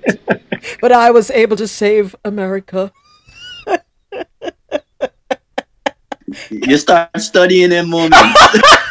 but 0.80 0.92
I 0.92 1.10
was 1.10 1.30
able 1.30 1.56
to 1.56 1.66
save 1.66 2.14
America. 2.24 2.92
You 6.50 6.76
start 6.76 7.10
studying 7.18 7.70
them 7.70 7.88
moments. 7.88 8.18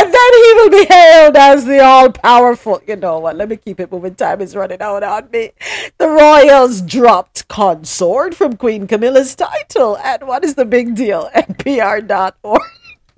And 0.00 0.14
then 0.14 0.32
he 0.44 0.47
will 0.58 0.70
be 0.70 0.84
hailed 0.86 1.36
as 1.36 1.64
the 1.64 1.80
all 1.80 2.10
powerful. 2.10 2.80
You 2.86 2.96
know 2.96 3.18
what? 3.18 3.36
Let 3.36 3.48
me 3.48 3.56
keep 3.56 3.80
it 3.80 3.90
moving. 3.90 4.14
Time 4.14 4.40
is 4.40 4.56
running 4.56 4.80
out 4.80 5.02
on 5.02 5.30
me. 5.30 5.52
The 5.98 6.08
royals 6.08 6.80
dropped 6.80 7.48
consort 7.48 8.34
from 8.34 8.56
Queen 8.56 8.86
Camilla's 8.86 9.34
title. 9.34 9.96
And 9.98 10.26
what 10.26 10.44
is 10.44 10.54
the 10.54 10.64
big 10.64 10.94
deal? 10.94 11.30
NPR.org. 11.34 12.62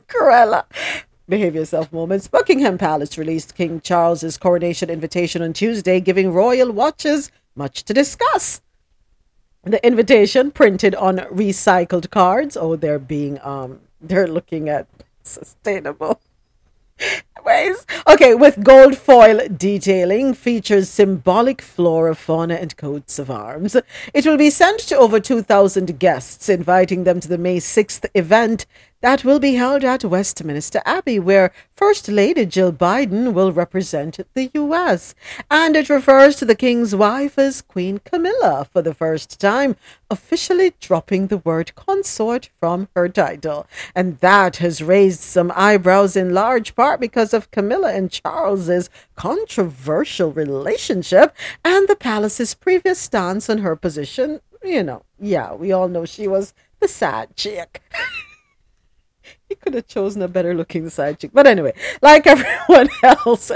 Corella. 0.08 0.64
Behave 1.28 1.54
yourself 1.54 1.92
moments. 1.92 2.26
Buckingham 2.26 2.76
Palace 2.76 3.16
released 3.16 3.54
King 3.54 3.80
Charles's 3.80 4.36
coronation 4.36 4.90
invitation 4.90 5.42
on 5.42 5.52
Tuesday, 5.52 6.00
giving 6.00 6.32
royal 6.32 6.72
watchers 6.72 7.30
much 7.54 7.84
to 7.84 7.94
discuss. 7.94 8.60
The 9.62 9.84
invitation 9.86 10.50
printed 10.50 10.94
on 10.94 11.18
recycled 11.18 12.10
cards. 12.10 12.56
Oh, 12.56 12.76
they're 12.76 12.98
being 12.98 13.38
um 13.42 13.80
they're 14.00 14.26
looking 14.26 14.68
at 14.68 14.88
sustainable 15.22 16.20
ways. 17.44 17.86
Okay, 18.06 18.34
with 18.34 18.62
gold 18.62 18.96
foil 18.96 19.40
detailing, 19.48 20.34
features 20.34 20.88
symbolic 20.88 21.62
flora, 21.62 22.14
fauna, 22.14 22.54
and 22.54 22.76
coats 22.76 23.18
of 23.18 23.30
arms. 23.30 23.76
It 24.14 24.26
will 24.26 24.36
be 24.36 24.50
sent 24.50 24.80
to 24.80 24.96
over 24.96 25.20
2,000 25.20 25.98
guests, 25.98 26.48
inviting 26.48 27.04
them 27.04 27.20
to 27.20 27.28
the 27.28 27.38
May 27.38 27.58
6th 27.58 28.06
event 28.14 28.66
that 29.02 29.24
will 29.24 29.38
be 29.38 29.54
held 29.54 29.82
at 29.82 30.04
Westminster 30.04 30.82
Abbey, 30.84 31.18
where 31.18 31.52
First 31.74 32.08
Lady 32.08 32.44
Jill 32.44 32.72
Biden 32.72 33.32
will 33.32 33.50
represent 33.50 34.20
the 34.34 34.50
U.S. 34.54 35.14
And 35.50 35.74
it 35.74 35.88
refers 35.88 36.36
to 36.36 36.44
the 36.44 36.54
King's 36.54 36.94
wife 36.94 37.38
as 37.38 37.62
Queen 37.62 37.98
Camilla 37.98 38.66
for 38.70 38.82
the 38.82 38.92
first 38.92 39.40
time, 39.40 39.76
officially 40.10 40.74
dropping 40.80 41.28
the 41.28 41.38
word 41.38 41.74
consort 41.74 42.50
from 42.60 42.88
her 42.94 43.08
title. 43.08 43.66
And 43.94 44.18
that 44.18 44.56
has 44.56 44.82
raised 44.82 45.20
some 45.20 45.50
eyebrows 45.56 46.14
in 46.14 46.34
large 46.34 46.74
part 46.74 47.00
because 47.00 47.32
of 47.32 47.50
Camilla 47.50 47.94
and 47.94 48.10
Charles's 48.10 48.90
controversial 49.16 50.30
relationship 50.30 51.34
and 51.64 51.88
the 51.88 51.96
palace's 51.96 52.52
previous 52.54 52.98
stance 52.98 53.48
on 53.48 53.58
her 53.58 53.76
position. 53.76 54.40
You 54.62 54.82
know, 54.82 55.02
yeah, 55.18 55.54
we 55.54 55.72
all 55.72 55.88
know 55.88 56.04
she 56.04 56.28
was 56.28 56.52
the 56.80 56.88
sad 56.88 57.34
chick. 57.34 57.82
could 59.60 59.74
have 59.74 59.86
chosen 59.86 60.22
a 60.22 60.28
better 60.28 60.54
looking 60.54 60.88
side 60.88 61.18
chick. 61.18 61.30
But 61.32 61.46
anyway, 61.46 61.74
like 62.02 62.26
everyone 62.26 62.88
else, 63.02 63.50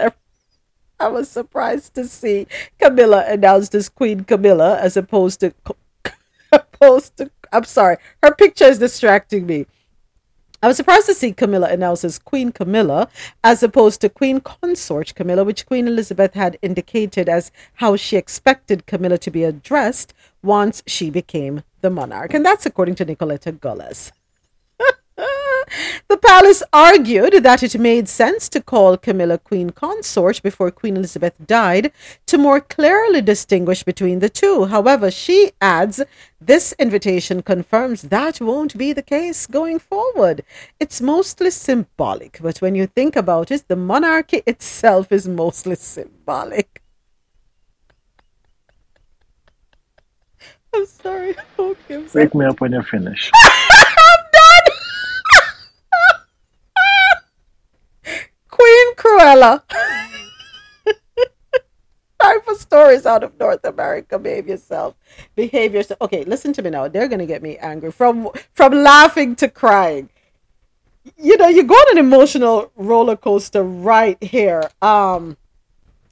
I 1.01 1.09
was 1.09 1.29
surprised 1.29 1.95
to 1.95 2.07
see 2.07 2.47
Camilla 2.81 3.25
announced 3.27 3.75
as 3.75 3.89
Queen 3.89 4.25
Camilla 4.25 4.79
as 4.79 4.97
opposed 4.97 5.41
to 5.41 5.55
opposed 6.53 7.17
to 7.17 7.31
I'm 7.53 7.65
sorry, 7.65 7.99
her 8.23 8.35
picture 8.35 8.65
is 8.65 8.81
distracting 8.81 9.47
me. 9.47 9.67
I 10.61 10.67
was 10.67 10.77
surprised 10.77 11.07
to 11.07 11.15
see 11.15 11.33
Camilla 11.33 11.69
announced 11.69 12.05
as 12.05 12.19
Queen 12.19 12.51
Camilla 12.51 13.09
as 13.45 13.63
opposed 13.63 14.01
to 14.01 14.09
Queen 14.09 14.41
Consort 14.41 15.15
Camilla, 15.15 15.45
which 15.45 15.67
Queen 15.67 15.87
Elizabeth 15.87 16.35
had 16.35 16.59
indicated 16.63 17.29
as 17.29 17.53
how 17.75 17.97
she 17.97 18.17
expected 18.17 18.87
Camilla 18.87 19.19
to 19.19 19.31
be 19.31 19.45
addressed 19.45 20.15
once 20.43 20.83
she 20.87 21.11
became 21.11 21.63
the 21.83 21.91
monarch. 21.91 22.33
And 22.33 22.45
that's 22.45 22.65
according 22.65 22.95
to 22.97 23.05
Nicoletta 23.05 23.53
Gullis. 23.53 24.11
The 26.09 26.17
palace 26.17 26.63
argued 26.73 27.43
that 27.43 27.63
it 27.63 27.79
made 27.79 28.09
sense 28.09 28.49
to 28.51 28.63
call 28.63 28.97
Camilla 28.97 29.39
Queen 29.39 29.71
Consort 29.71 30.43
before 30.43 30.71
Queen 30.71 30.97
Elizabeth 30.97 31.35
died 31.45 31.93
to 32.27 32.39
more 32.39 32.61
clearly 32.61 33.21
distinguish 33.21 33.83
between 33.83 34.19
the 34.21 34.29
two. 34.29 34.67
However, 34.67 35.11
she 35.11 35.53
adds 35.61 36.03
this 36.41 36.75
invitation 36.79 37.43
confirms 37.43 38.03
that 38.03 38.41
won't 38.41 38.77
be 38.77 38.93
the 38.93 39.03
case 39.03 39.47
going 39.47 39.79
forward. 39.79 40.45
It's 40.79 41.01
mostly 41.01 41.51
symbolic, 41.51 42.39
but 42.43 42.59
when 42.59 42.75
you 42.75 42.87
think 42.87 43.17
about 43.17 43.51
it, 43.51 43.65
the 43.69 43.77
monarchy 43.77 44.43
itself 44.47 45.11
is 45.11 45.27
mostly 45.27 45.77
symbolic. 45.77 46.83
I'm 50.75 50.87
sorry. 50.87 51.35
Who 51.57 51.77
gives 51.89 52.15
a 52.15 52.19
Wake 52.19 52.35
me 52.35 52.45
up 52.45 52.61
when 52.61 52.73
you 52.73 52.83
finish. 52.83 53.31
Queen 58.55 58.95
Cruella. 58.95 59.63
Time 62.21 62.41
for 62.43 62.55
stories 62.55 63.05
out 63.05 63.25
of 63.25 63.37
North 63.39 63.65
America. 63.65 64.17
Behave 64.17 64.47
yourself. 64.47 64.95
Behave 65.35 65.75
yourself. 65.75 66.01
Okay, 66.01 66.23
listen 66.25 66.53
to 66.53 66.63
me 66.63 66.71
now. 66.71 66.87
They're 66.87 67.09
gonna 67.09 67.27
get 67.27 67.43
me 67.43 67.59
angry 67.59 67.91
from 67.91 68.31
from 68.53 68.73
laughing 68.73 69.35
to 69.37 69.49
crying. 69.49 70.09
You 71.19 71.37
know, 71.37 71.49
you 71.49 71.65
go 71.65 71.75
on 71.75 71.99
an 71.99 72.05
emotional 72.05 72.71
roller 72.77 73.17
coaster 73.17 73.65
right 73.65 74.23
here. 74.23 74.71
Um, 74.81 75.37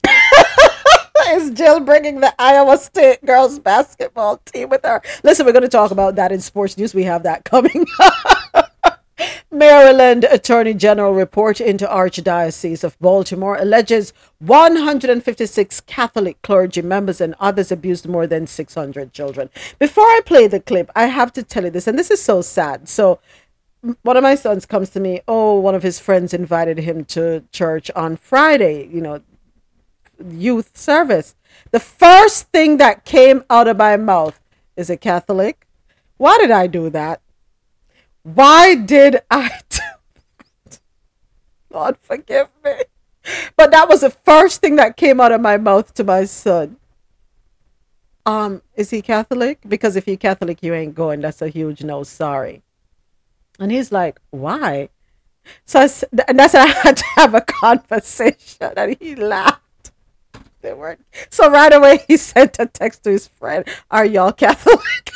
is 1.28 1.50
Jill 1.52 1.78
bringing 1.80 2.20
the 2.20 2.34
Iowa 2.38 2.76
State 2.76 3.24
girls 3.24 3.60
basketball 3.60 4.38
team 4.44 4.68
with 4.68 4.84
her? 4.84 5.00
Listen, 5.22 5.46
we're 5.46 5.52
going 5.52 5.62
to 5.62 5.68
talk 5.68 5.92
about 5.92 6.16
that 6.16 6.30
in 6.30 6.40
sports 6.40 6.76
news. 6.76 6.92
We 6.92 7.04
have 7.04 7.22
that 7.22 7.44
coming. 7.44 7.86
Maryland 9.50 10.24
Attorney 10.24 10.74
General 10.74 11.12
report 11.12 11.60
into 11.60 11.86
Archdiocese 11.86 12.84
of 12.84 12.98
Baltimore 12.98 13.56
alleges 13.56 14.12
156 14.38 15.80
Catholic 15.82 16.40
clergy 16.42 16.82
members 16.82 17.20
and 17.20 17.34
others 17.38 17.70
abused 17.70 18.08
more 18.08 18.26
than 18.26 18.46
600 18.46 19.12
children. 19.12 19.50
Before 19.78 20.04
I 20.04 20.20
play 20.24 20.46
the 20.46 20.60
clip, 20.60 20.90
I 20.96 21.06
have 21.06 21.32
to 21.34 21.42
tell 21.42 21.64
you 21.64 21.70
this, 21.70 21.86
and 21.86 21.98
this 21.98 22.10
is 22.10 22.22
so 22.22 22.42
sad. 22.42 22.88
So, 22.88 23.20
one 24.02 24.16
of 24.16 24.22
my 24.22 24.36
sons 24.36 24.64
comes 24.64 24.90
to 24.90 25.00
me. 25.00 25.20
Oh, 25.26 25.58
one 25.58 25.74
of 25.74 25.82
his 25.82 25.98
friends 25.98 26.32
invited 26.32 26.78
him 26.78 27.04
to 27.06 27.42
church 27.50 27.90
on 27.96 28.16
Friday. 28.16 28.88
You 28.88 29.00
know, 29.00 29.20
youth 30.30 30.76
service. 30.76 31.34
The 31.72 31.80
first 31.80 32.48
thing 32.48 32.76
that 32.76 33.04
came 33.04 33.44
out 33.50 33.68
of 33.68 33.76
my 33.76 33.96
mouth 33.96 34.40
is 34.76 34.88
a 34.88 34.96
Catholic. 34.96 35.66
Why 36.16 36.38
did 36.38 36.50
I 36.50 36.66
do 36.66 36.90
that? 36.90 37.20
Why 38.22 38.74
did 38.74 39.22
I 39.30 39.60
do 39.68 39.78
that? 40.66 40.80
Lord, 41.70 41.96
forgive 42.00 42.48
me. 42.64 42.72
But 43.56 43.70
that 43.70 43.88
was 43.88 44.00
the 44.02 44.10
first 44.10 44.60
thing 44.60 44.76
that 44.76 44.96
came 44.96 45.20
out 45.20 45.32
of 45.32 45.40
my 45.40 45.56
mouth 45.56 45.94
to 45.94 46.04
my 46.04 46.24
son. 46.24 46.78
um, 48.26 48.62
is 48.76 48.90
he 48.90 49.02
Catholic? 49.02 49.60
Because 49.66 49.96
if 49.96 50.06
you're 50.06 50.16
Catholic, 50.16 50.62
you 50.62 50.74
ain't 50.74 50.94
going. 50.94 51.20
That's 51.20 51.42
a 51.42 51.48
huge 51.48 51.82
no. 51.82 52.02
Sorry. 52.04 52.62
And 53.58 53.72
he's 53.72 53.92
like, 53.92 54.20
why? 54.30 54.90
So 55.66 55.80
I 55.80 55.88
and 56.28 56.38
that's 56.38 56.54
I 56.56 56.66
had 56.68 56.96
to 56.98 57.04
have 57.16 57.34
a 57.34 57.40
conversation, 57.42 58.72
and 58.76 58.96
he 59.00 59.16
laughed. 59.16 59.92
They 60.62 60.72
weren't. 60.74 61.04
So 61.30 61.50
right 61.50 61.72
away, 61.72 62.04
he 62.08 62.16
sent 62.18 62.58
a 62.60 62.66
text 62.66 63.04
to 63.04 63.10
his 63.10 63.26
friend, 63.28 63.66
"Are 63.90 64.04
y'all 64.06 64.32
Catholic?" 64.32 65.10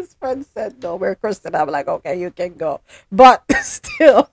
His 0.00 0.14
friend 0.14 0.44
said, 0.54 0.82
"No, 0.82 0.96
we're 0.96 1.14
Christian." 1.14 1.54
I'm 1.54 1.68
like, 1.68 1.88
"Okay, 1.88 2.18
you 2.18 2.30
can 2.30 2.54
go," 2.54 2.80
but 3.12 3.44
still, 3.62 4.30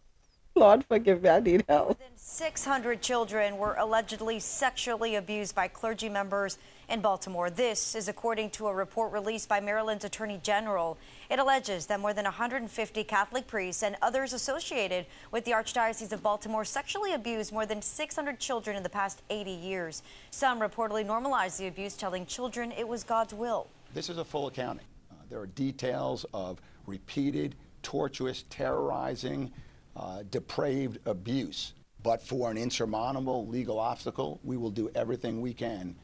Lord 0.55 0.85
forgive 0.85 1.21
me, 1.21 1.29
I 1.29 1.39
need 1.39 1.65
help. 1.67 1.99
600 2.15 3.01
children 3.01 3.57
were 3.57 3.75
allegedly 3.79 4.39
sexually 4.39 5.15
abused 5.15 5.55
by 5.55 5.67
clergy 5.67 6.09
members 6.09 6.57
in 6.89 7.01
Baltimore. 7.01 7.49
This 7.49 7.95
is 7.95 8.07
according 8.07 8.51
to 8.51 8.67
a 8.67 8.73
report 8.73 9.11
released 9.11 9.49
by 9.49 9.59
Maryland's 9.59 10.05
Attorney 10.05 10.39
General. 10.41 10.97
It 11.29 11.39
alleges 11.39 11.87
that 11.87 11.99
more 11.99 12.13
than 12.13 12.25
150 12.25 13.03
Catholic 13.03 13.47
priests 13.47 13.83
and 13.83 13.95
others 14.01 14.33
associated 14.33 15.05
with 15.31 15.45
the 15.45 15.51
Archdiocese 15.51 16.11
of 16.11 16.23
Baltimore 16.23 16.65
sexually 16.65 17.13
abused 17.13 17.51
more 17.51 17.65
than 17.65 17.81
600 17.81 18.39
children 18.39 18.75
in 18.75 18.83
the 18.83 18.89
past 18.89 19.21
80 19.29 19.51
years. 19.51 20.01
Some 20.31 20.59
reportedly 20.59 21.05
normalized 21.05 21.59
the 21.59 21.67
abuse, 21.67 21.95
telling 21.95 22.25
children 22.25 22.71
it 22.71 22.87
was 22.87 23.03
God's 23.03 23.33
will. 23.33 23.67
This 23.93 24.09
is 24.09 24.17
a 24.17 24.25
full 24.25 24.47
accounting. 24.47 24.85
There 25.30 25.39
are 25.39 25.47
details 25.47 26.25
of 26.33 26.61
repeated, 26.85 27.56
tortuous, 27.83 28.45
terrorizing, 28.49 29.51
uh, 29.95 30.23
depraved 30.31 30.99
abuse. 31.06 31.73
But 32.03 32.22
for 32.22 32.49
an 32.49 32.57
insurmountable 32.57 33.47
legal 33.47 33.80
obstacle, 33.80 34.39
we 34.43 34.56
will 34.56 34.69
do 34.69 34.89
everything 34.95 35.41
we 35.41 35.53
can 35.53 35.95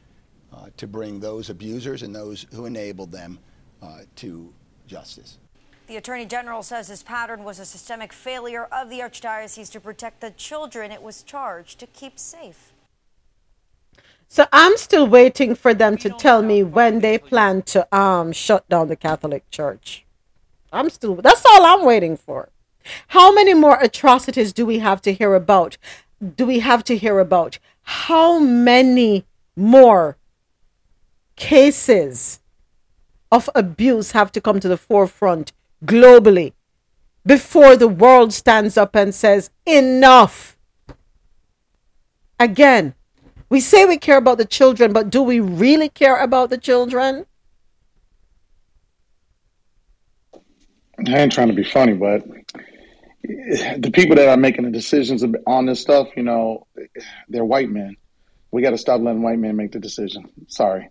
uh, 0.52 0.68
to 0.76 0.86
bring 0.86 1.20
those 1.20 1.48
abusers 1.48 2.02
and 2.02 2.14
those 2.14 2.46
who 2.52 2.66
enabled 2.66 3.10
them 3.10 3.38
uh, 3.82 4.00
to 4.16 4.52
justice. 4.86 5.38
The 5.86 5.96
Attorney 5.96 6.26
General 6.26 6.62
says 6.62 6.88
this 6.88 7.02
pattern 7.02 7.44
was 7.44 7.58
a 7.58 7.64
systemic 7.64 8.12
failure 8.12 8.64
of 8.64 8.90
the 8.90 9.00
Archdiocese 9.00 9.70
to 9.72 9.80
protect 9.80 10.20
the 10.20 10.30
children 10.30 10.90
it 10.90 11.02
was 11.02 11.22
charged 11.22 11.78
to 11.80 11.86
keep 11.86 12.18
safe. 12.18 12.73
So 14.28 14.46
I'm 14.52 14.76
still 14.76 15.06
waiting 15.06 15.54
for 15.54 15.74
them 15.74 15.96
to 15.98 16.10
tell 16.10 16.42
me 16.42 16.62
when 16.62 17.00
they 17.00 17.18
plan 17.18 17.62
to 17.62 17.96
um 17.96 18.32
shut 18.32 18.68
down 18.68 18.88
the 18.88 18.96
Catholic 18.96 19.48
Church. 19.50 20.04
I'm 20.72 20.90
still 20.90 21.14
that's 21.16 21.44
all 21.46 21.64
I'm 21.64 21.84
waiting 21.84 22.16
for. 22.16 22.48
How 23.08 23.32
many 23.32 23.54
more 23.54 23.78
atrocities 23.80 24.52
do 24.52 24.66
we 24.66 24.80
have 24.80 25.00
to 25.02 25.12
hear 25.12 25.34
about? 25.34 25.76
Do 26.36 26.46
we 26.46 26.60
have 26.60 26.84
to 26.84 26.96
hear 26.96 27.18
about? 27.18 27.58
How 27.82 28.38
many 28.38 29.24
more 29.56 30.16
cases 31.36 32.40
of 33.30 33.48
abuse 33.54 34.12
have 34.12 34.32
to 34.32 34.40
come 34.40 34.60
to 34.60 34.68
the 34.68 34.76
forefront 34.76 35.52
globally 35.84 36.52
before 37.26 37.76
the 37.76 37.88
world 37.88 38.32
stands 38.32 38.76
up 38.76 38.94
and 38.94 39.14
says, 39.14 39.50
enough? 39.66 40.56
Again, 42.38 42.94
we 43.54 43.60
say 43.60 43.86
we 43.86 43.96
care 43.96 44.16
about 44.16 44.36
the 44.36 44.44
children, 44.44 44.92
but 44.92 45.10
do 45.10 45.22
we 45.22 45.38
really 45.38 45.88
care 45.88 46.16
about 46.16 46.50
the 46.50 46.58
children? 46.58 47.24
I 51.06 51.18
ain't 51.18 51.30
trying 51.30 51.46
to 51.46 51.54
be 51.54 51.62
funny, 51.62 51.92
but 51.92 52.24
the 53.22 53.92
people 53.94 54.16
that 54.16 54.28
are 54.28 54.36
making 54.36 54.64
the 54.64 54.72
decisions 54.72 55.24
on 55.46 55.66
this 55.66 55.80
stuff, 55.80 56.08
you 56.16 56.24
know, 56.24 56.66
they're 57.28 57.44
white 57.44 57.70
men. 57.70 57.96
We 58.50 58.60
got 58.60 58.70
to 58.70 58.78
stop 58.78 59.00
letting 59.00 59.22
white 59.22 59.38
men 59.38 59.54
make 59.54 59.70
the 59.70 59.78
decision. 59.78 60.28
Sorry. 60.48 60.90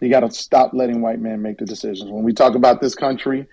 You 0.00 0.08
got 0.08 0.20
to 0.20 0.30
stop 0.30 0.74
letting 0.74 1.02
white 1.02 1.18
men 1.18 1.42
make 1.42 1.58
the 1.58 1.64
decisions. 1.64 2.08
When 2.08 2.22
we 2.22 2.32
talk 2.32 2.54
about 2.54 2.80
this 2.80 2.94
country, 2.94 3.48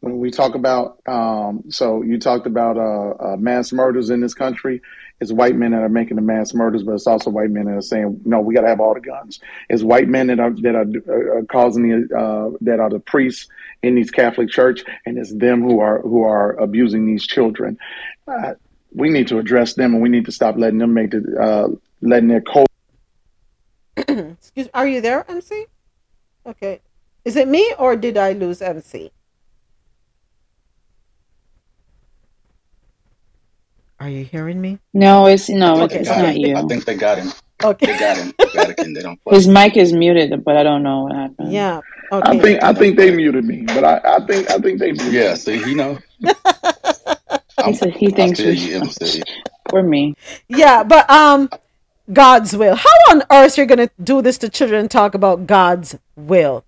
when 0.00 0.18
we 0.20 0.30
talk 0.30 0.54
about, 0.54 1.02
um, 1.06 1.64
so 1.68 2.00
you 2.00 2.18
talked 2.18 2.46
about 2.46 2.78
uh, 2.78 3.32
uh, 3.32 3.36
mass 3.36 3.74
murders 3.74 4.08
in 4.08 4.22
this 4.22 4.32
country. 4.32 4.80
It's 5.20 5.32
white 5.32 5.54
men 5.54 5.72
that 5.72 5.82
are 5.82 5.88
making 5.88 6.16
the 6.16 6.22
mass 6.22 6.54
murders, 6.54 6.82
but 6.82 6.92
it's 6.92 7.06
also 7.06 7.28
white 7.30 7.50
men 7.50 7.66
that 7.66 7.76
are 7.76 7.82
saying, 7.82 8.20
no, 8.24 8.40
we 8.40 8.54
got 8.54 8.62
to 8.62 8.68
have 8.68 8.80
all 8.80 8.94
the 8.94 9.00
guns. 9.00 9.38
It's 9.68 9.82
white 9.82 10.08
men 10.08 10.28
that 10.28 10.40
are 10.40 10.50
that 10.50 10.74
are 10.74 11.38
uh, 11.38 11.44
causing 11.44 11.88
the 11.88 12.16
uh, 12.16 12.56
that 12.62 12.80
are 12.80 12.88
the 12.88 13.00
priests 13.00 13.46
in 13.82 13.94
these 13.94 14.10
Catholic 14.10 14.48
church, 14.48 14.82
and 15.04 15.18
it's 15.18 15.34
them 15.34 15.62
who 15.62 15.80
are 15.80 16.00
who 16.00 16.22
are 16.22 16.52
abusing 16.54 17.06
these 17.06 17.26
children. 17.26 17.78
Uh, 18.26 18.54
we 18.92 19.10
need 19.10 19.28
to 19.28 19.38
address 19.38 19.74
them, 19.74 19.92
and 19.92 20.02
we 20.02 20.08
need 20.08 20.24
to 20.24 20.32
stop 20.32 20.56
letting 20.56 20.78
them 20.78 20.94
make 20.94 21.10
the 21.10 21.36
uh, 21.40 21.68
letting 22.00 22.28
their 22.28 22.40
code. 22.40 22.66
Excuse 23.96 24.68
Are 24.72 24.88
you 24.88 25.00
there, 25.00 25.30
MC? 25.30 25.66
Okay. 26.46 26.80
Is 27.24 27.36
it 27.36 27.48
me 27.48 27.74
or 27.78 27.96
did 27.96 28.16
I 28.16 28.32
lose 28.32 28.62
MC? 28.62 29.12
Are 34.00 34.08
you 34.08 34.24
hearing 34.24 34.60
me? 34.60 34.78
No, 34.94 35.26
it's 35.26 35.48
no, 35.50 35.82
Okay, 35.82 36.00
it's 36.00 36.10
okay. 36.10 36.22
not 36.22 36.36
you. 36.38 36.56
I 36.56 36.62
think 36.62 36.86
they 36.86 36.94
got 36.96 37.18
him. 37.18 37.30
Okay. 37.62 37.86
They 37.86 37.98
got 37.98 38.16
him. 38.16 38.32
Vatican. 38.54 38.94
They 38.94 39.02
don't. 39.02 39.20
His 39.28 39.46
mic 39.46 39.76
is 39.76 39.92
muted, 39.92 40.42
but 40.42 40.56
I 40.56 40.62
don't 40.62 40.82
know 40.82 41.02
what 41.04 41.14
happened. 41.14 41.52
Yeah. 41.52 41.80
I 42.10 42.38
think 42.38 42.62
I 42.64 42.72
think 42.72 42.96
they 42.96 43.14
muted 43.14 43.44
me, 43.44 43.64
but 43.66 43.84
I, 43.84 44.00
I 44.02 44.26
think 44.26 44.50
I 44.50 44.58
think 44.58 44.78
they 44.80 44.92
muted 44.92 45.12
Yeah. 45.12 45.34
See, 45.34 45.58
you 45.68 45.74
know. 45.76 45.98
He 47.66 47.74
said 47.74 47.94
he 47.94 48.10
thinks 48.10 48.40
feel 48.40 48.48
we 48.52 48.56
you, 48.56 48.76
MC. 48.78 49.22
or 49.70 49.82
me. 49.94 50.14
Yeah, 50.48 50.82
but 50.82 51.08
um 51.10 51.50
God's 52.10 52.56
will. 52.56 52.74
How 52.74 52.88
on 53.10 53.22
earth 53.30 53.58
are 53.58 53.60
you're 53.60 53.66
gonna 53.66 53.90
do 54.02 54.22
this 54.22 54.38
to 54.38 54.48
children 54.48 54.80
and 54.80 54.90
talk 54.90 55.14
about 55.14 55.46
God's 55.46 55.98
will? 56.16 56.64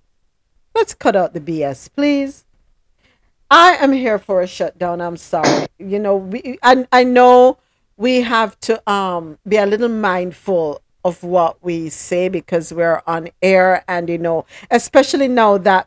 Let's 0.74 0.92
cut 0.94 1.16
out 1.16 1.32
the 1.32 1.40
BS, 1.40 1.88
please. 1.96 2.44
I 3.52 3.74
am 3.74 3.92
here 3.92 4.18
for 4.18 4.40
a 4.40 4.46
shutdown. 4.46 5.02
I'm 5.02 5.18
sorry. 5.18 5.66
You 5.78 5.98
know, 5.98 6.16
we 6.16 6.58
I 6.62 6.86
I 6.90 7.04
know 7.04 7.58
we 7.98 8.22
have 8.22 8.58
to 8.60 8.90
um 8.90 9.38
be 9.46 9.58
a 9.58 9.66
little 9.66 9.90
mindful 9.90 10.80
of 11.04 11.22
what 11.22 11.62
we 11.62 11.90
say 11.90 12.30
because 12.30 12.72
we're 12.72 13.02
on 13.06 13.28
air 13.42 13.84
and 13.86 14.08
you 14.08 14.16
know, 14.16 14.46
especially 14.70 15.28
now 15.28 15.58
that 15.58 15.86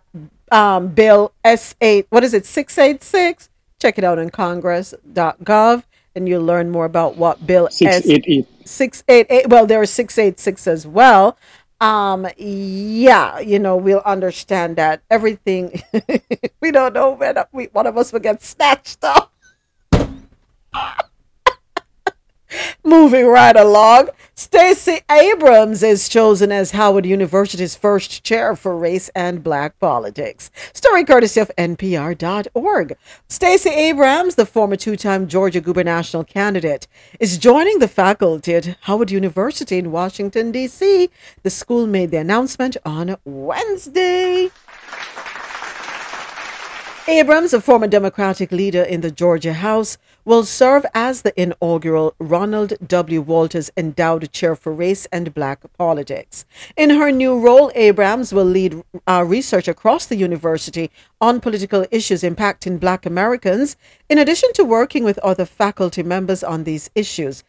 um 0.52 0.90
bill 0.90 1.34
S8 1.44 2.06
what 2.12 2.24
is 2.24 2.36
it 2.36 2.46
686 2.46 3.50
check 3.82 3.98
it 3.98 4.04
out 4.04 4.20
on 4.20 4.30
congress.gov 4.30 5.84
and 6.14 6.30
you'll 6.30 6.44
learn 6.44 6.70
more 6.70 6.86
about 6.86 7.18
what 7.18 7.48
bill 7.48 7.66
S 7.66 7.78
688. 7.78 8.48
688 8.64 9.50
well 9.50 9.66
there 9.66 9.82
are 9.82 9.88
686 9.88 10.68
as 10.68 10.86
well 10.86 11.36
um 11.82 12.28
yeah 12.38 13.40
you 13.40 13.60
know 13.60 13.76
we'll 13.76 14.02
understand 14.06 14.78
that 14.78 15.02
everything 15.10 15.82
we 16.62 16.72
don't 16.72 16.94
know 16.94 17.12
when 17.12 17.36
we, 17.52 17.66
one 17.74 17.86
of 17.86 17.98
us 17.98 18.14
will 18.14 18.20
get 18.20 18.42
snatched 18.42 19.04
up 19.04 19.34
Moving 22.84 23.28
right 23.28 23.56
along, 23.56 24.10
Stacey 24.36 25.00
Abrams 25.10 25.82
is 25.82 26.10
chosen 26.10 26.52
as 26.52 26.72
Howard 26.72 27.06
University's 27.06 27.76
first 27.76 28.24
chair 28.24 28.56
for 28.56 28.78
race 28.78 29.10
and 29.16 29.44
black 29.44 29.80
politics. 29.80 30.52
Story 30.74 31.04
courtesy 31.04 31.40
of 31.40 31.52
NPR.org. 31.58 32.98
Stacey 33.28 33.70
Abrams, 33.70 34.36
the 34.36 34.46
former 34.46 34.76
two 34.76 34.96
time 34.96 35.28
Georgia 35.28 35.62
gubernatorial 35.62 36.24
candidate, 36.24 36.88
is 37.20 37.38
joining 37.38 37.80
the 37.80 37.88
faculty 37.88 38.54
at 38.56 38.78
Howard 38.82 39.12
University 39.12 39.78
in 39.78 39.92
Washington, 39.92 40.52
D.C. 40.52 41.10
The 41.44 41.50
school 41.50 41.88
made 41.88 42.12
the 42.12 42.18
announcement 42.18 42.78
on 42.86 43.18
Wednesday. 43.26 44.52
Abrams, 47.08 47.54
a 47.54 47.62
former 47.62 47.86
Democratic 47.86 48.52
leader 48.52 48.82
in 48.82 49.02
the 49.02 49.12
Georgia 49.12 49.54
House, 49.54 50.00
will 50.26 50.44
serve 50.44 50.88
as 50.96 51.22
the 51.22 51.40
inaugural 51.40 52.16
Ronald 52.18 52.74
W. 52.88 53.22
Walters 53.22 53.70
Endowed 53.78 54.32
Chair 54.32 54.56
for 54.56 54.74
Race 54.74 55.06
and 55.12 55.32
Black 55.32 55.62
Politics. 55.78 56.46
In 56.76 56.90
her 56.90 57.12
new 57.12 57.40
role, 57.40 57.72
Abrams 57.76 58.34
will 58.34 58.46
lead 58.46 58.82
uh, 59.08 59.24
research 59.24 59.68
across 59.68 60.08
the 60.08 60.16
university 60.16 60.90
on 61.22 61.40
political 61.40 61.86
issues 61.92 62.24
impacting 62.24 62.80
Black 62.80 63.06
Americans, 63.06 63.78
in 64.10 64.18
addition 64.18 64.52
to 64.54 64.64
working 64.64 65.04
with 65.04 65.20
other 65.20 65.46
faculty 65.46 66.02
members 66.02 66.44
on 66.44 66.64
these 66.64 66.90
issues. 66.96 67.44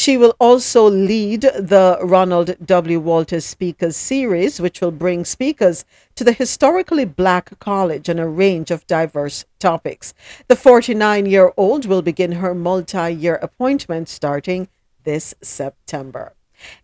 She 0.00 0.16
will 0.16 0.34
also 0.40 0.88
lead 0.88 1.42
the 1.42 1.98
Ronald 2.00 2.56
W. 2.64 2.98
Walters 2.98 3.44
Speakers 3.44 3.98
Series, 3.98 4.58
which 4.58 4.80
will 4.80 4.92
bring 4.92 5.26
speakers 5.26 5.84
to 6.14 6.24
the 6.24 6.32
historically 6.32 7.04
black 7.04 7.58
college 7.58 8.08
on 8.08 8.18
a 8.18 8.26
range 8.26 8.70
of 8.70 8.86
diverse 8.86 9.44
topics. 9.58 10.14
The 10.48 10.56
49 10.56 11.26
year 11.26 11.52
old 11.54 11.84
will 11.84 12.00
begin 12.00 12.32
her 12.32 12.54
multi 12.54 13.10
year 13.10 13.34
appointment 13.42 14.08
starting 14.08 14.68
this 15.04 15.34
September. 15.42 16.32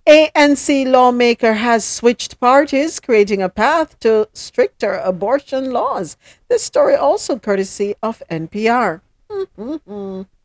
ANC 0.06 0.86
lawmaker 0.86 1.54
has 1.54 1.86
switched 1.86 2.38
parties, 2.38 3.00
creating 3.00 3.40
a 3.40 3.48
path 3.48 3.98
to 4.00 4.28
stricter 4.34 4.92
abortion 4.92 5.70
laws. 5.70 6.18
This 6.50 6.64
story 6.64 6.94
also 6.94 7.38
courtesy 7.38 7.94
of 8.02 8.22
NPR. 8.30 9.00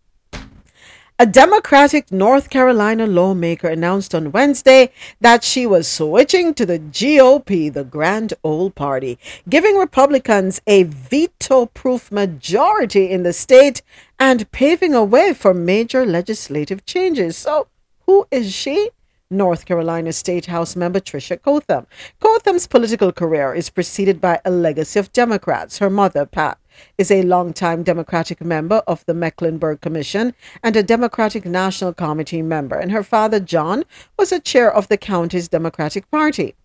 A 1.21 1.25
Democratic 1.27 2.11
North 2.11 2.49
Carolina 2.49 3.05
lawmaker 3.05 3.67
announced 3.67 4.15
on 4.15 4.31
Wednesday 4.31 4.91
that 5.19 5.43
she 5.43 5.67
was 5.67 5.87
switching 5.87 6.55
to 6.55 6.65
the 6.65 6.79
GOP, 6.79 7.71
the 7.71 7.83
Grand 7.83 8.33
Old 8.43 8.73
Party, 8.73 9.19
giving 9.47 9.77
Republicans 9.77 10.61
a 10.65 10.81
veto 10.81 11.67
proof 11.67 12.11
majority 12.11 13.11
in 13.11 13.21
the 13.21 13.33
state 13.33 13.83
and 14.19 14.51
paving 14.51 14.95
a 14.95 15.03
way 15.03 15.31
for 15.31 15.53
major 15.53 16.07
legislative 16.07 16.87
changes. 16.87 17.37
So, 17.37 17.67
who 18.07 18.25
is 18.31 18.51
she? 18.51 18.89
North 19.29 19.65
Carolina 19.65 20.13
State 20.13 20.47
House 20.47 20.75
member 20.75 20.99
Tricia 20.99 21.39
Cotham. 21.39 21.85
Cotham's 22.19 22.65
political 22.65 23.11
career 23.11 23.53
is 23.53 23.69
preceded 23.69 24.19
by 24.19 24.41
a 24.43 24.49
legacy 24.49 24.97
of 24.97 25.13
Democrats. 25.13 25.77
Her 25.77 25.89
mother, 25.91 26.25
Pat, 26.25 26.57
is 26.97 27.11
a 27.11 27.23
longtime 27.23 27.83
Democratic 27.83 28.41
member 28.41 28.81
of 28.87 29.05
the 29.05 29.13
Mecklenburg 29.13 29.81
Commission 29.81 30.33
and 30.63 30.75
a 30.75 30.83
Democratic 30.83 31.45
National 31.45 31.93
Committee 31.93 32.41
member, 32.41 32.75
and 32.75 32.91
her 32.91 33.03
father, 33.03 33.39
John, 33.39 33.83
was 34.17 34.31
a 34.31 34.39
chair 34.39 34.73
of 34.73 34.87
the 34.87 34.97
county's 34.97 35.47
Democratic 35.47 36.09
Party. 36.11 36.55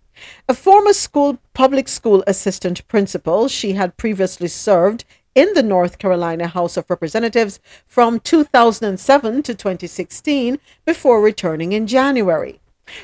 A 0.48 0.54
former 0.54 0.92
school 0.92 1.38
public 1.52 1.88
school 1.88 2.24
assistant 2.26 2.86
principal, 2.88 3.48
she 3.48 3.72
had 3.72 3.96
previously 3.96 4.48
served 4.48 5.04
in 5.34 5.52
the 5.52 5.62
North 5.62 5.98
Carolina 5.98 6.48
House 6.48 6.76
of 6.76 6.88
Representatives 6.88 7.60
from 7.86 8.20
2007 8.20 9.42
to 9.42 9.54
2016 9.54 10.58
before 10.86 11.20
returning 11.20 11.72
in 11.72 11.86
January. 11.86 12.60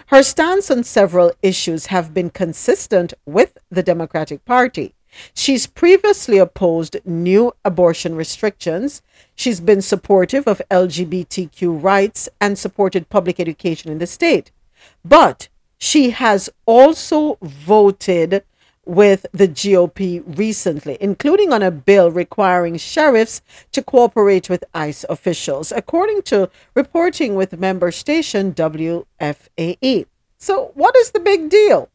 Her 0.06 0.22
stance 0.22 0.70
on 0.70 0.84
several 0.84 1.32
issues 1.42 1.86
have 1.86 2.14
been 2.14 2.30
consistent 2.30 3.12
with 3.26 3.58
the 3.70 3.82
Democratic 3.82 4.44
Party. 4.44 4.94
She's 5.34 5.66
previously 5.66 6.38
opposed 6.38 6.96
new 7.04 7.52
abortion 7.64 8.14
restrictions. 8.14 9.02
She's 9.34 9.60
been 9.60 9.82
supportive 9.82 10.46
of 10.46 10.62
LGBTQ 10.70 11.82
rights 11.82 12.28
and 12.40 12.58
supported 12.58 13.08
public 13.08 13.38
education 13.38 13.90
in 13.90 13.98
the 13.98 14.06
state. 14.06 14.50
But 15.04 15.48
she 15.78 16.10
has 16.10 16.48
also 16.66 17.38
voted 17.42 18.44
with 18.84 19.26
the 19.32 19.48
GOP 19.48 20.22
recently, 20.38 20.98
including 21.00 21.52
on 21.52 21.62
a 21.62 21.70
bill 21.70 22.10
requiring 22.10 22.76
sheriffs 22.76 23.40
to 23.72 23.82
cooperate 23.82 24.48
with 24.48 24.64
ICE 24.74 25.04
officials, 25.08 25.72
according 25.72 26.22
to 26.22 26.50
reporting 26.74 27.34
with 27.34 27.58
member 27.58 27.92
station 27.92 28.52
WFAE. 28.52 30.06
So, 30.38 30.72
what 30.74 30.96
is 30.96 31.12
the 31.12 31.20
big 31.20 31.48
deal? 31.48 31.88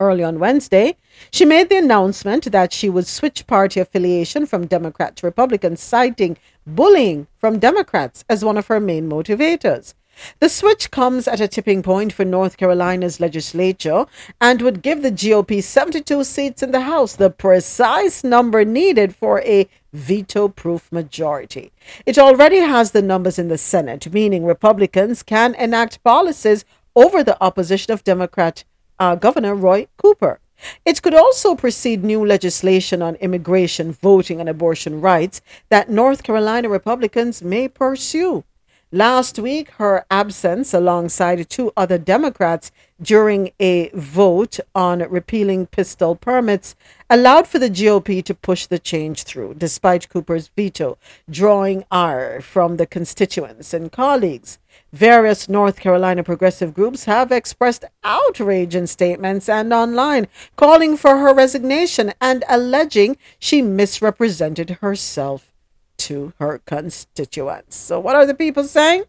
Early 0.00 0.22
on 0.22 0.38
Wednesday, 0.38 0.96
she 1.32 1.44
made 1.44 1.68
the 1.68 1.76
announcement 1.76 2.52
that 2.52 2.72
she 2.72 2.88
would 2.88 3.08
switch 3.08 3.48
party 3.48 3.80
affiliation 3.80 4.46
from 4.46 4.66
Democrat 4.66 5.16
to 5.16 5.26
Republican, 5.26 5.76
citing 5.76 6.36
bullying 6.64 7.26
from 7.36 7.58
Democrats 7.58 8.24
as 8.28 8.44
one 8.44 8.56
of 8.56 8.68
her 8.68 8.78
main 8.78 9.10
motivators. 9.10 9.94
The 10.38 10.48
switch 10.48 10.90
comes 10.92 11.26
at 11.26 11.40
a 11.40 11.48
tipping 11.48 11.82
point 11.82 12.12
for 12.12 12.24
North 12.24 12.56
Carolina's 12.56 13.18
legislature 13.18 14.06
and 14.40 14.62
would 14.62 14.82
give 14.82 15.02
the 15.02 15.10
GOP 15.10 15.62
72 15.62 16.22
seats 16.24 16.62
in 16.62 16.70
the 16.70 16.82
House, 16.82 17.16
the 17.16 17.30
precise 17.30 18.22
number 18.22 18.64
needed 18.64 19.16
for 19.16 19.40
a 19.40 19.68
veto 19.92 20.48
proof 20.48 20.90
majority. 20.92 21.72
It 22.06 22.18
already 22.18 22.58
has 22.58 22.92
the 22.92 23.02
numbers 23.02 23.38
in 23.38 23.48
the 23.48 23.58
Senate, 23.58 24.12
meaning 24.12 24.44
Republicans 24.44 25.22
can 25.22 25.54
enact 25.56 26.02
policies 26.04 26.64
over 26.94 27.22
the 27.22 27.40
opposition 27.42 27.92
of 27.92 28.04
Democrat 28.04 28.64
uh, 28.98 29.14
Governor 29.14 29.54
Roy 29.54 29.86
Cooper. 29.96 30.40
It 30.84 31.02
could 31.02 31.14
also 31.14 31.54
precede 31.54 32.02
new 32.02 32.24
legislation 32.24 33.00
on 33.00 33.14
immigration, 33.16 33.92
voting, 33.92 34.40
and 34.40 34.48
abortion 34.48 35.00
rights 35.00 35.40
that 35.68 35.88
North 35.88 36.22
Carolina 36.22 36.68
Republicans 36.68 37.42
may 37.42 37.68
pursue. 37.68 38.44
Last 38.90 39.38
week, 39.38 39.68
her 39.72 40.06
absence 40.10 40.72
alongside 40.72 41.50
two 41.50 41.72
other 41.76 41.98
Democrats 41.98 42.72
during 43.00 43.52
a 43.60 43.90
vote 43.90 44.58
on 44.74 45.00
repealing 45.00 45.66
pistol 45.66 46.16
permits 46.16 46.74
allowed 47.10 47.46
for 47.46 47.58
the 47.58 47.68
GOP 47.68 48.24
to 48.24 48.34
push 48.34 48.64
the 48.64 48.78
change 48.78 49.24
through, 49.24 49.54
despite 49.58 50.08
Cooper's 50.08 50.48
veto, 50.56 50.96
drawing 51.28 51.84
ire 51.90 52.40
from 52.40 52.78
the 52.78 52.86
constituents 52.86 53.74
and 53.74 53.92
colleagues. 53.92 54.58
Various 54.92 55.48
North 55.50 55.78
Carolina 55.80 56.24
progressive 56.24 56.72
groups 56.72 57.04
have 57.04 57.30
expressed 57.30 57.84
outrage 58.02 58.74
in 58.74 58.86
statements 58.86 59.48
and 59.48 59.72
online, 59.72 60.28
calling 60.56 60.96
for 60.96 61.18
her 61.18 61.34
resignation 61.34 62.12
and 62.20 62.42
alleging 62.48 63.18
she 63.38 63.60
misrepresented 63.60 64.78
herself 64.80 65.52
to 65.98 66.32
her 66.38 66.60
constituents. 66.64 67.76
So, 67.76 68.00
what 68.00 68.16
are 68.16 68.24
the 68.24 68.34
people 68.34 68.64
saying? 68.64 69.04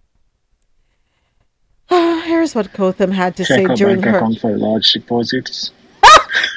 Here's 1.90 2.53
what 2.53 2.74
Cotham 2.74 3.11
had 3.11 3.38
to 3.38 3.45
Check 3.45 3.67
say 3.67 3.75
during 3.75 4.01
her. 4.03 4.17
account 4.17 4.40
for 4.40 4.58
large 4.58 4.91
deposits. 4.91 5.72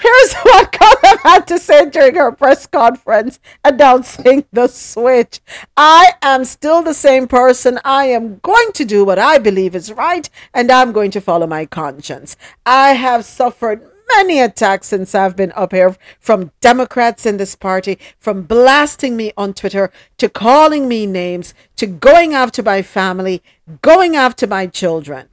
Here's 0.00 0.34
what 0.42 0.72
Cotham 0.72 1.18
had 1.22 1.46
to 1.48 1.58
say 1.58 1.88
during 1.88 2.14
her 2.16 2.32
press 2.32 2.66
conference 2.66 3.40
announcing 3.64 4.44
the 4.52 4.68
switch. 4.68 5.40
I 5.76 6.12
am 6.22 6.44
still 6.44 6.82
the 6.82 6.94
same 6.94 7.28
person. 7.28 7.78
I 7.84 8.06
am 8.06 8.38
going 8.38 8.72
to 8.72 8.84
do 8.84 9.04
what 9.04 9.18
I 9.18 9.38
believe 9.38 9.74
is 9.74 9.92
right, 9.92 10.28
and 10.52 10.70
I'm 10.70 10.92
going 10.92 11.10
to 11.12 11.20
follow 11.20 11.46
my 11.46 11.66
conscience. 11.66 12.36
I 12.66 12.94
have 12.94 13.24
suffered 13.24 13.88
many 14.16 14.40
attacks 14.40 14.88
since 14.88 15.14
I've 15.14 15.36
been 15.36 15.52
up 15.54 15.72
here 15.72 15.96
from 16.20 16.52
Democrats 16.60 17.24
in 17.26 17.36
this 17.36 17.54
party, 17.54 17.98
from 18.18 18.42
blasting 18.42 19.16
me 19.16 19.32
on 19.36 19.54
Twitter 19.54 19.90
to 20.18 20.28
calling 20.28 20.88
me 20.88 21.06
names 21.06 21.54
to 21.76 21.86
going 21.86 22.34
after 22.34 22.62
my 22.62 22.82
family, 22.82 23.42
going 23.80 24.16
after 24.16 24.46
my 24.46 24.66
children. 24.66 25.28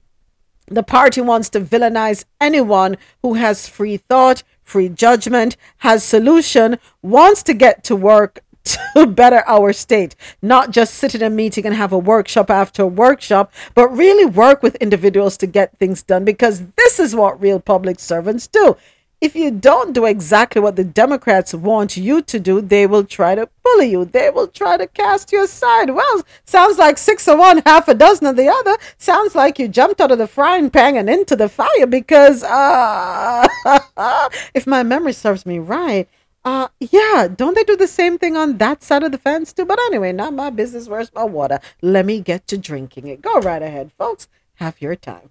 The 0.69 0.83
party 0.83 1.19
wants 1.21 1.49
to 1.49 1.61
villainize 1.61 2.25
anyone 2.39 2.97
who 3.23 3.33
has 3.33 3.67
free 3.67 3.97
thought, 3.97 4.43
free 4.63 4.87
judgment, 4.87 5.57
has 5.77 6.03
solution, 6.03 6.77
wants 7.01 7.41
to 7.43 7.53
get 7.55 7.83
to 7.85 7.95
work 7.95 8.43
to 8.93 9.07
better 9.07 9.43
our 9.47 9.73
state, 9.73 10.15
not 10.41 10.69
just 10.69 10.93
sit 10.93 11.15
in 11.15 11.23
a 11.23 11.29
meeting 11.29 11.65
and 11.65 11.75
have 11.75 11.91
a 11.91 11.97
workshop 11.97 12.51
after 12.51 12.85
workshop, 12.85 13.51
but 13.73 13.87
really 13.89 14.25
work 14.25 14.61
with 14.61 14.75
individuals 14.75 15.37
to 15.37 15.47
get 15.47 15.77
things 15.79 16.03
done 16.03 16.23
because 16.23 16.63
this 16.77 16.99
is 16.99 17.15
what 17.15 17.41
real 17.41 17.59
public 17.59 17.99
servants 17.99 18.45
do. 18.45 18.77
If 19.21 19.35
you 19.35 19.51
don't 19.51 19.91
do 19.91 20.05
exactly 20.05 20.61
what 20.61 20.77
the 20.77 20.85
Democrats 20.85 21.53
want 21.53 21.97
you 21.97 22.21
to 22.21 22.39
do, 22.39 22.61
they 22.61 22.87
will 22.87 23.03
try 23.03 23.35
to 23.35 23.49
bully 23.63 23.91
you. 23.91 24.05
They 24.05 24.29
will 24.29 24.47
try 24.47 24.77
to 24.77 24.87
cast 24.87 25.33
you 25.33 25.43
aside. 25.43 25.89
Well, 25.89 26.23
sounds 26.45 26.77
like 26.77 26.97
six 26.97 27.27
of 27.27 27.37
one, 27.37 27.61
half 27.65 27.89
a 27.89 27.93
dozen 27.93 28.27
of 28.27 28.37
the 28.37 28.47
other. 28.47 28.77
Sounds 28.97 29.35
like 29.35 29.59
you 29.59 29.67
jumped 29.67 29.99
out 29.99 30.11
of 30.11 30.19
the 30.19 30.27
frying 30.27 30.69
pan 30.69 30.95
and 30.95 31.09
into 31.09 31.35
the 31.35 31.49
fire 31.49 31.85
because, 31.85 32.43
uh, 32.43 33.45
if 34.53 34.65
my 34.65 34.83
memory 34.83 35.11
serves 35.11 35.45
me 35.45 35.59
right, 35.59 36.07
uh, 36.45 36.69
yeah, 36.79 37.27
don't 37.27 37.55
they 37.55 37.65
do 37.65 37.75
the 37.75 37.87
same 37.87 38.17
thing 38.17 38.37
on 38.37 38.57
that 38.57 38.83
side 38.83 39.03
of 39.03 39.11
the 39.11 39.17
fence 39.17 39.51
too? 39.51 39.65
But 39.65 39.79
anyway, 39.87 40.13
not 40.13 40.33
my 40.33 40.49
business. 40.49 40.87
Where's 40.87 41.13
my 41.13 41.25
water? 41.25 41.59
Let 41.81 42.05
me 42.05 42.21
get 42.21 42.47
to 42.47 42.57
drinking 42.57 43.07
it. 43.07 43.21
Go 43.21 43.39
right 43.41 43.61
ahead, 43.61 43.91
folks. 43.97 44.29
Have 44.55 44.81
your 44.81 44.95
time. 44.95 45.29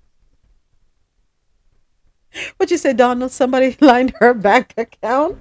What 2.69 2.73
you 2.73 2.77
say, 2.77 2.93
Donald? 2.93 3.31
Somebody 3.31 3.79
lined 3.81 4.13
her 4.21 4.35
bank 4.35 4.75
account. 4.77 5.39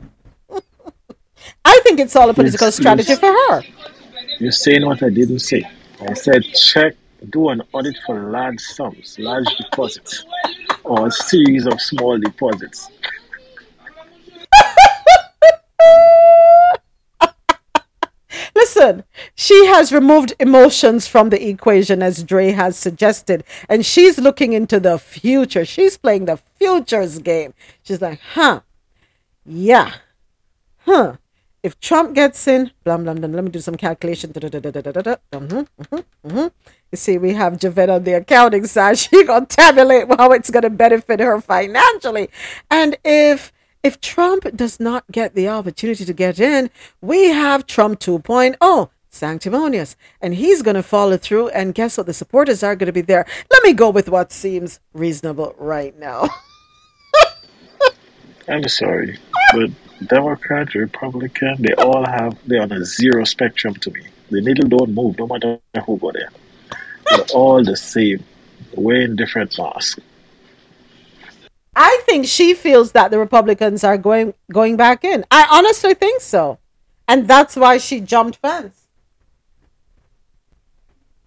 I 1.65 1.81
think 1.83 1.99
it's 1.99 2.15
all 2.15 2.29
a 2.29 2.33
political 2.33 2.67
Yes, 2.67 2.77
strategy 2.77 3.09
yes. 3.09 3.19
for 3.19 3.25
her. 3.27 3.63
You're 4.39 4.53
saying 4.53 4.85
what 4.85 5.03
I 5.03 5.09
didn't 5.09 5.39
say. 5.39 5.69
I 6.07 6.13
said 6.13 6.45
check, 6.45 6.93
do 7.31 7.49
an 7.49 7.63
audit 7.73 7.97
for 8.05 8.31
large 8.31 8.61
sums, 8.61 9.19
large 9.19 9.45
deposits, 9.57 10.25
or 10.85 11.07
a 11.07 11.11
series 11.11 11.65
of 11.67 11.81
small 11.81 12.17
deposits. 12.17 12.89
Listen, 18.77 19.03
she 19.33 19.65
has 19.65 19.91
removed 19.91 20.35
emotions 20.39 21.07
from 21.07 21.29
the 21.29 21.49
equation, 21.49 22.03
as 22.03 22.23
Dre 22.23 22.51
has 22.51 22.77
suggested, 22.77 23.43
and 23.67 23.83
she's 23.83 24.19
looking 24.19 24.53
into 24.53 24.79
the 24.79 24.99
future. 24.99 25.65
She's 25.65 25.97
playing 25.97 26.25
the 26.25 26.37
futures 26.59 27.17
game. 27.17 27.55
She's 27.81 28.03
like, 28.03 28.19
huh, 28.33 28.61
yeah, 29.43 29.95
huh. 30.85 31.13
If 31.63 31.79
Trump 31.79 32.13
gets 32.13 32.47
in, 32.47 32.69
blah, 32.83 32.97
blah, 32.97 33.15
blah, 33.15 33.27
let 33.27 33.43
me 33.43 33.49
do 33.49 33.59
some 33.59 33.75
calculation. 33.75 34.31
You 34.31 35.71
see, 36.93 37.17
we 37.17 37.33
have 37.33 37.57
Javette 37.57 37.89
on 37.89 38.03
the 38.03 38.13
accounting 38.13 38.67
side. 38.67 38.99
She 38.99 39.25
gonna 39.25 39.47
tabulate 39.47 40.05
how 40.17 40.33
it's 40.33 40.51
gonna 40.51 40.69
benefit 40.69 41.19
her 41.19 41.41
financially. 41.41 42.29
And 42.69 42.95
if 43.03 43.51
if 43.87 44.01
Trump 44.01 44.43
does 44.53 44.81
not 44.81 45.05
get 45.11 45.33
the 45.33 45.47
opportunity 45.47 46.03
to 46.03 46.13
get 46.13 46.41
in, 46.41 46.69
we 46.99 47.29
have 47.29 47.65
Trump 47.65 48.01
2.0, 48.01 48.89
sanctimonious, 49.09 49.95
and 50.21 50.35
he's 50.35 50.61
going 50.61 50.75
to 50.75 50.83
follow 50.83 51.15
through. 51.15 51.47
And 51.49 51.73
guess 51.73 51.97
what? 51.97 52.05
The 52.05 52.13
supporters 52.13 52.63
are 52.63 52.75
going 52.75 52.87
to 52.87 52.99
be 53.01 53.07
there. 53.13 53.25
Let 53.49 53.63
me 53.63 53.71
go 53.71 53.89
with 53.89 54.09
what 54.09 54.33
seems 54.33 54.81
reasonable 54.93 55.55
right 55.57 55.97
now. 55.97 56.27
I'm 58.49 58.67
sorry, 58.67 59.17
but 59.53 59.69
Democrat, 60.05 60.75
Republican, 60.75 61.55
they 61.59 61.73
all 61.73 62.05
have 62.05 62.37
they're 62.45 62.61
on 62.61 62.73
a 62.73 62.83
zero 62.83 63.23
spectrum 63.23 63.73
to 63.75 63.91
me. 63.91 64.05
The 64.29 64.41
needle 64.41 64.67
don't 64.67 64.93
move, 64.93 65.17
no 65.17 65.27
matter 65.27 65.59
who 65.85 65.97
go 65.97 66.11
there. 66.11 66.29
They're 67.09 67.25
all 67.33 67.63
the 67.63 67.77
same, 67.77 68.23
wearing 68.73 69.15
different 69.15 69.57
masks. 69.57 70.01
I 71.79 72.01
think 72.07 72.25
she 72.25 72.55
feels 72.55 72.93
that 72.93 73.11
the 73.11 73.19
Republicans 73.19 73.83
are 73.83 73.99
going 73.99 74.33
going 74.51 74.77
back 74.77 75.03
in. 75.03 75.23
I 75.29 75.47
honestly 75.51 75.93
think 75.93 76.21
so. 76.21 76.57
And 77.07 77.27
that's 77.27 77.55
why 77.55 77.77
she 77.77 78.01
jumped 78.01 78.37
fence. 78.37 78.87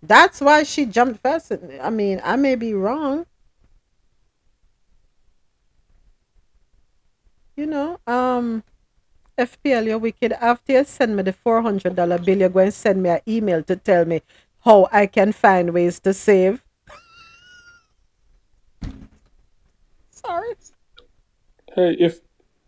That's 0.03 0.41
why 0.41 0.65
she 0.65 0.87
jumped 0.87 1.21
fence. 1.21 1.53
I 1.81 1.91
mean, 1.91 2.21
I 2.25 2.35
may 2.35 2.57
be 2.57 2.75
wrong. 2.75 3.27
You 7.55 7.67
know, 7.67 8.01
um 8.09 8.65
FPL, 9.39 9.87
you're 9.87 9.99
wicked. 9.99 10.33
After 10.33 10.73
you 10.73 10.85
send 10.85 11.17
me 11.17 11.23
the 11.23 11.33
$400 11.33 12.25
bill, 12.25 12.39
you're 12.39 12.49
going 12.49 12.67
to 12.67 12.73
send 12.73 13.03
me 13.05 13.11
an 13.11 13.21
email 13.29 13.63
to 13.63 13.77
tell 13.77 14.05
me 14.05 14.21
how 14.65 14.89
I 14.91 15.07
can 15.07 15.33
find 15.33 15.73
ways 15.73 16.01
to 16.01 16.13
save. 16.13 16.63
Hey, 21.75 21.97
if 21.99 22.21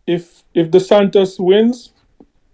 if 0.07 0.43
if 0.53 0.71
DeSantis 0.71 1.39
wins 1.39 1.93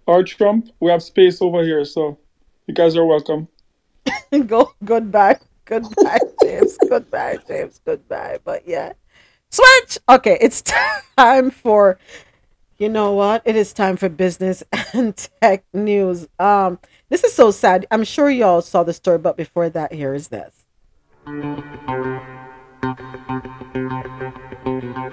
or 0.06 0.24
Trump, 0.24 0.70
we 0.80 0.90
have 0.90 1.02
space 1.02 1.40
over 1.40 1.62
here, 1.62 1.84
so 1.84 2.18
you 2.66 2.74
guys 2.74 2.96
are 2.96 3.04
welcome. 3.06 3.48
Go 4.46 4.72
goodbye. 4.84 5.38
Goodbye, 5.64 6.18
James. 6.42 6.76
goodbye, 6.88 7.38
James. 7.46 7.80
Goodbye. 7.84 8.38
But 8.44 8.66
yeah. 8.66 8.92
Switch! 9.50 9.98
Okay, 10.08 10.38
it's 10.40 10.62
time 11.16 11.50
for 11.50 11.98
you 12.78 12.88
know 12.88 13.12
what? 13.12 13.42
It 13.44 13.56
is 13.56 13.72
time 13.72 13.96
for 13.96 14.08
business 14.08 14.62
and 14.94 15.14
tech 15.40 15.64
news. 15.72 16.26
Um, 16.38 16.78
this 17.10 17.24
is 17.24 17.32
so 17.34 17.50
sad. 17.50 17.86
I'm 17.90 18.04
sure 18.04 18.30
y'all 18.30 18.62
saw 18.62 18.82
the 18.82 18.94
story, 18.94 19.18
but 19.18 19.36
before 19.36 19.68
that, 19.68 19.92
here 19.92 20.14
is 20.14 20.28
this. 20.28 20.64
It 25.02 25.08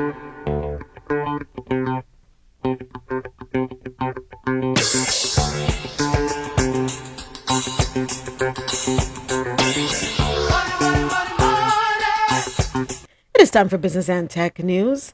is 13.40 13.50
time 13.50 13.70
for 13.70 13.78
business 13.78 14.10
and 14.10 14.30
tech 14.30 14.60
news. 14.60 15.14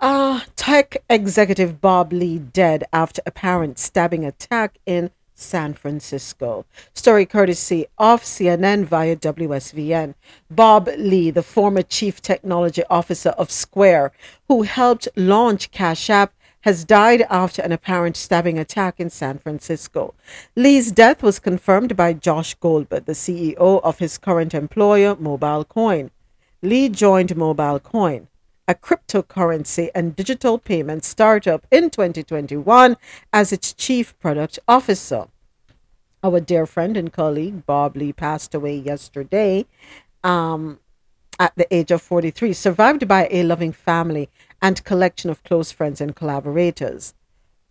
Uh, 0.00 0.40
tech 0.56 0.96
executive 1.10 1.82
Bob 1.82 2.10
Lee 2.10 2.38
dead 2.38 2.84
after 2.94 3.20
apparent 3.26 3.78
stabbing 3.78 4.24
attack 4.24 4.78
in 4.86 5.10
San 5.36 5.74
Francisco. 5.74 6.64
Story 6.94 7.26
courtesy 7.26 7.86
of 7.98 8.22
CNN 8.22 8.84
via 8.84 9.14
WSVN. 9.14 10.14
Bob 10.50 10.88
Lee, 10.96 11.30
the 11.30 11.42
former 11.42 11.82
chief 11.82 12.20
technology 12.20 12.82
officer 12.90 13.30
of 13.30 13.50
Square, 13.50 14.12
who 14.48 14.62
helped 14.62 15.06
launch 15.14 15.70
Cash 15.70 16.10
App, 16.10 16.32
has 16.62 16.84
died 16.84 17.22
after 17.30 17.62
an 17.62 17.70
apparent 17.70 18.16
stabbing 18.16 18.58
attack 18.58 18.98
in 18.98 19.08
San 19.08 19.38
Francisco. 19.38 20.14
Lee's 20.56 20.90
death 20.90 21.22
was 21.22 21.38
confirmed 21.38 21.96
by 21.96 22.12
Josh 22.12 22.54
Goldberg, 22.54 23.04
the 23.04 23.12
CEO 23.12 23.80
of 23.84 24.00
his 24.00 24.18
current 24.18 24.52
employer, 24.52 25.14
Mobile 25.14 25.64
Coin. 25.64 26.10
Lee 26.62 26.88
joined 26.88 27.36
Mobile 27.36 27.78
Coin, 27.78 28.26
a 28.68 28.74
cryptocurrency 28.74 29.88
and 29.94 30.16
digital 30.16 30.58
payment 30.58 31.04
startup, 31.04 31.66
in 31.70 31.90
2021 31.90 32.96
as 33.32 33.52
its 33.52 33.72
chief 33.72 34.18
product 34.18 34.58
officer. 34.66 35.28
Our 36.22 36.40
dear 36.40 36.66
friend 36.66 36.96
and 36.96 37.12
colleague 37.12 37.66
Bob 37.66 37.96
Lee 37.96 38.12
passed 38.12 38.54
away 38.54 38.76
yesterday 38.76 39.66
um, 40.24 40.80
at 41.38 41.52
the 41.56 41.72
age 41.74 41.90
of 41.90 42.02
43, 42.02 42.52
survived 42.52 43.06
by 43.06 43.28
a 43.30 43.42
loving 43.42 43.72
family 43.72 44.28
and 44.60 44.82
collection 44.84 45.30
of 45.30 45.44
close 45.44 45.70
friends 45.70 46.00
and 46.00 46.16
collaborators. 46.16 47.14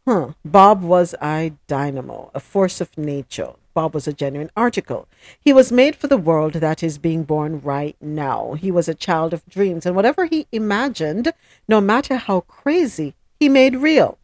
Huh. 0.07 0.33
Bob 0.45 0.83
was 0.83 1.15
a 1.22 1.53
dynamo, 1.67 2.32
a 2.33 2.40
force 2.40 2.80
of 2.80 2.95
nature. 2.98 3.53
Bob 3.76 3.94
was 3.94 4.08
a 4.08 4.14
genuine 4.14 4.50
article. 4.56 5.08
He 5.40 5.54
was 5.54 5.72
made 5.72 5.98
for 5.98 6.08
the 6.08 6.18
world 6.18 6.54
that 6.54 6.82
is 6.82 6.98
being 6.98 7.24
born 7.24 7.60
right 7.62 7.98
now. 8.02 8.54
He 8.54 8.72
was 8.72 8.88
a 8.88 8.95
child 8.95 9.34
of 9.34 9.45
dreams, 9.48 9.86
and 9.86 9.95
whatever 9.95 10.26
he 10.26 10.48
imagined, 10.54 11.34
no 11.68 11.82
matter 11.82 12.16
how 12.16 12.40
crazy, 12.40 13.14
he 13.38 13.50
made 13.50 13.76
real. 13.76 14.18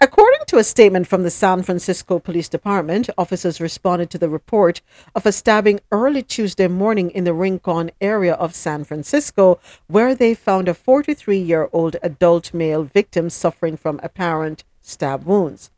According 0.00 0.40
to 0.48 0.58
a 0.58 0.64
statement 0.64 1.06
from 1.06 1.22
the 1.22 1.30
San 1.30 1.62
Francisco 1.62 2.18
Police 2.18 2.48
Department, 2.48 3.08
officers 3.16 3.60
responded 3.60 4.10
to 4.10 4.18
the 4.18 4.28
report 4.28 4.80
of 5.14 5.24
a 5.24 5.30
stabbing 5.30 5.78
early 5.92 6.22
Tuesday 6.22 6.66
morning 6.66 7.10
in 7.12 7.22
the 7.22 7.32
Rincon 7.32 7.92
area 8.00 8.34
of 8.34 8.52
San 8.52 8.82
Francisco, 8.82 9.60
where 9.86 10.16
they 10.16 10.34
found 10.34 10.66
a 10.66 10.74
43 10.74 11.38
year 11.38 11.68
old 11.72 11.94
adult 12.02 12.52
male 12.52 12.82
victim 12.82 13.30
suffering 13.30 13.76
from 13.76 14.00
apparent 14.02 14.64
stab 14.80 15.24
wounds. 15.24 15.70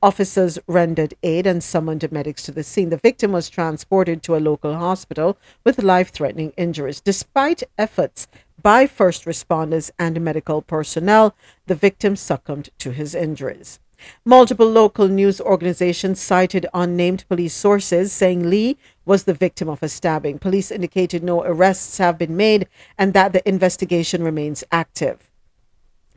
Officers 0.00 0.60
rendered 0.68 1.14
aid 1.24 1.44
and 1.44 1.60
summoned 1.60 2.10
medics 2.12 2.44
to 2.44 2.52
the 2.52 2.62
scene. 2.62 2.90
The 2.90 2.96
victim 2.96 3.32
was 3.32 3.48
transported 3.48 4.22
to 4.22 4.36
a 4.36 4.38
local 4.38 4.76
hospital 4.76 5.36
with 5.64 5.82
life 5.82 6.10
threatening 6.10 6.52
injuries. 6.56 7.00
Despite 7.00 7.64
efforts 7.76 8.28
by 8.62 8.86
first 8.86 9.24
responders 9.24 9.90
and 9.98 10.20
medical 10.20 10.62
personnel, 10.62 11.34
the 11.66 11.74
victim 11.74 12.14
succumbed 12.14 12.70
to 12.78 12.92
his 12.92 13.12
injuries. 13.12 13.80
Multiple 14.24 14.70
local 14.70 15.08
news 15.08 15.40
organizations 15.40 16.20
cited 16.20 16.66
unnamed 16.72 17.24
police 17.28 17.54
sources 17.54 18.12
saying 18.12 18.48
Lee 18.48 18.78
was 19.04 19.24
the 19.24 19.34
victim 19.34 19.68
of 19.68 19.82
a 19.82 19.88
stabbing. 19.88 20.38
Police 20.38 20.70
indicated 20.70 21.24
no 21.24 21.42
arrests 21.42 21.98
have 21.98 22.16
been 22.16 22.36
made 22.36 22.68
and 22.96 23.14
that 23.14 23.32
the 23.32 23.48
investigation 23.48 24.22
remains 24.22 24.62
active. 24.70 25.27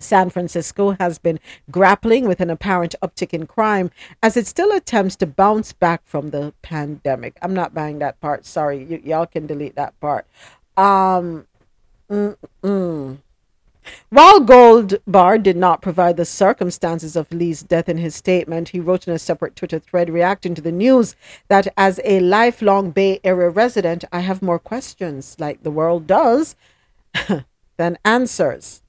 San 0.04 0.30
Francisco 0.30 0.92
has 1.00 1.18
been 1.18 1.40
grappling 1.70 2.28
with 2.28 2.40
an 2.42 2.50
apparent 2.50 2.96
uptick 3.02 3.34
in 3.34 3.48
crime 3.48 3.92
as 4.22 4.38
it 4.38 4.48
still 4.48 4.72
attempts 4.72 5.16
to 5.18 5.28
bounce 5.28 5.74
back 5.74 6.02
from 6.06 6.32
the 6.32 6.54
pandemic. 6.62 7.38
I'm 7.42 7.54
not 7.54 7.74
buying 7.74 8.00
that 8.00 8.20
part. 8.20 8.46
Sorry, 8.46 8.86
y- 8.86 9.02
y'all 9.04 9.26
can 9.26 9.48
delete 9.48 9.76
that 9.76 10.00
part. 10.00 10.26
Um, 10.78 11.48
mm-mm. 12.10 13.18
While 14.10 14.42
Goldberg 14.42 15.44
did 15.44 15.58
not 15.58 15.82
provide 15.82 16.18
the 16.18 16.26
circumstances 16.26 17.16
of 17.16 17.32
Lee's 17.32 17.64
death 17.64 17.90
in 17.90 17.98
his 17.98 18.16
statement, 18.16 18.70
he 18.70 18.80
wrote 18.80 19.08
in 19.08 19.14
a 19.14 19.20
separate 19.20 19.56
Twitter 19.56 19.80
thread 19.80 20.10
reacting 20.10 20.54
to 20.56 20.62
the 20.62 20.72
news 20.72 21.16
that 21.48 21.68
as 21.78 22.00
a 22.04 22.20
lifelong 22.20 22.92
Bay 22.92 23.20
Area 23.24 23.50
resident, 23.50 24.04
I 24.12 24.20
have 24.20 24.42
more 24.42 24.60
questions, 24.60 25.36
like 25.40 25.64
the 25.64 25.72
world 25.72 26.06
does, 26.06 26.56
than 27.78 27.98
answers. 28.06 28.84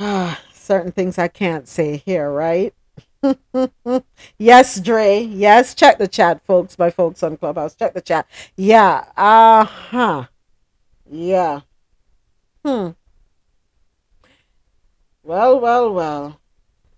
Ah, 0.00 0.40
certain 0.52 0.92
things 0.92 1.18
I 1.18 1.28
can't 1.28 1.68
say 1.68 1.98
here, 1.98 2.30
right? 2.30 2.74
yes, 4.38 4.80
Dre. 4.80 5.20
Yes, 5.20 5.74
check 5.74 5.98
the 5.98 6.08
chat, 6.08 6.44
folks. 6.44 6.78
My 6.78 6.90
folks 6.90 7.22
on 7.22 7.36
Clubhouse, 7.36 7.74
check 7.74 7.94
the 7.94 8.00
chat. 8.02 8.26
Yeah. 8.56 9.04
Uh 9.16 9.64
huh. 9.64 10.26
Yeah. 11.10 11.60
Hmm. 12.64 12.90
Well, 15.22 15.60
well, 15.60 15.92
well. 15.92 16.40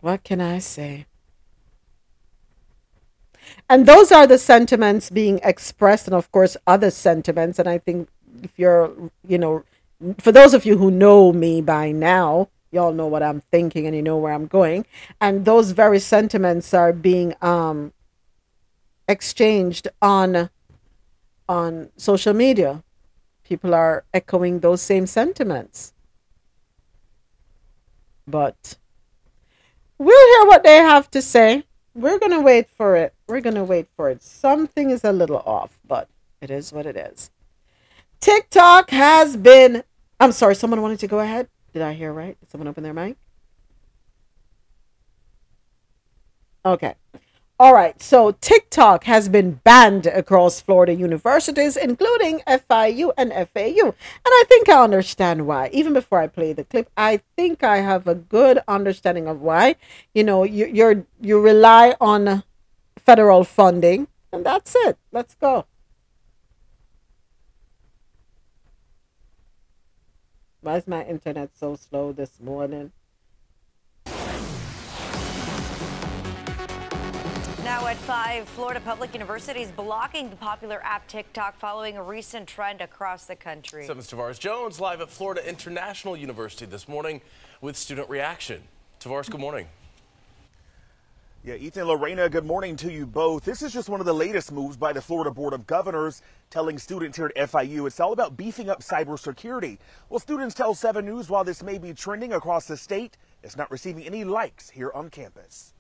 What 0.01 0.25
can 0.25 0.41
I 0.41 0.59
say? 0.59 1.07
And 3.69 3.87
those 3.87 4.13
are 4.13 4.27
the 4.27 4.39
sentiments 4.39 5.11
being 5.11 5.41
expressed, 5.43 6.07
and 6.07 6.15
of 6.15 6.31
course, 6.33 6.57
other 6.67 6.91
sentiments. 6.91 7.59
And 7.59 7.69
I 7.69 7.79
think 7.79 8.09
if 8.43 8.53
you're, 8.57 8.93
you 9.27 9.39
know, 9.39 9.65
for 10.19 10.33
those 10.33 10.55
of 10.55 10.65
you 10.65 10.79
who 10.79 10.91
know 10.91 11.33
me 11.33 11.61
by 11.61 11.93
now, 11.93 12.49
y'all 12.71 12.93
know 12.93 13.07
what 13.07 13.23
I'm 13.23 13.41
thinking 13.41 13.87
and 13.87 13.95
you 13.95 14.03
know 14.03 14.17
where 14.17 14.33
I'm 14.33 14.47
going. 14.47 14.87
And 15.21 15.45
those 15.45 15.71
very 15.71 15.99
sentiments 15.99 16.75
are 16.75 16.93
being 16.93 17.35
um 17.43 17.93
exchanged 19.09 19.89
on 20.03 20.51
on 21.49 21.91
social 21.97 22.35
media. 22.35 22.83
People 23.45 23.75
are 23.75 24.05
echoing 24.13 24.61
those 24.61 24.83
same 24.83 25.07
sentiments. 25.07 25.93
But 28.27 28.77
we'll 29.99 30.41
hear 30.41 30.49
what 30.49 30.65
they 30.65 30.77
have 30.79 31.11
to 31.13 31.23
say. 31.23 31.65
We're 31.95 32.19
going 32.19 32.33
to 32.33 32.41
wait 32.41 32.69
for 32.69 32.97
it. 32.97 33.15
We're 33.29 33.41
going 33.41 33.55
to 33.55 33.65
wait 33.65 33.87
for 33.97 34.11
it. 34.11 34.23
Something 34.23 34.91
is 34.91 35.05
a 35.05 35.13
little 35.13 35.43
off, 35.47 35.79
but 35.87 36.09
it 36.41 36.51
is 36.51 36.73
what 36.73 36.87
it 36.87 36.97
is. 36.97 37.31
TikTok 38.21 38.91
has 38.91 39.37
been. 39.37 39.85
I'm 40.19 40.33
sorry, 40.33 40.57
someone 40.57 40.83
wanted 40.83 40.99
to 41.01 41.07
go 41.07 41.21
ahead. 41.21 41.49
Did 41.77 41.83
I 41.83 41.93
hear 41.93 42.11
right? 42.11 42.41
Did 42.41 42.51
someone 42.51 42.69
open 42.69 42.85
their 42.85 42.95
mic? 42.95 43.19
Okay. 46.65 46.95
All 47.61 47.75
right. 47.75 48.01
So 48.01 48.31
TikTok 48.41 49.05
has 49.05 49.29
been 49.29 49.61
banned 49.63 50.07
across 50.07 50.59
Florida 50.59 50.95
universities, 50.95 51.77
including 51.77 52.41
FIU 52.47 53.13
and 53.19 53.31
FAU. 53.31 53.89
And 53.89 53.95
I 54.25 54.45
think 54.49 54.71
I 54.71 54.83
understand 54.83 55.47
why. 55.47 55.69
Even 55.71 55.93
before 55.93 56.19
I 56.19 56.29
play 56.29 56.55
the 56.55 56.65
clip, 56.65 56.89
I 56.97 57.21
think 57.37 57.63
I 57.63 57.83
have 57.83 58.09
a 58.09 58.15
good 58.15 58.59
understanding 58.67 59.29
of 59.29 59.43
why. 59.43 59.77
You 60.15 60.25
know, 60.25 60.45
you, 60.45 60.65
you're 60.65 61.05
you 61.21 61.39
rely 61.39 61.95
on 62.01 62.43
federal 62.97 63.45
funding 63.45 64.09
And 64.33 64.47
that's 64.47 64.75
it. 64.75 64.97
Let's 65.13 65.35
go. 65.35 65.67
Why 70.67 70.79
is 70.79 70.89
my 70.89 71.05
internet 71.05 71.51
so 71.57 71.77
slow 71.77 72.11
this 72.11 72.41
morning? 72.41 72.91
Now 77.63 77.87
at 77.87 77.97
5, 77.99 78.49
Florida 78.49 78.81
Public 78.81 79.13
University 79.15 79.61
is 79.63 79.71
blocking 79.71 80.29
the 80.29 80.35
popular 80.35 80.83
app 80.83 81.07
TikTok 81.07 81.57
following 81.57 81.97
a 81.97 82.03
recent 82.03 82.49
trend 82.49 82.81
across 82.81 83.27
the 83.27 83.37
country. 83.37 83.87
7's 83.87 84.11
Tavares 84.11 84.41
Jones 84.41 84.81
live 84.81 85.01
at 85.01 85.09
Florida 85.09 85.49
International 85.49 86.17
University 86.17 86.67
this 86.67 86.89
morning 86.89 87.21
with 87.61 87.77
student 87.77 88.11
reaction. 88.11 88.61
Tavares, 88.99 89.31
good 89.31 89.39
morning. 89.39 89.69
Yeah, 91.47 91.55
Ethan 91.55 91.87
Lorena, 91.87 92.29
good 92.29 92.45
morning 92.45 92.75
to 92.75 92.91
you 92.91 93.07
both. 93.07 93.45
This 93.45 93.63
is 93.63 93.73
just 93.73 93.89
one 93.89 94.01
of 94.01 94.07
the 94.07 94.13
latest 94.13 94.51
moves 94.51 94.77
by 94.77 94.93
the 94.93 95.01
Florida 95.01 95.31
Board 95.31 95.53
of 95.53 95.65
Governors 95.65 96.21
telling 96.51 96.77
students 96.77 97.17
here 97.17 97.31
at 97.37 97.51
FIU 97.53 97.87
it's 97.87 98.01
all 98.01 98.13
about 98.13 98.37
beefing 98.37 98.69
up 98.69 98.81
cybersecurity. 98.81 99.79
Well, 100.09 100.19
students 100.19 100.57
tell 100.57 100.75
7 100.75 101.07
News 101.07 101.31
while 101.31 101.45
this 101.45 101.63
may 101.63 101.79
be 101.79 101.95
trending 101.95 102.33
across 102.33 102.67
the 102.67 102.77
state, 102.77 103.17
it's 103.45 103.57
not 103.57 103.71
receiving 103.71 104.05
any 104.05 104.25
likes 104.25 104.71
here 104.71 104.91
on 104.93 105.09
campus. 105.09 105.73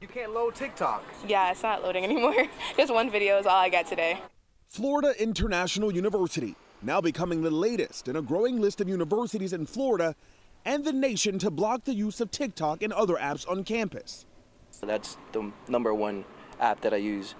You 0.00 0.08
can't 0.08 0.32
load 0.32 0.54
TikTok. 0.54 1.04
Yeah, 1.28 1.50
it's 1.50 1.62
not 1.62 1.82
loading 1.82 2.04
anymore. 2.04 2.46
Just 2.78 2.94
one 2.94 3.10
video 3.10 3.38
is 3.38 3.44
all 3.44 3.56
I 3.56 3.68
got 3.68 3.86
today. 3.86 4.22
Florida 4.68 5.12
International 5.22 5.92
University, 5.92 6.56
now 6.80 6.98
becoming 6.98 7.42
the 7.42 7.50
latest 7.50 8.08
in 8.08 8.16
a 8.16 8.22
growing 8.22 8.58
list 8.58 8.80
of 8.80 8.88
universities 8.88 9.52
in 9.52 9.66
Florida 9.66 10.16
and 10.64 10.84
the 10.84 10.92
nation 10.92 11.38
to 11.38 11.50
block 11.50 11.84
the 11.84 11.94
use 11.94 12.20
of 12.20 12.30
TikTok 12.30 12.82
and 12.82 12.92
other 12.92 13.14
apps 13.14 13.48
on 13.48 13.64
campus. 13.64 14.26
That's 14.80 15.16
the 15.32 15.52
number 15.68 15.94
one 15.94 16.24
app 16.60 16.80
that 16.82 16.92
I 16.92 16.98
use. 16.98 17.34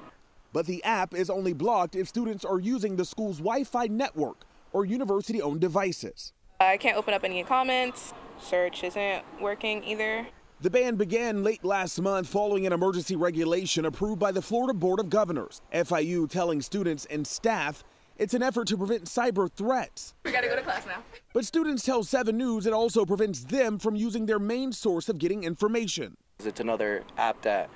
But 0.52 0.66
the 0.66 0.82
app 0.84 1.14
is 1.14 1.28
only 1.28 1.52
blocked 1.52 1.96
if 1.96 2.08
students 2.08 2.44
are 2.44 2.60
using 2.60 2.96
the 2.96 3.04
school's 3.04 3.38
Wi 3.38 3.64
Fi 3.64 3.86
network 3.86 4.44
or 4.72 4.84
university 4.84 5.42
owned 5.42 5.60
devices. 5.60 6.32
I 6.60 6.76
can't 6.76 6.96
open 6.96 7.12
up 7.12 7.24
any 7.24 7.42
comments. 7.42 8.14
Search 8.40 8.84
isn't 8.84 9.24
working 9.40 9.82
either. 9.84 10.26
The 10.60 10.70
ban 10.70 10.94
began 10.94 11.42
late 11.42 11.64
last 11.64 12.00
month 12.00 12.28
following 12.28 12.66
an 12.66 12.72
emergency 12.72 13.16
regulation 13.16 13.84
approved 13.84 14.20
by 14.20 14.32
the 14.32 14.40
Florida 14.40 14.72
Board 14.72 15.00
of 15.00 15.10
Governors. 15.10 15.60
FIU 15.72 16.30
telling 16.30 16.62
students 16.62 17.04
and 17.06 17.26
staff 17.26 17.84
it's 18.17 18.34
an 18.34 18.43
effort 18.43 18.68
to 18.68 18.76
prevent 18.76 19.05
cyber 19.05 19.51
threats. 19.51 20.15
We 20.25 20.33
gotta 20.33 20.49
go 20.49 20.57
to 20.57 20.62
class 20.62 20.86
now. 20.86 21.02
But 21.33 21.44
students 21.44 21.84
tell 21.84 22.05
7 22.05 22.36
News 22.36 22.67
it 22.67 22.73
also 22.73 23.05
prevents 23.05 23.44
them 23.44 23.78
from 23.78 23.97
using 23.97 24.26
their 24.26 24.39
main 24.39 24.73
source 24.73 25.09
of 25.09 25.18
getting 25.18 25.44
information. 25.44 26.17
It's 26.44 26.60
another 26.60 27.05
app 27.17 27.43
that 27.43 27.70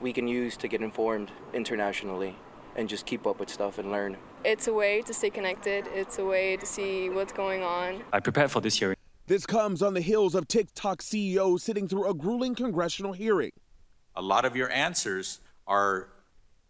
we 0.00 0.12
can 0.12 0.28
use 0.28 0.56
to 0.58 0.68
get 0.68 0.82
informed 0.82 1.30
internationally 1.52 2.36
and 2.76 2.88
just 2.88 3.06
keep 3.06 3.26
up 3.26 3.40
with 3.40 3.50
stuff 3.50 3.78
and 3.78 3.90
learn. 3.90 4.16
It's 4.44 4.68
a 4.68 4.72
way 4.72 5.02
to 5.02 5.12
stay 5.12 5.30
connected, 5.30 5.86
it's 5.92 6.18
a 6.18 6.24
way 6.24 6.56
to 6.56 6.66
see 6.66 7.10
what's 7.10 7.32
going 7.32 7.62
on. 7.62 8.02
I 8.12 8.20
prepared 8.20 8.50
for 8.50 8.60
this 8.60 8.78
hearing. 8.78 8.96
This 9.26 9.44
comes 9.44 9.82
on 9.82 9.94
the 9.94 10.00
heels 10.00 10.34
of 10.34 10.48
TikTok 10.48 11.02
CEO 11.02 11.60
sitting 11.60 11.88
through 11.88 12.08
a 12.08 12.14
grueling 12.14 12.54
congressional 12.54 13.12
hearing. 13.12 13.50
A 14.16 14.22
lot 14.22 14.44
of 14.44 14.56
your 14.56 14.70
answers 14.70 15.40
are 15.66 16.08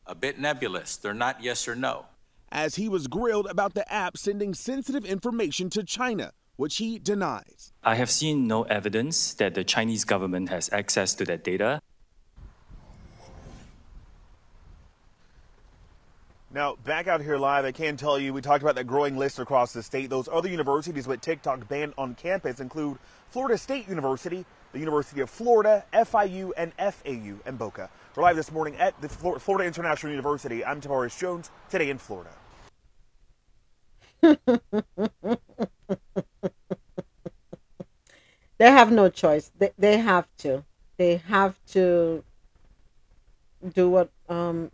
a 0.07 0.15
bit 0.15 0.41
nebulous. 0.41 0.97
They're 0.97 1.15
not 1.15 1.43
yes 1.43 1.69
or 1.69 1.77
no. 1.77 2.07
As 2.51 2.77
he 2.77 2.89
was 2.89 3.07
grilled 3.07 3.47
about 3.47 3.75
the 3.75 3.91
app 3.93 4.17
sending 4.17 4.55
sensitive 4.55 5.05
information 5.05 5.69
to 5.71 5.85
China, 5.85 6.33
which 6.57 6.79
he 6.79 6.99
denies. 6.99 7.73
I 7.85 7.97
have 7.97 8.11
seen 8.11 8.47
no 8.47 8.63
evidence 8.65 9.35
that 9.35 9.55
the 9.55 9.65
Chinese 9.65 10.05
government 10.05 10.49
has 10.49 10.71
access 10.73 11.15
to 11.15 11.25
that 11.27 11.45
data. 11.45 11.81
Now, 16.51 16.77
back 16.83 17.07
out 17.07 17.21
here 17.21 17.37
live, 17.37 17.67
I 17.67 17.73
can 17.73 17.99
tell 17.99 18.19
you 18.19 18.33
we 18.33 18.41
talked 18.41 18.63
about 18.63 18.75
that 18.77 18.87
growing 18.87 19.19
list 19.19 19.39
across 19.39 19.75
the 19.75 19.83
state. 19.83 20.09
Those 20.09 20.29
other 20.33 20.49
universities 20.49 21.07
with 21.07 21.21
TikTok 21.21 21.69
banned 21.69 21.93
on 21.99 22.15
campus 22.15 22.59
include 22.59 22.97
Florida 23.29 23.59
State 23.59 23.87
University, 23.87 24.47
the 24.73 24.79
University 24.79 25.21
of 25.21 25.29
Florida, 25.29 25.85
FIU, 25.93 26.53
and 26.57 26.73
FAU 26.75 27.37
and 27.45 27.59
Boca. 27.59 27.91
We're 28.17 28.23
live 28.23 28.37
this 28.37 28.51
morning 28.51 28.77
at 28.77 28.99
the 29.03 29.11
Florida 29.11 29.67
International 29.67 30.11
University. 30.11 30.65
I'm 30.65 30.81
Tavares 30.81 31.17
Jones, 31.19 31.51
today 31.69 31.91
in 31.91 31.99
Florida. 31.99 32.31
They 34.23 34.39
have 38.59 38.91
no 38.91 39.09
choice. 39.09 39.51
They, 39.57 39.71
they 39.79 39.99
have 39.99 40.29
to. 40.39 40.65
They 40.97 41.17
have 41.17 41.59
to 41.69 42.25
do 43.75 43.89
what 43.89 44.11
um, 44.29 44.71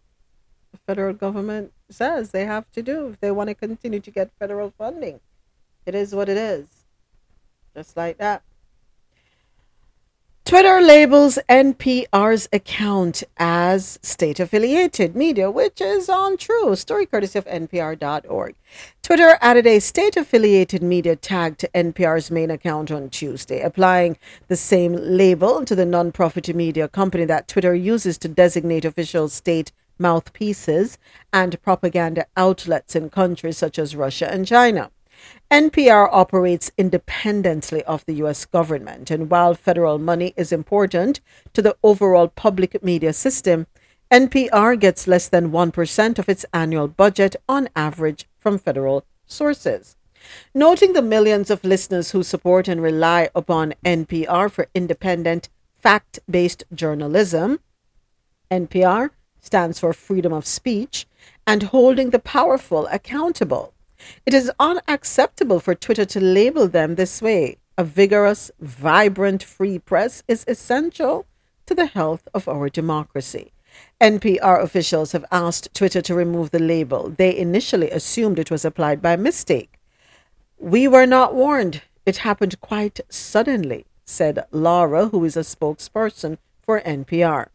federal 0.86 1.14
government 1.14 1.72
says 1.90 2.30
they 2.30 2.44
have 2.44 2.70
to 2.72 2.82
do 2.82 3.08
if 3.08 3.20
they 3.20 3.30
want 3.30 3.48
to 3.48 3.54
continue 3.54 4.00
to 4.00 4.10
get 4.10 4.30
federal 4.38 4.70
funding. 4.70 5.20
It 5.86 5.94
is 5.94 6.14
what 6.14 6.28
it 6.28 6.36
is. 6.36 6.86
Just 7.76 7.96
like 7.96 8.18
that. 8.18 8.42
Twitter 10.44 10.82
labels 10.82 11.38
NPR's 11.48 12.50
account 12.52 13.22
as 13.38 13.98
state 14.02 14.38
affiliated 14.38 15.16
media, 15.16 15.50
which 15.50 15.80
is 15.80 16.10
untrue. 16.12 16.76
Story 16.76 17.06
courtesy 17.06 17.38
of 17.38 17.46
NPR.org. 17.46 18.54
Twitter 19.02 19.38
added 19.40 19.66
a 19.66 19.78
state 19.78 20.18
affiliated 20.18 20.82
media 20.82 21.16
tag 21.16 21.56
to 21.56 21.68
NPR's 21.68 22.30
main 22.30 22.50
account 22.50 22.90
on 22.90 23.08
Tuesday, 23.08 23.62
applying 23.62 24.18
the 24.48 24.56
same 24.56 24.92
label 24.92 25.64
to 25.64 25.74
the 25.74 25.86
nonprofit 25.86 26.54
media 26.54 26.88
company 26.88 27.24
that 27.24 27.48
Twitter 27.48 27.74
uses 27.74 28.18
to 28.18 28.28
designate 28.28 28.84
official 28.84 29.30
state 29.30 29.72
mouthpieces 29.98 30.98
and 31.32 31.60
propaganda 31.62 32.26
outlets 32.36 32.94
in 32.94 33.08
countries 33.08 33.56
such 33.56 33.78
as 33.78 33.96
Russia 33.96 34.30
and 34.30 34.46
China. 34.46 34.90
NPR 35.54 36.08
operates 36.10 36.72
independently 36.76 37.84
of 37.84 38.04
the 38.06 38.14
U.S. 38.14 38.44
government, 38.44 39.08
and 39.08 39.30
while 39.30 39.54
federal 39.54 39.98
money 39.98 40.34
is 40.36 40.50
important 40.50 41.20
to 41.52 41.62
the 41.62 41.76
overall 41.84 42.26
public 42.26 42.82
media 42.82 43.12
system, 43.12 43.68
NPR 44.10 44.76
gets 44.80 45.06
less 45.06 45.28
than 45.28 45.52
1% 45.52 46.18
of 46.18 46.28
its 46.28 46.44
annual 46.52 46.88
budget 46.88 47.36
on 47.48 47.68
average 47.76 48.26
from 48.36 48.58
federal 48.58 49.04
sources. 49.26 49.94
Noting 50.52 50.92
the 50.92 51.02
millions 51.02 51.50
of 51.50 51.62
listeners 51.62 52.10
who 52.10 52.24
support 52.24 52.66
and 52.66 52.82
rely 52.82 53.28
upon 53.32 53.74
NPR 53.84 54.50
for 54.50 54.66
independent, 54.74 55.50
fact 55.76 56.18
based 56.28 56.64
journalism, 56.74 57.60
NPR 58.50 59.10
stands 59.40 59.78
for 59.78 59.92
freedom 59.92 60.32
of 60.32 60.46
speech 60.46 61.06
and 61.46 61.62
holding 61.62 62.10
the 62.10 62.18
powerful 62.18 62.88
accountable. 62.88 63.73
It 64.26 64.34
is 64.34 64.50
unacceptable 64.58 65.60
for 65.60 65.74
Twitter 65.74 66.04
to 66.04 66.20
label 66.20 66.68
them 66.68 66.94
this 66.94 67.22
way. 67.22 67.58
A 67.76 67.84
vigorous, 67.84 68.50
vibrant 68.60 69.42
free 69.42 69.78
press 69.78 70.22
is 70.28 70.44
essential 70.46 71.26
to 71.66 71.74
the 71.74 71.86
health 71.86 72.28
of 72.34 72.48
our 72.48 72.68
democracy. 72.68 73.52
NPR 74.00 74.62
officials 74.62 75.12
have 75.12 75.24
asked 75.32 75.74
Twitter 75.74 76.00
to 76.02 76.14
remove 76.14 76.50
the 76.50 76.58
label. 76.58 77.10
They 77.10 77.36
initially 77.36 77.90
assumed 77.90 78.38
it 78.38 78.50
was 78.50 78.64
applied 78.64 79.02
by 79.02 79.16
mistake. 79.16 79.78
We 80.58 80.86
were 80.86 81.06
not 81.06 81.34
warned. 81.34 81.82
It 82.06 82.18
happened 82.18 82.60
quite 82.60 83.00
suddenly, 83.08 83.86
said 84.04 84.46
Laura, 84.52 85.08
who 85.08 85.24
is 85.24 85.36
a 85.36 85.40
spokesperson 85.40 86.38
for 86.62 86.80
NPR. 86.82 87.48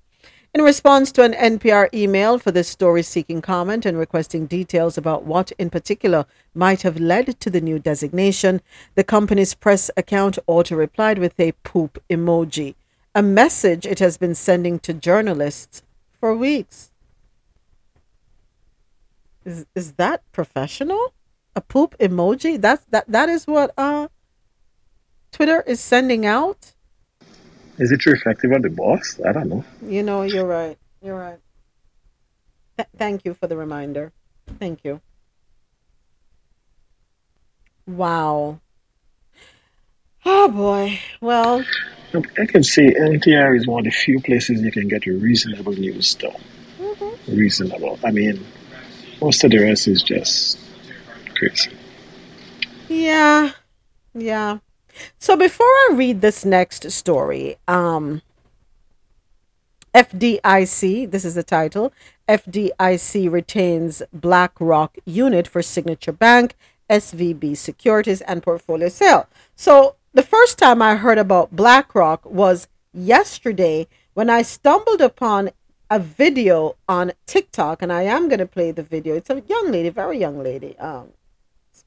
In 0.52 0.64
response 0.64 1.12
to 1.12 1.22
an 1.22 1.34
NPR 1.34 1.94
email 1.94 2.40
for 2.40 2.52
this 2.52 2.68
story 2.68 3.04
seeking 3.04 3.40
comment 3.40 3.86
and 3.86 3.96
requesting 4.00 4.48
details 4.48 4.98
about 4.98 5.24
what 5.24 5.52
in 5.60 5.70
particular 5.70 6.26
might 6.56 6.82
have 6.82 7.00
led 7.00 7.40
to 7.40 7.52
the 7.52 7.62
new 7.62 7.78
designation, 7.78 8.60
the 8.96 9.04
company's 9.04 9.54
press 9.54 9.92
account 9.96 10.40
auto 10.48 10.76
replied 10.76 11.20
with 11.20 11.40
a 11.40 11.52
poop 11.64 12.02
emoji, 12.10 12.74
a 13.14 13.22
message 13.22 13.86
it 13.86 14.00
has 14.00 14.18
been 14.18 14.34
sending 14.34 14.80
to 14.80 14.92
journalists 14.92 15.84
for 16.20 16.36
weeks. 16.36 16.90
Is, 19.46 19.68
is 19.76 19.94
that 19.94 20.24
professional? 20.32 21.14
A 21.56 21.62
poop 21.62 21.96
emoji? 22.00 22.60
That's 22.60 22.86
that 22.86 23.06
that 23.08 23.30
is 23.30 23.46
what 23.46 23.72
uh 23.78 24.08
Twitter 25.32 25.62
is 25.68 25.80
sending 25.80 26.26
out? 26.26 26.74
Is 27.80 27.94
it 27.94 28.06
reflective 28.06 28.52
of 28.52 28.62
the 28.62 28.70
boss? 28.70 29.20
I 29.26 29.32
don't 29.32 29.48
know. 29.48 29.64
You 29.82 30.04
know, 30.04 30.24
you're 30.24 30.46
right. 30.46 30.78
You're 31.02 31.18
right. 31.18 31.40
Th- 32.78 32.90
thank 32.98 33.24
you 33.24 33.34
for 33.34 33.48
the 33.48 33.56
reminder. 33.56 34.12
Thank 34.60 34.84
you. 34.84 35.00
Wow. 37.88 38.60
Oh 40.26 40.50
boy. 40.50 41.00
Well, 41.22 41.64
I 42.14 42.46
can 42.46 42.64
say 42.64 42.94
NPR 42.94 43.56
is 43.56 43.66
one 43.66 43.80
of 43.80 43.86
the 43.86 43.92
few 43.92 44.20
places 44.20 44.62
you 44.62 44.72
can 44.72 44.90
get 44.90 45.08
a 45.08 45.12
reasonable 45.12 45.74
news, 45.74 46.16
though. 46.16 46.36
Mm-hmm. 46.80 47.36
Reasonable. 47.36 47.98
I 48.04 48.12
mean, 48.12 48.46
most 49.22 49.44
of 49.44 49.52
the 49.52 49.60
rest 49.60 49.88
is 49.88 50.04
just 50.04 50.60
crazy. 51.36 51.72
Yeah. 52.90 53.52
Yeah. 54.14 54.58
So 55.18 55.36
before 55.36 55.66
I 55.66 55.90
read 55.94 56.22
this 56.22 56.46
next 56.46 56.90
story, 56.92 57.58
um, 57.68 58.22
FDIC, 59.94 61.10
this 61.10 61.26
is 61.26 61.36
the 61.36 61.44
title. 61.44 61.92
FDIC 62.28 63.32
retains 63.32 64.04
BlackRock 64.14 64.98
unit 65.06 65.48
for 65.48 65.62
Signature 65.62 66.12
Bank, 66.12 66.56
SVB 66.90 67.58
Securities, 67.58 68.22
and 68.22 68.44
portfolio 68.44 68.90
sale. 68.90 69.28
So 69.56 69.96
the 70.14 70.24
first 70.24 70.58
time 70.58 70.82
I 70.82 70.96
heard 70.96 71.18
about 71.18 71.56
BlackRock 71.56 72.26
was 72.26 72.68
yesterday 72.94 73.88
when 74.14 74.30
I 74.30 74.42
stumbled 74.42 75.02
upon 75.02 75.52
a 75.90 76.00
video 76.00 76.76
on 76.88 77.14
TikTok, 77.26 77.82
and 77.82 77.92
I 77.92 78.04
am 78.04 78.28
going 78.30 78.40
to 78.40 78.46
play 78.46 78.72
the 78.72 78.84
video. 78.84 79.16
It's 79.16 79.30
a 79.30 79.42
young 79.48 79.72
lady, 79.72 79.90
very 79.90 80.20
young 80.20 80.42
lady, 80.44 80.78
um, 80.78 81.10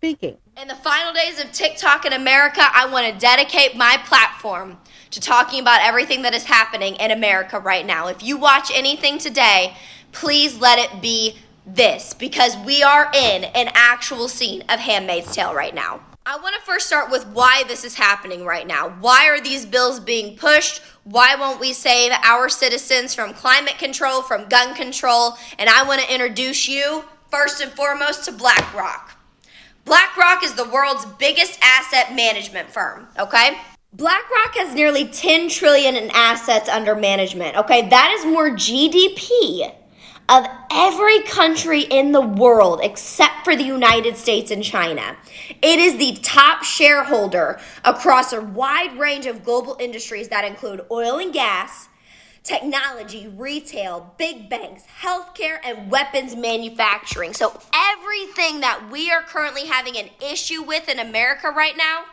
speaking. 0.02 0.36
In 0.60 0.66
the 0.66 0.74
final 0.74 1.12
days 1.12 1.38
of 1.38 1.52
TikTok 1.52 2.04
in 2.04 2.12
America, 2.12 2.60
I 2.60 2.90
want 2.90 3.06
to 3.06 3.16
dedicate 3.20 3.76
my 3.76 3.98
platform 4.04 4.78
to 5.12 5.20
talking 5.20 5.60
about 5.60 5.80
everything 5.82 6.22
that 6.22 6.34
is 6.34 6.42
happening 6.42 6.96
in 6.96 7.12
America 7.12 7.60
right 7.60 7.86
now. 7.86 8.08
If 8.08 8.20
you 8.20 8.36
watch 8.36 8.72
anything 8.74 9.18
today, 9.18 9.76
please 10.10 10.58
let 10.58 10.80
it 10.80 11.00
be 11.00 11.38
this 11.64 12.14
because 12.14 12.56
we 12.66 12.82
are 12.82 13.12
in 13.14 13.44
an 13.44 13.70
actual 13.74 14.26
scene 14.26 14.62
of 14.62 14.80
Handmaid's 14.80 15.32
Tale 15.36 15.54
right 15.54 15.72
now. 15.72 16.00
I 16.26 16.36
want 16.36 16.56
to 16.56 16.62
first 16.62 16.88
start 16.88 17.08
with 17.08 17.24
why 17.28 17.62
this 17.68 17.84
is 17.84 17.94
happening 17.94 18.44
right 18.44 18.66
now. 18.66 18.88
Why 18.98 19.28
are 19.28 19.40
these 19.40 19.64
bills 19.64 20.00
being 20.00 20.36
pushed? 20.36 20.82
Why 21.04 21.36
won't 21.36 21.60
we 21.60 21.72
save 21.72 22.10
our 22.24 22.48
citizens 22.48 23.14
from 23.14 23.34
climate 23.34 23.78
control, 23.78 24.22
from 24.22 24.48
gun 24.48 24.74
control? 24.74 25.36
And 25.60 25.70
I 25.70 25.84
want 25.84 26.00
to 26.00 26.12
introduce 26.12 26.66
you, 26.66 27.04
first 27.30 27.62
and 27.62 27.70
foremost, 27.70 28.24
to 28.24 28.32
BlackRock. 28.32 29.21
BlackRock 29.84 30.44
is 30.44 30.54
the 30.54 30.68
world's 30.68 31.04
biggest 31.18 31.58
asset 31.62 32.14
management 32.14 32.70
firm, 32.70 33.08
okay? 33.18 33.58
BlackRock 33.94 34.54
has 34.54 34.74
nearly 34.74 35.06
10 35.06 35.48
trillion 35.48 35.96
in 35.96 36.10
assets 36.14 36.68
under 36.68 36.94
management, 36.94 37.56
okay? 37.56 37.88
That 37.88 38.14
is 38.16 38.24
more 38.24 38.50
GDP 38.50 39.72
of 40.28 40.46
every 40.70 41.20
country 41.22 41.82
in 41.82 42.12
the 42.12 42.20
world 42.20 42.80
except 42.82 43.44
for 43.44 43.56
the 43.56 43.64
United 43.64 44.16
States 44.16 44.50
and 44.50 44.62
China. 44.62 45.16
It 45.60 45.78
is 45.78 45.96
the 45.98 46.18
top 46.22 46.62
shareholder 46.62 47.60
across 47.84 48.32
a 48.32 48.40
wide 48.40 48.98
range 48.98 49.26
of 49.26 49.44
global 49.44 49.76
industries 49.80 50.28
that 50.28 50.44
include 50.44 50.86
oil 50.90 51.18
and 51.18 51.32
gas, 51.32 51.88
technology, 52.42 53.28
retail, 53.28 54.14
big 54.18 54.48
banks, 54.48 54.84
healthcare, 55.02 55.58
and 55.64 55.90
weapons 55.90 56.34
manufacturing. 56.34 57.34
So, 57.34 57.58
everything 57.72 58.60
that 58.60 58.88
we 58.90 59.10
are 59.10 59.22
currently 59.22 59.66
having 59.66 59.96
an 59.96 60.10
issue 60.20 60.62
with 60.62 60.88
in 60.88 60.98
America 60.98 61.50
right 61.50 61.76
now, 61.76 62.04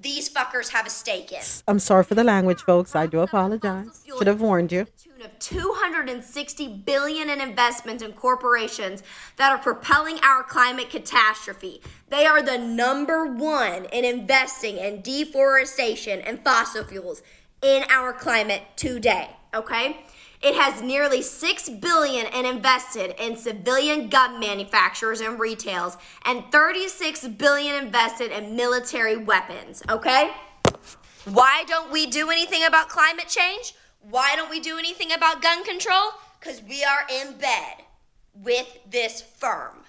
these 0.00 0.28
fuckers 0.28 0.68
have 0.68 0.86
a 0.86 0.90
stake 0.90 1.32
in. 1.32 1.40
I'm 1.66 1.80
sorry 1.80 2.04
for 2.04 2.14
the 2.14 2.22
language, 2.22 2.62
folks. 2.62 2.94
I 2.94 3.06
do 3.06 3.20
apologize. 3.20 4.04
Should 4.06 4.28
have 4.28 4.40
warned 4.40 4.70
you. 4.70 4.86
Of 5.24 5.36
260 5.40 6.68
billion 6.68 7.28
in 7.28 7.40
investments 7.40 8.04
in 8.04 8.12
corporations 8.12 9.02
that 9.36 9.50
are 9.50 9.58
propelling 9.58 10.20
our 10.22 10.44
climate 10.44 10.90
catastrophe. 10.90 11.80
They 12.08 12.24
are 12.24 12.40
the 12.40 12.58
number 12.58 13.26
one 13.26 13.86
in 13.86 14.04
investing 14.04 14.76
in 14.76 15.02
deforestation 15.02 16.20
and 16.20 16.44
fossil 16.44 16.84
fuels 16.84 17.22
in 17.60 17.82
our 17.90 18.12
climate 18.12 18.62
today. 18.76 19.30
Okay? 19.54 20.04
It 20.40 20.54
has 20.54 20.82
nearly 20.82 21.20
6 21.22 21.68
billion 21.68 22.26
and 22.26 22.46
invested 22.46 23.20
in 23.20 23.36
civilian 23.36 24.08
gun 24.08 24.38
manufacturers 24.38 25.20
and 25.20 25.40
retails 25.40 25.96
and 26.24 26.44
36 26.52 27.26
billion 27.28 27.84
invested 27.84 28.30
in 28.30 28.54
military 28.54 29.16
weapons, 29.16 29.82
okay? 29.88 30.30
Why 31.24 31.64
don't 31.66 31.90
we 31.90 32.06
do 32.06 32.30
anything 32.30 32.64
about 32.64 32.88
climate 32.88 33.26
change? 33.26 33.74
Why 34.00 34.36
don't 34.36 34.48
we 34.48 34.60
do 34.60 34.78
anything 34.78 35.12
about 35.12 35.42
gun 35.42 35.64
control? 35.64 36.12
Cuz 36.40 36.62
we 36.62 36.84
are 36.84 37.04
in 37.10 37.36
bed 37.36 37.82
with 38.32 38.78
this 38.88 39.20
firm. 39.20 39.84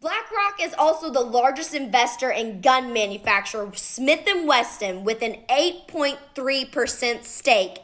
BlackRock 0.00 0.62
is 0.62 0.72
also 0.72 1.10
the 1.10 1.20
largest 1.20 1.74
investor 1.74 2.30
in 2.30 2.62
gun 2.62 2.90
manufacturer 2.94 3.70
Smith 3.74 4.26
& 4.34 4.44
Wesson 4.46 5.04
with 5.04 5.20
an 5.20 5.44
8.3% 5.50 7.24
stake 7.24 7.80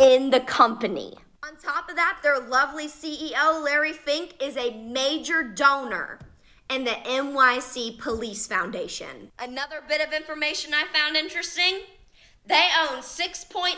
in 0.00 0.30
the 0.30 0.40
company. 0.40 1.14
On 1.44 1.56
top 1.56 1.88
of 1.88 1.96
that, 1.96 2.18
their 2.22 2.40
lovely 2.40 2.86
CEO, 2.86 3.62
Larry 3.62 3.92
Fink, 3.92 4.42
is 4.42 4.56
a 4.56 4.78
major 4.82 5.42
donor 5.42 6.20
in 6.70 6.84
the 6.84 6.90
NYC 6.90 7.98
Police 7.98 8.46
Foundation. 8.46 9.30
Another 9.38 9.82
bit 9.86 10.00
of 10.00 10.12
information 10.12 10.72
I 10.72 10.84
found 10.92 11.16
interesting 11.16 11.80
they 12.44 12.68
own 12.80 13.02
6.9% 13.02 13.76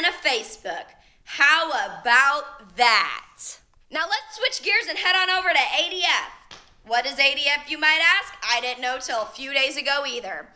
of 0.00 0.14
Facebook. 0.22 0.84
How 1.24 1.70
about 1.70 2.76
that? 2.76 3.58
Now 3.90 4.04
let's 4.08 4.36
switch 4.36 4.62
gears 4.62 4.86
and 4.88 4.98
head 4.98 5.16
on 5.16 5.30
over 5.30 5.48
to 5.48 5.54
ADF. 5.54 6.58
What 6.86 7.06
is 7.06 7.14
ADF, 7.14 7.68
you 7.68 7.78
might 7.78 8.00
ask? 8.20 8.34
I 8.42 8.60
didn't 8.60 8.82
know 8.82 8.98
till 9.00 9.22
a 9.22 9.26
few 9.26 9.52
days 9.52 9.76
ago 9.76 10.04
either. 10.06 10.48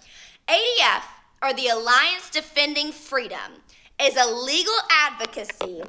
ADF, 0.48 1.02
or 1.42 1.54
the 1.54 1.68
Alliance 1.68 2.28
Defending 2.30 2.92
Freedom, 2.92 3.62
is 4.00 4.16
a 4.16 4.30
legal 4.30 4.74
advocacy 4.90 5.82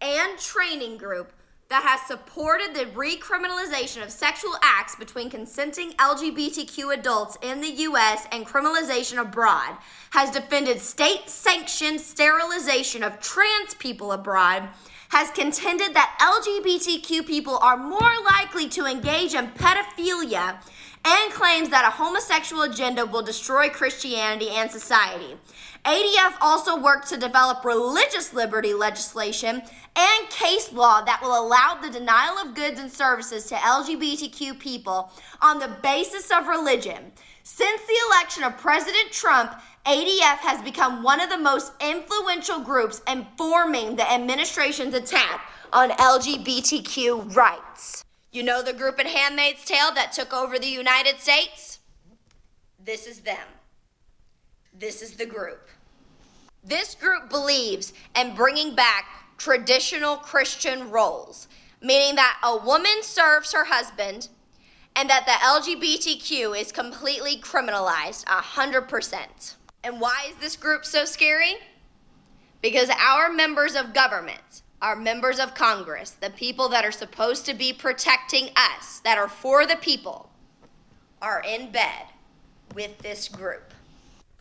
and 0.00 0.38
training 0.38 0.96
group 0.96 1.32
that 1.68 1.84
has 1.84 2.06
supported 2.06 2.74
the 2.74 2.84
recriminalization 2.90 4.02
of 4.02 4.10
sexual 4.10 4.54
acts 4.62 4.94
between 4.94 5.30
consenting 5.30 5.92
LGBTQ 5.92 6.92
adults 6.92 7.38
in 7.40 7.62
the 7.62 7.70
U.S. 7.70 8.26
and 8.30 8.46
criminalization 8.46 9.18
abroad, 9.18 9.78
has 10.10 10.30
defended 10.30 10.80
state 10.80 11.30
sanctioned 11.30 12.00
sterilization 12.00 13.02
of 13.02 13.20
trans 13.20 13.72
people 13.78 14.12
abroad, 14.12 14.68
has 15.08 15.30
contended 15.30 15.94
that 15.94 16.18
LGBTQ 16.20 17.26
people 17.26 17.58
are 17.62 17.78
more 17.78 18.12
likely 18.24 18.68
to 18.68 18.84
engage 18.84 19.32
in 19.32 19.46
pedophilia 19.52 20.60
and 21.04 21.32
claims 21.32 21.68
that 21.70 21.86
a 21.86 21.90
homosexual 21.90 22.62
agenda 22.62 23.04
will 23.06 23.22
destroy 23.22 23.68
Christianity 23.68 24.50
and 24.50 24.70
society. 24.70 25.36
ADF 25.84 26.34
also 26.40 26.80
worked 26.80 27.08
to 27.08 27.16
develop 27.16 27.64
religious 27.64 28.32
liberty 28.32 28.72
legislation 28.72 29.62
and 29.96 30.30
case 30.30 30.72
law 30.72 31.02
that 31.02 31.20
will 31.20 31.38
allow 31.38 31.74
the 31.74 31.90
denial 31.90 32.38
of 32.38 32.54
goods 32.54 32.78
and 32.78 32.90
services 32.90 33.46
to 33.46 33.56
LGBTQ 33.56 34.60
people 34.60 35.10
on 35.40 35.58
the 35.58 35.76
basis 35.82 36.30
of 36.30 36.46
religion. 36.46 37.10
Since 37.42 37.82
the 37.82 37.98
election 38.08 38.44
of 38.44 38.56
President 38.58 39.10
Trump, 39.10 39.52
ADF 39.84 40.38
has 40.38 40.62
become 40.62 41.02
one 41.02 41.20
of 41.20 41.28
the 41.28 41.38
most 41.38 41.72
influential 41.80 42.60
groups 42.60 43.02
informing 43.08 43.96
the 43.96 44.08
administration's 44.10 44.94
attack 44.94 45.50
on 45.72 45.90
LGBTQ 45.90 47.34
rights. 47.34 48.04
You 48.30 48.44
know 48.44 48.62
the 48.62 48.72
group 48.72 49.00
in 49.00 49.06
Handmaid's 49.06 49.64
Tale 49.64 49.92
that 49.94 50.12
took 50.12 50.32
over 50.32 50.58
the 50.58 50.68
United 50.68 51.18
States? 51.18 51.80
This 52.82 53.06
is 53.06 53.20
them. 53.20 53.46
This 54.82 55.00
is 55.00 55.12
the 55.12 55.26
group. 55.26 55.68
This 56.64 56.96
group 56.96 57.30
believes 57.30 57.92
in 58.18 58.34
bringing 58.34 58.74
back 58.74 59.04
traditional 59.38 60.16
Christian 60.16 60.90
roles, 60.90 61.46
meaning 61.80 62.16
that 62.16 62.40
a 62.42 62.56
woman 62.56 63.00
serves 63.02 63.52
her 63.52 63.62
husband 63.62 64.26
and 64.96 65.08
that 65.08 65.24
the 65.24 65.70
LGBTQ 65.74 66.60
is 66.60 66.72
completely 66.72 67.36
criminalized 67.36 68.24
100%. 68.24 69.54
And 69.84 70.00
why 70.00 70.26
is 70.30 70.34
this 70.40 70.56
group 70.56 70.84
so 70.84 71.04
scary? 71.04 71.54
Because 72.60 72.90
our 72.90 73.32
members 73.32 73.76
of 73.76 73.94
government, 73.94 74.62
our 74.82 74.96
members 74.96 75.38
of 75.38 75.54
Congress, 75.54 76.10
the 76.10 76.30
people 76.30 76.68
that 76.70 76.84
are 76.84 76.90
supposed 76.90 77.46
to 77.46 77.54
be 77.54 77.72
protecting 77.72 78.48
us, 78.56 78.98
that 79.04 79.16
are 79.16 79.28
for 79.28 79.64
the 79.64 79.76
people, 79.76 80.28
are 81.20 81.40
in 81.46 81.70
bed 81.70 82.06
with 82.74 82.98
this 82.98 83.28
group. 83.28 83.71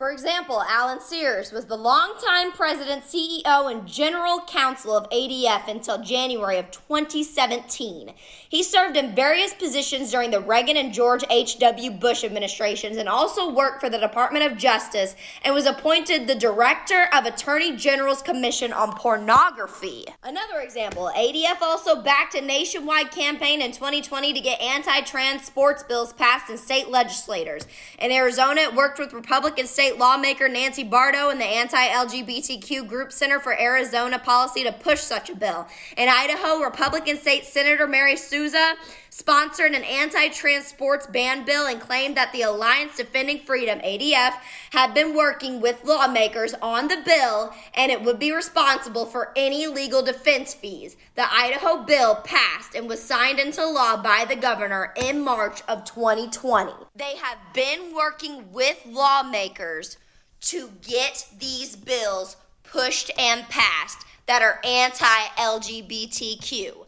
For 0.02 0.10
example, 0.10 0.64
Alan 0.68 1.00
Sears 1.00 1.52
was 1.52 1.66
the 1.66 1.78
longtime 1.78 2.54
president, 2.54 3.04
CEO, 3.04 3.72
and 3.72 3.86
general 3.86 4.42
counsel 4.48 4.98
of 4.98 5.08
ADF 5.12 5.68
until 5.68 6.02
January 6.02 6.58
of 6.58 6.72
2017. 6.72 8.12
He 8.50 8.64
served 8.64 8.98
in 8.98 9.14
various 9.14 9.54
positions 9.54 10.10
during 10.10 10.32
the 10.32 10.42
Reagan 10.42 10.76
and 10.76 10.92
George 10.92 11.24
H.W. 11.30 11.92
Bush 11.92 12.24
administrations 12.24 12.98
and 12.98 13.08
also 13.08 13.54
worked 13.54 13.80
for 13.80 13.92
the 13.92 14.00
Department 14.00 14.52
of 14.52 14.58
Justice 14.58 15.16
and 15.46 15.54
was 15.54 15.68
appointed 15.68 16.26
the 16.26 16.34
director 16.34 17.08
of 17.14 17.28
Attorney 17.28 17.76
General's 17.76 18.24
Commission 18.24 18.74
on 18.74 18.96
Pornography. 18.96 20.06
Another 20.24 20.62
example, 20.62 21.12
ADF 21.16 21.62
also 21.62 22.02
backed 22.02 22.34
a 22.34 22.42
nationwide 22.42 23.12
campaign 23.12 23.62
in 23.62 23.72
2020 23.72 24.34
to 24.34 24.42
get 24.42 24.60
anti 24.60 25.02
trans 25.02 25.46
sports 25.46 25.84
bills 25.84 26.12
passed 26.12 26.50
in 26.50 26.58
state 26.58 26.90
legislators. 26.90 27.68
In 28.00 28.12
Arizona, 28.12 28.62
it 28.62 28.74
worked 28.74 28.98
with 28.98 29.14
Republican 29.14 29.68
state 29.68 29.91
State 29.92 30.00
lawmaker 30.00 30.48
Nancy 30.48 30.84
Barto 30.84 31.30
and 31.30 31.42
the 31.42 31.46
anti 31.46 31.76
LGBTQ 31.76 32.88
Group 32.88 33.12
Center 33.12 33.40
for 33.40 33.60
Arizona 33.60 34.18
Policy 34.20 34.64
to 34.64 34.72
push 34.72 35.02
such 35.02 35.30
a 35.30 35.36
bill. 35.36 35.68
In 35.98 36.08
Idaho, 36.08 36.64
Republican 36.64 37.18
State 37.18 37.46
Senator 37.46 37.88
Mary 37.88 38.16
Souza 38.16 38.76
sponsored 39.12 39.74
an 39.74 39.84
anti 39.84 40.30
trans 40.30 40.66
sports 40.66 41.06
ban 41.06 41.46
bill 41.46 41.68
and 41.68 41.80
claimed 41.80 42.16
that 42.18 42.32
the 42.32 42.42
Alliance 42.42 42.98
Defending 42.98 43.40
Freedom, 43.40 43.80
ADF, 43.80 44.34
had 44.72 44.94
been 44.94 45.14
working 45.14 45.62
with 45.62 45.84
lawmakers 45.84 46.56
on 46.62 46.88
the 46.88 47.02
bill 47.06 47.54
and 47.76 47.92
it 47.92 48.02
would 48.02 48.18
be 48.18 48.32
responsible 48.32 49.06
for 49.06 49.32
any 49.36 49.68
legal 49.68 50.02
defense 50.02 50.54
fees. 50.54 50.96
The 51.16 51.32
Idaho 51.32 51.84
bill 51.84 52.16
passed 52.16 52.74
and 52.74 52.88
was 52.88 53.04
signed 53.04 53.40
into 53.40 53.66
law 53.66 54.02
by 54.02 54.26
the 54.28 54.36
governor 54.36 54.94
in 54.96 55.22
March 55.22 55.62
of 55.68 55.84
2020. 55.84 56.72
They 56.96 57.18
have 57.18 57.38
been 57.54 57.94
working 57.94 58.52
with 58.52 58.82
lawmakers 58.86 59.98
to 60.42 60.72
get 60.82 61.28
these 61.38 61.76
bills 61.76 62.38
pushed 62.64 63.12
and 63.20 63.44
passed 63.50 64.06
that 64.26 64.42
are 64.42 64.62
anti 64.64 65.06
LGBTQ. 65.38 66.86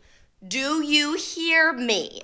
Do 0.48 0.84
you 0.84 1.16
hear 1.16 1.72
me? 1.72 2.22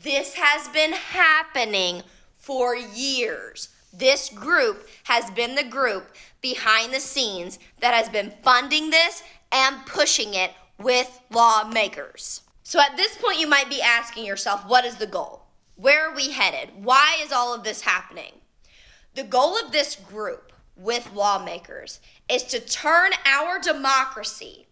This 0.00 0.34
has 0.34 0.68
been 0.68 0.92
happening 0.92 2.02
for 2.36 2.74
years. 2.74 3.68
This 3.92 4.30
group 4.30 4.88
has 5.04 5.30
been 5.32 5.54
the 5.54 5.64
group 5.64 6.14
behind 6.40 6.94
the 6.94 7.00
scenes 7.00 7.58
that 7.80 7.92
has 7.92 8.08
been 8.08 8.32
funding 8.42 8.88
this 8.88 9.22
and 9.52 9.84
pushing 9.84 10.32
it 10.32 10.52
with 10.78 11.20
lawmakers. 11.30 12.40
So 12.62 12.80
at 12.80 12.96
this 12.96 13.16
point, 13.16 13.40
you 13.40 13.48
might 13.48 13.68
be 13.68 13.82
asking 13.82 14.24
yourself, 14.24 14.66
what 14.66 14.86
is 14.86 14.96
the 14.96 15.06
goal? 15.06 15.42
Where 15.76 16.08
are 16.08 16.14
we 16.14 16.30
headed? 16.30 16.70
Why 16.82 17.18
is 17.22 17.32
all 17.32 17.54
of 17.54 17.64
this 17.64 17.82
happening? 17.82 18.32
The 19.14 19.24
goal 19.24 19.58
of 19.58 19.72
this 19.72 19.94
group 19.94 20.52
with 20.76 21.12
lawmakers 21.12 22.00
is 22.30 22.44
to 22.44 22.60
turn 22.60 23.10
our 23.26 23.58
democracy 23.58 24.66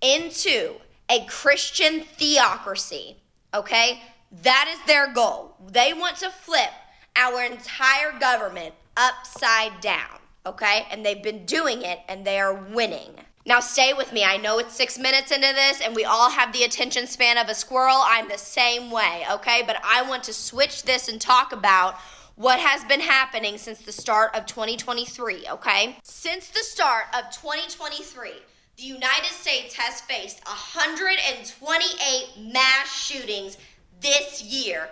into 0.00 0.76
a 1.10 1.24
Christian 1.26 2.00
theocracy. 2.00 3.16
Okay? 3.54 4.02
That 4.42 4.68
is 4.72 4.78
their 4.86 5.12
goal. 5.12 5.56
They 5.70 5.92
want 5.92 6.16
to 6.18 6.30
flip 6.30 6.70
our 7.14 7.42
entire 7.42 8.18
government 8.18 8.74
upside 8.96 9.80
down. 9.80 10.18
Okay? 10.44 10.86
And 10.90 11.04
they've 11.04 11.22
been 11.22 11.44
doing 11.46 11.82
it 11.82 12.00
and 12.08 12.24
they 12.24 12.38
are 12.38 12.54
winning. 12.54 13.14
Now, 13.46 13.60
stay 13.60 13.92
with 13.92 14.12
me. 14.12 14.24
I 14.24 14.38
know 14.38 14.58
it's 14.58 14.74
six 14.74 14.98
minutes 14.98 15.30
into 15.30 15.46
this, 15.46 15.80
and 15.80 15.94
we 15.94 16.04
all 16.04 16.30
have 16.30 16.52
the 16.52 16.64
attention 16.64 17.06
span 17.06 17.38
of 17.38 17.48
a 17.48 17.54
squirrel. 17.54 18.00
I'm 18.02 18.28
the 18.28 18.36
same 18.36 18.90
way, 18.90 19.24
okay? 19.30 19.62
But 19.64 19.76
I 19.84 20.02
want 20.02 20.24
to 20.24 20.32
switch 20.32 20.82
this 20.82 21.08
and 21.08 21.20
talk 21.20 21.52
about 21.52 21.94
what 22.34 22.58
has 22.58 22.82
been 22.84 23.00
happening 23.00 23.56
since 23.56 23.78
the 23.78 23.92
start 23.92 24.34
of 24.34 24.46
2023, 24.46 25.46
okay? 25.48 25.96
Since 26.02 26.48
the 26.48 26.64
start 26.64 27.04
of 27.14 27.30
2023, 27.30 28.32
the 28.76 28.82
United 28.82 29.30
States 29.30 29.74
has 29.74 30.00
faced 30.02 30.44
128 30.46 32.52
mass 32.52 32.92
shootings 32.92 33.56
this 34.00 34.42
year. 34.42 34.90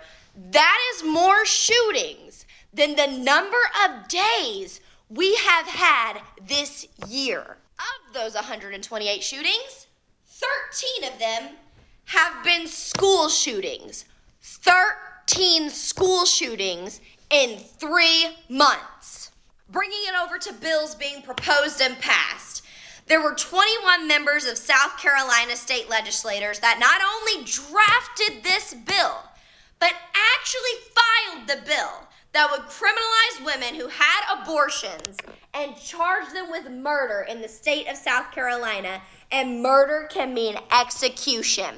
That 0.51 0.77
is 0.93 1.03
more 1.03 1.45
shootings 1.45 2.45
than 2.73 2.95
the 2.95 3.07
number 3.07 3.57
of 3.85 4.07
days 4.07 4.79
we 5.09 5.35
have 5.35 5.67
had 5.67 6.21
this 6.47 6.87
year. 7.07 7.57
Of 7.77 8.13
those 8.13 8.33
128 8.33 9.23
shootings, 9.23 9.87
13 10.25 11.13
of 11.13 11.19
them 11.19 11.49
have 12.05 12.43
been 12.43 12.67
school 12.67 13.29
shootings. 13.29 14.05
13 14.41 15.69
school 15.69 16.25
shootings 16.25 17.01
in 17.29 17.59
three 17.59 18.35
months. 18.49 19.31
Bringing 19.69 19.99
it 20.07 20.15
over 20.21 20.39
to 20.39 20.53
bills 20.53 20.95
being 20.95 21.21
proposed 21.21 21.81
and 21.81 21.99
passed. 21.99 22.64
There 23.07 23.21
were 23.21 23.35
21 23.35 24.07
members 24.07 24.47
of 24.47 24.57
South 24.57 24.97
Carolina 24.97 25.55
state 25.55 25.89
legislators 25.89 26.59
that 26.59 26.79
not 26.79 27.01
only 27.01 27.45
drafted 27.45 28.43
this 28.43 28.73
bill, 28.73 29.23
but 29.79 29.93
actually 30.35 30.71
filed 30.95 31.47
the 31.47 31.65
bill 31.65 32.07
that 32.33 32.49
would 32.49 32.61
criminalize 32.61 33.45
women 33.45 33.75
who 33.75 33.87
had 33.87 34.41
abortions 34.41 35.17
and 35.53 35.77
charge 35.77 36.33
them 36.33 36.49
with 36.49 36.69
murder 36.69 37.25
in 37.29 37.41
the 37.41 37.47
state 37.47 37.87
of 37.87 37.95
South 37.95 38.31
Carolina. 38.31 39.01
And 39.31 39.61
murder 39.61 40.07
can 40.09 40.33
mean 40.33 40.57
execution. 40.71 41.75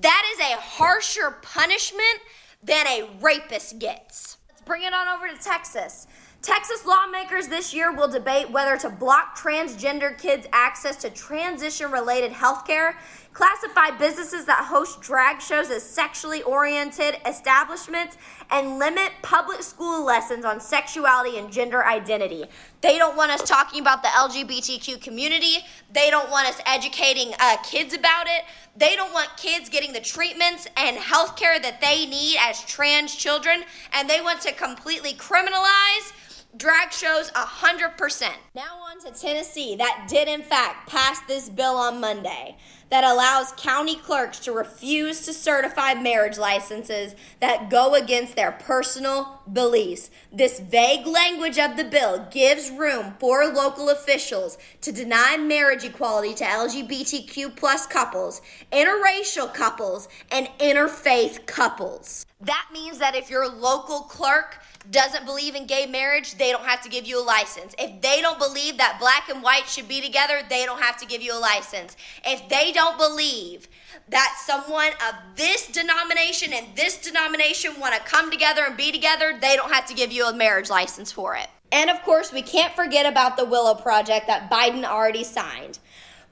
That 0.00 0.32
is 0.34 0.40
a 0.40 0.60
harsher 0.60 1.36
punishment 1.40 2.20
than 2.62 2.86
a 2.86 3.08
rapist 3.20 3.78
gets. 3.78 4.38
Let's 4.48 4.62
bring 4.62 4.82
it 4.82 4.92
on 4.92 5.06
over 5.08 5.28
to 5.28 5.42
Texas. 5.42 6.06
Texas 6.44 6.84
lawmakers 6.84 7.48
this 7.48 7.72
year 7.72 7.90
will 7.90 8.06
debate 8.06 8.50
whether 8.50 8.76
to 8.76 8.90
block 8.90 9.34
transgender 9.34 10.16
kids' 10.20 10.46
access 10.52 10.94
to 10.96 11.08
transition 11.08 11.90
related 11.90 12.32
health 12.32 12.66
care, 12.66 12.98
classify 13.32 13.88
businesses 13.96 14.44
that 14.44 14.66
host 14.66 15.00
drag 15.00 15.40
shows 15.40 15.70
as 15.70 15.82
sexually 15.82 16.42
oriented 16.42 17.16
establishments, 17.24 18.18
and 18.50 18.78
limit 18.78 19.10
public 19.22 19.62
school 19.62 20.04
lessons 20.04 20.44
on 20.44 20.60
sexuality 20.60 21.38
and 21.38 21.50
gender 21.50 21.82
identity. 21.82 22.44
They 22.82 22.98
don't 22.98 23.16
want 23.16 23.32
us 23.32 23.48
talking 23.48 23.80
about 23.80 24.02
the 24.02 24.08
LGBTQ 24.08 25.00
community. 25.00 25.64
They 25.94 26.10
don't 26.10 26.30
want 26.30 26.46
us 26.46 26.60
educating 26.66 27.32
uh, 27.40 27.56
kids 27.62 27.94
about 27.94 28.26
it. 28.26 28.44
They 28.76 28.96
don't 28.96 29.14
want 29.14 29.30
kids 29.38 29.70
getting 29.70 29.94
the 29.94 30.00
treatments 30.00 30.68
and 30.76 30.98
health 30.98 31.36
care 31.36 31.58
that 31.58 31.80
they 31.80 32.04
need 32.04 32.36
as 32.38 32.62
trans 32.66 33.16
children. 33.16 33.64
And 33.94 34.10
they 34.10 34.20
want 34.20 34.42
to 34.42 34.52
completely 34.52 35.14
criminalize 35.14 36.12
drag 36.56 36.92
shows 36.92 37.30
100%. 37.32 38.30
Now 38.54 38.76
on 38.90 39.00
to 39.00 39.10
Tennessee 39.10 39.76
that 39.76 40.06
did 40.08 40.28
in 40.28 40.42
fact 40.42 40.88
pass 40.88 41.20
this 41.26 41.48
bill 41.48 41.76
on 41.76 42.00
Monday 42.00 42.56
that 42.90 43.02
allows 43.02 43.52
county 43.56 43.96
clerks 43.96 44.38
to 44.38 44.52
refuse 44.52 45.24
to 45.26 45.32
certify 45.32 45.94
marriage 45.94 46.38
licenses 46.38 47.16
that 47.40 47.70
go 47.70 47.94
against 47.94 48.36
their 48.36 48.52
personal 48.52 49.40
beliefs. 49.52 50.10
This 50.32 50.60
vague 50.60 51.06
language 51.06 51.58
of 51.58 51.76
the 51.76 51.84
bill 51.84 52.28
gives 52.30 52.70
room 52.70 53.14
for 53.18 53.46
local 53.46 53.90
officials 53.90 54.58
to 54.82 54.92
deny 54.92 55.36
marriage 55.36 55.84
equality 55.84 56.34
to 56.34 56.44
LGBTQ 56.44 57.56
plus 57.56 57.86
couples, 57.86 58.40
interracial 58.70 59.52
couples, 59.52 60.08
and 60.30 60.48
interfaith 60.60 61.46
couples. 61.46 62.26
That 62.40 62.68
means 62.72 62.98
that 62.98 63.16
if 63.16 63.30
your 63.30 63.48
local 63.48 64.00
clerk 64.00 64.58
doesn't 64.90 65.24
believe 65.24 65.54
in 65.54 65.66
gay 65.66 65.86
marriage, 65.86 66.36
they 66.36 66.50
don't 66.50 66.64
have 66.64 66.82
to 66.82 66.88
give 66.88 67.06
you 67.06 67.20
a 67.20 67.24
license. 67.24 67.74
If 67.78 68.00
they 68.02 68.20
don't 68.20 68.38
believe 68.38 68.78
that 68.78 68.98
black 69.00 69.28
and 69.28 69.42
white 69.42 69.66
should 69.66 69.88
be 69.88 70.00
together, 70.00 70.40
they 70.48 70.64
don't 70.64 70.80
have 70.80 70.96
to 70.98 71.06
give 71.06 71.22
you 71.22 71.36
a 71.36 71.38
license. 71.38 71.96
If 72.24 72.48
they 72.48 72.72
don't 72.72 72.98
believe 72.98 73.68
that 74.08 74.36
someone 74.44 74.92
of 75.08 75.14
this 75.36 75.68
denomination 75.68 76.52
and 76.52 76.66
this 76.76 76.98
denomination 76.98 77.78
want 77.80 77.94
to 77.94 78.00
come 78.00 78.30
together 78.30 78.64
and 78.66 78.76
be 78.76 78.92
together, 78.92 79.38
they 79.40 79.56
don't 79.56 79.72
have 79.72 79.86
to 79.86 79.94
give 79.94 80.12
you 80.12 80.26
a 80.26 80.34
marriage 80.34 80.70
license 80.70 81.10
for 81.10 81.34
it. 81.36 81.48
And 81.72 81.90
of 81.90 82.02
course, 82.02 82.32
we 82.32 82.42
can't 82.42 82.74
forget 82.74 83.06
about 83.06 83.36
the 83.36 83.44
Willow 83.44 83.74
Project 83.74 84.26
that 84.28 84.50
Biden 84.50 84.84
already 84.84 85.24
signed. 85.24 85.78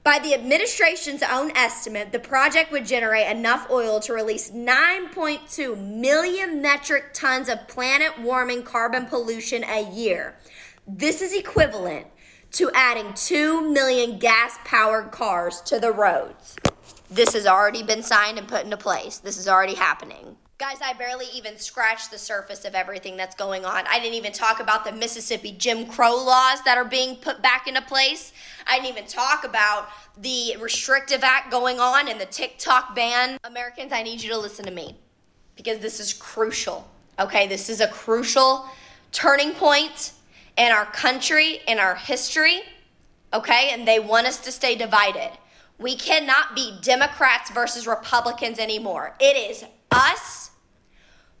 By 0.03 0.19
the 0.19 0.33
administration's 0.33 1.23
own 1.23 1.55
estimate, 1.55 2.11
the 2.11 2.19
project 2.19 2.73
would 2.73 2.85
generate 2.85 3.27
enough 3.27 3.71
oil 3.71 4.01
to 4.01 4.11
release 4.11 4.51
9.2 4.51 5.77
million 5.77 6.61
metric 6.61 7.13
tons 7.13 7.47
of 7.47 7.69
planet 7.69 8.19
warming 8.19 8.63
carbon 8.63 9.05
pollution 9.05 9.63
a 9.63 9.89
year. 9.89 10.35
This 10.85 11.21
is 11.21 11.33
equivalent 11.33 12.07
to 12.51 12.69
adding 12.73 13.13
2 13.13 13.71
million 13.71 14.19
gas 14.19 14.57
powered 14.65 15.11
cars 15.11 15.61
to 15.61 15.79
the 15.79 15.93
roads. 15.93 16.57
This 17.09 17.31
has 17.33 17.47
already 17.47 17.81
been 17.81 18.03
signed 18.03 18.37
and 18.37 18.47
put 18.47 18.65
into 18.65 18.75
place. 18.75 19.19
This 19.19 19.37
is 19.37 19.47
already 19.47 19.75
happening. 19.75 20.35
Guys, 20.57 20.77
I 20.83 20.93
barely 20.93 21.25
even 21.33 21.57
scratched 21.57 22.11
the 22.11 22.17
surface 22.17 22.63
of 22.65 22.75
everything 22.75 23.17
that's 23.17 23.35
going 23.35 23.65
on. 23.65 23.85
I 23.89 23.99
didn't 23.99 24.15
even 24.15 24.33
talk 24.33 24.59
about 24.59 24.85
the 24.85 24.91
Mississippi 24.91 25.53
Jim 25.53 25.85
Crow 25.87 26.15
laws 26.15 26.61
that 26.65 26.77
are 26.77 26.85
being 26.85 27.15
put 27.15 27.41
back 27.41 27.67
into 27.67 27.81
place. 27.81 28.33
I 28.67 28.79
didn't 28.79 28.97
even 28.97 29.07
talk 29.07 29.43
about 29.43 29.89
the 30.17 30.55
restrictive 30.59 31.23
act 31.23 31.51
going 31.51 31.79
on 31.79 32.07
and 32.07 32.19
the 32.19 32.25
TikTok 32.25 32.95
ban. 32.95 33.37
Americans, 33.43 33.91
I 33.91 34.03
need 34.03 34.21
you 34.21 34.29
to 34.31 34.37
listen 34.37 34.65
to 34.65 34.71
me 34.71 34.97
because 35.55 35.79
this 35.79 35.99
is 35.99 36.13
crucial. 36.13 36.87
Okay, 37.19 37.47
this 37.47 37.69
is 37.69 37.81
a 37.81 37.87
crucial 37.87 38.67
turning 39.11 39.51
point 39.53 40.13
in 40.57 40.71
our 40.71 40.85
country, 40.85 41.59
in 41.67 41.79
our 41.79 41.95
history. 41.95 42.61
Okay, 43.33 43.69
and 43.71 43.87
they 43.87 43.99
want 43.99 44.27
us 44.27 44.37
to 44.39 44.51
stay 44.51 44.75
divided. 44.75 45.31
We 45.79 45.95
cannot 45.95 46.55
be 46.55 46.77
Democrats 46.81 47.49
versus 47.51 47.87
Republicans 47.87 48.59
anymore. 48.59 49.15
It 49.19 49.35
is 49.35 49.65
us 49.91 50.51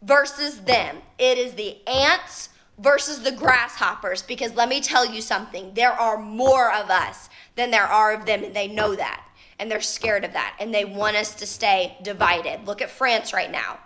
versus 0.01 0.59
them. 0.61 0.97
It 1.17 1.37
is 1.37 1.53
the 1.53 1.77
ants 1.87 2.49
versus 2.77 3.21
the 3.21 3.31
grasshoppers 3.31 4.21
because 4.21 4.55
let 4.55 4.69
me 4.69 4.81
tell 4.81 5.05
you 5.05 5.21
something 5.21 5.73
there 5.73 5.91
are 5.91 6.17
more 6.17 6.73
of 6.73 6.89
us 6.89 7.29
than 7.55 7.71
there 7.71 7.85
are 7.85 8.13
of 8.13 8.25
them, 8.25 8.43
and 8.43 8.55
they 8.55 8.67
know 8.67 8.95
that. 8.95 9.23
And 9.59 9.69
they're 9.69 9.81
scared 9.81 10.25
of 10.25 10.33
that, 10.33 10.57
and 10.59 10.73
they 10.73 10.83
want 10.83 11.15
us 11.15 11.35
to 11.35 11.45
stay 11.45 11.97
divided. 12.01 12.65
Look 12.65 12.81
at 12.81 12.89
France 12.89 13.33
right 13.33 13.51
now. 13.51 13.79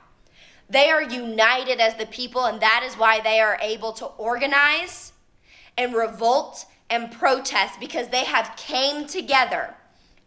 They 0.70 0.90
are 0.90 1.04
united 1.04 1.80
as 1.80 1.96
the 1.96 2.06
people, 2.06 2.46
and 2.46 2.62
that 2.62 2.86
is 2.88 2.98
why 2.98 3.20
they 3.20 3.40
are 3.40 3.58
able 3.62 3.92
to 3.94 4.06
organize 4.06 5.14
and 5.78 5.94
revolt 5.94 6.66
and 6.90 7.12
protest 7.12 7.80
because 7.80 8.08
they 8.08 8.24
have 8.24 8.56
came 8.56 9.06
together 9.06 9.76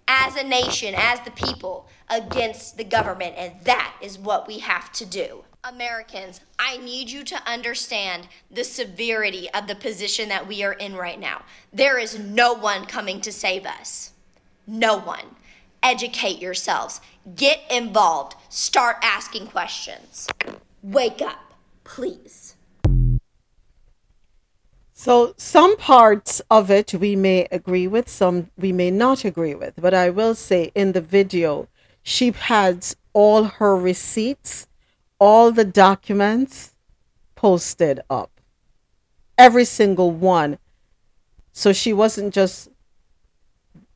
as 0.07 0.37
a 0.37 0.45
nation, 0.45 0.95
as 0.97 1.21
the 1.21 1.31
people, 1.31 1.89
against 2.09 2.77
the 2.77 2.85
government, 2.85 3.35
and 3.37 3.53
that 3.65 3.95
is 4.03 4.19
what 4.19 4.47
we 4.47 4.59
have 4.59 4.93
to 4.93 5.07
do. 5.07 5.45
Americans, 5.65 6.41
I 6.59 6.79
need 6.79 7.11
you 7.11 7.23
to 7.25 7.49
understand 7.49 8.29
the 8.51 8.65
severity 8.65 9.49
of 9.53 9.67
the 9.67 9.75
position 9.75 10.31
that 10.31 10.49
we 10.49 10.63
are 10.65 10.73
in 10.73 10.97
right 10.97 11.21
now. 11.21 11.43
There 11.73 11.99
is 11.99 12.19
no 12.19 12.55
one 12.55 12.87
coming 12.87 13.21
to 13.21 13.33
save 13.33 13.67
us. 13.67 14.13
No 14.67 14.99
one. 14.99 15.37
Educate 15.83 16.41
yourselves. 16.41 17.01
Get 17.37 17.61
involved. 17.71 18.37
Start 18.49 18.97
asking 19.03 19.49
questions. 19.49 20.29
Wake 20.83 21.21
up, 21.21 21.53
please. 21.85 22.57
So, 24.95 25.35
some 25.39 25.77
parts 25.79 26.43
of 26.51 26.71
it 26.71 26.93
we 26.93 27.17
may 27.17 27.49
agree 27.51 27.87
with, 27.87 28.09
some 28.09 28.51
we 28.59 28.71
may 28.71 28.91
not 28.91 29.25
agree 29.25 29.55
with. 29.55 29.75
But 29.77 29.95
I 29.95 30.11
will 30.11 30.35
say 30.35 30.73
in 30.75 30.93
the 30.93 31.01
video, 31.01 31.69
she 32.03 32.33
has 32.33 32.97
all 33.15 33.45
her 33.45 33.75
receipts, 33.75 34.67
all 35.21 35.53
the 35.53 35.65
documents 35.65 36.75
posted 37.37 38.01
up. 38.11 38.41
Every 39.39 39.65
single 39.65 40.11
one. 40.11 40.59
So 41.53 41.73
she 41.73 41.93
wasn't 41.93 42.35
just 42.35 42.69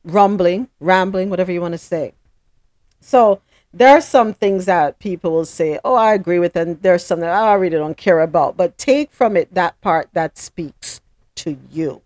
rumbling, 0.03 0.69
rambling, 0.79 1.29
whatever 1.29 1.51
you 1.51 1.61
want 1.61 1.73
to 1.73 1.79
say. 1.79 2.13
So 3.01 3.41
there 3.73 3.89
are 3.97 4.01
some 4.01 4.33
things 4.33 4.65
that 4.65 4.99
people 4.99 5.31
will 5.31 5.45
say, 5.45 5.79
"Oh, 5.83 5.95
I 5.95 6.13
agree 6.13 6.39
with," 6.39 6.55
and 6.55 6.81
there's 6.81 7.03
some 7.03 7.19
that 7.19 7.33
I 7.33 7.53
really 7.55 7.77
don't 7.77 7.97
care 7.97 8.21
about. 8.21 8.55
But 8.55 8.77
take 8.77 9.11
from 9.11 9.35
it 9.35 9.53
that 9.53 9.79
part 9.81 10.09
that 10.13 10.37
speaks 10.37 11.01
to 11.35 11.57
you. 11.71 12.01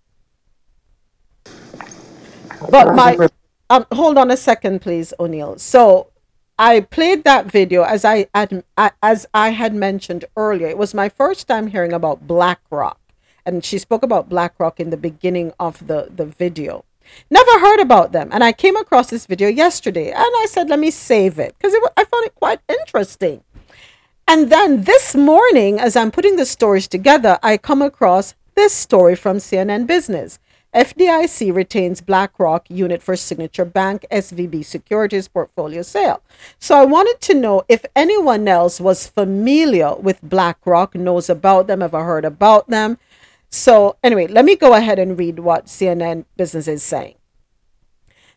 But 2.70 2.96
my, 2.96 3.30
um, 3.70 3.86
hold 3.92 4.18
on 4.18 4.32
a 4.32 4.38
second, 4.38 4.82
please, 4.82 5.14
O'Neill. 5.20 5.58
So 5.60 6.08
I 6.60 6.82
played 6.82 7.24
that 7.24 7.46
video 7.46 7.84
as 7.84 8.04
I 8.04 8.28
had, 8.36 8.66
as 9.02 9.26
I 9.34 9.52
had 9.52 9.74
mentioned 9.74 10.26
earlier. 10.36 10.68
It 10.68 10.78
was 10.78 10.94
my 10.94 11.08
first 11.08 11.48
time 11.48 11.68
hearing 11.68 11.94
about 11.94 12.28
BlackRock, 12.28 13.00
and 13.46 13.64
she 13.64 13.78
spoke 13.78 14.04
about 14.04 14.28
BlackRock 14.28 14.78
in 14.78 14.90
the 14.90 14.98
beginning 14.98 15.54
of 15.58 15.88
the 15.88 16.10
the 16.14 16.26
video. 16.26 16.84
Never 17.32 17.60
heard 17.60 17.80
about 17.80 18.12
them. 18.12 18.30
And 18.34 18.44
I 18.44 18.52
came 18.52 18.76
across 18.76 19.10
this 19.10 19.26
video 19.26 19.48
yesterday 19.48 20.12
and 20.12 20.32
I 20.44 20.46
said, 20.48 20.70
let 20.70 20.80
me 20.80 20.92
save 20.92 21.40
it 21.40 21.56
because 21.58 21.74
I 21.98 22.04
found 22.04 22.26
it 22.26 22.36
quite 22.36 22.60
interesting. 22.70 23.44
And 24.28 24.52
then 24.52 24.84
this 24.84 25.16
morning, 25.16 25.80
as 25.80 25.96
I'm 25.96 26.12
putting 26.12 26.36
the 26.36 26.46
stories 26.46 26.88
together, 26.88 27.40
I 27.42 27.58
come 27.58 27.82
across 27.82 28.36
this 28.54 28.74
story 28.74 29.16
from 29.16 29.38
CNN 29.38 29.88
Business. 29.88 30.38
FDIC 30.74 31.54
retains 31.56 32.00
BlackRock 32.00 32.70
unit 32.70 33.02
for 33.02 33.16
Signature 33.16 33.66
Bank 33.66 34.06
SVB 34.12 34.64
Securities 34.64 35.28
portfolio 35.28 35.82
sale. 35.82 36.22
So 36.60 36.76
I 36.76 36.86
wanted 36.86 37.20
to 37.22 37.34
know 37.34 37.64
if 37.68 37.86
anyone 37.96 38.48
else 38.48 38.80
was 38.80 39.08
familiar 39.08 39.96
with 39.96 40.22
BlackRock, 40.22 40.94
knows 40.94 41.28
about 41.28 41.66
them, 41.66 41.82
ever 41.82 42.04
heard 42.04 42.24
about 42.24 42.70
them. 42.70 43.00
So, 43.50 43.98
anyway, 44.04 44.28
let 44.28 44.46
me 44.46 44.56
go 44.56 44.76
ahead 44.76 45.00
and 45.00 45.18
read 45.18 45.40
what 45.40 45.66
CNN 45.66 46.26
Business 46.38 46.68
is 46.68 46.84
saying. 46.84 47.16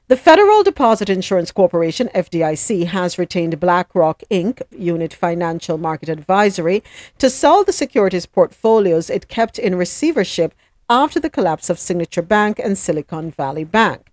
The 0.08 0.16
Federal 0.16 0.62
Deposit 0.62 1.10
Insurance 1.10 1.52
Corporation, 1.52 2.08
FDIC, 2.14 2.86
has 2.86 3.18
retained 3.18 3.60
BlackRock 3.60 4.22
Inc., 4.30 4.62
Unit 4.70 5.12
Financial 5.12 5.76
Market 5.76 6.08
Advisory, 6.08 6.82
to 7.18 7.28
sell 7.28 7.62
the 7.62 7.72
securities 7.72 8.24
portfolios 8.24 9.10
it 9.10 9.28
kept 9.28 9.58
in 9.58 9.74
receivership 9.74 10.54
after 10.88 11.20
the 11.20 11.30
collapse 11.30 11.70
of 11.70 11.78
Signature 11.78 12.22
Bank 12.22 12.58
and 12.58 12.76
Silicon 12.76 13.30
Valley 13.30 13.64
Bank. 13.64 14.12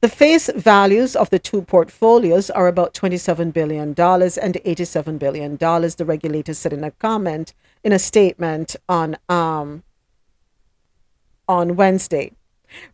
The 0.00 0.08
face 0.08 0.48
values 0.54 1.16
of 1.16 1.30
the 1.30 1.40
two 1.40 1.62
portfolios 1.62 2.50
are 2.50 2.68
about 2.68 2.94
$27 2.94 3.52
billion 3.52 3.88
and 3.88 3.96
$87 3.96 5.18
billion, 5.18 5.56
the 5.56 6.04
regulator 6.06 6.54
said 6.54 6.72
in 6.72 6.84
a 6.84 6.92
comment, 6.92 7.52
in 7.82 7.92
a 7.92 7.98
statement 7.98 8.76
on 8.88 9.16
um, 9.28 9.82
on 11.48 11.74
Wednesday. 11.74 12.32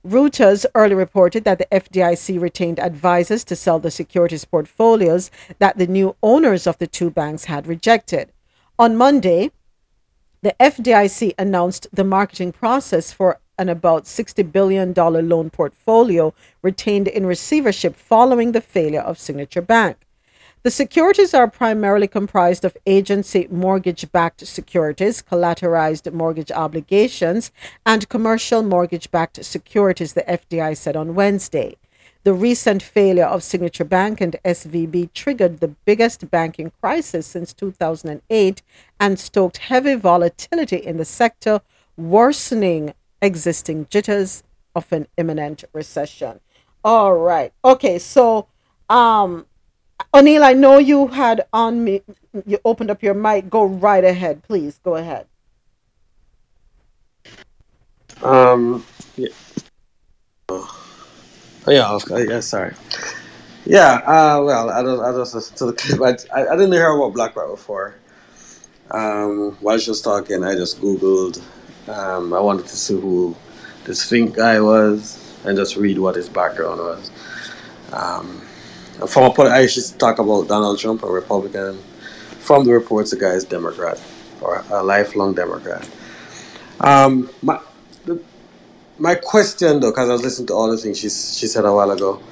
Reuters 0.06 0.64
early 0.74 0.94
reported 0.94 1.44
that 1.44 1.58
the 1.58 1.66
FDIC 1.66 2.40
retained 2.40 2.78
advisors 2.78 3.44
to 3.44 3.56
sell 3.56 3.78
the 3.78 3.90
securities 3.90 4.44
portfolios 4.44 5.30
that 5.58 5.76
the 5.76 5.86
new 5.86 6.16
owners 6.22 6.66
of 6.66 6.78
the 6.78 6.86
two 6.86 7.10
banks 7.10 7.46
had 7.46 7.66
rejected. 7.66 8.32
On 8.78 8.96
Monday, 8.96 9.50
the 10.44 10.54
FDIC 10.60 11.32
announced 11.38 11.86
the 11.90 12.04
marketing 12.04 12.52
process 12.52 13.10
for 13.10 13.40
an 13.58 13.70
about 13.70 14.04
$60 14.04 14.52
billion 14.52 14.92
loan 14.92 15.48
portfolio 15.48 16.34
retained 16.60 17.08
in 17.08 17.24
receivership 17.24 17.96
following 17.96 18.52
the 18.52 18.60
failure 18.60 19.00
of 19.00 19.18
Signature 19.18 19.62
Bank. 19.62 19.96
The 20.62 20.70
securities 20.70 21.32
are 21.32 21.48
primarily 21.48 22.08
comprised 22.08 22.62
of 22.62 22.76
agency 22.84 23.48
mortgage 23.50 24.12
backed 24.12 24.46
securities, 24.46 25.22
collateralized 25.22 26.12
mortgage 26.12 26.52
obligations, 26.52 27.50
and 27.86 28.06
commercial 28.10 28.62
mortgage 28.62 29.10
backed 29.10 29.42
securities, 29.42 30.12
the 30.12 30.24
FDI 30.24 30.76
said 30.76 30.94
on 30.94 31.14
Wednesday. 31.14 31.76
The 32.24 32.32
recent 32.32 32.82
failure 32.82 33.26
of 33.26 33.42
Signature 33.42 33.84
Bank 33.84 34.22
and 34.22 34.36
SVB 34.46 35.12
triggered 35.12 35.60
the 35.60 35.68
biggest 35.68 36.30
banking 36.30 36.72
crisis 36.80 37.26
since 37.26 37.52
2008 37.52 38.62
and 38.98 39.18
stoked 39.20 39.58
heavy 39.58 39.94
volatility 39.94 40.78
in 40.78 40.96
the 40.96 41.04
sector, 41.04 41.60
worsening 41.98 42.94
existing 43.20 43.88
jitters 43.90 44.42
of 44.74 44.90
an 44.90 45.06
imminent 45.18 45.64
recession. 45.74 46.40
All 46.82 47.14
right. 47.14 47.52
Okay, 47.62 47.98
so 47.98 48.48
um 48.88 49.44
O'Neill, 50.14 50.44
I 50.44 50.54
know 50.54 50.78
you 50.78 51.08
had 51.08 51.46
on 51.52 51.84
me. 51.84 52.02
You 52.46 52.58
opened 52.64 52.90
up 52.90 53.02
your 53.02 53.14
mic. 53.14 53.50
Go 53.50 53.64
right 53.64 54.04
ahead, 54.04 54.42
please. 54.42 54.80
Go 54.82 54.96
ahead. 54.96 55.26
Um. 58.22 58.84
Yeah. 59.16 59.28
Yeah. 61.66 61.92
Okay, 61.92 62.26
yeah. 62.28 62.40
Sorry. 62.40 62.74
Yeah. 63.64 63.94
Uh. 64.04 64.42
Well, 64.44 64.70
I 64.70 64.82
just 64.82 65.34
I 65.34 65.38
just 65.40 65.56
to 65.58 65.66
the 65.66 65.72
clip. 65.72 66.00
I, 66.32 66.46
I 66.46 66.56
didn't 66.56 66.72
hear 66.72 66.90
about 66.90 67.14
BlackRock 67.14 67.50
before. 67.50 67.94
Um. 68.90 69.56
While 69.60 69.78
she 69.78 69.90
was 69.90 70.02
talking, 70.02 70.44
I 70.44 70.54
just 70.54 70.80
googled. 70.80 71.42
Um. 71.88 72.32
I 72.32 72.40
wanted 72.40 72.66
to 72.66 72.76
see 72.76 72.94
who 72.94 73.36
this 73.84 74.08
Fink 74.08 74.36
guy 74.36 74.60
was 74.60 75.20
and 75.44 75.56
just 75.56 75.76
read 75.76 75.98
what 75.98 76.16
his 76.16 76.28
background 76.28 76.80
was. 76.80 77.10
Um 77.92 78.40
from 79.08 79.24
a 79.24 79.42
I 79.44 79.66
should 79.66 79.98
talk 79.98 80.18
about 80.18 80.48
Donald 80.48 80.78
Trump, 80.78 81.02
a 81.02 81.06
Republican. 81.06 81.78
From 82.38 82.64
the 82.64 82.72
reports, 82.72 83.10
the 83.10 83.16
guy 83.16 83.30
is 83.30 83.44
Democrat 83.44 84.00
or 84.40 84.64
a 84.70 84.82
lifelong 84.82 85.34
Democrat. 85.34 85.88
Um, 86.80 87.30
my 87.42 87.60
my 88.98 89.14
question 89.14 89.80
though, 89.80 89.90
because 89.90 90.08
I 90.08 90.12
was 90.12 90.22
listening 90.22 90.46
to 90.48 90.54
all 90.54 90.70
the 90.70 90.78
things 90.78 90.98
she 90.98 91.08
she 91.08 91.46
said 91.46 91.64
a 91.64 91.72
while 91.72 91.90
ago, 91.90 92.22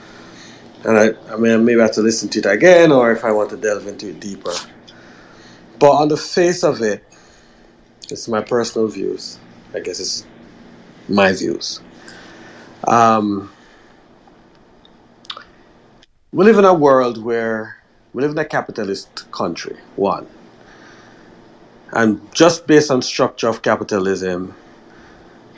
and 0.85 0.99
I 0.99 1.33
I 1.33 1.37
mean 1.37 1.65
maybe 1.65 1.81
I 1.81 1.85
have 1.85 1.93
to 1.93 2.03
listen 2.03 2.29
to 2.31 2.39
it 2.39 2.47
again, 2.47 2.93
or 2.93 3.13
if 3.13 3.25
I 3.25 3.33
want 3.33 3.51
to 3.51 3.57
delve 3.57 3.87
into 3.87 4.09
it 4.11 4.21
deeper. 4.21 4.53
But 5.79 5.91
on 5.91 6.09
the 6.09 6.17
face 6.17 6.63
of 6.63 6.81
it, 6.81 7.05
it's 8.11 8.29
my 8.29 8.41
personal 8.43 8.89
views. 8.89 9.39
I 9.75 9.81
guess 9.81 9.99
it's 9.99 10.27
my 11.09 11.33
views. 11.33 11.81
Um, 12.87 13.51
we 16.33 16.45
live 16.45 16.59
in 16.59 16.65
a 16.65 16.75
world 16.75 17.23
where 17.23 17.79
we 18.13 18.23
live 18.23 18.33
in 18.33 18.39
a 18.39 18.45
capitalist 18.45 19.31
country, 19.33 19.77
one. 19.97 20.27
And 21.93 22.33
just 22.33 22.67
based 22.67 22.91
on 22.91 23.03
structure 23.03 23.49
of 23.49 23.63
capitalism, 23.63 24.55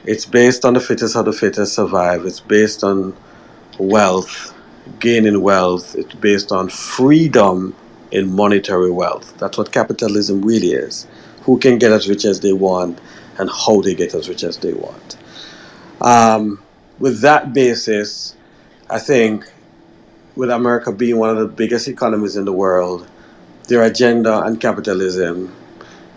it's 0.05 0.27
based 0.27 0.65
on 0.65 0.75
the 0.75 0.81
fittest 0.81 1.17
of 1.17 1.25
the 1.25 1.33
fittest 1.33 1.75
survive. 1.75 2.27
It's 2.27 2.41
based 2.41 2.85
on 2.85 3.17
wealth, 3.79 4.55
gaining 5.01 5.41
wealth. 5.41 5.95
It's 5.97 6.15
based 6.15 6.53
on 6.53 6.69
freedom 6.69 7.75
in 8.11 8.35
monetary 8.35 8.91
wealth. 8.91 9.37
That's 9.39 9.57
what 9.57 9.73
capitalism 9.73 10.43
really 10.43 10.73
is. 10.73 11.07
Who 11.43 11.59
can 11.59 11.79
get 11.79 11.91
as 11.93 12.09
rich 12.09 12.25
as 12.25 12.41
they 12.41 12.53
want 12.53 13.01
and 13.39 13.51
how 13.51 13.81
they 13.81 13.95
get 13.95 14.15
as 14.15 14.29
rich 14.29 14.45
as 14.45 14.59
they 14.59 14.73
want. 14.73 15.17
Um, 16.01 16.63
with 16.99 17.21
that 17.23 17.53
basis, 17.53 18.37
I 18.91 18.99
think 18.99 19.51
with 20.37 20.51
America 20.51 20.93
being 20.93 21.19
one 21.19 21.31
of 21.31 21.39
the 21.39 21.47
biggest 21.47 21.89
economies 21.89 22.37
in 22.37 22.45
the 22.45 22.53
world, 22.53 23.09
their 23.69 23.83
agenda 23.83 24.43
and 24.43 24.61
capitalism 24.61 25.55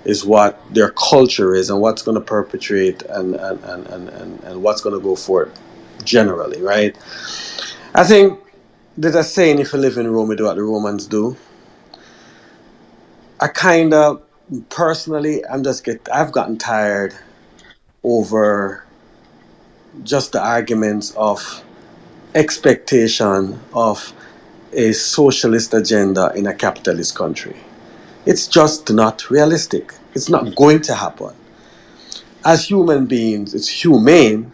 is 0.07 0.23
what 0.25 0.57
their 0.73 0.89
culture 0.91 1.53
is 1.53 1.69
and 1.69 1.81
what's 1.81 2.01
going 2.01 2.15
to 2.15 2.21
perpetrate 2.21 3.03
and, 3.03 3.35
and, 3.35 3.61
and, 3.65 3.87
and, 4.09 4.39
and, 4.45 4.63
what's 4.63 4.79
going 4.79 4.95
to 4.95 5.01
go 5.01 5.17
for 5.17 5.43
it 5.43 5.51
generally, 6.05 6.61
right? 6.61 6.97
I 7.93 8.05
think 8.05 8.39
there's 8.97 9.15
a 9.15 9.23
saying 9.23 9.59
if 9.59 9.73
you 9.73 9.79
live 9.79 9.97
in 9.97 10.09
Rome, 10.09 10.31
you 10.31 10.37
do 10.37 10.45
what 10.45 10.55
the 10.55 10.63
Romans 10.63 11.07
do. 11.07 11.35
I 13.41 13.49
kind 13.49 13.93
of 13.93 14.23
personally, 14.69 15.45
I'm 15.45 15.61
just 15.61 15.83
get, 15.83 16.07
I've 16.11 16.31
gotten 16.31 16.57
tired 16.57 17.13
over 18.01 18.85
just 20.03 20.31
the 20.31 20.41
arguments 20.41 21.13
of 21.17 21.65
expectation 22.33 23.59
of 23.73 24.13
a 24.71 24.93
socialist 24.93 25.73
agenda 25.73 26.31
in 26.33 26.47
a 26.47 26.53
capitalist 26.53 27.13
country. 27.13 27.57
It's 28.27 28.45
just 28.45 28.91
not 28.91 29.29
realistic. 29.29 29.93
It's 30.13 30.27
not 30.27 30.53
going 30.57 30.81
to 30.81 30.93
happen. 30.93 31.33
As 32.43 32.69
human 32.69 33.05
beings, 33.05 33.53
it's 33.53 33.69
humane 33.69 34.53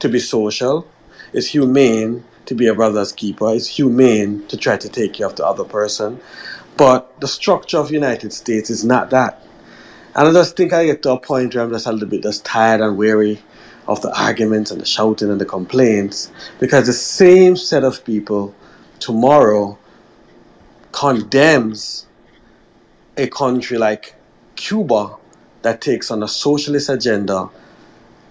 to 0.00 0.08
be 0.08 0.18
social. 0.18 0.88
It's 1.32 1.46
humane 1.46 2.24
to 2.46 2.54
be 2.56 2.66
a 2.66 2.74
brother's 2.74 3.12
keeper. 3.12 3.54
It's 3.54 3.68
humane 3.68 4.44
to 4.48 4.56
try 4.56 4.76
to 4.76 4.88
take 4.88 5.12
care 5.12 5.28
of 5.28 5.36
the 5.36 5.46
other 5.46 5.62
person. 5.62 6.20
But 6.76 7.20
the 7.20 7.28
structure 7.28 7.78
of 7.78 7.86
the 7.86 7.94
United 7.94 8.32
States 8.32 8.70
is 8.70 8.84
not 8.84 9.10
that. 9.10 9.40
And 10.16 10.26
I 10.26 10.32
just 10.32 10.56
think 10.56 10.72
I 10.72 10.86
get 10.86 11.04
to 11.04 11.12
a 11.12 11.20
point 11.20 11.54
where 11.54 11.62
I'm 11.62 11.70
just 11.70 11.86
a 11.86 11.92
little 11.92 12.08
bit 12.08 12.24
just 12.24 12.44
tired 12.44 12.80
and 12.80 12.96
weary 12.96 13.40
of 13.86 14.02
the 14.02 14.12
arguments 14.20 14.72
and 14.72 14.80
the 14.80 14.84
shouting 14.84 15.30
and 15.30 15.40
the 15.40 15.46
complaints 15.46 16.32
because 16.58 16.86
the 16.88 16.92
same 16.92 17.56
set 17.56 17.84
of 17.84 18.04
people 18.04 18.52
tomorrow 18.98 19.78
condemns 20.90 22.06
a 23.16 23.26
country 23.28 23.78
like 23.78 24.14
Cuba 24.56 25.16
that 25.62 25.80
takes 25.80 26.10
on 26.10 26.22
a 26.22 26.28
socialist 26.28 26.88
agenda 26.88 27.48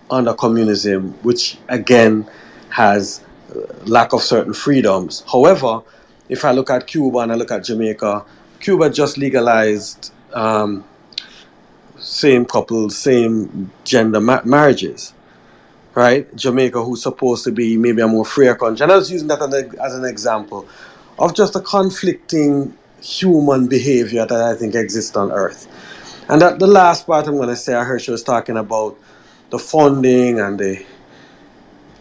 under 0.10 0.34
communism, 0.34 1.14
which 1.24 1.58
again 1.68 2.30
has 2.70 3.24
uh, 3.56 3.60
lack 3.86 4.14
of 4.14 4.22
certain 4.22 4.54
freedoms. 4.54 5.24
However, 5.32 5.82
if 6.30 6.46
I 6.46 6.52
look 6.52 6.70
at 6.70 6.88
Cuba 6.88 7.20
and 7.20 7.32
I 7.32 7.36
look 7.36 7.52
at 7.52 7.64
Jamaica, 7.64 8.26
Cuba 8.60 8.90
just 8.90 9.18
legalized 9.18 10.12
um, 10.34 10.84
same 12.00 12.46
couples, 12.46 12.98
same 12.98 13.72
gender 13.84 14.20
ma- 14.20 14.42
marriages, 14.44 15.14
right? 15.94 16.34
Jamaica, 16.36 16.84
who's 16.84 17.02
supposed 17.04 17.44
to 17.46 17.52
be 17.52 17.78
maybe 17.78 18.02
a 18.02 18.08
more 18.08 18.26
freer 18.26 18.56
country. 18.56 18.84
And 18.84 18.92
I 18.92 18.96
was 18.96 19.12
using 19.12 19.28
that 19.30 19.42
as 19.82 19.96
an 19.96 20.06
example 20.06 20.68
of 21.18 21.34
just 21.34 21.56
a 21.56 21.62
conflicting 21.62 22.78
human 23.06 23.68
behavior 23.68 24.26
that 24.26 24.42
I 24.42 24.56
think 24.56 24.74
exists 24.74 25.16
on 25.16 25.32
earth. 25.32 25.68
And 26.28 26.42
that 26.42 26.58
the 26.58 26.68
last 26.68 27.06
part 27.06 27.28
I'm 27.28 27.36
going 27.38 27.50
to 27.50 27.56
say, 27.56 27.76
I 27.76 27.84
heard 27.84 28.02
she 28.02 28.12
was 28.12 28.24
talking 28.24 28.58
about 28.58 28.98
the 29.52 29.60
funding 29.60 30.40
and 30.40 30.60
the. 30.60 30.84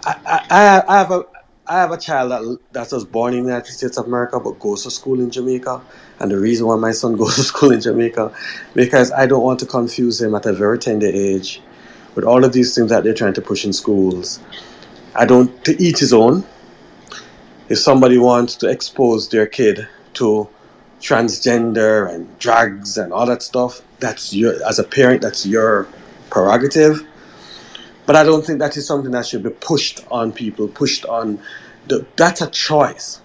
I, 0.06 0.16
I, 0.50 0.82
I 0.88 0.98
have 0.98 1.10
a 1.10 1.24
I 1.66 1.78
have 1.80 1.92
a 1.92 1.98
child 1.98 2.30
that 2.30 2.58
that 2.72 2.92
was 2.92 3.04
born 3.04 3.34
in 3.34 3.44
the 3.44 3.48
United 3.50 3.72
States 3.72 3.98
of 3.98 4.06
America 4.06 4.40
but 4.40 4.58
goes 4.58 4.84
to 4.84 4.90
school 4.90 5.20
in 5.20 5.30
Jamaica. 5.30 5.82
And 6.20 6.30
the 6.30 6.38
reason 6.38 6.66
why 6.66 6.76
my 6.76 6.92
son 6.92 7.16
goes 7.18 7.36
to 7.36 7.42
school 7.42 7.72
in 7.72 7.82
Jamaica, 7.82 8.34
because 8.74 9.12
I 9.12 9.26
don't 9.26 9.42
want 9.42 9.60
to 9.60 9.66
confuse 9.66 10.20
him 10.22 10.34
at 10.34 10.46
a 10.46 10.54
very 10.54 10.78
tender 10.78 11.06
age 11.06 11.60
with 12.14 12.24
all 12.24 12.44
of 12.44 12.52
these 12.52 12.74
things 12.74 12.90
that 12.90 13.04
they're 13.04 13.14
trying 13.14 13.34
to 13.34 13.42
push 13.42 13.64
in 13.64 13.72
schools. 13.72 14.40
I 15.14 15.26
don't, 15.26 15.64
to 15.64 15.80
each 15.82 16.00
his 16.00 16.12
own. 16.12 16.44
If 17.68 17.78
somebody 17.78 18.18
wants 18.18 18.56
to 18.56 18.68
expose 18.68 19.28
their 19.30 19.46
kid 19.46 19.88
to 20.14 20.48
transgender 21.04 22.12
and 22.12 22.38
drugs 22.38 22.96
and 22.96 23.12
all 23.12 23.26
that 23.26 23.42
stuff, 23.42 23.82
that's 24.00 24.32
your, 24.32 24.54
as 24.66 24.78
a 24.78 24.84
parent, 24.84 25.20
that's 25.20 25.44
your 25.44 25.86
prerogative. 26.30 27.06
But 28.06 28.16
I 28.16 28.24
don't 28.24 28.44
think 28.44 28.58
that 28.58 28.76
is 28.76 28.86
something 28.86 29.12
that 29.12 29.26
should 29.26 29.42
be 29.42 29.50
pushed 29.50 30.04
on 30.10 30.32
people, 30.32 30.66
pushed 30.66 31.04
on. 31.04 31.38
The, 31.88 32.06
that's 32.16 32.40
a 32.40 32.48
choice. 32.50 33.20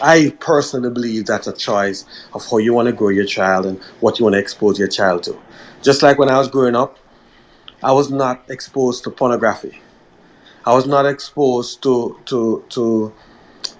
I 0.00 0.32
personally 0.38 0.90
believe 0.90 1.26
that's 1.26 1.48
a 1.48 1.52
choice 1.52 2.04
of 2.32 2.48
how 2.48 2.58
you 2.58 2.72
want 2.72 2.86
to 2.86 2.92
grow 2.92 3.08
your 3.08 3.24
child 3.24 3.66
and 3.66 3.80
what 3.98 4.18
you 4.18 4.24
want 4.24 4.34
to 4.34 4.38
expose 4.38 4.78
your 4.78 4.86
child 4.86 5.24
to. 5.24 5.36
Just 5.82 6.02
like 6.02 6.18
when 6.18 6.28
I 6.28 6.38
was 6.38 6.48
growing 6.48 6.76
up, 6.76 6.98
I 7.82 7.92
was 7.92 8.10
not 8.10 8.44
exposed 8.48 9.02
to 9.04 9.10
pornography. 9.10 9.80
I 10.64 10.74
was 10.74 10.86
not 10.86 11.06
exposed 11.06 11.82
to 11.82 12.18
to 12.26 12.64
to. 12.70 13.12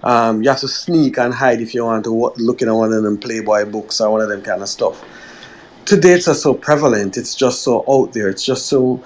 Um, 0.03 0.43
you 0.43 0.49
have 0.51 0.61
to 0.61 0.69
sneak 0.69 1.19
and 1.19 1.33
hide 1.35 1.61
if 1.61 1.75
you 1.75 1.85
want 1.85 2.05
to 2.05 2.33
look 2.37 2.63
at 2.63 2.69
one 2.69 2.93
of 2.93 3.03
them 3.03 3.19
Playboy 3.19 3.67
books 3.67 4.01
or 4.01 4.11
one 4.11 4.21
of 4.21 4.29
them 4.29 4.43
kind 4.43 4.63
of 4.63 4.69
stuff. 4.69 5.05
Today 5.85 6.15
are 6.15 6.21
so 6.21 6.55
prevalent. 6.55 7.17
It's 7.17 7.35
just 7.35 7.63
so 7.63 7.85
out 7.89 8.13
there. 8.13 8.29
It's 8.29 8.45
just 8.45 8.67
so. 8.67 9.03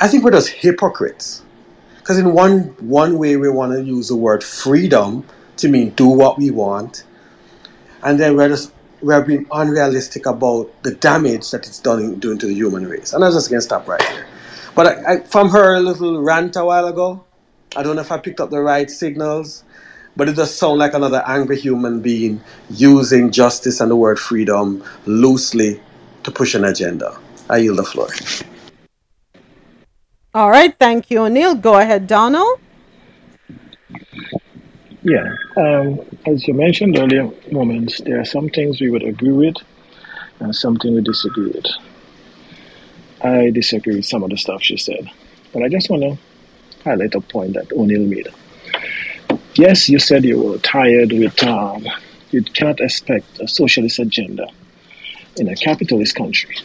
I 0.00 0.08
think 0.08 0.24
we're 0.24 0.32
just 0.32 0.48
hypocrites. 0.48 1.42
Because 1.98 2.18
in 2.18 2.32
one 2.32 2.74
one 2.80 3.18
way 3.18 3.36
we 3.36 3.48
want 3.48 3.72
to 3.72 3.82
use 3.82 4.08
the 4.08 4.16
word 4.16 4.42
freedom 4.42 5.24
to 5.58 5.68
mean 5.68 5.90
do 5.90 6.08
what 6.08 6.38
we 6.38 6.50
want, 6.50 7.04
and 8.02 8.18
then 8.18 8.36
we're 8.36 8.48
just 8.48 8.72
we're 9.02 9.22
being 9.24 9.46
unrealistic 9.52 10.26
about 10.26 10.70
the 10.82 10.94
damage 10.94 11.50
that 11.52 11.66
it's 11.66 11.78
done 11.78 12.18
doing 12.18 12.38
to 12.38 12.46
the 12.46 12.54
human 12.54 12.86
race. 12.86 13.12
And 13.12 13.24
I'm 13.24 13.32
just 13.32 13.48
gonna 13.48 13.60
stop 13.60 13.86
right 13.88 14.02
here. 14.02 14.26
But 14.74 14.86
I, 14.86 15.12
I, 15.12 15.20
from 15.20 15.50
her 15.50 15.78
little 15.80 16.20
rant 16.22 16.56
a 16.56 16.64
while 16.64 16.86
ago, 16.86 17.24
I 17.76 17.82
don't 17.82 17.96
know 17.96 18.02
if 18.02 18.10
I 18.10 18.18
picked 18.18 18.40
up 18.40 18.50
the 18.50 18.60
right 18.60 18.90
signals, 18.90 19.64
but 20.20 20.28
it 20.28 20.36
does 20.36 20.54
sound 20.54 20.76
like 20.76 20.92
another 20.92 21.22
angry 21.26 21.58
human 21.58 22.02
being 22.02 22.42
using 22.68 23.30
justice 23.30 23.80
and 23.80 23.90
the 23.90 23.96
word 23.96 24.18
freedom 24.18 24.84
loosely 25.06 25.80
to 26.24 26.30
push 26.30 26.54
an 26.54 26.62
agenda. 26.62 27.18
I 27.48 27.56
yield 27.56 27.78
the 27.78 27.84
floor. 27.84 28.08
All 30.34 30.50
right, 30.50 30.76
thank 30.78 31.10
you, 31.10 31.22
O'Neill. 31.22 31.54
Go 31.54 31.78
ahead, 31.78 32.06
Donald. 32.06 32.60
Yeah, 35.00 35.34
um, 35.56 36.00
as 36.26 36.46
you 36.46 36.52
mentioned 36.52 36.98
earlier, 36.98 37.30
moments, 37.50 38.02
there 38.02 38.20
are 38.20 38.26
some 38.26 38.50
things 38.50 38.78
we 38.78 38.90
would 38.90 39.02
agree 39.02 39.32
with 39.32 39.56
and 40.40 40.54
something 40.54 40.94
we 40.94 41.00
disagree 41.00 41.48
with. 41.48 41.64
I 43.22 43.48
disagree 43.48 43.96
with 43.96 44.04
some 44.04 44.22
of 44.22 44.28
the 44.28 44.36
stuff 44.36 44.62
she 44.62 44.76
said, 44.76 45.10
but 45.54 45.62
I 45.62 45.70
just 45.70 45.88
want 45.88 46.02
to 46.02 46.18
highlight 46.84 47.14
a 47.14 47.22
point 47.22 47.54
that 47.54 47.72
O'Neill 47.72 48.06
made. 48.06 48.28
Yes, 49.60 49.90
you 49.90 49.98
said 49.98 50.24
you 50.24 50.40
were 50.42 50.56
tired 50.56 51.12
with, 51.12 51.42
um, 51.42 51.86
you 52.30 52.42
cannot 52.42 52.80
expect 52.80 53.38
a 53.40 53.46
socialist 53.46 53.98
agenda 53.98 54.48
in 55.36 55.50
a 55.50 55.54
capitalist 55.54 56.14
country. 56.16 56.56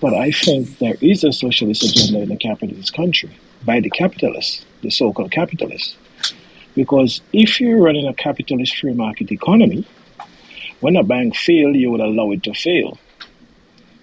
But 0.00 0.14
I 0.14 0.30
think 0.30 0.78
there 0.78 0.94
is 1.00 1.24
a 1.24 1.32
socialist 1.32 1.82
agenda 1.82 2.22
in 2.22 2.30
a 2.30 2.36
capitalist 2.36 2.94
country 2.94 3.30
by 3.64 3.80
the 3.80 3.90
capitalists, 3.90 4.64
the 4.82 4.90
so 4.92 5.12
called 5.12 5.32
capitalists. 5.32 5.96
Because 6.76 7.20
if 7.32 7.60
you're 7.60 7.82
running 7.82 8.06
a 8.06 8.14
capitalist 8.14 8.76
free 8.78 8.94
market 8.94 9.32
economy, 9.32 9.84
when 10.78 10.94
a 10.94 11.02
bank 11.02 11.34
fails, 11.34 11.74
you 11.74 11.90
would 11.90 12.00
allow 12.00 12.30
it 12.30 12.44
to 12.44 12.54
fail. 12.54 12.98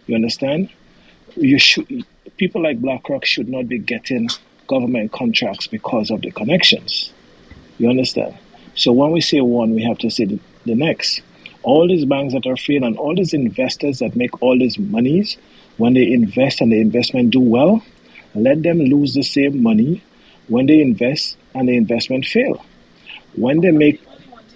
You 0.07 0.15
understand? 0.15 0.69
You 1.37 1.57
should 1.57 2.05
people 2.35 2.61
like 2.61 2.81
BlackRock 2.81 3.23
should 3.23 3.47
not 3.47 3.69
be 3.69 3.77
getting 3.79 4.27
government 4.67 5.13
contracts 5.13 5.67
because 5.67 6.11
of 6.11 6.19
the 6.19 6.31
connections. 6.31 7.13
You 7.79 7.89
understand? 7.89 8.37
So 8.75 8.91
when 8.91 9.11
we 9.11 9.21
say 9.21 9.41
one, 9.41 9.73
we 9.73 9.83
have 9.83 9.97
to 9.99 10.11
say 10.11 10.25
the, 10.25 10.39
the 10.65 10.75
next. 10.75 11.21
All 11.63 11.87
these 11.87 12.05
banks 12.05 12.33
that 12.33 12.45
are 12.45 12.55
failing, 12.55 12.97
all 12.97 13.15
these 13.15 13.33
investors 13.33 13.99
that 13.99 14.15
make 14.15 14.41
all 14.41 14.57
these 14.57 14.77
monies, 14.77 15.37
when 15.77 15.93
they 15.93 16.11
invest 16.11 16.61
and 16.61 16.71
the 16.71 16.79
investment 16.79 17.31
do 17.31 17.39
well, 17.39 17.81
let 18.35 18.61
them 18.63 18.79
lose 18.79 19.13
the 19.13 19.23
same 19.23 19.63
money 19.63 20.03
when 20.47 20.67
they 20.67 20.81
invest 20.81 21.37
and 21.55 21.67
the 21.67 21.75
investment 21.75 22.25
fail. 22.25 22.63
When 23.35 23.61
they 23.61 23.71
make 23.71 24.01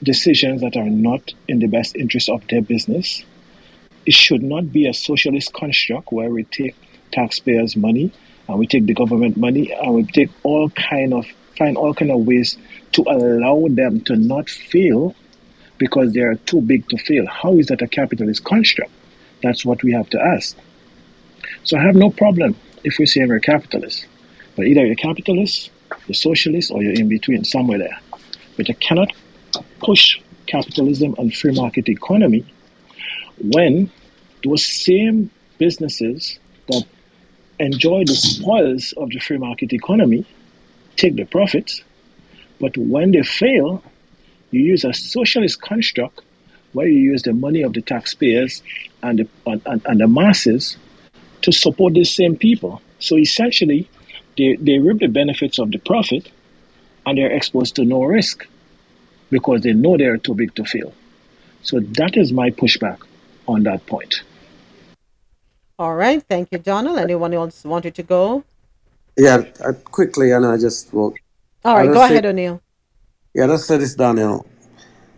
decisions 0.03 0.61
that 0.61 0.75
are 0.75 0.89
not 0.89 1.33
in 1.47 1.59
the 1.59 1.67
best 1.67 1.95
interest 1.95 2.29
of 2.29 2.45
their 2.49 2.61
business, 2.61 3.23
it 4.05 4.13
should 4.13 4.43
not 4.43 4.71
be 4.71 4.87
a 4.87 4.93
socialist 4.93 5.53
construct 5.53 6.11
where 6.11 6.29
we 6.29 6.43
take 6.43 6.75
taxpayers' 7.11 7.75
money 7.77 8.11
and 8.47 8.59
we 8.59 8.67
take 8.67 8.85
the 8.85 8.93
government 8.93 9.37
money 9.37 9.71
and 9.71 9.93
we 9.93 10.03
take 10.03 10.29
all 10.43 10.69
kind 10.71 11.13
of 11.13 11.25
find 11.57 11.77
all 11.77 11.93
kind 11.93 12.11
of 12.11 12.25
ways 12.25 12.57
to 12.93 13.03
allow 13.03 13.67
them 13.69 14.01
to 14.01 14.15
not 14.15 14.49
fail 14.49 15.15
because 15.77 16.13
they 16.13 16.21
are 16.21 16.35
too 16.35 16.61
big 16.61 16.87
to 16.89 16.97
fail. 16.97 17.25
How 17.27 17.57
is 17.57 17.67
that 17.67 17.81
a 17.81 17.87
capitalist 17.87 18.43
construct? 18.43 18.91
That's 19.41 19.65
what 19.65 19.83
we 19.83 19.91
have 19.93 20.09
to 20.11 20.21
ask. 20.21 20.57
So 21.63 21.77
I 21.77 21.83
have 21.83 21.95
no 21.95 22.09
problem 22.09 22.55
if 22.83 22.97
we 22.97 23.05
say 23.05 23.25
we're 23.25 23.39
capitalists. 23.39 24.05
But 24.55 24.67
either 24.67 24.85
you're 24.85 24.95
capitalist 24.95 25.71
you're 26.07 26.15
socialist 26.15 26.71
or 26.71 26.81
you're 26.81 26.93
in 26.93 27.07
between, 27.07 27.43
somewhere 27.43 27.79
there. 27.79 27.99
But 28.57 28.67
you 28.69 28.75
cannot 28.75 29.11
push 29.79 30.19
capitalism 30.47 31.15
and 31.17 31.33
free 31.33 31.53
market 31.53 31.89
economy 31.89 32.45
when 33.41 33.91
those 34.43 34.65
same 34.65 35.31
businesses 35.57 36.39
that 36.67 36.85
enjoy 37.59 38.03
the 38.05 38.15
spoils 38.15 38.93
of 38.97 39.09
the 39.09 39.19
free 39.19 39.37
market 39.37 39.73
economy 39.73 40.25
take 40.95 41.15
the 41.15 41.25
profits, 41.25 41.81
but 42.63 42.77
when 42.77 43.11
they 43.11 43.23
fail, 43.23 43.83
you 44.51 44.61
use 44.61 44.85
a 44.85 44.93
socialist 44.93 45.61
construct 45.61 46.21
where 46.71 46.87
you 46.87 46.97
use 47.11 47.23
the 47.23 47.33
money 47.33 47.61
of 47.61 47.73
the 47.73 47.81
taxpayers 47.81 48.63
and 49.01 49.19
the, 49.19 49.27
and, 49.45 49.81
and 49.85 49.99
the 49.99 50.07
masses 50.07 50.77
to 51.41 51.51
support 51.51 51.93
these 51.93 52.15
same 52.15 52.37
people. 52.37 52.81
So 52.99 53.17
essentially, 53.17 53.89
they, 54.37 54.55
they 54.55 54.79
reap 54.79 54.99
the 54.99 55.07
benefits 55.07 55.59
of 55.59 55.71
the 55.71 55.77
profit 55.77 56.31
and 57.05 57.17
they're 57.17 57.35
exposed 57.35 57.75
to 57.75 57.83
no 57.83 58.01
risk 58.03 58.47
because 59.29 59.59
they 59.63 59.73
know 59.73 59.97
they're 59.97 60.17
too 60.17 60.33
big 60.33 60.55
to 60.55 60.63
fail. 60.63 60.93
So 61.63 61.81
that 61.81 62.15
is 62.15 62.31
my 62.31 62.49
pushback 62.51 62.99
on 63.45 63.63
that 63.63 63.85
point. 63.87 64.23
All 65.77 65.95
right. 65.95 66.23
Thank 66.23 66.53
you, 66.53 66.59
Donald. 66.59 66.97
Anyone 66.97 67.33
else 67.33 67.65
wanted 67.65 67.93
to 67.95 68.03
go? 68.03 68.45
Yeah, 69.17 69.43
I, 69.67 69.73
quickly, 69.73 70.31
and 70.31 70.45
I 70.45 70.57
just 70.57 70.93
well, 70.93 71.13
All 71.65 71.75
right, 71.77 71.91
go 71.91 72.03
ahead, 72.03 72.25
O'Neill. 72.25 72.61
yeah, 73.33 73.45
let's 73.45 73.65
say 73.65 73.77
this, 73.77 73.95
Daniel. 73.95 74.45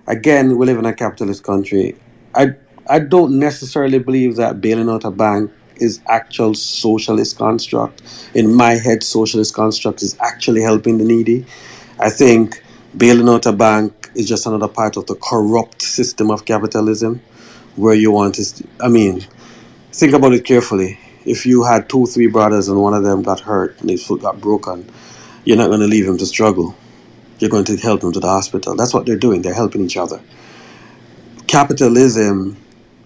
Again, 0.07 0.57
we 0.57 0.65
live 0.67 0.77
in 0.77 0.85
a 0.85 0.93
capitalist 0.93 1.43
country. 1.43 1.95
I 2.35 2.53
I 2.89 2.99
don't 2.99 3.39
necessarily 3.39 3.99
believe 3.99 4.35
that 4.35 4.61
bailing 4.61 4.89
out 4.89 5.05
a 5.05 5.11
bank 5.11 5.51
is 5.77 6.01
actual 6.07 6.53
socialist 6.53 7.37
construct. 7.37 8.03
In 8.35 8.53
my 8.53 8.73
head, 8.75 9.03
socialist 9.03 9.55
construct 9.55 10.03
is 10.03 10.15
actually 10.21 10.61
helping 10.61 10.99
the 10.99 11.05
needy. 11.05 11.45
I 11.99 12.09
think 12.11 12.63
bailing 12.97 13.29
out 13.29 13.47
a 13.47 13.53
bank 13.53 14.11
is 14.15 14.27
just 14.27 14.45
another 14.45 14.67
part 14.67 14.97
of 14.97 15.07
the 15.07 15.15
corrupt 15.15 15.81
system 15.81 16.31
of 16.31 16.45
capitalism, 16.45 17.21
where 17.75 17.95
you 17.95 18.11
want 18.11 18.35
to. 18.35 18.67
I 18.81 18.89
mean, 18.89 19.25
think 19.93 20.13
about 20.13 20.33
it 20.33 20.45
carefully. 20.45 20.99
If 21.25 21.45
you 21.45 21.63
had 21.63 21.89
two, 21.89 22.05
three 22.05 22.27
brothers 22.27 22.67
and 22.67 22.79
one 22.81 22.93
of 22.93 23.03
them 23.03 23.23
got 23.23 23.39
hurt 23.39 23.81
and 23.81 23.89
his 23.89 24.05
foot 24.05 24.21
got 24.21 24.39
broken, 24.39 24.87
you're 25.45 25.57
not 25.57 25.67
going 25.67 25.79
to 25.79 25.87
leave 25.87 26.07
him 26.07 26.17
to 26.17 26.25
struggle. 26.25 26.75
You're 27.39 27.51
going 27.51 27.65
to 27.65 27.77
help 27.77 28.03
him 28.03 28.11
to 28.13 28.19
the 28.19 28.27
hospital. 28.27 28.75
That's 28.75 28.93
what 28.93 29.05
they're 29.05 29.15
doing. 29.17 29.41
They're 29.41 29.53
helping 29.53 29.85
each 29.85 29.97
other. 29.97 30.21
Capitalism 31.47 32.57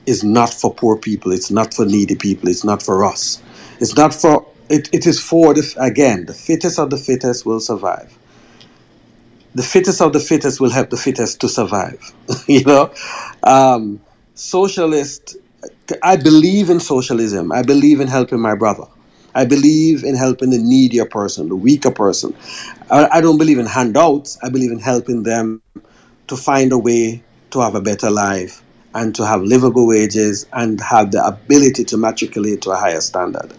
is 0.06 0.24
not 0.24 0.51
for 0.53 0.74
poor 0.74 0.98
people. 0.98 1.32
It's 1.32 1.51
not 1.51 1.74
for 1.74 1.85
needy 1.85 2.16
people. 2.16 2.50
It's 2.50 2.64
not 2.64 2.82
for 2.82 3.03
us. 3.03 3.42
It's 3.80 3.95
not 3.95 4.14
for. 4.14 4.48
It, 4.69 4.90
it 4.93 5.08
is 5.08 5.19
for 5.19 5.53
the 5.53 5.76
again 5.80 6.27
the 6.27 6.34
fittest 6.34 6.77
of 6.80 6.92
the 6.92 6.98
fittest 6.98 7.45
will 7.45 7.59
survive. 7.59 8.18
The 9.56 9.64
fittest 9.64 10.00
of 10.00 10.14
the 10.14 10.19
fittest 10.19 10.61
will 10.61 10.69
help 10.69 10.92
the 10.92 10.98
fittest 10.98 11.42
to 11.42 11.50
survive. 11.50 12.14
you 12.48 12.64
know, 12.64 12.93
um, 13.43 14.00
socialist. 14.35 15.38
I 16.03 16.16
believe 16.16 16.69
in 16.69 16.80
socialism. 16.80 17.51
I 17.51 17.64
believe 17.64 18.00
in 18.00 18.08
helping 18.08 18.40
my 18.40 18.56
brother. 18.56 18.85
I 19.35 19.45
believe 19.45 20.03
in 20.03 20.16
helping 20.16 20.49
the 20.49 20.58
needier 20.58 21.06
person, 21.06 21.49
the 21.49 21.56
weaker 21.56 21.91
person. 21.91 22.35
I, 22.91 23.22
don't 23.22 23.38
believe 23.38 23.59
in 23.59 23.67
handouts. 23.67 24.38
I 24.43 24.49
believe 24.49 24.72
in 24.72 24.80
helping 24.80 25.24
them 25.24 25.61
to 26.27 26.35
find 26.35 26.72
a 26.72 26.77
way 26.77 27.24
to 27.51 27.59
have 27.61 27.75
a 27.75 27.82
better 27.82 28.09
life 28.09 28.64
and 28.95 29.14
to 29.16 29.25
have 29.25 29.43
livable 29.43 29.88
wages 29.88 30.48
and 30.53 30.82
have 30.82 31.11
the 31.11 31.24
ability 31.25 31.83
to 31.85 31.98
matriculate 31.98 32.61
to 32.64 32.72
a 32.72 32.75
higher 32.75 33.01
standard. 33.01 33.53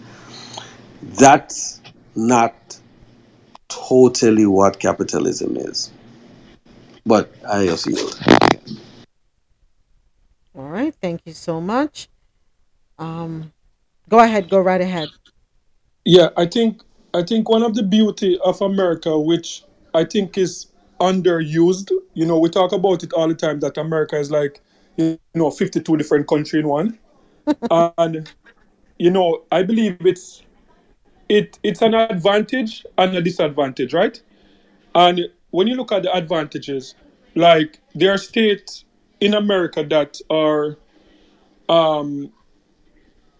That's 1.01 1.79
not 2.15 2.53
totally 3.69 4.45
what 4.45 4.79
capitalism 4.79 5.55
is. 5.57 5.91
But 7.05 7.33
I 7.49 7.65
just 7.65 7.87
yield. 7.87 8.19
All 10.53 10.67
right, 10.67 10.93
thank 10.93 11.21
you 11.25 11.31
so 11.31 11.61
much. 11.61 12.09
Um, 12.99 13.53
go 14.09 14.19
ahead, 14.19 14.49
go 14.49 14.59
right 14.59 14.81
ahead. 14.81 15.09
Yeah, 16.05 16.29
I 16.37 16.45
think 16.45 16.81
I 17.13 17.23
think 17.23 17.49
one 17.49 17.63
of 17.63 17.75
the 17.75 17.83
beauty 17.83 18.39
of 18.43 18.61
America, 18.61 19.19
which 19.19 19.63
I 19.93 20.05
think 20.05 20.37
is 20.37 20.67
underused, 20.99 21.91
you 22.13 22.25
know, 22.25 22.39
we 22.39 22.49
talk 22.49 22.71
about 22.71 23.03
it 23.03 23.13
all 23.13 23.27
the 23.27 23.35
time 23.35 23.59
that 23.61 23.77
America 23.77 24.17
is 24.17 24.31
like, 24.31 24.61
you 24.97 25.19
know, 25.35 25.51
52 25.51 25.97
different 25.97 26.27
country 26.27 26.59
in 26.59 26.67
one. 26.67 26.97
and 27.97 28.29
you 28.97 29.09
know, 29.11 29.43
I 29.51 29.63
believe 29.63 29.97
it's 30.05 30.43
it 31.29 31.59
it's 31.63 31.81
an 31.81 31.93
advantage 31.93 32.85
and 32.97 33.15
a 33.15 33.21
disadvantage, 33.21 33.93
right? 33.93 34.21
And 34.95 35.21
when 35.51 35.67
you 35.67 35.75
look 35.75 35.91
at 35.91 36.03
the 36.03 36.13
advantages, 36.13 36.95
like 37.35 37.79
there 37.95 38.13
are 38.13 38.17
states 38.17 38.85
in 39.19 39.33
America 39.33 39.83
that 39.83 40.19
are 40.29 40.77
um 41.69 42.31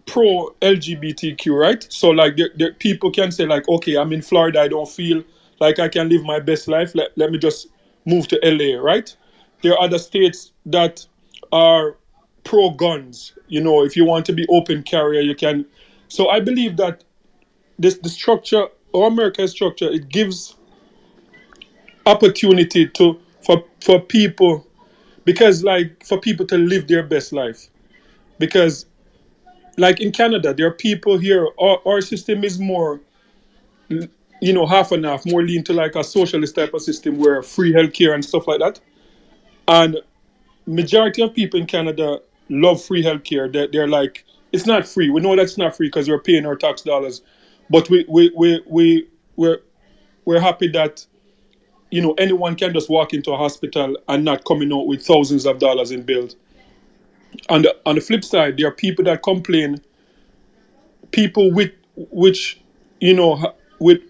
pro 0.06 0.54
LGBTQ, 0.60 1.58
right? 1.58 1.86
So 1.90 2.10
like 2.10 2.36
there, 2.36 2.50
there, 2.56 2.72
people 2.74 3.10
can 3.10 3.30
say 3.32 3.46
like, 3.46 3.68
okay, 3.68 3.96
I'm 3.96 4.12
in 4.12 4.22
Florida, 4.22 4.60
I 4.60 4.68
don't 4.68 4.88
feel 4.88 5.22
like 5.60 5.78
I 5.78 5.88
can 5.88 6.08
live 6.08 6.24
my 6.24 6.40
best 6.40 6.68
life. 6.68 6.94
Let, 6.94 7.16
let 7.16 7.30
me 7.30 7.38
just 7.38 7.68
move 8.04 8.28
to 8.28 8.40
LA, 8.42 8.80
right? 8.80 9.14
There 9.62 9.72
are 9.72 9.80
other 9.80 9.98
states 9.98 10.52
that 10.66 11.06
are 11.52 11.96
pro 12.44 12.70
guns. 12.70 13.34
You 13.48 13.62
know, 13.62 13.84
if 13.84 13.96
you 13.96 14.04
want 14.04 14.26
to 14.26 14.32
be 14.32 14.46
open 14.48 14.82
carrier, 14.82 15.20
you 15.20 15.34
can. 15.34 15.66
So 16.08 16.28
I 16.28 16.40
believe 16.40 16.76
that 16.78 17.04
this 17.78 17.98
the 17.98 18.08
structure 18.08 18.66
or 18.92 19.08
America's 19.08 19.50
structure 19.50 19.90
it 19.90 20.08
gives 20.08 20.56
opportunity 22.06 22.86
to 22.86 23.18
for 23.44 23.64
for 23.80 24.00
people 24.00 24.66
because 25.24 25.64
like 25.64 26.04
for 26.04 26.18
people 26.18 26.46
to 26.46 26.58
live 26.58 26.88
their 26.88 27.02
best 27.02 27.32
life 27.32 27.68
because 28.38 28.86
like 29.76 30.00
in 30.00 30.12
Canada, 30.12 30.52
there 30.54 30.66
are 30.66 30.72
people 30.72 31.18
here. 31.18 31.48
Our, 31.58 31.80
our 31.86 32.00
system 32.00 32.44
is 32.44 32.58
more, 32.58 33.00
you 33.88 34.52
know, 34.52 34.66
half 34.66 34.92
and 34.92 35.04
half, 35.04 35.24
more 35.26 35.42
lean 35.42 35.64
to 35.64 35.72
like 35.72 35.94
a 35.94 36.04
socialist 36.04 36.54
type 36.54 36.74
of 36.74 36.82
system 36.82 37.18
where 37.18 37.42
free 37.42 37.72
healthcare 37.72 38.14
and 38.14 38.24
stuff 38.24 38.46
like 38.46 38.60
that. 38.60 38.80
And 39.68 39.98
majority 40.66 41.22
of 41.22 41.34
people 41.34 41.60
in 41.60 41.66
Canada 41.66 42.20
love 42.48 42.82
free 42.82 43.02
healthcare. 43.02 43.52
They're, 43.52 43.68
they're 43.68 43.88
like, 43.88 44.24
it's 44.52 44.66
not 44.66 44.86
free. 44.86 45.10
We 45.10 45.20
know 45.20 45.34
that's 45.34 45.56
not 45.56 45.76
free 45.76 45.88
because 45.88 46.08
we're 46.08 46.20
paying 46.20 46.44
our 46.44 46.56
tax 46.56 46.82
dollars, 46.82 47.22
but 47.70 47.88
we 47.88 48.04
we 48.08 48.30
we 48.36 48.62
we 48.66 49.08
we're 49.36 49.60
we're 50.26 50.40
happy 50.40 50.68
that 50.68 51.06
you 51.90 52.02
know 52.02 52.12
anyone 52.18 52.54
can 52.54 52.74
just 52.74 52.90
walk 52.90 53.14
into 53.14 53.32
a 53.32 53.36
hospital 53.36 53.96
and 54.08 54.24
not 54.24 54.44
coming 54.44 54.70
out 54.72 54.86
with 54.86 55.04
thousands 55.06 55.46
of 55.46 55.58
dollars 55.58 55.90
in 55.90 56.02
bills 56.02 56.36
on 57.48 57.62
the 57.62 57.76
on 57.86 57.94
the 57.96 58.00
flip 58.00 58.24
side, 58.24 58.56
there 58.56 58.68
are 58.68 58.72
people 58.72 59.04
that 59.04 59.22
complain. 59.22 59.80
People 61.10 61.52
with 61.52 61.72
which 61.96 62.60
you 63.00 63.14
know 63.14 63.54
with 63.78 64.00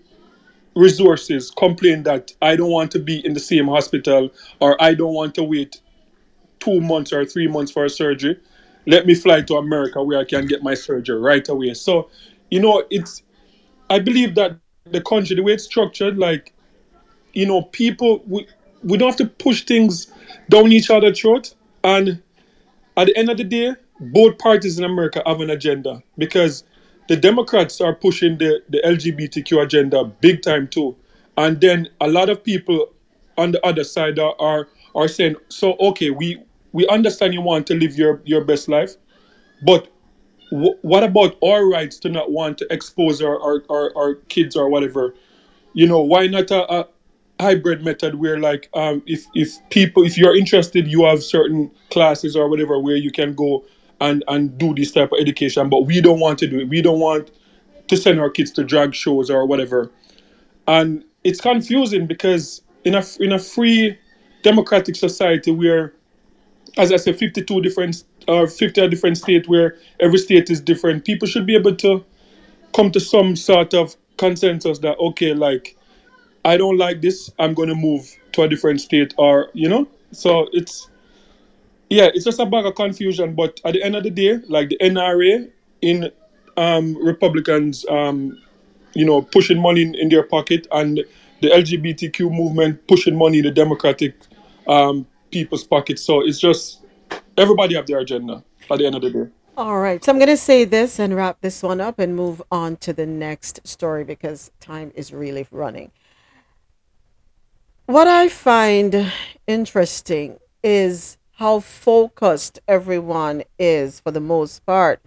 resources 0.75 1.51
complain 1.51 2.03
that 2.05 2.33
I 2.41 2.57
don't 2.57 2.71
want 2.71 2.91
to 2.93 2.99
be 2.99 3.25
in 3.27 3.35
the 3.35 3.41
same 3.41 3.67
hospital 3.67 4.31
or 4.61 4.81
I 4.83 4.95
don't 4.95 5.13
want 5.13 5.35
to 5.35 5.43
wait 5.43 5.81
two 6.61 6.81
months 6.81 7.13
or 7.13 7.25
three 7.25 7.49
months 7.49 7.73
for 7.73 7.85
a 7.85 7.91
surgery. 7.91 8.39
Let 8.87 9.07
me 9.07 9.15
fly 9.15 9.43
to 9.43 9.57
America 9.57 10.03
where 10.03 10.19
I 10.19 10.25
can 10.25 10.47
get 10.47 10.63
my 10.63 10.75
surgery 10.75 11.19
right 11.19 11.47
away. 11.49 11.75
So, 11.75 12.09
you 12.51 12.61
know, 12.61 12.85
it's 12.91 13.23
I 13.91 13.99
believe 13.99 14.35
that 14.37 14.57
the 14.85 15.01
country, 15.01 15.37
the 15.37 15.43
way 15.43 15.53
it's 15.53 15.65
structured, 15.65 16.17
like, 16.19 16.53
you 17.35 17.47
know, 17.47 17.63
people 17.63 18.23
we 18.27 18.47
we 18.83 18.99
don't 18.99 19.09
have 19.09 19.19
to 19.19 19.27
push 19.27 19.65
things 19.65 20.13
down 20.49 20.73
each 20.73 20.91
other's 20.91 21.21
throat 21.21 21.55
and 21.85 22.23
at 22.97 23.07
the 23.07 23.17
end 23.17 23.31
of 23.31 23.39
the 23.39 23.45
day, 23.45 23.75
both 24.01 24.39
parties 24.39 24.79
in 24.79 24.85
America 24.85 25.23
have 25.27 25.41
an 25.41 25.51
agenda 25.51 26.03
because 26.19 26.65
the 27.09 27.17
Democrats 27.17 27.81
are 27.81 27.95
pushing 27.95 28.39
the, 28.39 28.63
the 28.69 28.81
LGBTQ 28.85 29.63
agenda 29.63 30.05
big 30.05 30.43
time 30.43 30.69
too. 30.69 30.97
And 31.37 31.61
then 31.61 31.89
a 32.01 32.09
lot 32.09 32.29
of 32.29 32.45
people 32.45 32.93
on 33.39 33.53
the 33.53 33.65
other 33.67 33.85
side 33.85 34.19
are 34.19 34.35
are, 34.39 34.69
are 34.95 35.09
saying, 35.09 35.37
so 35.49 35.77
okay, 35.79 36.11
we 36.11 36.43
we 36.73 36.87
understand 36.89 37.35
you 37.35 37.43
want 37.43 37.67
to 37.69 37.75
live 37.75 37.97
your, 37.97 38.21
your 38.25 38.45
best 38.45 38.69
life, 38.69 38.97
but 39.65 39.89
w- 40.51 40.77
what 40.83 41.05
about 41.05 41.37
our 41.45 41.69
rights 41.69 41.99
to 41.99 42.09
not 42.09 42.31
want 42.31 42.59
to 42.59 42.67
expose 42.73 43.21
our, 43.21 43.41
our, 43.41 43.63
our, 43.71 43.93
our 43.97 44.15
kids 44.29 44.57
or 44.57 44.69
whatever? 44.69 45.15
You 45.75 45.87
know, 45.87 46.01
why 46.01 46.27
not 46.27 46.51
a, 46.51 46.89
hybrid 47.43 47.85
method 47.85 48.17
where 48.17 48.41
like 48.41 48.71
um, 48.75 49.03
if 49.07 49.27
if 49.35 49.59
people 49.71 50.05
if 50.05 50.19
you're 50.19 50.37
interested 50.37 50.89
you 50.89 51.05
have 51.05 51.23
certain 51.23 51.71
classes 51.91 52.37
or 52.37 52.49
whatever 52.49 52.79
where 52.81 52.97
you 52.97 53.13
can 53.13 53.35
go 53.35 53.65
and 54.01 54.25
and 54.29 54.59
do 54.59 54.75
this 54.75 54.93
type 54.93 55.13
of 55.13 55.19
education 55.21 55.69
but 55.69 55.83
we 55.83 56.01
don't 56.01 56.21
want 56.21 56.39
to 56.41 56.49
do 56.49 56.61
it. 56.61 56.69
We 56.69 56.83
don't 56.83 57.01
want 57.01 57.31
to 57.89 57.97
send 57.97 58.21
our 58.21 58.31
kids 58.31 58.53
to 58.53 58.65
drag 58.65 58.95
shows 58.95 59.31
or 59.31 59.47
whatever. 59.47 59.93
And 60.67 61.05
it's 61.25 61.41
confusing 61.41 62.07
because 62.07 62.63
in 62.85 62.95
a 62.95 63.05
in 63.21 63.33
a 63.33 63.39
free 63.39 63.99
democratic 64.43 64.97
society 64.97 65.51
where 65.53 65.95
as 66.77 66.93
i 66.93 66.97
said 66.97 67.17
52 67.19 67.61
different 67.61 68.05
or 68.29 68.47
50 68.47 68.89
different 68.89 69.19
states 69.19 69.49
where 69.49 69.77
every 70.01 70.19
state 70.19 70.51
is 70.51 70.61
different 70.61 71.05
people 71.05 71.29
should 71.29 71.47
be 71.47 71.55
able 71.55 71.75
to 71.77 72.05
come 72.75 72.91
to 72.91 73.01
some 73.01 73.37
sort 73.37 73.75
of 73.75 73.97
consensus 74.17 74.79
that 74.81 74.99
okay 74.99 75.35
like 75.35 75.77
I 76.45 76.57
don't 76.57 76.77
like 76.77 77.01
this, 77.01 77.31
I'm 77.39 77.55
gonna 77.55 77.75
move 77.75 78.17
to 78.33 78.43
a 78.43 78.49
different 78.49 78.81
state 78.81 79.15
or 79.19 79.51
you 79.55 79.69
know? 79.69 79.89
So 80.13 80.49
it's 80.53 80.89
yeah, 81.89 82.09
it's 82.15 82.25
just 82.25 82.41
a 82.41 82.47
bag 82.47 82.65
of 82.65 82.75
confusion. 82.75 83.35
But 83.35 83.61
at 83.65 83.75
the 83.75 83.83
end 83.83 83.97
of 83.97 84.03
the 84.03 84.11
day, 84.11 84.39
like 84.49 84.71
the 84.71 84.79
NRA 84.79 85.51
in 85.83 86.11
um 86.57 86.97
Republicans 87.05 87.85
um, 87.89 88.39
you 88.95 89.05
know, 89.05 89.23
pushing 89.23 89.61
money 89.61 89.83
in, 89.83 89.95
in 89.95 90.09
their 90.09 90.23
pocket 90.23 90.67
and 90.73 91.05
the 91.41 91.49
LGBTQ 91.49 92.31
movement 92.31 92.87
pushing 92.87 93.17
money 93.17 93.39
in 93.39 93.45
the 93.45 93.51
Democratic 93.51 94.15
um 94.67 95.07
people's 95.31 95.65
pocket. 95.65 95.99
So 95.99 96.21
it's 96.21 96.39
just 96.39 96.83
everybody 97.37 97.75
have 97.75 97.87
their 97.87 98.01
agenda 98.01 98.43
at 98.71 98.79
the 98.79 98.87
end 98.87 98.95
of 98.95 99.03
the 99.03 99.11
day. 99.11 99.31
All 99.55 99.81
right, 99.81 100.03
so 100.03 100.11
I'm 100.11 100.19
going 100.19 100.29
to 100.29 100.37
say 100.37 100.65
this 100.65 100.99
and 100.99 101.15
wrap 101.15 101.43
this 101.43 101.63
one 101.63 101.79
up 101.79 101.99
and 101.99 102.17
move 102.17 102.41
on 102.51 102.77
to 102.79 102.95
the 102.95 103.05
next 103.05 103.61
story 103.67 104.03
because 104.03 104.51
time 104.61 104.93
is 104.95 105.13
really 105.13 105.47
running. 105.51 105.93
What 107.87 108.07
I 108.07 108.29
find 108.29 109.13
interesting 109.47 110.39
is 110.63 111.19
how 111.33 111.61
focused 111.61 112.61
everyone 112.69 113.43
is, 113.59 114.01
for 114.01 114.11
the 114.11 114.21
most 114.21 114.65
part, 114.67 115.01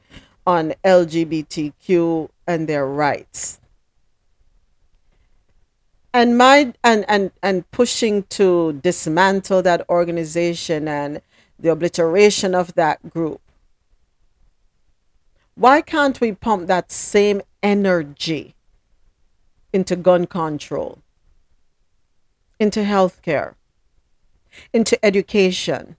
on 0.46 0.74
LGBTQ 0.84 2.30
and 2.48 2.68
their 2.68 2.86
rights. 2.86 3.60
and 6.14 6.38
my 6.38 6.74
and 6.82 7.04
and 7.10 7.32
and 7.44 7.70
pushing 7.72 8.24
to 8.24 8.72
dismantle 8.82 9.62
that 9.62 9.84
organization 9.90 10.88
and 10.88 11.22
the 11.60 11.70
obliteration 11.70 12.56
of 12.56 12.74
that 12.76 12.98
group 13.10 13.42
why 15.56 15.82
can't 15.82 16.22
we 16.22 16.32
pump 16.32 16.68
that 16.68 16.90
same 16.90 17.42
energy 17.62 18.56
into 19.74 19.96
gun 19.98 20.26
control 20.26 21.00
into 22.60 22.82
healthcare 22.82 23.56
into 24.74 25.04
education 25.06 25.96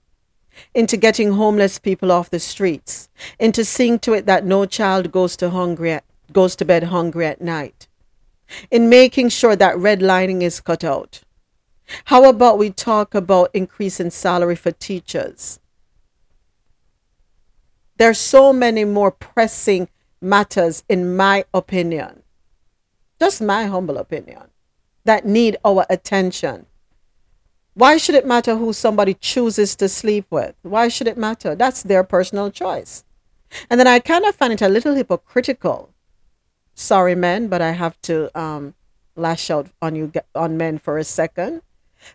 into 0.73 0.97
getting 0.97 1.33
homeless 1.33 1.77
people 1.77 2.11
off 2.11 2.29
the 2.29 2.39
streets 2.39 3.09
into 3.39 3.63
seeing 3.63 3.99
to 3.99 4.13
it 4.13 4.25
that 4.25 4.45
no 4.45 4.65
child 4.65 5.11
goes 5.11 5.35
to 5.37 5.49
hungry 5.51 5.91
at, 5.91 6.03
goes 6.31 6.55
to 6.55 6.65
bed 6.65 6.83
hungry 6.83 7.25
at 7.25 7.41
night 7.41 7.87
in 8.71 8.89
making 8.89 9.29
sure 9.29 9.55
that 9.55 9.75
redlining 9.75 10.41
is 10.41 10.61
cut 10.61 10.83
out. 10.83 11.21
How 12.05 12.25
about 12.29 12.57
we 12.57 12.69
talk 12.69 13.15
about 13.15 13.51
increasing 13.53 14.09
salary 14.09 14.55
for 14.55 14.71
teachers? 14.71 15.59
There's 17.97 18.19
so 18.19 18.53
many 18.53 18.85
more 18.85 19.11
pressing 19.11 19.89
matters, 20.21 20.83
in 20.87 21.15
my 21.15 21.45
opinion, 21.53 22.23
just 23.19 23.41
my 23.41 23.65
humble 23.65 23.97
opinion, 23.97 24.43
that 25.07 25.25
need 25.25 25.57
our 25.65 25.85
attention. 25.89 26.67
Why 27.73 27.97
should 27.97 28.15
it 28.15 28.25
matter 28.25 28.55
who 28.55 28.73
somebody 28.73 29.13
chooses 29.13 29.75
to 29.77 29.89
sleep 29.89 30.25
with? 30.29 30.55
Why 30.61 30.87
should 30.87 31.07
it 31.07 31.17
matter? 31.17 31.55
That's 31.55 31.83
their 31.83 32.03
personal 32.03 32.51
choice. 32.51 33.03
And 33.69 33.79
then 33.79 33.87
I 33.87 33.99
kind 33.99 34.25
of 34.25 34.35
find 34.35 34.53
it 34.53 34.61
a 34.61 34.69
little 34.69 34.95
hypocritical 34.95 35.93
sorry 36.77 37.15
men 37.15 37.47
but 37.47 37.59
i 37.59 37.71
have 37.71 37.99
to 38.01 38.29
um, 38.39 38.75
lash 39.15 39.49
out 39.49 39.67
on 39.81 39.95
you 39.95 40.11
on 40.35 40.55
men 40.55 40.77
for 40.77 40.99
a 40.99 41.03
second 41.03 41.59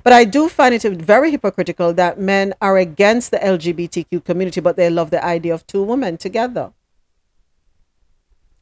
but 0.05 0.12
i 0.12 0.25
do 0.25 0.49
find 0.49 0.73
it 0.73 0.83
very 0.85 1.33
hypocritical 1.33 1.93
that 1.93 2.17
men 2.17 2.55
are 2.61 2.79
against 2.79 3.33
the 3.33 3.39
lgbtq 3.39 4.25
community 4.25 4.61
but 4.61 4.77
they 4.77 4.89
love 4.89 5.11
the 5.11 5.23
idea 5.25 5.53
of 5.53 5.67
two 5.67 5.83
women 5.83 6.17
together 6.17 6.73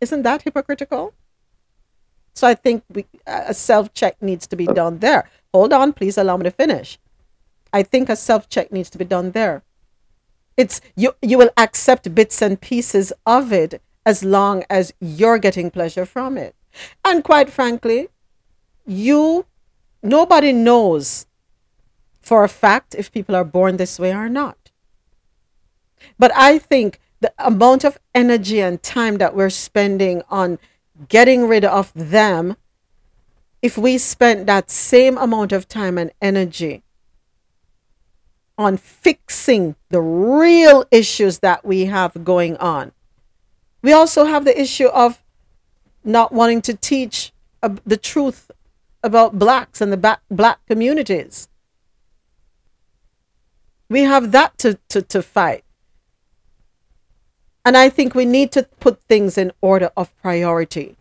isn't 0.00 0.23
that 0.23 0.41
hypocritical 0.41 1.12
so 2.34 2.47
i 2.47 2.55
think 2.55 2.83
we, 2.92 3.05
a 3.26 3.55
self 3.55 3.92
check 3.94 4.20
needs 4.23 4.47
to 4.47 4.57
be 4.57 4.68
oh. 4.68 4.75
done 4.75 4.99
there 4.99 5.28
hold 5.52 5.73
on 5.73 5.92
please 5.92 6.17
allow 6.18 6.36
me 6.36 6.44
to 6.44 6.50
finish 6.50 6.99
i 7.73 7.83
think 7.83 8.09
a 8.09 8.17
self 8.17 8.49
check 8.49 8.73
needs 8.73 8.91
to 8.91 8.99
be 8.99 9.05
done 9.05 9.33
there 9.33 9.62
it's 10.57 10.81
you 10.97 11.15
you 11.23 11.39
will 11.39 11.50
accept 11.57 12.15
bits 12.15 12.42
and 12.42 12.60
pieces 12.60 13.12
of 13.25 13.52
it 13.52 13.81
as 14.07 14.25
long 14.25 14.65
as 14.70 14.92
you're 15.00 15.39
getting 15.39 15.70
pleasure 15.70 16.07
from 16.07 16.36
it. 16.39 16.55
And 17.05 17.25
quite 17.25 17.50
frankly, 17.50 18.09
you, 18.86 19.47
nobody 20.02 20.52
knows 20.52 21.26
for 22.20 22.44
a 22.44 22.49
fact 22.49 22.94
if 22.94 23.12
people 23.12 23.34
are 23.34 23.44
born 23.44 23.76
this 23.76 23.99
way 23.99 24.12
or 24.12 24.28
not. 24.28 24.70
But 26.18 26.33
I 26.34 26.59
think 26.59 26.99
the 27.20 27.33
amount 27.39 27.84
of 27.84 27.99
energy 28.15 28.60
and 28.60 28.83
time 28.83 29.18
that 29.18 29.34
we're 29.34 29.50
spending 29.50 30.23
on 30.31 30.59
getting 31.09 31.47
rid 31.47 31.65
of 31.65 31.93
them, 31.95 32.57
if 33.62 33.77
we 33.77 33.99
spent 33.99 34.47
that 34.47 34.70
same 34.70 35.19
amount 35.19 35.53
of 35.53 35.69
time 35.69 35.99
and 35.99 36.12
energy 36.20 36.83
on 38.57 38.77
fixing 38.77 39.75
the 39.89 40.01
real 40.01 40.85
issues 40.91 41.39
that 41.39 41.65
we 41.65 41.87
have 41.87 42.25
going 42.25 42.57
on, 42.57 42.93
we 43.83 43.93
also 43.93 44.25
have 44.25 44.45
the 44.45 44.61
issue 44.61 44.89
of 44.89 45.23
not 46.05 46.33
wanting 46.33 46.62
to 46.62 46.75
teach 46.75 47.33
uh, 47.62 47.75
the 47.85 47.97
truth 47.97 48.51
about 49.03 49.39
blacks 49.39 49.81
and 49.81 49.93
the 49.93 49.97
ba- 49.97 50.20
black 50.31 50.65
communities. 50.67 51.49
We 53.89 54.03
have 54.03 54.33
that 54.33 54.57
to, 54.59 54.79
to, 54.91 55.03
to 55.03 55.23
fight. 55.23 55.65
And 57.64 57.76
I 57.76 57.89
think 57.89 58.14
we 58.14 58.24
need 58.24 58.52
to 58.52 58.62
put 58.80 59.02
things 59.02 59.36
in 59.36 59.52
order 59.60 59.90
of 59.97 60.16
priority. 60.22 60.97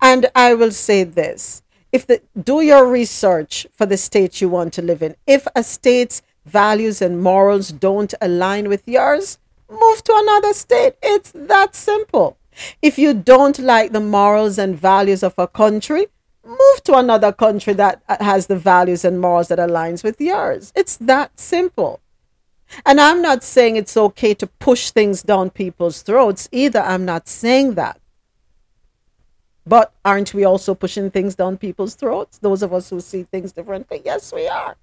And 0.00 0.30
I 0.34 0.54
will 0.54 0.72
say 0.72 1.04
this 1.04 1.62
if 1.92 2.06
the, 2.06 2.22
do 2.40 2.60
your 2.60 2.86
research 2.86 3.66
for 3.72 3.86
the 3.86 3.96
state 3.96 4.40
you 4.40 4.48
want 4.48 4.72
to 4.74 4.82
live 4.82 5.02
in. 5.02 5.16
If 5.26 5.46
a 5.56 5.62
state's 5.62 6.22
values 6.46 7.02
and 7.02 7.22
morals 7.22 7.70
don't 7.70 8.14
align 8.20 8.68
with 8.68 8.86
yours, 8.86 9.38
move 9.68 10.04
to 10.04 10.12
another 10.14 10.52
state. 10.52 10.94
It's 11.02 11.32
that 11.32 11.74
simple. 11.74 12.36
If 12.82 12.98
you 12.98 13.14
don't 13.14 13.58
like 13.58 13.92
the 13.92 14.00
morals 14.00 14.58
and 14.58 14.78
values 14.78 15.22
of 15.22 15.34
a 15.38 15.46
country, 15.46 16.06
move 16.44 16.84
to 16.84 16.96
another 16.96 17.32
country 17.32 17.72
that 17.74 18.02
has 18.20 18.46
the 18.46 18.56
values 18.56 19.04
and 19.04 19.20
morals 19.20 19.48
that 19.48 19.58
aligns 19.58 20.02
with 20.02 20.20
yours. 20.20 20.72
It's 20.74 20.96
that 20.98 21.38
simple. 21.38 22.00
And 22.84 23.00
I'm 23.00 23.20
not 23.22 23.42
saying 23.42 23.76
it's 23.76 23.96
okay 23.96 24.34
to 24.34 24.46
push 24.46 24.90
things 24.90 25.22
down 25.22 25.50
people's 25.50 26.02
throats 26.02 26.48
either. 26.52 26.80
I'm 26.80 27.04
not 27.04 27.28
saying 27.28 27.74
that. 27.74 28.00
But 29.66 29.92
aren't 30.04 30.34
we 30.34 30.44
also 30.44 30.74
pushing 30.74 31.10
things 31.10 31.34
down 31.34 31.58
people's 31.58 31.94
throats? 31.94 32.38
Those 32.38 32.62
of 32.62 32.72
us 32.72 32.90
who 32.90 33.00
see 33.00 33.24
things 33.24 33.52
differently? 33.52 34.02
Yes, 34.04 34.32
we 34.32 34.48
are. 34.48 34.76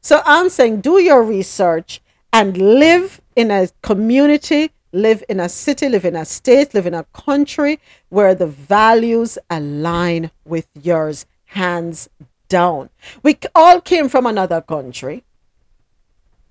So 0.00 0.22
I'm 0.24 0.48
saying 0.48 0.80
do 0.80 1.00
your 1.00 1.22
research 1.22 2.00
and 2.32 2.56
live 2.56 3.20
in 3.36 3.50
a 3.50 3.68
community, 3.82 4.72
live 4.92 5.22
in 5.28 5.40
a 5.40 5.48
city, 5.48 5.88
live 5.88 6.04
in 6.04 6.16
a 6.16 6.24
state, 6.24 6.74
live 6.74 6.86
in 6.86 6.94
a 6.94 7.04
country 7.12 7.80
where 8.08 8.34
the 8.34 8.46
values 8.46 9.38
align 9.50 10.30
with 10.44 10.66
yours, 10.82 11.26
hands 11.46 12.08
down. 12.48 12.90
We 13.22 13.38
all 13.54 13.80
came 13.80 14.08
from 14.08 14.26
another 14.26 14.60
country. 14.60 15.24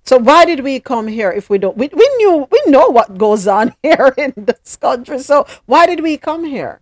So 0.06 0.18
why 0.18 0.46
did 0.46 0.62
we 0.62 0.80
come 0.80 1.08
here 1.08 1.32
if 1.32 1.50
we 1.50 1.58
don't 1.58 1.78
we, 1.78 1.90
we 1.94 2.10
knew 2.18 2.48
we 2.52 2.62
know 2.68 2.88
what 2.90 3.18
goes 3.18 3.48
on 3.48 3.74
here 3.84 4.14
in 4.18 4.34
this 4.36 4.76
country. 4.76 5.20
So 5.20 5.46
why 5.66 5.86
did 5.86 6.02
we 6.02 6.18
come 6.18 6.44
here? 6.44 6.82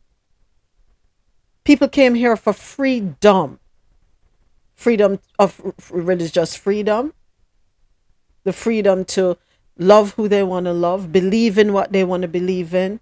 People 1.64 1.88
came 1.88 2.16
here 2.16 2.36
for 2.36 2.54
freedom. 2.54 3.60
Freedom 4.74 5.20
of 5.38 5.62
religious 5.92 6.56
freedom, 6.56 7.14
the 8.44 8.52
freedom 8.52 9.06
to 9.06 9.38
love 9.78 10.14
who 10.16 10.28
they 10.28 10.42
want 10.42 10.66
to 10.66 10.74
love, 10.74 11.12
believe 11.12 11.60
in 11.60 11.72
what 11.72 11.92
they 11.92 12.04
want 12.04 12.24
to 12.24 12.28
believe 12.28 12.74
in, 12.74 13.00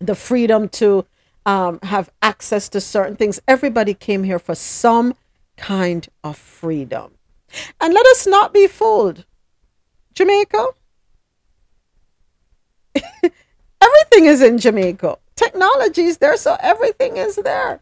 the 0.00 0.16
freedom 0.16 0.68
to 0.68 1.06
um, 1.44 1.78
have 1.84 2.10
access 2.20 2.68
to 2.70 2.80
certain 2.80 3.14
things. 3.14 3.40
Everybody 3.46 3.94
came 3.94 4.24
here 4.24 4.40
for 4.40 4.56
some 4.56 5.14
kind 5.56 6.08
of 6.24 6.36
freedom. 6.36 7.12
And 7.80 7.94
let 7.94 8.04
us 8.06 8.26
not 8.26 8.52
be 8.52 8.66
fooled. 8.66 9.24
Jamaica, 10.16 10.68
everything 13.82 14.24
is 14.24 14.40
in 14.40 14.56
Jamaica. 14.56 15.18
Technology 15.36 16.04
is 16.04 16.16
there, 16.16 16.38
so 16.38 16.56
everything 16.60 17.18
is 17.18 17.36
there. 17.36 17.80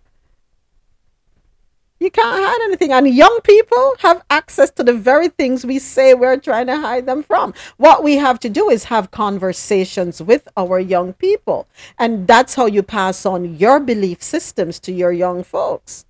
You 2.00 2.10
can't 2.10 2.44
hide 2.44 2.64
anything. 2.64 2.92
And 2.92 3.08
young 3.08 3.38
people 3.44 3.94
have 4.00 4.24
access 4.28 4.70
to 4.72 4.82
the 4.82 4.92
very 4.92 5.28
things 5.28 5.64
we 5.64 5.78
say 5.78 6.12
we're 6.12 6.36
trying 6.36 6.66
to 6.66 6.76
hide 6.76 7.06
them 7.06 7.22
from. 7.22 7.54
What 7.76 8.02
we 8.02 8.16
have 8.16 8.40
to 8.40 8.48
do 8.50 8.68
is 8.68 8.84
have 8.84 9.12
conversations 9.12 10.20
with 10.20 10.48
our 10.56 10.80
young 10.80 11.12
people. 11.12 11.68
And 12.00 12.26
that's 12.26 12.56
how 12.56 12.66
you 12.66 12.82
pass 12.82 13.24
on 13.24 13.56
your 13.56 13.78
belief 13.78 14.24
systems 14.24 14.80
to 14.80 14.92
your 14.92 15.12
young 15.12 15.44
folks. 15.44 16.04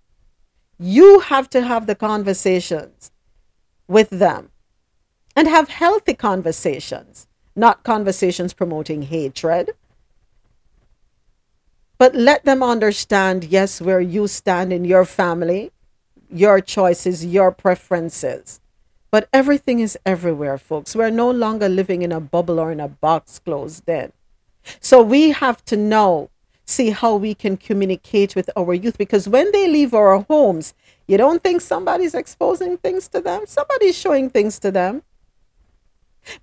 You 0.79 1.21
have 1.21 1.51
to 1.51 1.61
have 1.61 1.87
the 1.87 1.95
conversations 1.95 3.13
with 3.87 4.09
them 4.09 4.51
and 5.37 5.49
have 5.49 5.69
healthy 5.69 6.15
conversations, 6.15 7.27
not 7.57 7.83
conversations 7.83 8.53
promoting 8.53 9.03
hatred. 9.03 9.71
But 11.99 12.15
let 12.15 12.45
them 12.45 12.63
understand, 12.63 13.45
yes, 13.45 13.81
where 13.81 14.01
you 14.01 14.27
stand 14.27 14.73
in 14.73 14.85
your 14.85 15.05
family 15.05 15.71
your 16.35 16.61
choices, 16.61 17.25
your 17.25 17.53
preferences. 17.53 18.61
But 19.11 19.29
everything 19.33 19.79
is 19.79 19.97
everywhere, 20.05 20.59
folks. 20.59 20.97
We're 20.97 21.11
no 21.11 21.31
longer 21.31 21.69
living 21.69 22.03
in 22.03 22.11
a 22.11 22.21
bubble 22.21 22.59
or 22.59 22.73
in 22.73 22.81
a 22.81 22.89
box 22.89 23.39
closed 23.39 23.89
in. 23.89 24.13
So 24.81 25.01
we 25.01 25.31
have 25.31 25.65
to 25.67 25.77
know, 25.77 26.31
see 26.65 26.91
how 26.91 27.15
we 27.17 27.35
can 27.35 27.57
communicate 27.57 28.35
with 28.35 28.51
our 28.57 28.75
youth 28.75 28.99
because 28.99 29.29
when 29.29 29.53
they 29.53 29.69
leave 29.69 29.95
our 29.95 30.19
homes, 30.19 30.75
you 31.07 31.17
don't 31.17 31.43
think 31.43 31.61
somebody's 31.61 32.15
exposing 32.15 32.79
things 32.79 33.07
to 33.09 33.21
them, 33.21 33.43
somebody's 33.47 33.97
showing 33.97 34.31
things 34.31 34.59
to 34.61 34.73
them. 34.73 35.03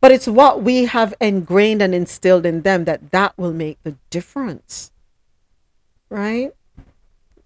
But 0.02 0.12
it's 0.12 0.28
what 0.28 0.64
we 0.64 0.86
have 0.86 1.14
ingrained 1.22 1.82
and 1.82 1.96
instilled 1.96 2.46
in 2.46 2.62
them 2.64 2.86
that 2.86 3.12
that 3.12 3.38
will 3.38 3.54
make 3.54 3.80
the 3.84 3.98
difference. 4.10 4.92
Right? 6.10 6.52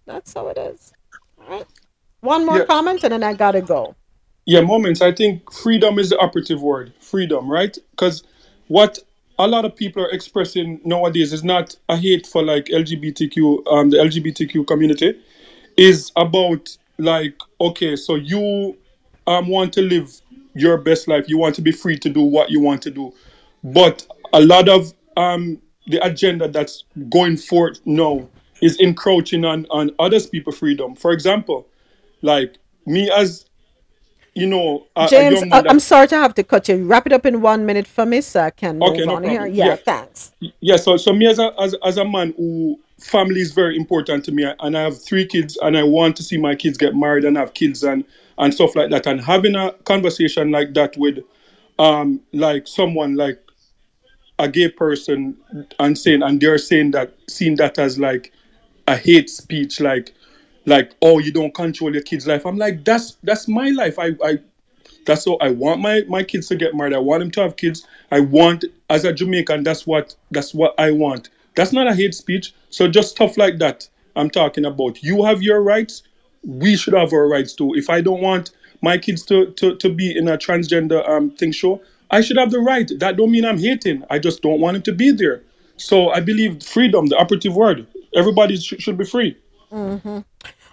That's 0.06 0.34
how 0.34 0.48
it 0.50 0.58
is. 0.58 0.94
All 1.42 1.50
right. 1.50 1.68
One 2.22 2.46
more 2.46 2.60
Yeah. 2.60 2.66
comment 2.66 3.04
and 3.04 3.14
then 3.14 3.24
I 3.24 3.34
gotta 3.36 3.62
go. 3.62 3.96
Yeah, 4.46 4.62
moments. 4.62 5.02
I 5.02 5.12
think 5.14 5.52
freedom 5.54 6.00
is 6.00 6.10
the 6.10 6.20
operative 6.20 6.62
word. 6.62 6.94
Freedom, 7.00 7.50
right? 7.50 7.78
Because 7.92 8.24
what 8.68 9.00
a 9.40 9.48
lot 9.48 9.66
of 9.66 9.76
people 9.76 10.04
are 10.04 10.12
expressing 10.12 10.82
nowadays 10.86 11.34
is 11.34 11.44
not 11.44 11.76
a 11.90 11.98
hate 11.98 12.28
for 12.28 12.44
like 12.44 12.66
LGBTQ, 12.68 13.68
um, 13.72 13.90
the 13.90 13.98
LGBTQ 13.98 14.68
community, 14.68 15.20
is 15.78 16.12
about 16.16 16.78
like 17.00 17.36
okay, 17.62 17.96
so 17.96 18.16
you 18.16 18.78
um 19.28 19.48
want 19.48 19.74
to 19.74 19.82
live 19.82 20.12
your 20.56 20.78
best 20.78 21.08
life. 21.08 21.26
You 21.28 21.38
want 21.38 21.56
to 21.56 21.62
be 21.62 21.72
free 21.72 21.98
to 22.00 22.10
do 22.10 22.22
what 22.22 22.50
you 22.50 22.60
want 22.62 22.82
to 22.84 22.92
do, 22.92 23.14
but 23.64 24.06
a 24.34 24.42
lot 24.42 24.70
of 24.70 24.94
um 25.18 25.62
the 25.88 26.04
agenda 26.06 26.48
that's 26.48 26.84
going 27.10 27.38
forth 27.38 27.80
now 27.86 28.28
is 28.62 28.80
encroaching 28.80 29.46
on 29.46 29.68
on 29.70 29.92
others 30.00 30.28
people's 30.28 30.58
freedom. 30.58 30.96
For 30.96 31.12
example, 31.12 31.68
like 32.22 32.58
me 32.86 33.12
as 33.12 33.46
you 34.34 34.48
know 34.48 34.88
a, 34.96 35.08
James, 35.08 35.40
young 35.40 35.50
I- 35.52 35.58
man 35.58 35.68
I'm 35.70 35.80
sorry 35.80 36.08
to 36.10 36.16
have 36.16 36.34
to 36.36 36.44
cut 36.44 36.68
you. 36.70 36.86
Wrap 36.86 37.06
it 37.06 37.14
up 37.14 37.26
in 37.26 37.42
one 37.42 37.66
minute 37.66 37.88
for 37.88 38.06
me 38.06 38.22
so 38.22 38.42
I 38.42 38.50
can 38.50 38.80
move 38.80 38.90
Okay, 38.90 39.06
no 39.06 39.16
on 39.16 39.24
here. 39.24 39.46
Yeah, 39.48 39.66
Yeah, 39.66 39.76
thanks. 39.76 40.32
yeah. 40.62 40.78
So, 40.78 40.98
so 40.98 41.14
me 41.14 41.28
as 41.28 41.40
a 41.40 41.54
as, 41.60 41.76
as 41.84 41.98
a 41.98 42.06
man 42.06 42.34
who 42.38 42.80
family 43.00 43.42
is 43.42 43.52
very 43.54 43.76
important 43.78 44.26
to 44.26 44.32
me, 44.32 44.46
and 44.60 44.78
I 44.78 44.82
have 44.82 45.02
three 45.04 45.26
kids, 45.26 45.58
and 45.62 45.78
I 45.78 45.84
want 45.84 46.16
to 46.18 46.24
see 46.24 46.38
my 46.38 46.56
kids 46.56 46.78
get 46.78 46.96
married 46.96 47.26
and 47.26 47.38
have 47.38 47.54
kids 47.54 47.84
and 47.84 48.04
and 48.38 48.54
stuff 48.54 48.76
like 48.76 48.90
that. 48.92 49.08
And 49.08 49.22
having 49.22 49.56
a 49.56 49.72
conversation 49.86 50.52
like 50.52 50.74
that 50.74 50.98
with 50.98 51.20
um 51.80 52.22
like 52.34 52.68
someone 52.68 53.16
like 53.16 53.42
a 54.40 54.48
gay 54.50 54.70
person 54.70 55.38
and 55.80 55.98
saying 55.98 56.22
and 56.24 56.40
they're 56.42 56.58
saying 56.58 56.92
that 56.92 57.14
seeing 57.30 57.56
that 57.58 57.80
as 57.80 57.98
like 58.00 58.32
a 58.88 58.96
hate 58.98 59.30
speech, 59.30 59.80
like 59.80 60.14
like 60.66 60.94
oh 61.02 61.20
you 61.20 61.32
don't 61.32 61.54
control 61.54 61.94
your 61.94 62.04
kid's 62.04 62.28
life. 62.28 62.46
I'm 62.46 62.58
like 62.58 62.84
that's 62.86 63.18
that's 63.24 63.48
my 63.48 63.70
life. 63.70 63.98
I 64.00 64.12
I 64.24 64.40
that's 65.06 65.26
how 65.26 65.36
I 65.36 65.52
want 65.52 65.82
my 65.82 66.04
my 66.08 66.24
kids 66.24 66.48
to 66.50 66.56
get 66.56 66.76
married. 66.76 66.94
I 66.94 67.00
want 67.00 67.22
them 67.22 67.32
to 67.32 67.42
have 67.42 67.56
kids. 67.56 67.88
I 68.12 68.20
want 68.22 68.66
as 68.90 69.06
a 69.06 69.14
Jamaican, 69.14 69.64
that's 69.64 69.88
what 69.88 70.16
that's 70.32 70.54
what 70.54 70.74
I 70.80 70.92
want. 70.92 71.30
That's 71.56 71.72
not 71.72 71.88
a 71.88 71.96
hate 71.96 72.14
speech. 72.14 72.54
So 72.70 72.88
just 72.88 73.12
stuff 73.12 73.38
like 73.38 73.60
that 73.60 73.88
I'm 74.16 74.30
talking 74.30 74.66
about. 74.66 75.02
You 75.04 75.24
have 75.24 75.42
your 75.42 75.62
rights. 75.62 76.04
We 76.46 76.76
should 76.76 76.94
have 76.94 77.14
our 77.14 77.28
rights 77.28 77.54
too. 77.54 77.74
If 77.76 77.90
I 77.90 78.02
don't 78.02 78.22
want 78.22 78.52
my 78.82 78.98
kids 78.98 79.24
to 79.26 79.52
to, 79.52 79.76
to 79.78 79.90
be 79.90 80.16
in 80.18 80.28
a 80.28 80.38
transgender 80.38 81.08
um 81.10 81.32
thing 81.32 81.52
show, 81.52 81.82
I 82.12 82.22
should 82.22 82.38
have 82.38 82.52
the 82.52 82.60
right. 82.60 82.90
That 83.00 83.18
don't 83.18 83.32
mean 83.32 83.46
I'm 83.46 83.58
hating. 83.58 84.04
I 84.10 84.20
just 84.20 84.42
don't 84.42 84.60
want 84.60 84.76
them 84.76 84.84
to 84.84 84.94
be 84.94 85.12
there. 85.12 85.44
So 85.78 86.10
I 86.10 86.20
believe 86.22 86.64
freedom, 86.64 87.08
the 87.08 87.18
operative 87.18 87.56
word. 87.56 87.88
Everybody 88.16 88.58
sh- 88.58 88.76
should 88.80 88.98
be 88.98 89.06
free. 89.06 89.38
hmm 89.72 90.20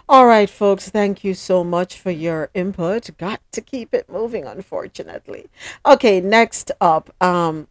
All 0.07 0.27
right, 0.27 0.49
folks, 0.49 0.89
thank 0.89 1.23
you 1.23 1.33
so 1.33 1.63
much 1.63 1.97
for 1.99 2.11
your 2.11 2.49
input. 2.53 3.09
Got 3.17 3.41
to 3.53 3.61
keep 3.61 3.93
it 3.93 4.09
moving, 4.09 4.45
unfortunately. 4.45 5.47
Okay, 5.85 6.21
next 6.21 6.71
up, 6.81 7.13
um, 7.21 7.67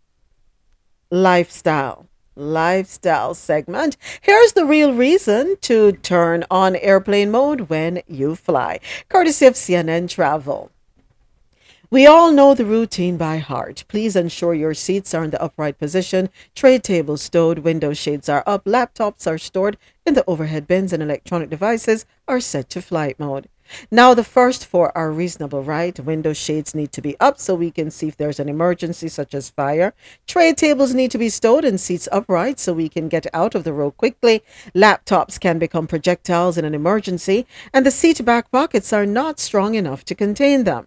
lifestyle. 1.10 2.06
Lifestyle 2.34 3.34
segment. 3.34 3.96
Here's 4.20 4.52
the 4.52 4.64
real 4.64 4.94
reason 4.94 5.56
to 5.62 5.92
turn 5.92 6.44
on 6.50 6.76
airplane 6.76 7.30
mode 7.30 7.68
when 7.68 8.02
you 8.08 8.36
fly, 8.36 8.80
courtesy 9.08 9.44
of 9.44 9.54
CNN 9.54 10.08
Travel. 10.08 10.70
We 11.90 12.06
all 12.06 12.32
know 12.32 12.54
the 12.54 12.64
routine 12.64 13.18
by 13.18 13.36
heart. 13.36 13.84
Please 13.86 14.16
ensure 14.16 14.54
your 14.54 14.72
seats 14.72 15.12
are 15.12 15.24
in 15.24 15.30
the 15.30 15.42
upright 15.42 15.78
position, 15.78 16.30
tray 16.54 16.78
tables 16.78 17.20
stowed, 17.20 17.58
window 17.58 17.92
shades 17.92 18.30
are 18.30 18.42
up, 18.46 18.64
laptops 18.64 19.26
are 19.26 19.36
stored 19.36 19.76
in 20.06 20.14
the 20.14 20.24
overhead 20.26 20.66
bins, 20.66 20.94
and 20.94 21.02
electronic 21.02 21.50
devices 21.50 22.06
are 22.26 22.40
set 22.40 22.70
to 22.70 22.80
flight 22.80 23.20
mode. 23.20 23.46
Now, 23.90 24.14
the 24.14 24.24
first 24.24 24.66
four 24.66 24.96
are 24.96 25.10
reasonable, 25.10 25.62
right? 25.62 25.98
Window 25.98 26.32
shades 26.32 26.74
need 26.74 26.92
to 26.92 27.02
be 27.02 27.18
up 27.20 27.38
so 27.38 27.54
we 27.54 27.70
can 27.70 27.90
see 27.90 28.08
if 28.08 28.16
there's 28.16 28.40
an 28.40 28.48
emergency, 28.48 29.08
such 29.08 29.34
as 29.34 29.50
fire. 29.50 29.94
Tray 30.26 30.52
tables 30.52 30.94
need 30.94 31.10
to 31.10 31.18
be 31.18 31.28
stowed 31.28 31.64
and 31.64 31.80
seats 31.80 32.08
upright 32.12 32.58
so 32.58 32.72
we 32.72 32.88
can 32.88 33.08
get 33.08 33.26
out 33.34 33.54
of 33.54 33.64
the 33.64 33.72
road 33.72 33.96
quickly. 33.96 34.42
Laptops 34.74 35.38
can 35.38 35.58
become 35.58 35.86
projectiles 35.86 36.58
in 36.58 36.64
an 36.64 36.74
emergency, 36.74 37.46
and 37.72 37.86
the 37.86 37.90
seat 37.90 38.24
back 38.24 38.50
pockets 38.50 38.92
are 38.92 39.06
not 39.06 39.40
strong 39.40 39.74
enough 39.74 40.04
to 40.04 40.14
contain 40.14 40.64
them. 40.64 40.86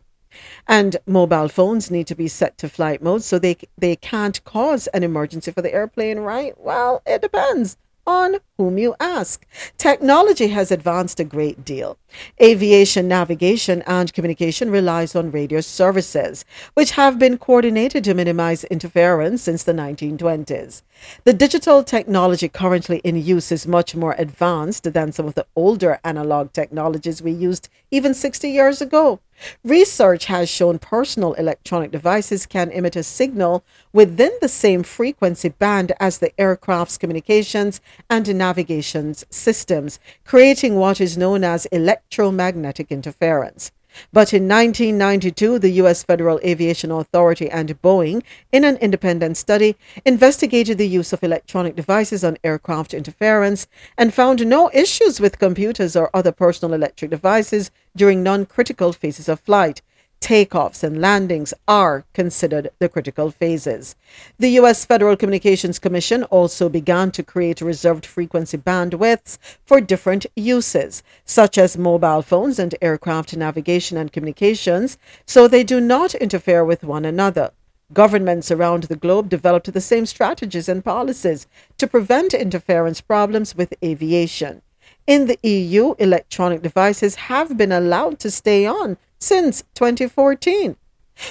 And 0.68 0.98
mobile 1.06 1.48
phones 1.48 1.90
need 1.90 2.08
to 2.08 2.16
be 2.16 2.28
set 2.28 2.58
to 2.58 2.68
flight 2.68 3.02
mode 3.02 3.24
so 3.24 3.40
they 3.40 3.56
they 3.78 3.96
can't 3.96 4.44
cause 4.44 4.88
an 4.88 5.04
emergency 5.04 5.52
for 5.52 5.62
the 5.62 5.74
airplane, 5.74 6.20
right? 6.20 6.54
Well, 6.60 7.02
it 7.06 7.22
depends 7.22 7.78
on 8.08 8.38
whom 8.58 8.78
you 8.78 8.96
ask. 9.00 9.46
Technology 9.78 10.48
has 10.48 10.72
advanced 10.72 11.20
a 11.20 11.24
great 11.24 11.66
deal. 11.66 11.98
Aviation 12.42 13.08
navigation 13.08 13.82
and 13.88 14.14
communication 14.14 14.70
relies 14.70 15.16
on 15.16 15.32
radio 15.32 15.62
services, 15.62 16.46
which 16.74 16.92
have 16.92 17.20
been 17.20 17.38
coordinated 17.38 18.04
to 18.04 18.14
minimize 18.14 18.64
interference 18.66 19.42
since 19.42 19.64
the 19.64 19.74
1920s. 19.74 20.84
The 21.24 21.34
digital 21.34 21.84
technology 21.84 22.48
currently 22.48 23.00
in 23.00 23.22
use 23.22 23.52
is 23.52 23.68
much 23.68 23.96
more 23.96 24.16
advanced 24.18 24.94
than 24.94 25.12
some 25.12 25.28
of 25.28 25.36
the 25.36 25.48
older 25.56 26.00
analog 26.04 26.54
technologies 26.54 27.22
we 27.22 27.32
used 27.32 27.70
even 27.92 28.14
60 28.14 28.50
years 28.50 28.82
ago. 28.82 29.20
Research 29.64 30.26
has 30.26 30.50
shown 30.50 30.80
personal 30.80 31.34
electronic 31.34 31.92
devices 31.92 32.46
can 32.46 32.72
emit 32.72 32.96
a 32.96 33.04
signal 33.04 33.64
within 33.92 34.32
the 34.42 34.48
same 34.48 34.84
frequency 34.84 35.50
band 35.50 35.92
as 36.00 36.20
the 36.20 36.32
aircraft's 36.40 36.98
communications 36.98 37.82
and 38.10 38.34
navigation 38.36 39.14
systems, 39.30 40.00
creating 40.24 40.76
what 40.76 41.02
is 41.02 41.18
known 41.18 41.44
as 41.44 41.66
electromagnetic 41.68 42.92
interference. 42.92 43.72
But 44.12 44.34
in 44.34 44.48
1992, 44.48 45.60
the 45.60 45.70
U.S. 45.82 46.04
Federal 46.04 46.40
Aviation 46.44 46.92
Authority 46.92 47.50
and 47.50 47.82
Boeing, 47.82 48.24
in 48.52 48.64
an 48.64 48.78
independent 48.78 49.38
study, 49.38 49.76
investigated 50.06 50.78
the 50.78 50.88
use 50.88 51.14
of 51.14 51.24
electronic 51.24 51.76
devices 51.76 52.24
on 52.24 52.38
aircraft 52.44 52.94
interference 52.94 53.68
and 53.98 54.14
found 54.14 54.46
no 54.46 54.70
issues 54.74 55.20
with 55.20 55.40
computers 55.40 55.96
or 55.96 56.10
other 56.14 56.32
personal 56.32 56.74
electric 56.74 57.12
devices 57.12 57.72
during 57.96 58.24
non 58.24 58.46
critical 58.46 58.94
phases 58.94 59.30
of 59.30 59.40
flight. 59.40 59.82
Takeoffs 60.26 60.82
and 60.82 61.00
landings 61.00 61.54
are 61.68 62.04
considered 62.16 62.72
the 62.80 62.90
critical 62.90 63.30
phases. 63.30 63.96
The 64.40 64.50
U.S. 64.62 64.84
Federal 64.84 65.16
Communications 65.16 65.78
Commission 65.78 66.24
also 66.24 66.68
began 66.68 67.12
to 67.12 67.22
create 67.22 67.62
reserved 67.62 68.08
frequency 68.08 68.58
bandwidths 68.58 69.38
for 69.68 69.80
different 69.80 70.26
uses, 70.36 71.04
such 71.26 71.60
as 71.60 71.78
mobile 71.78 72.24
phones 72.24 72.58
and 72.58 72.74
aircraft 72.82 73.38
navigation 73.38 73.98
and 73.98 74.12
communications, 74.12 74.98
so 75.28 75.48
they 75.48 75.64
do 75.64 75.80
not 75.80 76.16
interfere 76.16 76.66
with 76.66 76.84
one 76.84 77.06
another. 77.06 77.52
Governments 77.94 78.50
around 78.50 78.86
the 78.86 78.96
globe 78.96 79.30
developed 79.30 79.72
the 79.72 79.80
same 79.80 80.08
strategies 80.08 80.68
and 80.68 80.84
policies 80.84 81.46
to 81.78 81.86
prevent 81.86 82.34
interference 82.34 83.00
problems 83.00 83.56
with 83.56 83.76
aviation. 83.84 84.64
In 85.06 85.28
the 85.28 85.38
EU, 85.44 85.94
electronic 86.00 86.64
devices 86.64 87.14
have 87.30 87.58
been 87.58 87.72
allowed 87.72 88.18
to 88.22 88.32
stay 88.32 88.66
on 88.66 88.98
since 89.26 89.64
2014. 89.74 90.76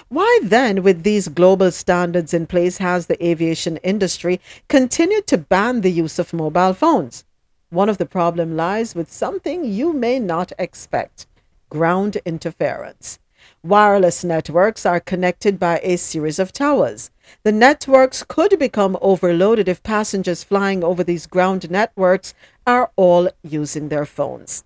Why 0.08 0.40
then, 0.42 0.82
with 0.82 1.04
these 1.04 1.28
global 1.28 1.70
standards 1.70 2.34
in 2.34 2.46
place, 2.46 2.78
has 2.78 3.06
the 3.06 3.24
aviation 3.24 3.76
industry 3.78 4.40
continued 4.68 5.28
to 5.28 5.38
ban 5.38 5.82
the 5.82 5.92
use 5.92 6.18
of 6.18 6.32
mobile 6.32 6.72
phones? 6.72 7.24
One 7.70 7.88
of 7.88 7.98
the 7.98 8.06
problem 8.06 8.56
lies 8.56 8.96
with 8.96 9.12
something 9.12 9.64
you 9.64 9.92
may 9.92 10.18
not 10.18 10.52
expect 10.58 11.26
ground 11.70 12.18
interference. 12.24 13.20
Wireless 13.62 14.24
networks 14.24 14.84
are 14.84 15.00
connected 15.00 15.58
by 15.58 15.80
a 15.82 15.96
series 15.96 16.38
of 16.38 16.52
towers. 16.52 17.10
The 17.44 17.52
networks 17.52 18.24
could 18.26 18.58
become 18.58 18.98
overloaded 19.00 19.68
if 19.68 19.82
passengers 19.82 20.42
flying 20.42 20.82
over 20.82 21.04
these 21.04 21.26
ground 21.26 21.70
networks 21.70 22.34
are 22.66 22.90
all 22.96 23.28
using 23.42 23.88
their 23.88 24.06
phones. 24.06 24.64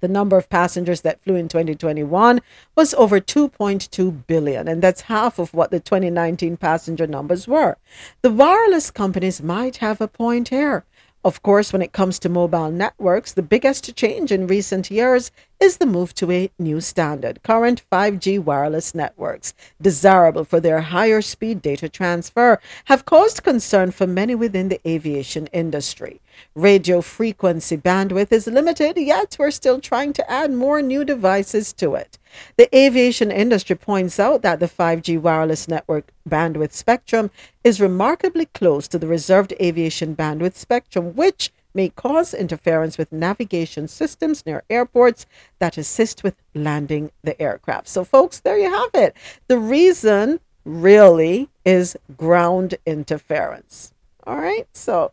The 0.00 0.08
number 0.08 0.36
of 0.36 0.48
passengers 0.48 1.00
that 1.02 1.22
flew 1.22 1.36
in 1.36 1.48
2021 1.48 2.40
was 2.74 2.94
over 2.94 3.20
2.2 3.20 4.26
billion, 4.26 4.68
and 4.68 4.82
that's 4.82 5.02
half 5.02 5.38
of 5.38 5.54
what 5.54 5.70
the 5.70 5.80
2019 5.80 6.56
passenger 6.56 7.06
numbers 7.06 7.48
were. 7.48 7.76
The 8.22 8.30
wireless 8.30 8.90
companies 8.90 9.42
might 9.42 9.78
have 9.78 10.00
a 10.00 10.08
point 10.08 10.48
here. 10.48 10.84
Of 11.24 11.42
course, 11.42 11.72
when 11.72 11.82
it 11.82 11.92
comes 11.92 12.20
to 12.20 12.28
mobile 12.28 12.70
networks, 12.70 13.32
the 13.32 13.42
biggest 13.42 13.96
change 13.96 14.30
in 14.30 14.46
recent 14.46 14.92
years 14.92 15.32
is 15.60 15.78
the 15.78 15.86
move 15.86 16.14
to 16.14 16.30
a 16.30 16.50
new 16.58 16.80
standard. 16.80 17.42
Current 17.42 17.82
5G 17.90 18.38
wireless 18.38 18.94
networks, 18.94 19.54
desirable 19.80 20.44
for 20.44 20.60
their 20.60 20.80
higher 20.80 21.22
speed 21.22 21.62
data 21.62 21.88
transfer, 21.88 22.60
have 22.86 23.04
caused 23.04 23.42
concern 23.42 23.90
for 23.90 24.06
many 24.06 24.34
within 24.34 24.68
the 24.68 24.80
aviation 24.88 25.46
industry. 25.48 26.20
Radio 26.54 27.00
frequency 27.00 27.76
bandwidth 27.76 28.32
is 28.32 28.46
limited, 28.46 28.96
yet 28.98 29.36
we're 29.38 29.50
still 29.50 29.80
trying 29.80 30.12
to 30.12 30.30
add 30.30 30.52
more 30.52 30.82
new 30.82 31.04
devices 31.04 31.72
to 31.74 31.94
it. 31.94 32.18
The 32.56 32.74
aviation 32.76 33.30
industry 33.30 33.76
points 33.76 34.20
out 34.20 34.42
that 34.42 34.60
the 34.60 34.68
5G 34.68 35.18
wireless 35.20 35.68
network 35.68 36.12
bandwidth 36.28 36.72
spectrum 36.72 37.30
is 37.64 37.80
remarkably 37.80 38.46
close 38.46 38.86
to 38.88 38.98
the 38.98 39.06
reserved 39.06 39.54
aviation 39.60 40.14
bandwidth 40.14 40.56
spectrum, 40.56 41.14
which 41.14 41.50
may 41.76 41.90
cause 41.90 42.32
interference 42.32 42.96
with 42.96 43.12
navigation 43.12 43.86
systems 43.86 44.44
near 44.46 44.64
airports 44.70 45.26
that 45.58 45.76
assist 45.76 46.24
with 46.24 46.34
landing 46.54 47.12
the 47.22 47.40
aircraft. 47.40 47.86
So, 47.86 48.02
folks, 48.02 48.40
there 48.40 48.58
you 48.58 48.70
have 48.70 48.90
it. 48.94 49.14
The 49.46 49.58
reason 49.58 50.40
really 50.64 51.50
is 51.64 51.96
ground 52.16 52.74
interference. 52.86 53.92
All 54.26 54.38
right, 54.38 54.66
so 54.72 55.12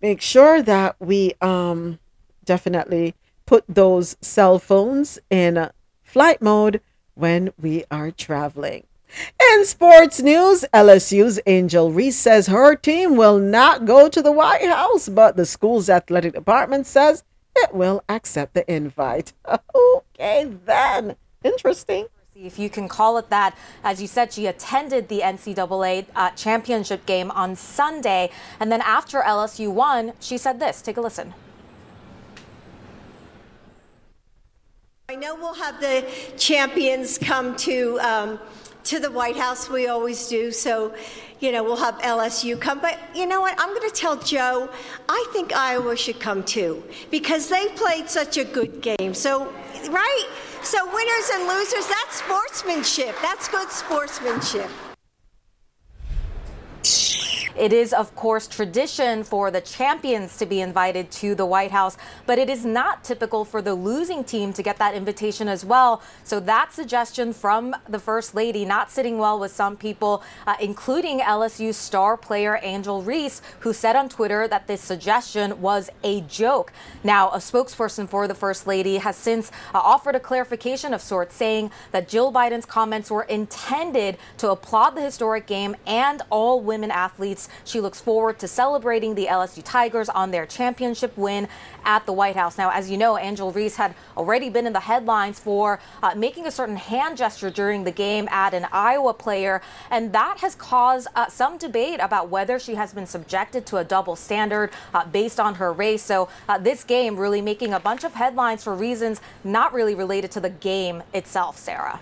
make 0.00 0.22
sure 0.22 0.62
that 0.62 0.96
we 1.00 1.34
um, 1.42 1.98
definitely 2.44 3.14
put 3.44 3.64
those 3.68 4.16
cell 4.22 4.58
phones 4.58 5.18
in 5.28 5.70
flight 6.02 6.40
mode 6.40 6.80
when 7.14 7.52
we 7.60 7.84
are 7.90 8.10
traveling. 8.10 8.86
In 9.52 9.64
sports 9.64 10.20
news, 10.20 10.64
LSU's 10.72 11.40
Angel 11.46 11.90
Reese 11.90 12.18
says 12.18 12.46
her 12.46 12.74
team 12.76 13.16
will 13.16 13.38
not 13.38 13.84
go 13.84 14.08
to 14.08 14.22
the 14.22 14.32
White 14.32 14.68
House, 14.68 15.08
but 15.08 15.36
the 15.36 15.46
school's 15.46 15.90
athletic 15.90 16.34
department 16.34 16.86
says 16.86 17.24
it 17.56 17.74
will 17.74 18.02
accept 18.08 18.54
the 18.54 18.70
invite. 18.72 19.32
Okay, 20.22 20.52
then. 20.66 21.16
Interesting. 21.42 22.06
If 22.36 22.58
you 22.58 22.68
can 22.68 22.88
call 22.88 23.16
it 23.16 23.30
that. 23.30 23.56
As 23.82 24.02
you 24.02 24.06
said, 24.06 24.32
she 24.32 24.46
attended 24.46 25.08
the 25.08 25.20
NCAA 25.20 26.06
uh, 26.14 26.30
championship 26.30 27.06
game 27.06 27.30
on 27.30 27.56
Sunday. 27.56 28.30
And 28.60 28.70
then 28.70 28.82
after 28.82 29.20
LSU 29.20 29.72
won, 29.72 30.12
she 30.20 30.36
said 30.36 30.60
this. 30.60 30.82
Take 30.82 30.98
a 30.98 31.00
listen. 31.00 31.32
I 35.08 35.16
know 35.16 35.34
we'll 35.34 35.54
have 35.54 35.80
the 35.80 36.06
champions 36.36 37.18
come 37.18 37.56
to 37.56 37.98
um, 38.00 38.38
to 38.84 38.98
the 38.98 39.10
White 39.10 39.36
House. 39.36 39.68
We 39.68 39.88
always 39.88 40.28
do. 40.28 40.50
So, 40.52 40.94
you 41.40 41.52
know, 41.52 41.62
we'll 41.62 41.76
have 41.76 41.98
LSU 41.98 42.60
come. 42.60 42.80
But 42.80 42.98
you 43.14 43.26
know 43.26 43.40
what? 43.40 43.54
I'm 43.58 43.74
going 43.74 43.88
to 43.88 43.94
tell 43.94 44.16
Joe. 44.16 44.68
I 45.08 45.26
think 45.32 45.54
Iowa 45.54 45.96
should 45.96 46.20
come 46.20 46.42
too 46.42 46.82
because 47.10 47.48
they 47.48 47.68
played 47.68 48.08
such 48.08 48.36
a 48.36 48.44
good 48.44 48.80
game. 48.80 49.14
So, 49.14 49.52
right? 49.90 50.28
So, 50.62 50.84
winners 50.84 51.30
and 51.32 51.48
losers. 51.48 51.86
That's 51.86 52.22
sportsmanship. 52.22 53.14
That's 53.22 53.48
good 53.48 53.70
sportsmanship. 53.70 54.70
It 57.60 57.74
is, 57.74 57.92
of 57.92 58.16
course, 58.16 58.46
tradition 58.46 59.22
for 59.22 59.50
the 59.50 59.60
champions 59.60 60.38
to 60.38 60.46
be 60.46 60.62
invited 60.62 61.10
to 61.10 61.34
the 61.34 61.44
White 61.44 61.72
House, 61.72 61.98
but 62.24 62.38
it 62.38 62.48
is 62.48 62.64
not 62.64 63.04
typical 63.04 63.44
for 63.44 63.60
the 63.60 63.74
losing 63.74 64.24
team 64.24 64.54
to 64.54 64.62
get 64.62 64.78
that 64.78 64.94
invitation 64.94 65.46
as 65.46 65.62
well. 65.62 66.00
So 66.24 66.40
that 66.40 66.72
suggestion 66.72 67.34
from 67.34 67.76
the 67.86 67.98
First 67.98 68.34
Lady 68.34 68.64
not 68.64 68.90
sitting 68.90 69.18
well 69.18 69.38
with 69.38 69.52
some 69.52 69.76
people, 69.76 70.22
uh, 70.46 70.56
including 70.58 71.20
LSU 71.20 71.74
star 71.74 72.16
player 72.16 72.58
Angel 72.62 73.02
Reese, 73.02 73.42
who 73.58 73.74
said 73.74 73.94
on 73.94 74.08
Twitter 74.08 74.48
that 74.48 74.66
this 74.66 74.80
suggestion 74.80 75.60
was 75.60 75.90
a 76.02 76.22
joke. 76.22 76.72
Now, 77.04 77.28
a 77.28 77.38
spokesperson 77.38 78.08
for 78.08 78.26
the 78.26 78.34
First 78.34 78.66
Lady 78.66 78.96
has 78.96 79.16
since 79.16 79.50
uh, 79.74 79.78
offered 79.78 80.14
a 80.14 80.20
clarification 80.20 80.94
of 80.94 81.02
sorts, 81.02 81.34
saying 81.34 81.72
that 81.90 82.08
Jill 82.08 82.32
Biden's 82.32 82.64
comments 82.64 83.10
were 83.10 83.24
intended 83.24 84.16
to 84.38 84.50
applaud 84.50 84.90
the 84.90 85.02
historic 85.02 85.46
game 85.46 85.76
and 85.86 86.22
all 86.30 86.60
women 86.70 86.92
athletes 86.92 87.48
she 87.64 87.80
looks 87.80 88.00
forward 88.00 88.38
to 88.38 88.46
celebrating 88.46 89.16
the 89.16 89.26
LSU 89.26 89.60
Tigers 89.64 90.08
on 90.08 90.30
their 90.30 90.46
championship 90.46 91.12
win 91.16 91.48
at 91.84 92.06
the 92.06 92.12
White 92.12 92.36
House. 92.36 92.56
Now, 92.56 92.70
as 92.70 92.88
you 92.88 92.96
know, 92.96 93.18
Angel 93.18 93.50
Reese 93.50 93.74
had 93.74 93.92
already 94.16 94.48
been 94.50 94.68
in 94.68 94.72
the 94.72 94.86
headlines 94.92 95.40
for 95.40 95.80
uh, 96.00 96.14
making 96.14 96.46
a 96.46 96.52
certain 96.52 96.76
hand 96.76 97.16
gesture 97.16 97.50
during 97.50 97.82
the 97.82 97.90
game 97.90 98.28
at 98.30 98.54
an 98.54 98.68
Iowa 98.70 99.12
player, 99.12 99.62
and 99.90 100.12
that 100.12 100.38
has 100.38 100.54
caused 100.54 101.08
uh, 101.16 101.28
some 101.28 101.58
debate 101.58 101.98
about 102.00 102.28
whether 102.28 102.60
she 102.60 102.76
has 102.76 102.94
been 102.94 103.06
subjected 103.06 103.66
to 103.66 103.78
a 103.78 103.84
double 103.84 104.14
standard 104.14 104.70
uh, 104.94 105.04
based 105.04 105.40
on 105.40 105.56
her 105.56 105.72
race. 105.72 106.04
So, 106.04 106.28
uh, 106.48 106.58
this 106.58 106.84
game 106.84 107.16
really 107.16 107.42
making 107.42 107.72
a 107.74 107.80
bunch 107.80 108.04
of 108.04 108.14
headlines 108.14 108.62
for 108.62 108.76
reasons 108.76 109.20
not 109.42 109.72
really 109.72 109.96
related 109.96 110.30
to 110.32 110.40
the 110.40 110.50
game 110.50 111.02
itself, 111.12 111.58
Sarah. 111.58 112.00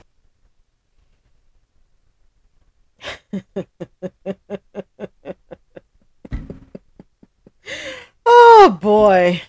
oh 8.27 8.78
boy. 8.81 9.43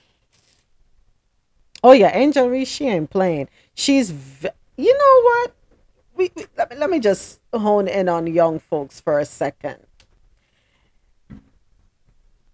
Oh 1.84 1.94
yeah, 1.94 2.16
Angel 2.16 2.50
Reese, 2.50 2.68
she 2.68 2.88
ain't 2.88 3.10
playing. 3.10 3.48
She's, 3.74 4.11
v- 4.11 4.50
you 4.78 4.98
know 4.98 5.22
what? 5.24 5.53
We, 6.16 6.32
we 6.36 6.45
let, 6.58 6.69
me, 6.69 6.76
let 6.76 6.90
me 6.90 7.00
just 7.00 7.40
hone 7.53 7.88
in 7.88 8.10
on 8.10 8.28
young 8.28 8.60
folks 8.60 9.00
for 9.00 9.19
a 9.19 9.26
second. 9.26 9.78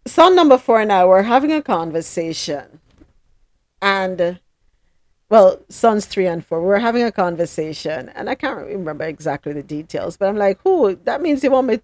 Son 0.07 0.35
number 0.35 0.57
four 0.59 0.79
and 0.79 0.91
I 0.91 1.03
were 1.05 1.23
having 1.23 1.51
a 1.51 1.63
conversation, 1.63 2.79
and 3.81 4.39
well, 5.29 5.59
sons 5.69 6.05
three 6.05 6.27
and 6.27 6.45
four, 6.45 6.61
we 6.61 6.67
were 6.67 6.79
having 6.79 7.03
a 7.03 7.11
conversation, 7.11 8.09
and 8.09 8.29
I 8.29 8.35
can't 8.35 8.57
remember 8.57 9.05
exactly 9.05 9.53
the 9.53 9.63
details, 9.63 10.17
but 10.17 10.29
I'm 10.29 10.37
like, 10.37 10.59
"Who? 10.63 10.95
That 11.03 11.21
means 11.21 11.43
you 11.43 11.51
want 11.51 11.67
me 11.67 11.79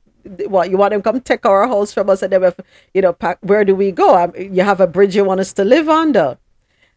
what 0.48 0.70
you 0.70 0.78
want 0.78 0.92
them 0.92 1.02
come 1.02 1.20
take 1.20 1.46
our 1.46 1.68
house 1.68 1.92
from 1.94 2.10
us 2.10 2.22
and 2.22 2.32
then 2.32 2.54
you 2.94 3.02
know 3.02 3.14
pack, 3.14 3.40
where 3.42 3.66
do 3.66 3.76
we 3.76 3.92
go? 3.92 4.16
Um, 4.16 4.34
you 4.38 4.62
have 4.64 4.80
a 4.80 4.88
bridge 4.88 5.16
you 5.16 5.26
want 5.26 5.40
us 5.40 5.54
to 5.54 5.64
live 5.64 5.90
under. 5.90 6.38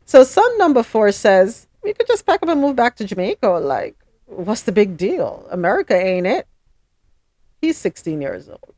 So 0.04 0.24
son 0.24 0.58
number 0.58 0.82
four 0.82 1.10
says 1.12 1.66
we 1.82 1.94
could 1.94 2.06
just 2.06 2.26
pack 2.26 2.42
up 2.42 2.48
and 2.50 2.60
move 2.60 2.76
back 2.76 2.96
to 2.96 3.04
jamaica 3.04 3.48
like 3.48 3.96
what's 4.26 4.62
the 4.62 4.72
big 4.72 4.96
deal? 4.98 5.46
America 5.50 5.96
ain't 5.96 6.26
it. 6.26 6.46
He's 7.62 7.78
16 7.78 8.20
years 8.20 8.48
old. 8.48 8.74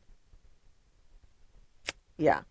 Yeah 2.17 2.41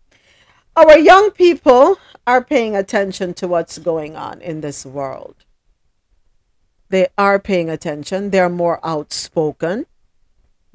our 0.77 0.97
young 0.97 1.31
people 1.31 1.97
are 2.25 2.43
paying 2.43 2.75
attention 2.75 3.33
to 3.33 3.47
what's 3.47 3.77
going 3.77 4.15
on 4.15 4.39
in 4.41 4.61
this 4.61 4.85
world 4.85 5.35
they 6.89 7.07
are 7.17 7.39
paying 7.39 7.69
attention 7.69 8.29
they're 8.29 8.49
more 8.49 8.79
outspoken 8.85 9.85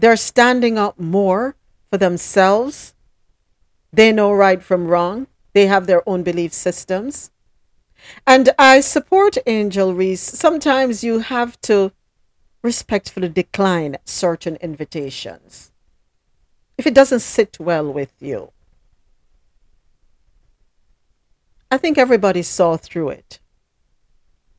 they're 0.02 0.16
standing 0.16 0.78
up 0.78 0.98
more 0.98 1.54
for 1.88 1.96
themselves. 1.96 2.94
They 3.92 4.10
know 4.10 4.32
right 4.32 4.60
from 4.60 4.88
wrong. 4.88 5.28
They 5.52 5.66
have 5.66 5.86
their 5.86 6.02
own 6.08 6.24
belief 6.24 6.52
systems. 6.52 7.30
And 8.26 8.50
I 8.58 8.80
support 8.80 9.36
Angel 9.46 9.94
Reese. 9.94 10.20
Sometimes 10.20 11.04
you 11.04 11.20
have 11.20 11.60
to 11.62 11.92
respectfully 12.62 13.28
decline 13.28 13.96
certain 14.04 14.56
invitations 14.56 15.70
if 16.76 16.84
it 16.84 16.94
doesn't 16.94 17.20
sit 17.20 17.60
well 17.60 17.92
with 17.92 18.12
you. 18.18 18.50
I 21.72 21.78
think 21.78 21.98
everybody 21.98 22.42
saw 22.42 22.76
through 22.76 23.08
it 23.08 23.40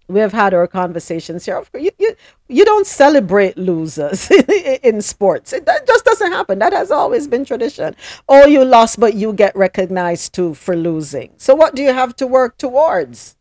we 0.07 0.19
have 0.19 0.33
had 0.33 0.53
our 0.53 0.67
conversations 0.67 1.45
here. 1.45 1.63
You, 1.73 1.91
you, 1.97 2.15
you 2.49 2.65
don't 2.65 2.85
celebrate 2.85 3.57
losers 3.57 4.29
in 4.83 5.01
sports. 5.01 5.53
It, 5.53 5.65
that 5.65 5.87
just 5.87 6.05
doesn't 6.05 6.31
happen. 6.31 6.59
That 6.59 6.73
has 6.73 6.91
always 6.91 7.27
been 7.27 7.45
tradition. 7.45 7.95
Oh, 8.27 8.45
you 8.45 8.65
lost, 8.65 8.99
but 8.99 9.13
you 9.13 9.33
get 9.33 9.55
recognized 9.55 10.33
too 10.33 10.53
for 10.53 10.75
losing. 10.75 11.33
So, 11.37 11.55
what 11.55 11.75
do 11.75 11.81
you 11.81 11.93
have 11.93 12.15
to 12.17 12.27
work 12.27 12.57
towards? 12.57 13.35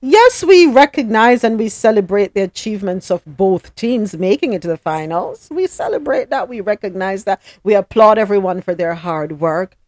Yes, 0.00 0.44
we 0.44 0.66
recognize 0.66 1.42
and 1.44 1.58
we 1.58 1.70
celebrate 1.70 2.34
the 2.34 2.42
achievements 2.42 3.10
of 3.10 3.22
both 3.24 3.74
teams 3.74 4.14
making 4.14 4.52
it 4.52 4.60
to 4.62 4.68
the 4.68 4.76
finals. 4.76 5.48
We 5.50 5.66
celebrate 5.66 6.28
that. 6.28 6.46
We 6.46 6.60
recognize 6.60 7.24
that. 7.24 7.40
We 7.62 7.74
applaud 7.74 8.18
everyone 8.18 8.60
for 8.60 8.74
their 8.74 8.94
hard 8.94 9.40
work. 9.40 9.78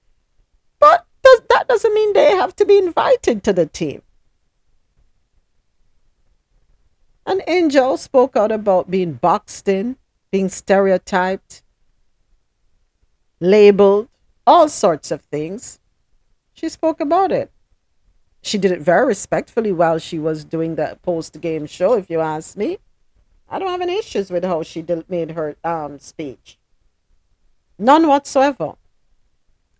But 0.78 1.06
does, 1.22 1.40
that 1.48 1.68
doesn't 1.68 1.94
mean 1.94 2.12
they 2.12 2.32
have 2.32 2.54
to 2.56 2.64
be 2.64 2.78
invited 2.78 3.42
to 3.44 3.52
the 3.52 3.66
team. 3.66 4.02
An 7.26 7.42
angel 7.48 7.96
spoke 7.96 8.36
out 8.36 8.52
about 8.52 8.90
being 8.90 9.14
boxed 9.14 9.68
in, 9.68 9.96
being 10.30 10.48
stereotyped, 10.48 11.62
labeled, 13.40 14.08
all 14.46 14.68
sorts 14.68 15.10
of 15.10 15.22
things. 15.22 15.80
She 16.54 16.68
spoke 16.68 17.00
about 17.00 17.32
it. 17.32 17.50
She 18.42 18.58
did 18.58 18.70
it 18.70 18.80
very 18.80 19.06
respectfully 19.06 19.72
while 19.72 19.98
she 19.98 20.20
was 20.20 20.44
doing 20.44 20.76
the 20.76 20.96
post 21.02 21.40
game 21.40 21.66
show, 21.66 21.94
if 21.94 22.08
you 22.08 22.20
ask 22.20 22.56
me. 22.56 22.78
I 23.48 23.58
don't 23.58 23.70
have 23.70 23.80
any 23.80 23.98
issues 23.98 24.30
with 24.30 24.44
how 24.44 24.62
she 24.62 24.82
did, 24.82 25.08
made 25.10 25.32
her 25.32 25.56
um, 25.64 25.98
speech. 25.98 26.58
None 27.78 28.06
whatsoever. 28.06 28.74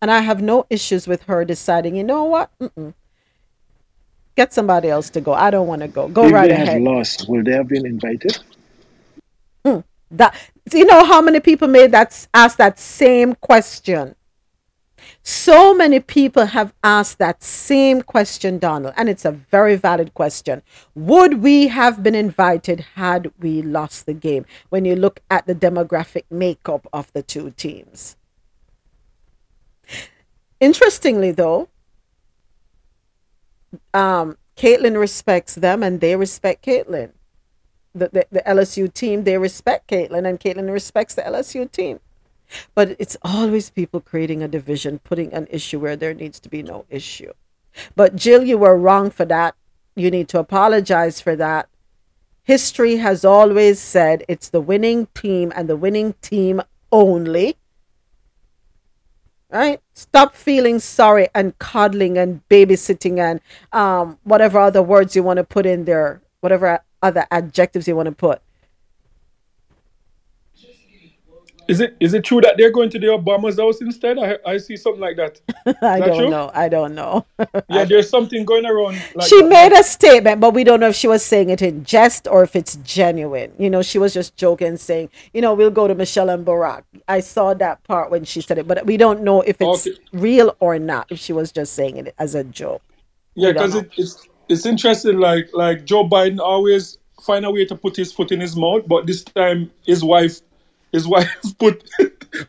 And 0.01 0.11
I 0.11 0.21
have 0.21 0.43
no 0.43 0.67
issues 0.69 1.07
with 1.09 1.23
her 1.25 1.45
deciding, 1.45 1.97
you 1.97 2.05
know 2.05 2.25
what? 2.25 2.51
Mm-mm. 2.61 2.95
Get 4.37 4.53
somebody 4.53 4.89
else 4.91 5.09
to 5.11 5.21
go. 5.21 5.33
I 5.33 5.51
don't 5.51 5.67
want 5.67 5.83
to 5.83 5.89
go. 5.89 6.09
Go 6.09 6.27
if 6.27 6.33
right 6.33 6.49
they 6.49 6.55
ahead. 6.55 6.69
have 6.69 6.83
lost, 6.83 7.29
will 7.29 7.43
they 7.43 7.53
have 7.53 7.69
been 7.69 7.87
invited? 7.87 8.39
Hmm. 9.65 9.81
That 10.11 10.35
you 10.73 10.85
know 10.85 11.05
how 11.05 11.23
many 11.23 11.41
people 11.41 11.69
made 11.69 11.93
that 11.93 12.29
ask 12.35 12.59
that 12.59 12.79
same 12.79 13.35
question. 13.35 14.15
So 15.23 15.75
many 15.75 16.01
people 16.01 16.47
have 16.47 16.73
asked 16.85 17.19
that 17.19 17.43
same 17.43 18.03
question, 18.03 18.59
Donald, 18.59 18.95
and 18.97 19.09
it's 19.09 19.25
a 19.25 19.33
very 19.33 19.77
valid 19.77 20.15
question. 20.15 20.63
Would 20.95 21.43
we 21.43 21.69
have 21.69 22.03
been 22.03 22.15
invited 22.15 22.81
had 22.95 23.33
we 23.41 23.63
lost 23.63 24.07
the 24.07 24.15
game? 24.15 24.47
When 24.69 24.85
you 24.85 24.95
look 24.95 25.21
at 25.31 25.47
the 25.47 25.55
demographic 25.55 26.25
makeup 26.31 26.87
of 26.93 27.13
the 27.13 27.23
two 27.23 27.51
teams. 27.51 28.17
Interestingly, 30.61 31.33
though, 31.33 31.69
um, 33.93 34.39
Caitlin 34.57 34.99
respects 34.99 35.55
them 35.55 35.83
and 35.83 36.01
they 36.01 36.17
respect 36.17 36.65
Caitlin. 36.65 37.13
The, 37.95 38.09
the, 38.09 38.27
the 38.31 38.43
LSU 38.43 38.93
team, 38.93 39.25
they 39.25 39.39
respect 39.39 39.89
Caitlin 39.89 40.29
and 40.29 40.41
Caitlin 40.41 40.73
respects 40.73 41.15
the 41.15 41.23
LSU 41.23 41.71
team. 41.71 42.01
But 42.75 42.97
it's 42.99 43.17
always 43.23 43.71
people 43.71 44.01
creating 44.01 44.43
a 44.43 44.49
division, 44.49 44.99
putting 45.01 45.33
an 45.33 45.47
issue 45.51 45.81
where 45.81 45.97
there 45.97 46.15
needs 46.15 46.39
to 46.41 46.49
be 46.49 46.63
no 46.63 46.85
issue. 46.89 47.33
But 47.95 48.17
Jill, 48.17 48.45
you 48.45 48.59
were 48.59 48.77
wrong 48.77 49.11
for 49.11 49.25
that. 49.27 49.55
You 49.95 50.11
need 50.11 50.29
to 50.29 50.39
apologize 50.39 51.21
for 51.21 51.37
that. 51.37 51.69
History 52.43 52.97
has 52.97 53.25
always 53.25 53.81
said 53.81 54.25
it's 54.29 54.49
the 54.49 54.61
winning 54.61 55.09
team 55.15 55.53
and 55.55 55.69
the 55.69 55.77
winning 55.77 56.15
team 56.23 56.63
only. 56.93 57.57
Right? 59.51 59.81
Stop 59.99 60.35
feeling 60.35 60.79
sorry 60.79 61.29
and 61.35 61.59
coddling 61.59 62.19
and 62.19 62.47
babysitting 62.51 63.19
and 63.19 63.41
um, 63.73 64.19
whatever 64.25 64.59
other 64.59 64.83
words 64.83 65.17
you 65.17 65.23
want 65.23 65.39
to 65.39 65.45
put 65.45 65.65
in 65.65 65.87
there, 65.87 66.21
whatever 66.41 66.81
other 67.03 67.27
adjectives 67.31 67.89
you 67.89 67.97
want 67.97 68.05
to 68.05 68.13
put. 68.13 68.43
Is 71.69 71.81
it 71.81 71.97
is 72.01 72.15
it 72.15 72.25
true 72.25 72.41
that 72.43 72.57
they're 72.57 72.71
going 72.71 72.91
to 72.91 72.99
the 72.99 73.09
Obama's 73.09 73.59
house 73.59 73.81
instead? 73.81 74.19
I 74.19 74.39
I 74.47 74.57
see 74.59 74.77
something 74.77 75.01
like 75.01 75.17
that. 75.17 75.41
I 75.83 76.01
don't 76.01 76.15
true? 76.15 76.31
know. 76.31 76.51
I 76.55 76.69
don't 76.69 76.95
know. 76.95 77.27
Yeah, 77.69 77.85
there's 77.85 78.09
something 78.09 78.45
going 78.45 78.65
around. 78.67 79.07
Like 79.15 79.33
she 79.33 79.37
that. 79.37 79.49
made 79.49 79.73
a 79.73 79.83
statement, 79.83 80.41
but 80.41 80.55
we 80.55 80.63
don't 80.65 80.79
know 80.81 80.89
if 80.89 80.95
she 80.97 81.09
was 81.09 81.25
saying 81.25 81.51
it 81.51 81.63
in 81.63 81.85
jest 81.85 82.29
or 82.29 82.45
if 82.45 82.55
it's 82.55 82.77
genuine. 82.77 83.53
You 83.59 83.71
know, 83.71 83.83
she 83.83 83.99
was 83.99 84.15
just 84.15 84.37
joking, 84.37 84.77
saying, 84.77 85.11
you 85.35 85.41
know, 85.41 85.55
we'll 85.55 85.71
go 85.73 85.89
to 85.89 85.95
Michelle 85.95 86.29
and 86.31 86.47
Barack. 86.47 86.85
I 87.09 87.21
saw 87.21 87.55
that 87.55 87.83
part 87.85 88.11
when 88.11 88.25
she 88.25 88.41
said 88.41 88.59
it, 88.59 88.69
but 88.69 88.87
we 88.87 88.97
don't 88.97 89.23
know 89.23 89.41
if 89.43 89.61
it's 89.61 89.89
Okay. 89.89 89.97
real 90.13 90.57
or 90.61 90.79
not, 90.79 91.07
if 91.11 91.19
she 91.19 91.33
was 91.33 91.51
just 91.53 91.73
saying 91.75 91.97
it 91.97 92.15
as 92.19 92.35
a 92.37 92.45
joke. 92.45 92.83
Yeah, 93.35 93.53
because 93.53 93.75
it, 93.75 93.91
it's 93.97 94.29
it's 94.49 94.67
interesting. 94.67 95.19
Like 95.19 95.51
like 95.53 95.85
Joe 95.85 96.09
Biden 96.09 96.39
always 96.39 96.99
find 97.23 97.45
a 97.45 97.51
way 97.51 97.65
to 97.67 97.75
put 97.77 97.97
his 97.97 98.13
foot 98.13 98.31
in 98.33 98.41
his 98.41 98.57
mouth, 98.57 98.85
but 98.87 99.07
this 99.07 99.25
time 99.25 99.71
his 99.85 100.05
wife 100.05 100.41
his 100.97 101.07
wife 101.07 101.31
put 101.59 101.85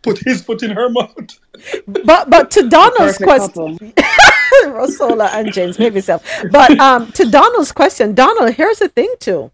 put 0.01 0.17
his 0.19 0.41
foot 0.41 0.63
in 0.63 0.71
her 0.71 0.89
mouth. 0.89 1.39
But 1.87 2.29
but 2.29 2.49
to 2.51 2.67
Donald's 2.69 3.17
question, 3.17 3.77
Rosola 4.65 5.27
and 5.33 5.53
James, 5.53 5.77
maybe 5.77 6.01
self. 6.01 6.23
But 6.51 6.79
um, 6.79 7.11
to 7.13 7.29
Donald's 7.29 7.71
question, 7.71 8.15
Donald, 8.15 8.53
here's 8.53 8.79
the 8.79 8.89
thing 8.89 9.13
too. 9.19 9.51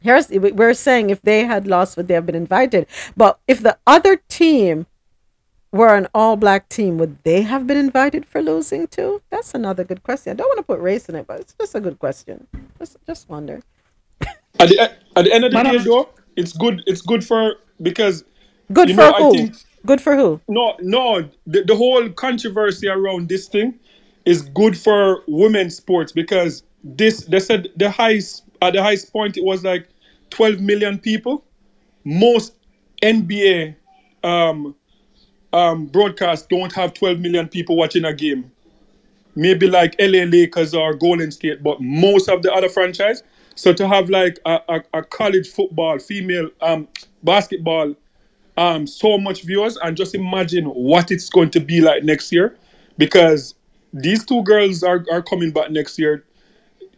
Here's 0.00 0.30
we're 0.30 0.74
saying 0.74 1.10
if 1.10 1.20
they 1.22 1.44
had 1.44 1.66
lost, 1.66 1.96
would 1.96 2.08
they 2.08 2.14
have 2.14 2.26
been 2.26 2.34
invited? 2.46 2.86
But 3.16 3.38
if 3.46 3.60
the 3.62 3.76
other 3.86 4.16
team 4.28 4.86
were 5.70 5.94
an 5.94 6.06
all-black 6.14 6.68
team, 6.70 6.96
would 6.98 7.22
they 7.24 7.42
have 7.42 7.66
been 7.66 7.76
invited 7.76 8.24
for 8.24 8.40
losing 8.40 8.86
too? 8.86 9.20
That's 9.30 9.54
another 9.54 9.84
good 9.84 10.02
question. 10.02 10.32
I 10.32 10.36
don't 10.36 10.48
want 10.48 10.58
to 10.58 10.62
put 10.62 10.80
race 10.80 11.08
in 11.10 11.14
it, 11.14 11.26
but 11.26 11.40
it's 11.40 11.54
just 11.60 11.74
a 11.74 11.80
good 11.80 11.98
question. 11.98 12.46
Just 12.78 12.96
just 13.06 13.28
wonder. 13.28 13.60
At 14.60 14.68
the, 14.70 14.80
at 14.80 15.24
the 15.24 15.32
end 15.32 15.44
of 15.44 15.52
the 15.52 15.56
But, 15.58 15.70
day, 15.70 15.78
though, 15.78 16.08
it's 16.36 16.52
good. 16.52 16.82
It's 16.86 17.02
good 17.02 17.24
for 17.24 17.56
because 17.82 18.24
Good 18.72 18.90
for 18.90 18.96
know, 18.96 19.12
who? 19.12 19.28
I 19.28 19.36
think 19.36 19.56
Good 19.86 20.00
for 20.00 20.16
who? 20.16 20.40
no, 20.48 20.76
no. 20.80 21.28
The, 21.46 21.62
the 21.62 21.74
whole 21.74 22.08
controversy 22.10 22.88
around 22.88 23.28
this 23.28 23.48
thing 23.48 23.78
is 24.24 24.42
good 24.42 24.76
for 24.76 25.22
women's 25.26 25.76
sports 25.76 26.12
because 26.12 26.62
this 26.84 27.24
they 27.24 27.40
said 27.40 27.68
the 27.76 27.90
highest 27.90 28.44
at 28.60 28.74
the 28.74 28.82
highest 28.82 29.12
point 29.12 29.36
it 29.36 29.44
was 29.44 29.64
like 29.64 29.88
12 30.30 30.60
million 30.60 30.98
people. 30.98 31.44
Most 32.04 32.54
NBA 33.02 33.76
um, 34.24 34.74
um, 35.52 35.86
broadcasts 35.86 36.46
don't 36.46 36.72
have 36.74 36.94
12 36.94 37.18
million 37.20 37.48
people 37.48 37.76
watching 37.76 38.04
a 38.04 38.12
game. 38.12 38.50
Maybe 39.34 39.68
like 39.68 39.94
LA 40.00 40.24
Lakers 40.24 40.74
or 40.74 40.94
Golden 40.94 41.30
State, 41.30 41.62
but 41.62 41.80
most 41.80 42.28
of 42.28 42.42
the 42.42 42.52
other 42.52 42.68
franchise. 42.68 43.22
So 43.58 43.72
to 43.72 43.88
have 43.88 44.08
like 44.08 44.38
a, 44.46 44.60
a, 44.68 44.82
a 45.00 45.02
college 45.02 45.48
football, 45.48 45.98
female 45.98 46.50
um, 46.60 46.88
basketball 47.24 47.94
um 48.56 48.86
so 48.86 49.18
much 49.18 49.44
viewers 49.44 49.76
and 49.78 49.96
just 49.96 50.14
imagine 50.14 50.66
what 50.66 51.10
it's 51.10 51.30
going 51.30 51.50
to 51.50 51.60
be 51.60 51.80
like 51.80 52.04
next 52.04 52.32
year 52.32 52.56
because 52.98 53.54
these 53.92 54.24
two 54.26 54.42
girls 54.44 54.82
are, 54.82 55.04
are 55.12 55.22
coming 55.22 55.50
back 55.52 55.70
next 55.70 55.98
year. 55.98 56.24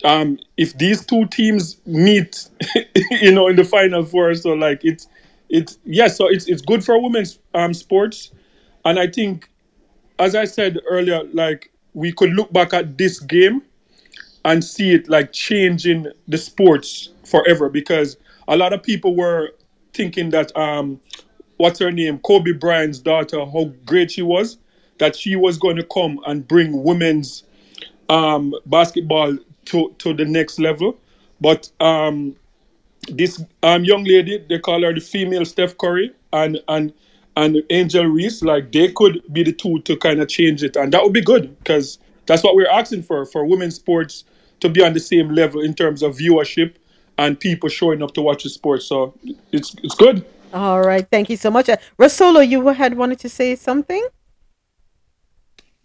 Um 0.05 0.39
if 0.57 0.77
these 0.79 1.05
two 1.05 1.27
teams 1.29 1.79
meet 1.87 2.49
you 3.23 3.33
know 3.33 3.49
in 3.49 3.57
the 3.57 3.65
final 3.65 4.05
four 4.05 4.35
so 4.35 4.51
like 4.55 4.81
it's 4.85 5.09
it's 5.51 5.79
yeah 5.85 6.09
so 6.09 6.29
it's 6.29 6.49
it's 6.49 6.63
good 6.63 6.85
for 6.85 7.01
women's 7.01 7.39
um 7.55 7.75
sports. 7.75 8.33
And 8.85 8.99
i 8.99 9.07
think 9.07 9.51
as 10.19 10.35
i 10.37 10.45
said 10.47 10.79
earlier 10.89 11.23
like 11.35 11.71
we 11.95 12.13
could 12.13 12.31
look 12.31 12.53
back 12.53 12.75
at 12.75 12.99
this 12.99 13.21
game 13.21 13.63
and 14.45 14.65
see 14.65 14.93
it 14.93 15.09
like 15.09 15.33
changing 15.33 16.07
the 16.29 16.39
sports 16.39 17.11
forever 17.25 17.69
because 17.69 18.17
a 18.49 18.57
lot 18.57 18.73
of 18.73 18.83
people 18.83 19.15
were 19.17 19.51
thinking 19.93 20.31
that 20.31 20.57
um 20.57 21.01
what's 21.57 21.79
her 21.79 21.93
name? 21.93 22.19
Kobe 22.21 22.53
bryant's 22.53 22.99
daughter 22.99 23.45
how 23.45 23.73
great 23.85 24.13
she 24.13 24.23
was 24.23 24.59
that 24.99 25.17
she 25.17 25.37
was 25.37 25.59
going 25.59 25.77
to 25.77 25.85
come 25.85 26.21
and 26.27 26.47
bring 26.47 26.83
women's 26.83 27.45
um 28.09 28.55
basketball 28.67 29.37
to 29.67 29.95
to 29.99 30.15
the 30.15 30.25
next 30.25 30.59
level. 30.59 30.99
But 31.41 31.71
um 31.81 32.37
this 33.09 33.43
um 33.63 33.85
young 33.85 34.05
lady 34.05 34.45
they 34.49 34.59
call 34.59 34.83
her 34.83 34.95
the 34.95 35.01
female 35.01 35.45
steph 35.45 35.77
curry 35.79 36.13
and 36.33 36.61
and 36.69 36.93
and 37.37 37.63
angel 37.71 38.05
reese 38.05 38.43
like 38.43 38.73
they 38.73 38.91
could 38.93 39.23
be 39.33 39.43
the 39.43 39.53
two 39.53 39.81
to 39.83 39.97
kind 39.97 40.21
of 40.21 40.29
change 40.29 40.63
it. 40.63 40.77
And 40.77 40.93
that 40.93 41.03
would 41.03 41.13
be 41.13 41.23
good 41.23 41.57
because 41.59 41.99
that's 42.27 42.43
what 42.43 42.55
we're 42.55 42.71
asking 42.71 43.03
for 43.03 43.25
for 43.25 43.45
women's 43.45 43.77
sports 43.77 44.25
to 44.61 44.69
be 44.69 44.83
on 44.83 44.93
the 44.93 45.01
same 45.01 45.31
level 45.31 45.61
in 45.61 45.75
terms 45.75 46.03
of 46.03 46.17
viewership 46.17 46.75
and 47.19 47.39
people 47.39 47.69
showing 47.69 48.03
up 48.03 48.15
to 48.15 48.23
watch 48.23 48.43
the 48.45 48.51
sport 48.51 48.83
so 48.83 49.15
it's 49.53 49.75
it's 49.83 49.95
good 49.95 50.25
All 50.53 50.83
right, 50.83 51.07
thank 51.09 51.31
you 51.31 51.37
so 51.37 51.51
much. 51.51 51.69
Uh, 51.69 51.77
Rosolo, 51.97 52.43
you 52.43 52.67
had 52.69 52.95
wanted 52.97 53.21
to 53.21 53.29
say 53.29 53.55
something? 53.55 54.05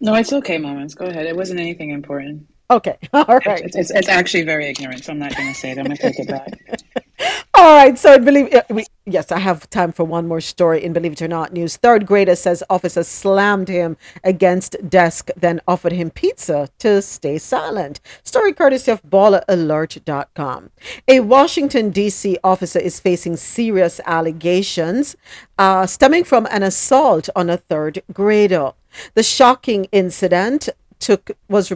No, 0.00 0.14
it's 0.14 0.32
okay, 0.32 0.58
moments. 0.58 0.94
Go 0.94 1.06
ahead. 1.06 1.26
It 1.26 1.36
wasn't 1.36 1.60
anything 1.60 1.90
important. 1.90 2.46
Okay, 2.68 2.98
all 3.12 3.24
right. 3.46 3.60
It's, 3.60 3.76
it's, 3.76 3.90
it's 3.90 4.08
actually 4.08 4.42
very 4.42 4.66
ignorant, 4.66 5.04
so 5.04 5.12
I'm 5.12 5.18
not 5.18 5.36
going 5.36 5.52
to 5.52 5.58
say 5.58 5.70
it. 5.70 5.78
I'm 5.78 5.84
going 5.84 5.96
to 5.96 6.02
take 6.02 6.18
it 6.18 6.28
back. 6.28 7.02
All 7.54 7.74
right, 7.74 7.98
so 7.98 8.12
I 8.12 8.18
believe 8.18 8.52
uh, 8.52 8.62
we, 8.68 8.84
yes, 9.06 9.32
I 9.32 9.38
have 9.38 9.70
time 9.70 9.90
for 9.90 10.04
one 10.04 10.28
more 10.28 10.42
story 10.42 10.84
in 10.84 10.92
Believe 10.92 11.12
It 11.12 11.22
or 11.22 11.28
Not 11.28 11.54
news. 11.54 11.78
Third 11.78 12.06
grader 12.06 12.36
says 12.36 12.62
officer 12.68 13.02
slammed 13.02 13.68
him 13.68 13.96
against 14.22 14.76
desk, 14.90 15.30
then 15.34 15.62
offered 15.66 15.92
him 15.92 16.10
pizza 16.10 16.68
to 16.80 17.00
stay 17.00 17.38
silent. 17.38 18.00
Story 18.22 18.52
courtesy 18.52 18.90
of 18.90 19.02
BallAlert.com. 19.04 20.70
A 21.08 21.20
Washington 21.20 21.88
D.C. 21.90 22.36
officer 22.44 22.78
is 22.78 23.00
facing 23.00 23.36
serious 23.36 24.00
allegations 24.04 25.16
uh, 25.56 25.86
stemming 25.86 26.24
from 26.24 26.46
an 26.50 26.62
assault 26.62 27.30
on 27.34 27.48
a 27.48 27.56
third 27.56 28.02
grader. 28.12 28.72
The 29.14 29.22
shocking 29.22 29.86
incident 29.92 30.68
took 30.98 31.30
was 31.48 31.72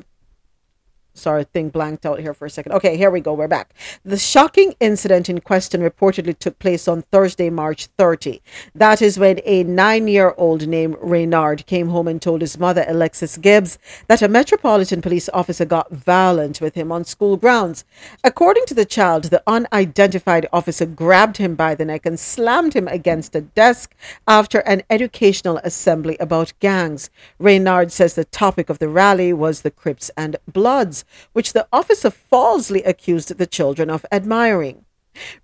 sorry, 1.20 1.44
thing 1.44 1.68
blanked 1.68 2.06
out 2.06 2.20
here 2.20 2.34
for 2.34 2.46
a 2.46 2.50
second. 2.50 2.72
Okay, 2.72 2.96
here 2.96 3.10
we 3.10 3.20
go. 3.20 3.34
We're 3.34 3.48
back. 3.48 3.74
The 4.04 4.18
shocking 4.18 4.74
incident 4.80 5.28
in 5.28 5.40
question 5.40 5.80
reportedly 5.82 6.38
took 6.38 6.58
place 6.58 6.88
on 6.88 7.02
Thursday, 7.02 7.50
March 7.50 7.86
30. 7.98 8.40
That 8.74 9.02
is 9.02 9.18
when 9.18 9.40
a 9.44 9.62
nine 9.64 10.08
year 10.08 10.34
old 10.36 10.66
named 10.66 10.96
Reynard 11.00 11.66
came 11.66 11.88
home 11.88 12.08
and 12.08 12.20
told 12.20 12.40
his 12.40 12.58
mother, 12.58 12.84
Alexis 12.88 13.36
Gibbs, 13.36 13.78
that 14.08 14.22
a 14.22 14.28
Metropolitan 14.28 15.02
Police 15.02 15.28
officer 15.34 15.64
got 15.64 15.92
violent 15.92 16.60
with 16.60 16.74
him 16.74 16.90
on 16.90 17.04
school 17.04 17.36
grounds. 17.36 17.84
According 18.24 18.66
to 18.66 18.74
the 18.74 18.84
child, 18.84 19.24
the 19.24 19.42
unidentified 19.46 20.46
officer 20.52 20.86
grabbed 20.86 21.36
him 21.36 21.54
by 21.54 21.74
the 21.74 21.84
neck 21.84 22.06
and 22.06 22.18
slammed 22.18 22.74
him 22.74 22.88
against 22.88 23.34
a 23.34 23.40
desk 23.40 23.94
after 24.26 24.60
an 24.60 24.82
educational 24.88 25.58
assembly 25.58 26.16
about 26.18 26.52
gangs. 26.60 27.10
Reynard 27.38 27.92
says 27.92 28.14
the 28.14 28.24
topic 28.24 28.70
of 28.70 28.78
the 28.78 28.88
rally 28.88 29.32
was 29.32 29.62
the 29.62 29.70
Crips 29.70 30.10
and 30.16 30.36
Bloods, 30.46 31.04
which 31.32 31.52
the 31.52 31.66
officer 31.72 32.10
falsely 32.10 32.82
accused 32.82 33.36
the 33.36 33.46
children 33.46 33.90
of 33.90 34.06
admiring. 34.12 34.84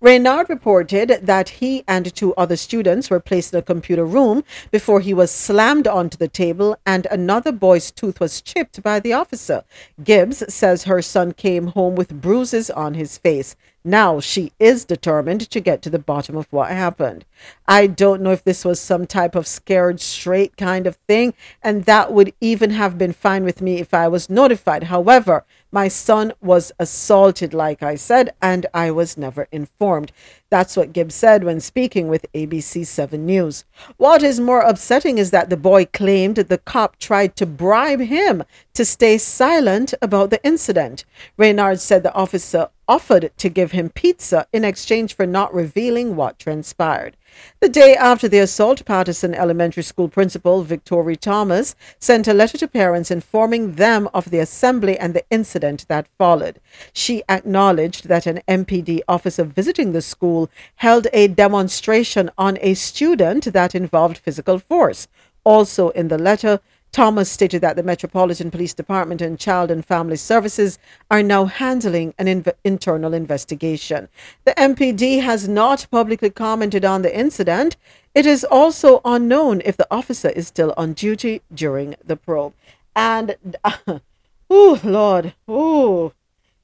Reynard 0.00 0.48
reported 0.48 1.20
that 1.22 1.48
he 1.48 1.84
and 1.88 2.14
two 2.14 2.34
other 2.34 2.56
students 2.56 3.10
were 3.10 3.20
placed 3.20 3.52
in 3.52 3.58
a 3.58 3.62
computer 3.62 4.04
room 4.04 4.44
before 4.70 5.00
he 5.00 5.12
was 5.12 5.30
slammed 5.30 5.86
onto 5.86 6.16
the 6.16 6.28
table 6.28 6.76
and 6.86 7.06
another 7.06 7.52
boy's 7.52 7.90
tooth 7.90 8.20
was 8.20 8.40
chipped 8.40 8.82
by 8.82 9.00
the 9.00 9.12
officer. 9.12 9.64
Gibbs 10.02 10.42
says 10.52 10.84
her 10.84 11.02
son 11.02 11.32
came 11.32 11.68
home 11.68 11.94
with 11.94 12.20
bruises 12.20 12.70
on 12.70 12.94
his 12.94 13.18
face. 13.18 13.56
Now 13.86 14.18
she 14.18 14.52
is 14.58 14.84
determined 14.84 15.48
to 15.48 15.60
get 15.60 15.80
to 15.82 15.90
the 15.90 16.00
bottom 16.00 16.36
of 16.36 16.52
what 16.52 16.70
happened. 16.70 17.24
I 17.68 17.86
don't 17.86 18.20
know 18.20 18.32
if 18.32 18.42
this 18.42 18.64
was 18.64 18.80
some 18.80 19.06
type 19.06 19.36
of 19.36 19.46
scared 19.46 20.00
straight 20.00 20.56
kind 20.56 20.88
of 20.88 20.96
thing, 21.06 21.34
and 21.62 21.84
that 21.84 22.12
would 22.12 22.34
even 22.40 22.70
have 22.70 22.98
been 22.98 23.12
fine 23.12 23.44
with 23.44 23.62
me 23.62 23.78
if 23.78 23.94
I 23.94 24.08
was 24.08 24.28
notified. 24.28 24.84
However, 24.84 25.44
my 25.76 25.88
son 25.88 26.32
was 26.40 26.72
assaulted, 26.78 27.52
like 27.52 27.82
I 27.82 27.96
said, 27.96 28.32
and 28.40 28.64
I 28.72 28.90
was 28.90 29.18
never 29.18 29.46
informed. 29.52 30.10
That's 30.48 30.74
what 30.74 30.94
Gibbs 30.94 31.14
said 31.14 31.44
when 31.44 31.60
speaking 31.60 32.08
with 32.08 32.24
ABC 32.32 32.86
7 32.86 33.26
News. 33.26 33.66
What 33.98 34.22
is 34.22 34.40
more 34.40 34.62
upsetting 34.62 35.18
is 35.18 35.32
that 35.32 35.50
the 35.50 35.56
boy 35.58 35.84
claimed 35.84 36.36
the 36.36 36.56
cop 36.56 36.98
tried 36.98 37.36
to 37.36 37.44
bribe 37.44 38.00
him 38.00 38.42
to 38.72 38.86
stay 38.86 39.18
silent 39.18 39.92
about 40.00 40.30
the 40.30 40.42
incident. 40.42 41.04
Reynard 41.36 41.78
said 41.78 42.02
the 42.02 42.14
officer 42.14 42.70
offered 42.88 43.30
to 43.36 43.50
give 43.50 43.72
him 43.72 43.90
pizza 43.90 44.46
in 44.54 44.64
exchange 44.64 45.14
for 45.14 45.26
not 45.26 45.52
revealing 45.52 46.16
what 46.16 46.38
transpired. 46.38 47.18
The 47.60 47.68
day 47.68 47.96
after 47.96 48.28
the 48.28 48.38
assault, 48.38 48.84
Patterson 48.84 49.34
Elementary 49.34 49.82
School 49.82 50.08
principal 50.08 50.62
Victoria 50.62 51.16
Thomas 51.16 51.74
sent 51.98 52.28
a 52.28 52.34
letter 52.34 52.58
to 52.58 52.68
parents 52.68 53.10
informing 53.10 53.72
them 53.72 54.08
of 54.12 54.30
the 54.30 54.38
assembly 54.38 54.98
and 54.98 55.14
the 55.14 55.24
incident 55.30 55.86
that 55.88 56.08
followed. 56.18 56.60
She 56.92 57.22
acknowledged 57.28 58.08
that 58.08 58.26
an 58.26 58.42
MPD 58.46 59.00
officer 59.08 59.44
visiting 59.44 59.92
the 59.92 60.02
school 60.02 60.50
held 60.76 61.06
a 61.12 61.28
demonstration 61.28 62.30
on 62.36 62.58
a 62.60 62.74
student 62.74 63.52
that 63.52 63.74
involved 63.74 64.18
physical 64.18 64.58
force. 64.58 65.08
Also 65.44 65.90
in 65.90 66.08
the 66.08 66.18
letter, 66.18 66.60
Thomas 66.92 67.30
stated 67.30 67.60
that 67.60 67.76
the 67.76 67.82
Metropolitan 67.82 68.50
Police 68.50 68.72
Department 68.72 69.20
and 69.20 69.38
Child 69.38 69.70
and 69.70 69.84
Family 69.84 70.16
Services 70.16 70.78
are 71.10 71.22
now 71.22 71.44
handling 71.44 72.14
an 72.18 72.26
inv- 72.26 72.54
internal 72.64 73.12
investigation. 73.12 74.08
The 74.44 74.52
MPD 74.52 75.22
has 75.22 75.46
not 75.46 75.86
publicly 75.90 76.30
commented 76.30 76.84
on 76.84 77.02
the 77.02 77.14
incident. 77.16 77.76
It 78.14 78.24
is 78.24 78.44
also 78.44 79.02
unknown 79.04 79.60
if 79.64 79.76
the 79.76 79.86
officer 79.90 80.30
is 80.30 80.48
still 80.48 80.72
on 80.76 80.94
duty 80.94 81.42
during 81.54 81.96
the 82.02 82.16
probe. 82.16 82.54
And, 82.94 83.36
oh, 84.50 84.80
Lord, 84.82 85.34
oh, 85.46 86.12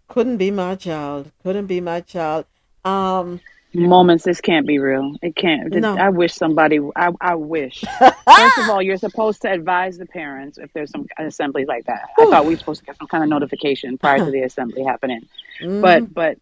couldn't 0.08 0.38
be 0.38 0.50
my 0.50 0.76
child. 0.76 1.30
Couldn't 1.42 1.66
be 1.66 1.80
my 1.80 2.00
child. 2.00 2.46
Um, 2.84 3.40
Moments, 3.74 4.24
this 4.24 4.40
can't 4.40 4.66
be 4.66 4.78
real. 4.78 5.16
It 5.22 5.34
can't. 5.34 5.72
No. 5.74 5.96
I 5.96 6.10
wish 6.10 6.34
somebody. 6.34 6.78
I, 6.94 7.10
I 7.20 7.34
wish. 7.36 7.82
First 7.98 8.58
of 8.58 8.68
all, 8.68 8.82
you're 8.82 8.98
supposed 8.98 9.40
to 9.42 9.50
advise 9.50 9.96
the 9.96 10.04
parents 10.06 10.58
if 10.58 10.70
there's 10.74 10.90
some 10.90 11.06
assembly 11.18 11.64
like 11.64 11.86
that. 11.86 12.02
I 12.18 12.26
thought 12.26 12.44
we 12.44 12.52
were 12.54 12.58
supposed 12.58 12.80
to 12.80 12.86
get 12.86 12.98
some 12.98 13.08
kind 13.08 13.24
of 13.24 13.30
notification 13.30 13.96
prior 13.96 14.18
to 14.18 14.30
the 14.30 14.42
assembly 14.42 14.82
happening. 14.84 15.26
Mhm. 15.60 15.80
But 15.80 16.12
but 16.12 16.38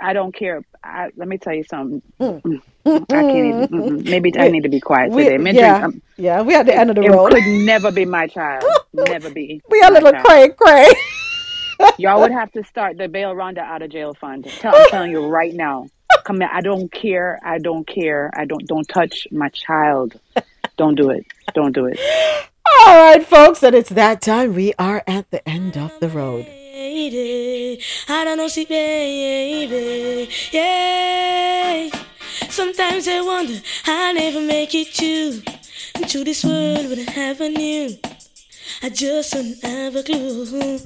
I 0.00 0.12
don't 0.12 0.34
care. 0.34 0.62
I, 0.82 1.10
let 1.16 1.26
me 1.28 1.38
tell 1.38 1.54
you 1.54 1.64
something. 1.64 2.02
Mm, 2.20 2.60
I 2.84 2.98
can't 3.08 3.36
even. 3.36 3.68
mm-mm. 3.68 4.04
Maybe 4.04 4.38
I 4.38 4.48
need 4.48 4.64
to 4.64 4.68
be 4.68 4.80
quiet 4.80 5.10
we- 5.12 5.24
today. 5.24 5.36
Mentoring, 5.38 5.54
yeah, 5.54 5.84
um, 5.86 6.02
yeah, 6.18 6.42
we 6.42 6.54
at 6.54 6.66
the 6.66 6.74
end 6.76 6.90
of 6.90 6.96
the 6.96 7.02
it 7.02 7.10
road. 7.10 7.32
could 7.32 7.44
never 7.64 7.90
be 7.92 8.04
my 8.04 8.26
child. 8.26 8.64
never 8.92 9.30
be. 9.30 9.62
We 9.70 9.80
a 9.80 9.90
little 9.90 10.10
child. 10.12 10.24
cray 10.26 10.48
cray. 10.50 10.92
Y'all 11.98 12.20
would 12.20 12.30
have 12.32 12.52
to 12.52 12.62
start 12.64 12.98
the 12.98 13.08
bail 13.08 13.34
Rhonda 13.34 13.58
out 13.58 13.82
of 13.82 13.90
jail 13.90 14.14
fund. 14.14 14.44
Tell, 14.44 14.74
I'm 14.76 14.88
telling 14.90 15.10
you 15.10 15.26
right 15.26 15.54
now. 15.54 15.86
Come 16.24 16.40
here. 16.40 16.50
I 16.52 16.60
don't 16.60 16.90
care. 16.90 17.38
I 17.44 17.58
don't 17.58 17.86
care. 17.86 18.30
I 18.34 18.44
don't. 18.44 18.66
Don't 18.66 18.88
touch 18.88 19.28
my 19.30 19.48
child. 19.50 20.18
Don't 20.76 20.94
do 20.94 21.10
it. 21.10 21.26
Don't 21.54 21.72
do 21.72 21.86
it. 21.86 21.98
All 22.86 22.96
right, 22.96 23.24
folks, 23.24 23.62
and 23.62 23.74
it's 23.74 23.90
that 23.90 24.20
time. 24.20 24.54
We 24.54 24.74
are 24.78 25.02
at 25.06 25.30
the 25.30 25.46
end 25.48 25.76
of 25.76 25.92
the 26.00 26.08
road. 26.08 26.46
I 26.86 28.24
don't 28.24 28.36
know, 28.36 28.48
see, 28.48 28.64
baby. 28.64 30.30
Yeah. 30.50 31.90
Sometimes 32.48 33.08
I 33.08 33.20
wonder 33.20 33.60
I 33.86 34.12
never 34.12 34.40
make 34.40 34.74
it 34.74 34.92
to 34.94 35.42
to 36.06 36.24
this 36.24 36.44
world 36.44 36.88
with 36.88 37.08
having 37.08 37.58
you. 37.58 37.98
I 38.82 38.90
just 38.90 39.32
don't 39.32 39.60
have 39.62 39.96
a 39.96 40.02
clue. 40.02 40.78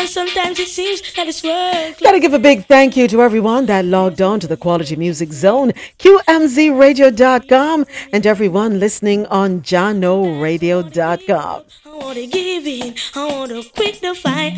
And 0.00 0.08
sometimes 0.08 0.58
it 0.58 0.68
seems 0.68 1.02
that 1.12 1.26
this 1.26 1.42
world. 1.42 1.96
Gotta 2.00 2.20
give 2.20 2.32
a 2.32 2.38
big 2.38 2.64
thank 2.64 2.96
you 2.96 3.06
to 3.08 3.20
everyone 3.20 3.66
that 3.66 3.84
logged 3.84 4.22
on 4.22 4.40
to 4.40 4.46
the 4.46 4.56
Quality 4.56 4.96
Music 4.96 5.30
Zone, 5.30 5.72
QMZRadio.com, 5.98 7.84
and 8.10 8.26
everyone 8.26 8.80
listening 8.80 9.26
on 9.26 9.60
JohnORadio.com. 9.60 11.64
I 11.84 11.90
wanna 12.02 12.26
give 12.28 12.66
in, 12.66 12.94
I 13.14 13.26
wanna 13.30 13.62
quit 13.76 14.00
the 14.00 14.14
fight, 14.14 14.56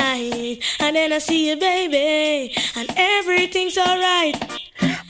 and 0.78 0.94
then 0.94 1.12
I 1.12 1.18
see 1.18 1.50
you, 1.50 1.56
baby, 1.56 2.54
and 2.76 2.88
everything's 2.96 3.76
alright. 3.76 4.36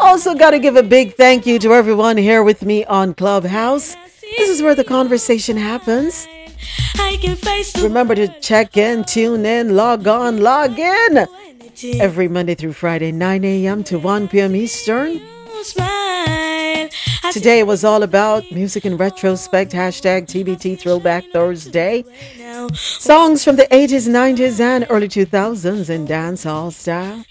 Also, 0.01 0.35
got 0.35 0.53
to 0.53 0.59
give 0.59 0.77
a 0.77 0.83
big 0.83 1.15
thank 1.15 1.47
you 1.47 1.59
to 1.59 1.75
everyone 1.75 2.17
here 2.17 2.43
with 2.43 2.63
me 2.63 2.87
on 2.87 3.13
Clubhouse. 3.13 3.97
This 4.39 4.49
is 4.49 4.63
where 4.63 4.75
the 4.75 4.83
conversation 4.83 5.59
happens. 5.59 6.27
I 6.97 7.19
can 7.21 7.37
face 7.37 7.77
Remember 7.83 8.15
to 8.15 8.29
check 8.41 8.77
in, 8.77 9.05
tune 9.05 9.45
in, 9.47 9.77
log 9.77 10.07
on, 10.07 10.41
log 10.41 10.79
in. 10.79 11.27
Every 12.01 12.29
Monday 12.29 12.55
through 12.55 12.75
Friday, 12.75 13.13
9 13.13 13.45
a.m. 13.45 13.83
to 13.85 13.99
1 13.99 14.29
p.m. 14.29 14.55
Eastern. 14.55 15.21
Today 17.33 17.63
was 17.63 17.83
all 17.83 18.03
about 18.03 18.51
music 18.53 18.85
in 18.85 18.97
retrospect, 18.97 19.73
hashtag 19.73 20.27
TBT 20.27 20.79
Throwback 20.79 21.25
Thursday. 21.33 22.05
Songs 22.75 23.43
from 23.43 23.57
the 23.57 23.67
80s, 23.71 24.09
90s, 24.09 24.61
and 24.61 24.87
early 24.91 25.09
2000s 25.09 25.89
in 25.89 26.07
dancehall 26.07 26.73
style. 26.73 27.25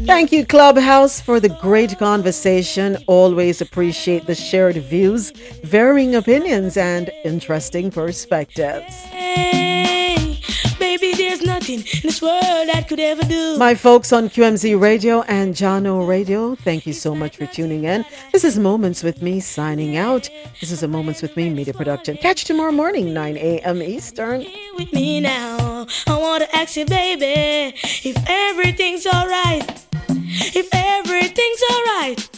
See 0.00 0.08
when 0.08 0.20
I 0.20 0.26
see 0.26 0.28
you 0.28 0.28
smile. 0.28 0.28
Thank 0.28 0.32
you, 0.32 0.46
Clubhouse, 0.46 1.20
for 1.20 1.40
the 1.40 1.50
great 1.50 1.98
conversation. 1.98 2.98
Always 3.08 3.60
appreciate 3.62 4.26
the 4.26 4.36
shared 4.36 4.76
views, 4.76 5.32
varying 5.64 6.14
opinions, 6.16 6.76
and 6.76 7.10
interesting 7.24 7.90
perspectives. 7.90 8.94
Hey, 9.06 10.40
baby, 10.80 11.14
there's 11.16 11.42
nothing 11.42 11.80
in 11.80 12.00
this 12.04 12.22
world 12.22 12.68
that 12.68 12.86
could 12.88 13.00
ever 13.00 13.22
do. 13.24 13.58
My 13.58 13.74
folks 13.74 14.12
on 14.12 14.28
QMZ 14.30 14.80
Radio 14.80 15.22
and 15.22 15.56
John 15.56 15.86
O 15.86 16.04
Radio, 16.04 16.56
thank 16.56 16.86
you 16.86 16.94
so 16.94 17.14
much 17.14 17.36
for 17.38 17.46
tuning 17.46 17.84
in. 17.84 18.04
This 18.32 18.44
is 18.44 18.58
Moments 18.58 19.02
with 19.02 19.22
Me 19.22 19.40
signing 19.40 19.96
out. 19.96 20.30
This 20.60 20.72
is 20.72 20.82
a 20.82 20.88
Moments 20.88 21.22
with 21.22 21.36
Me 21.36 21.50
media 21.50 21.74
production. 21.74 22.16
Catch 22.18 22.42
you 22.42 22.54
tomorrow 22.54 22.72
morning, 22.72 23.14
9 23.14 23.36
a.m. 23.38 23.82
Eastern. 23.82 24.46
with 24.78 24.92
me 24.92 25.20
now. 25.20 25.86
I 26.06 26.18
wanna 26.18 26.48
ask 26.54 26.76
you, 26.76 26.86
baby, 26.86 27.74
if 28.04 28.16
everything's 28.28 29.06
alright. 29.06 29.86
If 30.32 30.68
everything's 30.72 31.62
alright. 31.72 32.28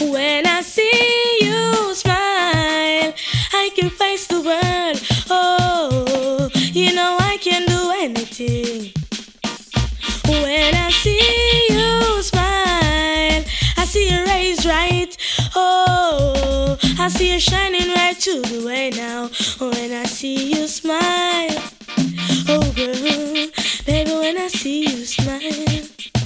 When 0.00 0.46
I 0.46 0.62
see 0.62 1.38
you 1.42 1.94
smile, 1.94 3.12
I 3.52 3.70
can 3.76 3.90
face 3.90 4.26
the 4.28 4.40
world. 4.40 4.98
Oh, 5.28 6.48
you 6.72 6.94
know 6.94 7.18
I 7.20 7.36
can 7.36 7.66
do 7.66 7.92
anything. 8.00 8.92
When 10.24 10.74
I 10.74 10.90
see 10.90 11.66
you 11.68 12.22
smile, 12.22 13.44
I 13.76 13.84
see 13.84 14.08
your 14.10 14.24
rays 14.24 14.64
right. 14.64 15.14
Oh, 15.54 16.78
I 16.98 17.08
see 17.08 17.34
you 17.34 17.40
shining 17.40 17.92
right 17.94 18.18
to 18.20 18.40
the 18.40 18.64
way 18.66 18.88
now. 18.90 19.28
When 19.58 19.92
I 19.92 20.04
see 20.04 20.54
you 20.54 20.66
smile, 20.66 21.62
oh 22.48 22.72
girl, 22.74 23.50
baby, 23.84 24.12
when 24.12 24.38
I 24.38 24.48
see 24.48 24.84
you 24.84 25.04
smile. 25.04 25.97